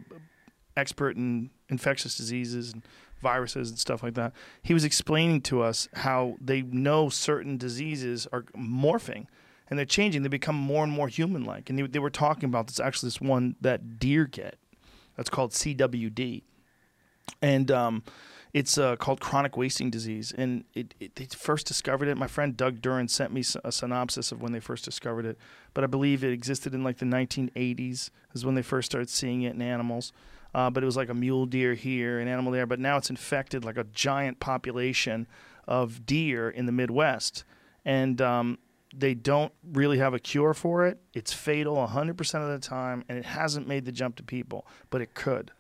expert 0.77 1.17
in 1.17 1.51
infectious 1.69 2.17
diseases 2.17 2.73
and 2.73 2.83
viruses 3.21 3.71
and 3.71 3.79
stuff 3.79 4.03
like 4.03 4.15
that. 4.15 4.33
He 4.63 4.75
was 4.75 4.85
explaining 4.85 5.41
to 5.43 5.63
us 5.63 5.89
how 5.95 6.37
they 6.41 6.63
know 6.63 7.09
certain 7.09 7.57
diseases 7.57 8.27
are 8.33 8.43
morphing 8.57 9.27
and 9.69 9.79
they're 9.79 9.87
changing. 9.87 10.23
They 10.23 10.29
become 10.29 10.57
more 10.57 10.85
and 10.85 10.93
more 10.93 11.09
human-like. 11.09 11.71
And 11.71 11.79
they, 11.79 11.83
they 11.87 11.99
were 11.99 12.11
talking 12.11 12.49
about 12.49 12.69
this 12.69 12.81
actually 12.81 13.09
this 13.09 13.21
one 13.21 13.57
that 13.61 13.99
deer 13.99 14.27
get. 14.27 14.59
That's 15.17 15.31
called 15.31 15.53
CWD, 15.53 16.43
and 17.41 17.71
um, 17.71 18.03
it's 18.53 18.77
uh, 18.77 18.97
called 18.97 19.21
chronic 19.21 19.57
wasting 19.57 19.91
disease. 19.91 20.33
And 20.37 20.65
it, 20.75 20.95
it, 21.01 21.17
they 21.17 21.25
first 21.25 21.67
discovered 21.67 22.09
it. 22.09 22.19
My 22.19 22.27
friend 22.27 22.57
Doug 22.57 22.81
Duren 22.81 23.09
sent 23.09 23.33
me 23.33 23.43
a 23.65 23.73
synopsis 23.73 24.31
of 24.31 24.43
when 24.43 24.53
they 24.53 24.61
first 24.61 24.85
discovered 24.85 25.25
it. 25.25 25.39
But 25.73 25.85
I 25.85 25.87
believe 25.87 26.23
it 26.23 26.33
existed 26.33 26.75
in 26.75 26.85
like 26.85 26.99
the 26.99 27.07
1980s 27.07 28.11
is 28.35 28.45
when 28.45 28.55
they 28.55 28.63
first 28.63 28.91
started 28.91 29.09
seeing 29.09 29.43
it 29.43 29.55
in 29.55 29.63
animals. 29.63 30.13
Uh, 30.57 30.71
but 30.71 30.83
it 30.83 30.87
was 30.87 30.97
like 30.97 31.11
a 31.11 31.15
mule 31.15 31.45
deer 31.45 31.75
here, 31.75 32.19
an 32.19 32.29
animal 32.29 32.51
there. 32.51 32.65
But 32.65 32.81
now 32.81 32.97
it's 32.97 33.11
infected 33.11 33.63
like 33.63 33.77
a 33.77 33.85
giant 33.85 34.41
population 34.41 35.27
of 35.69 36.07
deer 36.07 36.49
in 36.49 36.65
the 36.65 36.73
Midwest. 36.73 37.45
And 37.85 38.23
um, 38.23 38.59
they 38.97 39.13
don't 39.13 39.53
really 39.71 39.99
have 39.99 40.15
a 40.15 40.19
cure 40.19 40.55
for 40.55 40.87
it. 40.87 40.99
It's 41.13 41.31
fatal 41.31 41.77
100% 41.77 42.35
of 42.37 42.49
the 42.49 42.67
time, 42.67 43.05
and 43.07 43.19
it 43.19 43.27
hasn't 43.27 43.69
made 43.69 43.85
the 43.85 43.93
jump 43.93 44.17
to 44.17 44.23
people, 44.23 44.67
but 44.89 45.03
it 45.03 45.13
could. 45.13 45.51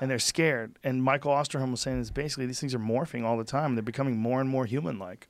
And 0.00 0.08
they're 0.08 0.20
scared. 0.20 0.78
And 0.84 1.02
Michael 1.02 1.32
Osterholm 1.32 1.72
was 1.72 1.80
saying 1.80 1.98
is 1.98 2.12
basically 2.12 2.46
these 2.46 2.60
things 2.60 2.72
are 2.72 2.78
morphing 2.78 3.24
all 3.24 3.36
the 3.36 3.44
time. 3.44 3.74
They're 3.74 3.82
becoming 3.82 4.16
more 4.16 4.40
and 4.40 4.48
more 4.48 4.64
human 4.64 5.00
like. 5.00 5.26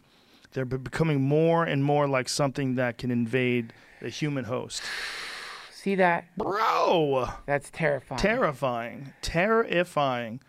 They're 0.53 0.67
becoming 0.67 1.23
more 1.23 1.65
and 1.65 1.83
more 1.83 2.07
like 2.07 2.29
something 2.29 2.75
that 2.75 2.99
can 2.99 3.11
invade 3.11 3.73
the 4.03 4.11
human 4.11 4.45
host. 4.45 4.83
See 5.87 5.95
that? 5.95 6.37
Bro! 6.37 7.29
That's 7.47 7.71
terrifying. 7.71 8.19
terrifying, 8.19 9.13
terrifying, 9.23 10.41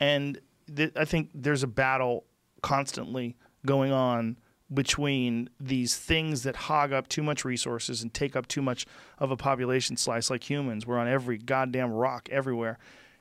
and 0.00 0.40
th- 0.74 0.90
I 0.96 1.04
think 1.04 1.30
there's 1.32 1.62
a 1.62 1.68
battle 1.68 2.24
constantly 2.60 3.36
going 3.64 3.92
on 3.92 4.36
between 4.74 5.48
these 5.60 5.96
things 5.96 6.42
that 6.42 6.56
hog 6.56 6.92
up 6.92 7.06
too 7.06 7.22
much 7.22 7.44
resources 7.44 8.02
and 8.02 8.12
take 8.12 8.34
up 8.34 8.48
too 8.48 8.62
much 8.62 8.84
of 9.20 9.30
a 9.30 9.36
population 9.36 9.96
slice, 9.96 10.28
like 10.28 10.50
humans. 10.50 10.88
We're 10.88 10.98
on 10.98 11.06
every 11.06 11.38
goddamn 11.38 11.92
rock 11.92 12.28
everywhere, 12.32 12.76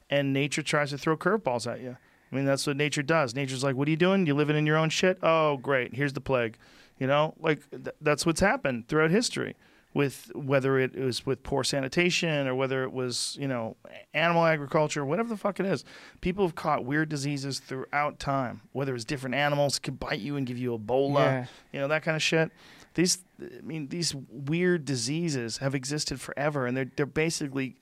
and 0.10 0.34
nature 0.34 0.64
tries 0.64 0.90
to 0.90 0.98
throw 0.98 1.16
curveballs 1.16 1.72
at 1.72 1.82
you. 1.82 1.98
I 2.32 2.36
mean, 2.36 2.46
that's 2.46 2.66
what 2.66 2.78
nature 2.78 3.04
does. 3.04 3.36
Nature's 3.36 3.64
like, 3.64 3.76
"What 3.76 3.88
are 3.88 3.92
you 3.92 3.96
doing? 3.96 4.26
You 4.26 4.34
living 4.34 4.58
in 4.58 4.66
your 4.66 4.78
own 4.78 4.90
shit? 4.90 5.20
Oh, 5.22 5.58
great! 5.58 5.94
Here's 5.94 6.14
the 6.14 6.20
plague." 6.20 6.58
You 6.98 7.06
know, 7.06 7.36
like 7.40 7.70
th- 7.70 7.96
that's 8.02 8.26
what's 8.26 8.42
happened 8.42 8.88
throughout 8.88 9.12
history 9.12 9.56
with 10.00 10.32
whether 10.34 10.80
it 10.80 10.96
was 10.96 11.26
with 11.26 11.44
poor 11.44 11.62
sanitation 11.64 12.48
or 12.48 12.56
whether 12.56 12.84
it 12.84 12.92
was 12.94 13.36
you 13.40 13.48
know 13.48 13.76
animal 14.14 14.46
agriculture 14.46 15.04
whatever 15.04 15.28
the 15.28 15.36
fuck 15.46 15.60
it 15.60 15.66
is 15.66 15.84
people 16.22 16.46
have 16.46 16.56
caught 16.56 16.86
weird 16.86 17.10
diseases 17.10 17.60
throughout 17.60 18.18
time 18.20 18.62
whether 18.72 18.96
it's 18.96 19.04
different 19.04 19.36
animals 19.36 19.78
could 19.78 20.00
bite 20.00 20.20
you 20.28 20.38
and 20.38 20.48
give 20.48 20.58
you 20.58 20.78
ebola 20.78 21.20
Yeah. 21.26 21.46
you 21.74 21.80
know 21.82 21.88
that 21.90 22.02
kind 22.04 22.16
of 22.16 22.22
shit 22.24 22.50
these 22.94 23.18
i 23.42 23.62
mean 23.62 23.90
these 23.90 24.16
weird 24.30 24.86
diseases 24.86 25.58
have 25.58 25.76
existed 25.76 26.22
forever 26.22 26.66
and 26.66 26.78
they're 26.78 26.92
they're 26.96 27.06
basically 27.06 27.76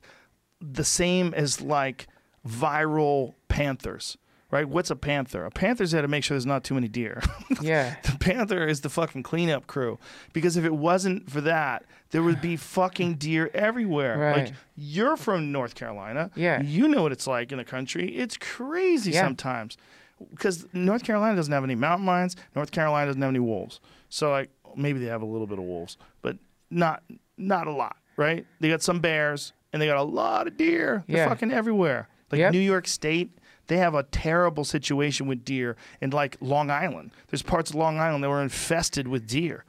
the 0.60 0.84
same 0.84 1.34
as 1.36 1.62
like 1.62 2.08
viral 2.48 3.36
panthers 3.48 4.18
right 4.52 4.68
what's 4.70 4.90
a 4.90 4.96
panther 4.96 5.46
a 5.46 5.52
panther's 5.52 5.92
there 5.92 6.02
to 6.02 6.08
make 6.08 6.24
sure 6.24 6.36
there's 6.36 6.46
not 6.46 6.64
too 6.64 6.74
many 6.74 6.88
deer 6.88 7.22
Yeah. 7.62 7.96
the 8.04 8.18
Panther 8.18 8.66
is 8.68 8.82
the 8.82 8.90
fucking 8.90 9.24
cleanup 9.24 9.68
crew. 9.68 9.98
Because 10.34 10.58
if 10.58 10.66
it 10.66 10.74
wasn't 10.76 11.30
for 11.30 11.42
that, 11.42 11.86
there 12.12 12.22
would 12.22 12.40
be 12.42 12.56
fucking 12.56 13.16
deer 13.16 13.50
everywhere. 13.54 14.18
Right. 14.18 14.38
Like 14.46 14.54
you're 14.76 15.18
from 15.18 15.52
North 15.52 15.74
Carolina. 15.76 16.30
Yeah. 16.36 16.62
You 16.62 16.88
know 16.88 17.02
what 17.02 17.12
it's 17.14 17.26
like 17.26 17.52
in 17.52 17.58
the 17.58 17.64
country. 17.64 18.16
It's 18.16 18.38
crazy 18.38 19.12
Yeah. 19.12 19.24
sometimes. 19.24 19.78
Because 20.32 20.68
North 20.74 21.04
Carolina 21.04 21.36
doesn't 21.36 21.52
have 21.54 21.64
any 21.64 21.76
mountain 21.76 22.06
lions. 22.06 22.36
North 22.56 22.72
Carolina 22.72 23.08
doesn't 23.08 23.22
have 23.22 23.30
any 23.30 23.40
wolves. 23.40 23.80
So 24.10 24.30
like 24.30 24.50
maybe 24.76 25.00
they 25.00 25.08
have 25.08 25.22
a 25.22 25.26
little 25.26 25.48
bit 25.48 25.58
of 25.58 25.64
wolves, 25.66 25.98
but 26.22 26.38
not 26.70 27.02
not 27.38 27.66
a 27.68 27.72
lot, 27.72 27.96
right? 28.18 28.46
They 28.60 28.70
got 28.70 28.82
some 28.84 29.00
bears 29.00 29.54
and 29.74 29.82
they 29.82 29.88
got 29.88 29.98
a 29.98 30.04
lot 30.04 30.48
of 30.48 30.58
deer. 30.58 31.04
They're 31.08 31.18
Yeah. 31.18 31.30
fucking 31.30 31.52
everywhere. 31.52 32.08
Like 32.32 32.40
Yep. 32.40 32.52
New 32.54 32.60
York 32.60 32.88
State, 32.88 33.37
they 33.68 33.78
have 33.78 33.94
a 33.96 34.04
terrible 34.04 34.64
situation 34.64 35.28
with 35.28 35.46
deer 35.46 35.76
in 36.02 36.10
like 36.10 36.38
Long 36.42 36.70
Island. 36.70 37.12
There's 37.28 37.42
parts 37.42 37.70
of 37.70 37.76
Long 37.76 38.00
Island 38.00 38.24
that 38.24 38.30
were 38.30 38.42
infested 38.42 39.08
with 39.08 39.28
deer. 39.28 39.66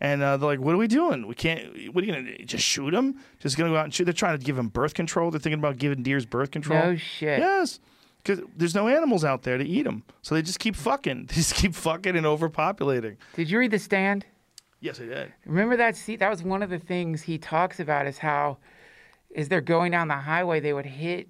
And 0.00 0.20
uh, 0.20 0.36
they're 0.36 0.48
like, 0.48 0.58
what 0.58 0.74
are 0.74 0.78
we 0.78 0.88
doing? 0.88 1.28
We 1.28 1.34
can't, 1.36 1.94
what 1.94 2.02
are 2.02 2.06
you 2.06 2.12
going 2.12 2.26
to 2.26 2.44
just 2.44 2.64
shoot 2.64 2.90
them? 2.90 3.20
Just 3.38 3.56
going 3.56 3.70
to 3.70 3.74
go 3.74 3.78
out 3.78 3.84
and 3.84 3.94
shoot? 3.94 4.04
They're 4.04 4.12
trying 4.12 4.36
to 4.36 4.44
give 4.44 4.56
them 4.56 4.66
birth 4.68 4.94
control. 4.94 5.30
They're 5.30 5.38
thinking 5.38 5.60
about 5.60 5.78
giving 5.78 6.02
deers 6.02 6.26
birth 6.26 6.50
control. 6.50 6.80
No 6.82 6.96
shit. 6.96 7.38
Yes. 7.38 7.78
Because 8.22 8.44
there's 8.56 8.74
no 8.74 8.88
animals 8.88 9.24
out 9.24 9.42
there 9.42 9.58
to 9.58 9.64
eat 9.64 9.82
them. 9.82 10.02
So 10.22 10.34
they 10.34 10.42
just 10.42 10.58
keep 10.58 10.74
fucking. 10.74 11.26
They 11.28 11.34
just 11.34 11.54
keep 11.54 11.74
fucking 11.74 12.16
and 12.16 12.26
overpopulating. 12.26 13.16
Did 13.36 13.48
you 13.48 13.58
read 13.58 13.70
The 13.70 13.78
Stand? 13.78 14.26
Yes, 14.80 15.00
I 15.00 15.04
did. 15.04 15.32
Remember 15.46 15.76
that 15.76 15.96
seat? 15.96 16.18
That 16.18 16.30
was 16.30 16.42
one 16.42 16.64
of 16.64 16.70
the 16.70 16.80
things 16.80 17.22
he 17.22 17.38
talks 17.38 17.78
about 17.78 18.08
is 18.08 18.18
how, 18.18 18.58
as 19.36 19.48
they're 19.48 19.60
going 19.60 19.92
down 19.92 20.08
the 20.08 20.14
highway, 20.14 20.58
they 20.58 20.72
would 20.72 20.86
hit 20.86 21.28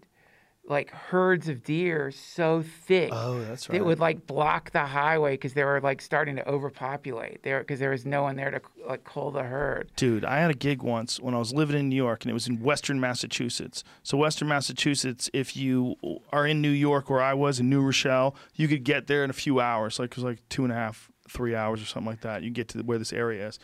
like 0.65 0.91
herds 0.93 1.49
of 1.49 1.65
deer 1.65 2.11
so 2.13 2.63
thick. 2.63 3.11
Oh, 3.13 3.41
that's 3.41 3.67
It 3.67 3.73
right. 3.73 3.85
would 3.85 3.99
like 3.99 4.27
block 4.27 4.71
the 4.71 4.87
highway 4.87 5.33
because 5.35 5.55
they 5.55 5.65
were 5.65 5.81
like 5.81 6.01
starting 6.01 6.37
to 6.37 6.49
overpopulate 6.49 7.43
there 7.43 7.59
because 7.61 7.81
there 7.81 7.91
was 7.91 8.07
no 8.07 8.23
one 8.23 8.37
there 8.37 8.51
to 8.51 8.61
like 8.89 9.03
cull 9.05 9.31
the 9.33 9.43
herd. 9.43 9.91
Dude, 9.97 10.25
I 10.25 10.39
had 10.39 10.51
a 10.51 10.55
gig 10.55 10.83
once 10.83 11.19
when 11.21 11.35
I 11.35 11.39
was 11.39 11.53
living 11.53 11.77
in 11.79 11.89
New 11.89 11.97
York, 11.97 12.23
and 12.23 12.31
it 12.31 12.35
was 12.35 12.47
in 12.47 12.61
Western 12.63 13.01
Massachusetts. 13.01 13.83
So, 14.03 14.17
Western 14.17 14.49
Massachusetts, 14.49 15.29
if 15.33 15.57
you 15.57 15.97
are 16.33 16.47
in 16.47 16.63
New 16.63 16.71
York, 16.71 17.11
where 17.11 17.21
I 17.23 17.35
was 17.35 17.59
in 17.61 17.69
New 17.69 17.83
Rochelle, 17.83 18.35
you 18.55 18.69
could 18.69 18.85
get 18.85 19.09
there 19.09 19.25
in 19.25 19.31
a 19.31 19.35
few 19.35 19.61
hours. 19.61 19.99
Like 19.99 20.13
it 20.13 20.17
was 20.17 20.25
like 20.25 20.49
two 20.49 20.63
and 20.63 20.73
a 20.73 20.77
half, 20.77 21.11
three 21.29 21.55
hours 21.57 21.83
or 21.83 21.87
something 21.87 22.11
like 22.11 22.21
that. 22.21 22.43
You 22.45 22.51
get 22.51 22.69
to 22.69 22.79
where 22.83 22.99
this 22.99 23.13
area 23.13 23.49
is. 23.49 23.59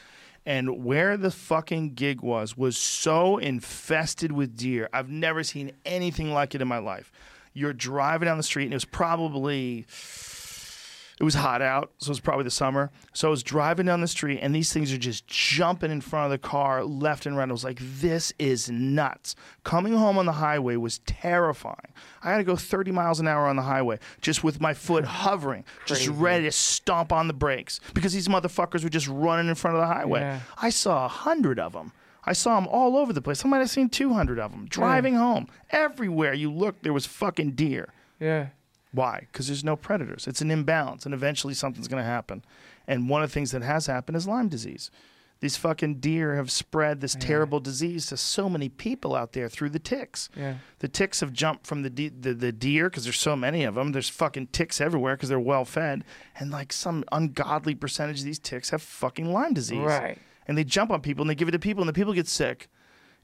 And 0.48 0.82
where 0.82 1.18
the 1.18 1.30
fucking 1.30 1.92
gig 1.92 2.22
was 2.22 2.56
was 2.56 2.78
so 2.78 3.36
infested 3.36 4.32
with 4.32 4.56
deer. 4.56 4.88
I've 4.94 5.10
never 5.10 5.44
seen 5.44 5.72
anything 5.84 6.32
like 6.32 6.54
it 6.54 6.62
in 6.62 6.68
my 6.68 6.78
life. 6.78 7.12
You're 7.52 7.74
driving 7.74 8.24
down 8.24 8.38
the 8.38 8.42
street, 8.42 8.64
and 8.64 8.72
it 8.72 8.76
was 8.76 8.86
probably 8.86 9.84
it 11.20 11.24
was 11.24 11.34
hot 11.34 11.60
out, 11.60 11.90
so 11.98 12.08
it 12.08 12.10
was 12.10 12.20
probably 12.20 12.44
the 12.44 12.50
summer. 12.50 12.90
So 13.12 13.28
I 13.28 13.30
was 13.30 13.42
driving 13.42 13.86
down 13.86 14.00
the 14.00 14.08
street, 14.08 14.38
and 14.40 14.55
these 14.55 14.72
things 14.72 14.92
are 14.92 14.98
just 14.98 15.26
jumping 15.26 15.90
in 15.90 16.00
front 16.00 16.26
of 16.26 16.30
the 16.30 16.38
car 16.38 16.84
left 16.84 17.26
and 17.26 17.36
right. 17.36 17.48
I 17.48 17.52
was 17.52 17.64
like, 17.64 17.80
this 17.80 18.32
is 18.38 18.70
nuts. 18.70 19.34
Coming 19.64 19.94
home 19.94 20.16
on 20.16 20.26
the 20.26 20.32
highway 20.32 20.76
was 20.76 20.98
terrifying. 21.00 21.92
I 22.22 22.30
had 22.30 22.38
to 22.38 22.44
go 22.44 22.55
30 22.55 22.92
miles 22.92 23.18
an 23.18 23.26
hour 23.26 23.47
on 23.47 23.56
the 23.56 23.62
highway 23.62 23.98
just 24.20 24.44
with 24.44 24.60
my 24.60 24.74
foot 24.74 25.05
hovering, 25.06 25.64
just 25.86 26.06
ready 26.08 26.44
to 26.44 26.52
stomp 26.52 27.12
on 27.12 27.26
the 27.26 27.34
brakes 27.34 27.80
because 27.94 28.12
these 28.12 28.28
motherfuckers 28.28 28.84
were 28.84 28.90
just 28.90 29.08
running 29.08 29.48
in 29.48 29.55
front 29.56 29.76
of 29.76 29.80
the 29.80 29.92
highway. 29.92 30.20
Yeah. 30.20 30.40
I 30.56 30.70
saw 30.70 31.05
a 31.05 31.08
hundred 31.08 31.58
of 31.58 31.72
them. 31.72 31.92
I 32.24 32.32
saw 32.32 32.56
them 32.56 32.68
all 32.68 32.97
over 32.97 33.12
the 33.12 33.22
place. 33.22 33.44
I 33.44 33.48
might 33.48 33.58
have 33.58 33.70
seen 33.70 33.88
200 33.88 34.38
of 34.38 34.52
them 34.52 34.66
driving 34.68 35.14
home. 35.14 35.48
Everywhere 35.70 36.34
you 36.34 36.52
looked, 36.52 36.82
there 36.82 36.92
was 36.92 37.06
fucking 37.06 37.52
deer. 37.52 37.88
Yeah. 38.20 38.48
Why? 38.92 39.26
Because 39.31 39.47
there's 39.49 39.65
no 39.65 39.76
predators. 39.76 40.26
It's 40.26 40.41
an 40.41 40.50
imbalance, 40.50 41.05
and 41.05 41.15
eventually 41.15 41.55
something's 41.55 41.89
going 41.89 42.02
to 42.02 42.08
happen. 42.08 42.44
And 42.86 43.08
one 43.08 43.23
of 43.23 43.31
the 43.31 43.34
things 43.34 43.50
that 43.50 43.62
has 43.62 43.86
happened 43.86 44.17
is 44.17 44.26
Lyme 44.26 44.49
disease. 44.49 44.91
These 45.41 45.57
fucking 45.57 45.97
deer 46.00 46.34
have 46.34 46.50
spread 46.50 47.00
this 47.00 47.15
terrible 47.15 47.60
disease 47.60 48.07
to 48.07 48.17
so 48.17 48.49
many 48.49 48.68
people 48.68 49.15
out 49.15 49.34
there 49.34 49.49
through 49.49 49.70
the 49.70 49.78
ticks. 49.78 50.28
Yeah. 50.34 50.55
The 50.81 50.89
ticks 50.89 51.20
have 51.20 51.33
jumped 51.33 51.65
from 51.65 51.83
the 51.83 51.91
de- 51.91 52.08
the, 52.08 52.34
the 52.34 52.50
deer 52.50 52.91
because 52.91 53.05
there's 53.05 53.20
so 53.20 53.36
many 53.36 53.62
of 53.62 53.76
them. 53.76 53.92
There's 53.92 54.08
fucking 54.08 54.49
ticks 54.49 54.81
everywhere 54.81 55.15
because 55.15 55.28
they're 55.28 55.39
well 55.39 55.65
fed, 55.65 56.02
and 56.41 56.50
like 56.50 56.73
some 56.73 57.05
ungodly 57.12 57.76
percentage 57.76 58.18
of 58.18 58.25
these 58.25 58.41
ticks 58.41 58.70
have 58.70 58.83
fucking 58.83 59.33
Lyme 59.33 59.55
disease. 59.55 59.78
Right. 59.78 60.18
And 60.49 60.58
they 60.58 60.65
jump 60.65 60.91
on 60.91 61.02
people 61.02 61.23
and 61.23 61.31
they 61.31 61.36
give 61.36 61.47
it 61.47 61.52
to 61.52 61.58
people, 61.60 61.83
and 61.83 61.89
the 61.89 61.92
people 61.92 62.15
get 62.15 62.26
sick. 62.26 62.68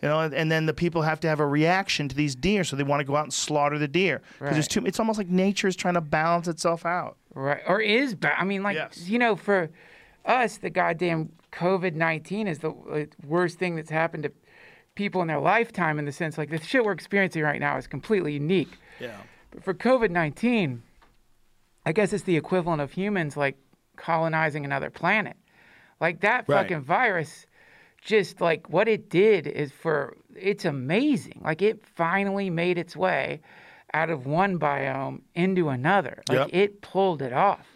You 0.05 0.11
know, 0.11 0.21
and, 0.21 0.35
and 0.35 0.53
then 0.53 0.67
the 0.67 0.75
people 0.75 1.01
have 1.01 1.19
to 1.21 1.29
have 1.29 1.41
a 1.41 1.47
reaction 1.47 2.11
to 2.11 2.15
these 2.15 2.35
deer, 2.35 2.63
so 2.63 2.77
they 2.77 2.83
want 2.83 3.01
to 3.01 3.05
go 3.05 3.17
out 3.17 3.23
and 3.25 3.33
slaughter 3.33 3.79
the 3.79 3.89
deer 3.89 4.21
because 4.39 4.53
there's 4.53 4.65
Right. 4.67 4.71
too. 4.71 4.85
It's 4.87 5.01
almost 5.01 5.17
like 5.17 5.29
nature 5.31 5.67
is 5.67 5.77
trying 5.77 5.95
to 5.95 6.03
balance 6.03 6.47
itself 6.47 6.85
out. 6.85 7.17
Right. 7.33 7.63
Or 7.67 7.81
is 7.81 8.15
bad. 8.15 8.35
I 8.39 8.45
mean, 8.45 8.63
like, 8.63 8.75
Yes. 8.77 9.09
you 9.09 9.19
know, 9.19 9.35
for 9.35 9.71
us, 10.27 10.59
the 10.59 10.69
goddamn 10.69 11.31
COVID 11.53 11.95
19 11.95 12.49
is 12.49 12.59
the 12.59 12.71
uh, 12.71 13.05
worst 13.27 13.59
thing 13.59 13.77
that's 13.77 13.89
happened 13.89 14.25
to 14.25 14.33
people 14.95 15.23
in 15.23 15.29
their 15.29 15.41
lifetime 15.41 15.99
in 15.99 16.05
the 16.05 16.13
sense, 16.13 16.37
like, 16.37 16.51
the 16.51 16.61
shit 16.61 16.85
we're 16.85 16.93
experiencing 16.93 17.43
right 17.43 17.59
now 17.59 17.79
is 17.79 17.87
completely 17.87 18.35
unique. 18.35 18.77
Yeah. 19.01 19.17
But 19.53 19.65
for 19.65 19.73
COVID 19.73 20.11
19, 20.11 20.83
I 21.87 21.93
guess 21.93 22.13
it's 22.13 22.25
the 22.25 22.37
equivalent 22.37 22.83
of 22.83 22.93
humans, 22.93 23.39
like, 23.39 23.57
colonizing 23.97 24.67
another 24.67 24.91
planet. 24.91 25.37
Like, 25.99 26.21
that 26.21 26.45
Right. 26.47 26.63
fucking 26.63 26.83
virus, 26.83 27.47
just 28.05 28.41
like 28.41 28.69
what 28.69 28.87
it 28.87 29.09
did 29.09 29.47
is 29.47 29.73
for, 29.73 30.17
it's 30.37 30.65
amazing. 30.65 31.41
Like, 31.43 31.63
it 31.63 31.85
finally 31.85 32.51
made 32.51 32.79
its 32.79 32.95
way 32.97 33.41
out 33.95 34.11
of 34.11 34.27
one 34.27 34.59
biome 34.59 35.23
into 35.35 35.71
another. 35.71 36.23
Like, 36.29 36.39
Yep. 36.39 36.49
it 36.53 36.81
pulled 36.83 37.23
it 37.23 37.33
off. 37.33 37.67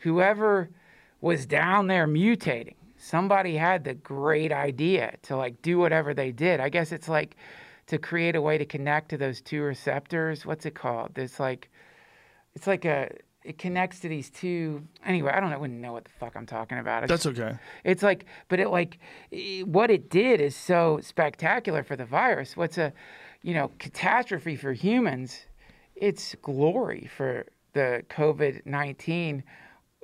Whoever 0.00 0.70
was 1.20 1.46
down 1.46 1.86
there 1.86 2.06
mutating, 2.06 2.74
somebody 2.96 3.56
had 3.56 3.84
the 3.84 3.94
great 3.94 4.52
idea 4.52 5.14
to 5.22 5.36
like 5.36 5.60
do 5.62 5.78
whatever 5.78 6.14
they 6.14 6.32
did. 6.32 6.60
I 6.60 6.68
guess 6.68 6.90
it's 6.92 7.08
like 7.08 7.36
to 7.86 7.98
create 7.98 8.36
a 8.36 8.40
way 8.42 8.56
to 8.58 8.64
connect 8.64 9.10
to 9.10 9.18
those 9.18 9.40
two 9.42 9.62
receptors. 9.62 10.46
What's 10.46 10.64
it 10.66 10.74
called? 10.74 11.10
There's 11.14 11.38
like, 11.38 11.70
it's 12.54 12.66
like 12.66 12.84
a, 12.84 13.10
it 13.44 13.58
connects 13.58 14.00
to 14.00 14.08
these 14.08 14.30
two. 14.30 14.82
Anyway, 15.04 15.30
I 15.30 15.38
don't 15.40 15.50
know, 15.50 15.58
wouldn't 15.58 15.80
know 15.80 15.92
what 15.92 16.04
the 16.04 16.10
fuck 16.18 16.34
I'm 16.34 16.46
talking 16.46 16.78
about. 16.78 17.04
It's 17.04 17.10
That's 17.10 17.26
okay. 17.26 17.56
it's 17.84 18.02
like, 18.02 18.24
but 18.48 18.58
it 18.58 18.68
like, 18.70 18.98
i- 19.32 19.62
what 19.66 19.90
it 19.90 20.08
did 20.10 20.40
is 20.40 20.56
so 20.56 20.98
spectacular 21.02 21.82
for 21.82 21.94
the 21.96 22.06
virus. 22.06 22.56
What's 22.56 22.78
a, 22.78 22.92
you 23.42 23.52
know, 23.54 23.70
catastrophe 23.78 24.56
for 24.56 24.72
humans, 24.72 25.40
it's 25.94 26.34
glory 26.42 27.08
for 27.16 27.46
the 27.74 28.02
COVID 28.08 28.64
19, 28.64 29.44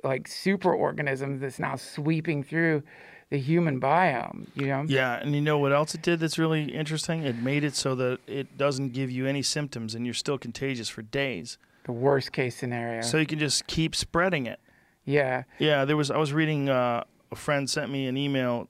like 0.03 0.27
super 0.27 0.73
organism 0.73 1.39
that's 1.39 1.57
now 1.59 1.75
sweeping 1.75 2.43
through 2.43 2.83
the 3.31 3.37
human 3.39 3.79
biome, 3.79 4.47
you 4.55 4.67
know? 4.67 4.83
Yeah, 4.87 5.15
and 5.19 5.33
you 5.33 5.39
know 5.41 5.57
what 5.57 5.71
else 5.71 5.95
it 5.95 6.01
did 6.01 6.19
that's 6.19 6.37
really 6.37 6.65
interesting? 6.65 7.23
It 7.23 7.37
made 7.37 7.63
it 7.63 7.75
so 7.75 7.95
that 7.95 8.19
it 8.27 8.57
doesn't 8.57 8.89
give 8.93 9.09
you 9.09 9.25
any 9.25 9.41
symptoms 9.41 9.95
and 9.95 10.05
you're 10.05 10.13
still 10.13 10.37
contagious 10.37 10.89
for 10.89 11.01
days. 11.01 11.57
The 11.91 11.97
worst 11.99 12.31
case 12.31 12.55
scenario. 12.55 13.01
So 13.01 13.17
you 13.17 13.25
can 13.25 13.37
just 13.37 13.67
keep 13.67 13.95
spreading 13.95 14.45
it. 14.45 14.59
yeah. 15.03 15.43
Yeah, 15.59 15.83
there 15.83 15.97
was 15.97 16.09
I 16.09 16.17
was 16.17 16.31
reading 16.31 16.69
uh, 16.69 17.03
a 17.31 17.35
friend 17.35 17.69
sent 17.69 17.91
me 17.91 18.07
an 18.07 18.15
email 18.15 18.69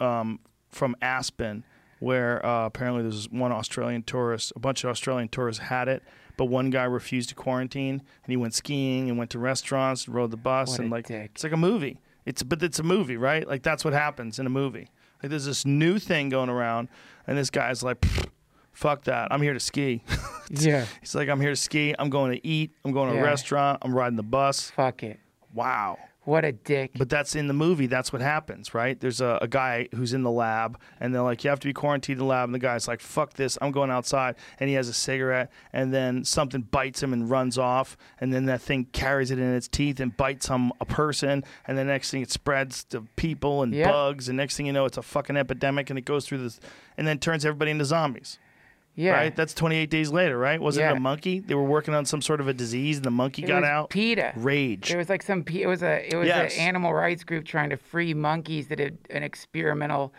um, 0.00 0.40
from 0.70 0.96
Aspen 1.02 1.64
where 2.00 2.44
uh, 2.44 2.64
apparently 2.66 3.02
there's 3.02 3.28
one 3.30 3.52
Australian 3.52 4.02
tourist, 4.04 4.52
a 4.56 4.58
bunch 4.58 4.84
of 4.84 4.90
Australian 4.90 5.28
tourists 5.28 5.64
had 5.64 5.86
it, 5.88 6.02
but 6.38 6.46
one 6.46 6.70
guy 6.70 6.84
refused 6.84 7.28
to 7.28 7.34
quarantine 7.34 8.02
and 8.24 8.30
he 8.30 8.36
went 8.38 8.54
skiing 8.54 9.08
and 9.10 9.18
went 9.18 9.30
to 9.30 9.38
restaurants, 9.38 10.08
rode 10.08 10.30
the 10.30 10.36
bus 10.38 10.70
What 10.70 10.80
and 10.80 10.90
like 10.90 11.06
dick. 11.08 11.30
it's 11.34 11.44
like 11.44 11.52
a 11.52 11.56
movie. 11.58 12.00
It's 12.24 12.42
but 12.42 12.62
it's 12.62 12.78
a 12.78 12.82
movie, 12.82 13.18
right? 13.18 13.46
Like 13.46 13.62
that's 13.62 13.84
what 13.84 13.92
happens 13.92 14.38
in 14.38 14.46
a 14.46 14.50
movie. 14.50 14.88
Like 15.22 15.28
there's 15.30 15.44
this 15.44 15.66
new 15.66 15.98
thing 15.98 16.30
going 16.30 16.48
around 16.48 16.88
and 17.26 17.36
this 17.36 17.50
guy's 17.50 17.82
like 17.82 18.00
"Pfft, 18.00 18.30
fuck 18.72 19.04
that. 19.04 19.28
I'm 19.30 19.42
here 19.42 19.54
to 19.54 19.60
ski. 19.60 20.02
Yeah. 20.54 20.84
He's 21.00 21.14
like 21.14 21.30
I'm 21.30 21.40
here 21.40 21.48
to 21.50 21.56
ski. 21.56 21.94
I'm 21.98 22.10
going 22.10 22.32
to 22.32 22.46
eat. 22.46 22.72
I'm 22.84 22.92
going 22.92 23.08
to 23.10 23.14
Yeah. 23.16 23.22
a 23.22 23.24
restaurant. 23.24 23.78
I'm 23.80 23.94
riding 23.94 24.16
the 24.16 24.22
bus. 24.22 24.70
Fuck 24.70 25.02
it. 25.02 25.18
Wow. 25.54 25.96
What 26.24 26.44
a 26.44 26.52
dick. 26.52 26.90
But 26.96 27.08
that's 27.08 27.34
in 27.34 27.46
the 27.48 27.54
movie. 27.54 27.86
That's 27.86 28.12
what 28.12 28.20
happens, 28.22 28.74
right? 28.74 29.00
There's 29.00 29.20
a, 29.22 29.38
a 29.42 29.48
guy 29.48 29.88
who's 29.94 30.12
in 30.12 30.22
the 30.22 30.30
lab, 30.30 30.78
and 31.00 31.12
they're 31.14 31.22
like, 31.22 31.42
"You 31.42 31.50
have 31.50 31.58
to 31.60 31.66
be 31.66 31.72
quarantined 31.72 32.16
in 32.16 32.18
the 32.18 32.24
lab." 32.26 32.44
And 32.48 32.54
the 32.54 32.60
guy's 32.60 32.86
like, 32.86 33.00
"Fuck 33.00 33.32
this! 33.32 33.58
I'm 33.60 33.72
going 33.72 33.90
outside." 33.90 34.36
And 34.60 34.68
he 34.68 34.76
has 34.76 34.88
a 34.88 34.92
cigarette, 34.92 35.50
and 35.72 35.92
then 35.92 36.22
something 36.24 36.60
bites 36.62 37.02
him 37.02 37.12
and 37.12 37.28
runs 37.28 37.58
off, 37.58 37.96
and 38.20 38.32
then 38.32 38.44
that 38.44 38.60
thing 38.60 38.84
carries 38.92 39.30
it 39.32 39.38
in 39.40 39.52
its 39.54 39.66
teeth 39.66 39.98
and 39.98 40.16
bites 40.16 40.46
some 40.46 40.72
a 40.80 40.84
person, 40.84 41.42
and 41.66 41.76
the 41.76 41.82
next 41.84 42.10
thing 42.12 42.22
it 42.22 42.30
spreads 42.30 42.84
to 42.84 43.00
people 43.16 43.62
and 43.62 43.74
Yeah. 43.74 43.90
bugs, 43.90 44.28
and 44.28 44.36
next 44.36 44.56
thing 44.56 44.66
you 44.66 44.72
know, 44.72 44.84
it's 44.84 44.98
a 44.98 45.02
fucking 45.02 45.36
epidemic, 45.36 45.88
and 45.90 45.98
it 45.98 46.04
goes 46.04 46.24
through 46.26 46.44
this, 46.44 46.60
and 46.96 47.04
then 47.08 47.18
turns 47.18 47.44
everybody 47.44 47.70
into 47.72 47.84
zombies. 47.86 48.38
Yeah. 48.94 49.12
Right? 49.12 49.34
That's 49.34 49.54
28 49.54 49.88
days 49.90 50.10
later, 50.10 50.36
right? 50.38 50.60
Wasn't 50.60 50.84
it 50.84 50.96
a 50.96 51.00
monkey? 51.00 51.40
They 51.40 51.54
were 51.54 51.64
working 51.64 51.94
on 51.94 52.04
some 52.04 52.20
sort 52.22 52.40
of 52.40 52.48
a 52.48 52.52
disease, 52.54 52.96
and 52.96 53.04
the 53.04 53.10
monkey 53.10 53.42
It 53.44 53.46
got 53.46 53.64
out. 53.64 53.90
PETA. 53.90 54.32
Rage. 54.36 54.88
There 54.88 54.98
was 54.98 55.08
like 55.08 55.22
some. 55.22 55.44
It 55.50 55.66
was 55.66 55.82
a. 55.82 56.06
It 56.12 56.16
was 56.16 56.26
Yes. 56.26 56.54
an 56.54 56.60
animal 56.60 56.92
rights 56.92 57.24
group 57.24 57.44
trying 57.44 57.70
to 57.70 57.76
free 57.76 58.14
monkeys 58.14 58.68
that 58.68 58.78
had 58.78 58.98
an 59.10 59.22
experimental 59.22 60.12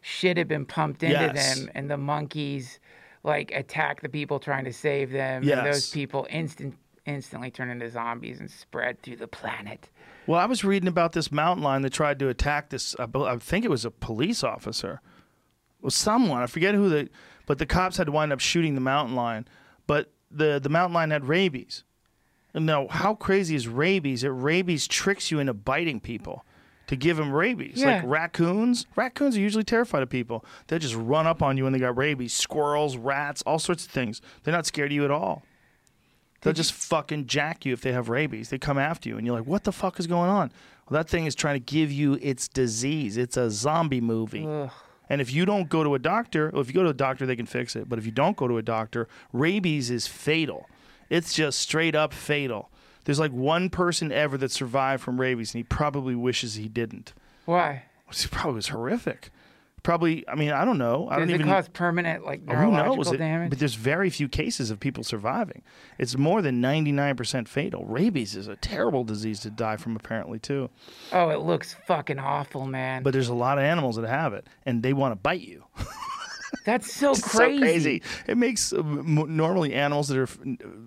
shit 0.00 0.36
had 0.36 0.48
been 0.48 0.64
pumped 0.64 1.02
into 1.02 1.14
Yes. 1.16 1.58
them, 1.58 1.70
and 1.74 1.90
the 1.90 1.96
monkeys 1.96 2.78
like 3.22 3.50
attacked 3.52 4.02
the 4.02 4.08
people 4.08 4.38
trying 4.38 4.64
to 4.64 4.72
save 4.72 5.10
them. 5.10 5.42
And 5.48 5.66
those 5.66 5.90
people 5.90 6.26
instant 6.30 6.74
instantly 7.06 7.50
turned 7.52 7.70
into 7.70 7.88
zombies 7.90 8.40
and 8.40 8.50
spread 8.50 9.00
through 9.02 9.16
the 9.16 9.28
planet. 9.28 9.88
Well, 10.26 10.40
I 10.40 10.46
was 10.46 10.64
reading 10.64 10.88
about 10.88 11.12
this 11.12 11.30
mountain 11.30 11.62
lion 11.62 11.82
that 11.82 11.92
tried 11.92 12.18
to 12.18 12.28
attack 12.28 12.70
this. 12.70 12.96
I, 12.98 13.06
I 13.16 13.36
think 13.36 13.64
it 13.64 13.70
was 13.70 13.84
a 13.84 13.92
police 13.92 14.42
officer, 14.42 15.00
well, 15.80 15.90
someone. 15.90 16.42
I 16.42 16.46
forget 16.46 16.74
who 16.74 16.88
the, 16.88 17.08
but 17.46 17.58
the 17.58 17.66
cops 17.66 17.96
had 17.96 18.06
to 18.06 18.12
wind 18.12 18.32
up 18.32 18.40
shooting 18.40 18.74
the 18.74 18.80
mountain 18.80 19.14
lion. 19.14 19.46
But 19.86 20.12
the 20.30 20.60
the 20.60 20.68
mountain 20.68 20.94
lion 20.94 21.10
had 21.10 21.26
rabies. 21.26 21.84
And 22.54 22.64
now, 22.64 22.88
how 22.88 23.14
crazy 23.14 23.54
is 23.54 23.68
rabies? 23.68 24.22
That 24.22 24.32
rabies 24.32 24.86
tricks 24.88 25.30
you 25.30 25.38
into 25.38 25.52
biting 25.52 26.00
people 26.00 26.44
to 26.86 26.96
give 26.96 27.18
them 27.18 27.32
rabies. 27.32 27.76
Yeah. 27.76 27.96
Like 27.96 28.04
raccoons. 28.06 28.86
Raccoons 28.96 29.36
are 29.36 29.40
usually 29.40 29.64
terrified 29.64 30.02
of 30.02 30.08
people. 30.08 30.44
They 30.68 30.78
just 30.78 30.94
run 30.94 31.26
up 31.26 31.42
on 31.42 31.56
you 31.58 31.64
when 31.64 31.72
they 31.74 31.78
got 31.78 31.96
rabies. 31.96 32.32
Squirrels, 32.32 32.96
rats, 32.96 33.42
all 33.46 33.58
sorts 33.58 33.84
of 33.84 33.90
things. 33.90 34.22
They're 34.42 34.54
not 34.54 34.64
scared 34.66 34.90
of 34.90 34.94
you 34.94 35.04
at 35.04 35.10
all. 35.10 35.42
They'll 36.40 36.52
just 36.54 36.72
fucking 36.72 37.26
jack 37.26 37.66
you 37.66 37.72
if 37.72 37.80
they 37.80 37.92
have 37.92 38.08
rabies. 38.08 38.50
They 38.50 38.58
come 38.58 38.78
after 38.78 39.08
you, 39.08 39.18
and 39.18 39.26
you're 39.26 39.36
like, 39.36 39.46
"What 39.48 39.64
the 39.64 39.72
fuck 39.72 39.98
is 39.98 40.06
going 40.06 40.30
on?" 40.30 40.52
Well, 40.88 41.02
that 41.02 41.08
thing 41.10 41.26
is 41.26 41.34
trying 41.34 41.56
to 41.56 41.60
give 41.60 41.90
you 41.90 42.18
its 42.22 42.46
disease. 42.46 43.16
It's 43.16 43.36
a 43.36 43.50
zombie 43.50 44.00
movie. 44.00 44.46
And 45.08 45.20
if 45.20 45.32
you 45.32 45.44
don't 45.44 45.68
go 45.68 45.84
to 45.84 45.94
a 45.94 45.98
doctor, 45.98 46.50
well, 46.52 46.62
if 46.62 46.68
you 46.68 46.74
go 46.74 46.82
to 46.82 46.88
a 46.90 46.94
doctor, 46.94 47.26
they 47.26 47.36
can 47.36 47.46
fix 47.46 47.76
it. 47.76 47.88
But 47.88 47.98
if 47.98 48.06
you 48.06 48.12
don't 48.12 48.36
go 48.36 48.48
to 48.48 48.58
a 48.58 48.62
doctor, 48.62 49.08
rabies 49.32 49.90
is 49.90 50.06
fatal. 50.06 50.68
It's 51.08 51.32
just 51.32 51.58
straight 51.58 51.94
up 51.94 52.12
fatal. 52.12 52.70
There's 53.04 53.20
like 53.20 53.30
one 53.30 53.70
person 53.70 54.10
ever 54.10 54.36
that 54.38 54.50
survived 54.50 55.02
from 55.02 55.20
rabies, 55.20 55.54
and 55.54 55.60
he 55.60 55.62
probably 55.62 56.16
wishes 56.16 56.54
he 56.54 56.68
didn't. 56.68 57.12
Why? 57.44 57.84
It 58.10 58.28
probably 58.30 58.56
was 58.56 58.68
horrific. 58.68 59.30
Probably, 59.86 60.28
I 60.28 60.34
mean, 60.34 60.50
I 60.50 60.64
don't 60.64 60.78
know. 60.78 61.06
I 61.08 61.20
Does 61.20 61.28
don't 61.28 61.30
it 61.30 61.34
even. 61.34 61.46
cause 61.46 61.68
permanent 61.68 62.26
like 62.26 62.40
Oh, 62.48 62.56
who 62.56 62.72
neurological? 62.72 63.14
It- 63.14 63.18
damage? 63.18 63.50
but 63.50 63.60
there's 63.60 63.74
very 63.76 64.10
few 64.10 64.28
cases 64.28 64.72
of 64.72 64.80
people 64.80 65.04
surviving. 65.04 65.62
It's 65.96 66.16
more 66.18 66.42
than 66.42 66.60
99% 66.60 67.46
fatal. 67.46 67.84
Rabies 67.84 68.34
is 68.34 68.48
a 68.48 68.56
terrible 68.56 69.04
disease 69.04 69.38
to 69.42 69.50
die 69.50 69.76
from, 69.76 69.94
apparently, 69.94 70.40
too. 70.40 70.70
oh, 71.12 71.28
it 71.28 71.38
looks 71.38 71.72
fucking 71.86 72.18
awful, 72.18 72.66
man. 72.66 73.04
But 73.04 73.12
there's 73.12 73.28
a 73.28 73.34
lot 73.34 73.58
of 73.58 73.64
animals 73.64 73.94
that 73.94 74.08
have 74.08 74.34
it, 74.34 74.48
and 74.64 74.82
they 74.82 74.92
want 74.92 75.12
to 75.12 75.16
bite 75.16 75.42
you. 75.42 75.62
That's 76.64 76.92
so 76.92 77.14
crazy. 77.14 77.22
so 77.56 77.60
crazy. 77.60 78.02
It 78.26 78.36
makes 78.36 78.72
uh, 78.72 78.78
m- 78.78 79.36
normally 79.36 79.72
animals 79.72 80.08
that 80.08 80.18
are 80.18 80.24
f- 80.24 80.38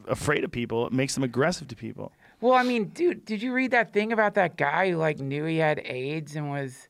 afraid 0.09 0.43
of 0.43 0.51
people, 0.51 0.87
it 0.87 0.91
makes 0.91 1.15
them 1.15 1.23
aggressive 1.23 1.69
to 1.69 1.75
people. 1.77 2.11
Well, 2.41 2.53
I 2.53 2.63
mean, 2.63 2.85
dude, 2.89 3.23
did 3.23 3.41
you 3.41 3.53
read 3.53 3.71
that 3.71 3.93
thing 3.93 4.11
about 4.11 4.33
that 4.33 4.57
guy 4.57 4.91
who 4.91 4.97
like 4.97 5.19
knew 5.19 5.45
he 5.45 5.55
had 5.57 5.79
AIDS 5.85 6.35
and 6.35 6.49
was 6.49 6.89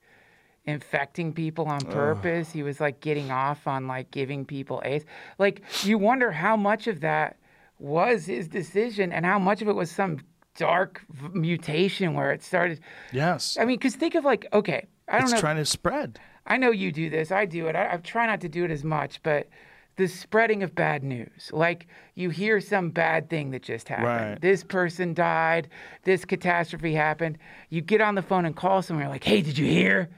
infecting 0.70 1.34
people 1.34 1.66
on 1.66 1.82
purpose? 1.82 2.52
He 2.52 2.64
was 2.64 2.80
like 2.80 3.02
getting 3.02 3.32
off 3.32 3.68
on 3.68 3.88
like 3.88 4.12
giving 4.12 4.46
people 4.46 4.82
AIDS. 4.86 5.06
Like 5.38 5.62
you 5.84 5.98
wonder 5.98 6.32
how 6.32 6.56
much 6.56 6.88
of 6.88 7.02
that 7.02 7.38
was 7.80 8.26
his 8.26 8.48
decision 8.48 9.12
and 9.12 9.26
how 9.26 9.40
much 9.40 9.62
of 9.62 9.68
it 9.68 9.76
was 9.76 9.90
some 9.92 10.20
dark 10.56 11.02
v- 11.10 11.30
mutation 11.40 12.14
where 12.14 12.32
it 12.32 12.44
started. 12.44 12.82
Yes. 13.12 13.58
I 13.60 13.66
mean, 13.66 13.78
because 13.78 13.96
think 13.96 14.16
of 14.16 14.26
like, 14.26 14.48
okay, 14.54 14.88
I 15.08 15.14
don't 15.14 15.24
it's 15.24 15.34
know. 15.34 15.40
trying 15.40 15.58
to 15.58 15.66
spread. 15.66 16.20
I 16.46 16.58
know 16.58 16.72
you 16.72 16.92
do 16.92 17.10
this. 17.10 17.32
I 17.32 17.46
do 17.46 17.68
it. 17.68 17.76
I, 17.76 17.94
I 17.94 17.98
try 17.98 18.26
not 18.26 18.42
to 18.42 18.50
do 18.50 18.66
it 18.66 18.72
as 18.72 18.84
much, 18.84 19.22
but 19.24 19.48
the 19.96 20.08
spreading 20.08 20.64
of 20.64 20.74
bad 20.76 21.04
news. 21.04 21.50
Like 21.52 21.88
you 22.16 22.30
hear 22.30 22.60
some 22.62 22.90
bad 22.90 23.30
thing 23.30 23.52
that 23.52 23.62
just 23.64 23.88
happened. 23.90 24.08
Right. 24.08 24.42
This 24.42 24.64
person 24.64 25.14
died. 25.14 25.70
This 26.04 26.26
catastrophe 26.26 26.94
happened. 26.94 27.38
You 27.70 27.82
get 27.82 28.02
on 28.02 28.16
the 28.16 28.22
phone 28.22 28.46
and 28.46 28.56
call 28.56 28.82
someone. 28.82 29.04
You're 29.04 29.12
like, 29.12 29.24
"Hey, 29.24 29.42
did 29.42 29.58
you 29.58 29.66
hear?" 29.66 30.10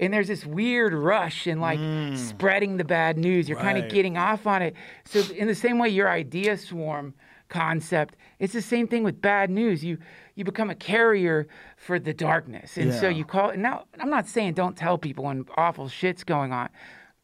And 0.00 0.12
there's 0.12 0.28
this 0.28 0.46
weird 0.46 0.94
rush 0.94 1.46
in 1.46 1.60
like 1.60 1.78
mm. 1.78 2.16
spreading 2.16 2.78
the 2.78 2.84
bad 2.84 3.18
news. 3.18 3.48
You're 3.48 3.58
kind 3.58 3.78
of 3.78 3.90
getting 3.90 4.16
off 4.16 4.46
on 4.46 4.62
it. 4.62 4.74
So 5.04 5.20
in 5.34 5.46
the 5.46 5.54
same 5.54 5.78
way, 5.78 5.90
your 5.90 6.08
idea 6.08 6.56
swarm 6.56 7.14
concept, 7.50 8.16
it's 8.38 8.54
the 8.54 8.62
same 8.62 8.88
thing 8.88 9.04
with 9.04 9.20
bad 9.20 9.50
news. 9.50 9.84
You 9.84 9.98
you 10.34 10.44
become 10.44 10.70
a 10.70 10.74
carrier 10.74 11.46
for 11.76 11.98
the 11.98 12.14
darkness, 12.14 12.78
and 12.78 12.94
so 12.94 13.08
you 13.08 13.24
call. 13.26 13.50
It. 13.50 13.58
now 13.58 13.84
I'm 14.00 14.10
not 14.10 14.26
saying 14.26 14.54
don't 14.54 14.76
tell 14.76 14.96
people 14.96 15.24
when 15.24 15.44
awful 15.56 15.88
shit's 15.88 16.24
going 16.24 16.52
on, 16.52 16.70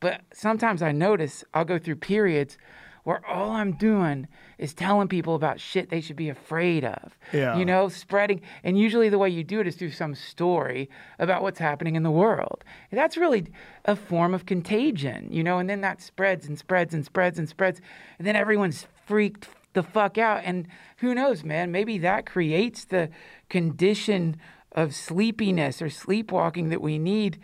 but 0.00 0.20
sometimes 0.34 0.82
I 0.82 0.92
notice 0.92 1.42
I'll 1.54 1.64
go 1.64 1.78
through 1.78 1.96
periods 1.96 2.58
where 3.06 3.24
all 3.24 3.52
I'm 3.52 3.70
doing 3.70 4.26
is 4.58 4.74
telling 4.74 5.06
people 5.06 5.36
about 5.36 5.60
shit 5.60 5.90
they 5.90 6.00
should 6.00 6.16
be 6.16 6.28
afraid 6.28 6.84
of. 6.84 7.16
Yeah. 7.32 7.56
You 7.56 7.64
know, 7.64 7.88
spreading. 7.88 8.40
And 8.64 8.76
usually 8.76 9.08
the 9.08 9.16
way 9.16 9.30
you 9.30 9.44
do 9.44 9.60
it 9.60 9.68
is 9.68 9.76
through 9.76 9.92
some 9.92 10.16
story 10.16 10.90
about 11.20 11.40
what's 11.40 11.60
happening 11.60 11.94
in 11.94 12.02
the 12.02 12.10
world. 12.10 12.64
And 12.90 12.98
that's 12.98 13.16
really 13.16 13.46
a 13.84 13.94
form 13.94 14.34
of 14.34 14.44
contagion, 14.44 15.28
you 15.30 15.44
know, 15.44 15.58
and 15.60 15.70
then 15.70 15.82
that 15.82 16.02
spreads 16.02 16.48
and 16.48 16.58
spreads 16.58 16.94
and 16.94 17.04
spreads 17.04 17.38
and 17.38 17.48
spreads. 17.48 17.80
And 18.18 18.26
then 18.26 18.34
everyone's 18.34 18.88
freaked 19.06 19.50
the 19.72 19.84
fuck 19.84 20.18
out. 20.18 20.42
And 20.44 20.66
who 20.96 21.14
knows, 21.14 21.44
man, 21.44 21.70
maybe 21.70 21.98
that 21.98 22.26
creates 22.26 22.84
the 22.84 23.08
condition 23.48 24.36
of 24.72 24.96
sleepiness 24.96 25.80
or 25.80 25.90
sleepwalking 25.90 26.70
that 26.70 26.82
we 26.82 26.98
need 26.98 27.38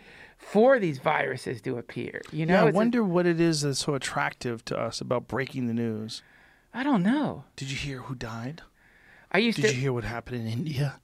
for 0.45 0.79
these 0.79 0.99
viruses 0.99 1.61
to 1.61 1.77
appear. 1.77 2.21
You 2.31 2.45
know, 2.45 2.53
yeah, 2.55 2.63
I 2.63 2.67
It's 2.67 2.75
a- 2.75 2.77
wonder 2.77 3.03
what 3.03 3.25
it 3.25 3.39
is 3.39 3.61
that's 3.61 3.79
so 3.79 3.95
attractive 3.95 4.63
to 4.65 4.77
us 4.77 5.01
about 5.01 5.27
breaking 5.27 5.67
the 5.67 5.73
news. 5.73 6.21
I 6.73 6.83
don't 6.83 7.03
know. 7.03 7.45
Did 7.55 7.69
you 7.71 7.77
hear 7.77 7.99
who 7.99 8.15
died? 8.15 8.61
I 9.31 9.39
used 9.39 9.55
to 9.57 9.61
Did 9.63 9.69
to 9.69 9.75
you 9.75 9.81
hear 9.81 9.93
what 9.93 10.03
happened 10.03 10.41
in 10.41 10.47
India? 10.47 10.99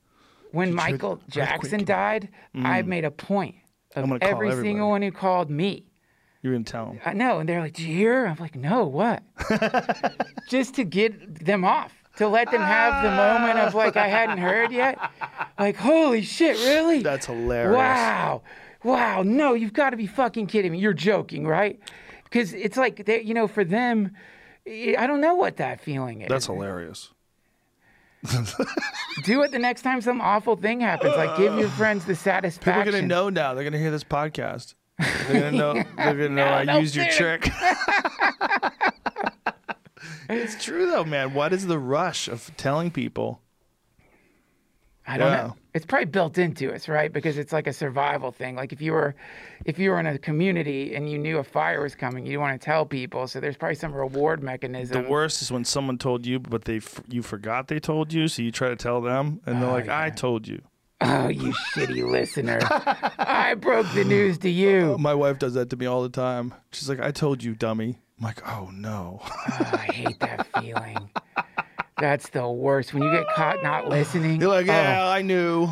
when 0.52 0.70
Did 0.70 0.76
Michael 0.76 1.22
Jackson 1.30 1.86
died, 1.86 2.30
I 2.56 2.82
mm. 2.82 2.88
made 2.88 3.06
a 3.06 3.12
point 3.12 3.56
of 3.96 4.04
I'm 4.04 4.10
gonna 4.10 4.20
call 4.20 4.30
every 4.30 4.52
single 4.52 4.90
one 4.90 5.02
who 5.02 5.12
called 5.12 5.50
me. 5.50 5.86
You're 6.42 6.54
gonna 6.54 6.64
tell 6.64 6.92
him. 6.92 7.00
I 7.06 7.14
know, 7.14 7.40
and 7.40 7.50
they're 7.50 7.60
like, 7.60 7.74
"Did 7.74 7.86
you 7.86 7.96
hear?" 7.96 8.26
I'm 8.26 8.38
like, 8.38 8.56
"No, 8.56 8.86
what?" 8.86 9.22
Just 10.48 10.76
to 10.76 10.86
get 10.86 11.46
them 11.46 11.66
off, 11.66 11.94
to 12.18 12.28
let 12.28 12.50
them 12.50 12.62
have 12.62 13.04
the 13.04 13.12
moment 13.12 13.60
of 13.60 13.76
like 13.76 13.98
I 13.98 14.08
hadn't 14.08 14.38
heard 14.38 14.72
yet. 14.72 14.98
Like, 15.60 15.76
holy 15.76 16.22
shit, 16.22 16.56
really? 16.56 17.02
That's 17.02 17.26
hilarious. 17.26 17.76
Wow, 17.76 18.44
wow, 18.84 19.24
no, 19.24 19.54
you've 19.54 19.74
got 19.74 19.92
to 19.92 19.98
be 19.98 20.08
fucking 20.08 20.48
kidding 20.48 20.72
me. 20.72 20.80
You're 20.80 20.94
joking, 20.94 21.46
right? 21.48 21.80
Because 22.24 22.54
it's 22.54 22.78
like 22.78 23.06
they, 23.06 23.22
you 23.22 23.34
know, 23.34 23.48
for 23.48 23.64
them, 23.64 24.12
I 24.68 24.96
I 24.98 25.08
don't 25.08 25.22
know 25.22 25.36
what 25.36 25.58
that 25.58 25.82
feeling 25.82 26.22
is. 26.22 26.30
That's 26.30 26.46
hilarious. 26.46 27.12
Do 29.24 29.42
it 29.44 29.52
the 29.52 29.60
next 29.60 29.82
time 29.82 30.02
some 30.02 30.22
awful 30.22 30.56
thing 30.58 30.82
happens. 30.82 31.16
Like, 31.16 31.38
give 31.38 31.58
your 31.58 31.70
friends 31.70 32.06
the 32.06 32.16
satisfaction. 32.16 32.84
People 32.84 32.90
are 32.98 33.02
gonna 33.02 33.08
know 33.08 33.30
now. 33.30 33.54
They're 33.54 33.64
gonna 33.64 33.78
hear 33.80 33.92
this 33.92 34.04
podcast. 34.04 34.76
They're 35.00 35.42
gonna 35.42 35.58
know. 35.58 35.74
They're 35.98 36.14
gonna 36.14 36.30
know 36.30 36.44
I 36.44 36.80
used 36.80 36.96
your 36.96 37.06
it. 37.06 37.12
trick. 37.14 37.48
it's 40.30 40.62
true 40.64 40.88
though, 40.88 41.06
man. 41.06 41.34
What 41.34 41.54
is 41.54 41.68
the 41.68 41.80
rush 41.80 42.28
of 42.28 42.52
telling 42.58 42.92
people? 42.92 43.42
I 45.08 45.18
don't 45.18 45.32
Yeah. 45.32 45.42
know. 45.48 45.56
It's 45.80 45.86
probably 45.86 46.08
built 46.08 46.38
into 46.38 46.74
us, 46.74 46.90
right? 46.90 47.12
Because 47.14 47.38
it's 47.38 47.54
like 47.54 47.66
a 47.66 47.72
survival 47.72 48.34
thing. 48.34 48.58
Like 48.58 48.74
if 48.74 48.82
you 48.82 48.92
were, 48.92 49.16
if 49.64 49.80
you 49.80 49.92
were 49.92 50.00
in 50.02 50.08
a 50.08 50.18
community 50.18 50.94
and 50.94 51.10
you 51.10 51.18
knew 51.18 51.38
a 51.38 51.44
fire 51.46 51.82
was 51.82 51.96
coming, 51.96 52.26
you 52.26 52.38
want 52.38 52.60
to 52.60 52.66
tell 52.66 52.86
people. 52.86 53.28
So 53.28 53.40
there's 53.40 53.56
probably 53.56 53.76
some 53.76 53.94
reward 53.94 54.44
mechanism. 54.44 55.02
The 55.02 55.10
worst 55.10 55.42
is 55.42 55.54
when 55.54 55.64
someone 55.64 55.98
told 55.98 56.26
you, 56.26 56.38
but 56.38 56.66
they 56.66 56.78
f- 56.78 57.00
you 57.08 57.22
forgot 57.22 57.70
they 57.70 57.80
told 57.80 58.12
you, 58.12 58.28
so 58.28 58.42
you 58.42 58.52
try 58.52 58.68
to 58.68 58.76
tell 58.76 59.00
them, 59.00 59.40
and 59.46 59.62
they're 59.62 59.70
Oh, 59.70 59.72
like, 59.72 59.88
"I 59.88 60.10
told 60.10 60.50
you." 60.50 60.62
Oh, 61.00 61.30
you 61.30 61.54
shitty 61.74 62.04
listener! 62.12 62.60
I 63.18 63.54
broke 63.54 63.88
the 63.94 64.04
news 64.04 64.38
to 64.40 64.50
you. 64.50 64.96
Uh, 64.96 64.98
my 64.98 65.14
wife 65.14 65.40
does 65.40 65.54
that 65.54 65.70
to 65.70 65.78
me 65.78 65.86
all 65.86 66.04
the 66.04 66.10
time. 66.10 66.54
She's 66.74 66.90
like, 66.90 67.00
"I 67.00 67.12
told 67.12 67.42
you, 67.42 67.56
dummy." 67.56 68.00
I'm 68.18 68.26
like, 68.26 68.46
"Oh 68.46 68.70
no." 68.74 69.22
Oh, 69.24 69.70
I 69.72 69.78
hate 69.94 70.20
that 70.20 70.46
feeling. 70.62 71.10
That's 72.00 72.30
the 72.30 72.48
worst 72.50 72.94
when 72.94 73.04
you 73.04 73.12
get 73.12 73.28
caught 73.36 73.62
not 73.64 73.88
listening. 73.90 74.40
You're 74.40 74.50
like, 74.50 74.68
Oh, 74.68 74.72
"Yeah, 74.72 75.08
I 75.08 75.22
knew. 75.22 75.68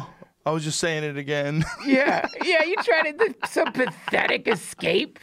I 0.45 0.51
was 0.51 0.64
just 0.64 0.80
saying 0.80 1.03
it 1.03 1.17
again." 1.17 1.64
yeah, 1.85 2.27
yeah. 2.43 2.64
You 2.64 2.75
try 2.83 3.11
to 3.11 3.17
do 3.17 3.33
some 3.49 3.72
pathetic 3.72 4.47
escape 4.47 5.19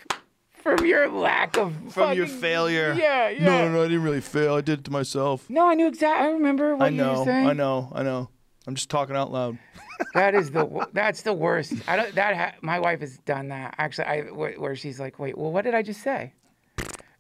from 0.51 0.85
your 0.87 1.09
lack 1.09 1.57
of 1.59 1.75
From 1.93 2.15
your 2.17 2.27
failure. 2.27 2.95
Yeah, 2.99 3.29
yeah. 3.29 3.45
No, 3.45 3.59
no, 3.69 3.73
no, 3.73 3.81
I 3.83 3.89
didn't 3.89 4.03
really 4.03 4.21
fail. 4.21 4.55
I 4.55 4.61
did 4.61 4.81
it 4.81 4.85
to 4.87 4.91
myself. 4.91 5.49
No, 5.51 5.69
I 5.69 5.75
knew 5.75 5.87
exactly. 5.89 6.29
I 6.29 6.31
remember 6.33 6.75
what 6.77 6.87
I 6.87 6.89
you 6.89 6.97
know. 6.97 7.19
were 7.21 7.25
saying. 7.25 7.47
I 7.49 7.53
know. 7.53 7.91
I 7.95 8.03
know. 8.03 8.29
I'm 8.67 8.75
just 8.75 8.89
talking 8.91 9.15
out 9.17 9.31
loud. 9.33 9.59
That 10.13 10.35
is 10.35 10.51
the 10.51 10.89
that's 10.93 11.23
the 11.23 11.33
worst. 11.33 11.73
I 11.87 11.95
don't 11.97 12.13
that 12.17 12.37
ha- 12.37 12.55
my 12.63 12.81
wife 12.81 12.99
has 13.01 13.17
done 13.19 13.49
that 13.49 13.77
actually. 13.79 14.07
I 14.07 14.23
wh- 14.23 14.61
where 14.61 14.75
she's 14.75 14.99
like, 14.99 15.21
wait, 15.21 15.39
well, 15.39 15.53
what 15.53 15.63
did 15.63 15.73
I 15.75 15.83
just 15.83 16.03
say? 16.03 16.33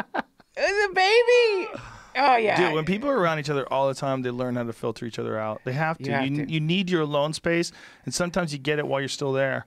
about 0.04 0.24
the 0.56 0.90
baby. 0.94 1.80
Oh 2.18 2.36
yeah, 2.36 2.56
Dude, 2.56 2.72
when 2.74 2.86
people 2.86 3.10
are 3.10 3.18
around 3.18 3.40
each 3.40 3.50
other 3.50 3.70
all 3.70 3.88
the 3.88 3.94
time, 3.94 4.22
they 4.22 4.30
learn 4.30 4.56
how 4.56 4.62
to 4.62 4.72
filter 4.72 5.04
each 5.04 5.18
other 5.18 5.38
out. 5.38 5.60
They 5.64 5.74
have 5.74 5.98
to. 5.98 6.04
You 6.04 6.12
have 6.12 6.26
you, 6.26 6.46
to. 6.46 6.50
you 6.50 6.60
need 6.60 6.88
your 6.88 7.02
alone 7.02 7.34
space, 7.34 7.72
and 8.06 8.14
sometimes 8.14 8.54
you 8.54 8.58
get 8.58 8.78
it 8.78 8.86
while 8.86 9.00
you're 9.00 9.08
still 9.10 9.34
there. 9.34 9.66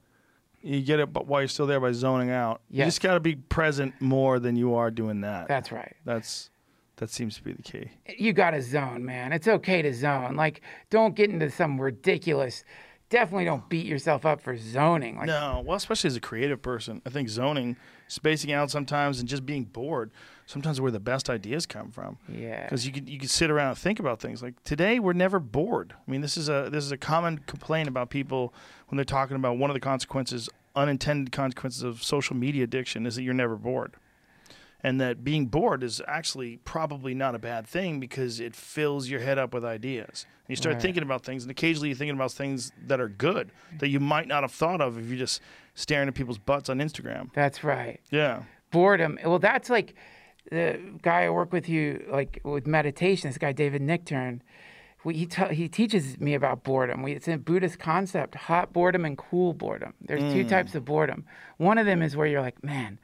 You 0.64 0.82
get 0.82 1.00
it, 1.00 1.14
but 1.14 1.28
while 1.28 1.42
you're 1.42 1.48
still 1.48 1.68
there 1.68 1.80
by 1.80 1.92
zoning 1.92 2.32
out. 2.32 2.62
You 2.72 2.86
just 2.86 3.02
got 3.02 3.14
to 3.14 3.20
be 3.20 3.36
present 3.36 4.02
more 4.02 4.40
than 4.40 4.56
you 4.56 4.74
are 4.74 4.90
doing 4.90 5.22
that. 5.22 5.48
that's 5.48 5.72
right. 5.72 5.96
That's 6.06 6.50
that 6.96 7.12
seems 7.12 7.36
to 7.36 7.44
be 7.44 7.54
the 7.54 7.62
key. 7.62 7.92
You 8.18 8.34
got 8.34 8.52
to 8.52 8.62
zone, 8.64 9.06
man. 9.06 9.32
It's 9.32 9.48
okay 9.48 9.84
to 9.84 9.94
zone. 9.94 10.36
Like, 10.36 10.62
don't 10.90 11.16
get 11.16 11.30
into 11.30 11.52
some 11.52 11.80
ridiculous. 11.80 12.64
Definitely 13.10 13.46
don't 13.46 13.70
beat 13.70 13.86
yourself 13.86 14.26
up 14.26 14.42
for 14.42 14.58
zoning. 14.58 15.18
Like, 15.18 15.28
No, 15.28 15.64
well, 15.66 15.78
especially 15.78 16.10
as 16.10 16.16
a 16.16 16.20
creative 16.22 16.62
person, 16.62 17.02
I 17.06 17.10
think 17.10 17.30
zoning, 17.30 17.78
spacing 18.08 18.52
out 18.52 18.70
sometimes, 18.70 19.20
and 19.20 19.30
just 19.30 19.46
being 19.46 19.64
bored, 19.64 20.12
sometimes 20.50 20.82
where 20.82 20.90
the 20.92 21.00
best 21.00 21.30
ideas 21.30 21.66
come 21.68 21.92
from. 21.92 22.18
Yeah. 22.28 22.64
because 22.64 22.86
you 22.88 22.92
could 22.92 23.08
you 23.08 23.20
could 23.20 23.30
sit 23.30 23.52
around 23.52 23.70
and 23.70 23.78
think 23.78 24.00
about 24.00 24.20
things. 24.20 24.42
Like 24.42 24.62
today, 24.64 25.00
we're 25.00 25.14
never 25.14 25.40
bored. 25.40 25.94
I 26.08 26.12
mean, 26.12 26.22
this 26.22 26.36
is 26.38 26.50
a 26.50 26.70
this 26.72 26.84
is 26.84 26.92
a 26.92 26.98
common 26.98 27.38
complaint 27.46 27.88
about 27.88 28.10
people 28.10 28.54
when 28.88 28.98
they're 28.98 29.06
talking 29.06 29.36
about 29.36 29.58
one 29.58 29.70
of 29.70 29.76
the 29.76 29.80
consequences, 29.80 30.50
unintended 30.76 31.32
consequences 31.32 31.84
of 31.84 32.02
social 32.04 32.36
media 32.36 32.64
addiction, 32.64 33.06
is 33.06 33.16
that 33.16 33.22
you're 33.24 33.34
never 33.34 33.56
bored. 33.56 33.94
And 34.82 35.00
that 35.02 35.26
being 35.26 35.48
bored 35.48 35.84
is 35.84 36.02
actually 36.08 36.58
probably 36.64 37.14
not 37.14 37.36
a 37.36 37.40
bad 37.40 37.68
thing 37.68 38.00
because 38.00 38.40
it 38.40 38.56
fills 38.56 39.10
your 39.10 39.20
head 39.20 39.38
up 39.38 39.54
with 39.54 39.66
ideas. 39.66 40.26
And 40.46 40.52
you 40.52 40.56
start 40.56 40.76
Right. 40.76 40.82
thinking 40.82 41.04
about 41.04 41.24
things, 41.26 41.44
and 41.44 41.52
occasionally 41.52 41.90
you're 41.90 41.98
thinking 41.98 42.16
about 42.16 42.32
things 42.32 42.72
that 42.88 43.00
are 43.02 43.10
good 43.10 43.52
that 43.80 43.90
you 43.90 44.00
might 44.00 44.28
not 44.28 44.42
have 44.44 44.54
thought 44.54 44.80
of 44.80 44.98
if 44.98 45.06
you're 45.08 45.18
just 45.18 45.42
staring 45.76 46.08
at 46.08 46.16
people's 46.16 46.38
butts 46.38 46.70
on 46.70 46.80
Instagram. 46.80 47.30
that's 47.34 47.62
right. 47.64 48.00
Yeah. 48.10 48.44
boredom. 48.72 49.20
Well, 49.24 49.40
that's 49.40 49.70
like 49.70 49.96
the 50.50 50.80
guy 51.02 51.24
I 51.26 51.30
work 51.30 51.52
with 51.54 51.70
you 51.70 52.06
like 52.10 52.42
with 52.44 52.68
meditation. 52.68 53.30
This 53.30 53.38
guy 53.38 53.52
David 53.52 53.82
Nichtern. 53.82 54.42
We, 55.06 55.14
he 55.14 55.26
t- 55.28 55.54
he 55.54 55.70
teaches 55.70 56.20
me 56.20 56.34
about 56.34 56.64
boredom. 56.66 57.04
We, 57.04 57.14
it's 57.14 57.28
a 57.30 57.38
Buddhist 57.38 57.80
concept: 57.80 58.36
hot 58.36 58.74
boredom 58.74 59.06
and 59.06 59.18
cool 59.18 59.54
boredom. 59.54 59.94
There's 60.02 60.34
two 60.34 60.44
types 60.44 60.76
of 60.76 60.84
boredom. 60.84 61.24
One 61.58 61.78
of 61.78 61.86
them 61.86 62.02
is 62.02 62.18
where 62.18 62.28
you're 62.28 62.42
like, 62.42 62.62
man, 62.66 63.00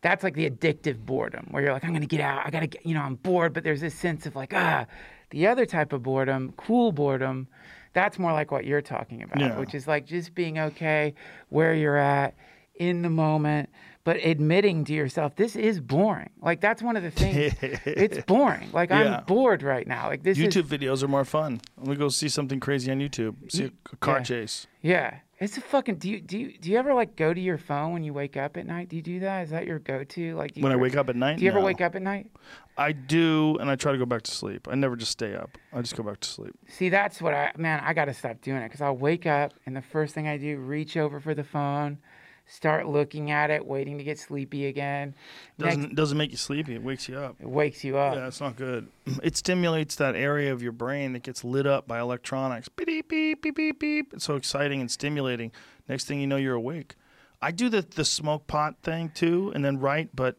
that's 0.00 0.24
like 0.24 0.34
the 0.34 0.48
addictive 0.48 0.96
boredom, 1.04 1.48
where 1.50 1.62
you're 1.62 1.74
like, 1.74 1.84
I'm 1.84 1.92
gonna 1.92 2.06
get 2.06 2.20
out. 2.22 2.46
I 2.46 2.50
gotta 2.50 2.68
get, 2.68 2.86
you 2.86 2.94
know, 2.94 3.02
I'm 3.02 3.16
bored, 3.16 3.52
but 3.52 3.64
there's 3.64 3.82
this 3.82 3.94
sense 3.94 4.24
of 4.24 4.34
like, 4.34 4.54
ah. 4.54 4.86
The 5.30 5.48
other 5.48 5.66
type 5.66 5.92
of 5.92 6.04
boredom, 6.04 6.54
cool 6.56 6.92
boredom, 6.92 7.48
that's 7.92 8.16
more 8.18 8.32
like 8.32 8.52
what 8.52 8.64
you're 8.64 8.80
talking 8.80 9.22
about, 9.24 9.40
Yeah. 9.40 9.58
which 9.58 9.74
is 9.74 9.88
like 9.88 10.06
just 10.06 10.34
being 10.36 10.56
okay 10.58 11.14
where 11.48 11.74
you're 11.74 11.96
at 11.96 12.34
in 12.76 13.02
the 13.02 13.10
moment, 13.10 13.68
but 14.06 14.18
admitting 14.24 14.84
to 14.84 14.92
yourself, 14.94 15.34
this 15.34 15.56
is 15.56 15.80
boring. 15.80 16.30
Like 16.40 16.60
that's 16.60 16.80
one 16.80 16.96
of 16.96 17.02
the 17.02 17.10
things. 17.10 17.52
it's 17.84 18.24
boring. 18.26 18.70
Like 18.72 18.90
Yeah. 18.90 19.16
I'm 19.18 19.24
bored 19.24 19.64
right 19.64 19.84
now. 19.86 20.06
Like 20.06 20.22
this 20.22 20.38
YouTube 20.38 20.72
is 20.72 20.78
videos 20.78 21.02
are 21.02 21.08
more 21.08 21.24
fun. 21.24 21.60
Let 21.76 21.88
me 21.88 21.96
go 21.96 22.08
see 22.08 22.28
something 22.28 22.60
crazy 22.60 22.92
on 22.92 23.00
YouTube. 23.00 23.34
See 23.52 23.64
a 23.64 23.96
car 23.96 24.18
Yeah. 24.18 24.22
chase. 24.22 24.66
yeah. 24.80 25.14
It's 25.38 25.58
a 25.58 25.60
fucking. 25.60 25.96
Do 25.96 26.08
you 26.08 26.20
do 26.22 26.38
you, 26.38 26.56
do 26.58 26.70
you 26.70 26.78
ever 26.78 26.94
like 26.94 27.14
go 27.14 27.34
to 27.34 27.40
your 27.40 27.58
phone 27.58 27.92
when 27.92 28.02
you 28.02 28.14
wake 28.14 28.38
up 28.38 28.56
at 28.56 28.64
night? 28.64 28.88
Do 28.88 28.96
you 28.96 29.02
do 29.02 29.20
that? 29.20 29.42
Is 29.42 29.50
that 29.50 29.66
your 29.66 29.78
go 29.80 30.02
to? 30.02 30.34
Like 30.34 30.56
you 30.56 30.62
When 30.62 30.72
I 30.72 30.76
wake 30.76 30.96
up 30.96 31.10
at 31.10 31.16
night? 31.16 31.36
Do 31.38 31.44
you 31.44 31.50
ever 31.50 31.60
wake 31.60 31.82
up 31.82 31.94
at 31.94 32.00
night? 32.00 32.30
I 32.78 32.92
do, 32.92 33.56
and 33.60 33.68
I 33.70 33.76
try 33.76 33.92
to 33.92 33.98
go 33.98 34.06
back 34.06 34.22
to 34.22 34.30
sleep. 34.30 34.66
I 34.70 34.76
never 34.76 34.96
just 34.96 35.10
stay 35.12 35.34
up. 35.34 35.50
I 35.74 35.82
just 35.82 35.94
go 35.94 36.02
back 36.04 36.20
to 36.20 36.28
sleep. 36.28 36.54
See, 36.68 36.88
that's 36.88 37.20
what 37.20 37.34
I 37.34 37.52
man. 37.58 37.82
I 37.84 37.92
got 37.92 38.06
to 38.06 38.14
stop 38.14 38.40
doing 38.40 38.62
it 38.62 38.68
because 38.68 38.80
I'll 38.80 38.96
wake 38.96 39.26
up 39.26 39.52
and 39.66 39.76
the 39.76 39.82
first 39.82 40.14
thing 40.14 40.26
I 40.26 40.38
do, 40.38 40.56
reach 40.56 40.96
over 40.96 41.20
for 41.20 41.34
the 41.34 41.44
phone, 41.44 41.98
start 42.46 42.86
looking 42.86 43.30
at 43.30 43.50
it, 43.50 43.66
waiting 43.66 43.98
to 43.98 44.04
get 44.04 44.18
sleepy 44.18 44.66
again. 44.66 45.14
Doesn't 45.58 45.82
Next, 45.82 45.94
doesn't 45.94 46.18
make 46.18 46.30
you 46.30 46.36
sleepy. 46.36 46.74
It 46.74 46.82
wakes 46.82 47.08
you 47.08 47.18
up. 47.18 47.36
it 47.40 47.48
wakes 47.48 47.84
you 47.84 47.98
up. 47.98 48.14
Yeah, 48.14 48.26
it's 48.26 48.40
not 48.40 48.56
good. 48.56 48.88
It 49.22 49.36
stimulates 49.36 49.96
that 49.96 50.14
area 50.14 50.52
of 50.52 50.62
your 50.62 50.72
brain 50.72 51.12
that 51.12 51.22
gets 51.22 51.44
lit 51.44 51.66
up 51.66 51.86
by 51.86 52.00
electronics. 52.00 52.68
Beep 52.68 52.86
beep 52.86 53.08
beep 53.08 53.42
beep 53.42 53.56
beep. 53.56 53.80
beep. 53.80 54.14
It's 54.14 54.24
so 54.24 54.36
exciting 54.36 54.80
and 54.80 54.90
stimulating. 54.90 55.52
Next 55.88 56.06
thing 56.06 56.20
you 56.20 56.26
know, 56.26 56.36
you're 56.36 56.54
awake. 56.54 56.94
I 57.42 57.50
do 57.50 57.68
the 57.68 57.82
the 57.82 58.04
smoke 58.04 58.46
pot 58.46 58.76
thing 58.82 59.10
too, 59.14 59.52
and 59.54 59.64
then 59.64 59.78
write, 59.78 60.14
but 60.14 60.36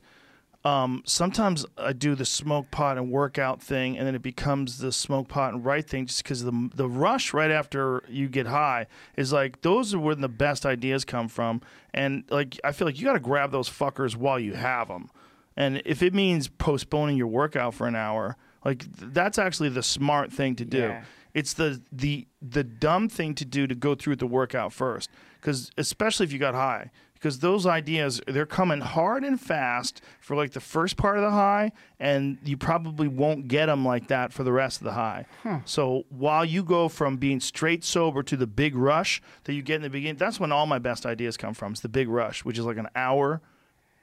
Um, 0.66 1.02
sometimes 1.06 1.66
I 1.77 1.94
do 1.94 2.14
the 2.14 2.26
smoke 2.26 2.72
pot 2.72 2.98
and 2.98 3.10
workout 3.10 3.61
thing, 3.61 3.98
and 3.98 4.06
then 4.06 4.16
it 4.16 4.22
becomes 4.22 4.80
the 4.80 4.92
smoke 4.92 5.30
pot 5.30 5.53
and 5.53 5.64
write 5.64 5.88
thing, 5.88 6.08
just 6.08 6.24
because 6.24 6.44
the 6.44 6.69
the 6.76 6.90
rush 6.90 7.34
right 7.34 7.52
after 7.52 8.03
you 8.10 8.27
get 8.27 8.48
high 8.48 8.88
is 9.16 9.32
like 9.32 9.61
those 9.61 9.94
are 9.94 10.00
where 10.00 10.16
the 10.16 10.27
best 10.27 10.66
ideas 10.66 11.06
come 11.06 11.30
from, 11.30 11.61
and 11.94 12.26
like 12.30 12.60
I 12.66 12.74
feel 12.74 12.86
like 12.86 13.00
you 13.00 13.06
got 13.06 13.14
to 13.14 13.19
grab 13.19 13.52
those 13.52 13.69
fuckers 13.69 14.16
while 14.16 14.40
you 14.40 14.56
have 14.56 14.90
them, 14.90 15.10
and 15.56 15.82
if 15.86 16.02
it 16.03 16.14
means 16.14 16.50
postponing 16.50 17.16
your 17.16 17.27
workout 17.27 17.74
for 17.74 17.88
an 17.88 17.95
hour, 17.95 18.36
like 18.66 18.80
th- 18.80 19.14
that's 19.14 19.38
actually 19.38 19.69
the 19.69 19.84
smart 19.84 20.34
thing 20.34 20.56
to 20.58 20.66
do. 20.66 20.80
Yeah. 20.80 21.03
It's 21.34 21.53
the 21.53 21.82
the 21.92 22.27
the 22.42 22.64
dumb 22.64 23.08
thing 23.10 23.36
to 23.36 23.45
do 23.45 23.68
to 23.68 23.76
go 23.76 23.95
through 23.95 24.16
the 24.18 24.27
workout 24.27 24.74
first, 24.74 25.10
because 25.40 25.72
especially 25.77 26.26
if 26.26 26.34
you 26.34 26.40
got 26.40 26.56
high, 26.56 26.90
because 27.18 27.40
those 27.40 27.66
ideas 27.66 28.22
they're 28.28 28.46
coming 28.46 28.82
hard 28.82 29.24
and 29.24 29.40
fast 29.40 30.02
for 30.20 30.36
like 30.36 30.52
the 30.52 30.60
first 30.60 30.98
part 30.98 31.18
of 31.18 31.24
the 31.24 31.32
high, 31.32 31.72
and 32.00 32.38
you 32.44 32.58
probably 32.58 33.08
won't 33.08 33.48
get 33.48 33.68
them 33.68 33.86
like 33.86 34.08
that 34.08 34.32
for 34.34 34.44
the 34.44 34.52
rest 34.52 34.82
of 34.82 34.86
the 34.86 34.94
high. 34.94 35.26
Hmm. 35.44 35.58
So 35.66 36.06
while 36.10 36.46
you 36.46 36.64
go 36.64 36.90
from 36.90 37.18
being 37.18 37.40
straight 37.40 37.84
sober 37.84 38.24
to 38.24 38.38
the 38.38 38.48
big 38.48 38.76
rush 38.76 39.22
that 39.46 39.54
you 39.54 39.62
get 39.62 39.78
in 39.78 39.82
the 39.82 39.90
beginning, 39.90 40.18
that's 40.18 40.40
when 40.40 40.52
all 40.52 40.66
my 40.66 40.80
best 40.80 41.06
ideas 41.06 41.38
come 41.38 41.54
from. 41.54 41.74
It's 41.74 41.82
the 41.82 41.90
big 41.90 42.08
rush, 42.08 42.46
which 42.46 42.58
is 42.58 42.66
like 42.66 42.78
an 42.78 42.90
hour 42.96 43.42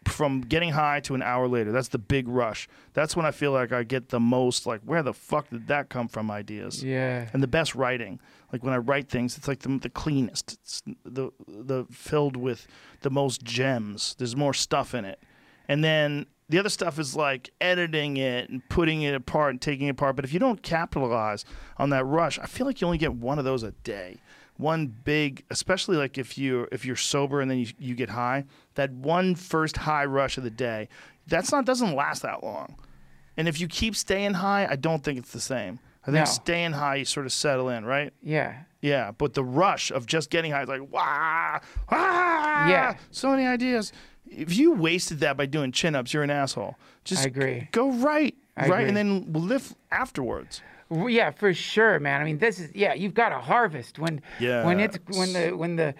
from 0.08 0.40
getting 0.40 0.70
high 0.70 1.00
to 1.00 1.14
an 1.14 1.22
hour 1.22 1.48
later. 1.48 1.72
That's 1.72 1.88
the 1.88 1.98
big 1.98 2.28
rush. 2.28 2.68
That's 2.92 3.16
when 3.16 3.26
I 3.26 3.30
feel 3.30 3.52
like 3.52 3.72
I 3.72 3.82
get 3.82 4.08
the 4.08 4.20
most 4.20 4.66
like 4.66 4.80
where 4.82 5.02
the 5.02 5.12
fuck 5.12 5.50
did 5.50 5.66
that 5.68 5.88
come 5.88 6.08
from 6.08 6.30
ideas. 6.30 6.82
Yeah. 6.82 7.28
And 7.32 7.42
the 7.42 7.48
best 7.48 7.74
writing. 7.74 8.20
Like 8.52 8.62
when 8.62 8.72
I 8.72 8.78
write 8.78 9.08
things, 9.08 9.36
it's 9.36 9.48
like 9.48 9.60
the, 9.60 9.78
the 9.78 9.90
cleanest. 9.90 10.52
It's 10.52 10.82
the 11.04 11.30
the 11.48 11.86
filled 11.90 12.36
with 12.36 12.66
the 13.00 13.10
most 13.10 13.42
gems. 13.42 14.14
There's 14.18 14.36
more 14.36 14.54
stuff 14.54 14.94
in 14.94 15.04
it. 15.04 15.20
And 15.68 15.82
then 15.82 16.26
the 16.48 16.58
other 16.58 16.68
stuff 16.68 16.98
is 16.98 17.16
like 17.16 17.50
editing 17.60 18.16
it 18.16 18.50
and 18.50 18.66
putting 18.68 19.02
it 19.02 19.14
apart 19.14 19.50
and 19.50 19.60
taking 19.60 19.86
it 19.86 19.90
apart. 19.90 20.16
But 20.16 20.24
if 20.24 20.32
you 20.32 20.38
don't 20.38 20.62
capitalize 20.62 21.44
on 21.78 21.90
that 21.90 22.04
rush, 22.04 22.38
I 22.38 22.46
feel 22.46 22.66
like 22.66 22.80
you 22.80 22.86
only 22.86 22.98
get 22.98 23.14
one 23.14 23.38
of 23.38 23.44
those 23.44 23.62
a 23.62 23.72
day. 23.72 24.18
One 24.56 24.86
big, 24.86 25.44
especially 25.50 25.96
like 25.96 26.16
if 26.16 26.38
you 26.38 26.68
if 26.70 26.84
you're 26.84 26.94
sober 26.96 27.40
and 27.40 27.50
then 27.50 27.58
you, 27.58 27.66
you 27.78 27.94
get 27.96 28.10
high, 28.10 28.44
that 28.74 28.90
one 28.92 29.34
first 29.34 29.76
high 29.76 30.04
rush 30.04 30.36
of 30.38 30.44
the 30.44 30.50
day, 30.50 30.88
that's 31.26 31.52
not 31.52 31.64
doesn't 31.64 31.94
last 31.94 32.22
that 32.22 32.42
long. 32.44 32.76
And 33.36 33.48
if 33.48 33.60
you 33.60 33.66
keep 33.68 33.96
staying 33.96 34.34
high, 34.34 34.66
I 34.70 34.76
don't 34.76 35.02
think 35.02 35.18
it's 35.18 35.32
the 35.32 35.40
same. 35.40 35.78
I 36.02 36.06
think 36.06 36.18
No. 36.18 36.24
staying 36.26 36.72
high, 36.72 36.96
you 36.96 37.04
sort 37.04 37.26
of 37.26 37.32
settle 37.32 37.68
in, 37.70 37.84
right? 37.84 38.12
Yeah. 38.22 38.54
Yeah, 38.82 39.12
but 39.16 39.32
the 39.34 39.42
rush 39.42 39.90
of 39.90 40.06
just 40.06 40.28
getting 40.30 40.52
high 40.52 40.62
is 40.62 40.68
like, 40.68 40.82
wow, 40.92 41.60
wah, 41.90 42.68
Yeah. 42.68 42.96
so 43.10 43.30
many 43.30 43.46
ideas. 43.46 43.92
If 44.30 44.56
you 44.56 44.72
wasted 44.72 45.20
that 45.20 45.36
by 45.36 45.46
doing 45.46 45.72
chin 45.72 45.94
ups, 45.94 46.12
you're 46.12 46.22
an 46.22 46.30
asshole. 46.30 46.76
Just 47.04 47.24
I 47.24 47.28
agree. 47.28 47.68
go 47.72 47.90
right, 47.90 48.34
I 48.56 48.68
right, 48.68 48.80
agree. 48.80 48.88
and 48.88 48.96
then 48.96 49.32
lift 49.32 49.74
afterwards. 49.90 50.60
Yeah, 50.90 51.30
for 51.30 51.52
sure, 51.54 51.98
man. 51.98 52.20
I 52.20 52.24
mean, 52.24 52.38
this 52.38 52.60
is 52.60 52.70
yeah. 52.74 52.92
You've 52.92 53.14
got 53.14 53.30
to 53.30 53.38
harvest 53.38 53.98
when 53.98 54.20
yeah. 54.38 54.64
when 54.66 54.80
it's 54.80 54.98
when 55.08 55.32
the 55.32 55.50
when 55.56 55.76
the 55.76 55.94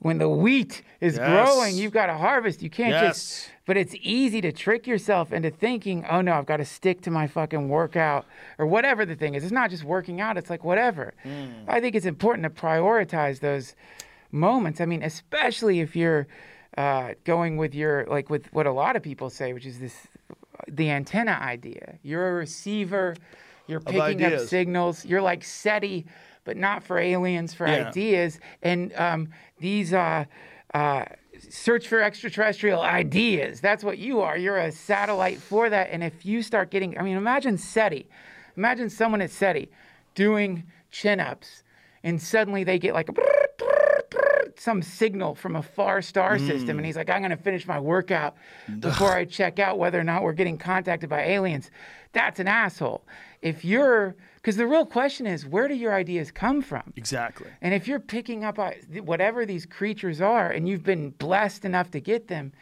when 0.00 0.18
the 0.18 0.28
wheat 0.28 0.82
is 1.00 1.16
Yes. 1.16 1.28
growing. 1.28 1.76
You've 1.76 1.92
got 1.92 2.06
to 2.06 2.14
harvest. 2.14 2.62
You 2.62 2.70
can't 2.70 2.90
Yes. 2.90 3.14
just. 3.16 3.50
But 3.66 3.76
it's 3.76 3.94
easy 4.00 4.40
to 4.40 4.52
trick 4.52 4.86
yourself 4.86 5.32
into 5.32 5.50
thinking, 5.50 6.04
oh 6.08 6.20
no, 6.20 6.34
I've 6.34 6.46
got 6.46 6.56
to 6.58 6.64
stick 6.64 7.02
to 7.02 7.10
my 7.10 7.26
fucking 7.26 7.68
workout 7.68 8.24
or 8.58 8.66
whatever 8.66 9.04
the 9.04 9.14
thing 9.14 9.34
is. 9.34 9.42
It's 9.42 9.52
not 9.52 9.70
just 9.70 9.84
working 9.84 10.20
out. 10.20 10.36
It's 10.38 10.48
like 10.50 10.64
whatever. 10.64 11.14
Hmm. 11.22 11.48
I 11.68 11.80
think 11.80 11.94
it's 11.94 12.06
important 12.06 12.44
to 12.44 12.50
prioritize 12.50 13.40
those 13.40 13.74
moments. 14.32 14.80
I 14.80 14.86
mean, 14.86 15.02
especially 15.02 15.80
if 15.80 15.94
you're 15.96 16.26
uh, 16.76 17.14
going 17.24 17.56
with 17.56 17.74
your 17.74 18.06
like 18.06 18.30
with 18.30 18.46
what 18.52 18.66
a 18.66 18.72
lot 18.72 18.94
of 18.96 19.02
people 19.02 19.30
say, 19.30 19.52
which 19.52 19.66
is 19.66 19.80
this 19.80 20.06
the 20.68 20.90
antenna 20.90 21.32
idea. 21.42 21.98
You're 22.02 22.30
a 22.30 22.34
receiver. 22.34 23.16
You're 23.66 23.80
picking 23.80 24.24
up 24.24 24.40
signals. 24.40 25.04
You're 25.04 25.20
like 25.20 25.44
SETI, 25.44 26.06
but 26.44 26.56
not 26.56 26.82
for 26.82 26.98
aliens, 26.98 27.52
for 27.52 27.66
Yeah. 27.66 27.88
ideas. 27.88 28.40
And 28.62 28.94
um, 28.94 29.28
these 29.58 29.92
uh, 29.92 30.24
uh, 30.74 31.04
search 31.48 31.88
for 31.88 32.02
extraterrestrial 32.02 32.80
ideas. 32.80 33.60
That's 33.60 33.84
what 33.84 33.98
you 33.98 34.20
are. 34.20 34.36
You're 34.36 34.58
a 34.58 34.72
satellite 34.72 35.38
for 35.38 35.70
that. 35.70 35.88
And 35.90 36.02
if 36.02 36.24
you 36.24 36.42
start 36.42 36.70
getting, 36.70 36.98
I 36.98 37.02
mean, 37.02 37.16
imagine 37.16 37.58
SETI. 37.58 38.08
Imagine 38.56 38.90
someone 38.90 39.20
at 39.22 39.30
SETI 39.30 39.70
doing 40.14 40.64
chin 40.90 41.20
ups, 41.20 41.62
and 42.02 42.20
suddenly 42.20 42.64
they 42.64 42.78
get 42.78 42.94
like 42.94 43.08
a 43.08 43.12
some 44.60 44.82
signal 44.82 45.34
from 45.34 45.56
a 45.56 45.62
far 45.62 46.02
star 46.02 46.38
system, 46.38 46.78
and 46.78 46.86
he's 46.86 46.96
like, 46.96 47.10
"I'm 47.10 47.20
going 47.20 47.30
to 47.30 47.36
finish 47.36 47.66
my 47.66 47.78
workout 47.78 48.36
before 48.80 49.12
I 49.12 49.24
check 49.24 49.58
out 49.58 49.78
whether 49.78 49.98
or 49.98 50.04
not 50.04 50.22
we're 50.22 50.32
getting 50.32 50.58
contacted 50.58 51.08
by 51.08 51.22
aliens." 51.22 51.70
That's 52.12 52.40
an 52.40 52.48
asshole. 52.48 53.04
If 53.42 53.64
you're, 53.64 54.16
because 54.38 54.56
the 54.56 54.66
real 54.66 54.86
question 54.86 55.26
is, 55.26 55.44
where 55.46 55.68
do 55.68 55.74
your 55.74 55.92
ideas 55.94 56.30
come 56.30 56.62
from? 56.62 56.92
Exactly. 56.96 57.48
And 57.60 57.74
if 57.74 57.86
you're 57.86 58.00
picking 58.00 58.44
up 58.44 58.58
uh, 58.58 58.70
whatever 59.04 59.44
these 59.44 59.66
creatures 59.66 60.20
are, 60.20 60.50
and 60.50 60.68
you've 60.68 60.84
been 60.84 61.10
blessed 61.10 61.64
enough 61.64 61.90
to 61.92 62.00
get 62.00 62.28
them, 62.28 62.52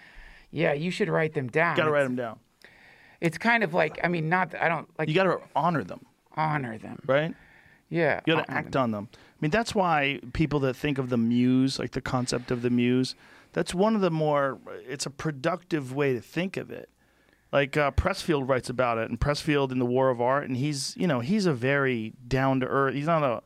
yeah, 0.51 0.73
you 0.73 0.91
should 0.91 1.09
write 1.09 1.35
them 1.35 1.49
down. 1.49 1.77
You 1.77 1.83
Got 1.83 1.87
to 1.87 1.93
write 1.93 2.05
them 2.05 2.17
down. 2.17 2.39
It's 3.21 3.39
kind 3.39 3.63
of 3.65 3.73
like, 3.75 3.99
I 4.05 4.09
mean, 4.09 4.29
not 4.29 4.55
I 4.55 4.69
don't 4.69 4.89
like 4.99 5.09
You 5.09 5.15
got 5.15 5.25
to 5.25 5.39
honor 5.55 5.85
them, 5.85 6.05
honor 6.37 6.77
them. 6.79 6.99
right? 7.07 7.35
Yeah, 7.89 8.21
You 8.27 8.35
got 8.37 8.47
to 8.47 8.51
act 8.51 8.73
them. 8.73 8.83
on 8.83 8.91
them. 8.91 9.09
I 9.15 9.19
mean, 9.41 9.51
that's 9.51 9.75
why 9.75 10.21
people 10.33 10.61
that 10.61 10.75
think 10.75 10.99
of 10.99 11.09
the 11.09 11.17
muse, 11.17 11.79
like 11.79 11.93
the 11.93 12.01
concept 12.01 12.51
of 12.51 12.63
the 12.63 12.71
muse, 12.71 13.15
that's 13.53 13.75
one 13.75 13.95
of 13.95 14.01
the 14.01 14.11
more. 14.11 14.59
It's 14.89 15.07
a 15.07 15.11
productive 15.11 15.95
way 15.95 16.13
to 16.15 16.21
think 16.21 16.57
of 16.57 16.71
it. 16.71 16.89
Like 17.53 17.77
uh, 17.77 17.91
Pressfield 17.93 18.49
writes 18.49 18.69
about 18.69 18.99
it, 18.99 19.09
and 19.09 19.21
Pressfield 19.21 19.71
in 19.71 19.79
the 19.79 19.87
War 19.87 20.11
of 20.11 20.21
Art, 20.21 20.47
and 20.47 20.57
he's 20.57 20.95
you 20.97 21.07
know 21.07 21.21
he's 21.21 21.47
a 21.47 21.53
very 21.53 22.15
down 22.27 22.61
to 22.61 22.67
earth. 22.67 22.95
He's 22.95 23.07
not 23.07 23.23
a 23.23 23.43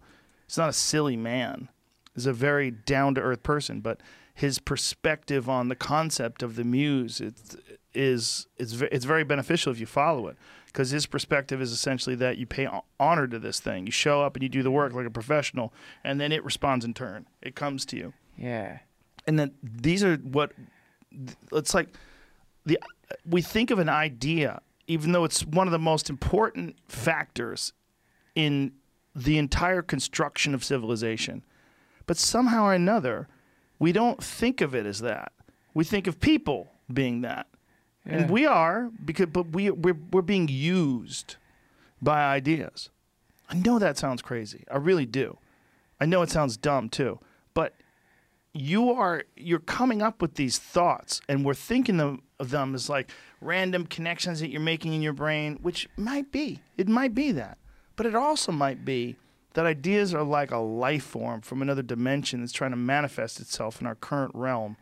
he's 0.46 0.58
not 0.58 0.68
a 0.68 0.74
silly 0.74 1.16
man. 1.16 1.68
He's 2.14 2.26
a 2.26 2.32
very 2.32 2.70
down 2.70 3.14
to 3.14 3.20
earth 3.20 3.42
person, 3.42 3.80
but 3.80 4.00
his 4.34 4.58
perspective 4.58 5.48
on 5.48 5.68
the 5.68 5.76
concept 5.76 6.42
of 6.42 6.56
the 6.56 6.64
muse 6.64 7.20
it's, 7.20 7.56
is 7.94 8.46
it's 8.56 8.80
it's 8.80 9.04
very 9.04 9.24
beneficial 9.24 9.70
if 9.70 9.78
you 9.78 9.86
follow 9.86 10.28
it 10.28 10.36
because 10.66 10.90
his 10.90 11.06
perspective 11.06 11.60
is 11.60 11.72
essentially 11.72 12.16
that 12.16 12.38
you 12.38 12.46
pay 12.46 12.68
honor 12.98 13.26
to 13.26 13.38
this 13.38 13.60
thing. 13.60 13.86
You 13.86 13.92
show 13.92 14.22
up 14.22 14.34
and 14.36 14.42
you 14.42 14.48
do 14.48 14.62
the 14.62 14.70
work 14.70 14.94
like 14.94 15.06
a 15.06 15.10
professional, 15.10 15.72
and 16.02 16.20
then 16.20 16.32
it 16.32 16.44
responds 16.44 16.84
in 16.84 16.94
turn. 16.94 17.26
It 17.42 17.54
comes 17.54 17.84
to 17.86 17.96
you 17.96 18.12
Yeah, 18.38 18.78
and 19.26 19.38
then 19.38 19.52
these 19.62 20.02
are 20.02 20.16
what 20.16 20.52
it's 21.52 21.74
like 21.74 21.88
the 22.70 22.78
we 23.28 23.42
think 23.42 23.70
of 23.70 23.78
an 23.78 23.89
idea 23.89 24.62
even 24.86 25.12
though 25.12 25.24
it's 25.24 25.44
one 25.44 25.68
of 25.68 25.73
the 25.73 25.78
most 25.78 26.10
important 26.10 26.76
factors 26.89 27.73
in 28.34 28.73
the 29.15 29.39
entire 29.39 29.82
construction 29.82 30.55
of 30.55 30.65
civilization 30.65 31.42
but 32.07 32.16
somehow 32.16 32.65
or 32.65 32.74
another 32.74 33.28
we 33.81 33.92
don't 33.92 34.23
think 34.23 34.60
of 34.60 34.74
it 34.74 34.86
as 34.86 35.00
that. 35.00 35.32
We 35.74 35.82
think 35.84 36.07
of 36.07 36.20
people 36.20 36.70
being 36.92 37.23
that. 37.23 37.47
And 38.07 38.31
we 38.31 38.47
are 38.47 38.90
because 39.05 39.26
but 39.26 39.52
we 39.52 39.70
we're, 39.70 39.99
we're 40.12 40.23
being 40.23 40.49
used 40.49 41.36
by 42.00 42.24
ideas. 42.24 42.90
I 43.49 43.55
know 43.55 43.78
that 43.78 43.99
sounds 43.99 44.23
crazy. 44.23 44.65
I 44.70 44.76
really 44.76 45.07
do. 45.07 45.39
I 46.00 46.07
know 46.07 46.23
it 46.23 46.31
sounds 46.31 46.57
dumb 46.57 46.89
too 46.89 47.20
you 48.52 48.90
are 48.90 49.24
you're 49.36 49.60
coming 49.60 50.02
up 50.02 50.20
with 50.20 50.34
these 50.34 50.58
thoughts 50.58 51.20
and 51.28 51.44
we're 51.44 51.54
thinking 51.54 51.98
them, 51.98 52.22
of 52.38 52.50
them 52.50 52.74
as 52.74 52.88
like 52.88 53.10
random 53.40 53.86
connections 53.86 54.40
that 54.40 54.50
you're 54.50 54.60
making 54.60 54.92
in 54.92 55.02
your 55.02 55.12
brain 55.12 55.58
which 55.62 55.88
might 55.96 56.32
be 56.32 56.60
it 56.76 56.88
might 56.88 57.14
be 57.14 57.32
that. 57.32 57.58
But 57.96 58.06
it 58.06 58.14
also 58.14 58.50
might 58.50 58.84
be 58.84 59.16
that 59.54 59.66
ideas 59.66 60.14
are 60.14 60.22
like 60.22 60.50
a 60.50 60.58
life 60.58 61.04
form 61.04 61.42
from 61.42 61.60
another 61.60 61.82
dimension 61.82 62.40
that's 62.40 62.52
trying 62.52 62.70
to 62.70 62.76
manifest 62.76 63.40
itself 63.40 63.80
in 63.80 63.86
our 63.86 63.94
current 63.94 64.32
realm 64.34 64.76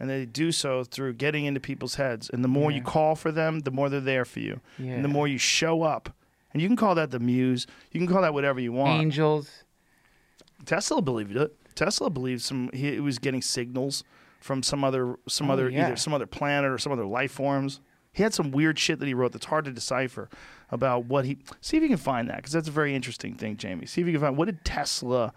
and 0.00 0.10
they 0.10 0.26
do 0.26 0.50
so 0.50 0.82
through 0.82 1.12
getting 1.14 1.44
into 1.44 1.60
people's 1.60 1.94
heads. 1.94 2.28
And 2.32 2.42
the 2.42 2.48
more 2.48 2.72
you 2.72 2.82
call 2.82 3.14
for 3.14 3.30
them 3.30 3.60
the 3.60 3.70
more 3.70 3.88
they're 3.88 4.00
there 4.00 4.24
for 4.24 4.40
you. 4.40 4.60
And 4.96 5.04
the 5.04 5.08
more 5.08 5.28
you 5.28 5.38
show 5.38 5.82
up 5.82 6.12
and 6.52 6.60
you 6.60 6.68
can 6.68 6.76
call 6.76 6.96
that 6.96 7.12
the 7.12 7.20
muse 7.20 7.68
you 7.92 8.00
can 8.00 8.08
call 8.08 8.22
that 8.22 8.34
whatever 8.34 8.58
you 8.58 8.72
want. 8.72 9.00
Angels. 9.00 9.62
Tesla 10.66 11.00
believed 11.00 11.36
it. 11.36 11.56
Tesla 11.74 12.10
believed 12.10 12.42
some 12.42 12.70
he 12.72 13.00
was 13.00 13.18
getting 13.18 13.42
signals 13.42 14.04
from 14.40 14.62
some 14.62 14.84
other 14.84 15.16
some 15.28 15.50
Oh, 15.50 15.54
other 15.54 15.68
yeah. 15.70 15.86
either 15.86 15.96
some 15.96 16.12
other 16.14 16.26
planet 16.26 16.70
or 16.70 16.78
some 16.78 16.92
other 16.92 17.04
life 17.06 17.32
forms. 17.32 17.80
He 18.12 18.22
had 18.22 18.32
some 18.32 18.52
weird 18.52 18.78
shit 18.78 19.00
that 19.00 19.06
he 19.06 19.14
wrote 19.14 19.32
that's 19.32 19.46
hard 19.46 19.64
to 19.64 19.72
decipher 19.72 20.28
about 20.70 21.06
what 21.06 21.24
he. 21.24 21.38
See 21.60 21.76
if 21.76 21.82
you 21.82 21.88
can 21.88 21.96
find 21.98 22.28
that 22.30 22.36
because 22.36 22.52
that's 22.52 22.68
a 22.68 22.72
very 22.72 22.94
interesting 22.94 23.34
thing, 23.34 23.56
Jamie. 23.56 23.86
See 23.86 24.00
if 24.00 24.06
you 24.06 24.12
can 24.12 24.20
find 24.20 24.36
what 24.36 24.44
did 24.46 24.64
Tesla 24.64 25.32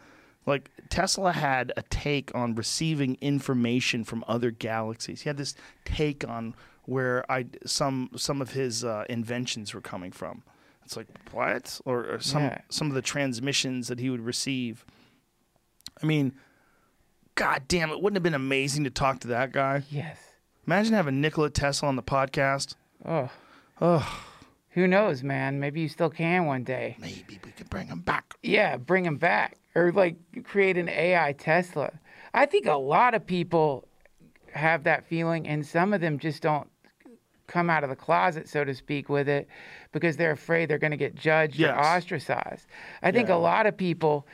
like. 0.45 0.69
Tesla 0.89 1.31
had 1.31 1.73
a 1.75 1.81
take 1.83 2.33
on 2.35 2.53
receiving 2.53 3.17
information 3.19 4.03
from 4.03 4.23
other 4.27 4.51
galaxies. 4.51 5.21
He 5.21 5.29
had 5.29 5.37
this 5.37 5.55
take 5.85 6.27
on 6.27 6.53
where 6.85 7.29
I 7.31 7.47
some 7.65 8.11
some 8.15 8.41
of 8.41 8.51
his 8.51 8.83
uh, 8.85 9.05
inventions 9.09 9.73
were 9.73 9.81
coming 9.81 10.11
from. 10.11 10.43
It's 10.85 10.95
like 10.95 11.07
what 11.31 11.81
or, 11.85 12.05
or 12.13 12.19
some 12.19 12.43
Yeah. 12.43 12.59
some 12.69 12.87
of 12.87 12.93
the 12.93 13.01
transmissions 13.01 13.87
that 13.87 13.99
he 13.99 14.09
would 14.11 14.21
receive. 14.21 14.85
I 16.01 16.05
mean, 16.05 16.33
god 17.35 17.63
damn 17.67 17.89
it, 17.89 18.01
wouldn't 18.01 18.15
it 18.15 18.19
have 18.19 18.23
been 18.23 18.33
amazing 18.33 18.83
to 18.85 18.89
talk 18.89 19.19
to 19.21 19.27
that 19.29 19.51
guy? 19.51 19.83
Yes. 19.89 20.17
Imagine 20.65 20.93
having 20.93 21.21
Nikola 21.21 21.49
Tesla 21.49 21.87
on 21.87 21.95
the 21.95 22.03
podcast. 22.03 22.75
Oh. 23.05 23.29
Oh, 23.79 24.21
Who 24.71 24.87
knows, 24.87 25.23
man? 25.23 25.59
Maybe 25.59 25.81
you 25.81 25.87
still 25.87 26.09
can 26.09 26.45
one 26.45 26.63
day. 26.63 26.97
maybe 26.99 27.39
we 27.43 27.51
could 27.51 27.69
bring 27.69 27.87
him 27.87 28.01
back. 28.01 28.33
Yeah, 28.43 28.77
bring 28.77 29.05
him 29.05 29.17
back 29.17 29.57
or 29.75 29.91
like 29.91 30.15
create 30.43 30.77
an 30.77 30.89
AI 30.89 31.33
Tesla. 31.33 31.91
I 32.33 32.45
think 32.47 32.65
a 32.65 32.75
lot 32.75 33.13
of 33.13 33.25
people 33.25 33.87
have 34.53 34.83
that 34.85 35.05
feeling, 35.05 35.47
and 35.47 35.65
some 35.65 35.93
of 35.93 36.01
them 36.01 36.17
just 36.19 36.41
don't 36.41 36.67
come 37.47 37.69
out 37.69 37.83
of 37.83 37.89
the 37.89 37.95
closet, 37.95 38.49
so 38.49 38.63
to 38.65 38.73
speak, 38.73 39.07
with 39.09 39.29
it 39.29 39.47
because 39.93 40.17
they're 40.17 40.31
afraid 40.31 40.69
they're 40.69 40.77
going 40.77 40.91
to 40.91 40.97
get 40.97 41.15
judged 41.15 41.55
Yes. 41.57 41.75
or 41.75 41.79
ostracized. 41.79 42.65
I 43.01 43.11
think 43.11 43.29
Yeah. 43.29 43.35
a 43.35 43.37
lot 43.37 43.65
of 43.67 43.77
people 43.77 44.27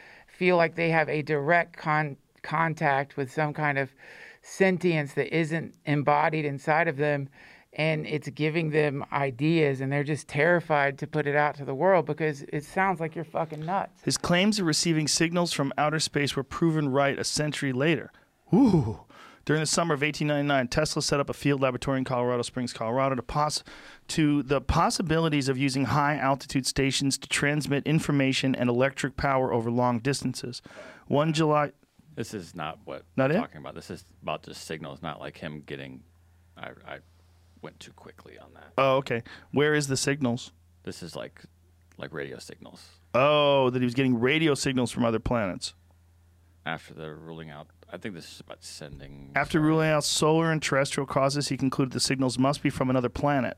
feel 0.44 0.58
like 0.58 0.76
they 0.76 0.90
have 0.90 1.08
a 1.08 1.22
direct 1.22 1.78
con- 1.78 2.18
contact 2.42 3.16
with 3.16 3.32
some 3.32 3.54
kind 3.54 3.78
of 3.78 3.94
sentience 4.42 5.14
that 5.14 5.34
isn't 5.34 5.74
embodied 5.86 6.44
inside 6.44 6.90
of 6.90 6.98
them 6.98 7.30
and 7.72 8.06
it's 8.06 8.28
giving 8.32 8.72
them 8.72 9.06
ideas 9.14 9.80
and 9.80 9.90
they're 9.90 10.04
just 10.04 10.28
terrified 10.28 10.98
to 10.98 11.08
put 11.08 11.26
it 11.28 11.34
out 11.34 11.56
to 11.56 11.64
the 11.64 11.74
world 11.74 12.06
because 12.06 12.42
it 12.52 12.66
sounds 12.66 13.00
like 13.00 13.16
you're 13.16 13.24
fucking 13.24 13.66
nuts. 13.66 14.02
His 14.04 14.18
claims 14.18 14.60
of 14.60 14.66
receiving 14.66 15.08
signals 15.08 15.54
from 15.54 15.72
outer 15.78 16.02
space 16.02 16.36
were 16.36 16.44
proven 16.44 16.90
right 16.90 17.18
a 17.18 17.24
century 17.24 17.72
later. 17.72 18.12
Ooh. 18.54 19.00
During 19.46 19.60
the 19.62 19.66
summer 19.66 19.94
of 19.94 20.02
1899, 20.02 20.68
Tesla 20.70 21.02
set 21.02 21.20
up 21.20 21.30
a 21.30 21.34
field 21.34 21.62
laboratory 21.62 21.98
in 21.98 22.06
Colorado 22.06 22.44
Springs, 22.44 22.72
Colorado, 22.72 23.16
to, 23.16 23.22
pos- 23.22 23.64
to 24.10 24.42
the 24.44 24.62
possibilities 24.62 25.50
of 25.50 25.58
using 25.58 25.86
high 25.86 26.16
altitude 26.18 26.66
stations 26.66 27.18
to 27.18 27.28
transmit 27.28 27.86
information 27.86 28.56
and 28.56 28.70
electric 28.70 29.18
power 29.18 29.52
over 29.52 29.70
long 29.70 30.00
distances. 30.00 30.62
One 31.08 31.34
July, 31.34 31.72
This 32.16 32.34
is 32.34 32.56
not 32.56 32.80
what 32.86 33.04
Not 33.18 33.32
I'm 33.32 33.38
it? 33.38 33.40
talking 33.42 33.58
about. 33.58 33.76
This 33.76 33.90
is 33.92 34.06
about 34.22 34.44
the 34.44 34.54
signals, 34.54 35.02
not 35.02 35.20
like 35.20 35.38
him 35.38 35.62
getting. 35.66 36.04
I, 36.56 36.70
I 36.88 36.98
went 37.62 37.80
too 37.82 37.92
quickly 37.92 38.38
on 38.40 38.54
that. 38.54 38.72
oh, 38.78 38.96
okay. 38.98 39.24
Where 39.52 39.74
is 39.74 39.88
the 39.88 39.98
signals? 39.98 40.54
This 40.84 41.04
is 41.04 41.16
like 41.18 41.42
like 41.98 42.14
radio 42.14 42.40
signals. 42.40 42.82
Oh, 43.14 43.70
that 43.72 43.80
he 43.82 43.86
was 43.86 43.94
getting 43.94 44.20
radio 44.20 44.54
signals 44.56 44.90
from 44.92 45.04
other 45.06 45.20
planets. 45.20 45.74
After 46.66 46.94
the 46.94 47.14
ruling 47.14 47.50
out, 47.50 47.68
I 47.94 47.98
think 47.98 48.16
this 48.16 48.26
is 48.26 48.40
about 48.40 48.64
sending. 48.64 49.30
After 49.36 49.60
ruling 49.60 49.90
out 49.92 50.04
solar 50.04 50.52
and 50.52 50.60
terrestrial 50.60 51.06
causes, 51.06 51.50
he 51.50 51.58
concluded 51.58 51.94
the 51.94 52.00
signals 52.00 52.40
must 52.40 52.64
be 52.64 52.72
from 52.72 52.90
another 52.90 53.08
planet. 53.08 53.56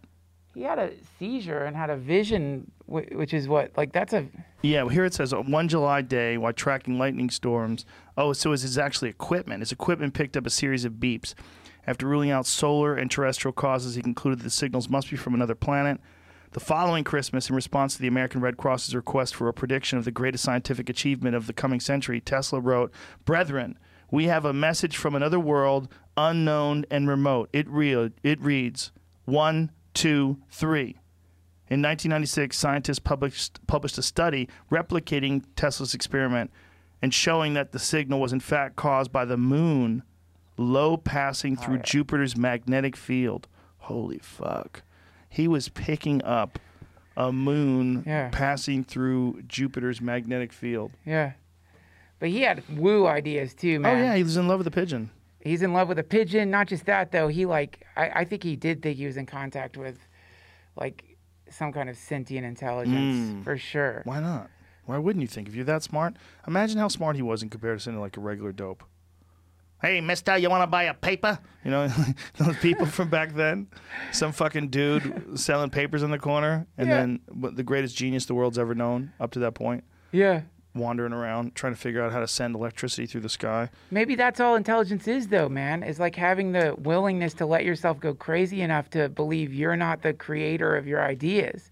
He 0.53 0.63
had 0.63 0.77
a 0.77 0.91
seizure 1.17 1.63
and 1.63 1.75
had 1.75 1.89
a 1.89 1.95
vision, 1.95 2.69
which 2.85 3.33
is 3.33 3.47
what, 3.47 3.71
like, 3.77 3.93
that's 3.93 4.11
a, 4.11 4.27
Yeah, 4.61 4.83
well, 4.83 4.89
here 4.89 5.05
it 5.05 5.13
says 5.13 5.33
uh, 5.33 5.37
one 5.37 5.69
July 5.69 6.01
day 6.01 6.37
while 6.37 6.51
tracking 6.51 6.99
lightning 6.99 7.29
storms. 7.29 7.85
Oh, 8.17 8.33
so 8.33 8.51
it's 8.51 8.61
his 8.63 8.77
actually 8.77 9.09
equipment. 9.09 9.61
His 9.61 9.71
equipment 9.71 10.13
picked 10.13 10.35
up 10.35 10.45
a 10.45 10.49
series 10.49 10.83
of 10.83 10.93
beeps. 10.93 11.33
After 11.87 12.05
ruling 12.05 12.31
out 12.31 12.45
solar 12.45 12.93
and 12.95 13.09
terrestrial 13.09 13.53
causes, 13.53 13.95
he 13.95 14.01
concluded 14.01 14.43
the 14.43 14.49
signals 14.49 14.89
must 14.89 15.09
be 15.09 15.15
from 15.15 15.33
another 15.33 15.55
planet. 15.55 16.01
The 16.51 16.59
following 16.59 17.03
Christmas, 17.05 17.49
in 17.49 17.55
response 17.55 17.95
to 17.95 18.01
the 18.01 18.07
American 18.07 18.41
Red 18.41 18.57
Cross's 18.57 18.95
request 18.95 19.35
for 19.35 19.47
a 19.47 19.53
prediction 19.53 19.97
of 19.97 20.05
the 20.05 20.11
greatest 20.11 20.43
scientific 20.43 20.89
achievement 20.89 21.35
of 21.35 21.47
the 21.47 21.53
coming 21.53 21.79
century, 21.79 22.19
Tesla 22.21 22.59
wrote, 22.59 22.91
Brethren, 23.25 23.77
we 24.11 24.25
have 24.25 24.45
a 24.45 24.53
message 24.53 24.97
from 24.97 25.15
another 25.15 25.39
world, 25.39 25.87
unknown 26.17 26.85
and 26.91 27.07
remote. 27.07 27.49
It, 27.53 27.67
re- 27.69 28.11
it 28.23 28.41
reads, 28.41 28.91
one, 29.25 29.71
two, 29.93 30.37
three. 30.49 30.99
In 31.67 31.81
1996, 31.81 32.55
scientists 32.57 32.99
published, 32.99 33.65
published 33.67 33.97
a 33.97 34.03
study 34.03 34.47
replicating 34.71 35.43
Tesla's 35.55 35.93
experiment 35.95 36.51
and 37.01 37.13
showing 37.13 37.55
that 37.55 37.71
the 37.71 37.79
signal 37.79 38.19
was 38.19 38.31
in 38.33 38.39
fact 38.39 38.75
caused 38.75 39.11
by 39.11 39.25
the 39.25 39.37
moon 39.37 40.03
Io 40.59 40.95
passing 40.97 41.57
through 41.57 41.79
Jupiter's 41.79 42.37
magnetic 42.37 42.95
field. 42.95 43.47
Holy 43.79 44.19
fuck. 44.19 44.83
He 45.27 45.47
was 45.47 45.67
picking 45.69 46.23
up 46.23 46.59
a 47.17 47.31
moon 47.33 48.03
Yeah. 48.05 48.29
passing 48.31 48.83
through 48.83 49.41
Jupiter's 49.47 49.99
magnetic 50.01 50.53
field. 50.53 50.91
yeah. 51.05 51.33
But 52.19 52.29
he 52.29 52.41
had 52.41 52.63
woo 52.77 53.07
ideas 53.07 53.53
too, 53.53 53.75
oh, 53.77 53.79
man. 53.79 53.97
Oh, 53.97 54.03
yeah, 54.03 54.15
he 54.15 54.23
was 54.23 54.37
in 54.37 54.47
love 54.47 54.59
with 54.59 54.67
a 54.67 54.71
pigeon. 54.71 55.09
He's 55.41 55.61
in 55.61 55.73
love 55.73 55.87
with 55.87 55.99
a 55.99 56.03
pigeon. 56.03 56.49
Not 56.49 56.67
just 56.67 56.85
that, 56.85 57.11
though. 57.11 57.27
He, 57.27 57.45
like, 57.45 57.85
I, 57.95 58.09
I 58.21 58.25
think 58.25 58.43
he 58.43 58.55
did 58.55 58.81
think 58.81 58.97
he 58.97 59.05
was 59.05 59.17
in 59.17 59.25
contact 59.25 59.77
with, 59.77 59.99
like, 60.75 61.17
some 61.49 61.71
kind 61.71 61.89
of 61.89 61.97
sentient 61.97 62.45
intelligence, 62.45 63.29
mm. 63.29 63.43
for 63.43 63.57
sure. 63.57 64.01
Why 64.05 64.19
not? 64.19 64.49
Why 64.85 64.97
wouldn't 64.97 65.21
you 65.21 65.27
think? 65.27 65.47
If 65.47 65.55
you're 65.55 65.65
that 65.65 65.83
smart, 65.83 66.15
imagine 66.47 66.77
how 66.77 66.87
smart 66.87 67.15
he 67.15 67.21
was 67.21 67.43
in 67.43 67.49
comparison 67.49 67.95
to 67.95 67.99
like 67.99 68.17
a 68.17 68.19
regular 68.19 68.51
dope. 68.51 68.83
Hey, 69.81 69.99
mister, 69.99 70.37
you 70.37 70.49
want 70.49 70.63
to 70.63 70.67
buy 70.67 70.83
a 70.83 70.93
paper? 70.93 71.37
You 71.63 71.71
know, 71.71 71.87
those 72.37 72.57
people 72.57 72.85
from 72.85 73.09
back 73.09 73.33
then. 73.33 73.67
Some 74.11 74.31
fucking 74.31 74.69
dude 74.69 75.31
selling 75.39 75.69
papers 75.69 76.01
in 76.01 76.11
the 76.11 76.19
corner, 76.19 76.65
and 76.77 76.87
Yeah. 76.87 76.95
then 76.97 77.19
the 77.53 77.63
greatest 77.63 77.95
genius 77.95 78.25
the 78.25 78.33
world's 78.35 78.57
ever 78.57 78.73
known 78.73 79.11
up 79.19 79.31
to 79.31 79.39
that 79.39 79.53
point, 79.53 79.83
Yeah. 80.11 80.41
Wandering 80.75 81.13
around 81.13 81.55
trying 81.55 81.73
to 81.73 81.79
figure 81.79 82.03
out 82.03 82.11
how 82.11 82.19
to 82.19 82.27
send 82.27 82.55
electricity 82.55 83.05
through 83.07 83.21
the 83.21 83.29
sky. 83.29 83.69
Maybe 83.91 84.15
that's 84.15 84.39
all 84.39 84.55
intelligence 84.55 85.07
is, 85.07 85.29
though, 85.29 85.49
man. 85.49 85.83
Is 85.83 85.99
like 85.99 86.15
having 86.15 86.51
the 86.51 86.75
willingness 86.77 87.33
to 87.35 87.45
let 87.45 87.63
yourself 87.63 87.99
go 87.99 88.13
crazy 88.13 88.61
enough 88.61 88.89
to 88.91 89.09
believe 89.09 89.53
you're 89.53 89.75
not 89.75 90.01
the 90.01 90.13
creator 90.13 90.75
of 90.75 90.85
your 90.85 91.03
ideas, 91.03 91.69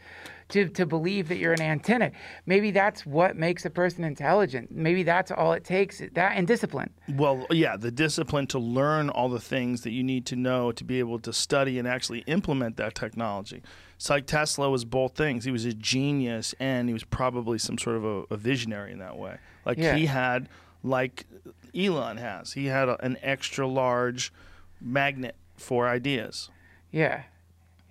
to 0.49 0.69
to 0.69 0.85
believe 0.85 1.27
that 1.27 1.37
you're 1.37 1.53
an 1.53 1.61
antenna. 1.61 2.11
Maybe 2.45 2.71
that's 2.71 3.05
what 3.05 3.35
makes 3.35 3.65
a 3.65 3.69
person 3.69 4.03
intelligent. 4.03 4.71
Maybe 4.71 5.03
that's 5.03 5.31
all 5.31 5.53
it 5.53 5.63
takes. 5.63 6.01
That 6.13 6.37
and 6.37 6.47
discipline. 6.47 6.91
Well, 7.09 7.45
yeah, 7.49 7.75
the 7.77 7.91
discipline 7.91 8.47
to 8.47 8.59
learn 8.59 9.09
all 9.09 9.29
the 9.29 9.39
things 9.39 9.81
that 9.81 9.91
you 9.91 10.03
need 10.03 10.25
to 10.27 10.35
know 10.35 10.71
to 10.71 10.83
be 10.83 10.99
able 10.99 11.19
to 11.19 11.33
study 11.33 11.77
and 11.77 11.87
actually 11.87 12.19
implement 12.21 12.77
that 12.77 12.95
technology. 12.95 13.61
It's 14.03 14.09
like 14.09 14.25
Tesla 14.25 14.69
was 14.69 14.83
both 14.83 15.15
things. 15.15 15.45
He 15.45 15.51
was 15.51 15.63
a 15.63 15.71
genius 15.71 16.53
and 16.59 16.89
he 16.89 16.93
was 16.93 17.05
probably 17.05 17.57
some 17.57 17.77
sort 17.77 17.95
of 17.95 18.03
a, 18.03 18.23
a 18.31 18.35
visionary 18.35 18.91
in 18.91 18.99
that 18.99 19.17
way. 19.17 19.37
Like 19.65 19.77
Yeah. 19.77 19.95
he 19.95 20.07
had, 20.07 20.49
like 20.83 21.25
Elon 21.73 22.17
has, 22.17 22.51
he 22.51 22.65
had 22.65 22.89
a, 22.89 23.01
an 23.01 23.15
extra 23.21 23.65
large 23.65 24.33
magnet 24.81 25.37
for 25.55 25.87
ideas. 25.87 26.49
Yeah. 26.91 27.23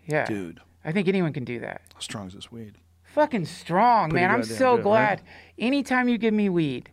Yeah. 0.05 0.27
Dude, 0.27 0.61
I 0.85 0.93
think 0.93 1.09
anyone 1.09 1.33
can 1.33 1.45
do 1.47 1.59
that. 1.61 1.81
how 1.95 2.01
strong 2.01 2.27
is 2.27 2.35
this 2.35 2.53
weed? 2.53 2.75
Fucking 3.05 3.47
strong, 3.47 4.11
Pretty 4.11 4.27
man. 4.27 4.35
I'm 4.35 4.45
so 4.45 4.77
good, 4.77 4.83
glad. 4.83 5.09
right? 5.21 5.29
Anytime 5.59 6.11
you 6.11 6.19
give 6.19 6.35
me 6.35 6.51
weed, 6.51 6.91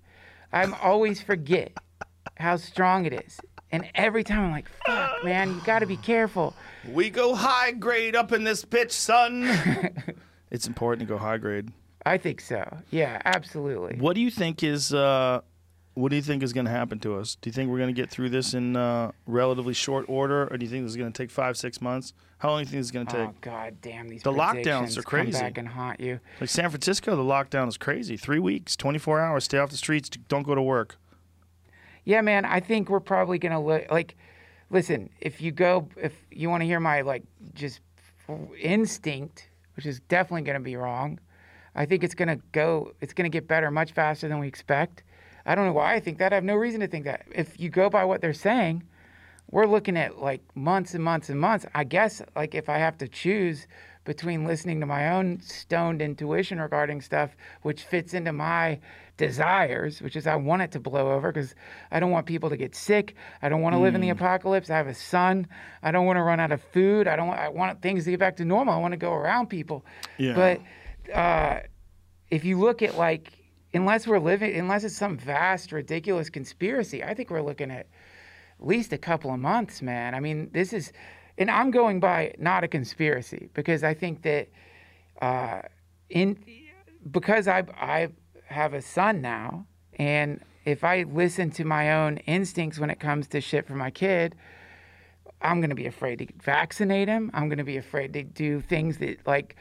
I'm 0.53 0.73
always 0.75 1.21
forget 1.21 1.73
how 2.37 2.55
strong 2.55 3.05
it 3.05 3.11
is. 3.25 3.37
And 3.69 3.85
every 3.95 4.23
time 4.23 4.45
I'm 4.45 4.51
like, 4.51 4.69
fuck, 4.85 5.25
man, 5.25 5.49
you 5.55 5.61
got 5.65 5.79
to 5.79 5.85
be 5.85 5.97
careful. 5.97 6.55
We 6.87 7.09
go 7.09 7.35
high 7.35 7.71
grade 7.71 8.15
up 8.15 8.31
in 8.31 8.43
this 8.43 8.63
bitch, 8.65 8.91
son. 8.91 9.43
it's 10.51 10.67
important 10.67 11.07
to 11.07 11.13
go 11.13 11.17
high 11.17 11.37
grade. 11.37 11.71
I 12.05 12.17
think 12.17 12.41
so. 12.41 12.77
Yeah, 12.89 13.21
absolutely. 13.25 13.97
What 13.97 14.15
do 14.15 14.21
you 14.21 14.31
think 14.31 14.63
is 14.63 14.93
uh, 14.93 15.41
what 15.95 16.09
do 16.09 16.15
you 16.15 16.21
think 16.21 16.43
is 16.43 16.53
going 16.53 16.65
to 16.65 16.71
happen 16.71 16.99
to 16.99 17.17
us? 17.17 17.35
Do 17.41 17.49
you 17.49 17.53
think 17.53 17.69
we're 17.69 17.77
going 17.77 17.93
to 17.93 18.01
get 18.01 18.09
through 18.09 18.29
this 18.29 18.53
in 18.53 18.75
uh, 18.77 19.11
relatively 19.27 19.73
short 19.73 20.05
order, 20.07 20.47
or 20.49 20.57
do 20.57 20.65
you 20.65 20.71
think 20.71 20.85
this 20.85 20.91
is 20.91 20.97
going 20.97 21.11
to 21.11 21.17
take 21.23 21.29
five, 21.29 21.57
six 21.57 21.81
months? 21.81 22.13
How 22.37 22.51
long 22.51 22.59
do 22.59 22.61
you 22.61 22.65
think 22.67 22.79
this 22.79 22.87
is 22.87 22.91
going 22.91 23.07
to 23.07 23.11
take? 23.11 23.27
Oh 23.27 23.33
God 23.41 23.75
damn 23.81 24.07
these 24.07 24.23
The 24.23 24.31
lockdowns 24.31 24.97
are 24.97 25.01
come 25.01 25.25
crazy. 25.25 25.39
back 25.39 25.57
and 25.57 25.67
haunt 25.67 25.99
you. 25.99 26.21
Like 26.39 26.49
San 26.49 26.69
Francisco, 26.69 27.15
the 27.17 27.21
lockdown 27.21 27.67
is 27.67 27.77
crazy. 27.77 28.15
Three 28.15 28.39
weeks, 28.39 28.77
twenty 28.77 28.97
four 28.99 29.19
hours. 29.19 29.43
Stay 29.43 29.57
off 29.57 29.69
the 29.69 29.77
streets. 29.77 30.09
Don't 30.09 30.43
go 30.43 30.55
to 30.55 30.61
work. 30.61 30.95
Yeah, 32.05 32.21
man. 32.21 32.45
I 32.45 32.61
think 32.61 32.89
we're 32.89 33.01
probably 33.01 33.37
gonna 33.37 33.61
look 33.61 33.91
like. 33.91 34.15
Listen, 34.69 35.09
if 35.19 35.41
you 35.41 35.51
go, 35.51 35.89
if 35.97 36.13
you 36.31 36.49
want 36.49 36.61
to 36.61 36.65
hear 36.65 36.79
my 36.79 37.01
like 37.01 37.23
just 37.53 37.81
instinct, 38.59 39.49
which 39.75 39.85
is 39.85 39.99
definitely 40.01 40.43
gonna 40.43 40.59
be 40.59 40.75
wrong, 40.75 41.19
I 41.75 41.85
think 41.85 42.03
it's 42.03 42.15
gonna 42.15 42.39
go. 42.51 42.93
It's 43.01 43.13
gonna 43.13 43.29
get 43.29 43.47
better 43.47 43.71
much 43.71 43.93
faster 43.93 44.27
than 44.27 44.39
we 44.39 44.47
expect. 44.47 45.03
I 45.45 45.55
don't 45.55 45.65
know 45.65 45.73
why 45.73 45.95
I 45.95 45.99
think 45.99 46.19
that. 46.19 46.31
I 46.31 46.35
have 46.35 46.43
no 46.43 46.55
reason 46.55 46.81
to 46.81 46.87
think 46.87 47.05
that. 47.05 47.25
If 47.31 47.59
you 47.59 47.69
go 47.69 47.89
by 47.89 48.05
what 48.05 48.21
they're 48.21 48.33
saying, 48.33 48.83
we're 49.51 49.65
looking 49.65 49.97
at 49.97 50.19
like 50.19 50.41
months 50.55 50.93
and 50.93 51.03
months 51.03 51.29
and 51.29 51.39
months. 51.39 51.65
I 51.73 51.83
guess 51.83 52.21
like 52.35 52.53
if 52.53 52.69
I 52.69 52.77
have 52.77 52.97
to 52.99 53.07
choose 53.07 53.67
between 54.05 54.45
listening 54.45 54.79
to 54.79 54.85
my 54.85 55.09
own 55.09 55.41
stoned 55.41 56.01
intuition 56.01 56.59
regarding 56.59 57.01
stuff 57.01 57.35
which 57.61 57.83
fits 57.83 58.13
into 58.13 58.31
my 58.31 58.79
desires, 59.19 60.01
which 60.01 60.15
is 60.15 60.25
I 60.25 60.37
want 60.37 60.61
it 60.61 60.71
to 60.71 60.79
blow 60.79 61.11
over 61.11 61.31
because 61.31 61.53
I 61.91 61.99
don't 61.99 62.09
want 62.09 62.25
people 62.25 62.49
to 62.49 62.57
get 62.57 62.73
sick. 62.73 63.15
I 63.41 63.49
don't 63.49 63.61
want 63.61 63.75
to 63.75 63.79
live 63.79 63.93
in 63.93 64.01
the 64.01 64.09
apocalypse. 64.09 64.69
I 64.69 64.77
have 64.77 64.87
a 64.87 64.95
son. 64.95 65.45
I 65.83 65.91
don't 65.91 66.05
want 66.05 66.17
to 66.17 66.23
run 66.23 66.39
out 66.39 66.53
of 66.53 66.63
food. 66.63 67.05
I 67.05 67.17
don't 67.17 67.27
want, 67.27 67.39
I 67.39 67.49
want 67.49 67.81
things 67.81 68.05
to 68.05 68.11
get 68.11 68.19
back 68.19 68.37
to 68.37 68.45
normal. 68.45 68.73
I 68.73 68.77
want 68.77 68.93
to 68.93 68.97
go 68.97 69.13
around 69.13 69.47
people. 69.47 69.85
Yeah. 70.17 70.33
But 70.33 71.13
uh, 71.13 71.59
if 72.31 72.45
you 72.45 72.57
look 72.57 72.81
at 72.81 72.97
like 72.97 73.33
unless 73.73 74.07
we're 74.07 74.19
living 74.19 74.55
unless 74.55 74.83
it's 74.85 74.95
some 74.95 75.17
vast 75.17 75.73
ridiculous 75.73 76.29
conspiracy, 76.29 77.03
I 77.03 77.13
think 77.13 77.29
we're 77.29 77.41
looking 77.41 77.69
at 77.69 77.87
at 78.59 78.67
least 78.67 78.93
a 78.93 78.97
couple 78.97 79.33
of 79.33 79.39
months, 79.39 79.81
man. 79.81 80.15
I 80.15 80.19
mean, 80.21 80.49
this 80.53 80.73
is, 80.73 80.91
and 81.37 81.51
I'm 81.51 81.71
going 81.71 81.99
by 81.99 82.33
not 82.39 82.63
a 82.63 82.67
conspiracy 82.67 83.49
because 83.53 83.83
I 83.83 83.93
think 83.93 84.21
that 84.23 84.47
uh, 85.21 85.61
in 86.09 86.37
because 87.11 87.47
I 87.47 87.63
I 87.79 88.09
have 88.49 88.73
a 88.73 88.81
son 88.81 89.21
now, 89.21 89.65
and 89.97 90.41
if 90.65 90.83
I 90.83 91.03
listen 91.03 91.51
to 91.51 91.63
my 91.63 91.93
own 91.93 92.17
instincts 92.17 92.79
when 92.79 92.89
it 92.89 92.99
comes 92.99 93.27
to 93.29 93.41
shit 93.41 93.65
for 93.65 93.75
my 93.75 93.91
kid, 93.91 94.35
I'm 95.41 95.61
going 95.61 95.69
to 95.69 95.75
be 95.75 95.85
afraid 95.85 96.19
to 96.19 96.27
vaccinate 96.41 97.07
him. 97.07 97.31
I'm 97.33 97.47
going 97.47 97.59
to 97.59 97.63
be 97.63 97.77
afraid 97.77 98.13
to 98.13 98.23
do 98.23 98.59
things 98.61 98.97
that 98.97 99.25
like 99.25 99.55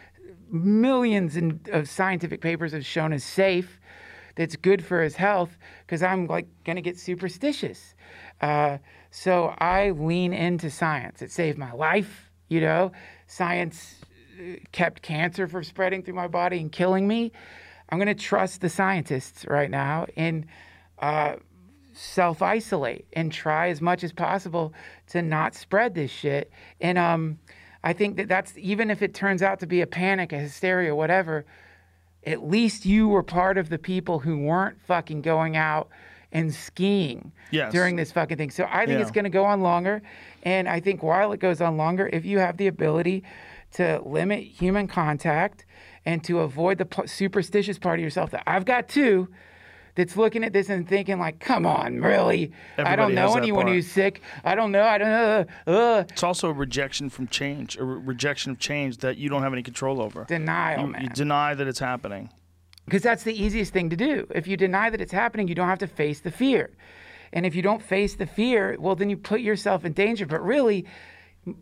millions 0.51 1.37
in, 1.37 1.61
of 1.73 1.89
scientific 1.89 2.41
papers 2.41 2.73
have 2.73 2.85
shown 2.85 3.13
is 3.13 3.25
safe, 3.25 3.81
that's 4.35 4.57
good 4.57 4.85
for 4.85 5.03
his 5.03 5.17
health, 5.17 5.57
because 5.87 6.03
I'm 6.03 6.27
like 6.27 6.47
going 6.65 6.77
to 6.77 6.83
get 6.83 6.99
superstitious. 6.99 7.95
Uh, 8.41 8.79
so 9.11 9.55
I 9.59 9.91
lean 9.91 10.33
into 10.33 10.71
science. 10.71 11.23
It 11.23 11.31
saved 11.33 11.59
my 11.59 11.73
life. 11.73 12.31
You 12.49 12.61
know, 12.61 12.93
science 13.27 13.97
uh, 14.39 14.57
kept 14.73 15.03
cancer 15.03 15.47
from 15.49 15.65
spreading 15.65 16.03
through 16.03 16.15
my 16.15 16.29
body 16.29 16.61
and 16.61 16.73
killing 16.73 17.07
me. 17.07 17.33
I'm 17.89 17.99
going 17.99 18.09
to 18.09 18.15
trust 18.15 18.61
the 18.61 18.69
scientists 18.69 19.47
right 19.47 19.71
now 19.71 20.07
and 20.17 20.47
uh, 20.99 21.37
self 21.93 22.43
isolate 22.43 23.07
and 23.15 23.33
try 23.33 23.69
as 23.69 23.81
much 23.81 24.05
as 24.05 24.13
possible 24.13 24.75
to 25.09 25.23
not 25.23 25.55
spread 25.55 25.95
this 25.95 26.11
shit. 26.11 26.51
And 26.81 26.99
um, 26.99 27.39
I 27.83 27.93
think 27.93 28.17
that 28.17 28.29
that's 28.29 28.53
even 28.59 28.91
if 28.91 29.03
it 29.03 29.15
turns 29.15 29.43
out 29.43 29.61
to 29.61 29.67
be 29.67 29.81
a 29.81 29.87
panic, 29.87 30.33
a 30.33 30.39
hysteria, 30.39 30.95
whatever. 30.95 31.45
At 32.27 32.47
least 32.47 32.85
you 32.85 33.09
were 33.09 33.23
part 33.23 33.57
of 33.57 33.69
the 33.71 33.79
people 33.79 34.19
who 34.19 34.39
weren't 34.39 34.79
fucking 34.83 35.23
going 35.23 35.57
out 35.57 35.89
and 36.31 36.53
skiing 36.53 37.33
Yes. 37.53 37.73
during 37.73 37.97
this 37.97 38.13
fucking 38.13 38.37
thing. 38.37 38.51
So 38.51 38.67
I 38.69 38.85
think 38.85 38.99
Yeah. 38.99 39.03
it's 39.03 39.13
going 39.13 39.25
to 39.25 39.31
go 39.31 39.45
on 39.47 39.63
longer. 39.63 40.03
And 40.43 40.69
I 40.69 40.81
think 40.81 41.03
while 41.03 41.33
it 41.33 41.41
goes 41.41 41.63
on 41.63 41.79
longer, 41.79 42.11
if 42.13 42.27
you 42.27 42.39
have 42.41 42.59
the 42.59 42.67
ability 42.67 43.23
to 43.73 44.03
limit 44.05 44.43
human 44.43 44.89
contact 44.89 45.65
and 46.09 46.25
to 46.25 46.41
avoid 46.41 46.79
the 46.79 46.89
superstitious 47.07 47.79
part 47.79 47.99
of 47.99 48.03
yourself 48.03 48.31
that 48.31 48.43
I've 48.47 48.65
got 48.65 48.89
too, 48.89 49.29
that's 49.95 50.17
looking 50.17 50.43
at 50.45 50.53
this 50.55 50.69
and 50.71 50.89
thinking 50.89 51.19
like, 51.19 51.39
"Come 51.39 51.67
on, 51.67 52.01
really? 52.01 52.53
I 52.79 52.97
don't 52.97 53.15
know 53.15 53.35
anyone 53.37 53.65
part. 53.65 53.75
who's 53.75 53.91
sick. 53.91 54.23
I 54.43 54.55
don't 54.55 54.73
know. 54.73 54.85
I 54.85 54.97
don't 54.99 55.11
know. 55.11 55.45
Uh, 55.67 56.05
It's 56.09 56.23
also 56.23 56.49
a 56.49 56.53
rejection 56.53 57.11
from 57.11 57.27
change, 57.29 57.77
a 57.77 57.85
re- 57.85 58.01
rejection 58.13 58.53
of 58.53 58.59
change 58.59 58.99
that 58.99 59.19
you 59.19 59.29
don't 59.29 59.43
have 59.43 59.53
any 59.53 59.63
control 59.63 60.01
over. 60.01 60.25
denial, 60.25 60.83
You, 60.87 60.93
man. 60.93 61.03
you 61.03 61.09
deny 61.11 61.55
that 61.55 61.67
it's 61.67 61.81
happening. 61.81 62.31
Because 62.87 63.03
that's 63.03 63.25
the 63.25 63.35
easiest 63.45 63.73
thing 63.75 63.91
to 63.91 63.97
do. 63.97 64.27
If 64.35 64.47
you 64.47 64.57
deny 64.57 64.89
that 64.89 65.01
it's 65.03 65.13
happening, 65.13 65.47
you 65.49 65.55
don't 65.55 65.69
have 65.69 65.81
to 65.81 65.87
face 65.87 66.21
the 66.21 66.31
fear. 66.31 66.71
And 67.35 67.45
if 67.45 67.55
you 67.55 67.61
don't 67.61 67.83
face 67.83 68.15
the 68.17 68.25
fear, 68.27 68.77
well, 68.79 68.95
then 68.97 69.11
you 69.11 69.17
put 69.19 69.41
yourself 69.43 69.85
in 69.85 69.93
danger. 69.93 70.25
But 70.25 70.43
really, 70.43 70.87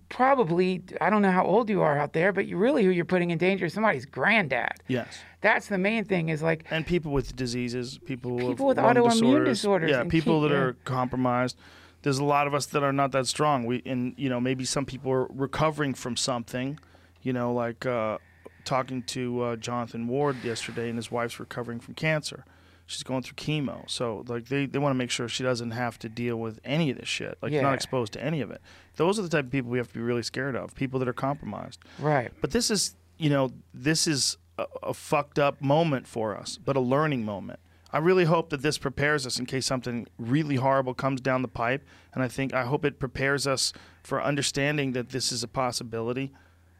probably, 0.09 0.83
I 1.01 1.11
don't 1.11 1.23
know 1.23 1.31
how 1.31 1.45
old 1.45 1.69
you 1.69 1.83
are 1.83 1.99
out 1.99 2.13
there, 2.13 2.33
but 2.33 2.47
you 2.47 2.57
really 2.57 2.85
who 2.85 2.91
you're 2.91 3.05
putting 3.05 3.31
in 3.31 3.39
danger 3.39 3.67
is 3.67 3.73
somebody's 3.75 4.07
granddad. 4.07 4.73
Yes. 4.89 5.19
That's 5.41 5.69
the 5.69 5.79
main 5.79 6.05
thing 6.05 6.29
is 6.29 6.43
like, 6.43 6.65
And 6.71 6.87
people 6.87 7.13
with 7.13 7.37
diseases, 7.37 7.99
people, 8.05 8.37
People 8.39 8.67
with 8.67 8.79
autoimmune 8.79 9.45
disorders 9.45 9.91
Yeah, 9.91 10.05
people 10.05 10.41
keep- 10.43 10.51
that 10.51 10.57
are 10.57 10.73
compromised. 10.85 11.57
There's 12.03 12.19
a 12.19 12.25
lot 12.25 12.47
of 12.47 12.55
us 12.55 12.67
that 12.67 12.83
are 12.85 12.93
not 12.93 13.13
that 13.13 13.27
strong. 13.27 13.65
We 13.65 13.83
and 13.85 14.15
you 14.17 14.29
know 14.29 14.41
maybe 14.41 14.65
some 14.65 14.85
people 14.85 15.11
are 15.11 15.27
recovering 15.31 15.93
from 15.93 16.17
something. 16.17 16.79
You 17.23 17.33
know, 17.33 17.53
like 17.53 17.85
uh, 17.85 18.19
talking 18.65 19.03
to 19.05 19.43
uh, 19.43 19.57
Jonathan 19.57 20.07
Ward 20.07 20.37
yesterday, 20.45 20.89
and 20.89 20.97
his 20.97 21.11
wife's 21.11 21.41
recovering 21.41 21.81
from 21.81 21.95
cancer. 21.95 22.45
She's 22.89 23.03
going 23.03 23.23
through 23.23 23.35
chemo, 23.35 23.89
so 23.91 24.25
like 24.29 24.47
they, 24.47 24.67
they 24.67 24.79
want 24.79 24.93
to 24.93 24.97
make 24.97 25.11
sure 25.11 25.29
she 25.29 25.43
doesn't 25.43 25.73
have 25.73 25.99
to 25.99 26.09
deal 26.09 26.37
with 26.37 26.61
any 26.65 26.91
of 26.91 26.99
this 26.99 27.09
shit. 27.09 27.37
Like 27.43 27.51
Yeah. 27.53 27.63
not 27.63 27.75
exposed 27.75 28.13
to 28.13 28.23
any 28.23 28.41
of 28.41 28.51
it. 28.53 28.61
Those 28.95 29.19
are 29.19 29.23
the 29.23 29.29
type 29.29 29.47
of 29.47 29.51
people 29.51 29.71
we 29.71 29.79
have 29.79 29.89
to 29.89 29.95
be 29.95 30.01
really 30.01 30.23
scared 30.23 30.55
of. 30.55 30.75
People 30.77 31.01
that 31.01 31.09
are 31.09 31.13
compromised. 31.13 31.81
right. 31.99 32.31
But 32.41 32.53
this 32.53 32.71
is, 32.71 32.95
you 33.19 33.29
know, 33.29 33.51
this 33.75 34.07
is 34.07 34.37
a, 34.57 34.67
a 34.85 34.95
fucked 34.95 35.39
up 35.39 35.61
moment 35.61 36.07
for 36.07 36.37
us, 36.37 36.59
but 36.65 36.77
a 36.77 36.81
learning 36.81 37.25
moment. 37.25 37.59
I 37.93 37.99
really 37.99 38.25
hope 38.25 38.51
that 38.51 38.63
this 38.63 38.79
prepares 38.79 39.27
us 39.27 39.39
in 39.39 39.47
case 39.47 39.67
something 39.67 40.07
really 40.19 40.57
horrible 40.57 40.95
comes 40.95 41.21
down 41.21 41.43
the 41.43 41.49
pipe. 41.49 41.83
And 42.15 42.23
I 42.23 42.29
think, 42.29 42.53
I 42.55 42.65
hope 42.65 42.85
it 42.85 42.99
prepares 42.99 43.47
us 43.47 43.73
for 44.03 44.23
understanding 44.23 44.93
that 44.93 45.09
this 45.11 45.33
is 45.33 45.43
a 45.43 45.49
possibility. 45.49 46.33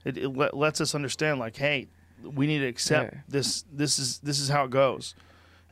It, 0.05 0.19
it 0.19 0.29
let, 0.37 0.57
lets 0.57 0.81
us 0.81 0.95
understand, 0.95 1.41
like, 1.41 1.57
hey, 1.57 1.89
we 2.23 2.47
need 2.47 2.59
to 2.61 2.67
accept 2.67 3.15
Yeah. 3.15 3.21
this. 3.29 3.65
This 3.73 3.99
is 3.99 4.19
this 4.21 4.39
is 4.41 4.49
how 4.49 4.65
it 4.65 4.71
goes. 4.71 5.15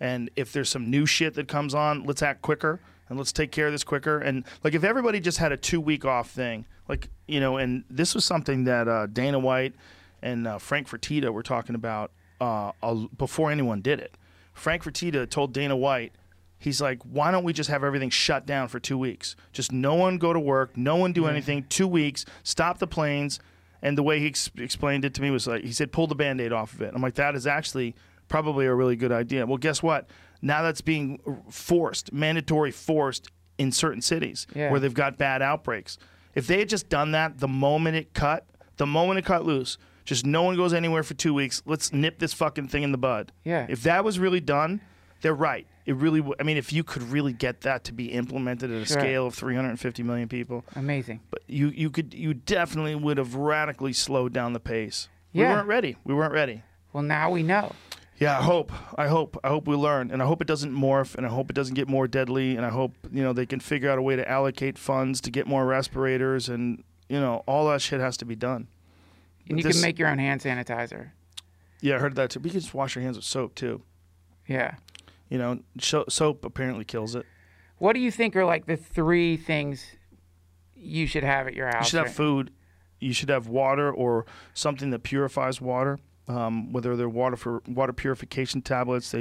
And 0.00 0.31
if 0.36 0.52
there's 0.52 0.68
some 0.68 0.90
new 0.90 1.06
shit 1.06 1.34
that 1.34 1.48
comes 1.48 1.74
on, 1.74 2.05
let's 2.05 2.23
act 2.23 2.42
quicker 2.42 2.81
and 3.08 3.18
let's 3.18 3.32
take 3.32 3.52
care 3.52 3.66
of 3.66 3.73
this 3.73 3.84
quicker. 3.84 4.18
And 4.18 4.44
like 4.62 4.74
if 4.74 4.84
everybody 4.84 5.20
just 5.20 5.39
had 5.39 5.52
a 5.52 5.56
two 5.56 5.81
week 5.81 6.05
off 6.05 6.31
thing, 6.31 6.66
like 6.89 7.08
you 7.26 7.40
know, 7.40 7.56
and 7.56 7.84
this 7.89 8.14
was 8.14 8.24
something 8.24 8.64
that 8.64 8.89
uh, 8.89 9.06
Dana 9.06 9.39
White 9.39 9.74
and 10.23 10.47
uh, 10.47 10.58
Frank 10.58 10.89
Fertitta 10.89 11.32
were 11.32 11.42
talking 11.42 11.74
about 11.74 12.10
uh, 12.40 12.73
before 13.16 13.50
anyone 13.50 13.81
did 13.81 14.00
it. 14.00 14.16
Frank 14.52 14.82
Fertitta 14.84 15.28
told 15.28 15.52
Dana 15.52 15.76
White, 15.76 16.12
he's 16.58 16.81
like, 16.81 17.02
why 17.02 17.31
don't 17.31 17.44
we 17.44 17.52
just 17.52 17.70
have 17.70 17.84
everything 17.84 18.10
shut 18.10 18.47
down 18.47 18.68
for 18.68 18.78
two 18.78 18.97
weeks? 18.97 19.36
Just 19.52 19.73
no 19.73 19.94
one 19.94 20.18
go 20.18 20.32
to 20.32 20.40
work, 20.40 20.76
no 20.76 20.97
one 20.97 21.12
do 21.12 21.26
anything. 21.26 21.64
Two 21.68 21.89
weeks, 21.89 22.24
stop 22.42 22.78
the 22.78 22.86
planes. 22.86 23.40
And 23.82 23.98
the 23.98 24.02
way 24.02 24.18
he 24.18 24.28
ex- 24.28 24.50
explained 24.56 25.05
it 25.05 25.12
to 25.14 25.23
me 25.23 25.31
was 25.31 25.47
like, 25.47 25.62
he 25.62 25.73
said, 25.73 25.92
pull 25.92 26.06
the 26.06 26.14
band 26.14 26.40
aid 26.40 26.52
off 26.52 26.73
of 26.73 26.81
it. 26.81 26.92
I'm 26.94 27.02
like, 27.02 27.16
that 27.16 27.34
is 27.34 27.47
actually 27.47 27.94
probably 28.28 28.67
a 28.67 28.75
really 28.75 28.97
good 28.97 29.12
idea. 29.12 29.47
Well, 29.47 29.59
guess 29.59 29.83
what? 29.83 30.09
Now 30.43 30.62
that's 30.62 30.81
being 30.81 31.19
forced, 31.51 32.12
mandatory 32.12 32.70
forced 32.70 33.28
in 33.59 33.73
certain 33.73 34.03
cities 34.03 34.47
Yeah. 34.55 34.70
where 34.70 34.81
they've 34.81 34.93
got 34.93 35.17
bad 35.17 35.43
outbreaks. 35.43 35.99
If 36.35 36.47
they 36.47 36.59
had 36.59 36.69
just 36.69 36.89
done 36.89 37.12
that 37.12 37.39
the 37.39 37.49
moment 37.49 37.97
it 37.97 38.12
cut, 38.15 38.47
the 38.77 38.86
moment 38.86 39.19
it 39.20 39.25
cut 39.25 39.44
loose, 39.44 39.78
just 40.05 40.27
no 40.27 40.43
one 40.43 40.57
goes 40.57 40.75
anywhere 40.75 41.03
for 41.03 41.15
two 41.15 41.33
weeks. 41.33 41.62
Let's 41.65 41.93
nip 41.93 42.19
this 42.19 42.35
fucking 42.35 42.69
thing 42.69 42.83
in 42.83 42.93
the 42.93 42.99
bud. 42.99 43.33
Yeah. 43.44 43.67
If 43.69 43.85
that 43.85 44.05
was 44.05 44.19
really 44.19 44.41
done, 44.41 44.81
they're 45.23 45.33
right. 45.35 45.67
It 45.86 45.94
really. 45.97 46.20
W- 46.20 46.35
I 46.41 46.43
mean, 46.43 46.57
if 46.57 46.73
you 46.73 46.83
could 46.83 47.03
really 47.03 47.33
get 47.33 47.61
that 47.62 47.85
to 47.85 47.93
be 47.93 48.07
implemented 48.07 48.70
at 48.70 48.83
a 48.83 48.86
Sure. 48.86 49.01
scale 49.01 49.27
of 49.27 49.35
350 49.35 50.03
million 50.03 50.28
people, 50.28 50.65
Amazing. 50.77 51.20
but 51.31 51.43
you 51.47 51.69
you 51.69 51.91
could 51.91 52.12
you 52.15 52.35
definitely 52.35 52.94
would 52.94 53.17
have 53.19 53.35
radically 53.35 53.93
slowed 53.93 54.33
down 54.33 54.53
the 54.55 54.61
pace. 54.61 55.09
Yeah. 55.33 55.49
We 55.51 55.55
weren't 55.55 55.69
ready. 55.69 55.97
We 56.05 56.15
weren't 56.15 56.33
ready. 56.33 56.62
Well, 56.93 57.03
now 57.03 57.31
we 57.31 57.43
know. 57.43 57.73
Yeah, 58.18 58.39
I 58.39 58.43
hope. 58.43 58.70
I 58.97 59.09
hope. 59.09 59.39
I 59.43 59.49
hope 59.49 59.67
we 59.67 59.75
learn, 59.76 60.10
and 60.10 60.23
I 60.23 60.26
hope 60.26 60.41
it 60.41 60.47
doesn't 60.47 60.73
morph, 60.73 61.15
and 61.17 61.26
I 61.26 61.28
hope 61.28 61.51
it 61.51 61.55
doesn't 61.55 61.75
get 61.75 61.89
more 61.89 62.07
deadly, 62.07 62.57
and 62.57 62.65
I 62.65 62.70
hope 62.70 62.93
you 63.12 63.23
know 63.23 63.33
they 63.33 63.47
can 63.47 63.60
figure 63.60 63.91
out 63.91 63.99
a 63.99 64.02
way 64.02 64.15
to 64.17 64.28
allocate 64.28 64.78
funds 64.78 65.20
to 65.23 65.31
get 65.31 65.47
more 65.47 65.67
respirators, 65.67 66.49
and 66.49 66.84
you 67.09 67.20
know 67.20 67.43
all 67.47 67.68
that 67.68 67.83
shit 67.83 68.01
has 68.01 68.17
to 68.18 68.25
be 68.25 68.36
done. 68.36 68.68
And 69.49 69.59
you 69.59 69.65
This- 69.65 69.76
can 69.76 69.83
make 69.83 69.99
your 69.99 70.09
own 70.09 70.18
hand 70.18 70.41
sanitizer. 70.41 71.10
Yeah, 71.81 71.97
I 71.97 71.99
heard 71.99 72.15
that 72.15 72.31
too. 72.31 72.41
We 72.41 72.51
can 72.51 72.60
just 72.60 72.73
wash 72.73 72.97
our 72.97 73.02
hands 73.02 73.17
with 73.17 73.26
soap 73.26 73.55
too. 73.57 73.83
Yeah. 74.47 74.76
You 75.28 75.39
know, 75.39 75.60
soap 75.78 76.44
apparently 76.44 76.84
kills 76.84 77.15
it. 77.15 77.26
What 77.78 77.94
do 77.94 78.01
you 78.01 78.10
think 78.10 78.36
are 78.36 78.44
like 78.44 78.67
the 78.67 78.76
three 78.76 79.36
things 79.36 79.84
you 80.76 81.07
should 81.07 81.25
have 81.25 81.47
at 81.47 81.55
your 81.55 81.67
house? 81.67 81.86
You 81.86 81.99
should 81.99 82.07
have 82.07 82.15
food. 82.15 82.52
You 83.01 83.12
should 83.12 83.28
have 83.28 83.49
water 83.49 83.93
or 83.93 84.25
something 84.55 84.91
that 84.91 85.02
purifies 85.02 85.60
water. 85.60 85.99
Um, 86.27 86.73
whether 86.73 86.97
they're 86.97 87.09
water 87.09 87.36
for 87.36 87.62
water 87.67 87.93
purification 87.93 88.62
tablets, 88.62 89.11
they 89.11 89.20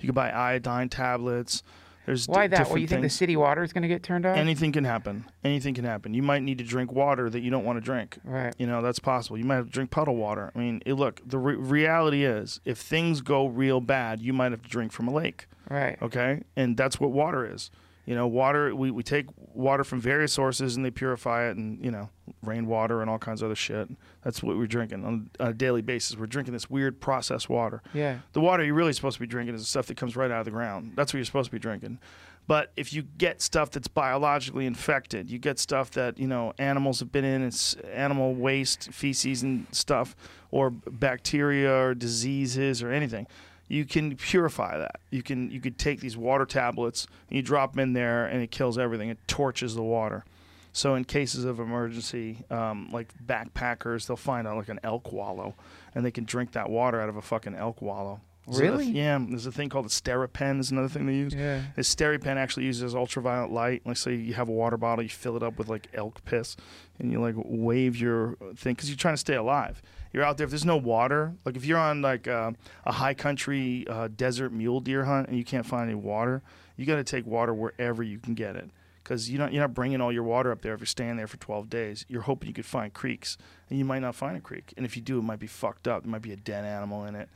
you 0.00 0.06
can 0.06 0.12
buy 0.12 0.30
iodine 0.30 0.88
tablets. 0.88 1.62
There's 2.06 2.28
Why 2.28 2.46
d- 2.46 2.56
that? 2.56 2.68
Well, 2.68 2.78
you 2.78 2.86
think 2.86 3.02
the 3.02 3.08
city 3.08 3.34
water 3.34 3.62
is 3.62 3.72
going 3.72 3.82
to 3.82 3.88
get 3.88 4.02
turned 4.02 4.26
off? 4.26 4.36
Anything 4.36 4.72
can 4.72 4.84
happen. 4.84 5.24
Anything 5.42 5.74
can 5.74 5.84
happen. 5.84 6.12
You 6.12 6.22
might 6.22 6.42
need 6.42 6.58
to 6.58 6.64
drink 6.64 6.92
water 6.92 7.30
that 7.30 7.40
you 7.40 7.50
don't 7.50 7.64
want 7.64 7.78
to 7.78 7.80
drink. 7.80 8.18
Right. 8.24 8.54
You 8.58 8.66
know, 8.66 8.82
that's 8.82 8.98
possible. 8.98 9.38
You 9.38 9.44
might 9.44 9.56
have 9.56 9.66
to 9.66 9.72
drink 9.72 9.90
puddle 9.90 10.16
water. 10.16 10.52
I 10.54 10.58
mean, 10.58 10.82
it, 10.84 10.94
look, 10.94 11.22
the 11.26 11.38
re- 11.38 11.54
reality 11.54 12.24
is 12.24 12.60
if 12.64 12.78
things 12.78 13.22
go 13.22 13.46
real 13.46 13.80
bad, 13.80 14.20
you 14.20 14.32
might 14.32 14.52
have 14.52 14.62
to 14.62 14.68
drink 14.68 14.92
from 14.92 15.08
a 15.08 15.12
lake. 15.14 15.46
Right. 15.70 15.96
Okay? 16.02 16.42
And 16.56 16.76
that's 16.76 17.00
what 17.00 17.10
water 17.10 17.50
is. 17.50 17.70
You 18.06 18.14
know, 18.14 18.26
water, 18.26 18.74
we, 18.74 18.90
we 18.90 19.02
take 19.02 19.26
water 19.54 19.82
from 19.82 20.00
various 20.00 20.32
sources 20.32 20.76
and 20.76 20.84
they 20.84 20.90
purify 20.90 21.48
it 21.48 21.56
and, 21.56 21.82
you 21.82 21.90
know, 21.90 22.10
rainwater 22.42 23.00
and 23.00 23.10
all 23.10 23.18
kinds 23.18 23.40
of 23.40 23.46
other 23.46 23.54
shit. 23.54 23.88
That's 24.22 24.42
what 24.42 24.56
we're 24.56 24.66
drinking 24.66 25.04
on 25.04 25.30
a 25.40 25.54
daily 25.54 25.80
basis. 25.80 26.16
We're 26.16 26.26
drinking 26.26 26.52
this 26.52 26.68
weird 26.68 27.00
processed 27.00 27.48
water. 27.48 27.82
Yeah. 27.94 28.18
The 28.32 28.40
water 28.40 28.62
you're 28.62 28.74
really 28.74 28.92
supposed 28.92 29.14
to 29.14 29.20
be 29.20 29.26
drinking 29.26 29.54
is 29.54 29.62
the 29.62 29.66
stuff 29.66 29.86
that 29.86 29.96
comes 29.96 30.16
right 30.16 30.30
out 30.30 30.40
of 30.40 30.44
the 30.44 30.50
ground. 30.50 30.92
That's 30.96 31.12
what 31.12 31.18
you're 31.18 31.24
supposed 31.24 31.46
to 31.46 31.52
be 31.52 31.58
drinking. 31.58 31.98
But 32.46 32.72
if 32.76 32.92
you 32.92 33.02
get 33.02 33.40
stuff 33.40 33.70
that's 33.70 33.88
biologically 33.88 34.66
infected, 34.66 35.30
you 35.30 35.38
get 35.38 35.58
stuff 35.58 35.92
that 35.92 36.18
you 36.18 36.26
know 36.26 36.52
animals 36.58 37.00
have 37.00 37.10
been 37.10 37.24
in, 37.24 37.42
it's 37.42 37.74
animal 37.92 38.34
waste, 38.34 38.92
feces, 38.92 39.42
and 39.42 39.66
stuff, 39.72 40.14
or 40.50 40.70
bacteria 40.70 41.72
or 41.72 41.94
diseases 41.94 42.82
or 42.82 42.92
anything. 42.92 43.26
You 43.68 43.84
can 43.84 44.16
purify 44.16 44.78
that. 44.78 45.00
You 45.10 45.22
can 45.22 45.50
you 45.50 45.60
could 45.60 45.78
take 45.78 46.00
these 46.00 46.16
water 46.16 46.44
tablets 46.46 47.06
and 47.28 47.36
you 47.36 47.42
drop 47.42 47.72
them 47.72 47.80
in 47.80 47.92
there, 47.94 48.26
and 48.26 48.42
it 48.42 48.50
kills 48.50 48.78
everything. 48.78 49.08
It 49.08 49.18
torches 49.26 49.74
the 49.74 49.82
water. 49.82 50.24
So 50.72 50.96
in 50.96 51.04
cases 51.04 51.44
of 51.44 51.60
emergency, 51.60 52.44
um, 52.50 52.90
like 52.92 53.08
backpackers, 53.24 54.06
they'll 54.06 54.16
find 54.16 54.46
out 54.46 54.56
like 54.56 54.68
an 54.68 54.80
elk 54.82 55.12
wallow, 55.12 55.54
and 55.94 56.04
they 56.04 56.10
can 56.10 56.24
drink 56.24 56.52
that 56.52 56.68
water 56.68 57.00
out 57.00 57.08
of 57.08 57.16
a 57.16 57.22
fucking 57.22 57.54
elk 57.54 57.80
wallow. 57.80 58.20
So 58.50 58.58
the- 58.58 58.62
Really? 58.64 58.86
yeah. 58.90 59.18
There's 59.26 59.46
a 59.46 59.52
thing 59.52 59.70
called 59.70 59.86
a 59.86 59.88
Steripen. 59.88 60.60
Is 60.60 60.70
another 60.70 60.88
thing 60.88 61.06
they 61.06 61.14
use. 61.14 61.32
Yeah. 61.34 61.62
This 61.76 61.94
Steripen 61.94 62.36
actually 62.36 62.66
uses 62.66 62.94
ultraviolet 62.94 63.50
light. 63.50 63.82
Like, 63.86 63.96
say 63.96 64.14
you 64.16 64.34
have 64.34 64.48
a 64.48 64.52
water 64.52 64.76
bottle, 64.76 65.02
you 65.02 65.08
fill 65.08 65.36
it 65.36 65.42
up 65.42 65.56
with 65.58 65.68
like 65.68 65.88
elk 65.94 66.22
piss, 66.26 66.56
and 66.98 67.10
you 67.10 67.20
like 67.20 67.34
wave 67.38 67.96
your 67.96 68.34
thing 68.56 68.74
because 68.74 68.90
you're 68.90 68.98
trying 68.98 69.14
to 69.14 69.18
stay 69.18 69.36
alive. 69.36 69.80
You're 70.14 70.22
out 70.22 70.38
there. 70.38 70.44
If 70.44 70.50
there's 70.50 70.64
no 70.64 70.76
water, 70.76 71.34
like 71.44 71.56
if 71.56 71.64
you're 71.64 71.76
on 71.78 72.00
like 72.00 72.28
uh, 72.28 72.52
a 72.86 72.92
high 72.92 73.14
country 73.14 73.84
uh, 73.88 74.08
desert 74.14 74.52
mule 74.52 74.78
deer 74.80 75.04
hunt 75.04 75.28
and 75.28 75.36
you 75.36 75.44
can't 75.44 75.66
find 75.66 75.90
any 75.90 75.98
water, 75.98 76.40
you 76.76 76.86
got 76.86 76.96
to 76.96 77.04
take 77.04 77.26
water 77.26 77.52
wherever 77.52 78.00
you 78.02 78.20
can 78.20 78.34
get 78.34 78.54
it 78.54 78.70
because 79.02 79.28
you're 79.28 79.40
not 79.40 79.52
you're 79.52 79.60
not 79.62 79.74
bringing 79.74 80.00
all 80.00 80.12
your 80.12 80.22
water 80.22 80.50
up 80.50 80.62
there 80.62 80.72
if 80.72 80.80
you're 80.80 80.86
staying 80.86 81.16
there 81.16 81.26
for 81.26 81.36
12 81.36 81.68
days. 81.68 82.06
You're 82.08 82.22
hoping 82.22 82.48
you 82.48 82.54
could 82.54 82.64
find 82.64 82.92
creeks, 82.94 83.36
and 83.68 83.78
you 83.78 83.84
might 83.84 83.98
not 83.98 84.14
find 84.14 84.36
a 84.36 84.40
creek. 84.40 84.72
And 84.76 84.86
if 84.86 84.94
you 84.96 85.02
do, 85.02 85.18
it 85.18 85.22
might 85.22 85.40
be 85.40 85.48
fucked 85.48 85.88
up. 85.88 86.04
There 86.04 86.10
might 86.10 86.22
be 86.22 86.32
a 86.32 86.36
dead 86.36 86.64
animal 86.64 87.04
in 87.06 87.16
it, 87.16 87.28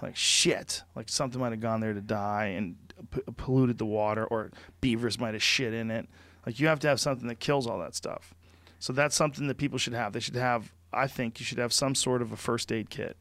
like 0.00 0.16
shit. 0.16 0.82
Like 0.96 1.10
something 1.10 1.38
might 1.38 1.52
have 1.52 1.60
gone 1.60 1.80
there 1.80 1.92
to 1.92 2.00
die 2.00 2.46
and 2.56 2.76
p- 3.10 3.20
polluted 3.36 3.76
the 3.76 3.86
water, 3.86 4.24
or 4.24 4.50
beavers 4.80 5.18
might 5.18 5.34
have 5.34 5.42
shit 5.42 5.72
in 5.74 5.90
it. 5.90 6.08
Like 6.46 6.58
you 6.58 6.66
have 6.66 6.80
to 6.80 6.88
have 6.88 6.98
something 6.98 7.28
that 7.28 7.40
kills 7.40 7.66
all 7.66 7.78
that 7.80 7.94
stuff. 7.94 8.34
So 8.78 8.94
that's 8.94 9.14
something 9.14 9.46
that 9.48 9.58
people 9.58 9.78
should 9.78 9.92
have. 9.92 10.12
They 10.12 10.20
should 10.20 10.34
have. 10.34 10.72
I 10.92 11.06
think 11.06 11.40
you 11.40 11.46
should 11.46 11.58
have 11.58 11.72
some 11.72 11.94
sort 11.94 12.22
of 12.22 12.32
a 12.32 12.36
first 12.36 12.70
aid 12.72 12.90
kit, 12.90 13.16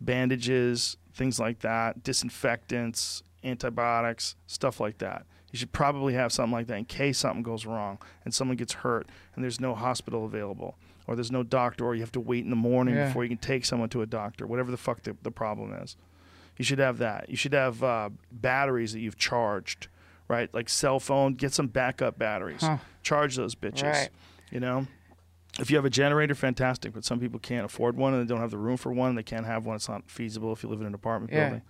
bandages, 0.00 0.96
things 1.14 1.38
like 1.38 1.60
that, 1.60 2.02
disinfectants, 2.02 3.22
antibiotics, 3.44 4.36
stuff 4.46 4.80
like 4.80 4.98
that. 4.98 5.26
You 5.52 5.58
should 5.58 5.72
probably 5.72 6.14
have 6.14 6.32
something 6.32 6.52
like 6.52 6.66
that 6.68 6.78
in 6.78 6.84
case 6.86 7.18
something 7.18 7.42
goes 7.42 7.66
wrong 7.66 7.98
and 8.24 8.32
someone 8.32 8.56
gets 8.56 8.72
hurt 8.72 9.06
and 9.34 9.44
there's 9.44 9.60
no 9.60 9.74
hospital 9.74 10.24
available 10.24 10.76
or 11.06 11.14
there's 11.14 11.30
no 11.32 11.42
doctor 11.42 11.84
or 11.84 11.94
you 11.94 12.00
have 12.00 12.12
to 12.12 12.20
wait 12.20 12.44
in 12.44 12.50
the 12.50 12.56
morning 12.56 12.94
Yeah. 12.94 13.06
before 13.08 13.22
you 13.24 13.28
can 13.28 13.36
take 13.38 13.64
someone 13.66 13.90
to 13.90 14.00
a 14.02 14.06
doctor, 14.06 14.46
whatever 14.46 14.70
the 14.70 14.76
fuck 14.78 15.02
the, 15.02 15.14
the 15.22 15.30
problem 15.30 15.72
is. 15.74 15.96
You 16.56 16.64
should 16.64 16.78
have 16.78 16.98
that. 16.98 17.28
You 17.28 17.36
should 17.36 17.52
have 17.52 17.82
uh, 17.82 18.10
batteries 18.30 18.92
that 18.94 19.00
you've 19.00 19.18
charged, 19.18 19.88
right? 20.28 20.52
Like 20.54 20.68
cell 20.70 21.00
phone, 21.00 21.34
get 21.34 21.52
some 21.52 21.66
backup 21.66 22.18
batteries. 22.18 22.60
Huh. 22.62 22.78
Charge 23.02 23.36
those 23.36 23.54
bitches. 23.54 23.82
Right. 23.82 24.08
You 24.50 24.60
know? 24.60 24.86
If 25.60 25.70
you 25.70 25.76
have 25.76 25.84
a 25.84 25.90
generator, 25.90 26.34
fantastic. 26.34 26.92
But 26.94 27.04
some 27.04 27.20
people 27.20 27.38
can't 27.38 27.64
afford 27.64 27.96
one 27.96 28.14
and 28.14 28.22
they 28.22 28.32
don't 28.32 28.40
have 28.40 28.50
the 28.50 28.58
room 28.58 28.76
for 28.76 28.92
one. 28.92 29.14
They 29.14 29.22
can't 29.22 29.46
have 29.46 29.66
one. 29.66 29.76
It's 29.76 29.88
not 29.88 30.10
feasible 30.10 30.52
if 30.52 30.62
you 30.62 30.68
live 30.68 30.80
in 30.80 30.86
an 30.86 30.94
apartment 30.94 31.32
Yeah. 31.32 31.44
building. 31.44 31.62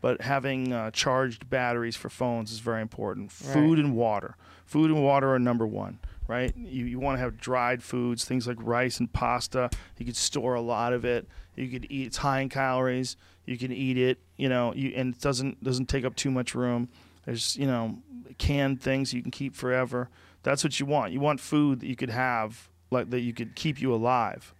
But 0.00 0.20
having 0.20 0.72
uh, 0.72 0.90
charged 0.90 1.48
batteries 1.48 1.96
for 1.96 2.10
phones 2.10 2.52
is 2.52 2.58
very 2.60 2.82
important. 2.82 3.32
Right. 3.42 3.54
Food 3.54 3.78
and 3.78 3.96
water. 3.96 4.36
Food 4.66 4.90
and 4.90 5.02
water 5.02 5.32
are 5.34 5.38
number 5.38 5.66
one, 5.66 5.98
right? 6.28 6.54
You, 6.56 6.84
you 6.84 6.98
want 7.00 7.16
to 7.16 7.20
have 7.20 7.38
dried 7.40 7.82
foods, 7.82 8.24
things 8.24 8.46
like 8.46 8.58
rice 8.60 9.00
and 9.00 9.10
pasta. 9.12 9.70
You 9.98 10.04
could 10.04 10.16
store 10.16 10.54
a 10.54 10.60
lot 10.60 10.92
of 10.92 11.04
it. 11.06 11.26
You 11.56 11.68
could 11.68 11.86
eat. 11.90 12.08
It's 12.08 12.18
high 12.18 12.40
in 12.40 12.50
calories. 12.50 13.16
You 13.46 13.56
can 13.56 13.72
eat 13.72 13.96
it, 13.96 14.18
you 14.36 14.48
know, 14.48 14.74
you, 14.74 14.92
and 14.94 15.14
it 15.14 15.20
doesn't 15.22 15.62
doesn't 15.64 15.86
take 15.86 16.04
up 16.04 16.16
too 16.16 16.30
much 16.30 16.54
room. 16.54 16.88
There's, 17.24 17.56
you 17.56 17.66
know, 17.66 17.98
canned 18.38 18.80
things 18.82 19.12
you 19.14 19.22
can 19.22 19.30
keep 19.30 19.54
forever. 19.54 20.08
That's 20.42 20.62
what 20.64 20.78
you 20.80 20.86
want. 20.86 21.12
You 21.12 21.20
want 21.20 21.40
food 21.40 21.80
that 21.80 21.86
you 21.86 21.96
could 21.96 22.10
have, 22.10 22.68
like 22.90 23.10
that 23.10 23.20
you 23.20 23.32
could 23.32 23.54
keep 23.54 23.80
you 23.80 23.92
alive. 23.94 24.54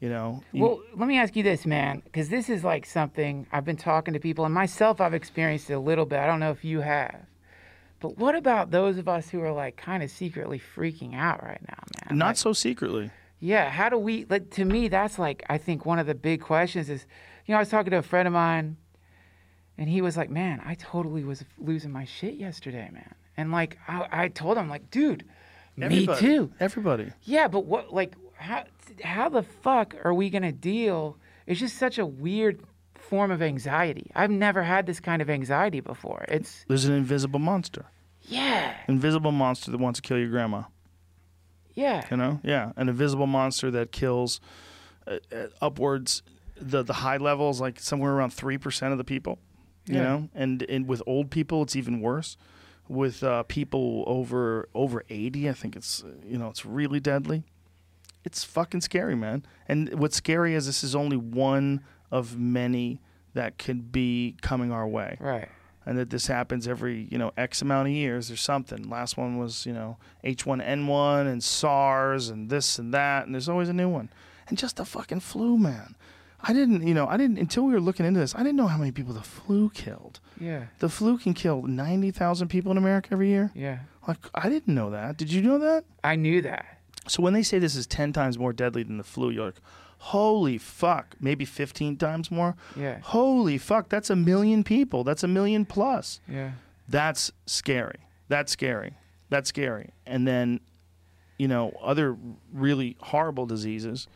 You 0.00 0.08
know. 0.10 0.42
You- 0.52 0.62
Well, 0.64 0.80
let 0.96 1.08
me 1.08 1.18
ask 1.18 1.34
you 1.36 1.42
this, 1.42 1.64
man, 1.64 2.02
because 2.04 2.28
this 2.28 2.48
is 2.50 2.62
like 2.64 2.84
something 2.84 3.46
I've 3.52 3.64
been 3.64 3.76
talking 3.76 4.12
to 4.14 4.20
people, 4.20 4.44
and 4.44 4.52
myself, 4.54 5.00
I've 5.00 5.14
experienced 5.14 5.70
it 5.70 5.74
a 5.74 5.78
little 5.78 6.04
bit. 6.04 6.18
I 6.18 6.26
don't 6.26 6.40
know 6.40 6.50
if 6.50 6.64
you 6.64 6.80
have. 6.80 7.26
But 8.00 8.18
what 8.18 8.34
about 8.34 8.70
those 8.70 8.98
of 8.98 9.08
us 9.08 9.30
who 9.30 9.40
are 9.40 9.52
like 9.52 9.76
kind 9.76 10.02
of 10.02 10.10
secretly 10.10 10.60
freaking 10.76 11.14
out 11.14 11.42
right 11.42 11.60
now, 11.66 11.82
man? 12.10 12.18
not 12.18 12.26
Like, 12.26 12.36
so 12.36 12.52
secretly. 12.52 13.10
Yeah, 13.40 13.70
how 13.70 13.88
do 13.88 13.96
we 13.98 14.24
like 14.26 14.50
to 14.52 14.64
me 14.64 14.88
that's 14.88 15.18
like 15.18 15.42
I 15.48 15.58
think 15.58 15.86
one 15.86 15.98
of 15.98 16.06
the 16.06 16.14
big 16.14 16.40
questions 16.42 16.90
is 16.90 17.06
you 17.46 17.52
know, 17.52 17.58
I 17.58 17.60
was 17.60 17.68
talking 17.70 17.90
to 17.92 17.98
a 17.98 18.02
friend 18.02 18.26
of 18.26 18.32
mine 18.34 18.76
and 19.78 19.88
he 19.88 20.02
was 20.02 20.16
like, 20.16 20.28
Man, 20.30 20.60
I 20.64 20.74
totally 20.74 21.24
was 21.24 21.44
losing 21.58 21.92
my 21.92 22.04
shit 22.04 22.34
yesterday, 22.34 22.90
man. 22.92 23.14
And 23.36 23.52
like 23.52 23.78
I, 23.88 24.06
I 24.12 24.28
told 24.28 24.56
him, 24.58 24.68
like, 24.68 24.90
dude, 24.90 25.24
me 25.76 26.06
too. 26.18 26.50
Everybody. 26.60 27.12
Yeah, 27.22 27.48
but 27.48 27.64
what 27.66 27.92
like 27.92 28.14
how 28.34 28.64
how 29.02 29.28
the 29.28 29.42
fuck 29.42 29.94
are 30.04 30.14
we 30.14 30.30
gonna 30.30 30.52
deal? 30.52 31.16
It's 31.46 31.60
just 31.60 31.76
such 31.76 31.98
a 31.98 32.06
weird 32.06 32.60
form 32.94 33.30
of 33.30 33.42
anxiety. 33.42 34.10
I've 34.14 34.30
never 34.30 34.62
had 34.62 34.86
this 34.86 35.00
kind 35.00 35.20
of 35.20 35.28
anxiety 35.28 35.80
before. 35.80 36.24
It's 36.28 36.64
There's 36.68 36.84
an 36.86 36.94
invisible 36.94 37.38
monster. 37.38 37.84
yeah, 38.22 38.74
Invisible 38.88 39.32
monster 39.32 39.70
that 39.70 39.78
wants 39.78 40.00
to 40.00 40.02
kill 40.08 40.18
your 40.18 40.30
grandma. 40.30 40.62
yeah. 41.74 42.04
You 42.10 42.16
know, 42.16 42.40
yeah, 42.42 42.72
an 42.76 42.88
invisible 42.88 43.26
monster 43.26 43.70
that 43.72 43.92
kills 43.92 44.40
uh, 45.06 45.18
uh, 45.34 45.46
upwards 45.60 46.22
the 46.56 46.82
the 46.82 46.92
high 46.94 47.16
levels, 47.18 47.60
like 47.60 47.80
somewhere 47.80 48.12
around 48.12 48.30
three 48.30 48.58
percent 48.58 48.92
of 48.92 48.98
the 48.98 49.04
people. 49.04 49.38
You 49.86 49.96
Yeah. 49.96 50.02
know, 50.02 50.28
and 50.34 50.62
and 50.62 50.86
with 50.88 51.02
old 51.06 51.30
people, 51.30 51.62
it's 51.62 51.76
even 51.76 52.00
worse. 52.00 52.36
With 52.88 53.22
uh, 53.24 53.44
people 53.44 54.04
over 54.06 54.68
over 54.74 55.04
eighty, 55.08 55.48
I 55.48 55.52
think 55.54 55.74
it's 55.74 56.04
you 56.26 56.36
know 56.38 56.48
it's 56.48 56.66
really 56.66 57.00
deadly. 57.00 57.44
It's 58.24 58.44
fucking 58.44 58.82
scary, 58.82 59.14
man. 59.14 59.44
And 59.68 59.98
what's 59.98 60.16
scary 60.16 60.54
is 60.54 60.66
this 60.66 60.84
is 60.84 60.94
only 60.94 61.16
one 61.16 61.82
of 62.10 62.38
many 62.38 63.00
that 63.34 63.58
could 63.58 63.90
be 63.90 64.36
coming 64.42 64.70
our 64.70 64.86
way 64.86 65.16
Right. 65.20 65.48
and 65.84 65.98
that 65.98 66.08
this 66.10 66.26
happens 66.28 66.68
every 66.68 67.08
you 67.10 67.18
know 67.18 67.32
X 67.36 67.62
amount 67.62 67.88
of 67.88 67.94
years 67.94 68.30
or 68.30 68.36
something. 68.36 68.88
Last 68.88 69.16
one 69.16 69.38
was 69.38 69.64
you 69.66 69.72
know 69.72 69.96
H1N1 70.22 71.26
and 71.26 71.42
SARS 71.42 72.28
and 72.28 72.50
this 72.50 72.78
and 72.78 72.92
that, 72.94 73.24
and 73.26 73.34
there's 73.34 73.48
always 73.48 73.68
a 73.70 73.74
new 73.74 73.88
one. 73.88 74.10
And 74.48 74.58
just 74.58 74.76
the 74.76 74.84
fucking 74.84 75.20
flu, 75.20 75.56
man. 75.56 75.94
I 76.46 76.52
didn't, 76.52 76.86
you 76.86 76.94
know, 76.94 77.06
I 77.06 77.16
didn't 77.16 77.38
until 77.38 77.64
we 77.64 77.72
were 77.72 77.80
looking 77.80 78.04
into 78.06 78.20
this. 78.20 78.34
I 78.34 78.38
didn't 78.38 78.56
know 78.56 78.66
how 78.66 78.76
many 78.76 78.92
people 78.92 79.14
the 79.14 79.22
flu 79.22 79.70
killed. 79.70 80.20
Yeah. 80.38 80.66
The 80.78 80.88
flu 80.88 81.16
can 81.18 81.32
kill 81.34 81.62
ninety 81.62 82.10
thousand 82.10 82.48
people 82.48 82.70
in 82.70 82.78
America 82.78 83.08
every 83.12 83.28
year. 83.28 83.50
Yeah. 83.54 83.78
Like 84.06 84.18
I 84.34 84.48
didn't 84.48 84.74
know 84.74 84.90
that. 84.90 85.16
Did 85.16 85.32
you 85.32 85.40
know 85.42 85.58
that? 85.58 85.84
I 86.02 86.16
knew 86.16 86.42
that. 86.42 86.66
So 87.08 87.22
when 87.22 87.32
they 87.32 87.42
say 87.42 87.58
this 87.58 87.74
is 87.74 87.86
ten 87.86 88.12
times 88.12 88.38
more 88.38 88.52
deadly 88.52 88.82
than 88.82 88.98
the 88.98 89.04
flu, 89.04 89.30
you're 89.30 89.46
like, 89.46 89.60
holy 89.98 90.58
fuck, 90.58 91.16
maybe 91.20 91.44
fifteen 91.44 91.96
times 91.96 92.30
more. 92.30 92.56
Yeah. 92.76 92.98
Holy 93.02 93.58
fuck, 93.58 93.88
that's 93.88 94.10
a 94.10 94.16
million 94.16 94.64
people. 94.64 95.04
That's 95.04 95.22
a 95.22 95.28
million 95.28 95.64
plus. 95.64 96.20
Yeah. 96.28 96.52
That's 96.88 97.32
scary. 97.46 98.00
That's 98.28 98.52
scary. 98.52 98.94
That's 99.30 99.48
scary. 99.48 99.90
And 100.06 100.28
then, 100.28 100.60
you 101.38 101.48
know, 101.48 101.76
other 101.82 102.16
really 102.52 102.96
horrible 103.00 103.46
diseases 103.46 104.06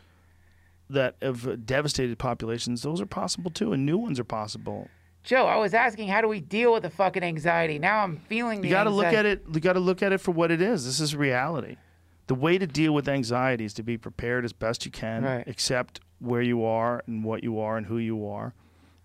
that 0.91 1.17
have 1.23 1.67
devastated 1.67 2.19
populations, 2.19 2.83
those 2.83 3.01
are 3.01 3.07
possible 3.07 3.51
too, 3.51 3.73
and 3.73 3.85
new 3.85 3.99
ones 3.99 4.19
are 4.19 4.25
possible. 4.25 4.89
Joe, 5.25 5.47
I 5.47 5.57
was 5.57 5.75
asking 5.75 6.09
how 6.09 6.21
do 6.23 6.29
we 6.29 6.41
deal 6.41 6.73
with 6.73 6.83
the 6.85 6.91
fucking 6.91 7.23
anxiety? 7.23 7.79
Now 7.79 8.03
I'm 8.03 8.17
feeling 8.29 8.61
the 8.63 8.69
You 8.69 8.75
got 8.75 8.85
to 8.85 8.91
look 8.91 9.07
at 9.07 9.27
it. 9.27 9.43
You 9.53 9.61
got 9.61 9.75
to 9.75 9.81
look 9.81 10.03
at 10.03 10.13
it 10.13 10.19
for 10.19 10.31
what 10.33 10.51
it 10.51 10.63
is. 10.63 10.87
This 10.87 11.01
is 11.01 11.15
reality. 11.15 11.77
The 12.29 12.35
way 12.35 12.57
to 12.59 12.67
deal 12.67 12.93
with 12.95 13.09
anxiety 13.09 13.65
is 13.65 13.75
to 13.75 13.83
be 13.83 13.97
prepared 13.99 14.45
as 14.45 14.53
best 14.53 14.85
you 14.85 14.91
can, 14.91 15.25
Right. 15.25 15.47
accept 15.49 16.01
where 16.19 16.43
you 16.43 16.65
are 16.65 17.03
and 17.07 17.25
what 17.25 17.43
you 17.43 17.59
are 17.59 17.77
and 17.77 17.87
who 17.87 17.99
you 17.99 18.27
are, 18.27 18.55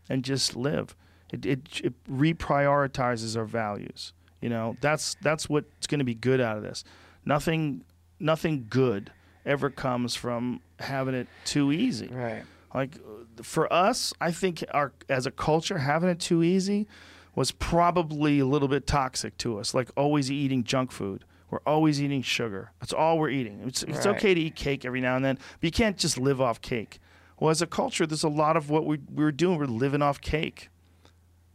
and 0.10 0.24
just 0.24 0.56
live. 0.56 0.96
It 1.32 1.46
it, 1.46 1.82
it 1.84 1.94
reprioritizes 2.10 3.38
our 3.38 3.46
values. 3.46 4.14
You 4.42 4.50
know, 4.50 4.78
that's 4.82 5.16
that's 5.22 5.50
what's 5.50 5.88
going 5.88 6.00
to 6.00 6.06
be 6.06 6.16
good 6.16 6.40
out 6.42 6.58
of 6.58 6.64
this. 6.64 6.84
Nothing 7.26 7.84
nothing 8.20 8.68
good 8.70 9.12
ever 9.46 9.70
comes 9.70 10.16
from 10.16 10.62
having 10.84 11.16
it 11.16 11.28
too 11.46 11.72
easy. 11.72 12.08
Right. 12.08 12.44
Like 12.74 12.98
for 13.42 13.72
us, 13.72 14.14
I 14.22 14.32
think 14.32 14.64
our 14.72 14.94
as 15.10 15.26
a 15.26 15.32
culture 15.32 15.80
having 15.80 16.10
it 16.10 16.20
too 16.20 16.44
easy 16.44 16.88
was 17.36 17.52
probably 17.52 18.40
a 18.40 18.46
little 18.46 18.68
bit 18.68 18.86
toxic 18.86 19.38
to 19.40 19.60
us. 19.60 19.74
Like 19.74 19.90
always 19.98 20.32
eating 20.32 20.64
junk 20.64 20.92
food. 20.92 21.26
We're 21.50 21.60
always 21.68 22.02
eating 22.02 22.24
sugar. 22.24 22.72
That's 22.80 22.94
all 22.94 23.20
we're 23.20 23.30
eating. 23.30 23.62
It's, 23.68 23.84
it's 23.84 24.08
okay 24.08 24.34
to 24.34 24.42
eat 24.42 24.56
cake 24.56 24.86
every 24.86 25.02
now 25.02 25.16
and 25.16 25.24
then, 25.24 25.36
but 25.36 25.64
you 25.64 25.72
can't 25.72 25.98
just 25.98 26.18
live 26.18 26.42
off 26.42 26.62
cake. 26.62 27.00
Well, 27.40 27.52
as 27.52 27.62
a 27.62 27.68
culture, 27.68 28.08
there's 28.08 28.24
a 28.24 28.30
lot 28.30 28.58
of 28.58 28.72
what 28.72 28.86
we, 28.86 29.00
we're 29.12 29.32
doing. 29.32 29.60
We're 29.60 29.66
living 29.66 30.02
off 30.02 30.20
cake. 30.20 30.70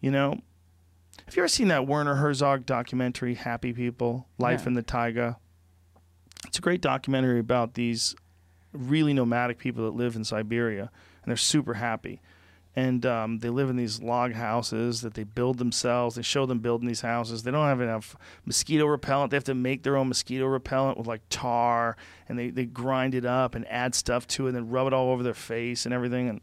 You 0.00 0.12
know? 0.12 0.40
Have 1.26 1.34
you 1.36 1.42
ever 1.42 1.48
seen 1.48 1.68
that 1.68 1.86
Werner 1.86 2.15
Herzog 2.15 2.65
documentary, 2.65 3.34
Happy 3.34 3.73
People, 3.73 4.28
Life 4.39 4.62
Yeah. 4.62 4.68
in 4.68 4.74
the 4.74 4.82
Taiga? 4.82 5.39
It's 6.47 6.58
a 6.58 6.62
great 6.62 6.81
documentary 6.81 7.40
about 7.40 7.74
these 7.74 8.15
really 8.72 9.12
nomadic 9.12 9.58
people 9.58 9.84
that 9.84 9.97
live 9.97 10.16
in 10.16 10.24
Siberia, 10.24 10.90
and 11.22 11.30
they're 11.30 11.36
super 11.36 11.74
happy. 11.74 12.20
And 12.76 13.05
um, 13.06 13.38
they 13.40 13.48
live 13.48 13.70
in 13.70 13.76
these 13.76 14.00
log 14.00 14.34
houses 14.34 15.00
that 15.00 15.14
they 15.14 15.24
build 15.24 15.58
themselves. 15.58 16.14
They 16.14 16.22
show 16.22 16.47
them 16.47 16.60
building 16.60 16.86
these 16.86 17.00
houses. 17.00 17.42
They 17.42 17.50
don't 17.50 17.66
have 17.66 17.80
enough 17.80 18.14
mosquito 18.44 18.86
repellent. 18.86 19.32
They 19.32 19.36
have 19.36 19.44
to 19.44 19.55
make 19.55 19.82
their 19.82 19.97
own 19.97 20.08
mosquito 20.08 20.47
repellent 20.47 20.97
with 20.97 21.08
like 21.08 21.22
tar, 21.28 21.97
and 22.28 22.38
they, 22.38 22.50
they 22.50 22.66
grind 22.66 23.16
it 23.16 23.24
up 23.24 23.56
and 23.56 23.66
add 23.68 23.97
stuff 23.97 24.28
to 24.28 24.47
it, 24.47 24.50
and 24.50 24.56
then 24.56 24.70
rub 24.70 24.86
it 24.86 24.92
all 24.92 25.10
over 25.10 25.24
their 25.24 25.34
face 25.34 25.86
and 25.86 25.94
everything. 25.94 26.28
And 26.28 26.40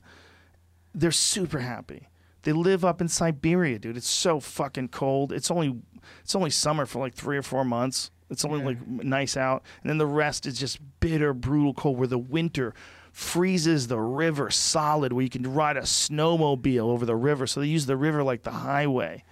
they're 0.93 1.11
super 1.11 1.59
happy. 1.59 2.09
They 2.41 2.51
live 2.51 2.83
up 2.83 3.01
in 3.01 3.07
Siberia, 3.07 3.79
dude. 3.79 3.97
It's 3.97 4.09
so 4.09 4.39
fucking 4.39 4.89
cold. 4.89 5.31
It's 5.31 5.49
only 5.49 5.79
it's 6.21 6.35
only 6.35 6.49
summer 6.49 6.85
for 6.85 6.99
like 6.99 7.13
three 7.13 7.37
or 7.37 7.43
four 7.43 7.63
months. 7.63 8.11
It's 8.29 8.43
only 8.43 8.59
Yeah. 8.59 8.65
like 8.65 8.87
nice 8.87 9.37
out, 9.37 9.63
and 9.83 9.89
then 9.89 9.97
the 9.97 10.07
rest 10.07 10.45
is 10.45 10.59
just 10.59 10.79
bitter, 10.99 11.33
brutal 11.33 11.73
cold. 11.73 11.97
Where 11.99 12.07
the 12.07 12.17
winter 12.17 12.73
freezes 13.11 13.87
the 13.87 13.99
river 13.99 14.49
solid, 14.51 15.13
where 15.13 15.23
you 15.23 15.29
can 15.29 15.53
ride 15.53 15.77
a 15.77 15.81
snowmobile 15.81 16.79
over 16.81 17.05
the 17.05 17.15
river. 17.15 17.47
So 17.47 17.59
they 17.61 17.67
use 17.67 17.85
the 17.85 17.95
river 17.95 18.23
like 18.23 18.43
the 18.43 18.51
highway, 18.51 19.23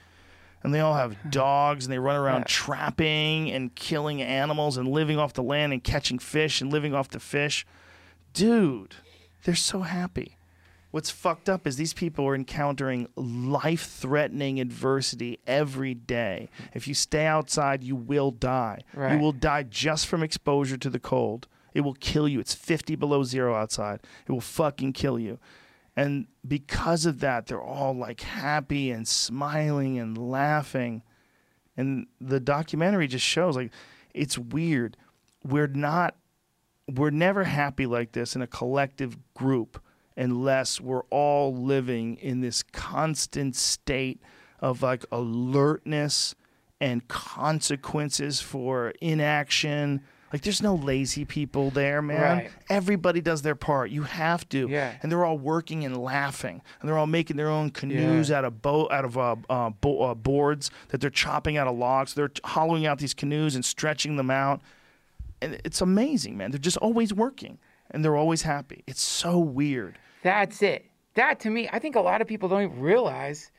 and 0.63 0.73
they 0.73 0.79
all 0.79 0.93
have 0.93 1.17
dogs, 1.31 1.85
and 1.85 1.91
they 1.91 1.99
run 1.99 2.15
around 2.15 2.41
Yeah. 2.41 2.45
trapping 2.47 3.51
and 3.51 3.73
killing 3.75 4.21
animals 4.21 4.77
and 4.77 4.87
living 4.87 5.17
off 5.17 5.33
the 5.33 5.43
land 5.43 5.73
and 5.73 5.83
catching 5.83 6.19
fish 6.19 6.61
and 6.61 6.71
living 6.71 6.93
off 6.93 7.09
the 7.09 7.19
fish. 7.19 7.65
Dude, 8.33 8.95
they're 9.43 9.55
so 9.55 9.81
happy. 9.81 10.37
What's 10.93 11.09
fucked 11.09 11.49
up 11.49 11.65
is 11.65 11.75
these 11.75 11.91
people 11.91 12.23
are 12.27 12.35
encountering 12.35 13.07
life-threatening 13.15 14.59
adversity 14.59 15.39
every 15.47 15.95
day. 15.95 16.49
If 16.71 16.87
you 16.87 16.93
stay 16.93 17.25
outside, 17.25 17.83
you 17.83 17.95
will 17.95 18.29
die. 18.29 18.83
You 19.15 19.17
will 19.17 19.31
die 19.31 19.63
just 19.63 20.05
from 20.05 20.21
exposure 20.21 20.77
to 20.77 20.91
the 20.91 20.99
cold. 20.99 21.47
It 21.73 21.81
will 21.81 21.95
kill 21.95 22.27
you. 22.27 22.39
It's 22.39 22.53
50 22.53 22.95
below 22.95 23.23
zero 23.23 23.55
outside. 23.55 24.01
It 24.27 24.31
will 24.31 24.39
fucking 24.39 24.93
kill 24.93 25.17
you. 25.17 25.39
And 25.95 26.27
because 26.47 27.07
of 27.07 27.21
that, 27.21 27.47
they're 27.47 27.59
all 27.59 27.95
like 27.95 28.21
happy 28.21 28.91
and 28.91 29.07
smiling 29.07 29.97
and 29.97 30.15
laughing. 30.15 31.01
And 31.75 32.05
the 32.21 32.39
documentary 32.39 33.07
just 33.07 33.25
shows 33.25 33.55
like 33.55 33.71
it's 34.13 34.37
weird. 34.37 34.95
We're 35.43 35.65
not 35.65 36.17
we're 36.87 37.09
never 37.09 37.45
happy 37.45 37.87
like 37.87 38.11
this 38.11 38.35
in 38.35 38.43
a 38.43 38.47
collective 38.47 39.17
group 39.33 39.81
unless 40.15 40.79
we're 40.79 41.03
all 41.09 41.55
living 41.55 42.17
in 42.17 42.41
this 42.41 42.63
constant 42.63 43.55
state 43.55 44.21
of 44.59 44.81
like 44.81 45.05
alertness 45.11 46.35
and 46.79 47.07
consequences 47.07 48.41
for 48.41 48.93
inaction. 49.01 50.01
Like 50.31 50.41
there's 50.41 50.63
no 50.63 50.75
lazy 50.75 51.25
people 51.25 51.69
there, 51.69 52.01
man. 52.01 52.21
Right. 52.21 52.51
Everybody 52.69 53.21
does 53.21 53.43
their 53.43 53.55
part. 53.55 53.91
You 53.91 54.03
have 54.03 54.49
to. 54.49 54.67
Yeah. 54.67 54.95
And 55.01 55.11
they're 55.11 55.23
all 55.23 55.37
working 55.37 55.85
and 55.85 55.95
laughing, 55.95 56.61
and 56.79 56.89
they're 56.89 56.97
all 56.97 57.05
making 57.05 57.37
their 57.37 57.49
own 57.49 57.69
canoes 57.69 58.31
out 58.31 58.43
of 58.43 58.61
boat, 58.61 58.91
out 58.91 59.05
of 59.05 59.17
uh, 59.17 59.35
uh, 59.47 59.69
bo- 59.69 60.01
uh, 60.01 60.15
boards 60.15 60.71
that 60.89 61.01
they're 61.01 61.11
chopping 61.11 61.55
out 61.57 61.67
of 61.67 61.77
logs. 61.77 62.15
They're 62.15 62.31
hollowing 62.43 62.87
out 62.87 62.97
these 62.97 63.13
canoes 63.13 63.53
and 63.53 63.63
stretching 63.63 64.15
them 64.15 64.31
out 64.31 64.61
and 65.43 65.59
it's 65.65 65.81
amazing, 65.81 66.37
man. 66.37 66.51
They're 66.51 66.59
just 66.59 66.77
always 66.77 67.13
working 67.13 67.59
and 67.91 68.03
they're 68.03 68.15
always 68.15 68.43
happy. 68.43 68.83
It's 68.87 69.01
so 69.01 69.37
weird. 69.37 69.99
That's 70.23 70.61
it. 70.63 70.85
That 71.15 71.39
to 71.41 71.49
me, 71.51 71.69
I 71.71 71.77
think 71.79 71.95
a 71.95 72.01
lot 72.01 72.21
of 72.21 72.27
people 72.27 72.49
don't 72.49 72.63
even 72.63 72.79
realize 72.79 73.51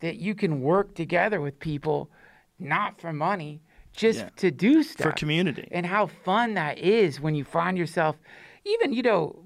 that 0.00 0.16
you 0.16 0.34
can 0.34 0.62
work 0.62 0.94
together 0.94 1.40
with 1.40 1.58
people, 1.60 2.10
not 2.58 3.00
for 3.00 3.12
money, 3.12 3.60
just 3.92 4.20
Yeah. 4.20 4.30
to 4.36 4.50
do 4.50 4.82
stuff 4.82 5.04
For 5.08 5.12
community. 5.12 5.68
and 5.70 5.84
how 5.84 6.06
fun 6.06 6.54
that 6.54 6.78
is 6.78 7.20
when 7.20 7.34
you 7.34 7.44
find 7.44 7.76
yourself, 7.76 8.16
even 8.64 8.92
you 8.94 9.02
know, 9.02 9.44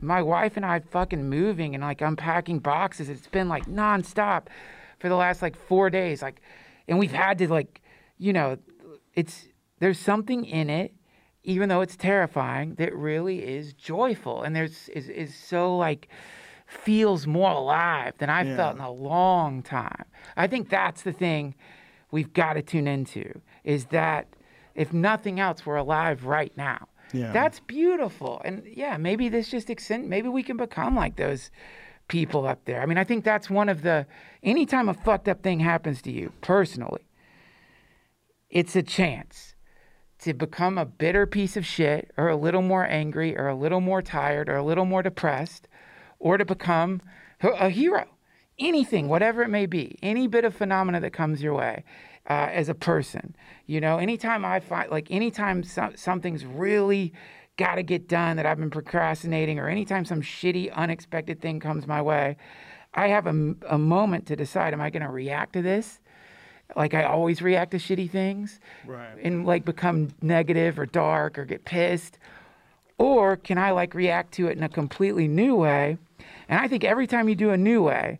my 0.00 0.22
wife 0.22 0.56
and 0.56 0.64
I 0.66 0.80
fucking 0.80 1.28
moving 1.28 1.74
and 1.74 1.82
like 1.82 2.00
unpacking 2.00 2.58
boxes. 2.60 3.08
It's 3.08 3.26
been 3.28 3.48
like 3.48 3.66
nonstop 3.66 4.46
for 4.98 5.08
the 5.08 5.16
last 5.16 5.42
like 5.42 5.56
four 5.56 5.90
days. 5.90 6.22
Like, 6.22 6.40
and 6.88 6.98
we've 6.98 7.12
had 7.12 7.38
to 7.38 7.48
like, 7.48 7.80
you 8.16 8.32
know, 8.32 8.58
it's 9.14 9.48
there's 9.80 9.98
something 9.98 10.44
in 10.44 10.70
it, 10.70 10.92
even 11.48 11.70
though 11.70 11.80
it's 11.80 11.96
terrifying, 11.96 12.74
that 12.74 12.94
really 12.94 13.42
is 13.42 13.72
joyful 13.72 14.42
and 14.42 14.54
there's 14.54 14.90
is 14.90 15.08
is 15.08 15.34
so 15.34 15.74
like 15.76 16.08
feels 16.66 17.26
more 17.26 17.50
alive 17.50 18.12
than 18.18 18.28
I've 18.28 18.54
felt 18.54 18.76
in 18.76 18.82
a 18.82 18.90
long 18.90 19.62
time. 19.62 20.04
I 20.36 20.46
think 20.46 20.68
that's 20.68 21.02
the 21.02 21.12
thing 21.12 21.54
we've 22.10 22.34
got 22.34 22.52
to 22.52 22.62
tune 22.62 22.86
into 22.86 23.40
is 23.64 23.86
that 23.86 24.28
if 24.74 24.92
nothing 24.92 25.40
else, 25.40 25.64
we're 25.64 25.76
alive 25.76 26.26
right 26.26 26.52
now. 26.58 26.86
Yeah. 27.14 27.32
That's 27.32 27.60
beautiful. 27.60 28.42
And 28.44 28.62
yeah, 28.66 28.98
maybe 28.98 29.30
this 29.30 29.50
just 29.50 29.70
extend 29.70 30.10
maybe 30.10 30.28
we 30.28 30.42
can 30.42 30.58
become 30.58 30.94
like 30.94 31.16
those 31.16 31.50
people 32.08 32.46
up 32.46 32.66
there. 32.66 32.82
I 32.82 32.86
mean, 32.86 32.98
I 32.98 33.04
think 33.04 33.24
that's 33.24 33.48
one 33.48 33.70
of 33.70 33.80
the 33.80 34.06
anytime 34.42 34.90
a 34.90 34.94
fucked 34.94 35.28
up 35.28 35.42
thing 35.42 35.60
happens 35.60 36.02
to 36.02 36.12
you 36.12 36.30
personally, 36.42 37.08
it's 38.50 38.76
a 38.76 38.82
chance 38.82 39.47
to 40.20 40.34
become 40.34 40.78
a 40.78 40.84
bitter 40.84 41.26
piece 41.26 41.56
of 41.56 41.64
shit 41.64 42.10
or 42.16 42.28
a 42.28 42.36
little 42.36 42.62
more 42.62 42.86
angry 42.86 43.36
or 43.36 43.48
a 43.48 43.54
little 43.54 43.80
more 43.80 44.02
tired 44.02 44.48
or 44.48 44.56
a 44.56 44.62
little 44.62 44.84
more 44.84 45.02
depressed 45.02 45.68
or 46.18 46.36
to 46.36 46.44
become 46.44 47.00
a 47.40 47.70
hero. 47.70 48.04
Anything, 48.58 49.08
whatever 49.08 49.42
it 49.42 49.48
may 49.48 49.66
be, 49.66 49.96
any 50.02 50.26
bit 50.26 50.44
of 50.44 50.54
phenomena 50.54 51.00
that 51.00 51.12
comes 51.12 51.40
your 51.42 51.54
way 51.54 51.84
uh, 52.28 52.48
as 52.50 52.68
a 52.68 52.74
person. 52.74 53.36
You 53.66 53.80
know, 53.80 53.98
anytime 53.98 54.44
I 54.44 54.58
find, 54.58 54.90
like, 54.90 55.10
anytime 55.10 55.62
so- 55.62 55.92
something's 55.94 56.44
really 56.44 57.12
got 57.56 57.76
to 57.76 57.82
get 57.82 58.08
done 58.08 58.36
that 58.36 58.46
I've 58.46 58.58
been 58.58 58.70
procrastinating, 58.70 59.58
or 59.58 59.68
anytime 59.68 60.04
some 60.04 60.22
shitty, 60.22 60.72
unexpected 60.72 61.40
thing 61.40 61.60
comes 61.60 61.86
my 61.86 62.02
way, 62.02 62.36
I 62.94 63.08
have 63.08 63.26
a 63.26 63.78
moment 63.78 64.26
to 64.26 64.36
decide 64.36 64.72
am 64.72 64.80
I 64.80 64.90
going 64.90 65.02
to 65.02 65.10
react 65.10 65.52
to 65.52 65.62
this? 65.62 66.00
Like 66.76 66.94
I 66.94 67.04
always 67.04 67.40
react 67.40 67.70
to 67.72 67.78
shitty 67.78 68.10
things 68.10 68.60
Right. 68.86 69.18
and 69.22 69.46
like 69.46 69.64
become 69.64 70.08
negative 70.20 70.78
or 70.78 70.86
dark 70.86 71.38
or 71.38 71.44
get 71.44 71.64
pissed? 71.64 72.18
Or 72.98 73.36
can 73.36 73.58
I 73.58 73.70
like 73.70 73.94
react 73.94 74.32
to 74.34 74.48
it 74.48 74.56
in 74.56 74.62
a 74.64 74.68
completely 74.68 75.28
new 75.28 75.54
way? 75.54 75.98
And 76.48 76.60
I 76.60 76.68
think 76.68 76.84
every 76.84 77.06
time 77.06 77.28
you 77.28 77.34
do 77.34 77.50
a 77.50 77.56
new 77.56 77.82
way, 77.82 78.18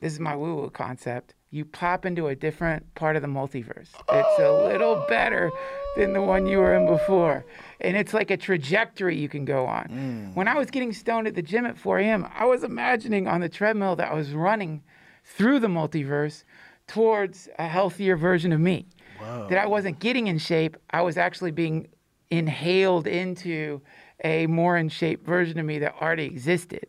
this 0.00 0.12
is 0.12 0.20
my 0.20 0.34
woo 0.34 0.56
woo 0.56 0.70
concept, 0.70 1.34
you 1.50 1.64
pop 1.66 2.06
into 2.06 2.28
a 2.28 2.34
different 2.34 2.94
part 2.94 3.14
of 3.14 3.22
the 3.22 3.28
multiverse. 3.28 3.90
It's 4.10 4.38
a 4.40 4.50
little 4.66 5.04
better 5.08 5.52
than 5.96 6.14
the 6.14 6.22
one 6.22 6.46
you 6.46 6.58
were 6.58 6.74
in 6.74 6.86
before. 6.86 7.44
And 7.80 7.96
it's 7.96 8.14
like 8.14 8.30
a 8.30 8.36
trajectory 8.38 9.16
you 9.18 9.28
can 9.28 9.44
go 9.44 9.66
on. 9.66 9.84
Mm. 10.32 10.34
When 10.34 10.48
I 10.48 10.54
was 10.56 10.70
getting 10.70 10.94
stoned 10.94 11.26
at 11.28 11.34
the 11.34 11.42
gym 11.42 11.66
at 11.66 11.76
4 11.78 11.98
a.m., 11.98 12.26
I 12.34 12.46
was 12.46 12.64
imagining 12.64 13.28
on 13.28 13.42
the 13.42 13.50
treadmill 13.50 13.94
that 13.96 14.10
I 14.10 14.14
was 14.14 14.32
running 14.32 14.82
through 15.24 15.60
the 15.60 15.68
multiverse 15.68 16.42
towards 16.86 17.48
a 17.58 17.66
healthier 17.68 18.16
version 18.16 18.52
of 18.52 18.60
me. 18.60 18.86
That 19.20 19.58
I 19.58 19.66
wasn't 19.66 20.00
getting 20.00 20.26
in 20.26 20.38
shape, 20.38 20.76
I 20.90 21.02
was 21.02 21.16
actually 21.16 21.52
being 21.52 21.86
inhaled 22.30 23.06
into 23.06 23.80
a 24.24 24.46
more 24.48 24.76
in 24.76 24.88
shape 24.88 25.24
version 25.24 25.60
of 25.60 25.66
me 25.66 25.78
that 25.78 25.94
already 26.02 26.24
existed. 26.24 26.86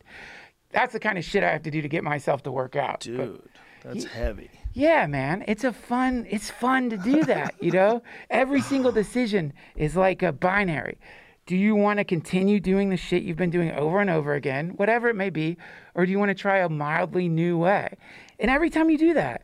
That's 0.72 0.94
the 0.94 1.00
kind 1.00 1.20
of 1.20 1.24
shit 1.24 1.44
I 1.44 1.52
have 1.52 1.62
to 1.64 1.72
do 1.72 1.82
to 1.84 1.88
get 1.88 2.04
myself 2.04 2.42
to 2.44 2.52
work 2.52 2.76
out. 2.76 3.02
But- 3.02 3.18
Dude, 3.18 3.50
that's 3.84 4.06
heavy. 4.06 4.50
yeah, 4.74 5.06
man, 5.06 5.44
it's 5.48 5.64
a 5.64 5.72
fun. 5.74 6.26
It's 6.28 6.50
fun 6.50 6.90
to 6.90 6.98
do 6.98 7.24
that. 7.26 7.54
You 7.62 7.70
know, 7.72 8.02
every 8.32 8.62
single 8.62 8.92
decision 9.04 9.54
is 9.76 9.96
like 9.96 10.24
a 10.24 10.32
binary. 10.32 10.98
Do 11.46 11.56
you 11.58 11.76
want 11.76 12.00
to 12.00 12.04
continue 12.06 12.60
doing 12.60 12.90
the 12.90 12.98
shit 12.98 13.22
you've 13.24 13.38
been 13.38 13.50
doing 13.52 13.72
over 13.74 14.00
and 14.00 14.10
over 14.10 14.34
again, 14.34 14.70
whatever 14.78 15.10
it 15.10 15.16
may 15.16 15.30
be, 15.30 15.58
or 15.94 16.06
do 16.06 16.12
you 16.12 16.18
want 16.18 16.30
to 16.30 16.36
try 16.36 16.60
a 16.60 16.70
mildly 16.70 17.28
new 17.28 17.58
way? 17.58 17.94
And 18.40 18.50
every 18.50 18.70
time 18.72 18.90
you 18.90 18.98
do 18.98 19.14
that, 19.16 19.44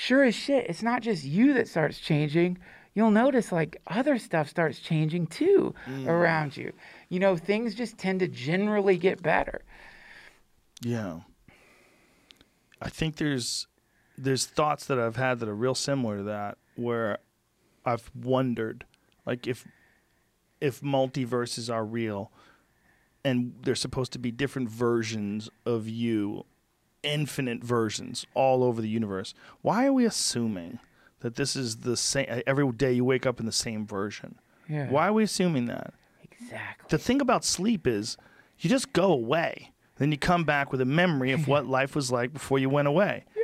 sure 0.00 0.24
as 0.24 0.34
shit, 0.34 0.66
it's 0.68 0.82
not 0.82 1.02
just 1.02 1.24
you 1.24 1.52
that 1.54 1.68
starts 1.68 1.98
changing. 1.98 2.56
You'll 2.94 3.10
notice 3.10 3.52
like 3.52 3.80
other 3.86 4.18
stuff 4.18 4.48
starts 4.48 4.80
changing 4.80 5.26
too 5.26 5.74
mm. 5.86 6.06
around 6.06 6.56
you. 6.56 6.72
You 7.10 7.20
know, 7.20 7.36
things 7.36 7.74
just 7.74 7.98
tend 7.98 8.20
to 8.20 8.28
generally 8.28 8.96
get 8.96 9.22
better. 9.22 9.62
Yeah. 10.80 11.20
I 12.80 12.88
think 12.88 13.16
there's 13.16 13.66
there's 14.16 14.46
thoughts 14.46 14.86
that 14.86 14.98
I've 14.98 15.16
had 15.16 15.38
that 15.40 15.48
are 15.48 15.54
real 15.54 15.74
similar 15.74 16.18
to 16.18 16.22
that 16.24 16.56
where 16.76 17.18
I've 17.84 18.10
wondered 18.14 18.86
like 19.26 19.46
if 19.46 19.66
if 20.62 20.80
multiverses 20.80 21.72
are 21.72 21.84
real 21.84 22.32
and 23.22 23.54
they're 23.62 23.74
supposed 23.74 24.12
to 24.14 24.18
be 24.18 24.30
different 24.30 24.70
versions 24.70 25.50
of 25.66 25.86
you, 25.86 26.46
infinite 27.02 27.62
versions 27.62 28.26
all 28.34 28.62
over 28.62 28.80
the 28.80 28.88
universe. 28.88 29.34
Why 29.62 29.86
are 29.86 29.92
we 29.92 30.04
assuming 30.04 30.78
that 31.20 31.36
this 31.36 31.56
is 31.56 31.78
the 31.78 31.96
same 31.96 32.42
every 32.46 32.70
day 32.72 32.92
you 32.92 33.04
wake 33.04 33.26
up 33.26 33.40
in 33.40 33.46
the 33.46 33.52
same 33.52 33.86
version? 33.86 34.36
Yeah. 34.68 34.88
Why 34.88 35.08
are 35.08 35.12
we 35.12 35.24
assuming 35.24 35.66
that? 35.66 35.94
Exactly. 36.22 36.86
the 36.88 36.98
thing 36.98 37.20
about 37.20 37.44
sleep 37.44 37.86
is 37.86 38.16
you 38.58 38.70
just 38.70 38.92
go 38.92 39.12
away. 39.12 39.72
Then 39.96 40.10
you 40.10 40.18
come 40.18 40.44
back 40.44 40.72
with 40.72 40.80
a 40.80 40.86
memory 40.86 41.32
of 41.32 41.46
what 41.48 41.66
life 41.66 41.94
was 41.94 42.10
like 42.10 42.32
before 42.32 42.58
you 42.58 42.70
went 42.70 42.88
away. 42.88 43.24
Yeah. 43.36 43.42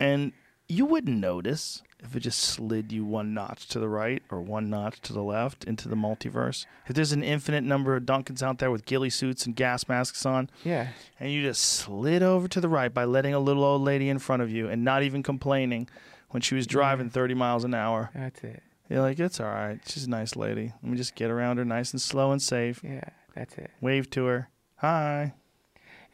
And 0.00 0.32
you 0.68 0.84
wouldn't 0.86 1.18
notice 1.18 1.82
if 2.00 2.14
it 2.14 2.20
just 2.20 2.40
slid 2.40 2.92
you 2.92 3.04
one 3.04 3.32
notch 3.34 3.66
to 3.68 3.78
the 3.78 3.88
right 3.88 4.22
or 4.30 4.40
one 4.42 4.68
notch 4.68 5.00
to 5.00 5.12
the 5.12 5.22
left 5.22 5.64
into 5.64 5.88
the 5.88 5.96
multiverse. 5.96 6.66
If 6.86 6.94
there's 6.94 7.12
an 7.12 7.22
infinite 7.22 7.64
number 7.64 7.96
of 7.96 8.04
Duncans 8.04 8.42
out 8.42 8.58
there 8.58 8.70
with 8.70 8.84
ghillie 8.84 9.10
suits 9.10 9.46
and 9.46 9.56
gas 9.56 9.88
masks 9.88 10.26
on, 10.26 10.50
Yeah. 10.64 10.88
and 11.18 11.32
you 11.32 11.42
just 11.42 11.62
slid 11.64 12.22
over 12.22 12.48
to 12.48 12.60
the 12.60 12.68
right 12.68 12.92
by 12.92 13.04
letting 13.04 13.32
a 13.34 13.38
little 13.40 13.64
old 13.64 13.82
lady 13.82 14.08
in 14.08 14.18
front 14.18 14.42
of 14.42 14.50
you 14.50 14.68
and 14.68 14.84
not 14.84 15.02
even 15.02 15.22
complaining 15.22 15.88
when 16.30 16.42
she 16.42 16.54
was 16.54 16.66
driving 16.66 17.08
30 17.10 17.34
miles 17.34 17.64
an 17.64 17.72
hour. 17.74 18.10
That's 18.14 18.42
it. 18.44 18.62
You're 18.90 19.00
like, 19.00 19.18
it's 19.18 19.40
all 19.40 19.46
right. 19.46 19.80
She's 19.86 20.04
a 20.04 20.10
nice 20.10 20.36
lady. 20.36 20.72
Let 20.82 20.90
me 20.92 20.96
just 20.96 21.14
get 21.14 21.30
around 21.30 21.56
her 21.56 21.64
nice 21.64 21.92
and 21.92 22.00
slow 22.00 22.30
and 22.30 22.40
safe. 22.42 22.80
Yeah. 22.84 23.08
That's 23.34 23.56
it. 23.56 23.70
Wave 23.80 24.10
to 24.10 24.26
her. 24.26 24.48
Hi. 24.76 25.34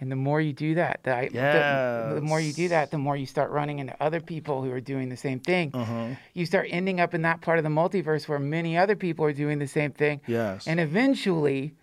And 0.02 0.10
the 0.10 0.16
more 0.16 0.40
you 0.40 0.52
do 0.52 0.74
that, 0.74 1.04
the, 1.04 1.28
the, 1.30 2.14
the 2.16 2.20
more 2.20 2.40
you 2.40 2.52
do 2.52 2.66
that, 2.70 2.90
the 2.90 2.98
more 2.98 3.16
you 3.16 3.24
start 3.24 3.52
running 3.52 3.78
into 3.78 3.94
other 4.02 4.20
people 4.20 4.60
who 4.60 4.72
are 4.72 4.80
doing 4.80 5.08
the 5.10 5.16
same 5.16 5.38
thing. 5.38 5.70
Uh-huh. 5.72 6.08
You 6.34 6.44
start 6.44 6.66
ending 6.70 6.98
up 6.98 7.14
in 7.14 7.22
that 7.22 7.40
part 7.40 7.58
of 7.58 7.62
the 7.62 7.70
multiverse 7.70 8.26
where 8.26 8.40
many 8.40 8.76
other 8.76 8.96
people 8.96 9.24
are 9.24 9.32
doing 9.32 9.60
the 9.60 9.68
same 9.68 9.92
thing. 9.92 10.20
Yes. 10.26 10.66
And 10.66 10.80
eventually, 10.80 11.76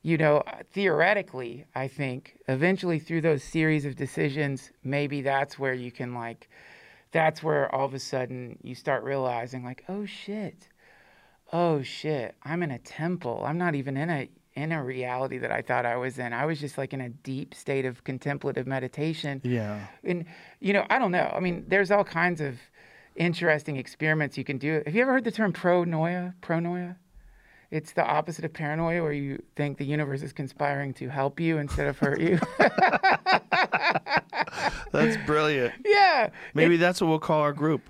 you 0.00 0.16
know, 0.16 0.42
theoretically, 0.72 1.66
I 1.74 1.88
think, 1.88 2.38
eventually 2.48 2.98
through 2.98 3.20
those 3.20 3.44
series 3.44 3.84
of 3.84 3.96
decisions, 3.96 4.72
maybe 4.82 5.20
that's 5.20 5.58
where 5.58 5.74
you 5.74 5.92
can, 5.92 6.14
like, 6.14 6.48
that's 7.12 7.42
where 7.42 7.70
all 7.74 7.84
of 7.84 7.92
a 7.92 7.98
sudden 7.98 8.58
you 8.62 8.74
start 8.74 9.04
realizing, 9.04 9.62
like, 9.62 9.84
oh 9.90 10.06
shit, 10.06 10.68
oh 11.52 11.82
shit, 11.82 12.34
I'm 12.42 12.62
in 12.62 12.70
a 12.70 12.78
temple. 12.78 13.42
I'm 13.44 13.58
not 13.58 13.74
even 13.74 13.98
in 13.98 14.08
a 14.08 14.30
in 14.58 14.72
a 14.72 14.82
reality 14.82 15.38
that 15.38 15.52
I 15.52 15.62
thought 15.62 15.86
I 15.86 15.96
was 15.96 16.18
in. 16.18 16.32
I 16.32 16.44
was 16.44 16.58
just 16.58 16.76
like 16.76 16.92
in 16.92 17.00
a 17.00 17.08
deep 17.08 17.54
state 17.54 17.84
of 17.84 18.02
contemplative 18.02 18.66
meditation. 18.66 19.40
Yeah. 19.44 19.86
And 20.02 20.24
you 20.58 20.72
know, 20.72 20.84
I 20.90 20.98
don't 20.98 21.12
know. 21.12 21.32
I 21.34 21.38
mean, 21.38 21.64
there's 21.68 21.92
all 21.92 22.02
kinds 22.02 22.40
of 22.40 22.58
interesting 23.14 23.76
experiments 23.76 24.36
you 24.36 24.42
can 24.42 24.58
do. 24.58 24.82
Have 24.84 24.94
you 24.96 25.02
ever 25.02 25.12
heard 25.12 25.24
the 25.24 25.30
term 25.30 25.52
pronoia? 25.52 26.34
Pronoia? 26.42 26.96
It's 27.70 27.92
the 27.92 28.04
opposite 28.04 28.44
of 28.44 28.52
paranoia, 28.52 29.02
where 29.02 29.12
you 29.12 29.42
think 29.54 29.78
the 29.78 29.84
universe 29.84 30.22
is 30.22 30.32
conspiring 30.32 30.94
to 30.94 31.08
help 31.08 31.38
you 31.38 31.58
instead 31.58 31.86
of 31.86 31.98
hurt 31.98 32.18
you. 32.18 32.40
That's 34.90 35.18
brilliant. 35.26 35.74
yeah. 35.84 36.30
Maybe 36.54 36.78
that's 36.78 37.00
what 37.00 37.08
we'll 37.08 37.18
call 37.18 37.42
our 37.42 37.52
group. 37.52 37.82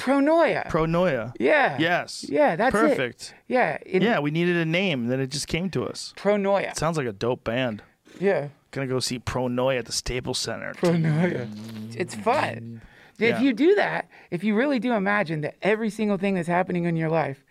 Pronoia. 0.00 0.66
Pronoia. 0.68 1.32
yeah. 1.38 1.76
Yes. 1.78 2.24
Yeah, 2.28 2.56
that's 2.56 2.74
it. 2.74 2.78
Perfect. 2.78 3.34
Yeah. 3.48 3.78
Yeah, 3.86 4.18
we 4.20 4.30
needed 4.30 4.56
a 4.56 4.64
name, 4.64 5.06
then 5.08 5.20
it 5.20 5.28
just 5.28 5.46
came 5.48 5.70
to 5.70 5.84
us. 5.84 6.12
Pronoia. 6.16 6.74
Sounds 6.76 6.96
like 6.96 7.06
a 7.06 7.12
dope 7.12 7.44
band. 7.44 7.82
Yeah. 8.18 8.48
Gonna 8.72 8.86
go 8.86 9.00
see 9.00 9.18
Pronoia 9.18 9.78
at 9.80 9.86
the 9.86 9.92
Staples 9.92 10.38
Center. 10.38 10.74
Pronoia. 10.74 11.48
It's 11.96 12.14
fun. 12.14 12.82
If 13.18 13.20
Yeah. 13.36 13.40
you 13.40 13.52
do 13.52 13.74
that, 13.74 14.08
if 14.30 14.42
you 14.44 14.54
really 14.54 14.78
do 14.78 14.92
imagine 14.94 15.42
that 15.42 15.56
every 15.60 15.90
single 15.90 16.16
thing 16.16 16.34
that's 16.34 16.48
happening 16.48 16.84
in 16.84 16.96
your 16.96 17.10
life 17.10 17.44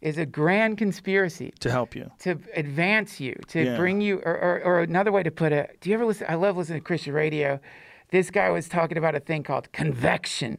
is 0.00 0.16
a 0.16 0.24
grand 0.26 0.78
conspiracy 0.78 1.52
to 1.58 1.70
help 1.72 1.96
you. 1.96 2.08
to 2.20 2.38
advance 2.54 3.18
you, 3.18 3.34
to 3.48 3.64
Yeah. 3.64 3.76
bring 3.76 4.00
you, 4.00 4.18
or, 4.24 4.32
or, 4.38 4.60
or 4.64 4.80
another 4.80 5.10
way 5.10 5.24
to 5.24 5.30
put 5.32 5.50
it, 5.52 5.76
do 5.80 5.90
you 5.90 5.94
ever 5.94 6.04
listen? 6.04 6.26
I 6.28 6.34
love 6.36 6.56
listening 6.56 6.78
to 6.80 6.84
Christian 6.84 7.14
radio. 7.14 7.58
This 8.10 8.30
guy 8.30 8.48
was 8.50 8.68
talking 8.68 8.96
about 8.96 9.16
a 9.16 9.20
thing 9.20 9.42
called 9.42 9.72
convection, 9.72 10.58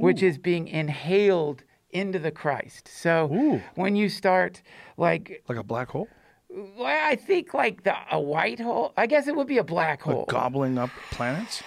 which 0.00 0.22
is 0.22 0.38
being 0.38 0.68
inhaled 0.68 1.62
into 1.90 2.18
the 2.18 2.30
Christ. 2.30 2.88
So 2.88 3.28
Ooh. 3.32 3.60
when 3.74 3.96
you 3.96 4.08
start, 4.08 4.62
like, 4.96 5.42
Like 5.48 5.58
a 5.58 5.62
black 5.64 5.90
hole? 5.90 6.08
well, 6.48 7.08
I 7.12 7.14
think 7.16 7.54
like 7.54 7.84
the 7.84 7.94
a 8.10 8.18
white 8.20 8.58
hole. 8.60 8.92
I 8.96 9.06
guess 9.06 9.28
it 9.28 9.36
would 9.36 9.46
be 9.46 9.58
a 9.58 9.64
black 9.64 10.02
hole. 10.02 10.18
Like 10.20 10.28
gobbling 10.28 10.78
up 10.78 10.90
planets? 11.10 11.62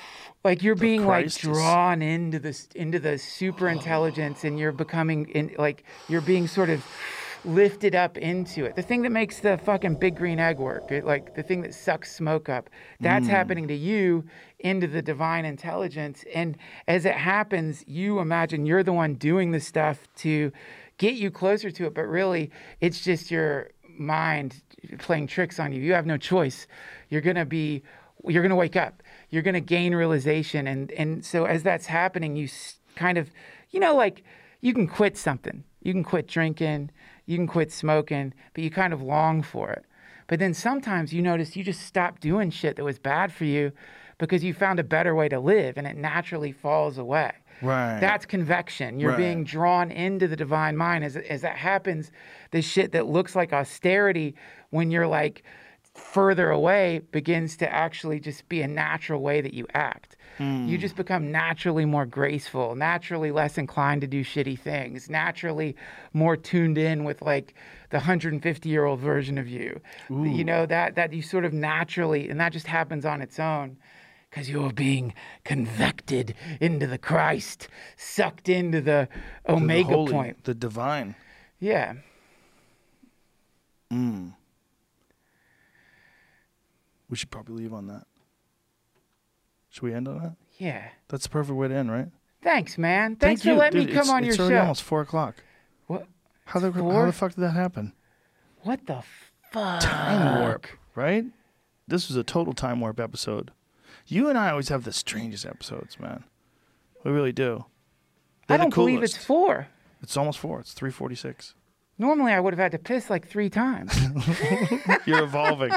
like 0.45 0.61
you're 0.61 0.75
being 0.75 1.03
Christ 1.05 1.41
like 1.45 1.53
is- 1.53 1.57
drawn 1.57 2.01
into 2.01 2.37
this 2.37 2.67
into 2.75 2.99
the 2.99 3.17
super 3.17 3.69
intelligence 3.69 4.43
and 4.43 4.59
you're 4.59 4.73
becoming 4.73 5.29
in 5.29 5.55
like 5.57 5.85
you're 6.09 6.19
being 6.19 6.47
sort 6.47 6.69
of 6.69 6.83
lifted 7.45 7.95
up 7.95 8.17
into 8.17 8.65
it. 8.65 8.75
The 8.75 8.81
thing 8.81 9.01
that 9.01 9.11
makes 9.11 9.39
the 9.39 9.57
fucking 9.57 9.95
big 9.95 10.15
green 10.15 10.39
egg 10.39 10.59
work 10.59 10.91
it, 10.91 11.05
like 11.05 11.35
the 11.35 11.43
thing 11.43 11.61
that 11.61 11.73
sucks 11.73 12.15
smoke 12.15 12.49
up 12.49 12.69
that's 12.99 13.27
mm. 13.27 13.29
happening 13.29 13.67
to 13.67 13.75
you 13.75 14.23
into 14.59 14.87
the 14.87 15.01
divine 15.01 15.45
intelligence. 15.45 16.23
And 16.33 16.57
as 16.87 17.05
it 17.05 17.15
happens 17.15 17.83
you 17.87 18.19
imagine 18.19 18.65
you're 18.65 18.83
the 18.83 18.93
one 18.93 19.15
doing 19.15 19.51
the 19.51 19.59
stuff 19.59 20.07
to 20.17 20.51
get 20.97 21.15
you 21.15 21.31
closer 21.31 21.69
to 21.71 21.85
it 21.85 21.93
but 21.93 22.03
really 22.03 22.51
it's 22.79 23.03
just 23.03 23.29
your 23.29 23.71
mind 23.97 24.61
playing 24.99 25.27
tricks 25.27 25.59
on 25.59 25.73
you. 25.73 25.81
You 25.81 25.93
have 25.93 26.05
no 26.05 26.17
choice. 26.17 26.67
You're 27.09 27.21
going 27.21 27.35
to 27.35 27.45
be 27.45 27.83
you're 28.25 28.41
going 28.41 28.51
to 28.51 28.55
wake 28.55 28.77
up. 28.77 29.03
You're 29.31 29.41
going 29.41 29.53
to 29.53 29.61
gain 29.61 29.93
realization. 29.93 30.67
And 30.67 30.91
and 30.91 31.25
so 31.25 31.45
as 31.45 31.63
that's 31.63 31.87
happening 31.87 32.35
you 32.35 32.47
kind 32.95 33.17
of 33.17 33.31
you 33.71 33.79
know 33.79 33.95
like 33.95 34.23
you 34.61 34.73
can 34.73 34.87
quit 34.87 35.17
something. 35.17 35.65
You 35.81 35.91
can 35.91 36.05
quit 36.05 36.27
drinking 36.27 36.91
you 37.25 37.37
can 37.37 37.47
quit 37.47 37.71
smoking 37.71 38.33
but 38.53 38.63
you 38.63 38.69
kind 38.69 38.93
of 38.93 39.01
long 39.01 39.41
for 39.41 39.71
it 39.71 39.85
but 40.27 40.39
then 40.39 40.53
sometimes 40.53 41.13
you 41.13 41.21
notice 41.21 41.55
you 41.55 41.63
just 41.63 41.81
stop 41.81 42.19
doing 42.19 42.49
shit 42.49 42.75
that 42.75 42.83
was 42.83 42.99
bad 42.99 43.31
for 43.31 43.45
you 43.45 43.71
because 44.17 44.43
you 44.43 44.53
found 44.53 44.79
a 44.79 44.83
better 44.83 45.13
way 45.15 45.27
to 45.27 45.39
live 45.39 45.77
and 45.77 45.87
it 45.87 45.97
naturally 45.97 46.51
falls 46.51 46.97
away 46.97 47.31
Right. 47.61 47.99
that's 48.01 48.25
convection. 48.25 48.99
You're 48.99 49.11
Right. 49.11 49.17
being 49.17 49.43
drawn 49.45 49.89
into 49.91 50.27
the 50.27 50.35
divine 50.35 50.75
mind. 50.75 51.05
As, 51.05 51.15
as 51.15 51.41
that 51.41 51.55
happens, 51.55 52.11
the 52.51 52.61
shit 52.61 52.91
that 52.91 53.05
looks 53.05 53.35
like 53.37 53.53
austerity 53.53 54.35
when 54.71 54.91
you're 54.91 55.07
like 55.07 55.43
further 55.93 56.49
away 56.49 57.01
begins 57.11 57.55
to 57.57 57.71
actually 57.71 58.19
just 58.19 58.49
be 58.49 58.61
a 58.61 58.67
natural 58.67 59.21
way 59.21 59.39
that 59.39 59.53
you 59.53 59.65
act. 59.73 60.17
You 60.39 60.77
just 60.77 60.95
become 60.95 61.31
naturally 61.31 61.85
more 61.85 62.05
graceful, 62.05 62.75
naturally 62.75 63.31
less 63.31 63.57
inclined 63.57 64.01
to 64.01 64.07
do 64.07 64.23
shitty 64.23 64.59
things, 64.59 65.09
naturally 65.09 65.75
more 66.13 66.35
tuned 66.35 66.77
in 66.77 67.03
with 67.03 67.21
like 67.21 67.53
the 67.91 67.97
150 67.97 68.69
year 68.69 68.85
old 68.85 68.99
version 68.99 69.37
of 69.37 69.47
you. 69.47 69.79
You 70.09 70.43
know, 70.43 70.65
that, 70.65 70.95
that 70.95 71.13
you 71.13 71.21
sort 71.21 71.45
of 71.45 71.53
naturally, 71.53 72.29
and 72.29 72.39
that 72.39 72.51
just 72.51 72.67
happens 72.67 73.05
on 73.05 73.21
its 73.21 73.39
own 73.39 73.77
because 74.29 74.49
you're 74.49 74.73
being 74.73 75.13
convected 75.43 76.33
into 76.59 76.87
the 76.87 76.97
Christ, 76.97 77.67
sucked 77.95 78.49
into 78.49 78.81
the 78.81 79.07
The 79.45 79.53
omega 79.53 79.93
holy, 79.93 80.11
point. 80.11 80.43
The 80.43 80.55
divine. 80.55 81.13
Yeah. 81.59 81.93
Mm. 83.91 84.33
We 87.09 87.15
should 87.15 87.29
probably 87.29 87.61
leave 87.61 87.73
on 87.73 87.85
that. 87.87 88.07
Should 89.73 89.81
we 89.81 89.93
end 89.95 90.07
on 90.07 90.19
that? 90.19 90.35
Yeah. 90.59 90.89
That's 91.07 91.23
the 91.23 91.29
perfect 91.29 91.57
way 91.57 91.67
to 91.67 91.73
end, 91.73 91.91
right? 91.91 92.07
Thanks, 92.43 92.77
man. 92.77 93.15
Thanks 93.15 93.41
Thank 93.41 93.41
for 93.41 93.49
you. 93.49 93.55
letting 93.55 93.79
Dude, 93.81 93.89
me 93.89 93.93
come 93.95 94.01
it's, 94.01 94.09
on 94.11 94.23
your 94.23 94.31
it's 94.33 94.39
already 94.39 94.55
show. 94.55 94.61
almost 94.61 94.83
four 94.83 95.01
o'clock. 95.01 95.43
What? 95.87 96.05
How 96.45 96.59
the, 96.59 96.71
how 96.71 97.05
the 97.07 97.11
fuck 97.11 97.33
did 97.33 97.41
that 97.41 97.55
happen? 97.55 97.93
What 98.61 98.85
the 98.85 99.01
fuck? 99.51 99.79
Time 99.81 100.41
warp, 100.41 100.67
right? 100.93 101.25
This 101.87 102.07
was 102.07 102.15
a 102.17 102.23
total 102.23 102.53
time 102.53 102.81
warp 102.81 102.99
episode. 102.99 103.49
You 104.05 104.29
and 104.29 104.37
I 104.37 104.51
always 104.51 104.69
have 104.69 104.83
the 104.83 104.93
strangest 104.93 105.43
episodes, 105.43 105.99
man. 105.99 106.23
We 107.03 107.09
really 107.11 107.31
do. 107.31 107.65
I 108.47 108.57
They're 108.57 108.57
the 108.59 108.63
don't 108.65 108.75
believe 108.75 109.01
it's 109.01 109.17
four. 109.17 109.69
It's 110.03 110.15
almost 110.15 110.37
four. 110.37 110.59
It's 110.59 110.73
three 110.73 110.91
forty-six. 110.91 111.55
Normally, 111.99 112.31
I 112.33 112.39
would 112.39 112.53
have 112.53 112.59
had 112.59 112.71
to 112.71 112.79
piss 112.79 113.09
like 113.09 113.27
three 113.27 113.49
times. 113.49 113.95
You're 115.05 115.23
evolving. 115.23 115.71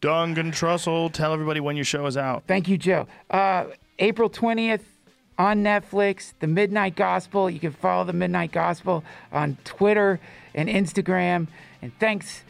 Duncan 0.00 0.50
Trussell, 0.50 1.12
tell 1.12 1.32
everybody 1.32 1.60
when 1.60 1.76
your 1.76 1.84
show 1.84 2.04
is 2.06 2.16
out. 2.16 2.44
Thank 2.48 2.68
you, 2.68 2.76
Joe. 2.76 3.06
Uh, 3.30 3.66
April 3.98 4.28
20th 4.28 4.82
on 5.38 5.62
Netflix, 5.62 6.32
The 6.40 6.46
Midnight 6.48 6.96
Gospel. 6.96 7.48
You 7.48 7.60
can 7.60 7.72
follow 7.72 8.04
The 8.04 8.12
Midnight 8.12 8.52
Gospel 8.52 9.04
on 9.32 9.56
Twitter 9.64 10.18
and 10.54 10.68
Instagram. 10.68 11.46
And 11.80 11.92
thanks, 12.00 12.42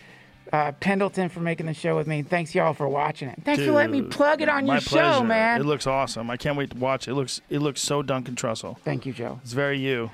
uh, 0.52 0.72
Pendleton, 0.72 1.28
for 1.28 1.40
making 1.40 1.66
the 1.66 1.74
show 1.74 1.96
with 1.96 2.06
me. 2.06 2.20
And 2.20 2.30
thanks, 2.30 2.54
y'all, 2.54 2.72
for 2.72 2.88
watching 2.88 3.28
it. 3.28 3.40
Thanks 3.44 3.62
for 3.62 3.72
letting 3.72 3.92
me 3.92 4.02
plug 4.02 4.40
it 4.40 4.48
on 4.48 4.66
your 4.66 4.80
pleasure. 4.80 5.14
show, 5.18 5.22
man. 5.22 5.60
It 5.60 5.64
looks 5.64 5.86
awesome. 5.86 6.30
I 6.30 6.36
can't 6.38 6.56
wait 6.56 6.70
to 6.70 6.78
watch 6.78 7.08
it. 7.08 7.10
It 7.10 7.14
looks 7.14 7.40
it 7.50 7.58
looks 7.58 7.82
so 7.82 8.02
Duncan 8.02 8.36
Trussell. 8.36 8.78
Thank 8.78 9.04
you, 9.04 9.12
Joe. 9.12 9.40
It's 9.42 9.52
very 9.52 9.78
you. 9.78 10.10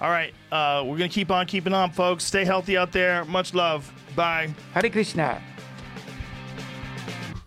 All 0.00 0.10
right, 0.10 0.34
uh, 0.52 0.82
we're 0.84 0.98
gonna 0.98 1.08
keep 1.08 1.30
on 1.30 1.46
keeping 1.46 1.72
on, 1.72 1.90
folks. 1.90 2.24
Stay 2.24 2.44
healthy 2.44 2.76
out 2.76 2.92
there. 2.92 3.24
Much 3.24 3.54
love. 3.54 3.90
Bye. 4.14 4.54
Hare 4.74 4.90
Krishna. 4.90 5.40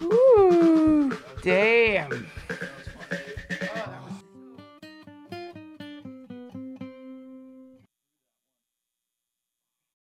Ooh, 0.01 1.15
damn. 1.43 2.27